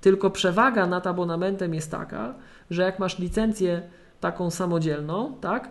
Tylko 0.00 0.30
przewaga 0.30 0.86
nad 0.86 1.06
abonamentem 1.06 1.74
jest 1.74 1.90
taka, 1.90 2.34
że 2.70 2.82
jak 2.82 2.98
masz 2.98 3.18
licencję 3.18 3.82
taką 4.20 4.50
samodzielną, 4.50 5.34
tak? 5.40 5.68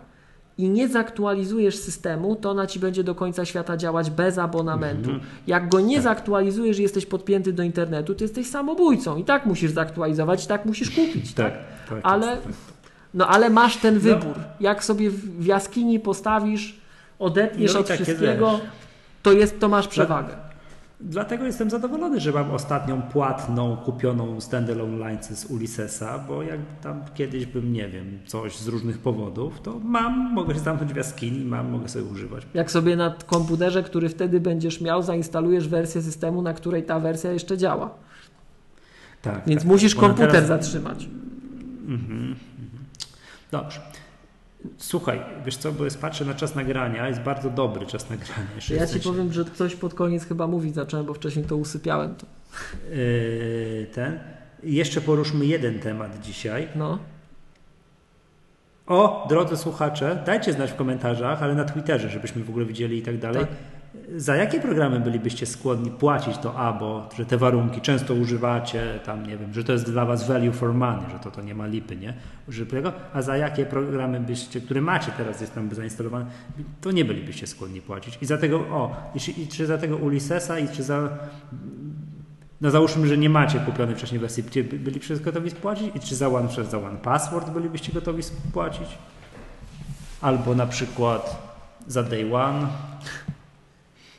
I 0.57 0.69
nie 0.69 0.87
zaktualizujesz 0.87 1.77
systemu, 1.77 2.35
to 2.35 2.49
ona 2.51 2.67
ci 2.67 2.79
będzie 2.79 3.03
do 3.03 3.15
końca 3.15 3.45
świata 3.45 3.77
działać 3.77 4.09
bez 4.09 4.37
abonamentu. 4.37 5.09
Mhm. 5.11 5.29
Jak 5.47 5.69
go 5.69 5.79
nie 5.79 5.95
Tak. 5.95 6.03
zaktualizujesz 6.03 6.79
i 6.79 6.81
jesteś 6.81 7.05
podpięty 7.05 7.53
do 7.53 7.63
internetu, 7.63 8.15
to 8.15 8.23
jesteś 8.23 8.47
samobójcą. 8.47 9.17
I 9.17 9.23
tak 9.23 9.45
musisz 9.45 9.71
zaktualizować, 9.71 10.45
i 10.45 10.47
tak 10.47 10.65
musisz 10.65 10.89
kupić. 10.91 11.33
Tak, 11.33 11.53
tak. 11.89 11.99
Ale- 12.03 12.31
jest, 12.31 12.43
tak. 12.43 12.53
No 13.13 13.27
ale 13.27 13.49
masz 13.49 13.77
ten 13.77 13.93
No. 13.95 13.99
wybór. 14.01 14.35
Jak 14.59 14.83
sobie 14.83 15.09
w 15.09 15.45
jaskini 15.45 15.99
postawisz, 15.99 16.81
odetniesz 17.21 17.73
No 17.73 17.79
od 17.79 17.89
wszystkiego, 17.89 18.51
wiesz. 18.51 18.69
to, 19.23 19.31
jest, 19.31 19.59
to 19.59 19.69
masz 19.69 19.87
przewagę. 19.87 20.35
Dlatego 21.03 21.45
jestem 21.45 21.69
zadowolony, 21.69 22.19
że 22.19 22.31
mam 22.31 22.51
ostatnią 22.51 23.01
płatną, 23.01 23.77
kupioną 23.77 24.41
standalone 24.41 25.11
license 25.11 25.35
z 25.35 25.45
Ulyssesa, 25.45 26.19
bo 26.19 26.43
jak 26.43 26.59
tam 26.83 27.01
kiedyś 27.15 27.45
bym, 27.45 27.73
nie 27.73 27.87
wiem, 27.89 28.19
coś 28.25 28.57
z 28.57 28.67
różnych 28.67 28.97
powodów, 28.99 29.61
to 29.61 29.79
mam, 29.83 30.33
mogę 30.33 30.53
się 30.53 30.59
zamknąć 30.59 30.93
w 30.93 30.95
jaskini, 30.95 31.45
mam, 31.45 31.69
mogę 31.71 31.89
sobie 31.89 32.05
używać. 32.05 32.43
Jak 32.53 32.71
sobie 32.71 32.95
na 32.95 33.15
komputerze, 33.27 33.83
który 33.83 34.09
wtedy 34.09 34.39
będziesz 34.39 34.81
miał, 34.81 35.03
zainstalujesz 35.03 35.67
wersję 35.67 36.01
systemu, 36.01 36.41
na 36.41 36.53
której 36.53 36.83
ta 36.83 36.99
wersja 36.99 37.31
jeszcze 37.31 37.57
działa. 37.57 37.89
Tak, 39.21 39.41
Więc 39.47 39.61
tak. 39.61 39.71
musisz 39.71 39.95
na 39.95 40.01
komputer 40.01 40.31
teraz- 40.31 40.47
zatrzymać. 40.47 41.03
Mhm, 41.87 42.21
mhm. 42.21 42.35
Dobrze. 43.51 43.79
Słuchaj, 44.77 45.21
wiesz 45.45 45.57
co, 45.57 45.71
bo 45.71 45.85
jest, 45.85 46.01
patrzę 46.01 46.25
na 46.25 46.33
czas 46.33 46.55
nagrania, 46.55 47.07
jest 47.07 47.21
bardzo 47.21 47.49
dobry 47.49 47.85
czas 47.85 48.09
nagrania. 48.09 48.55
Jeszcze 48.55 48.75
Ja 48.75 48.87
ci 48.87 48.99
powiem, 48.99 49.33
że 49.33 49.45
ktoś 49.45 49.75
pod 49.75 49.93
koniec 49.93 50.25
chyba 50.25 50.47
mówić 50.47 50.75
zacząłem, 50.75 51.05
bo 51.05 51.13
wcześniej 51.13 51.45
to 51.45 51.55
usypiałem. 51.55 52.15
To. 52.15 52.25
Yy, 52.89 53.87
ten. 53.93 54.19
Jeszcze 54.63 55.01
poruszmy 55.01 55.45
jeden 55.45 55.79
temat 55.79 56.19
dzisiaj. 56.21 56.67
No. 56.75 56.99
O, 58.87 59.25
drodzy 59.29 59.57
słuchacze, 59.57 60.23
dajcie 60.25 60.53
znać 60.53 60.71
w 60.71 60.75
komentarzach, 60.75 61.43
ale 61.43 61.55
na 61.55 61.65
Twitterze, 61.65 62.09
żebyśmy 62.09 62.43
w 62.43 62.49
ogóle 62.49 62.65
widzieli 62.65 62.97
i 62.97 63.01
tak 63.01 63.17
dalej. 63.17 63.41
Tak. 63.41 63.49
Za 64.17 64.35
jakie 64.35 64.59
programy 64.59 64.99
bylibyście 64.99 65.45
skłonni 65.45 65.91
płacić 65.91 66.37
to 66.37 66.59
abo, 66.59 67.09
że 67.17 67.25
te 67.25 67.37
warunki 67.37 67.81
często 67.81 68.13
używacie, 68.13 68.99
tam 69.05 69.27
nie 69.27 69.37
wiem, 69.37 69.53
że 69.53 69.63
to 69.63 69.71
jest 69.71 69.91
dla 69.91 70.05
was 70.05 70.27
value 70.27 70.51
for 70.51 70.73
money, 70.73 71.05
że 71.13 71.19
to, 71.19 71.31
to 71.31 71.41
nie 71.41 71.55
ma 71.55 71.67
lipy, 71.67 71.95
nie? 71.95 72.13
Że 72.47 72.65
tego, 72.65 72.93
a 73.13 73.21
za 73.21 73.37
jakie 73.37 73.65
programy 73.65 74.19
byście, 74.19 74.61
które 74.61 74.81
macie 74.81 75.11
teraz 75.17 75.41
jest 75.41 75.55
tam 75.55 75.75
zainstalowane, 75.75 76.25
to 76.81 76.91
nie 76.91 77.05
bylibyście 77.05 77.47
skłonni 77.47 77.81
płacić. 77.81 78.17
I 78.21 78.25
za 78.25 78.37
tego, 78.37 78.57
o, 78.59 79.11
i, 79.15 79.41
i 79.41 79.47
czy 79.47 79.65
za 79.65 79.77
tego 79.77 79.97
Ulyssesa 79.97 80.59
i 80.59 80.69
czy 80.69 80.83
za 80.83 81.09
no 82.61 82.71
załóżmy, 82.71 83.07
że 83.07 83.17
nie 83.17 83.29
macie 83.29 83.59
kupionej 83.59 83.95
wcześniej 83.95 84.19
wersji, 84.19 84.43
by- 84.43 84.63
bylibyście 84.63 85.15
gotowi 85.17 85.49
spłacić? 85.49 85.95
I 85.95 85.99
czy 85.99 86.15
za 86.15 86.27
One, 86.27 86.47
za 86.69 86.77
One 86.77 86.97
Password 86.97 87.49
bylibyście 87.49 87.93
gotowi 87.93 88.23
spłacić? 88.23 88.87
Albo 90.21 90.55
na 90.55 90.65
przykład 90.67 91.51
za 91.87 92.03
Day 92.03 92.35
One? 92.35 92.67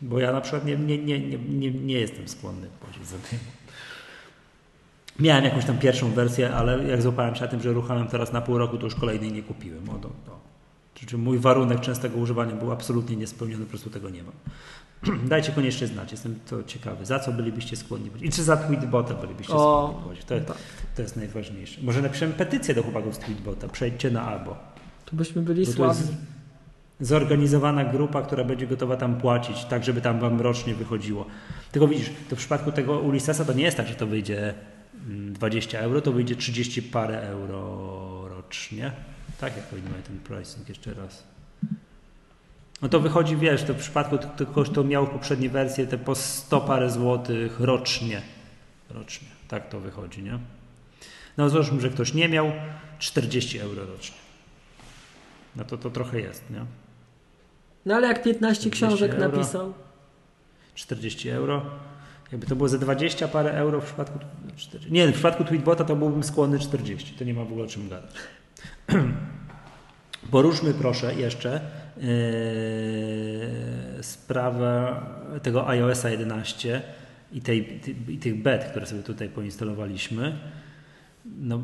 Bo 0.03 0.21
ja 0.21 0.33
na 0.33 0.41
przykład 0.41 0.65
nie, 0.65 0.77
nie, 0.77 0.99
nie, 0.99 1.21
nie, 1.39 1.71
nie, 1.71 1.95
jestem 1.95 2.29
skłonny 2.29 2.69
płacić 2.81 3.07
za 3.07 3.17
One. 3.17 3.39
Miałem 5.19 5.45
jakąś 5.45 5.65
tam 5.65 5.79
pierwszą 5.79 6.11
wersję, 6.11 6.55
ale 6.55 6.85
jak 6.85 7.03
złapałem 7.03 7.35
się 7.35 7.43
na 7.43 7.49
tym, 7.49 7.63
że 7.63 7.73
ruchałem 7.73 8.07
teraz 8.07 8.33
na 8.33 8.41
pół 8.41 8.59
roku, 8.59 8.79
to 8.79 8.85
już 8.85 8.95
kolejnej 8.95 9.33
nie 9.33 9.43
kupiłem. 9.43 9.91
O, 9.91 9.93
to, 9.93 10.11
to. 10.27 10.43
Mój 11.19 11.39
warunek 11.39 11.81
częstego 11.81 12.19
używania 12.19 12.55
był 12.55 12.73
absolutnie 12.73 13.17
niespełniony, 13.17 13.65
po 13.65 13.71
prostu 13.71 13.91
tego 13.91 14.11
nie 14.11 14.23
mam. 14.23 14.33
Dajcie 15.29 15.53
koniecznie 15.53 15.87
znać, 15.87 16.13
jestem 16.13 16.39
to 16.51 16.63
ciekawy. 16.63 17.07
Za 17.07 17.19
co 17.19 17.33
bylibyście 17.33 17.77
skłonni 17.77 18.11
być? 18.11 18.23
I 18.23 18.31
czy 18.31 18.43
za 18.43 18.57
Tweetbota 18.57 19.15
bylibyście 19.15 19.53
O, 19.53 19.89
skłonni 19.89 20.05
płacić? 20.07 20.25
To, 20.25 20.41
tak. 20.41 20.57
to 20.97 21.03
jest 21.03 21.17
najważniejsze. 21.17 21.81
Może 21.83 22.03
napiszemy 22.03 22.33
petycję 22.33 22.75
do 22.75 22.83
chłopaków 22.83 23.15
z 23.15 23.19
Tweetbota. 23.19 23.69
Przejdźcie 23.69 24.11
na 24.11 24.23
albo. 24.23 24.57
To 25.05 25.17
byśmy 25.17 25.43
byli 25.43 25.67
Bo 25.67 25.73
sławni. 25.73 26.17
Zorganizowana 27.03 27.85
grupa, 27.85 28.23
która 28.23 28.45
będzie 28.45 28.67
gotowa 28.67 28.97
tam 28.97 29.17
płacić, 29.17 29.65
tak 29.65 29.85
żeby 29.85 30.01
tam 30.01 30.21
wam 30.21 30.41
rocznie 30.41 30.75
wychodziło. 30.75 31.27
Tylko 31.73 31.89
widzisz, 31.89 32.11
to 32.29 32.37
w 32.37 32.39
przypadku 32.39 32.73
tego 32.73 33.01
Ulyssesa 33.01 33.45
to 33.45 33.53
nie 33.53 33.65
jest 33.65 33.77
tak, 33.77 33.89
że 33.89 33.95
to 33.95 34.07
wyjdzie 34.07 34.55
mm, 35.09 35.33
20 35.33 35.79
euro, 35.79 36.01
to 36.01 36.13
wyjdzie 36.13 36.37
30 36.37 36.83
parę 36.83 37.23
euro 37.23 38.29
rocznie. 38.29 38.93
Tak, 39.41 39.57
jak 39.57 39.67
powinien 39.67 39.93
ten 40.07 40.19
pricing 40.19 40.69
jeszcze 40.69 40.95
raz. 40.95 41.23
No 42.83 42.89
to 42.89 43.01
wychodzi, 43.01 43.37
wiesz, 43.37 43.63
to 43.63 43.75
w 43.75 43.79
przypadku 43.79 44.19
kto 44.65 44.85
miał 44.85 45.07
poprzednie 45.07 45.49
wersje, 45.49 45.87
te 45.87 45.99
po 45.99 46.15
100 46.15 46.61
parę 46.61 46.91
złotych 46.91 47.61
rocznie. 47.61 48.23
Rocznie, 48.91 49.29
tak 49.49 49.69
to 49.69 49.81
wychodzi, 49.81 50.23
nie? 50.23 50.39
No 51.37 51.51
załóżmy, 51.51 51.81
że 51.81 51.91
ktoś 51.91 52.15
nie 52.15 52.29
miał 52.29 52.53
40 52.99 53.59
euro 53.59 53.87
rocznie. 53.87 54.17
No 55.57 55.65
to 55.65 55.79
to 55.79 55.91
trochę 55.91 56.21
jest, 56.21 56.51
nie? 56.51 56.65
No 57.87 57.95
ale 57.95 58.09
jak 58.09 58.23
15 58.23 58.61
40 58.61 58.71
książek 58.71 59.15
euro. 59.15 59.29
napisał, 59.29 59.73
40 60.75 61.29
euro. 61.29 61.63
Jakby 62.33 62.47
to 62.47 62.57
było 62.57 62.69
za 62.69 62.79
20 62.79 63.29
parę 63.29 63.53
euro 63.53 63.81
w 63.81 63.85
przypadku. 63.85 64.19
40. 64.57 64.93
Nie, 64.93 65.09
w 65.09 65.13
przypadku 65.13 65.45
Tweetbota 65.45 65.85
to 65.85 65.97
byłbym 65.97 66.23
skłonny 66.23 66.59
40. 66.59 67.15
To 67.15 67.25
nie 67.25 67.35
ma 67.35 67.45
w 67.45 67.53
ogóle 67.53 67.65
o 67.65 67.69
czym 67.69 67.89
gadać. 67.89 68.11
Poruszmy 70.31 70.75
proszę 70.75 71.15
jeszcze 71.15 71.61
yy, 71.97 74.03
sprawę 74.03 74.97
tego 75.43 75.69
iOSa 75.69 76.11
11 76.11 76.83
i, 77.33 77.41
tej, 77.41 77.81
i 78.09 78.19
tych 78.19 78.43
bet, 78.43 78.65
które 78.65 78.87
sobie 78.87 79.03
tutaj 79.03 79.29
poinstalowaliśmy. 79.29 80.39
No, 81.25 81.63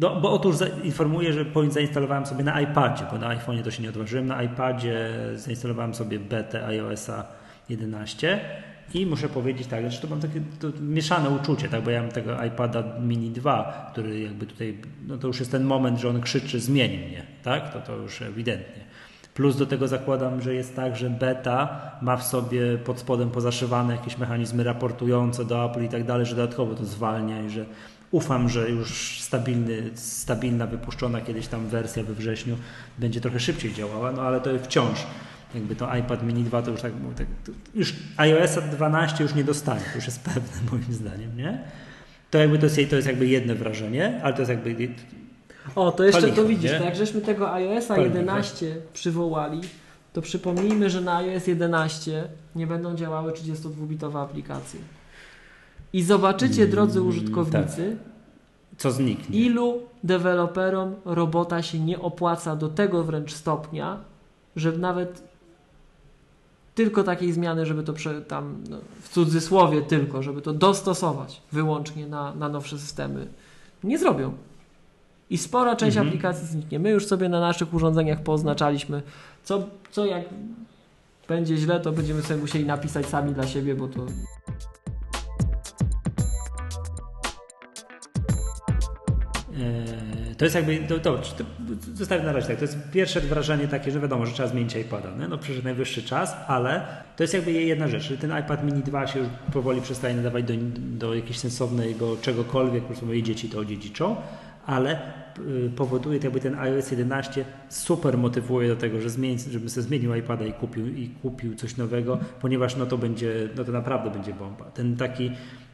no, 0.00 0.20
bo 0.20 0.32
otóż 0.32 0.56
informuję, 0.84 1.32
że 1.32 1.44
poin- 1.44 1.70
zainstalowałem 1.70 2.26
sobie 2.26 2.44
na 2.44 2.60
iPadzie, 2.60 3.04
bo 3.10 3.18
na 3.18 3.36
iPhone'ie 3.36 3.62
to 3.62 3.70
się 3.70 3.82
nie 3.82 3.88
odważyłem. 3.88 4.26
Na 4.26 4.42
iPadzie 4.42 5.10
zainstalowałem 5.36 5.94
sobie 5.94 6.18
betę 6.18 6.66
iOSa 6.66 7.24
11 7.68 8.40
i 8.94 9.06
muszę 9.06 9.28
powiedzieć 9.28 9.66
tak, 9.66 9.90
że 9.90 10.00
to 10.00 10.08
mam 10.08 10.20
takie 10.20 10.40
to 10.60 10.68
mieszane 10.80 11.30
uczucie, 11.30 11.68
tak, 11.68 11.82
bo 11.82 11.90
ja 11.90 12.02
mam 12.02 12.10
tego 12.10 12.44
iPada 12.44 12.82
Mini 13.00 13.30
2, 13.30 13.88
który 13.92 14.20
jakby 14.20 14.46
tutaj, 14.46 14.78
no 15.08 15.18
to 15.18 15.26
już 15.26 15.38
jest 15.38 15.50
ten 15.52 15.64
moment, 15.64 16.00
że 16.00 16.08
on 16.08 16.20
krzyczy 16.20 16.60
zmień 16.60 16.90
mnie, 16.90 17.22
tak, 17.42 17.72
to, 17.72 17.80
to 17.80 17.96
już 17.96 18.22
ewidentnie. 18.22 18.82
Plus 19.34 19.56
do 19.56 19.66
tego 19.66 19.88
zakładam, 19.88 20.40
że 20.40 20.54
jest 20.54 20.76
tak, 20.76 20.96
że 20.96 21.10
beta 21.10 21.80
ma 22.02 22.16
w 22.16 22.22
sobie 22.22 22.78
pod 22.78 22.98
spodem 22.98 23.30
pozaszywane 23.30 23.96
jakieś 23.96 24.18
mechanizmy 24.18 24.64
raportujące 24.64 25.44
do 25.44 25.64
Apple 25.70 25.84
i 25.84 25.88
tak 25.88 26.04
dalej, 26.04 26.26
że 26.26 26.36
dodatkowo 26.36 26.74
to 26.74 26.84
zwalnia 26.84 27.42
i 27.42 27.50
że 27.50 27.64
ufam, 28.12 28.48
że 28.48 28.70
już 28.70 29.20
stabilny, 29.20 29.90
stabilna, 29.94 30.66
wypuszczona 30.66 31.20
kiedyś 31.20 31.46
tam 31.46 31.66
wersja 31.66 32.02
we 32.02 32.14
wrześniu 32.14 32.56
będzie 32.98 33.20
trochę 33.20 33.40
szybciej 33.40 33.74
działała, 33.74 34.12
no 34.12 34.22
ale 34.22 34.40
to 34.40 34.50
wciąż 34.58 35.06
jakby 35.54 35.76
to 35.76 35.96
iPad 35.96 36.22
Mini 36.22 36.44
2 36.44 36.62
to 36.62 36.70
już 36.70 36.80
tak, 36.80 36.92
tak 37.16 37.26
już 37.74 37.94
iOS 38.16 38.58
12 38.72 39.22
już 39.22 39.34
nie 39.34 39.44
dostanie, 39.44 39.80
to 39.90 39.96
już 39.96 40.06
jest 40.06 40.20
pewne 40.20 40.42
moim 40.72 40.92
zdaniem, 40.92 41.36
nie? 41.36 41.58
To 42.30 42.38
jakby 42.38 42.58
to 42.58 42.66
jest, 42.66 42.76
to 42.90 42.96
jest 42.96 43.08
jakby 43.08 43.26
jedno 43.26 43.54
wrażenie, 43.54 44.20
ale 44.22 44.34
to 44.34 44.40
jest 44.40 44.50
jakby 44.50 44.88
O, 45.74 45.92
to 45.92 46.04
jeszcze 46.04 46.20
Palicho, 46.20 46.42
to 46.42 46.48
widzisz, 46.48 46.72
nie? 46.72 46.78
to 46.78 46.84
jak 46.84 46.96
żeśmy 46.96 47.20
tego 47.20 47.52
iOSa 47.52 47.94
Palicho. 47.94 48.16
11 48.16 48.76
przywołali, 48.92 49.60
to 50.12 50.22
przypomnijmy, 50.22 50.90
że 50.90 51.00
na 51.00 51.16
iOS 51.16 51.46
11 51.46 52.24
nie 52.54 52.66
będą 52.66 52.94
działały 52.96 53.32
32-bitowe 53.32 54.22
aplikacje. 54.22 54.80
I 55.92 56.02
zobaczycie, 56.02 56.62
Mm, 56.62 56.70
drodzy 56.70 57.02
użytkownicy, 57.02 57.96
co 58.78 58.90
zniknie. 58.92 59.38
ilu 59.40 59.80
deweloperom 60.04 60.94
robota 61.04 61.62
się 61.62 61.80
nie 61.80 62.00
opłaca 62.00 62.56
do 62.56 62.68
tego 62.68 63.04
wręcz 63.04 63.32
stopnia, 63.34 63.98
że 64.56 64.72
nawet 64.72 65.22
tylko 66.74 67.04
takiej 67.04 67.32
zmiany, 67.32 67.66
żeby 67.66 67.82
to 67.82 67.92
prze, 67.92 68.22
tam 68.22 68.64
no, 68.70 68.76
w 69.02 69.08
cudzysłowie 69.08 69.82
tylko, 69.82 70.22
żeby 70.22 70.42
to 70.42 70.52
dostosować 70.52 71.42
wyłącznie 71.52 72.06
na, 72.06 72.34
na 72.34 72.48
nowsze 72.48 72.78
systemy, 72.78 73.26
nie 73.84 73.98
zrobią. 73.98 74.32
I 75.30 75.38
spora 75.38 75.76
część 75.76 75.96
Mhm. 75.96 76.08
aplikacji 76.08 76.46
zniknie. 76.46 76.78
My 76.78 76.90
już 76.90 77.06
sobie 77.06 77.28
na 77.28 77.40
naszych 77.40 77.74
urządzeniach 77.74 78.22
poznaczaliśmy, 78.22 79.02
co, 79.44 79.62
co 79.90 80.06
jak 80.06 80.24
będzie 81.28 81.56
źle, 81.56 81.80
to 81.80 81.92
będziemy 81.92 82.22
sobie 82.22 82.40
musieli 82.40 82.64
napisać 82.64 83.06
sami 83.06 83.34
dla 83.34 83.46
siebie, 83.46 83.74
bo 83.74 83.88
to 83.88 84.06
To 90.42 90.46
jest 90.46 90.54
jakby, 90.54 90.78
to, 90.78 90.98
to, 90.98 91.18
to 91.18 91.44
zostawię 91.94 92.22
na 92.22 92.32
razie 92.32 92.46
tak, 92.46 92.56
to 92.56 92.64
jest 92.64 92.78
pierwsze 92.92 93.20
wrażenie 93.20 93.68
takie, 93.68 93.90
że 93.90 94.00
wiadomo, 94.00 94.26
że 94.26 94.32
trzeba 94.32 94.48
zmienić 94.48 94.76
iPada, 94.76 95.08
nie? 95.20 95.28
no 95.28 95.38
przyszedł 95.38 95.64
najwyższy 95.64 96.02
czas, 96.02 96.36
ale 96.46 96.86
to 97.16 97.22
jest 97.22 97.34
jakby 97.34 97.52
jedna 97.52 97.88
rzecz, 97.88 98.02
że 98.02 98.18
ten 98.18 98.38
iPad 98.40 98.64
mini 98.64 98.82
2 98.82 99.06
się 99.06 99.18
już 99.18 99.28
powoli 99.52 99.80
przestaje 99.80 100.14
nadawać 100.14 100.44
do, 100.44 100.54
do 100.78 101.14
jakiejś 101.14 101.38
sensownego 101.38 102.16
czegokolwiek, 102.16 102.82
po 102.82 102.86
prostu 102.86 103.06
moje 103.06 103.22
dzieci 103.22 103.48
to 103.48 103.58
odziedziczą, 103.58 104.16
ale 104.66 104.98
y, 105.38 105.70
powoduje 105.76 106.18
to 106.18 106.26
jakby 106.26 106.40
ten 106.40 106.58
iOS 106.58 106.90
11 106.90 107.44
super 107.68 108.18
motywuje 108.18 108.68
do 108.68 108.76
tego, 108.76 109.00
że 109.00 109.10
zmieni, 109.10 109.38
żeby 109.50 109.70
sobie 109.70 109.84
zmienił 109.84 110.14
iPada 110.14 110.44
i 110.44 110.52
kupił, 110.52 110.88
i 110.88 111.10
kupił 111.22 111.54
coś 111.54 111.76
nowego, 111.76 112.18
ponieważ 112.40 112.76
no 112.76 112.86
to 112.86 112.98
będzie, 112.98 113.48
no 113.56 113.64
to 113.64 113.72
naprawdę 113.72 114.10
będzie 114.10 114.34
bomba. 114.34 114.64
Ten 114.64 114.96
taki 114.96 115.30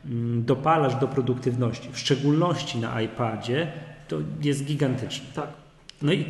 mm, 0.07 0.45
dopalasz 0.45 0.95
do 0.95 1.09
produktywności, 1.09 1.89
w 1.93 1.99
szczególności 1.99 2.78
na 2.78 3.03
iPadzie, 3.03 3.73
to 4.09 4.16
jest 4.43 4.64
gigantyczny. 4.64 5.26
Tak. 5.35 5.48
No 6.02 6.12
i 6.12 6.24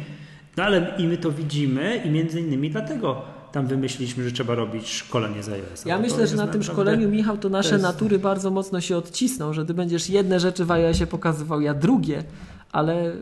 no 0.56 0.64
ale 0.64 0.94
i 0.98 1.06
my 1.06 1.16
to 1.16 1.32
widzimy 1.32 2.02
i 2.04 2.10
między 2.10 2.40
innymi 2.40 2.70
dlatego 2.70 3.22
tam 3.52 3.66
wymyśliliśmy, 3.66 4.24
że 4.24 4.32
trzeba 4.32 4.54
robić 4.54 4.88
szkolenie 4.88 5.42
z 5.42 5.48
iOS. 5.48 5.84
Ja 5.84 5.98
myślę, 5.98 6.26
że 6.26 6.36
na 6.36 6.46
tym 6.46 6.62
szkoleniu, 6.62 7.08
Michał, 7.08 7.36
to 7.38 7.48
nasze 7.48 7.68
to 7.68 7.74
jest... 7.74 7.82
natury 7.82 8.18
bardzo 8.18 8.50
mocno 8.50 8.80
się 8.80 8.96
odcisną, 8.96 9.52
że 9.52 9.66
ty 9.66 9.74
będziesz 9.74 10.10
jedne 10.10 10.40
rzeczy 10.40 10.64
w 10.64 10.70
iOSie 10.70 11.06
pokazywał, 11.06 11.60
ja 11.60 11.74
drugie, 11.74 12.24
ale 12.72 13.12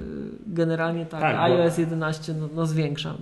generalnie 0.47 1.07
tak, 1.07 1.21
tak 1.21 1.37
iOS 1.37 1.75
bo... 1.75 1.81
11 1.81 2.35
no, 2.35 2.49
no 2.55 2.67
zwiększa. 2.67 3.15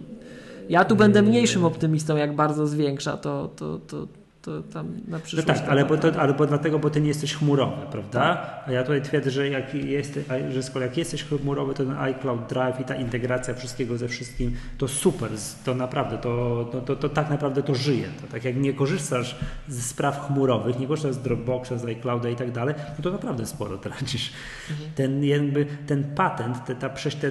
Ja 0.68 0.84
tu 0.84 0.96
będę 0.96 1.22
mniejszym 1.22 1.64
optymistą, 1.64 2.16
jak 2.16 2.34
bardzo 2.34 2.66
zwiększa, 2.66 3.16
to, 3.16 3.48
to, 3.56 3.78
to, 3.78 4.06
to 4.44 4.62
tam 4.62 5.00
na 5.08 5.18
przyszłość. 5.18 5.48
No 5.48 5.54
tak, 5.54 5.68
ale 5.68 5.84
bo, 5.84 5.96
to, 5.96 6.20
ale 6.20 6.34
bo 6.34 6.46
dlatego, 6.46 6.78
bo 6.78 6.90
ty 6.90 7.00
nie 7.00 7.08
jesteś 7.08 7.34
chmurowy, 7.34 7.86
prawda? 7.90 8.50
A 8.66 8.72
ja 8.72 8.82
tutaj 8.82 9.02
twierdzę, 9.02 9.30
że 9.30 9.48
jak, 9.48 9.74
jest, 9.74 10.20
że 10.50 10.62
skoro 10.62 10.84
jak 10.84 10.96
jesteś 10.96 11.24
chmurowy, 11.24 11.74
to 11.74 11.84
ten 11.84 11.96
iCloud 11.98 12.48
Drive 12.48 12.80
i 12.80 12.84
ta 12.84 12.94
integracja 12.94 13.54
wszystkiego 13.54 13.98
ze 13.98 14.08
wszystkim 14.08 14.56
to 14.78 14.88
super, 14.88 15.30
to 15.64 15.74
naprawdę, 15.74 16.18
to, 16.18 16.64
to, 16.72 16.80
to, 16.80 16.96
to 16.96 17.08
tak 17.08 17.30
naprawdę 17.30 17.62
to 17.62 17.74
żyje. 17.74 18.08
To 18.20 18.26
tak 18.32 18.44
jak 18.44 18.56
nie 18.56 18.72
korzystasz 18.72 19.36
ze 19.68 19.82
spraw 19.82 20.26
chmurowych, 20.26 20.78
nie 20.78 20.86
korzystasz 20.86 21.14
z 21.14 21.18
Dropboxa, 21.18 21.78
z 21.78 21.84
iClouda 21.84 22.28
i 22.28 22.36
tak 22.36 22.50
dalej, 22.50 22.74
no 22.98 23.02
to 23.02 23.10
naprawdę 23.10 23.46
sporo 23.46 23.78
tracisz. 23.78 24.32
Mhm. 24.70 24.90
Ten 24.94 25.24
jakby, 25.24 25.66
ten 25.86 26.04
patent, 26.14 26.64
ta, 26.66 26.74
ta, 26.74 26.88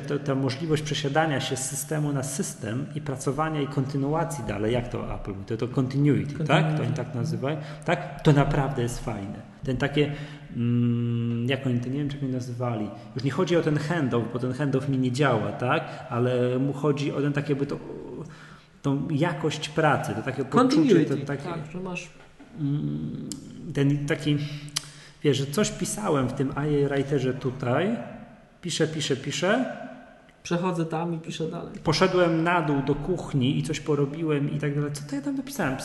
ta, 0.08 0.20
ta 0.20 0.36
możliwość 0.36 0.84
przesiadania 0.84 1.40
się 1.40 1.56
z 1.56 1.70
systemu 1.70 2.14
na 2.14 2.24
system 2.24 2.86
i 2.96 3.02
pracowania 3.02 3.62
i 3.62 3.68
kontynuacji 3.68 4.44
dalej, 4.48 4.74
jak 4.74 4.90
to 4.90 5.16
Apple 5.16 5.32
mówi, 5.32 5.46
to, 5.46 5.58
to 5.58 5.68
continuity, 5.68 6.34
continuity. 6.34 6.48
tak? 6.48 6.78
To 6.78 6.84
tak 7.06 7.16
nazywają, 7.16 7.58
tak? 7.86 8.22
To 8.22 8.34
naprawdę 8.34 8.82
jest 8.82 9.00
fajne. 9.00 9.54
Ten 9.64 9.78
takie, 9.78 10.12
mm, 10.56 11.46
jak 11.50 11.68
oni 11.68 11.80
to 11.80 11.90
nie 11.90 11.98
wiem, 11.98 12.08
jak 12.14 12.24
oni 12.24 12.32
nazywali. 12.32 12.90
Już 13.16 13.24
nie 13.24 13.32
chodzi 13.32 13.58
o 13.58 13.62
ten 13.62 13.78
handoff, 13.78 14.34
bo 14.34 14.40
ten 14.40 14.54
handoff 14.54 14.90
mi 14.90 14.98
nie 14.98 15.12
działa, 15.12 15.52
tak? 15.52 15.84
Ale 16.10 16.60
mu 16.60 16.74
chodzi 16.74 17.12
o 17.12 17.22
ten 17.22 17.34
takie, 17.34 17.56
by 17.56 17.66
to, 17.66 17.80
tą 18.82 19.08
jakość 19.10 19.70
pracy, 19.70 20.14
to 20.16 20.22
takie 20.22 20.46
poczucie, 20.46 21.06
to 21.06 21.18
takie, 21.26 21.44
tak, 21.44 21.60
że 21.72 21.80
masz 21.80 22.10
mm, 22.60 23.30
ten 23.74 24.06
taki, 24.06 24.38
wiesz, 25.24 25.38
że 25.38 25.46
coś 25.46 25.72
pisałem 25.72 26.28
w 26.30 26.34
tym 26.34 26.54
AI 26.56 26.88
Writerze 26.88 27.34
tutaj, 27.34 27.98
piszę, 28.62 28.88
piszę, 28.88 29.16
piszę, 29.16 29.66
Przechodzę 30.44 30.86
tam 30.86 31.14
i 31.14 31.18
piszę 31.18 31.48
dalej. 31.48 31.74
Poszedłem 31.84 32.44
na 32.44 32.62
dół 32.62 32.82
do 32.82 32.96
kuchni 32.96 33.58
i 33.58 33.64
coś 33.64 33.80
porobiłem 33.80 34.52
i 34.52 34.60
tak 34.60 34.76
dalej. 34.76 34.92
Co 34.94 35.04
to 35.10 35.16
ja 35.16 35.22
tam 35.22 35.36
napisałem? 35.36 35.78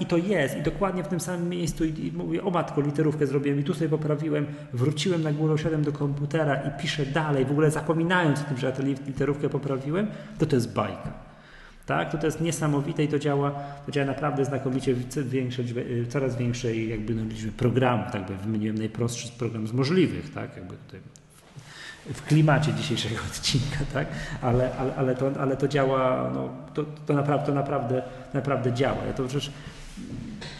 I 0.00 0.06
to 0.06 0.16
jest. 0.16 0.56
I 0.56 0.62
dokładnie 0.62 1.04
w 1.04 1.08
tym 1.08 1.20
samym 1.20 1.48
miejscu. 1.48 1.84
I, 1.84 2.12
mówię, 2.14 2.44
o 2.44 2.50
matko, 2.50 2.80
literówkę 2.80 3.26
zrobiłem 3.26 3.60
i 3.60 3.64
tu 3.64 3.74
sobie 3.74 3.88
poprawiłem. 3.88 4.46
Wróciłem 4.72 5.22
na 5.22 5.32
górę, 5.32 5.58
siadłem 5.58 5.84
do 5.84 5.92
komputera 5.92 6.54
i 6.54 6.82
piszę 6.82 7.06
dalej. 7.06 7.44
W 7.44 7.50
ogóle 7.50 7.70
zapominając 7.70 8.40
o 8.40 8.44
tym, 8.44 8.56
że 8.58 8.66
ja 8.66 8.72
tę 8.72 8.82
literówkę 8.82 9.48
poprawiłem. 9.48 10.06
To 10.38 10.46
to 10.46 10.56
jest 10.56 10.74
bajka. 10.74 11.12
Tak? 11.86 12.12
To, 12.12 12.18
to 12.18 12.26
jest 12.26 12.40
niesamowite 12.40 13.04
i 13.04 13.08
to 13.08 13.18
działa, 13.18 13.50
to 13.86 13.92
działa 13.92 14.06
naprawdę 14.06 14.44
znakomicie 14.44 14.94
w 14.94 15.28
większe, 15.28 15.62
coraz 16.08 16.36
większej 16.36 16.88
jakby 16.88 17.14
no, 17.14 17.24
liczbie 17.24 17.52
programów. 17.52 18.12
Tak? 18.12 18.26
Bo 18.28 18.34
wymieniłem 18.44 18.78
najprostszy 18.78 19.32
program 19.38 19.66
z 19.66 19.72
możliwych. 19.72 20.32
Tak? 20.32 20.56
Jakby 20.56 20.74
tutaj 20.76 21.00
w 22.14 22.22
klimacie 22.22 22.72
dzisiejszego 22.72 23.16
odcinka, 23.30 23.78
tak? 23.92 24.08
ale, 24.42 24.76
ale, 24.76 24.94
ale, 24.94 25.14
to, 25.14 25.30
ale 25.40 25.56
to 25.56 25.68
działa, 25.68 26.30
no, 26.34 26.48
to, 26.74 26.84
to, 27.06 27.14
naprawdę, 27.14 27.46
to 27.46 27.54
naprawdę, 27.54 28.02
naprawdę 28.34 28.72
działa. 28.72 29.04
Ja 29.06 29.12
to 29.12 29.24
przecież 29.24 29.50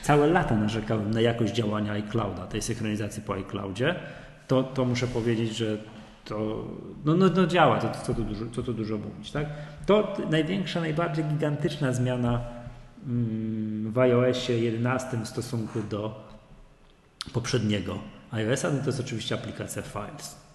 całe 0.02 0.26
lata 0.26 0.54
narzekałem 0.54 1.10
na 1.10 1.20
jakość 1.20 1.54
działania 1.54 1.92
iClouda, 1.92 2.46
tej 2.46 2.62
synchronizacji 2.62 3.22
po 3.22 3.34
iCloudzie, 3.34 3.94
to, 4.48 4.62
to 4.62 4.84
muszę 4.84 5.06
powiedzieć, 5.06 5.56
że 5.56 5.76
to 6.24 6.64
no, 7.04 7.14
no, 7.14 7.26
no 7.36 7.46
działa, 7.46 7.80
to, 7.80 8.00
co, 8.00 8.14
tu 8.14 8.24
dużo, 8.24 8.62
co 8.62 8.72
dużo 8.72 8.98
mówić. 8.98 9.30
Tak? 9.30 9.46
To 9.86 10.16
największa, 10.30 10.80
najbardziej 10.80 11.24
gigantyczna 11.24 11.92
zmiana 11.92 12.40
mm, 13.06 13.92
w 13.92 13.98
iOSie 13.98 14.58
11 14.58 15.16
w 15.16 15.28
stosunku 15.28 15.82
do 15.90 16.26
poprzedniego 17.32 17.98
iOSa, 18.30 18.70
no 18.70 18.80
to 18.80 18.86
jest 18.86 19.00
oczywiście 19.00 19.34
aplikacja 19.34 19.82
Files. 19.82 20.45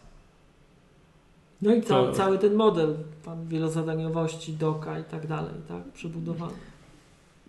No 1.61 1.73
i 1.73 1.81
to... 1.81 2.11
cały 2.11 2.37
ten 2.37 2.53
model 2.53 2.95
pan 3.25 3.47
wielozadaniowości, 3.47 4.53
doka 4.53 4.99
i 4.99 5.03
tak 5.03 5.27
dalej, 5.27 5.53
tak, 5.67 5.83
przebudowany. 5.93 6.53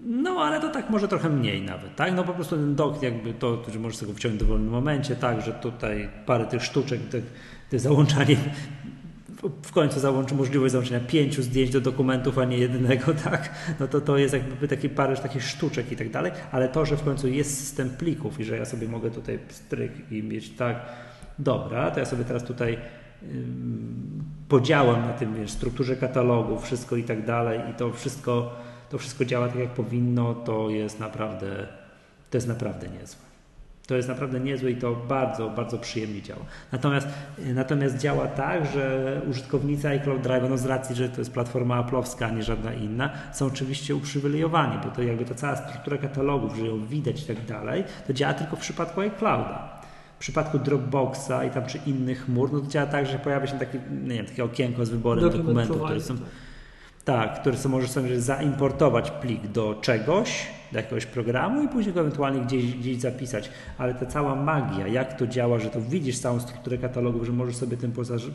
No, 0.06 0.30
ale 0.30 0.60
to 0.60 0.68
tak 0.68 0.90
może 0.90 1.08
trochę 1.08 1.28
mniej 1.28 1.62
nawet, 1.62 1.96
tak? 1.96 2.14
No 2.14 2.24
po 2.24 2.34
prostu 2.34 2.56
ten 2.56 2.74
dok 2.74 3.02
jakby 3.02 3.34
to, 3.34 3.62
że 3.72 3.78
możesz 3.78 3.98
sobie 3.98 4.14
wciągnąć 4.14 4.42
w 4.42 4.46
dowolnym 4.46 4.70
momencie, 4.70 5.16
tak, 5.16 5.42
że 5.42 5.52
tutaj 5.52 6.08
parę 6.26 6.46
tych 6.46 6.64
sztuczek, 6.64 7.00
tych, 7.08 7.24
tych 7.70 7.80
załączanie 7.80 8.36
w 9.62 9.72
końcu 9.72 10.00
załączy 10.00 10.34
możliwość 10.34 10.72
załączenia 10.72 11.00
pięciu 11.00 11.42
zdjęć 11.42 11.70
do 11.70 11.80
dokumentów, 11.80 12.38
a 12.38 12.44
nie 12.44 12.58
jednego, 12.58 13.14
tak? 13.24 13.50
No 13.80 13.88
to 13.88 14.00
to 14.00 14.18
jest 14.18 14.34
jakby 14.34 14.68
taki 14.68 14.88
parę 14.88 15.16
takich 15.16 15.42
sztuczek 15.42 15.92
i 15.92 15.96
tak 15.96 16.10
dalej, 16.10 16.32
ale 16.52 16.68
to, 16.68 16.86
że 16.86 16.96
w 16.96 17.02
końcu 17.02 17.28
jest 17.28 17.58
system 17.58 17.90
plików 17.90 18.40
i 18.40 18.44
że 18.44 18.56
ja 18.56 18.64
sobie 18.64 18.88
mogę 18.88 19.10
tutaj 19.10 19.38
stryk 19.48 19.92
i 20.12 20.22
mieć 20.22 20.50
tak, 20.50 20.76
dobra, 21.38 21.90
to 21.90 22.00
ja 22.00 22.06
sobie 22.06 22.24
teraz 22.24 22.44
tutaj 22.44 22.78
podziałem 24.48 25.00
na 25.00 25.12
tym, 25.12 25.34
wiesz, 25.34 25.50
strukturze 25.50 25.96
katalogu, 25.96 26.60
wszystko 26.60 26.96
i 26.96 27.04
tak 27.04 27.26
dalej 27.26 27.60
i 27.70 27.74
to 27.74 27.92
wszystko, 27.92 28.52
to 28.90 28.98
wszystko 28.98 29.24
działa 29.24 29.48
tak 29.48 29.58
jak 29.58 29.70
powinno, 29.70 30.34
to 30.34 30.70
jest 30.70 31.00
naprawdę, 31.00 31.66
to 32.30 32.36
jest 32.36 32.48
naprawdę 32.48 32.88
niezłe. 32.88 33.22
To 33.86 33.96
jest 33.96 34.08
naprawdę 34.08 34.40
niezłe 34.40 34.70
i 34.70 34.76
to 34.76 34.92
bardzo, 35.08 35.50
bardzo 35.50 35.78
przyjemnie 35.78 36.22
działa. 36.22 36.40
Natomiast, 36.72 37.08
natomiast 37.54 37.98
działa 37.98 38.26
tak, 38.26 38.66
że 38.66 39.20
użytkownicy 39.30 39.88
iCloud 39.88 40.20
Drive, 40.22 40.50
no 40.50 40.58
z 40.58 40.66
racji, 40.66 40.96
że 40.96 41.08
to 41.08 41.20
jest 41.20 41.32
platforma 41.32 41.82
Apple'owska, 41.82 42.24
a 42.24 42.30
nie 42.30 42.42
żadna 42.42 42.74
inna, 42.74 43.10
są 43.32 43.46
oczywiście 43.46 43.94
uprzywilejowani, 43.94 44.78
bo 44.84 44.90
to 44.90 45.02
jakby 45.02 45.24
ta 45.24 45.34
cała 45.34 45.56
struktura 45.56 45.98
katalogów, 45.98 46.56
że 46.56 46.66
ją 46.66 46.86
widać 46.86 47.22
i 47.22 47.26
tak 47.26 47.44
dalej, 47.44 47.84
to 48.06 48.12
działa 48.12 48.34
tylko 48.34 48.56
w 48.56 48.60
przypadku 48.60 49.00
iClouda. 49.00 49.81
W 50.22 50.24
przypadku 50.24 50.58
Dropboxa 50.58 51.44
i 51.48 51.50
tam 51.50 51.66
czy 51.66 51.78
innych 51.86 52.24
chmur, 52.24 52.52
no 52.52 52.60
to 52.60 52.66
działa 52.66 52.86
tak, 52.86 53.06
że 53.06 53.18
pojawia 53.18 53.46
się 53.46 53.58
taki, 53.58 53.78
nie 54.04 54.14
wiem, 54.14 54.26
takie 54.26 54.44
okienko 54.44 54.86
z 54.86 54.90
wyborem 54.90 55.24
Dokument 55.24 55.46
dokumentów, 55.46 55.82
które 55.82 56.00
są, 56.00 56.14
tak, 57.04 57.40
które 57.40 57.56
są, 57.56 57.68
możesz 57.68 57.90
sobie 57.90 58.20
zaimportować 58.20 59.10
plik 59.10 59.46
do 59.46 59.74
czegoś, 59.80 60.46
do 60.72 60.78
jakiegoś 60.78 61.06
programu 61.06 61.62
i 61.62 61.68
później 61.68 61.94
go 61.94 62.00
ewentualnie 62.00 62.40
gdzieś, 62.40 62.74
gdzieś 62.74 63.00
zapisać. 63.00 63.50
Ale 63.78 63.94
ta 63.94 64.06
cała 64.06 64.34
magia, 64.34 64.86
jak 64.86 65.18
to 65.18 65.26
działa, 65.26 65.58
że 65.58 65.70
to 65.70 65.80
widzisz 65.80 66.18
całą 66.18 66.40
strukturę 66.40 66.78
katalogów, 66.78 67.26
że 67.26 67.32
możesz 67.32 67.56
sobie 67.56 67.76
tym 67.76 67.92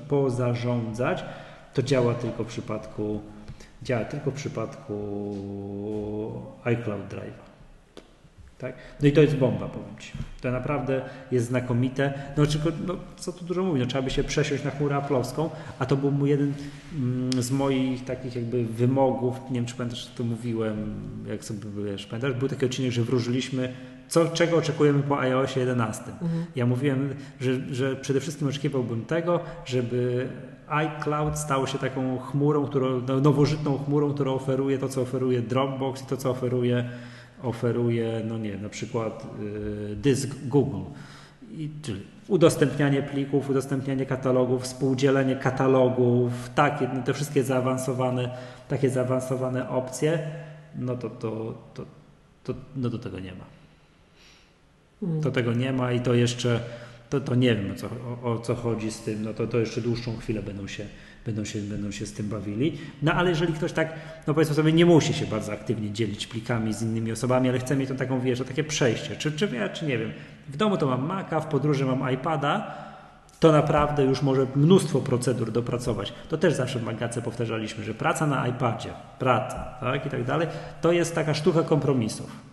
pozarządzać, 0.08 1.26
to 1.74 1.84
działa 1.84 2.14
tylko 2.14 2.44
w 2.44 2.48
przypadku 2.48 3.22
działa 3.84 4.06
tylko 4.06 4.32
w 4.32 4.34
przypadku 4.34 4.94
iCloud 6.64 7.08
Drive. 7.08 7.47
Tak? 8.58 8.76
No 9.02 9.08
i 9.08 9.12
to 9.12 9.22
jest 9.22 9.36
bomba, 9.36 9.68
powiem 9.68 9.98
Ci. 10.00 10.12
To 10.42 10.52
naprawdę 10.52 11.02
jest 11.32 11.46
znakomite. 11.46 12.14
No, 12.38 12.44
no 12.88 12.96
co 13.18 13.32
tu 13.34 13.46
dużo 13.46 13.64
mówić, 13.64 13.82
no, 13.82 13.88
trzeba 13.88 14.02
by 14.02 14.10
się 14.10 14.24
przesiąść 14.24 14.64
na 14.64 14.72
chmurę 14.72 14.96
aplowską, 14.96 15.50
a 15.80 15.86
to 15.86 15.98
był 15.98 16.12
mój 16.12 16.30
jeden 16.30 16.54
mm, 16.96 17.44
z 17.44 17.52
moich 17.52 18.06
takich 18.06 18.36
jakby 18.36 18.66
wymogów, 18.66 19.36
nie 19.50 19.56
wiem 19.56 19.66
czy 19.66 19.76
pamiętasz, 19.76 20.06
to 20.06 20.24
mówiłem, 20.24 20.94
jak 21.28 21.46
sobie 21.46 21.60
wiesz, 21.86 22.06
pamiętasz, 22.06 22.34
był 22.34 22.50
taki 22.50 22.66
odcinek, 22.66 22.92
że 22.92 23.04
wróżyliśmy 23.04 23.74
co, 24.08 24.26
czego 24.26 24.58
oczekujemy 24.58 25.04
po 25.04 25.20
iOSie 25.20 25.60
11. 25.60 26.04
Mhm. 26.22 26.46
Ja 26.56 26.66
mówiłem, 26.66 27.14
że, 27.40 27.76
że 27.76 27.96
przede 27.96 28.20
wszystkim 28.20 28.48
oczekiwałbym 28.48 29.06
tego, 29.06 29.40
żeby 29.66 30.30
iCloud 30.68 31.38
stało 31.38 31.68
się 31.68 31.78
taką 31.78 32.20
chmurą, 32.20 32.66
którą, 32.66 33.02
no, 33.08 33.20
nowożytną 33.20 33.78
chmurą, 33.78 34.14
która 34.14 34.32
oferuje 34.32 34.78
to, 34.78 34.90
co 34.90 35.02
oferuje 35.02 35.42
Dropbox 35.42 36.04
i 36.04 36.06
to, 36.06 36.18
co 36.18 36.30
oferuje 36.30 36.90
oferuje, 37.44 38.22
no 38.26 38.38
nie, 38.38 38.58
na 38.58 38.70
przykład 38.70 39.26
y, 39.92 39.96
dysk 39.96 40.30
Google. 40.46 40.84
I, 41.52 41.70
czyli 41.82 42.02
udostępnianie 42.28 43.02
plików, 43.04 43.50
udostępnianie 43.50 44.06
katalogów, 44.06 44.64
współdzielenie 44.64 45.36
katalogów, 45.36 46.32
takie, 46.56 46.90
no 46.94 47.04
te 47.04 47.14
wszystkie 47.14 47.44
zaawansowane, 47.44 48.30
takie 48.68 48.90
zaawansowane 48.90 49.70
opcje, 49.70 50.20
no 50.76 50.96
to, 50.96 51.10
to, 51.10 51.54
to, 51.74 51.86
to, 52.44 52.54
no 52.76 52.90
do 52.90 53.00
tego 53.00 53.20
nie 53.20 53.32
ma. 53.32 53.46
To 55.22 55.32
tego 55.32 55.54
nie 55.54 55.74
ma 55.74 55.92
i 55.92 56.00
to 56.00 56.14
jeszcze 56.14 56.60
to, 57.10 57.20
to 57.20 57.36
nie 57.36 57.56
wiem 57.56 57.72
o 57.72 57.76
co, 57.76 57.88
o, 58.24 58.34
o 58.34 58.40
co 58.40 58.56
chodzi 58.56 58.92
z 58.92 59.02
tym, 59.02 59.24
no 59.24 59.34
to, 59.34 59.48
to 59.48 59.60
jeszcze 59.60 59.82
dłuższą 59.82 60.18
chwilę 60.18 60.42
będą 60.42 60.68
się, 60.68 60.86
będą, 61.28 61.46
się, 61.46 61.60
będą 61.60 61.92
się 61.92 62.06
z 62.06 62.14
tym 62.14 62.30
bawili. 62.30 62.78
No 63.02 63.14
ale 63.14 63.30
jeżeli 63.30 63.54
ktoś 63.54 63.72
tak, 63.72 63.94
no 64.28 64.34
powiedzmy 64.34 64.56
sobie, 64.56 64.74
nie 64.74 64.86
musi 64.86 65.14
się 65.14 65.26
bardzo 65.26 65.52
aktywnie 65.54 65.92
dzielić 65.92 66.28
plikami 66.28 66.74
z 66.74 66.82
innymi 66.82 67.12
osobami, 67.12 67.50
ale 67.50 67.60
chce 67.60 67.76
mieć 67.76 67.90
to 67.90 67.96
taką, 67.96 68.20
wiesz, 68.20 68.40
takie 68.40 68.64
przejście, 68.64 69.16
czy, 69.16 69.32
czy 69.32 69.50
ja, 69.56 69.70
czy 69.70 69.86
nie 69.86 69.98
wiem, 69.98 70.12
w 70.48 70.58
domu 70.58 70.78
to 70.78 70.86
mam 70.86 71.06
Maca, 71.06 71.40
w 71.40 71.48
podróży 71.48 71.86
mam 71.86 72.12
iPada, 72.12 72.76
to 73.40 73.52
naprawdę 73.52 74.04
już 74.04 74.22
może 74.22 74.48
mnóstwo 74.56 75.00
procedur 75.00 75.52
dopracować. 75.52 76.14
To 76.30 76.38
też 76.38 76.54
zawsze 76.54 76.80
w 76.80 76.84
Magace 76.84 77.22
powtarzaliśmy, 77.22 77.84
że 77.84 77.94
praca 77.94 78.28
na 78.28 78.48
iPadzie, 78.48 78.90
praca 79.20 79.78
tak, 79.82 80.06
i 80.06 80.10
tak 80.10 80.24
dalej, 80.24 80.48
to 80.82 80.92
jest 80.92 81.16
taka 81.16 81.34
sztuka 81.34 81.64
kompromisów. 81.64 82.47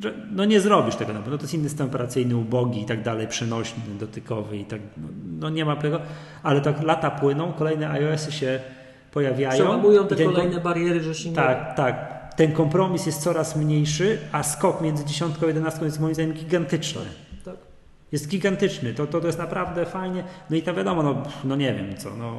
Że 0.00 0.14
no 0.32 0.44
nie 0.44 0.60
zrobisz 0.60 0.96
tego, 0.96 1.12
no, 1.12 1.20
bo 1.22 1.30
no 1.30 1.38
to 1.38 1.44
jest 1.44 1.54
inny 1.54 1.68
system 1.68 1.86
operacyjny, 1.86 2.36
ubogi 2.36 2.82
i 2.82 2.84
tak 2.84 3.02
dalej, 3.02 3.28
przenośny, 3.28 3.82
dotykowy 4.00 4.56
i 4.56 4.64
tak, 4.64 4.80
no, 4.96 5.08
no 5.40 5.50
nie 5.50 5.64
ma 5.64 5.76
tego, 5.76 6.00
ale 6.42 6.60
tak 6.60 6.82
lata 6.82 7.10
płyną, 7.10 7.52
kolejne 7.52 7.90
iOSy 7.90 8.32
się 8.32 8.60
pojawiają. 9.12 9.62
Przełamują 9.64 10.06
te 10.06 10.24
kolejne 10.24 10.60
bariery, 10.60 11.02
że 11.02 11.14
się 11.14 11.32
Tak, 11.32 11.76
tak. 11.76 12.22
Ten 12.36 12.52
kompromis 12.52 13.06
jest 13.06 13.22
coraz 13.22 13.56
mniejszy, 13.56 14.18
a 14.32 14.42
skok 14.42 14.80
między 14.80 15.04
dziesiątką 15.04 15.46
a 15.46 15.48
jedenastką 15.48 15.84
jest 15.84 16.00
moim 16.00 16.14
zdaniem 16.14 16.32
gigantyczny 16.32 17.00
jest 18.12 18.28
gigantyczny. 18.28 18.94
To, 18.94 19.06
to, 19.06 19.20
to 19.20 19.26
jest 19.26 19.38
naprawdę 19.38 19.86
fajnie. 19.86 20.24
No 20.50 20.56
i 20.56 20.62
to 20.62 20.74
wiadomo, 20.74 21.02
no, 21.02 21.22
no 21.44 21.56
nie 21.56 21.74
wiem 21.74 21.96
co, 21.96 22.16
no, 22.16 22.36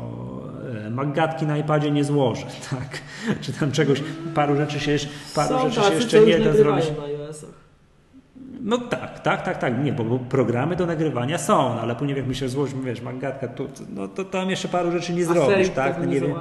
e, 0.86 0.90
magatki 0.90 1.46
na 1.46 1.58
iPadzie 1.58 1.92
nie 1.92 2.04
złożę, 2.04 2.46
tak? 2.70 3.02
Czy 3.42 3.54
tam 3.54 3.72
czegoś, 3.72 4.04
paru 4.36 4.56
rzeczy 4.56 4.80
się, 4.80 4.98
paru 5.36 5.50
Są 5.50 5.70
rzeczy 5.70 5.88
się 5.90 5.94
jeszcze 5.94 6.22
nie 6.22 6.40
da 6.40 6.54
zrobić. 6.54 6.86
No 8.62 8.78
tak, 8.78 9.20
tak, 9.20 9.46
tak, 9.46 9.58
tak. 9.58 9.84
Nie, 9.84 9.94
bo, 9.94 10.04
bo 10.04 10.20
programy 10.20 10.76
do 10.76 10.86
nagrywania 10.86 11.38
są, 11.38 11.76
no, 11.76 11.82
ale 11.82 11.96
później 11.96 12.18
jak 12.18 12.28
myślę, 12.28 12.50
złożyć, 12.50 12.76
wiesz, 12.86 13.02
magatka, 13.02 13.48
to, 13.48 13.68
no 13.90 14.08
to 14.08 14.26
tam 14.26 14.50
jeszcze 14.50 14.68
paru 14.68 14.92
rzeczy 14.92 15.14
nie 15.14 15.22
A 15.22 15.26
zrobisz, 15.26 15.56
Ferit 15.56 15.74
tak? 15.74 15.98
No, 16.00 16.06
nie 16.06 16.14
nie 16.14 16.22
wiem. 16.22 16.36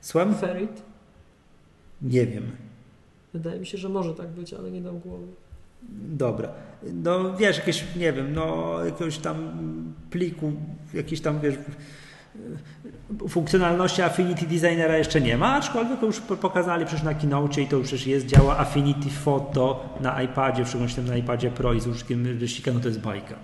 Słucham? 0.00 0.34
Ferit? 0.34 0.82
Nie 2.02 2.26
wiem. 2.26 2.50
Wydaje 3.34 3.60
mi 3.60 3.66
się, 3.66 3.78
że 3.78 3.88
może 3.88 4.14
tak 4.14 4.28
być, 4.28 4.54
ale 4.54 4.70
nie 4.70 4.80
dam 4.80 4.98
głowy. 4.98 5.26
Dobra. 6.08 6.48
No 6.92 7.36
wiesz, 7.36 7.58
jakieś, 7.58 7.84
nie 7.96 8.12
wiem, 8.12 8.34
no 8.34 8.76
jakiegoś 8.84 9.18
tam 9.18 9.52
pliku, 10.10 10.52
jakieś 10.94 11.20
tam, 11.20 11.40
wiesz, 11.40 11.54
funkcjonalności 13.28 14.02
Affinity 14.02 14.46
Designera 14.46 14.96
jeszcze 14.98 15.20
nie 15.20 15.36
ma, 15.36 15.54
aczkolwiek 15.54 16.02
już 16.02 16.20
pokazali 16.20 16.86
przecież 16.86 17.04
na 17.04 17.14
keynote 17.14 17.62
i 17.62 17.66
to 17.66 17.76
już 17.76 17.86
przecież 17.86 18.06
jest, 18.06 18.26
działa 18.26 18.58
Affinity 18.58 19.10
Photo 19.10 19.88
na 20.00 20.22
iPadzie, 20.22 20.64
w 20.64 20.68
szczególności 20.68 21.00
na 21.00 21.16
iPadzie 21.16 21.50
Pro 21.50 21.72
i 21.72 21.80
z 21.80 21.86
użytkiem 21.86 22.26
ryścika, 22.40 22.72
no 22.72 22.80
to 22.80 22.88
jest 22.88 23.00
bajka. 23.00 23.34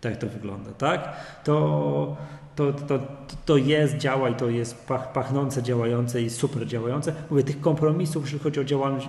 Tak 0.00 0.16
to 0.16 0.26
wygląda, 0.26 0.72
tak? 0.72 1.16
To, 1.44 2.16
to, 2.56 2.72
to, 2.72 2.98
to 3.46 3.56
jest, 3.56 3.96
działa 3.96 4.28
i 4.28 4.34
to 4.34 4.50
jest 4.50 4.86
pach, 4.86 5.12
pachnące, 5.12 5.62
działające 5.62 6.22
i 6.22 6.30
super 6.30 6.66
działające. 6.66 7.14
Mówię, 7.30 7.42
tych 7.42 7.60
kompromisów, 7.60 8.22
jeżeli 8.24 8.42
chodzi 8.42 8.60
o 8.60 8.64
działalność, 8.64 9.08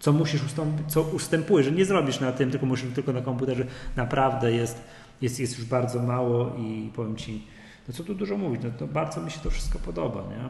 co 0.00 0.12
musisz 0.12 0.44
ustąpić, 0.44 0.92
co 0.92 1.02
ustępujesz, 1.02 1.66
że 1.66 1.72
nie 1.72 1.84
zrobisz 1.84 2.20
na 2.20 2.32
tym, 2.32 2.50
tylko 2.50 2.66
musisz 2.66 2.94
tylko 2.94 3.12
na 3.12 3.20
komputerze, 3.20 3.64
naprawdę 3.96 4.52
jest, 4.52 4.84
jest, 5.20 5.40
jest 5.40 5.58
już 5.58 5.66
bardzo 5.66 6.02
mało 6.02 6.52
i 6.58 6.90
powiem 6.96 7.16
Ci, 7.16 7.46
no 7.88 7.94
co 7.94 8.04
tu 8.04 8.14
dużo 8.14 8.36
mówić, 8.38 8.62
no 8.64 8.70
to 8.78 8.86
bardzo 8.86 9.20
mi 9.20 9.30
się 9.30 9.40
to 9.40 9.50
wszystko 9.50 9.78
podoba, 9.78 10.20
nie? 10.20 10.48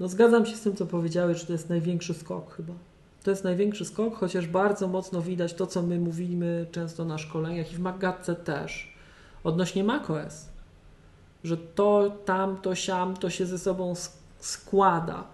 No 0.00 0.08
zgadzam 0.08 0.46
się 0.46 0.56
z 0.56 0.60
tym, 0.60 0.76
co 0.76 0.86
powiedziałeś, 0.86 1.40
że 1.40 1.46
to 1.46 1.52
jest 1.52 1.68
największy 1.68 2.14
skok 2.14 2.54
chyba. 2.54 2.74
To 3.22 3.30
jest 3.30 3.44
największy 3.44 3.84
skok, 3.84 4.14
chociaż 4.14 4.46
bardzo 4.46 4.88
mocno 4.88 5.22
widać 5.22 5.54
to, 5.54 5.66
co 5.66 5.82
my 5.82 5.98
mówimy 6.00 6.66
często 6.72 7.04
na 7.04 7.18
szkoleniach 7.18 7.72
i 7.72 7.76
w 7.76 7.80
Magatce 7.80 8.34
też, 8.34 8.94
odnośnie 9.44 9.84
macOS, 9.84 10.48
że 11.44 11.56
to, 11.56 12.10
tam, 12.24 12.56
to, 12.56 12.74
siam, 12.74 13.16
to 13.16 13.30
się 13.30 13.46
ze 13.46 13.58
sobą 13.58 13.94
składa 14.38 15.24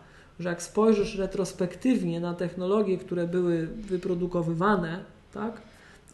że 0.41 0.49
jak 0.49 0.63
spojrzysz 0.63 1.15
retrospektywnie 1.15 2.21
na 2.21 2.35
technologie, 2.35 2.99
które 2.99 3.27
były 3.27 3.67
wyprodukowywane, 3.67 5.05
tak, 5.35 5.63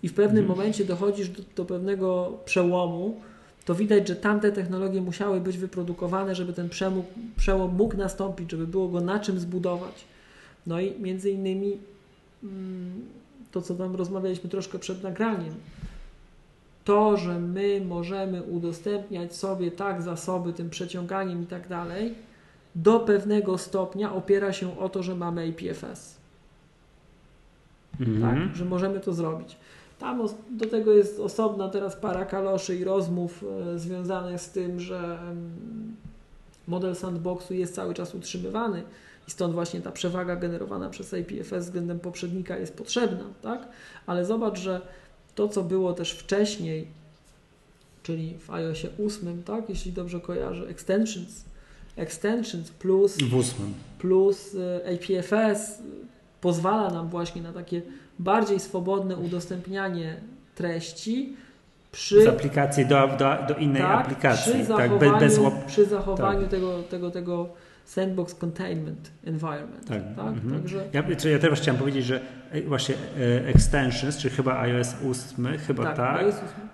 i 0.02 0.08
w 0.08 0.14
pewnym 0.14 0.44
hmm. 0.44 0.58
momencie 0.58 0.84
dochodzisz 0.84 1.28
do, 1.28 1.42
do, 1.56 1.64
pewnego 1.64 2.38
przełomu, 2.44 3.20
to 3.70 3.74
widać, 3.74 4.08
że 4.08 4.16
tamte 4.16 4.52
technologie 4.52 5.00
musiały 5.00 5.40
być 5.40 5.58
wyprodukowane, 5.58 6.34
żeby 6.34 6.52
ten 6.52 6.68
przełom, 6.68 7.02
przełom 7.36 7.74
mógł 7.74 7.96
nastąpić, 7.96 8.50
żeby 8.50 8.66
było 8.66 8.88
go 8.88 9.00
na 9.00 9.20
czym 9.20 9.40
zbudować. 9.40 10.04
No 10.66 10.80
i 10.80 11.00
między 11.00 11.30
innymi 11.30 11.78
mm, 12.42 13.02
to, 13.50 13.62
co 13.62 13.74
tam 13.74 13.96
rozmawialiśmy 13.96 14.50
troszkę 14.50 14.78
przed 14.78 15.02
nagraniem, 15.02 15.54
to, 16.84 17.16
że 17.16 17.38
my 17.38 17.82
możemy 17.88 18.42
udostępniać 18.42 19.36
sobie 19.36 19.70
tak 19.70 20.02
zasoby 20.02 20.52
tym 20.52 20.70
przeciąganiem 20.70 21.42
i 21.42 21.46
tak 21.46 21.68
dalej, 21.68 22.14
do 22.74 23.00
pewnego 23.00 23.58
stopnia 23.58 24.14
opiera 24.14 24.52
się 24.52 24.78
o 24.78 24.88
to, 24.88 25.02
że 25.02 25.14
mamy 25.14 25.48
APFS. 25.48 26.16
Mhm. 28.00 28.20
Tak, 28.20 28.56
że 28.56 28.64
możemy 28.64 29.00
to 29.00 29.12
zrobić. 29.12 29.56
Tam 30.00 30.28
do 30.50 30.66
tego 30.66 30.92
jest 30.92 31.20
osobna 31.20 31.68
teraz 31.68 31.96
para 31.96 32.24
kaloszy 32.24 32.76
i 32.76 32.84
rozmów 32.84 33.44
e, 33.74 33.78
związanych 33.78 34.40
z 34.40 34.50
tym, 34.50 34.80
że 34.80 35.18
model 36.68 36.96
sandboxu 36.96 37.54
jest 37.54 37.74
cały 37.74 37.94
czas 37.94 38.14
utrzymywany 38.14 38.82
i 39.28 39.30
stąd 39.30 39.54
właśnie 39.54 39.80
ta 39.80 39.92
przewaga 39.92 40.36
generowana 40.36 40.90
przez 40.90 41.14
APFS 41.14 41.64
względem 41.64 42.00
poprzednika 42.00 42.58
jest 42.58 42.76
potrzebna, 42.76 43.24
tak? 43.42 43.68
Ale 44.06 44.24
zobacz, 44.24 44.58
że 44.58 44.80
to, 45.34 45.48
co 45.48 45.62
było 45.62 45.92
też 45.92 46.12
wcześniej, 46.12 46.86
czyli 48.02 48.38
w 48.38 48.50
iOSie 48.50 48.88
8, 49.06 49.42
tak, 49.42 49.68
jeśli 49.68 49.92
dobrze 49.92 50.20
kojarzę, 50.20 50.68
extensions, 50.68 51.44
extensions 51.96 52.70
plus, 52.70 53.16
plus 53.98 54.54
e, 54.54 54.94
APFS 54.94 55.78
pozwala 56.40 56.90
nam 56.90 57.08
właśnie 57.08 57.42
na 57.42 57.52
takie 57.52 57.82
bardziej 58.20 58.60
swobodne 58.60 59.16
udostępnianie 59.16 60.20
treści 60.54 61.36
przy, 61.92 62.22
z 62.22 62.26
aplikacji 62.26 62.86
do, 62.86 63.08
do, 63.18 63.36
do 63.48 63.54
innej 63.54 63.82
tak, 63.82 64.00
aplikacji. 64.00 64.52
Przy 64.52 64.58
tak, 64.58 64.66
zachowaniu, 64.66 65.10
tak, 65.10 65.20
bez, 65.20 65.38
bez 65.38 65.52
przy 65.66 65.84
zachowaniu 65.84 66.40
tak. 66.40 66.50
tego, 66.50 66.82
tego, 66.82 67.10
tego 67.10 67.48
sandbox 67.84 68.34
containment 68.34 69.10
environment. 69.24 69.88
Tak. 69.88 70.02
tak? 70.16 70.26
Mhm. 70.26 70.60
Także... 70.60 70.84
Ja, 70.92 71.30
ja 71.30 71.38
też 71.38 71.60
chciałem 71.60 71.78
powiedzieć, 71.78 72.04
że 72.04 72.20
e, 72.50 72.62
właśnie 72.62 72.94
e, 72.94 73.46
extensions, 73.46 74.18
czy 74.18 74.30
chyba 74.30 74.60
iOS 74.60 74.94
8, 75.10 75.58
chyba 75.66 75.84
tak, 75.84 75.96
tak 75.96 76.26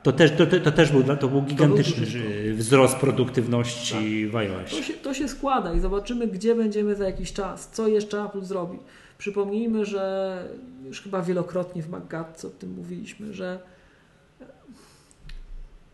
to, 0.03 0.13
też, 0.13 0.33
to, 0.33 0.47
to, 0.47 0.73
też 0.73 0.93
był, 0.93 1.17
to 1.17 1.29
był 1.29 1.43
gigantyczny 1.43 2.07
to 2.07 2.13
był 2.13 2.57
wzrost 2.57 2.97
produktywności 2.97 4.23
tak. 4.23 4.33
w 4.33 4.37
iOS. 4.37 4.71
To 4.71 4.83
się, 4.83 4.95
to 4.95 5.15
się 5.15 5.29
składa 5.29 5.73
i 5.73 5.81
zobaczymy, 5.81 6.27
gdzie 6.27 6.55
będziemy 6.55 6.95
za 6.95 7.05
jakiś 7.05 7.33
czas, 7.33 7.69
co 7.69 7.89
jeszcze 7.89 8.23
Apple 8.23 8.43
zrobi. 8.43 8.79
Przypomnijmy, 9.19 9.85
że 9.85 10.43
już 10.85 11.03
chyba 11.03 11.23
wielokrotnie 11.23 11.83
w 11.83 11.89
MacGatce 11.89 12.49
o 12.49 12.51
tym 12.51 12.75
mówiliśmy, 12.75 13.35
że 13.35 13.59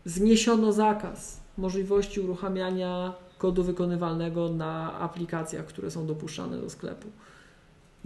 zniesiono 0.05 0.73
zakaz 0.73 1.39
możliwości 1.57 2.19
uruchamiania 2.21 3.13
kodu 3.37 3.63
wykonywalnego 3.63 4.49
na 4.49 4.99
aplikacjach, 4.99 5.65
które 5.65 5.91
są 5.91 6.07
dopuszczane 6.07 6.57
do 6.57 6.69
sklepu. 6.69 7.07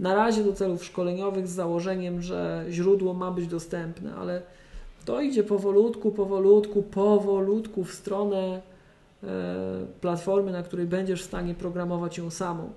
Na 0.00 0.14
razie 0.14 0.44
do 0.44 0.52
celów 0.52 0.84
szkoleniowych 0.84 1.48
z 1.48 1.50
założeniem, 1.50 2.22
że 2.22 2.64
źródło 2.70 3.14
ma 3.14 3.30
być 3.30 3.46
dostępne, 3.46 4.14
ale 4.14 4.42
to 5.04 5.20
idzie 5.20 5.44
powolutku, 5.44 6.10
powolutku, 6.10 6.82
powolutku 6.82 7.84
w 7.84 7.94
stronę 7.94 8.62
e, 9.22 9.26
platformy, 10.00 10.52
na 10.52 10.62
której 10.62 10.86
będziesz 10.86 11.22
w 11.22 11.26
stanie 11.26 11.54
programować 11.54 12.18
ją 12.18 12.30
samą. 12.30 12.72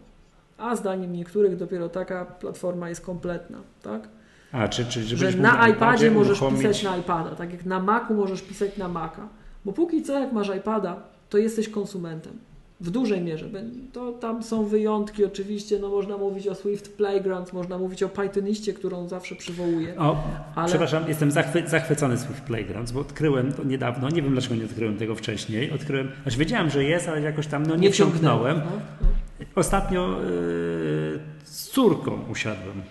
A 0.62 0.76
zdaniem 0.76 1.14
niektórych 1.14 1.58
dopiero 1.58 1.90
taka 1.90 2.26
platforma 2.26 2.90
jest 2.90 3.02
kompletna, 3.02 3.58
tak? 3.84 4.08
A, 4.52 4.68
czy, 4.68 4.86
czy, 4.86 5.18
że 5.18 5.32
na 5.32 5.68
iPadzie 5.68 6.12
możesz 6.12 6.40
pisać 6.40 6.84
na 6.84 6.98
iPada, 6.98 7.36
tak 7.36 7.52
jak 7.52 7.66
na 7.66 7.80
Macu 7.80 8.14
możesz 8.14 8.42
pisać 8.42 8.78
na 8.78 8.88
Maca. 8.88 9.28
Bo 9.66 9.74
póki 9.74 10.04
co, 10.04 10.20
jak 10.20 10.32
masz 10.34 10.50
iPada, 10.58 10.96
to 11.30 11.38
jesteś 11.38 11.70
konsumentem. 11.70 12.34
W 12.82 12.90
dużej 12.92 13.22
mierze. 13.22 13.50
To 13.94 14.12
tam 14.12 14.44
są 14.44 14.66
wyjątki 14.66 15.26
oczywiście, 15.26 15.80
no 15.80 15.90
można 15.90 16.18
mówić 16.18 16.48
o 16.48 16.56
Swift 16.56 16.98
Playground, 16.98 17.54
można 17.54 17.78
mówić 17.78 18.04
o 18.04 18.10
Pythoniście, 18.10 18.74
którą 18.74 19.08
zawsze 19.08 19.36
przywołuję. 19.36 19.98
O, 19.98 20.24
ale... 20.56 20.68
Przepraszam, 20.68 21.04
jestem 21.08 21.32
zachwy 21.32 21.64
zachwycony 21.68 22.18
Swift 22.18 22.42
Playground, 22.42 22.92
bo 22.92 23.00
odkryłem 23.00 23.54
to 23.54 23.64
niedawno, 23.64 24.10
nie 24.10 24.22
wiem 24.22 24.32
dlaczego 24.32 24.56
nie 24.56 24.66
odkryłem 24.66 24.98
tego 24.98 25.16
wcześniej, 25.16 25.72
odkryłem, 25.72 26.12
znaczy 26.24 26.38
wiedziałem, 26.38 26.70
że 26.70 26.84
jest, 26.84 27.08
ale 27.08 27.22
jakoś 27.22 27.48
tam 27.48 27.66
no, 27.66 27.76
nie, 27.76 27.82
nie 27.82 27.92
wsiąknąłem. 27.92 28.58
No, 28.58 28.64
no. 29.02 29.08
Ostatnio 29.56 30.20
yy, 30.22 31.20
z 31.44 31.70
córką 31.70 32.20
usiadłem 32.30 32.82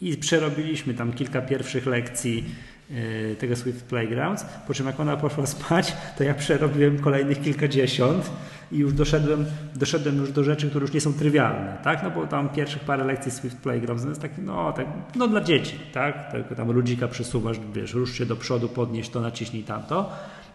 i 0.00 0.16
przerobiliśmy 0.16 0.94
tam 0.94 1.12
kilka 1.12 1.40
pierwszych 1.42 1.86
lekcji 1.86 2.44
yy, 2.90 3.36
tego 3.38 3.56
Swift 3.56 3.84
Playgrounds, 3.84 4.46
po 4.66 4.74
czym 4.74 4.86
jak 4.86 5.00
ona 5.00 5.16
poszła 5.16 5.46
spać, 5.46 5.96
to 6.18 6.24
ja 6.24 6.34
przerobiłem 6.34 6.98
kolejnych 6.98 7.42
kilkadziesiąt 7.42 8.30
i 8.72 8.78
już 8.78 8.92
doszedłem, 8.92 9.46
doszedłem 9.74 10.16
już 10.16 10.32
do 10.32 10.44
rzeczy, 10.44 10.70
które 10.70 10.82
już 10.82 10.92
nie 10.92 11.00
są 11.00 11.12
trywialne, 11.12 11.78
tak? 11.84 12.02
No 12.02 12.10
bo 12.10 12.26
tam 12.26 12.48
pierwszych 12.48 12.82
parę 12.82 13.04
lekcji 13.04 13.32
Swift 13.32 13.56
Playground 13.56 14.02
to 14.02 14.08
jest 14.08 14.22
taki, 14.22 14.40
no, 14.40 14.72
tak, 14.72 14.86
no 15.16 15.28
dla 15.28 15.40
dzieci, 15.40 15.78
tak? 15.92 16.32
Tylko 16.32 16.54
tam 16.54 16.72
ludzika 16.72 17.08
przesuwasz, 17.08 17.56
wiesz, 17.74 17.94
rusz 17.94 18.18
się 18.18 18.26
do 18.26 18.36
przodu, 18.36 18.68
podnieś 18.68 19.08
to, 19.08 19.20
naciśnij 19.20 19.62
tamto 19.62 20.12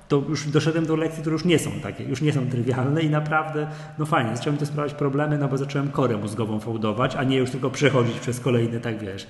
to 0.10 0.24
już 0.30 0.48
doszedłem 0.48 0.86
do 0.86 0.96
lekcji, 0.96 1.22
które 1.22 1.34
już 1.34 1.46
nie 1.46 1.60
są 1.60 1.72
takie, 1.72 2.04
już 2.04 2.22
nie 2.22 2.34
są 2.34 2.50
trywialne 2.50 3.02
i 3.02 3.10
naprawdę, 3.10 3.68
no 4.00 4.06
fajnie, 4.06 4.38
zacząłem 4.38 4.58
to 4.58 4.66
sprawiać 4.66 4.94
problemy, 4.94 5.38
no 5.38 5.48
bo 5.48 5.58
zacząłem 5.58 5.92
korę 5.92 6.18
mózgową 6.18 6.60
fałdować, 6.60 7.16
a 7.16 7.24
nie 7.24 7.38
już 7.38 7.52
tylko 7.52 7.70
przechodzić 7.70 8.20
przez 8.20 8.40
kolejne, 8.40 8.80
tak 8.80 9.00
wiesz, 9.00 9.28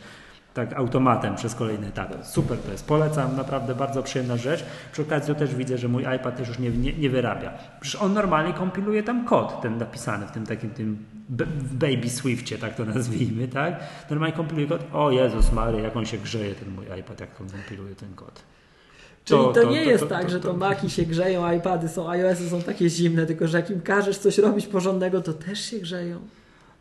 tak 0.53 0.74
automatem 0.74 1.35
przez 1.35 1.56
kolejne 1.56 1.88
etapy. 1.88 2.17
Super 2.24 2.58
to 2.58 2.72
jest, 2.72 2.88
polecam, 2.88 3.35
naprawdę 3.35 3.75
bardzo 3.75 4.03
przyjemna 4.03 4.38
rzecz. 4.38 4.66
Przy 4.91 5.01
okazji 5.01 5.35
też 5.35 5.56
widzę, 5.56 5.77
że 5.77 5.88
mój 5.88 6.03
iPad 6.16 6.38
też 6.38 6.48
już 6.48 6.59
nie, 6.59 6.69
nie, 6.69 6.93
nie 6.93 7.09
wyrabia. 7.09 7.53
Przecież 7.82 8.01
on 8.01 8.14
normalnie 8.14 8.53
kompiluje 8.53 9.03
tam 9.03 9.25
kod, 9.25 9.61
ten 9.61 9.77
napisany 9.77 10.27
w 10.27 10.32
tym 10.32 10.45
takim 10.45 10.69
tym 10.69 11.06
Baby 11.72 12.09
Swiftie, 12.09 12.58
tak 12.58 12.75
to 12.75 12.85
nazwijmy, 12.95 13.48
tak? 13.48 13.80
Normalnie 14.09 14.35
kompiluje 14.35 14.67
kod. 14.67 14.82
O 14.93 15.11
Jezus 15.11 15.51
Mary, 15.51 15.82
jak 15.82 15.95
on 15.95 16.06
się 16.06 16.17
grzeje, 16.17 16.56
ten 16.56 16.69
mój 16.69 16.85
iPad, 16.99 17.19
jak 17.19 17.41
on 17.41 17.49
kompiluje 17.49 17.95
ten 17.95 18.14
kod. 18.14 18.43
Czyli 19.30 19.41
to, 19.41 19.53
to, 19.53 19.61
to 19.61 19.72
nie 19.72 19.83
to, 19.83 19.90
jest 19.90 20.08
tak, 20.08 20.30
że 20.30 20.40
to 20.40 20.53
Maki 20.53 20.90
się 20.90 21.03
grzeją, 21.03 21.51
iPady 21.51 21.90
są, 21.90 22.09
iOSy 22.09 22.49
są 22.49 22.61
takie 22.61 22.90
zimne, 22.90 23.25
tylko 23.25 23.48
że 23.48 23.58
jak 23.58 23.69
im 23.69 23.82
każesz 23.82 24.17
coś 24.17 24.38
robić 24.38 24.67
porządnego, 24.67 25.22
to 25.22 25.33
też 25.33 25.59
się 25.59 25.80
grzeją. 25.80 26.19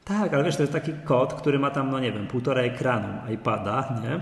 Tak, 0.04 0.34
ale 0.34 0.44
wiesz, 0.44 0.56
to 0.56 0.62
jest 0.62 0.72
taki 0.72 0.92
kod, 1.04 1.34
który 1.34 1.58
ma 1.58 1.70
tam, 1.70 1.90
no 1.90 2.00
nie 2.00 2.12
wiem, 2.12 2.26
półtora 2.26 2.62
ekranu 2.62 3.08
iPada, 3.34 4.00
nie? 4.02 4.20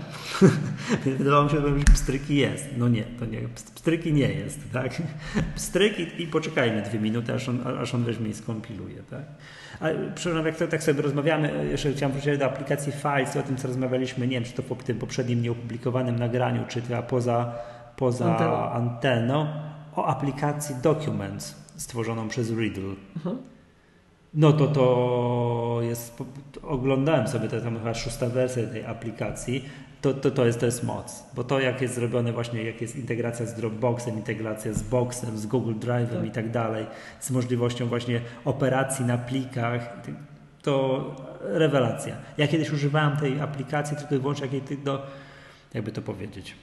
Wydawało 1.17 1.43
mi 1.43 1.49
się, 1.49 1.61
że 1.61 1.93
pstryki 1.93 2.35
jest. 2.35 2.65
No 2.77 2.87
nie, 2.87 3.03
to 3.03 3.25
nie, 3.25 3.39
pstryki 3.75 4.13
nie 4.13 4.33
jest, 4.33 4.59
tak? 4.73 4.91
Pstryk 5.55 5.99
i, 5.99 6.23
i 6.23 6.27
poczekajmy 6.27 6.81
dwie 6.81 6.99
minuty, 6.99 7.33
aż 7.33 7.49
on, 7.49 7.59
aż 7.81 7.95
on 7.95 8.03
weźmie 8.03 8.29
i 8.29 8.33
skompiluje, 8.33 9.03
tak? 9.09 9.23
A 9.79 9.85
przepraszam, 10.15 10.45
jak 10.45 10.57
to, 10.57 10.67
tak 10.67 10.83
sobie 10.83 11.01
rozmawiamy, 11.01 11.67
jeszcze 11.71 11.93
chciałem 11.93 12.13
wrócić 12.13 12.37
do 12.37 12.45
aplikacji 12.45 12.91
Files 12.91 13.35
i 13.35 13.39
o 13.39 13.43
tym, 13.43 13.57
co 13.57 13.67
rozmawialiśmy, 13.67 14.27
nie 14.27 14.35
wiem, 14.35 14.43
czy 14.43 14.53
to 14.53 14.63
po 14.63 14.75
tym 14.75 14.99
poprzednim 14.99 15.41
nieopublikowanym 15.41 16.19
nagraniu, 16.19 16.63
czy 16.67 16.81
to 16.81 17.03
poza 17.03 17.53
poza 17.97 18.25
anteną, 18.25 18.69
anteną 18.69 19.47
o 19.95 20.05
aplikacji 20.05 20.75
Documents 20.83 21.55
stworzoną 21.75 22.27
przez 22.27 22.51
Riddle. 22.51 22.95
Mhm. 23.15 23.37
No 24.33 24.53
to 24.53 24.67
to 24.67 25.79
jest, 25.81 26.17
oglądałem 26.63 27.27
sobie, 27.27 27.49
to 27.49 27.61
tam 27.61 27.77
chyba 27.77 27.93
szósta 27.93 28.29
wersja 28.29 28.67
tej 28.67 28.85
aplikacji, 28.85 29.65
to, 30.01 30.13
to, 30.13 30.31
to, 30.31 30.45
jest, 30.45 30.59
to 30.59 30.65
jest 30.65 30.83
moc, 30.83 31.23
bo 31.35 31.43
to 31.43 31.59
jak 31.59 31.81
jest 31.81 31.95
zrobione 31.95 32.33
właśnie, 32.33 32.63
jak 32.63 32.81
jest 32.81 32.95
integracja 32.95 33.45
z 33.45 33.53
Dropboxem, 33.53 34.15
integracja 34.15 34.73
z 34.73 34.83
Boxem, 34.83 35.37
z 35.37 35.45
Google 35.45 35.73
Drive'em 35.73 36.17
tak. 36.17 36.25
i 36.25 36.31
tak 36.31 36.51
dalej, 36.51 36.85
z 37.19 37.31
możliwością 37.31 37.85
właśnie 37.85 38.21
operacji 38.45 39.05
na 39.05 39.17
plikach, 39.17 40.01
to 40.61 41.05
rewelacja. 41.41 42.15
Ja 42.37 42.47
kiedyś 42.47 42.71
używałem 42.71 43.17
tej 43.17 43.41
aplikacji 43.41 43.97
tylko 43.97 44.15
i 44.15 44.19
wyłącznie, 44.19 44.47
do, 44.83 45.05
jakby 45.73 45.91
to 45.91 46.01
powiedzieć, 46.01 46.55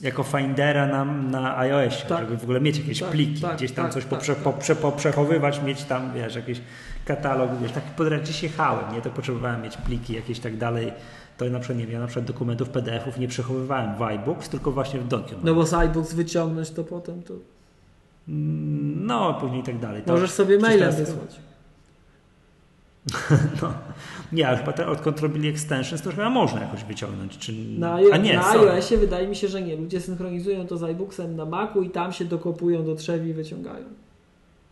jako 0.00 0.22
findera 0.22 0.86
na, 0.86 1.04
na 1.04 1.58
iOSie, 1.58 2.06
tak. 2.08 2.20
żeby 2.20 2.36
w 2.36 2.42
ogóle 2.42 2.60
mieć 2.60 2.78
jakieś 2.78 3.00
tak, 3.00 3.10
pliki, 3.10 3.40
tak, 3.40 3.56
gdzieś 3.56 3.72
tam 3.72 3.84
tak, 3.84 3.94
coś 3.94 4.04
tak, 4.04 4.10
poprze, 4.10 4.34
tak. 4.34 4.44
poprze, 4.44 4.76
poprzechowywać, 4.76 5.62
mieć 5.62 5.84
tam, 5.84 6.12
wiesz, 6.12 6.34
jakiś 6.34 6.60
katalog, 7.04 7.50
wiesz, 7.62 7.72
taki 7.72 7.90
podręcz 7.96 8.42
jechałem, 8.42 8.94
nie, 8.94 9.02
to 9.02 9.10
potrzebowałem 9.10 9.62
mieć 9.62 9.76
pliki 9.76 10.14
jakieś 10.14 10.40
tak 10.40 10.56
dalej, 10.56 10.92
to 11.36 11.44
na 11.44 11.58
przykład, 11.58 11.78
nie 11.78 11.84
wiem, 11.84 11.94
ja 11.94 12.00
na 12.00 12.06
przykład 12.06 12.26
dokumentów 12.26 12.68
PDF-ów 12.68 13.18
nie 13.18 13.28
przechowywałem 13.28 13.96
w 13.96 14.02
iBooks, 14.02 14.48
tylko 14.48 14.72
właśnie 14.72 15.00
w 15.00 15.08
Document. 15.08 15.44
No 15.44 15.54
bo 15.54 15.66
z 15.66 15.74
iBooks 15.74 16.14
wyciągnąć 16.14 16.70
to 16.70 16.84
potem 16.84 17.22
to... 17.22 17.34
No, 18.28 19.34
później 19.34 19.60
i 19.60 19.64
tak 19.64 19.78
dalej. 19.78 20.02
To 20.02 20.12
Możesz 20.12 20.30
sobie 20.30 20.58
maila 20.58 20.90
wysłać. 20.90 21.40
No. 23.62 23.72
Nie, 24.32 24.48
ale 24.48 24.56
chyba 24.56 24.72
te, 24.72 24.86
odkąd 24.86 25.20
robili 25.20 25.48
extensions, 25.48 26.02
to 26.02 26.10
chyba 26.10 26.30
można 26.30 26.60
jakoś 26.60 26.84
wyciągnąć. 26.84 27.38
Czy... 27.38 27.52
Na, 27.52 27.98
A 28.12 28.16
nie, 28.16 28.36
na 28.36 28.50
iOSie 28.50 28.96
wydaje 28.96 29.28
mi 29.28 29.36
się, 29.36 29.48
że 29.48 29.62
nie. 29.62 29.76
Ludzie 29.76 30.00
synchronizują 30.00 30.66
to 30.66 30.76
z 30.76 30.82
iBooksem 30.82 31.36
na 31.36 31.44
Macu 31.44 31.82
i 31.82 31.90
tam 31.90 32.12
się 32.12 32.24
dokopują 32.24 32.84
do 32.84 32.94
trzewi 32.94 33.30
i 33.30 33.34
wyciągają. 33.34 33.84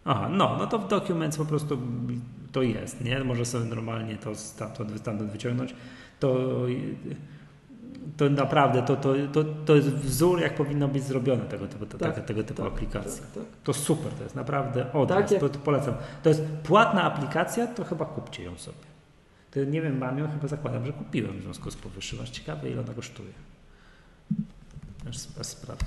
Aha, 0.05 0.28
no, 0.33 0.57
no 0.59 0.67
to 0.67 0.78
w 0.78 0.89
Documents 0.89 1.36
po 1.36 1.44
prostu 1.44 1.78
to 2.52 2.62
jest, 2.62 3.05
nie? 3.05 3.25
Może 3.25 3.44
sobie 3.44 3.65
normalnie 3.65 4.17
to 4.17 4.35
stamtąd, 4.35 4.99
stamtąd 5.01 5.31
wyciągnąć. 5.31 5.75
To 6.20 6.36
to 8.17 8.31
naprawdę 8.31 8.83
to, 8.83 8.97
to, 8.97 9.15
to, 9.33 9.44
to 9.65 9.76
jest 9.76 9.89
wzór, 9.89 10.41
jak 10.41 10.55
powinno 10.55 10.89
być 10.89 11.02
zrobione 11.02 11.44
tego 11.44 11.67
typu, 11.67 11.86
tak, 11.86 11.99
tego, 11.99 12.26
tego 12.26 12.44
typu 12.44 12.62
tak, 12.62 12.73
aplikacji. 12.73 13.23
Tak, 13.23 13.33
tak. 13.33 13.52
To 13.65 13.73
super, 13.73 14.12
to 14.12 14.23
jest 14.23 14.35
naprawdę 14.35 14.93
od 14.93 15.09
tak, 15.09 15.31
jak... 15.31 15.41
to, 15.41 15.49
to 15.49 15.59
polecam. 15.59 15.94
To 16.23 16.28
jest 16.28 16.43
płatna 16.62 17.02
aplikacja, 17.02 17.67
to 17.67 17.85
chyba 17.85 18.05
kupcie 18.05 18.43
ją 18.43 18.57
sobie. 18.57 18.85
Nie 19.65 19.83
wiem, 19.83 19.99
mam 19.99 20.18
ją, 20.18 20.31
chyba 20.31 20.49
zakładam, 20.49 20.86
że 20.86 20.93
kupiłem 20.93 21.39
w 21.39 21.43
związku 21.43 21.70
z 21.70 21.76
powyższym. 21.76 22.20
Aż 22.20 22.31
ciekawe, 22.31 22.70
ile 22.70 22.81
ona 22.81 22.94
kosztuje. 22.94 23.33
Aż, 25.09 25.17
sprawdzę. 25.47 25.86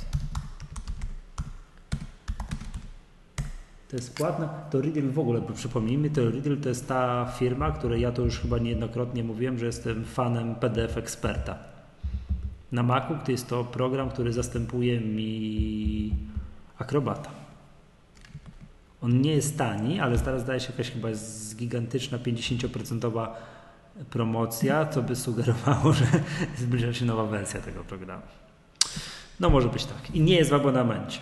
To 3.89 3.95
jest 3.95 4.15
płatna, 4.15 4.47
to 4.47 4.81
Riddle 4.81 5.11
w 5.11 5.19
ogóle, 5.19 5.41
przypomnijmy, 5.53 6.09
to 6.09 6.29
Riddle 6.29 6.57
to 6.57 6.69
jest 6.69 6.87
ta 6.87 7.31
firma, 7.39 7.71
której 7.71 8.01
ja 8.01 8.11
to 8.11 8.21
już 8.21 8.39
chyba 8.39 8.57
niejednokrotnie 8.57 9.23
mówiłem, 9.23 9.59
że 9.59 9.65
jestem 9.65 10.05
fanem 10.05 10.55
PDF 10.55 10.97
eksperta 10.97 11.69
na 12.71 12.83
Macu, 12.83 13.13
to 13.25 13.31
jest 13.31 13.47
to 13.47 13.63
program, 13.63 14.09
który 14.09 14.33
zastępuje 14.33 14.99
mi 14.99 16.13
Acrobata. 16.77 17.29
On 19.01 19.21
nie 19.21 19.31
jest 19.31 19.57
tani, 19.57 19.99
ale 19.99 20.19
teraz 20.19 20.41
zdaje 20.41 20.59
się 20.59 20.71
jakaś 20.71 20.91
chyba 20.91 21.09
jest 21.09 21.57
gigantyczna 21.57 22.17
50% 22.17 23.29
promocja, 24.09 24.85
co 24.85 25.01
by 25.01 25.15
sugerowało, 25.15 25.93
że 25.99 26.05
zbliża 26.57 26.93
się 26.93 27.05
nowa 27.05 27.25
wersja 27.25 27.61
tego 27.61 27.83
programu. 27.83 28.23
No 29.39 29.49
może 29.49 29.69
być 29.69 29.85
tak. 29.85 30.15
I 30.15 30.21
nie 30.21 30.35
jest 30.35 30.49
w 30.49 30.53
abonamencie. 30.53 31.19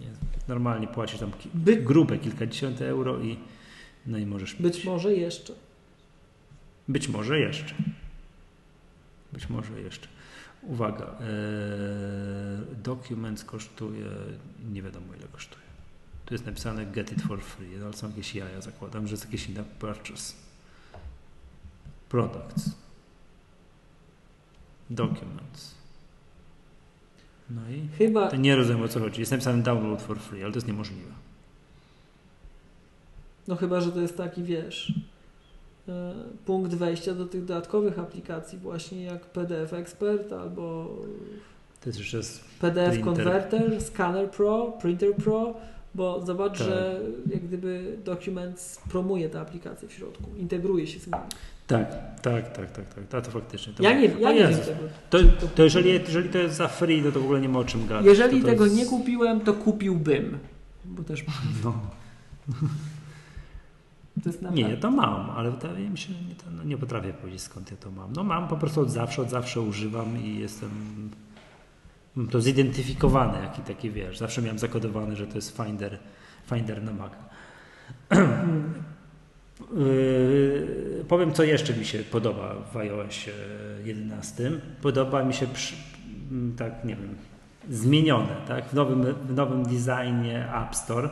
Nie, 0.00 0.06
normalnie 0.48 0.88
płacisz 0.88 1.20
tam 1.20 1.32
ki 1.32 1.50
By... 1.54 1.76
grube 1.76 2.18
kilkadziesiąt 2.18 2.82
euro 2.82 3.18
i 3.18 3.38
no 4.06 4.18
i 4.18 4.26
możesz 4.26 4.54
Być 4.54 4.74
mieć. 4.76 4.84
może 4.84 5.14
jeszcze. 5.14 5.52
Być 6.88 7.08
może 7.08 7.40
jeszcze. 7.40 7.74
Być 9.32 9.48
może 9.48 9.80
jeszcze. 9.80 10.08
Uwaga, 10.62 11.04
e, 11.04 11.14
dokument 12.74 13.44
kosztuje, 13.44 14.06
nie 14.72 14.82
wiadomo 14.82 15.14
ile 15.14 15.26
kosztuje. 15.32 15.68
Tu 16.24 16.34
jest 16.34 16.46
napisane 16.46 16.86
get 16.86 17.12
it 17.12 17.22
for 17.22 17.42
free, 17.42 17.82
ale 17.84 17.92
są 17.92 18.08
jakieś 18.08 18.34
jaja, 18.34 18.60
zakładam, 18.60 19.06
że 19.06 19.12
jest 19.12 19.24
jakieś 19.24 19.48
inne 19.48 19.64
purchase. 19.64 20.47
Products. 22.08 22.70
Documents. 24.90 25.74
No 27.50 27.60
i 27.70 27.88
Chyba... 27.98 28.30
nie 28.30 28.56
rozumiem 28.56 28.82
o 28.82 28.88
co 28.88 29.00
chodzi. 29.00 29.20
Jest 29.20 29.32
napisane 29.32 29.62
download 29.62 30.02
for 30.02 30.18
free, 30.18 30.42
ale 30.42 30.52
to 30.52 30.56
jest 30.56 30.66
niemożliwe. 30.66 31.12
No 33.48 33.56
chyba, 33.56 33.80
że 33.80 33.92
to 33.92 34.00
jest 34.00 34.16
taki, 34.16 34.42
wiesz, 34.42 34.92
E, 35.88 36.14
punkt 36.46 36.74
wejścia 36.74 37.14
do 37.14 37.26
tych 37.26 37.44
dodatkowych 37.44 37.98
aplikacji, 37.98 38.58
właśnie 38.58 39.02
jak 39.02 39.26
PDF 39.26 39.72
Expert 39.72 40.32
albo 40.32 40.96
to 41.80 41.88
jest 41.88 41.98
jeszcze 41.98 42.20
PDF 42.60 42.90
printer. 42.90 43.04
Converter, 43.04 43.82
Scanner 43.82 44.30
Pro, 44.30 44.72
Printer 44.82 45.14
Pro, 45.14 45.54
bo 45.94 46.26
zobacz, 46.26 46.58
tak. 46.58 46.66
że 46.66 47.00
jak 47.30 47.42
gdyby 47.46 47.98
Documents 48.04 48.80
promuje 48.90 49.28
te 49.28 49.40
aplikacje 49.40 49.88
w 49.88 49.92
środku, 49.92 50.24
integruje 50.38 50.86
się 50.86 51.00
z 51.00 51.06
nimi. 51.06 51.18
Tak, 51.68 52.20
tak, 52.22 52.52
tak, 52.52 52.70
tak, 52.70 52.94
tak, 52.94 53.06
to, 53.06 53.22
to 53.22 53.30
faktycznie. 53.30 53.72
To 53.72 53.82
ja 53.82 53.92
nie, 53.92 54.06
ja 54.06 54.32
nie 54.32 54.48
wiem 54.48 54.58
tego. 54.58 54.78
To, 55.10 55.18
to, 55.54 55.62
jeżeli, 55.62 55.90
jeżeli 55.90 56.28
to 56.28 56.38
jest 56.38 56.56
za 56.56 56.68
free, 56.68 57.02
to, 57.02 57.12
to 57.12 57.20
w 57.20 57.24
ogóle 57.24 57.40
nie 57.40 57.48
ma 57.48 57.58
o 57.58 57.64
czym 57.64 57.86
gadać. 57.86 58.06
Jeżeli 58.06 58.42
tego 58.42 58.64
jest... 58.64 58.76
nie 58.76 58.86
kupiłem, 58.86 59.40
to 59.40 59.54
kupiłbym, 59.54 60.38
bo 60.84 61.02
też 61.02 61.24
mam. 61.26 61.36
No. 61.64 61.80
nie, 64.52 64.76
to 64.76 64.90
mam, 64.90 65.30
ale 65.30 65.50
wydaje 65.50 65.90
mi 65.90 65.98
się, 65.98 66.12
nie, 66.28 66.34
to, 66.34 66.44
no, 66.50 66.64
nie 66.64 66.76
potrafię 66.76 67.12
powiedzieć 67.12 67.42
skąd 67.42 67.70
ja 67.70 67.76
to 67.76 67.90
mam. 67.90 68.12
No 68.12 68.24
mam 68.24 68.48
po 68.48 68.56
prostu 68.56 68.80
od 68.80 68.90
zawsze, 68.90 69.22
od 69.22 69.30
zawsze 69.30 69.60
używam 69.60 70.24
i 70.24 70.38
jestem 70.38 70.70
mam 72.16 72.28
to 72.28 72.40
zidentyfikowane, 72.40 73.42
jaki 73.42 73.62
taki 73.62 73.90
wiesz. 73.90 74.18
Zawsze 74.18 74.42
miałem 74.42 74.58
zakodowane, 74.58 75.16
że 75.16 75.26
to 75.26 75.34
jest 75.34 75.56
Finder, 75.56 75.98
Finder 76.46 76.82
na 76.82 76.92
Mac. 76.92 77.12
Yy, 79.76 81.04
powiem, 81.08 81.32
co 81.32 81.44
jeszcze 81.44 81.74
mi 81.74 81.84
się 81.84 81.98
podoba 81.98 82.54
w 82.72 82.76
iOS 82.76 83.14
11. 83.84 84.50
Podoba 84.82 85.24
mi 85.24 85.34
się, 85.34 85.46
przy, 85.46 85.74
tak, 86.56 86.84
nie 86.84 86.96
wiem, 86.96 87.14
zmienione, 87.70 88.36
tak, 88.48 88.64
w 88.64 88.74
nowym, 88.74 89.14
w 89.14 89.34
nowym 89.34 89.62
designie 89.62 90.52
App 90.54 90.76
Store 90.76 91.10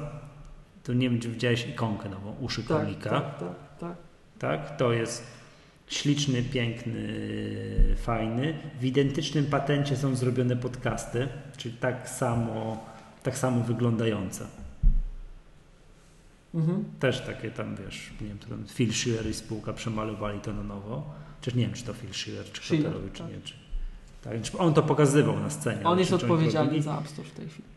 to 0.86 0.92
nie 0.92 1.10
wiem, 1.10 1.20
czy 1.20 1.28
widziałeś 1.28 1.68
ikonkę 1.68 2.08
nową, 2.08 2.34
uszy 2.40 2.62
tak, 2.62 2.80
królika. 2.80 3.10
Tak, 3.10 3.38
tak, 3.38 3.78
tak. 3.80 3.96
Tak, 4.38 4.76
to 4.76 4.92
jest 4.92 5.26
śliczny, 5.86 6.42
piękny, 6.42 7.08
fajny. 7.96 8.58
W 8.80 8.84
identycznym 8.84 9.46
patencie 9.46 9.96
są 9.96 10.16
zrobione 10.16 10.56
podcasty, 10.56 11.28
czyli 11.56 11.74
tak 11.74 12.08
samo, 12.08 12.84
tak 13.22 13.38
samo 13.38 13.60
wyglądające. 13.60 14.46
Mhm. 16.56 16.84
Też 17.00 17.20
takie 17.20 17.50
tam, 17.50 17.76
wiesz, 17.76 18.10
nie 18.20 18.28
wiem, 18.28 18.38
to 18.38 18.48
tam 18.48 18.64
Phil 18.74 18.92
Schiller 18.92 19.26
i 19.26 19.34
spółka 19.34 19.72
przemalowali 19.72 20.40
to 20.40 20.52
na 20.52 20.62
nowo. 20.62 21.14
Chociaż 21.40 21.54
nie 21.54 21.62
wiem, 21.62 21.74
czy 21.74 21.84
to 21.84 21.94
Phil 21.94 22.12
Schiller, 22.12 22.44
czy 22.52 22.62
Schiller, 22.62 22.92
czy 23.12 23.22
tak. 23.22 23.32
nie. 23.32 23.40
Czy, 23.40 23.54
tak, 24.22 24.60
on 24.60 24.74
to 24.74 24.82
pokazywał 24.82 25.40
na 25.40 25.50
scenie. 25.50 25.84
On 25.84 25.98
jest 25.98 26.12
odpowiedzialny 26.12 26.82
za 26.82 26.98
App 26.98 27.08
Store 27.08 27.28
w 27.28 27.32
tej 27.32 27.48
chwili. 27.48 27.68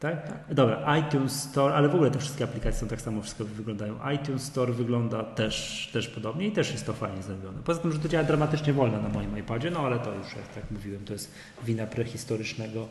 Tak? 0.00 0.28
tak? 0.28 0.54
Dobra, 0.54 0.98
iTunes 0.98 1.42
Store, 1.42 1.74
ale 1.74 1.88
w 1.88 1.94
ogóle 1.94 2.10
te 2.10 2.18
wszystkie 2.18 2.44
aplikacje 2.44 2.80
są 2.80 2.88
tak 2.88 3.00
samo 3.00 3.22
wszystko 3.22 3.44
wyglądają. 3.44 3.98
iTunes 4.14 4.42
Store 4.42 4.72
wygląda 4.72 5.24
też, 5.24 5.88
też 5.92 6.08
podobnie 6.08 6.46
i 6.46 6.52
też 6.52 6.72
jest 6.72 6.86
to 6.86 6.92
fajnie 6.92 7.22
zrobione. 7.22 7.58
Poza 7.64 7.80
tym, 7.80 7.92
że 7.92 7.98
to 7.98 8.08
działa 8.08 8.24
dramatycznie 8.24 8.72
wolno 8.72 9.02
na 9.02 9.08
moim 9.08 9.38
iPadzie, 9.38 9.70
no 9.70 9.80
ale 9.80 9.98
to 9.98 10.14
już, 10.14 10.36
jak 10.36 10.48
tak 10.54 10.70
mówiłem, 10.70 11.04
to 11.04 11.12
jest 11.12 11.34
wina 11.64 11.86
prehistorycznego 11.86 12.88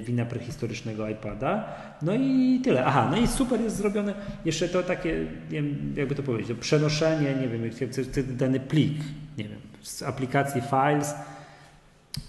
wina 0.00 0.24
prehistorycznego 0.24 1.08
iPada. 1.08 1.64
No 2.02 2.14
i 2.14 2.60
tyle. 2.64 2.84
Aha, 2.84 3.08
no 3.10 3.16
i 3.16 3.26
super 3.26 3.60
jest 3.60 3.76
zrobione 3.76 4.14
jeszcze 4.44 4.68
to 4.68 4.82
takie, 4.82 5.26
wiem, 5.48 5.94
jakby 5.96 6.14
to 6.14 6.22
powiedzieć, 6.22 6.48
to 6.48 6.54
przenoszenie, 6.54 7.34
nie 7.34 7.48
wiem, 7.48 7.70
dany 8.26 8.60
plik, 8.60 8.98
nie 9.38 9.44
wiem, 9.44 9.60
z 9.82 10.02
aplikacji 10.02 10.60
Files, 10.60 11.14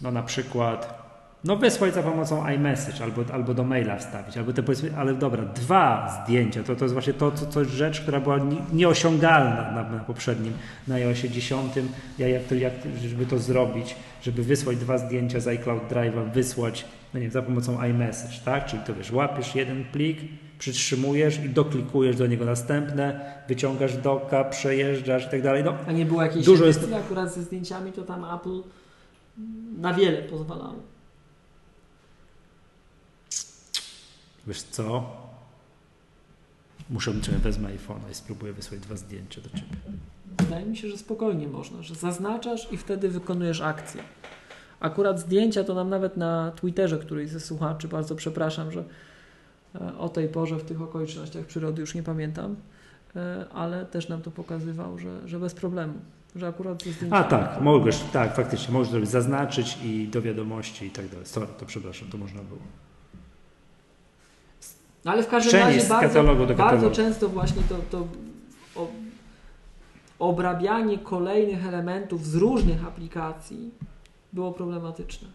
no 0.01 0.11
na 0.11 0.23
przykład 0.23 1.02
no 1.43 1.55
wysłać 1.55 1.93
za 1.93 2.03
pomocą 2.03 2.49
iMessage 2.49 3.03
albo, 3.03 3.33
albo 3.33 3.53
do 3.53 3.63
maila 3.63 3.97
wstawić, 3.97 4.37
albo 4.37 4.53
te 4.53 4.63
powiedzmy, 4.63 4.97
ale 4.97 5.13
dobra, 5.13 5.45
dwa 5.45 6.21
zdjęcia, 6.23 6.63
to, 6.63 6.75
to 6.75 6.85
jest 6.85 6.93
właśnie 6.93 7.13
to, 7.13 7.31
to, 7.31 7.45
to 7.45 7.65
rzecz, 7.65 8.01
która 8.01 8.19
była 8.19 8.39
nieosiągalna 8.73 9.71
na, 9.71 9.89
na 9.89 9.99
poprzednim, 9.99 10.53
na 10.87 10.95
iOSie 10.95 11.29
10, 11.29 11.73
ja, 12.19 12.27
jak 12.27 12.43
to, 12.43 12.55
jak, 12.55 12.73
żeby 13.01 13.25
to 13.25 13.39
zrobić, 13.39 13.95
żeby 14.21 14.43
wysłać 14.43 14.77
dwa 14.77 14.97
zdjęcia 14.97 15.39
z 15.39 15.47
iCloud 15.47 15.83
Drive'a, 15.89 16.31
wysłać 16.31 16.85
no 17.13 17.19
nie, 17.19 17.31
za 17.31 17.41
pomocą 17.41 17.83
iMessage, 17.83 18.35
tak, 18.45 18.65
czyli 18.65 18.83
to 18.83 18.95
wiesz, 18.95 19.11
łapiesz 19.11 19.55
jeden 19.55 19.83
plik, 19.83 20.17
przytrzymujesz 20.59 21.39
i 21.45 21.49
doklikujesz 21.49 22.15
do 22.15 22.27
niego 22.27 22.45
następne, 22.45 23.33
wyciągasz 23.47 23.97
doka, 23.97 24.43
przejeżdżasz 24.43 25.25
i 25.25 25.29
tak 25.29 25.41
dalej. 25.41 25.63
No, 25.63 25.73
A 25.87 25.91
nie 25.91 26.05
było 26.05 26.23
jakiejś 26.23 26.45
dużo 26.45 26.65
jest... 26.65 26.93
akurat 26.93 27.33
ze 27.33 27.43
zdjęciami, 27.43 27.91
to 27.91 28.01
tam 28.03 28.25
Apple 28.35 28.61
na 29.77 29.93
wiele 29.93 30.21
pozwalało. 30.21 30.93
Wiesz 34.47 34.61
co? 34.61 35.03
Muszę, 36.89 37.13
czy 37.21 37.31
wezmę 37.31 37.69
iPhone'a 37.69 38.11
i 38.11 38.13
spróbuję 38.13 38.53
wysłać 38.53 38.79
dwa 38.79 38.95
zdjęcia 38.95 39.41
do 39.41 39.49
ciebie. 39.49 39.75
Wydaje 40.39 40.65
mi 40.65 40.77
się, 40.77 40.89
że 40.89 40.97
spokojnie 40.97 41.47
można, 41.47 41.81
że 41.81 41.95
zaznaczasz 41.95 42.71
i 42.71 42.77
wtedy 42.77 43.09
wykonujesz 43.09 43.61
akcję. 43.61 44.03
Akurat 44.79 45.19
zdjęcia 45.19 45.63
to 45.63 45.73
nam 45.73 45.89
nawet 45.89 46.17
na 46.17 46.51
Twitterze 46.51 46.97
któryś 46.97 47.29
ze 47.29 47.39
słuchaczy, 47.39 47.87
bardzo 47.87 48.15
przepraszam, 48.15 48.71
że 48.71 48.83
e, 49.75 49.97
o 49.97 50.09
tej 50.09 50.27
porze 50.27 50.57
w 50.57 50.63
tych 50.63 50.81
okolicznościach 50.81 51.45
przyrody 51.45 51.81
już 51.81 51.95
nie 51.95 52.03
pamiętam, 52.03 52.55
e, 53.15 53.45
ale 53.53 53.85
też 53.85 54.09
nam 54.09 54.21
to 54.21 54.31
pokazywał, 54.31 54.99
że, 54.99 55.27
że 55.27 55.39
bez 55.39 55.53
problemu, 55.53 55.93
że 56.35 56.47
akurat 56.47 56.83
ze 56.83 56.91
zdjęciami... 56.91 57.25
A 57.25 57.29
tak, 57.29 57.61
mogłeś, 57.61 57.99
tak, 58.13 58.35
faktycznie, 58.35 58.73
możesz 58.73 58.91
zrobić, 58.91 59.09
zaznaczyć 59.09 59.77
i 59.83 60.07
do 60.07 60.21
wiadomości 60.21 60.85
i 60.85 60.91
tak 60.91 61.07
dalej. 61.07 61.25
Sorry, 61.25 61.47
to 61.59 61.65
przepraszam, 61.65 62.07
to 62.09 62.17
można 62.17 62.41
było. 62.41 62.61
No 65.05 65.11
ale 65.11 65.23
w 65.23 65.27
każdym 65.27 65.59
razie 65.59 65.87
bardzo, 65.89 66.23
bardzo 66.57 66.91
często 66.91 67.29
właśnie 67.29 67.61
to, 67.69 67.75
to 67.91 68.07
obrabianie 70.19 70.97
kolejnych 70.97 71.65
elementów 71.65 72.25
z 72.25 72.35
różnych 72.35 72.85
aplikacji 72.85 73.71
było 74.33 74.51
problematyczne. 74.51 75.27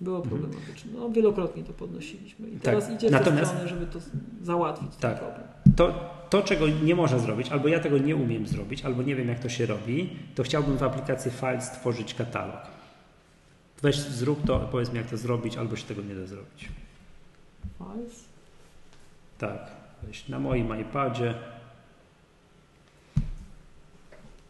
Było 0.00 0.16
mhm. 0.16 0.36
problematyczne. 0.36 0.90
No, 0.94 1.10
wielokrotnie 1.10 1.64
to 1.64 1.72
podnosiliśmy. 1.72 2.48
I 2.48 2.52
tak. 2.52 2.62
teraz 2.62 2.90
idzie 2.90 3.08
w 3.08 3.12
Natomiast, 3.12 3.50
stronę, 3.50 3.68
żeby 3.68 3.86
to 3.86 3.98
załatwić 4.42 4.96
tak. 4.96 5.00
ten 5.00 5.18
problem. 5.18 5.48
To, 5.76 6.10
to, 6.30 6.42
czego 6.42 6.66
nie 6.68 6.94
można 6.94 7.18
zrobić, 7.18 7.48
albo 7.48 7.68
ja 7.68 7.80
tego 7.80 7.98
nie 7.98 8.16
umiem 8.16 8.46
zrobić, 8.46 8.84
albo 8.84 9.02
nie 9.02 9.16
wiem, 9.16 9.28
jak 9.28 9.38
to 9.38 9.48
się 9.48 9.66
robi, 9.66 10.10
to 10.34 10.42
chciałbym 10.42 10.76
w 10.76 10.82
aplikacji 10.82 11.30
File 11.30 11.60
stworzyć 11.60 12.14
katalog. 12.14 12.60
Weź, 13.82 13.98
zrób 13.98 14.46
to, 14.46 14.60
powiedz 14.60 14.92
mi, 14.92 14.96
jak 14.96 15.06
to 15.06 15.16
zrobić, 15.16 15.56
albo 15.56 15.76
się 15.76 15.84
tego 15.86 16.02
nie 16.02 16.14
da 16.14 16.26
zrobić. 16.26 16.68
Files? 17.78 18.27
Tak, 19.38 19.70
na 20.28 20.38
moim 20.38 20.80
iPadzie. 20.80 21.34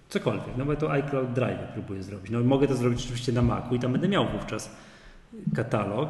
Cokolwiek, 0.08 0.56
no 0.56 0.64
bo 0.64 0.76
to 0.76 0.92
iCloud 0.92 1.32
Drive 1.32 1.72
próbuję 1.72 2.02
zrobić. 2.02 2.30
No 2.30 2.40
mogę 2.40 2.68
to 2.68 2.76
zrobić 2.76 3.04
oczywiście 3.04 3.32
na 3.32 3.42
Macu 3.42 3.74
i 3.74 3.78
tam 3.78 3.92
będę 3.92 4.08
miał 4.08 4.28
wówczas 4.28 4.70
katalog. 5.54 6.08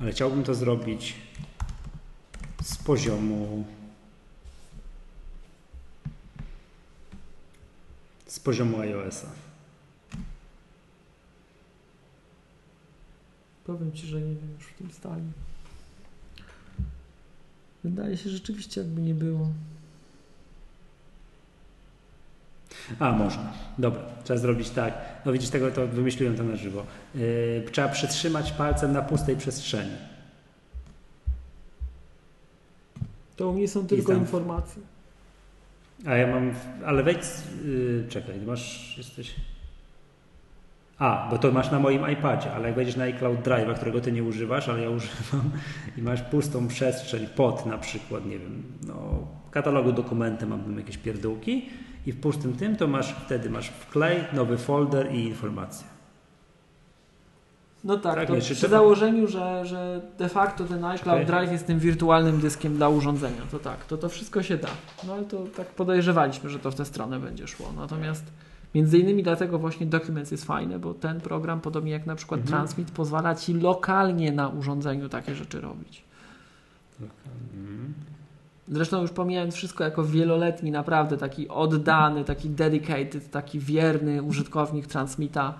Ale 0.00 0.10
chciałbym 0.12 0.44
to 0.44 0.54
zrobić 0.54 1.14
z 2.62 2.76
poziomu 2.76 3.64
z 8.28 8.40
poziomu 8.40 8.80
iOS-a. 8.80 9.26
Powiem 13.64 13.92
Ci, 13.92 14.06
że 14.06 14.20
nie 14.20 14.34
wiem 14.34 14.54
już 14.58 14.66
w 14.66 14.74
tym 14.74 14.92
stanie. 14.92 15.30
Wydaje 17.84 18.16
się 18.16 18.30
rzeczywiście, 18.30 18.80
jakby 18.80 19.00
nie 19.00 19.14
było. 19.14 19.48
A, 22.98 23.12
można. 23.12 23.52
Dobra, 23.78 24.02
trzeba 24.24 24.38
zrobić 24.38 24.70
tak. 24.70 24.94
No 25.24 25.32
widzisz, 25.32 25.50
tego 25.50 25.70
to 25.70 25.86
wymyśliłem 25.86 26.36
to 26.36 26.44
na 26.44 26.56
żywo. 26.56 26.86
Yy, 27.14 27.64
trzeba 27.72 27.88
przytrzymać 27.88 28.52
palcem 28.52 28.92
na 28.92 29.02
pustej 29.02 29.36
przestrzeni. 29.36 29.96
To 33.36 33.48
u 33.48 33.52
mnie 33.52 33.68
są 33.68 33.86
tylko 33.86 34.12
informacje. 34.12 34.82
A 36.06 36.14
ja 36.16 36.26
mam, 36.26 36.52
ale 36.86 37.02
wejdź, 37.02 37.22
yy, 37.64 38.04
czekaj, 38.08 38.40
masz, 38.46 38.94
jesteś... 38.98 39.34
A, 40.98 41.28
bo 41.30 41.38
to 41.38 41.52
masz 41.52 41.70
na 41.70 41.78
moim 41.78 42.10
iPadzie, 42.10 42.52
ale 42.52 42.66
jak 42.66 42.76
wejdziesz 42.76 42.96
na 42.96 43.04
iCloud 43.04 43.42
Drive, 43.42 43.76
którego 43.76 44.00
ty 44.00 44.12
nie 44.12 44.24
używasz, 44.24 44.68
ale 44.68 44.82
ja 44.82 44.90
używam 44.90 45.50
i 45.98 46.02
masz 46.02 46.22
pustą 46.22 46.68
przestrzeń 46.68 47.26
pod 47.26 47.66
na 47.66 47.78
przykład, 47.78 48.26
nie 48.26 48.38
wiem, 48.38 48.62
no, 48.86 49.26
katalogu 49.50 49.92
dokumenty 49.92 50.46
mam 50.46 50.76
jakieś 50.78 50.98
pierdółki 50.98 51.68
i 52.06 52.12
w 52.12 52.20
pustym 52.20 52.56
tym 52.56 52.76
to 52.76 52.86
masz, 52.86 53.12
wtedy 53.12 53.50
masz 53.50 53.68
wklej, 53.68 54.18
nowy 54.32 54.58
folder 54.58 55.14
i 55.14 55.24
informacje. 55.24 55.97
No 57.84 57.96
tak, 57.96 58.14
tak 58.14 58.28
to 58.28 58.36
przy 58.36 58.56
to... 58.56 58.68
założeniu, 58.68 59.26
że, 59.26 59.66
że 59.66 60.00
de 60.18 60.28
facto 60.28 60.64
ten 60.64 60.84
iCloud 60.84 61.16
okay. 61.16 61.26
Drive 61.26 61.52
jest 61.52 61.66
tym 61.66 61.78
wirtualnym 61.78 62.40
dyskiem 62.40 62.76
dla 62.76 62.88
urządzenia, 62.88 63.42
to 63.50 63.58
tak, 63.58 63.84
to 63.84 63.96
to 63.96 64.08
wszystko 64.08 64.42
się 64.42 64.56
da. 64.56 64.68
No 65.06 65.12
ale 65.12 65.24
to 65.24 65.44
tak 65.56 65.66
podejrzewaliśmy, 65.66 66.50
że 66.50 66.58
to 66.58 66.70
w 66.70 66.74
tę 66.74 66.84
stronę 66.84 67.20
będzie 67.20 67.46
szło. 67.46 67.72
Natomiast 67.76 68.24
między 68.74 68.98
innymi 68.98 69.22
dlatego 69.22 69.58
właśnie 69.58 69.86
Documents 69.86 70.30
jest 70.30 70.44
fajny, 70.44 70.78
bo 70.78 70.94
ten 70.94 71.20
program, 71.20 71.60
podobnie 71.60 71.92
jak 71.92 72.06
na 72.06 72.14
przykład 72.14 72.40
mhm. 72.40 72.56
Transmit, 72.58 72.90
pozwala 72.90 73.34
Ci 73.34 73.54
lokalnie 73.54 74.32
na 74.32 74.48
urządzeniu 74.48 75.08
takie 75.08 75.34
rzeczy 75.34 75.60
robić. 75.60 76.04
Mhm. 77.00 77.94
Zresztą 78.68 79.02
już 79.02 79.10
pomijając 79.10 79.54
wszystko 79.54 79.84
jako 79.84 80.04
wieloletni, 80.04 80.70
naprawdę 80.70 81.16
taki 81.16 81.48
oddany, 81.48 82.24
taki 82.24 82.50
dedicated, 82.50 83.30
taki 83.30 83.58
wierny 83.58 84.22
użytkownik 84.22 84.86
Transmita, 84.86 85.54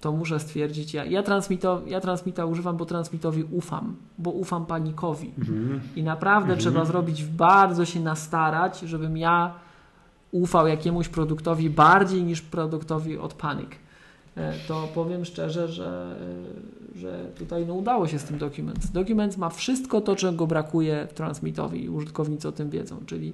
to 0.00 0.12
muszę 0.12 0.40
stwierdzić, 0.40 0.94
ja, 0.94 1.04
ja, 1.04 1.22
transmito, 1.22 1.82
ja 1.86 2.00
transmita 2.00 2.46
używam, 2.46 2.76
bo 2.76 2.86
transmitowi 2.86 3.44
ufam, 3.44 3.96
bo 4.18 4.30
ufam 4.30 4.66
panikowi. 4.66 5.32
Mhm. 5.38 5.80
I 5.96 6.02
naprawdę 6.02 6.52
mhm. 6.52 6.58
trzeba 6.58 6.84
zrobić, 6.84 7.24
bardzo 7.24 7.84
się 7.84 8.00
nastarać, 8.00 8.80
żebym 8.80 9.16
ja 9.16 9.54
ufał 10.32 10.66
jakiemuś 10.66 11.08
produktowi 11.08 11.70
bardziej 11.70 12.22
niż 12.22 12.42
produktowi 12.42 13.18
od 13.18 13.34
panik. 13.34 13.76
E, 14.36 14.52
to 14.68 14.88
powiem 14.94 15.24
szczerze, 15.24 15.68
że, 15.68 16.16
że 16.96 17.24
tutaj 17.38 17.66
no, 17.66 17.74
udało 17.74 18.08
się 18.08 18.18
z 18.18 18.24
tym 18.24 18.38
Documents. 18.38 18.90
Documents 18.90 19.36
ma 19.36 19.50
wszystko 19.50 20.00
to, 20.00 20.16
czego 20.16 20.46
brakuje 20.46 21.08
transmitowi 21.14 21.84
i 21.84 21.88
użytkownicy 21.88 22.48
o 22.48 22.52
tym 22.52 22.70
wiedzą, 22.70 22.96
czyli 23.06 23.32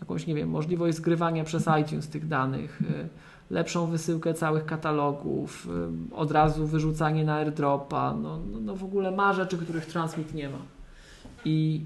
jakąś, 0.00 0.26
nie 0.26 0.34
wiem, 0.34 0.48
możliwość 0.48 0.96
zgrywania 0.96 1.44
przez 1.44 1.68
iTunes 1.82 2.08
tych 2.08 2.28
danych, 2.28 2.82
e, 2.90 3.08
lepszą 3.50 3.86
wysyłkę 3.86 4.34
całych 4.34 4.66
katalogów, 4.66 5.68
od 6.14 6.30
razu 6.30 6.66
wyrzucanie 6.66 7.24
na 7.24 7.34
airdropa, 7.34 8.14
no, 8.22 8.38
no, 8.52 8.60
no 8.60 8.76
w 8.76 8.84
ogóle 8.84 9.10
ma 9.10 9.32
rzeczy, 9.32 9.58
których 9.58 9.86
Transmit 9.86 10.34
nie 10.34 10.48
ma. 10.48 10.58
I 11.44 11.80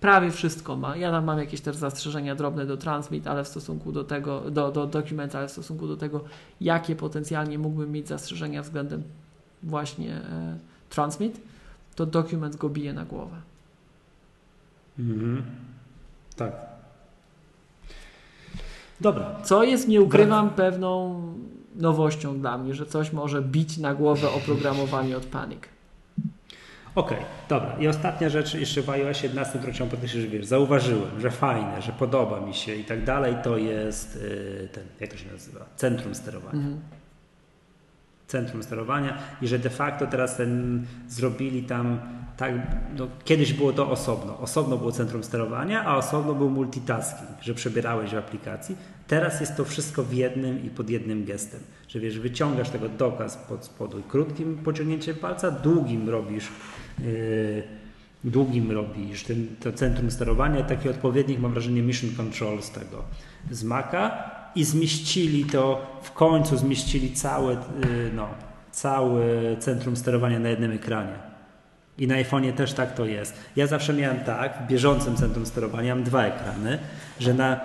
prawie 0.00 0.30
wszystko 0.30 0.76
ma. 0.76 0.96
Ja 0.96 1.10
tam 1.10 1.24
mam 1.24 1.38
jakieś 1.38 1.60
też 1.60 1.76
zastrzeżenia 1.76 2.34
drobne 2.34 2.66
do 2.66 2.76
Transmit, 2.76 3.26
ale 3.26 3.44
w 3.44 3.48
stosunku 3.48 3.92
do 3.92 4.04
tego, 4.04 4.50
do, 4.50 4.72
do 4.72 4.86
Document, 4.86 5.34
ale 5.34 5.48
w 5.48 5.50
stosunku 5.50 5.88
do 5.88 5.96
tego, 5.96 6.24
jakie 6.60 6.96
potencjalnie 6.96 7.58
mógłbym 7.58 7.92
mieć 7.92 8.08
zastrzeżenia 8.08 8.62
względem 8.62 9.02
właśnie 9.62 10.14
e, 10.14 10.58
Transmit, 10.90 11.40
to 11.94 12.06
Document 12.06 12.56
go 12.56 12.68
bije 12.68 12.92
na 12.92 13.04
głowę. 13.04 13.36
Mhm. 14.98 15.42
Tak, 16.36 16.67
Dobra. 19.00 19.36
Co 19.42 19.62
jest, 19.62 19.88
nie 19.88 20.00
ukrywam, 20.00 20.50
pewną 20.50 21.22
nowością 21.76 22.40
dla 22.40 22.58
mnie, 22.58 22.74
że 22.74 22.86
coś 22.86 23.12
może 23.12 23.42
bić 23.42 23.78
na 23.78 23.94
głowę 23.94 24.30
oprogramowanie 24.30 25.16
od 25.16 25.26
Panic. 25.26 25.60
Okej, 26.94 27.18
dobra. 27.48 27.76
I 27.80 27.88
ostatnia 27.88 28.28
rzecz 28.28 28.54
jeszcze 28.54 28.82
w 28.82 28.90
iOS 28.90 29.22
11, 29.22 29.58
którą 29.58 29.72
chciałem 29.72 29.90
podkreślić, 29.90 30.22
że 30.22 30.28
wiesz, 30.28 30.46
zauważyłem, 30.46 31.20
że 31.20 31.30
fajne, 31.30 31.82
że 31.82 31.92
podoba 31.92 32.40
mi 32.40 32.54
się 32.54 32.74
i 32.74 32.84
tak 32.84 33.04
dalej, 33.04 33.36
to 33.44 33.56
jest 33.56 34.22
yy, 34.22 34.68
ten, 34.72 34.84
jak 35.00 35.10
to 35.10 35.16
się 35.16 35.32
nazywa? 35.32 35.66
Centrum 35.76 36.14
sterowania. 36.14 36.58
Mhm. 36.58 36.80
Centrum 38.26 38.62
sterowania 38.62 39.18
i 39.42 39.48
że 39.48 39.58
de 39.58 39.70
facto 39.70 40.06
teraz 40.06 40.36
ten 40.36 40.86
zrobili 41.08 41.62
tam 41.62 41.98
tak, 42.38 42.52
no, 42.96 43.08
kiedyś 43.24 43.52
było 43.52 43.72
to 43.72 43.90
osobno. 43.90 44.38
Osobno 44.38 44.76
było 44.78 44.92
centrum 44.92 45.24
sterowania, 45.24 45.84
a 45.84 45.96
osobno 45.96 46.34
był 46.34 46.50
multitasking, 46.50 47.30
że 47.42 47.54
przebierałeś 47.54 48.10
w 48.10 48.16
aplikacji. 48.16 48.76
Teraz 49.06 49.40
jest 49.40 49.56
to 49.56 49.64
wszystko 49.64 50.02
w 50.02 50.12
jednym 50.12 50.64
i 50.64 50.70
pod 50.70 50.90
jednym 50.90 51.24
gestem. 51.24 51.60
Że 51.88 52.00
wiesz, 52.00 52.18
wyciągasz 52.18 52.70
tego 52.70 52.88
doka 52.88 53.28
spod 53.28 53.64
spodu 53.64 54.02
krótkim 54.02 54.58
pociągnięciem 54.58 55.16
palca, 55.16 55.50
długim 55.50 56.08
robisz 56.08 56.48
yy, 56.98 57.62
długim 58.24 58.72
robisz 58.72 59.24
ten, 59.24 59.46
to 59.60 59.72
centrum 59.72 60.10
sterowania, 60.10 60.62
taki 60.62 60.88
odpowiednik 60.88 61.40
mam 61.40 61.52
wrażenie 61.52 61.82
mission 61.82 62.10
control 62.16 62.62
z 62.62 62.70
tego, 62.70 63.04
z 63.50 63.64
Maca 63.64 64.30
i 64.54 64.64
zmieścili 64.64 65.44
to, 65.44 65.86
w 66.02 66.12
końcu 66.12 66.56
zmieścili 66.56 67.12
całe, 67.12 67.52
yy, 67.52 67.58
no, 68.14 68.28
całe 68.70 69.24
centrum 69.56 69.96
sterowania 69.96 70.38
na 70.38 70.48
jednym 70.48 70.72
ekranie. 70.72 71.27
I 71.98 72.06
na 72.06 72.14
iPhone'ie 72.14 72.52
też 72.52 72.72
tak 72.72 72.94
to 72.94 73.06
jest. 73.06 73.34
Ja 73.56 73.66
zawsze 73.66 73.94
miałem 73.94 74.20
tak, 74.20 74.58
w 74.64 74.66
bieżącym 74.66 75.16
centrum 75.16 75.46
sterowania 75.46 75.94
mam 75.94 76.04
dwa 76.04 76.24
ekrany, 76.24 76.78
że 77.20 77.34
na, 77.34 77.60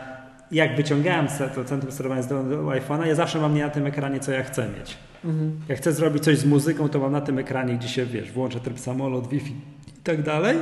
jak 0.52 0.76
wyciągałem 0.76 1.28
to 1.56 1.64
centrum 1.66 1.92
sterowania 1.92 2.22
z 2.22 2.28
do, 2.28 2.44
do 2.44 2.66
iPhone'a, 2.66 3.06
ja 3.06 3.16
zawsze 3.16 3.40
mam 3.40 3.56
nie 3.56 3.64
na 3.64 3.70
tym 3.70 3.88
ekranie, 3.88 4.20
co 4.20 4.32
ja 4.32 4.44
chcę 4.44 4.70
mieć. 4.80 4.98
Mhm. 5.26 5.60
Jak 5.70 5.78
chcę 5.78 5.94
zrobić 5.94 6.24
coś 6.24 6.38
z 6.38 6.46
muzyką, 6.46 6.90
to 6.90 7.00
mam 7.00 7.12
na 7.12 7.22
tym 7.22 7.40
ekranie, 7.40 7.74
gdzie 7.74 7.88
się, 7.88 8.06
wiesz, 8.06 8.32
włączę 8.32 8.60
tryb 8.60 8.80
samolot, 8.80 9.28
Wi-Fi 9.28 9.52
i 9.88 10.02
tak 10.04 10.22
dalej. 10.22 10.58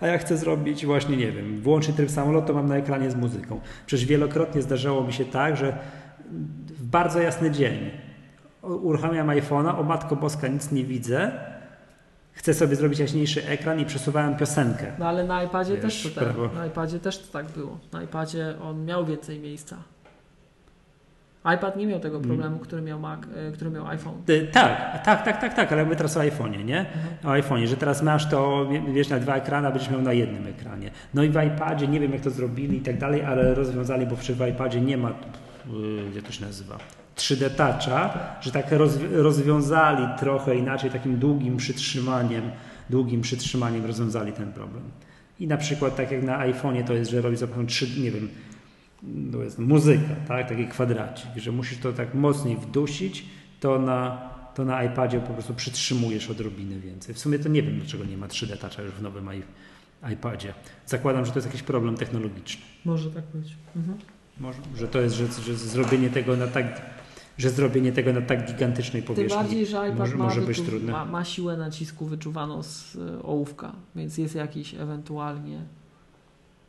A 0.00 0.06
jak 0.06 0.20
chcę 0.20 0.36
zrobić 0.36 0.86
właśnie, 0.86 1.16
nie 1.16 1.32
wiem, 1.32 1.60
włączyć 1.60 1.96
tryb 1.96 2.10
samolot, 2.10 2.46
to 2.46 2.54
mam 2.54 2.68
na 2.68 2.76
ekranie 2.76 3.10
z 3.10 3.16
muzyką. 3.16 3.60
Przecież 3.86 4.06
wielokrotnie 4.06 4.62
zdarzało 4.62 5.04
mi 5.04 5.12
się 5.12 5.24
tak, 5.24 5.56
że 5.56 5.78
w 6.68 6.84
bardzo 6.84 7.20
jasny 7.20 7.50
dzień 7.50 7.90
uruchamiam 8.62 9.28
iPhone'a, 9.28 9.80
o 9.80 9.82
Matko 9.82 10.16
Boska, 10.16 10.48
nic 10.48 10.72
nie 10.72 10.84
widzę, 10.84 11.32
chcę 12.36 12.54
sobie 12.54 12.76
zrobić 12.76 12.98
jaśniejszy 12.98 13.46
ekran 13.46 13.80
i 13.80 13.84
przesuwałem 13.84 14.36
piosenkę. 14.36 14.86
No 14.98 15.08
ale 15.08 15.24
na 15.24 15.42
iPadzie 15.42 15.74
Wiesz, 15.74 15.82
też 16.02 16.02
to 16.14 16.20
tak. 16.20 16.24
prawo. 16.34 16.48
Na 16.54 16.66
iPadzie 16.66 16.98
też 17.00 17.18
to 17.18 17.32
tak 17.32 17.46
było. 17.46 17.78
Na 17.92 18.02
iPadzie 18.02 18.54
on 18.62 18.84
miał 18.84 19.04
więcej 19.06 19.40
miejsca. 19.40 19.76
iPad 21.54 21.76
nie 21.76 21.86
miał 21.86 22.00
tego 22.00 22.16
Mm. 22.16 22.28
problemu, 22.28 22.58
który 22.58 22.82
miał 22.82 23.00
Mac, 23.00 23.20
e, 23.48 23.52
który 23.52 23.70
miał 23.70 23.86
iPhone. 23.86 24.14
Y, 24.28 24.48
Tak, 24.52 25.02
tak, 25.04 25.24
tak, 25.24 25.40
tak, 25.40 25.54
tak, 25.54 25.72
ale 25.72 25.84
mówię 25.84 25.96
teraz 25.96 26.16
o 26.16 26.20
iPhone'ie, 26.20 26.64
nie? 26.64 26.86
O 27.24 27.28
iPhone'ie, 27.28 27.66
że 27.66 27.76
teraz 27.76 28.02
masz 28.02 28.30
to, 28.30 28.66
wiesz, 28.94 29.08
na 29.08 29.18
dwa 29.18 29.36
ekrany, 29.36 29.68
a 29.68 29.70
będziesz 29.70 29.90
miał 29.90 30.02
na 30.02 30.12
jednym 30.12 30.46
ekranie. 30.46 30.90
No 31.14 31.22
i 31.22 31.28
w 31.30 31.42
iPadzie, 31.42 31.88
nie 31.88 32.00
wiem 32.00 32.12
jak 32.12 32.20
to 32.20 32.30
zrobili 32.30 32.78
i 32.78 32.80
tak 32.80 32.98
dalej, 32.98 33.22
ale 33.24 33.54
rozwiązali, 33.54 34.06
bo 34.06 34.16
przy 34.16 34.36
iPadzie 34.50 34.80
nie 34.80 34.96
ma, 34.96 35.08
yy, 35.08 35.14
jak 36.14 36.24
to 36.24 36.32
się 36.32 36.44
nazywa, 36.44 36.78
3D 37.16 37.50
Toucha, 37.50 38.18
że 38.40 38.52
tak 38.52 38.70
rozwi- 38.70 39.12
rozwiązali 39.12 40.06
trochę 40.18 40.56
inaczej, 40.56 40.90
takim 40.90 41.18
długim 41.18 41.56
przytrzymaniem, 41.56 42.50
długim 42.90 43.20
przytrzymaniem 43.20 43.86
rozwiązali 43.86 44.32
ten 44.32 44.52
problem. 44.52 44.82
I 45.40 45.46
na 45.46 45.56
przykład 45.56 45.96
tak 45.96 46.10
jak 46.10 46.22
na 46.22 46.46
iPhone'ie 46.46 46.84
to 46.84 46.94
jest, 46.94 47.10
że 47.10 47.20
robi 47.20 47.36
za 47.36 47.46
pomocą 47.46 47.66
trzy, 47.66 48.00
nie 48.00 48.10
wiem, 48.10 48.28
to 49.32 49.42
jest 49.42 49.58
muzyka, 49.58 50.14
tak? 50.28 50.48
taki 50.48 50.66
kwadracik, 50.66 51.30
że 51.36 51.52
musisz 51.52 51.78
to 51.78 51.92
tak 51.92 52.14
mocniej 52.14 52.56
wdusić, 52.56 53.24
to 53.60 53.78
na, 53.78 54.30
to 54.54 54.64
na 54.64 54.84
iPadzie 54.84 55.20
po 55.20 55.32
prostu 55.32 55.54
przytrzymujesz 55.54 56.30
odrobinę 56.30 56.78
więcej. 56.78 57.14
W 57.14 57.18
sumie 57.18 57.38
to 57.38 57.48
nie 57.48 57.62
wiem, 57.62 57.78
dlaczego 57.78 58.04
nie 58.04 58.16
ma 58.16 58.26
3D 58.26 58.56
Toucha 58.56 58.82
już 58.82 58.92
w 58.92 59.02
nowym 59.02 59.28
iPadzie. 60.12 60.54
Zakładam, 60.86 61.26
że 61.26 61.32
to 61.32 61.38
jest 61.38 61.46
jakiś 61.46 61.62
problem 61.62 61.96
technologiczny. 61.96 62.62
Może 62.84 63.10
tak 63.10 63.24
być. 63.34 63.56
Mhm. 63.76 63.98
Może, 64.40 64.58
że 64.76 64.88
to 64.88 65.00
jest, 65.00 65.14
że, 65.14 65.26
że 65.26 65.54
zrobienie 65.54 66.10
tego 66.10 66.36
na 66.36 66.46
tak, 66.46 66.80
że 67.38 67.50
zrobienie 67.50 67.92
tego 67.92 68.12
na 68.12 68.20
tak 68.22 68.46
gigantycznej 68.52 69.02
Tym 69.02 69.14
powierzchni 69.14 69.38
bardziej, 69.42 69.66
że 69.66 69.76
iPad 69.86 69.98
może, 69.98 70.16
ma, 70.16 70.24
może 70.24 70.40
być 70.40 70.60
trudne. 70.60 70.92
ma, 70.92 71.04
ma 71.04 71.24
siłę 71.24 71.56
nacisku 71.56 72.06
wyczuwaną 72.06 72.62
z 72.62 72.96
e, 72.96 73.22
ołówka, 73.22 73.72
więc 73.96 74.18
jest 74.18 74.34
jakiś 74.34 74.74
ewentualnie. 74.74 75.60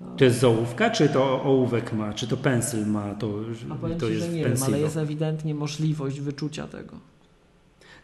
no, 0.02 0.08
To 0.18 0.24
jest 0.26 0.40
z 0.40 0.44
ołówka, 0.44 0.90
czy 0.90 1.10
to 1.10 1.44
ołówek 1.44 1.94
ma, 1.94 2.14
czy 2.14 2.28
to 2.28 2.38
pensyl 2.38 2.88
ma, 2.88 3.16
to, 3.16 3.28
A 3.70 3.90
to 4.00 4.08
Ci, 4.08 4.14
jest 4.14 4.26
że 4.26 4.32
nie 4.34 4.44
wiem, 4.46 4.58
ale 4.66 4.80
jest 4.80 4.98
ewidentnie 4.98 5.56
możliwość 5.56 6.20
wyczucia 6.20 6.68
tego. 6.68 6.98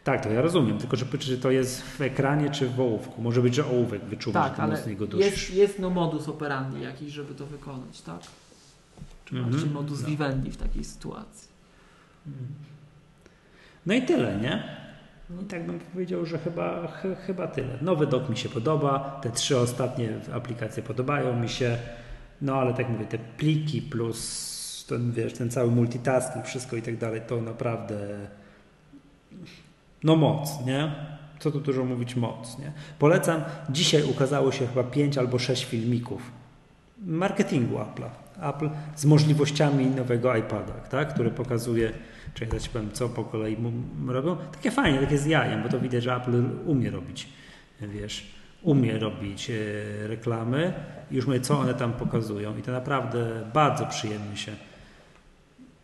Tak, 0.03 0.24
to 0.24 0.30
ja 0.30 0.42
rozumiem, 0.42 0.77
tylko 0.77 0.95
że 0.98 1.06
czy 1.19 1.38
to 1.38 1.51
jest 1.51 1.82
w 1.82 2.01
ekranie, 2.01 2.50
czy 2.50 2.69
w 2.69 2.80
ołówku. 2.80 3.22
Może 3.22 3.42
być, 3.42 3.56
że 3.56 3.66
ołówek 3.66 4.03
wyczuwa, 4.06 4.50
Tak, 4.50 4.59
ale 4.59 4.75
mocniej 4.77 4.95
go 4.95 5.08
dusisz. 5.08 5.25
jest, 5.32 5.53
jest 5.53 5.80
no 5.80 5.90
modus 5.90 6.30
operandi 6.30 6.82
jakiś, 6.82 7.11
żeby 7.14 7.35
to 7.35 7.45
wykonać, 7.45 8.01
tak? 8.01 8.19
Czy 9.25 9.35
Mhm. 9.35 9.51
bardziej 9.53 9.69
modus 9.72 10.01
No. 10.01 10.08
vivendi 10.08 10.51
w 10.51 10.58
takiej 10.58 10.83
sytuacji. 10.83 11.52
No 13.85 13.93
i 13.93 14.02
tyle, 14.02 14.38
nie? 14.38 14.64
I 15.42 15.45
tak 15.45 15.66
bym 15.66 15.80
powiedział, 15.80 16.26
że 16.26 16.40
chyba, 16.40 16.88
ch 16.88 17.03
chyba 17.26 17.48
tyle. 17.48 17.77
Nowy 17.82 18.08
dok 18.08 18.30
mi 18.30 18.38
się 18.38 18.50
podoba, 18.50 19.19
te 19.24 19.32
trzy 19.32 19.58
ostatnie 19.60 20.10
aplikacje 20.34 20.84
podobają 20.84 21.40
mi 21.40 21.50
się, 21.50 21.77
no 22.42 22.56
ale 22.56 22.74
tak 22.74 22.90
mówię, 22.90 23.06
te 23.06 23.18
pliki 23.18 23.82
plus 23.82 24.85
ten, 24.90 25.11
wiesz, 25.11 25.34
ten 25.34 25.50
cały 25.50 25.72
multitasking, 25.72 26.45
wszystko 26.45 26.76
i 26.76 26.82
tak 26.82 26.98
dalej, 26.98 27.22
to 27.27 27.42
naprawdę 27.42 27.98
no 30.03 30.16
moc, 30.16 30.66
nie? 30.66 30.95
Co 31.40 31.52
tu 31.52 31.60
dużo 31.60 31.85
mówić, 31.85 32.16
moc, 32.16 32.60
nie? 32.60 32.72
Polecam, 33.00 33.42
dzisiaj 33.69 34.03
ukazało 34.03 34.52
się 34.52 34.68
chyba 34.68 34.84
pięć 34.84 35.18
albo 35.18 35.40
sześć 35.40 35.66
filmików 35.66 36.32
marketingu 37.06 37.77
Apple'a. 37.77 38.10
Apple 38.42 38.69
z 38.95 39.06
możliwościami 39.06 39.85
nowego 39.85 40.35
iPada, 40.35 40.74
tak? 40.74 41.14
który 41.14 41.32
pokazuje, 41.32 41.92
czekaj, 42.33 42.59
ja 42.59 42.69
powiem, 42.73 42.91
co 42.91 43.09
po 43.09 43.23
kolei 43.23 43.57
robią. 44.07 44.37
Takie 44.51 44.71
fajnie, 44.71 44.99
takie 44.99 45.17
z 45.17 45.25
jajem, 45.25 45.63
bo 45.63 45.69
to 45.69 45.79
widać, 45.79 46.03
że 46.03 46.15
Apple 46.15 46.43
umie 46.65 46.91
robić, 46.91 47.29
wiesz, 47.81 48.33
umie 48.61 48.99
robić 48.99 49.49
e, 49.49 49.53
reklamy 50.07 50.73
i 51.11 51.15
już 51.15 51.27
mówię, 51.27 51.39
co 51.39 51.59
one 51.59 51.73
tam 51.73 51.93
pokazują 51.93 52.57
i 52.57 52.61
to 52.61 52.71
naprawdę 52.71 53.49
bardzo 53.53 53.85
przyjemnie 53.85 54.37
się 54.37 54.51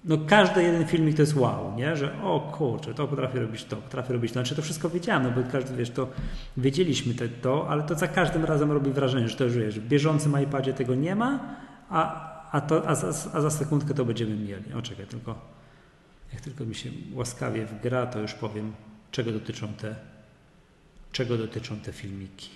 no 0.05 0.17
każdy 0.27 0.63
jeden 0.63 0.87
filmik 0.87 1.15
to 1.15 1.21
jest 1.21 1.35
wow, 1.35 1.75
nie? 1.75 1.95
Że 1.95 2.21
o 2.23 2.39
kurczę, 2.39 2.93
to 2.93 3.07
potrafię 3.07 3.39
robić 3.39 3.63
to, 3.63 3.75
potrafię 3.75 4.13
robić 4.13 4.31
to. 4.31 4.33
Znaczy 4.33 4.55
to 4.55 4.61
wszystko 4.61 4.89
wiedziałem, 4.89 5.23
no 5.23 5.31
bo 5.31 5.51
każdy, 5.51 5.75
wiesz, 5.75 5.89
to 5.89 6.07
wiedzieliśmy 6.57 7.13
te, 7.13 7.29
to, 7.29 7.69
ale 7.69 7.83
to 7.83 7.95
za 7.95 8.07
każdym 8.07 8.45
razem 8.45 8.71
robi 8.71 8.91
wrażenie, 8.91 9.29
że 9.29 9.37
to 9.37 9.43
już 9.43 9.57
wiesz, 9.57 9.79
w 9.79 9.87
bieżącym 9.87 10.43
iPadzie 10.43 10.73
tego 10.73 10.95
nie 10.95 11.15
ma, 11.15 11.39
a, 11.89 12.29
a, 12.51 12.61
to, 12.61 12.87
a, 12.87 12.95
za, 12.95 13.07
a 13.33 13.41
za 13.41 13.49
sekundkę 13.49 13.93
to 13.93 14.05
będziemy 14.05 14.35
mieli. 14.35 14.73
O 14.73 14.81
czekaj, 14.81 15.05
tylko 15.05 15.35
jak 16.33 16.41
tylko 16.41 16.65
mi 16.65 16.75
się 16.75 16.89
łaskawie 17.13 17.65
wgra, 17.65 18.07
to 18.07 18.19
już 18.19 18.33
powiem, 18.33 18.73
czego 19.11 19.31
dotyczą 19.31 19.67
te, 19.67 19.95
czego 21.11 21.37
dotyczą 21.37 21.79
te 21.79 21.91
filmiki. 21.91 22.49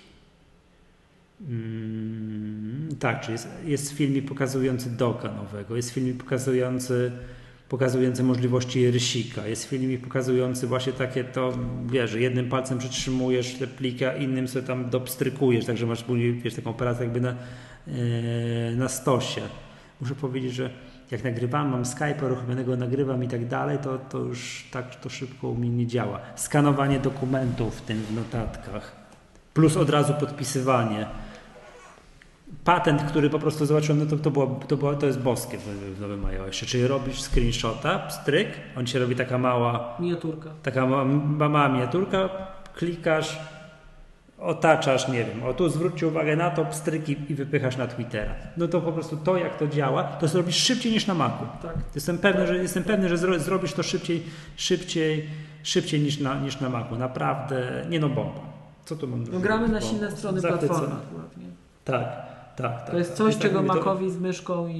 Mm, 1.40 2.88
tak, 2.98 3.20
czyli 3.20 3.32
jest, 3.32 3.48
jest 3.64 3.92
filmik 3.92 4.28
pokazujący 4.28 4.90
doka 4.90 5.32
nowego, 5.32 5.76
jest 5.76 5.90
filmik 5.90 6.16
pokazujący, 6.16 7.12
pokazujący 7.68 8.22
możliwości 8.22 8.90
rysika, 8.90 9.46
jest 9.46 9.64
filmik 9.64 10.00
pokazujący 10.00 10.66
właśnie 10.66 10.92
takie 10.92 11.24
to, 11.24 11.58
wiesz, 11.86 12.14
jednym 12.14 12.48
palcem 12.48 12.78
przytrzymujesz 12.78 13.54
te 13.54 14.18
innym 14.18 14.48
sobie 14.48 14.66
tam 14.66 14.90
dopstrykujesz, 14.90 15.64
także 15.64 15.86
masz 15.86 16.02
później, 16.02 16.34
wiesz, 16.34 16.54
taką 16.54 16.70
operację 16.70 17.04
jakby 17.04 17.20
na, 17.20 17.36
yy, 17.86 18.76
na 18.76 18.88
stosie. 18.88 19.40
Muszę 20.00 20.14
powiedzieć, 20.14 20.54
że 20.54 20.70
jak 21.10 21.24
nagrywam, 21.24 21.68
mam 21.68 21.82
Skype'a 21.82 22.24
uruchomionego, 22.24 22.76
nagrywam 22.76 23.24
i 23.24 23.28
tak 23.28 23.46
dalej, 23.46 23.78
to, 23.78 23.98
to 23.98 24.18
już 24.18 24.68
tak 24.70 24.94
to 24.94 25.08
szybko 25.08 25.48
u 25.48 25.54
mnie 25.54 25.70
nie 25.70 25.86
działa. 25.86 26.20
Skanowanie 26.36 26.98
dokumentów 26.98 27.78
w 27.78 27.80
tym 27.80 28.02
w 28.02 28.14
notatkach, 28.14 28.92
plus 29.54 29.76
od 29.76 29.90
razu 29.90 30.14
podpisywanie 30.20 31.06
patent, 32.64 33.02
który 33.02 33.30
po 33.30 33.38
prostu 33.38 33.66
zobaczyłem, 33.66 33.98
no 33.98 34.06
to, 34.06 34.16
to, 34.16 34.30
było, 34.30 34.60
to, 34.68 34.76
było, 34.76 34.94
to 34.94 35.06
jest 35.06 35.20
boskie 35.20 35.58
w, 35.58 35.96
w 35.96 36.00
nowym 36.00 36.24
iOSie. 36.24 36.66
Czyli 36.66 36.86
robisz 36.86 37.22
screenshota, 37.22 38.10
stryk, 38.10 38.48
on 38.76 38.86
ci 38.86 38.98
robi 38.98 39.16
taka 39.16 39.38
mała, 39.38 39.96
Miniaturka. 40.00 40.50
taka 40.62 40.86
ma, 40.86 41.04
ma, 41.04 41.48
mała 41.48 41.68
miniaturka, 41.68 42.28
klikasz, 42.74 43.38
otaczasz, 44.44 45.08
nie 45.08 45.24
wiem, 45.24 45.42
o 45.42 45.54
tu 45.54 45.68
zwróćcie 45.68 46.06
uwagę 46.06 46.36
na 46.36 46.50
to, 46.50 46.64
pstryki 46.64 47.16
i 47.28 47.34
wypychasz 47.34 47.76
na 47.76 47.86
Twittera. 47.86 48.34
No 48.56 48.68
to 48.68 48.80
po 48.80 48.92
prostu 48.92 49.16
to, 49.16 49.36
jak 49.36 49.58
to 49.58 49.66
działa, 49.68 50.02
to 50.04 50.28
zrobisz 50.28 50.56
szybciej 50.56 50.92
niż 50.92 51.06
na 51.06 51.14
Macu. 51.14 51.44
Tak. 51.62 51.74
Jestem 51.94 52.18
pewny, 52.18 52.46
że, 52.46 52.56
jestem 52.56 52.84
pewny, 52.84 53.08
że 53.08 53.18
zro, 53.18 53.38
zrobisz 53.38 53.72
to 53.72 53.82
szybciej, 53.82 54.22
szybciej, 54.56 55.28
szybciej 55.62 56.00
niż 56.00 56.20
na, 56.20 56.40
niż 56.40 56.60
na 56.60 56.68
Macu. 56.68 56.96
Naprawdę, 56.96 57.86
nie 57.90 58.00
no 58.00 58.08
bomba. 58.08 58.40
Co 58.84 58.96
tu 58.96 59.08
mam 59.08 59.24
No 59.32 59.40
gramy 59.40 59.68
na 59.68 59.80
silne 59.80 60.10
strony 60.10 60.40
platformy 60.42 60.94
akurat, 60.94 61.36
nie? 61.36 61.46
Tak, 61.84 62.02
tak, 62.56 62.80
tak. 62.82 62.90
To 62.90 62.98
jest 62.98 63.10
tak. 63.10 63.18
coś, 63.18 63.34
tak 63.34 63.42
czego 63.42 63.58
to- 63.60 63.66
Macowi 63.66 64.10
z 64.10 64.18
myszką 64.20 64.68
i, 64.68 64.74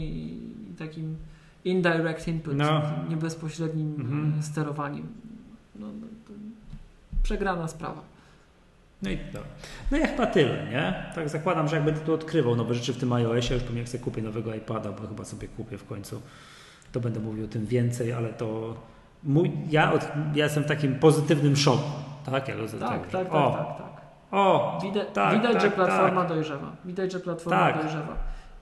i 0.72 0.74
takim 0.78 1.16
indirect 1.64 2.28
input, 2.28 2.54
No. 2.56 2.82
nie 3.08 3.16
bezpośrednim 3.16 3.94
Mhm. 4.00 4.34
e, 4.38 4.42
sterowaniem. 4.42 5.06
No, 5.76 5.86
no, 5.86 6.06
to 6.26 6.32
przegrana 7.22 7.68
sprawa. 7.68 8.00
No 9.04 9.10
i 9.10 9.18
to. 9.18 9.38
No 9.90 9.98
i 9.98 10.00
chyba 10.00 10.26
tyle, 10.26 10.66
nie? 10.70 10.94
Tak 11.14 11.28
zakładam, 11.28 11.68
że 11.68 11.76
jak 11.76 11.84
będę 11.84 12.00
tu 12.00 12.14
odkrywał 12.14 12.56
nowe 12.56 12.74
rzeczy 12.74 12.92
w 12.92 12.96
tym 12.96 13.12
iOSie, 13.12 13.54
już 13.54 13.62
pewnie 13.62 13.78
jak 13.80 13.88
sobie 13.88 14.04
kupię 14.04 14.22
nowego 14.22 14.54
iPada, 14.54 14.92
bo 14.92 15.08
chyba 15.08 15.24
sobie 15.24 15.48
kupię 15.48 15.78
w 15.78 15.86
końcu, 15.86 16.22
to 16.92 17.00
będę 17.00 17.20
mówił 17.20 17.44
o 17.44 17.48
tym 17.48 17.66
więcej, 17.66 18.12
ale 18.12 18.28
to 18.28 18.76
mój, 19.22 19.52
ja, 19.70 19.92
od, 19.92 20.08
ja 20.34 20.44
jestem 20.44 20.64
w 20.64 20.66
takim 20.66 20.98
pozytywnym 20.98 21.56
szoku, 21.56 21.90
tak? 22.26 22.48
Ja, 22.48 22.54
Tak, 22.78 23.00
tak, 23.00 23.10
tak, 23.10 23.34
o, 23.34 23.50
tak, 23.50 23.78
tak. 23.78 24.04
O, 24.30 24.78
Widać, 24.82 25.08
tak, 25.14 25.34
widać 25.34 25.52
tak, 25.52 25.62
że 25.62 25.70
platforma 25.70 26.20
tak. 26.20 26.28
dojrzewa. 26.28 26.72
Widać, 26.84 27.12
że 27.12 27.20
platforma 27.20 27.58
Tak. 27.58 27.82
dojrzewa. 27.82 28.16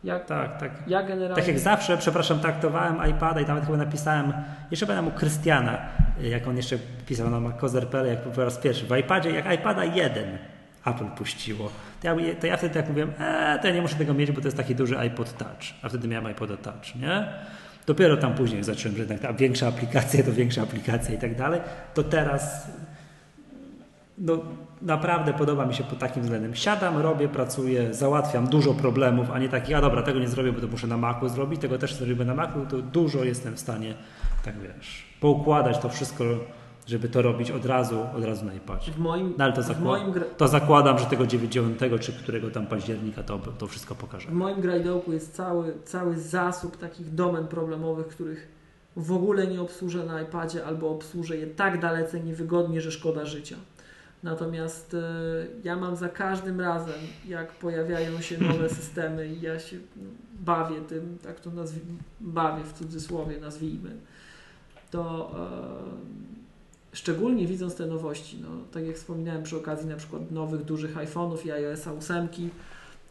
Jak, 0.05 0.27
tak, 0.27 0.59
tak. 0.59 0.71
ja 0.87 1.03
generalnie... 1.03 1.37
Tak 1.37 1.49
jak 1.49 1.59
zawsze, 1.59 1.99
przepraszam, 1.99 2.41
traktowałem 2.41 3.11
iPada 3.11 3.41
i 3.41 3.47
nawet 3.47 3.65
chyba 3.65 3.77
napisałem, 3.77 4.33
jeszcze 4.71 4.87
pamiętam 4.87 5.15
u 5.15 5.19
Krystiana, 5.19 5.79
jak 6.23 6.49
on 6.49 6.57
jeszcze 6.57 6.79
pisał 7.07 7.31
na 7.31 7.41
Macozer.pl, 7.41 8.07
jak 8.07 8.19
po 8.21 8.45
raz 8.45 8.59
pierwszy, 8.59 8.87
w 8.87 8.97
iPadzie, 8.97 9.31
jak 9.31 9.55
iPada 9.55 9.85
1 9.85 10.39
Apple 10.87 11.05
puściło, 11.05 11.71
to 12.01 12.07
ja, 12.07 12.35
to 12.41 12.47
ja 12.47 12.57
wtedy 12.57 12.75
tak 12.75 12.89
mówiłem, 12.89 13.13
eee, 13.21 13.61
to 13.61 13.67
ja 13.67 13.75
nie 13.75 13.83
muszę 13.83 13.97
tego 13.97 14.15
mieć, 14.15 14.33
bo 14.33 14.41
to 14.41 14.47
jest 14.47 14.57
taki 14.57 14.75
duży 14.75 14.99
iPod 14.99 15.37
Touch, 15.37 15.63
a 15.83 15.89
wtedy 15.89 16.09
miałem 16.09 16.33
iPoda 16.33 16.57
Touch, 16.57 16.95
nie? 16.97 17.29
Dopiero 17.87 18.17
tam 18.17 18.35
później 18.35 18.65
zacząłem, 18.65 18.97
że 18.97 19.03
jednak 19.03 19.21
ta 19.21 19.33
większa 19.33 19.69
aplikacja 19.69 20.25
to 20.25 20.33
większa 20.33 20.63
aplikacja 20.63 21.15
i 21.15 21.19
tak 21.19 21.37
dalej, 21.37 21.61
to 21.95 22.03
teraz 22.03 22.67
no, 24.19 24.39
naprawdę 24.83 25.33
podoba 25.35 25.67
mi 25.67 25.75
się 25.75 25.85
pod 25.85 25.99
takim 25.99 26.23
względem. 26.23 26.55
Siadam, 26.55 26.99
robię, 26.99 27.29
pracuję, 27.29 27.95
załatwiam 27.95 28.47
dużo 28.47 28.75
problemów, 28.75 29.31
a 29.31 29.39
nie 29.39 29.49
takich, 29.49 29.77
a 29.77 29.81
dobra, 29.81 30.03
tego 30.03 30.19
nie 30.19 30.29
zrobię, 30.29 30.53
bo 30.53 30.61
to 30.61 30.67
muszę 30.67 30.87
na 30.87 30.97
Macu 30.97 31.29
zrobić, 31.29 31.61
tego 31.61 31.79
też 31.79 31.95
zrobię 31.95 32.25
na 32.25 32.35
Macu, 32.35 32.67
to 32.71 32.83
dużo 32.83 33.25
jestem 33.25 33.55
w 33.57 33.61
stanie, 33.61 33.95
tak 34.45 34.55
wiesz, 34.61 35.07
poukładać 35.21 35.79
to 35.79 35.89
wszystko, 35.89 36.25
żeby 36.87 37.09
to 37.09 37.23
robić 37.23 37.51
od 37.51 37.67
razu, 37.67 38.01
od 38.17 38.25
razu 38.25 38.45
na 38.45 38.55
iPadzie. 38.55 38.93
W 38.93 38.99
moim, 38.99 39.35
No 39.39 39.45
ale 39.45 39.53
to, 39.53 39.61
zakła- 39.63 39.81
moim, 39.85 40.13
to 40.37 40.49
zakładam, 40.49 40.99
że 40.99 41.07
tego 41.07 41.27
9 41.27 41.79
czy 42.01 42.13
którego 42.13 42.51
tam 42.51 42.67
października 42.67 43.23
to, 43.23 43.39
to 43.39 43.67
wszystko 43.67 43.95
pokaże. 43.95 44.29
w 44.29 44.33
moim 44.33 44.61
grajdołku 44.61 45.13
jest 45.13 45.35
cały, 45.37 45.75
cały 45.85 46.19
zasób 46.19 46.77
takich 46.77 47.15
domen 47.15 47.47
problemowych, 47.47 48.07
których 48.09 48.49
w 48.97 49.13
ogóle 49.13 49.47
nie 49.47 49.61
obsłużę 49.61 50.05
na 50.05 50.23
iPadzie 50.23 50.65
albo 50.67 50.91
obsłużę 50.91 51.37
je 51.37 51.47
tak 51.47 51.81
dalece 51.81 52.21
niewygodnie, 52.21 52.81
że 52.81 52.93
szkoda 52.93 53.25
życia. 53.25 53.57
Natomiast 54.23 54.95
e, 54.95 55.47
ja 55.65 55.77
mam 55.77 55.97
za 55.97 56.09
każdym 56.09 56.61
razem, 56.61 57.01
jak 57.29 57.53
pojawiają 57.53 58.21
się 58.21 58.39
nowe 58.39 58.69
systemy 58.81 59.29
i 59.29 59.41
ja 59.41 59.61
się 59.61 59.77
no, 59.97 60.11
bawię 60.41 60.81
tym, 60.81 61.19
tak 61.23 61.41
to 61.41 61.51
nazwi, 61.51 61.81
bawię 62.21 62.65
w 62.65 62.73
cudzysłowie, 62.73 63.41
nazwijmy, 63.41 63.97
to 64.91 65.33
e, 66.93 66.97
szczególnie 66.97 67.47
widząc 67.47 67.75
te 67.75 67.87
nowości, 67.87 68.39
no, 68.43 68.49
tak 68.73 68.87
jak 68.87 68.97
wspominałem 68.97 69.43
przy 69.43 69.57
okazji 69.57 69.89
na 69.89 69.97
przykład 69.97 70.31
nowych, 70.31 70.65
dużych 70.65 70.97
iPhone'ów 70.97 71.47
i 71.47 71.51
iOS 71.51 71.87
8, 71.87 72.29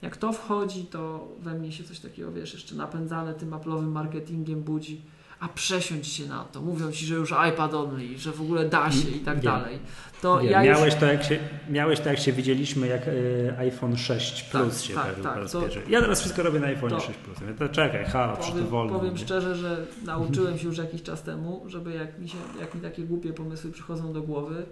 jak 0.02 0.18
to 0.18 0.34
wchodzi, 0.34 0.86
to 0.86 1.28
we 1.40 1.54
mnie 1.54 1.72
się 1.72 1.84
coś 1.84 2.00
takiego, 2.00 2.32
wiesz, 2.32 2.54
jeszcze 2.54 2.76
napędzane 2.76 3.34
tym 3.34 3.52
Apple'owym 3.52 3.88
marketingiem 3.88 4.62
budzi. 4.62 5.02
A 5.42 5.48
przesiądź 5.48 6.08
się 6.08 6.26
na 6.28 6.44
to. 6.44 6.62
Mówią 6.62 6.92
ci, 6.92 7.06
że 7.06 7.16
już 7.16 7.34
iPad 7.50 7.74
only, 7.74 8.18
że 8.18 8.32
w 8.32 8.42
ogóle 8.42 8.70
da 8.70 8.92
się 8.92 9.10
i 9.10 9.20
tak 9.20 9.36
Wiem. 9.40 9.44
dalej. 9.54 9.80
To 10.22 10.42
ja 10.42 10.64
już 10.64 10.78
miałeś, 10.78 10.96
to 10.96 11.06
jak 11.06 11.24
się, 11.24 11.40
miałeś 11.70 12.00
to 12.00 12.10
jak 12.10 12.20
się 12.20 12.32
widzieliśmy, 12.34 12.88
jak 12.88 13.08
y, 13.08 13.54
iPhone 13.58 13.98
6 13.98 14.44
Plus 14.44 14.76
Tak, 14.78 14.84
się 14.88 14.94
tak, 14.94 15.22
tak, 15.22 15.36
raz 15.36 15.52
to-. 15.52 15.64
Ja 15.90 16.02
teraz 16.02 16.20
wszystko 16.20 16.44
robię 16.44 16.60
na 16.60 16.68
iPhone 16.68 16.90
to- 16.90 17.00
6 17.00 17.20
Plus. 17.20 17.38
Ja 17.48 17.68
to 17.68 17.74
czekaj, 17.74 18.06
halo, 18.06 18.38
czy 18.38 18.42
to 18.46 18.52
powiem, 18.52 18.68
wolno. 18.68 19.00
powiem 19.00 19.14
nie? 19.14 19.20
szczerze, 19.20 19.56
że 19.56 19.86
nauczyłem 20.06 20.58
się 20.58 20.68
już 20.68 20.78
jakiś 20.78 21.04
czas 21.04 21.24
temu, 21.24 21.64
żeby 21.68 21.92
jak 21.92 22.20
mi, 22.20 22.30
się, 22.30 22.38
jak 22.60 22.76
mi 22.76 22.82
takie 22.82 23.04
głupie 23.04 23.34
pomysły 23.34 23.72
przychodzą 23.72 24.14
do 24.14 24.22
głowy, 24.22 24.66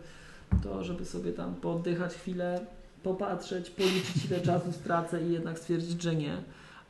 to 0.63 0.83
żeby 0.83 1.05
sobie 1.05 1.31
tam 1.33 1.55
pooddychać 1.55 2.13
chwilę, 2.13 2.59
popatrzeć, 3.03 3.69
policzyć 3.69 4.25
ile 4.31 4.41
czasu 4.41 4.71
stracę 4.71 5.23
i 5.23 5.31
jednak 5.33 5.59
stwierdzić, 5.59 6.01
że 6.01 6.15
nie. 6.15 6.37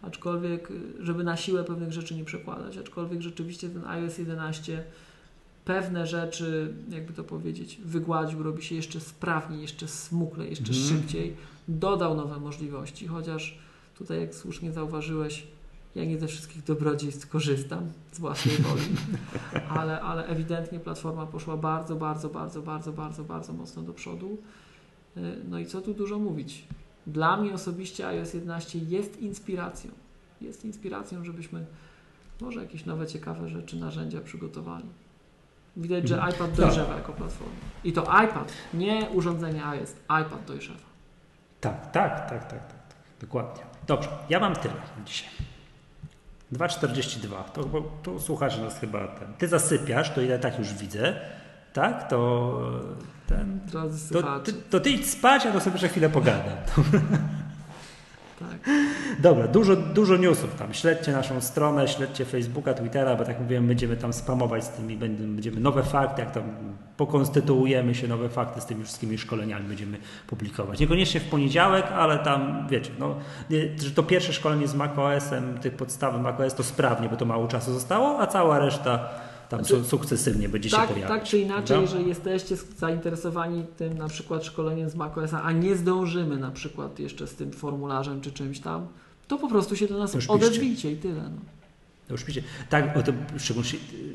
Aczkolwiek, 0.02 0.72
y, 0.72 0.82
żeby 1.00 1.24
na 1.24 1.38
siłę 1.38 1.64
pewnych 1.64 1.92
rzeczy 1.94 2.16
nie 2.16 2.26
przekładać. 2.26 2.78
Aczkolwiek 2.78 3.22
rzeczywiście 3.22 3.70
ten 3.70 3.86
iOS 3.86 4.18
11 4.18 4.84
pewne 5.66 6.08
rzeczy, 6.08 6.74
jakby 6.90 7.14
to 7.14 7.24
powiedzieć, 7.24 7.80
wygładził, 7.86 8.44
robi 8.44 8.64
się 8.64 8.76
jeszcze 8.76 9.00
sprawniej, 9.00 9.62
jeszcze 9.62 9.88
smuklej, 9.88 10.50
jeszcze 10.50 10.74
Mhm. 10.74 10.88
szybciej. 10.88 11.36
Dodał 11.68 12.16
nowe 12.18 12.40
możliwości, 12.40 13.08
chociaż 13.08 13.58
tutaj, 13.98 14.20
jak 14.22 14.36
słusznie 14.36 14.72
zauważyłeś, 14.72 15.48
ja 15.96 16.06
nie 16.06 16.20
ze 16.20 16.28
wszystkich 16.28 16.64
dobrodziejstw 16.64 17.30
korzystam 17.30 17.92
z 18.12 18.20
własnej 18.20 18.56
woli, 18.66 18.82
ale, 19.70 20.02
ale 20.02 20.28
ewidentnie 20.28 20.80
platforma 20.80 21.26
poszła 21.26 21.58
bardzo, 21.58 21.96
bardzo, 21.96 22.30
bardzo, 22.30 22.62
bardzo, 22.62 22.94
bardzo, 22.94 23.24
bardzo 23.24 23.54
mocno 23.54 23.82
do 23.84 23.94
przodu. 23.94 24.38
Y, 25.18 25.22
No 25.50 25.60
i 25.60 25.66
co 25.66 25.82
tu 25.82 25.94
dużo 25.94 26.20
mówić? 26.20 26.64
Dla 27.10 27.38
mnie 27.38 27.54
osobiście 27.54 28.08
iOS 28.08 28.34
11 28.34 28.80
jest 28.80 29.18
inspiracją. 29.22 29.92
Jest 30.42 30.66
inspiracją, 30.66 31.26
żebyśmy 31.26 31.66
może 32.42 32.62
jakieś 32.62 32.86
nowe, 32.86 33.08
ciekawe 33.08 33.50
rzeczy, 33.50 33.78
narzędzia 33.78 34.22
przygotowali. 34.22 34.86
Widać, 35.78 36.08
że 36.08 36.16
Mhm. 36.16 36.34
iPad 36.34 36.48
Tak. 36.48 36.56
dojrzewa 36.66 36.96
jako 36.96 37.14
platforma. 37.14 37.54
I 37.84 37.94
to 37.94 38.02
iPad, 38.02 38.54
nie 38.74 39.10
urządzenie 39.14 39.66
iOS. 39.66 39.92
iPad 40.06 40.46
dojrzewa. 40.48 40.80
Tak, 41.62 41.92
tak, 41.92 42.30
tak, 42.30 42.30
tak, 42.30 42.50
tak, 42.50 42.68
tak. 42.68 42.96
Dokładnie. 43.22 43.64
Dobrze, 43.88 44.10
ja 44.30 44.40
mam 44.40 44.56
tyle 44.56 44.74
dzisiaj. 45.06 45.30
2,42. 46.54 47.44
To, 47.44 47.64
to 48.04 48.20
słuchacze 48.20 48.62
nas 48.62 48.80
chyba 48.80 49.08
ten. 49.08 49.34
Ty 49.34 49.48
zasypiasz, 49.48 50.10
to 50.14 50.22
ile 50.22 50.40
tak 50.40 50.60
już 50.60 50.74
widzę. 50.74 51.20
Tak, 51.74 52.10
to 52.10 52.62
ten. 53.28 53.60
Drodzy 53.72 54.14
To, 54.14 54.40
ty, 54.40 54.54
to 54.54 54.80
ty 54.80 54.90
idź 54.90 55.10
spać, 55.10 55.46
a 55.46 55.52
to 55.52 55.60
sobie 55.60 55.74
jeszcze 55.74 55.90
chwilę 55.90 56.10
pogadam. 56.10 56.58
tak. 58.40 58.70
Dobra, 59.20 59.48
dużo, 59.48 59.76
dużo 59.76 60.18
newsów 60.18 60.56
tam. 60.56 60.74
Śledźcie 60.74 61.12
naszą 61.12 61.42
stronę, 61.42 61.88
śledźcie 61.88 62.26
Facebooka, 62.26 62.74
Twittera, 62.74 63.16
bo 63.16 63.26
tak 63.26 63.40
mówiłem, 63.40 63.68
będziemy 63.68 63.98
tam 63.98 64.14
spamować 64.14 64.64
z 64.64 64.70
tymi, 64.70 64.98
będziemy 64.98 65.60
nowe 65.60 65.84
fakty, 65.84 66.22
jak 66.22 66.32
tam 66.32 66.44
pokonstytuujemy 66.98 67.96
się, 67.96 68.08
nowe 68.08 68.30
fakty 68.30 68.62
z 68.62 68.66
tymi 68.66 68.84
wszystkimi 68.84 69.18
szkoleniami 69.18 69.68
będziemy 69.68 69.98
publikować. 70.28 70.80
Niekoniecznie 70.80 71.20
w 71.20 71.30
poniedziałek, 71.30 71.86
ale 71.86 72.20
tam, 72.20 72.68
wiecie, 72.70 72.92
no, 73.00 73.16
że 73.78 73.92
to 73.92 74.04
pierwsze 74.04 74.34
szkolenie 74.34 74.68
z 74.68 74.76
macOS-em, 74.76 75.58
tych 75.58 75.74
podstawy 75.74 76.20
macOS 76.20 76.54
to 76.54 76.64
sprawnie, 76.64 77.10
bo 77.10 77.16
to 77.16 77.26
mało 77.26 77.48
czasu 77.48 77.74
zostało, 77.74 78.20
a 78.20 78.28
cała 78.28 78.60
reszta 78.60 79.10
tam 79.50 79.60
Znaczy, 79.66 79.84
su- 79.84 79.90
sukcesywnie 79.90 80.50
będzie 80.50 80.70
Tak, 80.70 80.82
się 80.82 80.94
pojawiać. 80.94 81.10
tak 81.20 81.24
czy 81.30 81.38
inaczej, 81.40 81.66
prawda? 81.68 81.82
jeżeli 81.82 82.10
jesteście 82.10 82.56
zainteresowani 82.78 83.66
tym 83.78 83.98
na 83.98 84.08
przykład 84.08 84.46
szkoleniem 84.46 84.90
z 84.90 84.96
macOSa, 84.96 85.44
a 85.44 85.52
nie 85.52 85.76
zdążymy 85.76 86.38
na 86.38 86.52
przykład 86.52 87.00
jeszcze 87.00 87.28
z 87.28 87.36
tym 87.36 87.52
formularzem 87.52 88.22
czy 88.22 88.32
czymś 88.32 88.60
tam, 88.60 88.88
to 89.28 89.38
po 89.38 89.48
prostu 89.50 89.76
się 89.76 89.88
do 89.88 89.98
nas 89.98 90.14
Już 90.14 90.30
odezwijcie 90.30 90.92
i 90.92 90.98
tyle. 90.98 91.22
No. 91.24 91.42
To 92.10 92.14
już 92.14 92.24
pisze. 92.24 92.42
Tak, 92.70 92.98
o 92.98 93.04
to, 93.04 93.12
szczególnie 93.38 93.70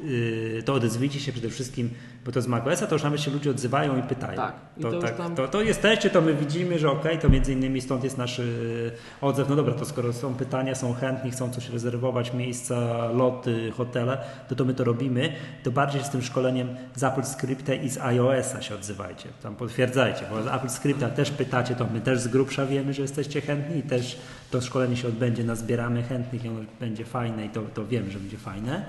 yy, 0.05 0.63
to 0.63 0.75
odezwijcie 0.75 1.21
się 1.21 1.33
przede 1.33 1.49
wszystkim, 1.49 1.91
bo 2.25 2.33
to 2.33 2.43
z 2.43 2.47
macOSa 2.47 2.87
to 2.87 2.95
już 2.95 3.03
nawet 3.03 3.21
się 3.21 3.31
ludzie 3.31 3.51
odzywają 3.51 3.99
i 3.99 4.03
pytają. 4.03 4.37
Tak, 4.37 4.55
i 4.77 4.83
to, 4.83 4.91
to 4.91 4.99
tak, 4.99 5.17
tam- 5.17 5.35
to, 5.35 5.49
to 5.49 5.63
jesteście, 5.63 6.11
to 6.11 6.21
my 6.21 6.35
widzimy, 6.35 6.79
że 6.79 6.91
okej, 6.91 7.19
to 7.19 7.29
między 7.29 7.53
innymi 7.53 7.81
stąd 7.81 8.05
jest 8.05 8.19
nasz 8.19 8.39
yy, 8.39 8.93
odzew. 9.21 9.49
No 9.49 9.57
dobra, 9.57 9.75
to 9.75 9.85
skoro 9.85 10.13
są 10.13 10.35
pytania, 10.35 10.75
są 10.75 10.95
chętni, 10.95 11.31
chcą 11.31 11.51
coś 11.51 11.69
rezerwować, 11.69 12.33
miejsca, 12.33 13.09
loty, 13.13 13.73
hotele, 13.77 14.19
to 14.49 14.55
to 14.55 14.65
my 14.65 14.75
to 14.75 14.85
robimy. 14.85 15.33
To 15.63 15.71
bardziej 15.71 16.05
z 16.05 16.11
tym 16.11 16.23
szkoleniem 16.23 16.69
z 16.95 17.03
Apple 17.03 17.25
Scripta 17.25 17.75
i 17.75 17.89
z 17.89 17.99
iOS-a 17.99 18.63
się 18.63 18.75
odzywajcie. 18.75 19.29
Tam 19.43 19.57
potwierdzajcie, 19.57 20.25
bo 20.31 20.43
z 20.43 20.47
Apple 20.47 20.69
Scripta 20.69 21.09
też 21.09 21.31
pytacie, 21.31 21.75
to 21.75 21.87
my 21.93 22.01
też 22.01 22.21
z 22.21 22.29
grubsza 22.29 22.67
wiemy, 22.67 22.93
że 22.93 23.03
jesteście 23.03 23.41
chętni 23.41 23.79
i 23.79 23.83
też 23.83 24.19
to 24.51 24.61
szkolenie 24.61 24.97
się 24.97 25.09
odbędzie, 25.09 25.45
nazbieramy 25.45 26.03
chętnych 26.03 26.45
i 26.45 26.49
ono 26.49 26.61
będzie 26.81 27.05
fajne 27.05 27.47
i 27.47 27.49
to, 27.49 27.63
to 27.75 27.84
wiem, 27.87 28.11
że 28.11 28.19
będzie 28.19 28.37
fajne. 28.39 28.85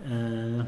Yy, 0.00 0.64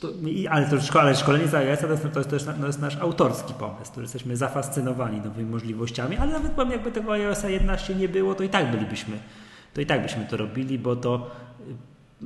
To, 0.00 0.08
ale, 0.50 0.66
to 0.66 0.80
szko, 0.80 1.00
ale 1.00 1.16
szkolenie 1.16 1.48
z 1.48 1.54
iOS 1.54 1.80
to 1.80 1.86
jest, 1.86 2.02
to, 2.02 2.18
jest, 2.18 2.28
to, 2.30 2.36
jest, 2.36 2.46
to 2.60 2.66
jest 2.66 2.80
nasz 2.80 2.96
autorski 2.96 3.54
pomysł, 3.54 3.90
który 3.90 4.04
jesteśmy 4.04 4.36
zafascynowani 4.36 5.20
nowymi 5.20 5.50
możliwościami, 5.50 6.16
ale 6.16 6.32
nawet 6.32 6.52
powiem, 6.52 6.72
jakby 6.72 6.92
tego 6.92 7.12
iOS 7.12 7.42
11 7.42 7.94
nie 7.94 8.08
było, 8.08 8.34
to 8.34 8.42
i 8.42 8.48
tak 8.48 8.70
bylibyśmy, 8.70 9.18
to 9.74 9.80
i 9.80 9.86
tak 9.86 10.02
byśmy 10.02 10.26
to 10.26 10.36
robili, 10.36 10.78
bo 10.78 10.96
to, 10.96 11.30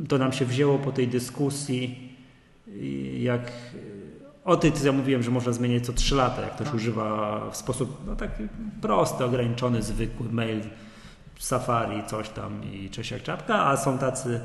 to 0.08 0.18
nam 0.18 0.32
się 0.32 0.44
wzięło 0.44 0.78
po 0.78 0.92
tej 0.92 1.08
dyskusji, 1.08 2.12
jak 3.20 3.52
o 4.44 4.56
tej, 4.56 4.72
co 4.72 4.86
ja 4.86 4.92
mówiłem, 4.92 5.22
że 5.22 5.30
można 5.30 5.52
zmieniać 5.52 5.86
co 5.86 5.92
3 5.92 6.14
lata, 6.14 6.42
jak 6.42 6.55
ktoś 6.55 6.66
Tak. 6.66 6.76
używa 6.76 7.40
w 7.50 7.56
sposób 7.56 8.02
no, 8.06 8.16
taki 8.16 8.42
prosty, 8.80 9.24
ograniczony, 9.24 9.82
zwykły 9.82 10.28
mail, 10.32 10.60
Safari, 11.39 12.02
coś 12.07 12.28
tam 12.28 12.65
i 12.73 12.91
cześć 12.91 13.10
jak 13.10 13.23
czapka, 13.23 13.67
a 13.67 13.76
są 13.76 13.99
tacy 13.99 14.41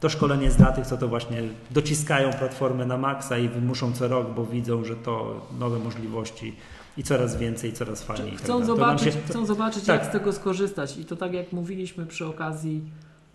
to 0.00 0.08
szkolenie 0.08 0.44
jest 0.44 0.56
dla 0.58 0.72
tych, 0.72 0.86
co 0.86 0.96
to 0.96 1.08
właśnie 1.08 1.42
dociskają 1.70 2.32
platformę 2.32 2.86
na 2.86 2.96
maksa 2.96 3.38
i 3.38 3.48
wymuszą 3.48 3.92
co 3.92 4.08
rok, 4.08 4.30
bo 4.36 4.46
widzą, 4.46 4.84
że 4.84 4.96
to 4.96 5.46
nowe 5.58 5.78
możliwości 5.78 6.56
i 6.96 7.02
coraz 7.02 7.36
więcej, 7.36 7.72
coraz 7.72 8.02
fajniej. 8.02 8.32
tak 8.32 8.40
chcą, 8.40 8.58
nam 8.58 8.66
zobaczyć, 8.66 9.14
się- 9.14 9.20
chcą 9.28 9.46
zobaczyć, 9.46 9.84
tak. 9.84 10.00
jak 10.00 10.08
z 10.10 10.12
tego 10.12 10.32
skorzystać. 10.32 10.96
I 10.98 11.04
to 11.04 11.16
tak 11.16 11.32
jak 11.32 11.52
mówiliśmy 11.52 12.06
przy 12.06 12.26
okazji 12.26 12.82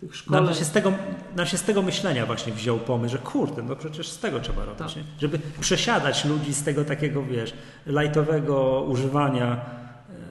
tych 0.00 0.16
szkoleń. 0.16 0.44
Nam 0.44 0.54
się, 0.54 0.64
z 0.64 0.70
tego, 0.70 0.92
nam 1.36 1.46
się 1.46 1.58
z 1.58 1.62
tego 1.62 1.82
myślenia 1.82 2.26
właśnie 2.26 2.52
wziął 2.52 2.78
pomysł, 2.78 3.12
że 3.12 3.18
kurde, 3.18 3.62
no 3.62 3.76
przecież 3.76 4.08
z 4.08 4.18
tego 4.18 4.40
trzeba 4.40 4.64
robić, 4.64 4.78
Tak. 4.94 5.04
żeby 5.20 5.38
przesiadać 5.60 6.24
ludzi 6.24 6.54
z 6.54 6.62
tego 6.64 6.84
takiego, 6.84 7.22
wiesz, 7.22 7.52
lightowego 7.86 8.82
używania 8.88 9.60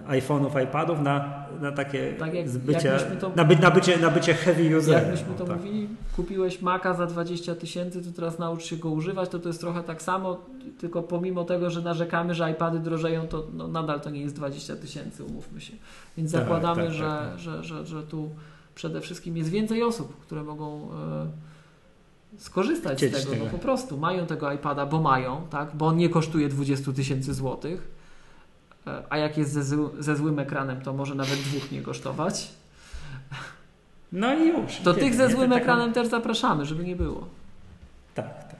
iPhone'ów, 0.07 0.63
iPadów 0.63 0.99
na, 1.01 1.45
na 1.61 1.71
takie 1.71 2.13
Tak 2.13 2.33
jak- 2.33 2.49
zbycie, 2.49 2.87
jak 2.87 3.19
to- 3.19 3.31
na, 3.35 3.45
by, 3.45 3.55
na, 3.55 3.71
bycie, 3.71 3.97
na 3.97 4.09
bycie 4.09 4.33
heavy 4.33 4.77
userem. 4.77 5.01
Jak 5.01 5.11
myśmy 5.11 5.33
to 5.37 5.43
no, 5.43 5.49
tak. 5.49 5.57
mówili, 5.57 5.87
kupiłeś 6.15 6.61
Maca 6.61 6.93
za 6.93 7.05
20 7.05 7.55
tysięcy, 7.55 8.01
to 8.03 8.11
teraz 8.15 8.39
naucz 8.39 8.63
się 8.63 8.75
go 8.77 8.89
używać, 8.89 9.29
to 9.29 9.39
to 9.39 9.49
jest 9.49 9.59
trochę 9.59 9.83
tak 9.83 10.01
samo, 10.01 10.37
tylko 10.77 11.03
pomimo 11.03 11.43
tego, 11.43 11.69
że 11.69 11.81
narzekamy, 11.81 12.33
że 12.35 12.51
iPady 12.51 12.79
drożeją, 12.79 13.27
to 13.27 13.43
no, 13.53 13.67
nadal 13.67 14.01
to 14.01 14.09
nie 14.09 14.21
jest 14.21 14.35
20 14.35 14.75
tysięcy, 14.75 15.23
umówmy 15.23 15.61
się. 15.61 15.73
Więc 16.17 16.31
Tak, 16.31 16.41
zakładamy, 16.41 16.83
tak, 16.83 16.93
że, 16.93 17.03
tak, 17.03 17.29
tak. 17.29 17.39
Że, 17.39 17.63
że, 17.63 17.85
że 17.85 18.03
tu 18.03 18.29
przede 18.75 19.01
wszystkim 19.01 19.37
jest 19.37 19.49
więcej 19.49 19.83
osób, 19.83 20.19
które 20.19 20.43
mogą 20.43 20.89
e, 20.91 21.27
skorzystać 22.37 22.97
Chcieć 22.97 23.15
z 23.15 23.19
tego, 23.19 23.31
tego. 23.31 23.45
no 23.45 23.51
po 23.51 23.57
prostu 23.57 23.97
mają 23.97 24.25
tego 24.25 24.51
iPada, 24.51 24.85
bo 24.85 25.01
mają, 25.01 25.41
tak, 25.49 25.75
bo 25.75 25.87
on 25.87 25.97
nie 25.97 26.09
kosztuje 26.09 26.49
20 26.49 26.91
tysięcy 26.93 27.33
złotych, 27.33 27.87
a 29.09 29.17
jak 29.17 29.37
jest 29.37 29.51
ze, 29.53 29.61
zł- 29.61 29.89
ze 29.99 30.15
złym 30.15 30.39
ekranem, 30.39 30.81
to 30.81 30.93
może 30.93 31.15
nawet 31.15 31.39
dwóch 31.39 31.71
nie 31.71 31.81
kosztować. 31.81 32.49
No 34.11 34.35
i 34.35 34.47
już. 34.47 34.81
Do 34.81 34.93
tych 34.93 35.15
ze 35.15 35.29
złym 35.29 35.49
To 35.49 35.55
taką- 35.55 35.61
ekranem 35.63 35.93
też 35.93 36.07
zapraszamy, 36.07 36.65
żeby 36.65 36.83
nie 36.83 36.95
było. 36.95 37.27
Tak, 38.15 38.25
tak. 38.43 38.55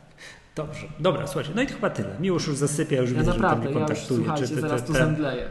Dobrze. 0.55 0.87
Dobra, 0.99 1.27
słuchajcie, 1.27 1.51
no 1.55 1.61
i 1.61 1.67
to 1.67 1.73
chyba 1.73 1.89
tyle. 1.89 2.09
Miłosz 2.19 2.47
już 2.47 2.57
zasypia, 2.57 3.01
już 3.01 3.11
Ja 3.11 3.19
widzę, 3.19 3.33
że 3.33 3.39
naprawdę, 3.39 3.63
to 3.65 3.69
mnie 3.71 3.79
ja 3.79 3.87
już 3.87 3.89
kontaktuje. 3.89 4.19
słuchajcie, 4.19 4.47
czy 4.47 4.55
ty- 4.55 4.61
zaraz 4.61 4.83
tu 4.85 4.93
zemdleję. 4.93 5.49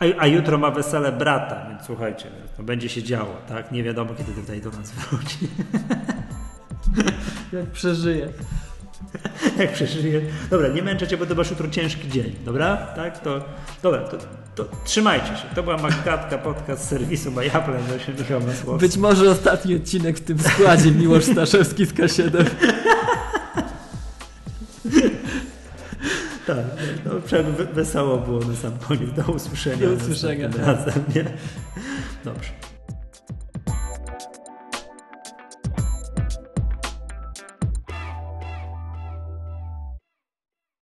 A, 0.00 0.04
a 0.22 0.26
jutro 0.26 0.58
ma 0.58 0.70
wesele 0.70 1.12
brata, 1.12 1.66
więc 1.68 1.82
słuchajcie, 1.82 2.30
to 2.56 2.62
będzie 2.62 2.88
się 2.88 3.02
działo, 3.02 3.36
tak? 3.48 3.72
Nie 3.72 3.82
wiadomo, 3.82 4.14
kiedy 4.14 4.32
tutaj 4.32 4.60
do 4.60 4.70
nas 4.70 4.90
wróci. 4.92 5.38
Jak 7.52 7.66
przeżyję. 7.66 8.28
Jak 9.58 9.72
przeżyje. 9.72 10.20
Dobra, 10.50 10.68
nie 10.68 10.82
męczę 10.82 11.08
cię, 11.08 11.16
bo 11.16 11.26
to 11.26 11.34
masz 11.34 11.50
jutro 11.50 11.68
ciężki 11.68 12.08
dzień, 12.08 12.34
dobra? 12.44 12.76
Tak? 12.76 13.18
To, 13.20 13.44
dobra, 13.82 14.00
to, 14.00 14.16
to 14.54 14.64
trzymajcie 14.84 15.26
się. 15.26 15.44
To 15.54 15.62
była 15.62 15.76
Magdatka, 15.76 16.38
podcast 16.38 16.84
z 16.84 16.88
serwisu 16.88 17.30
MyApple, 17.30 17.78
się 18.06 18.12
Michał 18.18 18.40
Masłowski. 18.40 18.88
Być 18.88 18.96
może 18.96 19.30
ostatni 19.30 19.76
odcinek 19.76 20.18
w 20.18 20.24
tym 20.24 20.38
składzie, 20.38 20.90
Miłosz 20.90 21.24
Staszewski 21.24 21.86
z 21.86 21.92
K7. 21.94 22.44
Tak, 26.46 26.56
no, 27.04 27.10
przynajmniej 27.26 27.56
we- 27.56 27.64
wesoło 27.72 28.18
było 28.18 28.40
na 28.40 28.56
sam 28.56 28.72
koniec. 28.88 29.12
Do 29.12 29.32
usłyszenia. 29.32 29.86
Do 29.86 29.92
usłyszenia. 29.92 30.48
Razem, 30.58 31.04
nie? 31.14 31.24
Dobrze. 32.24 32.50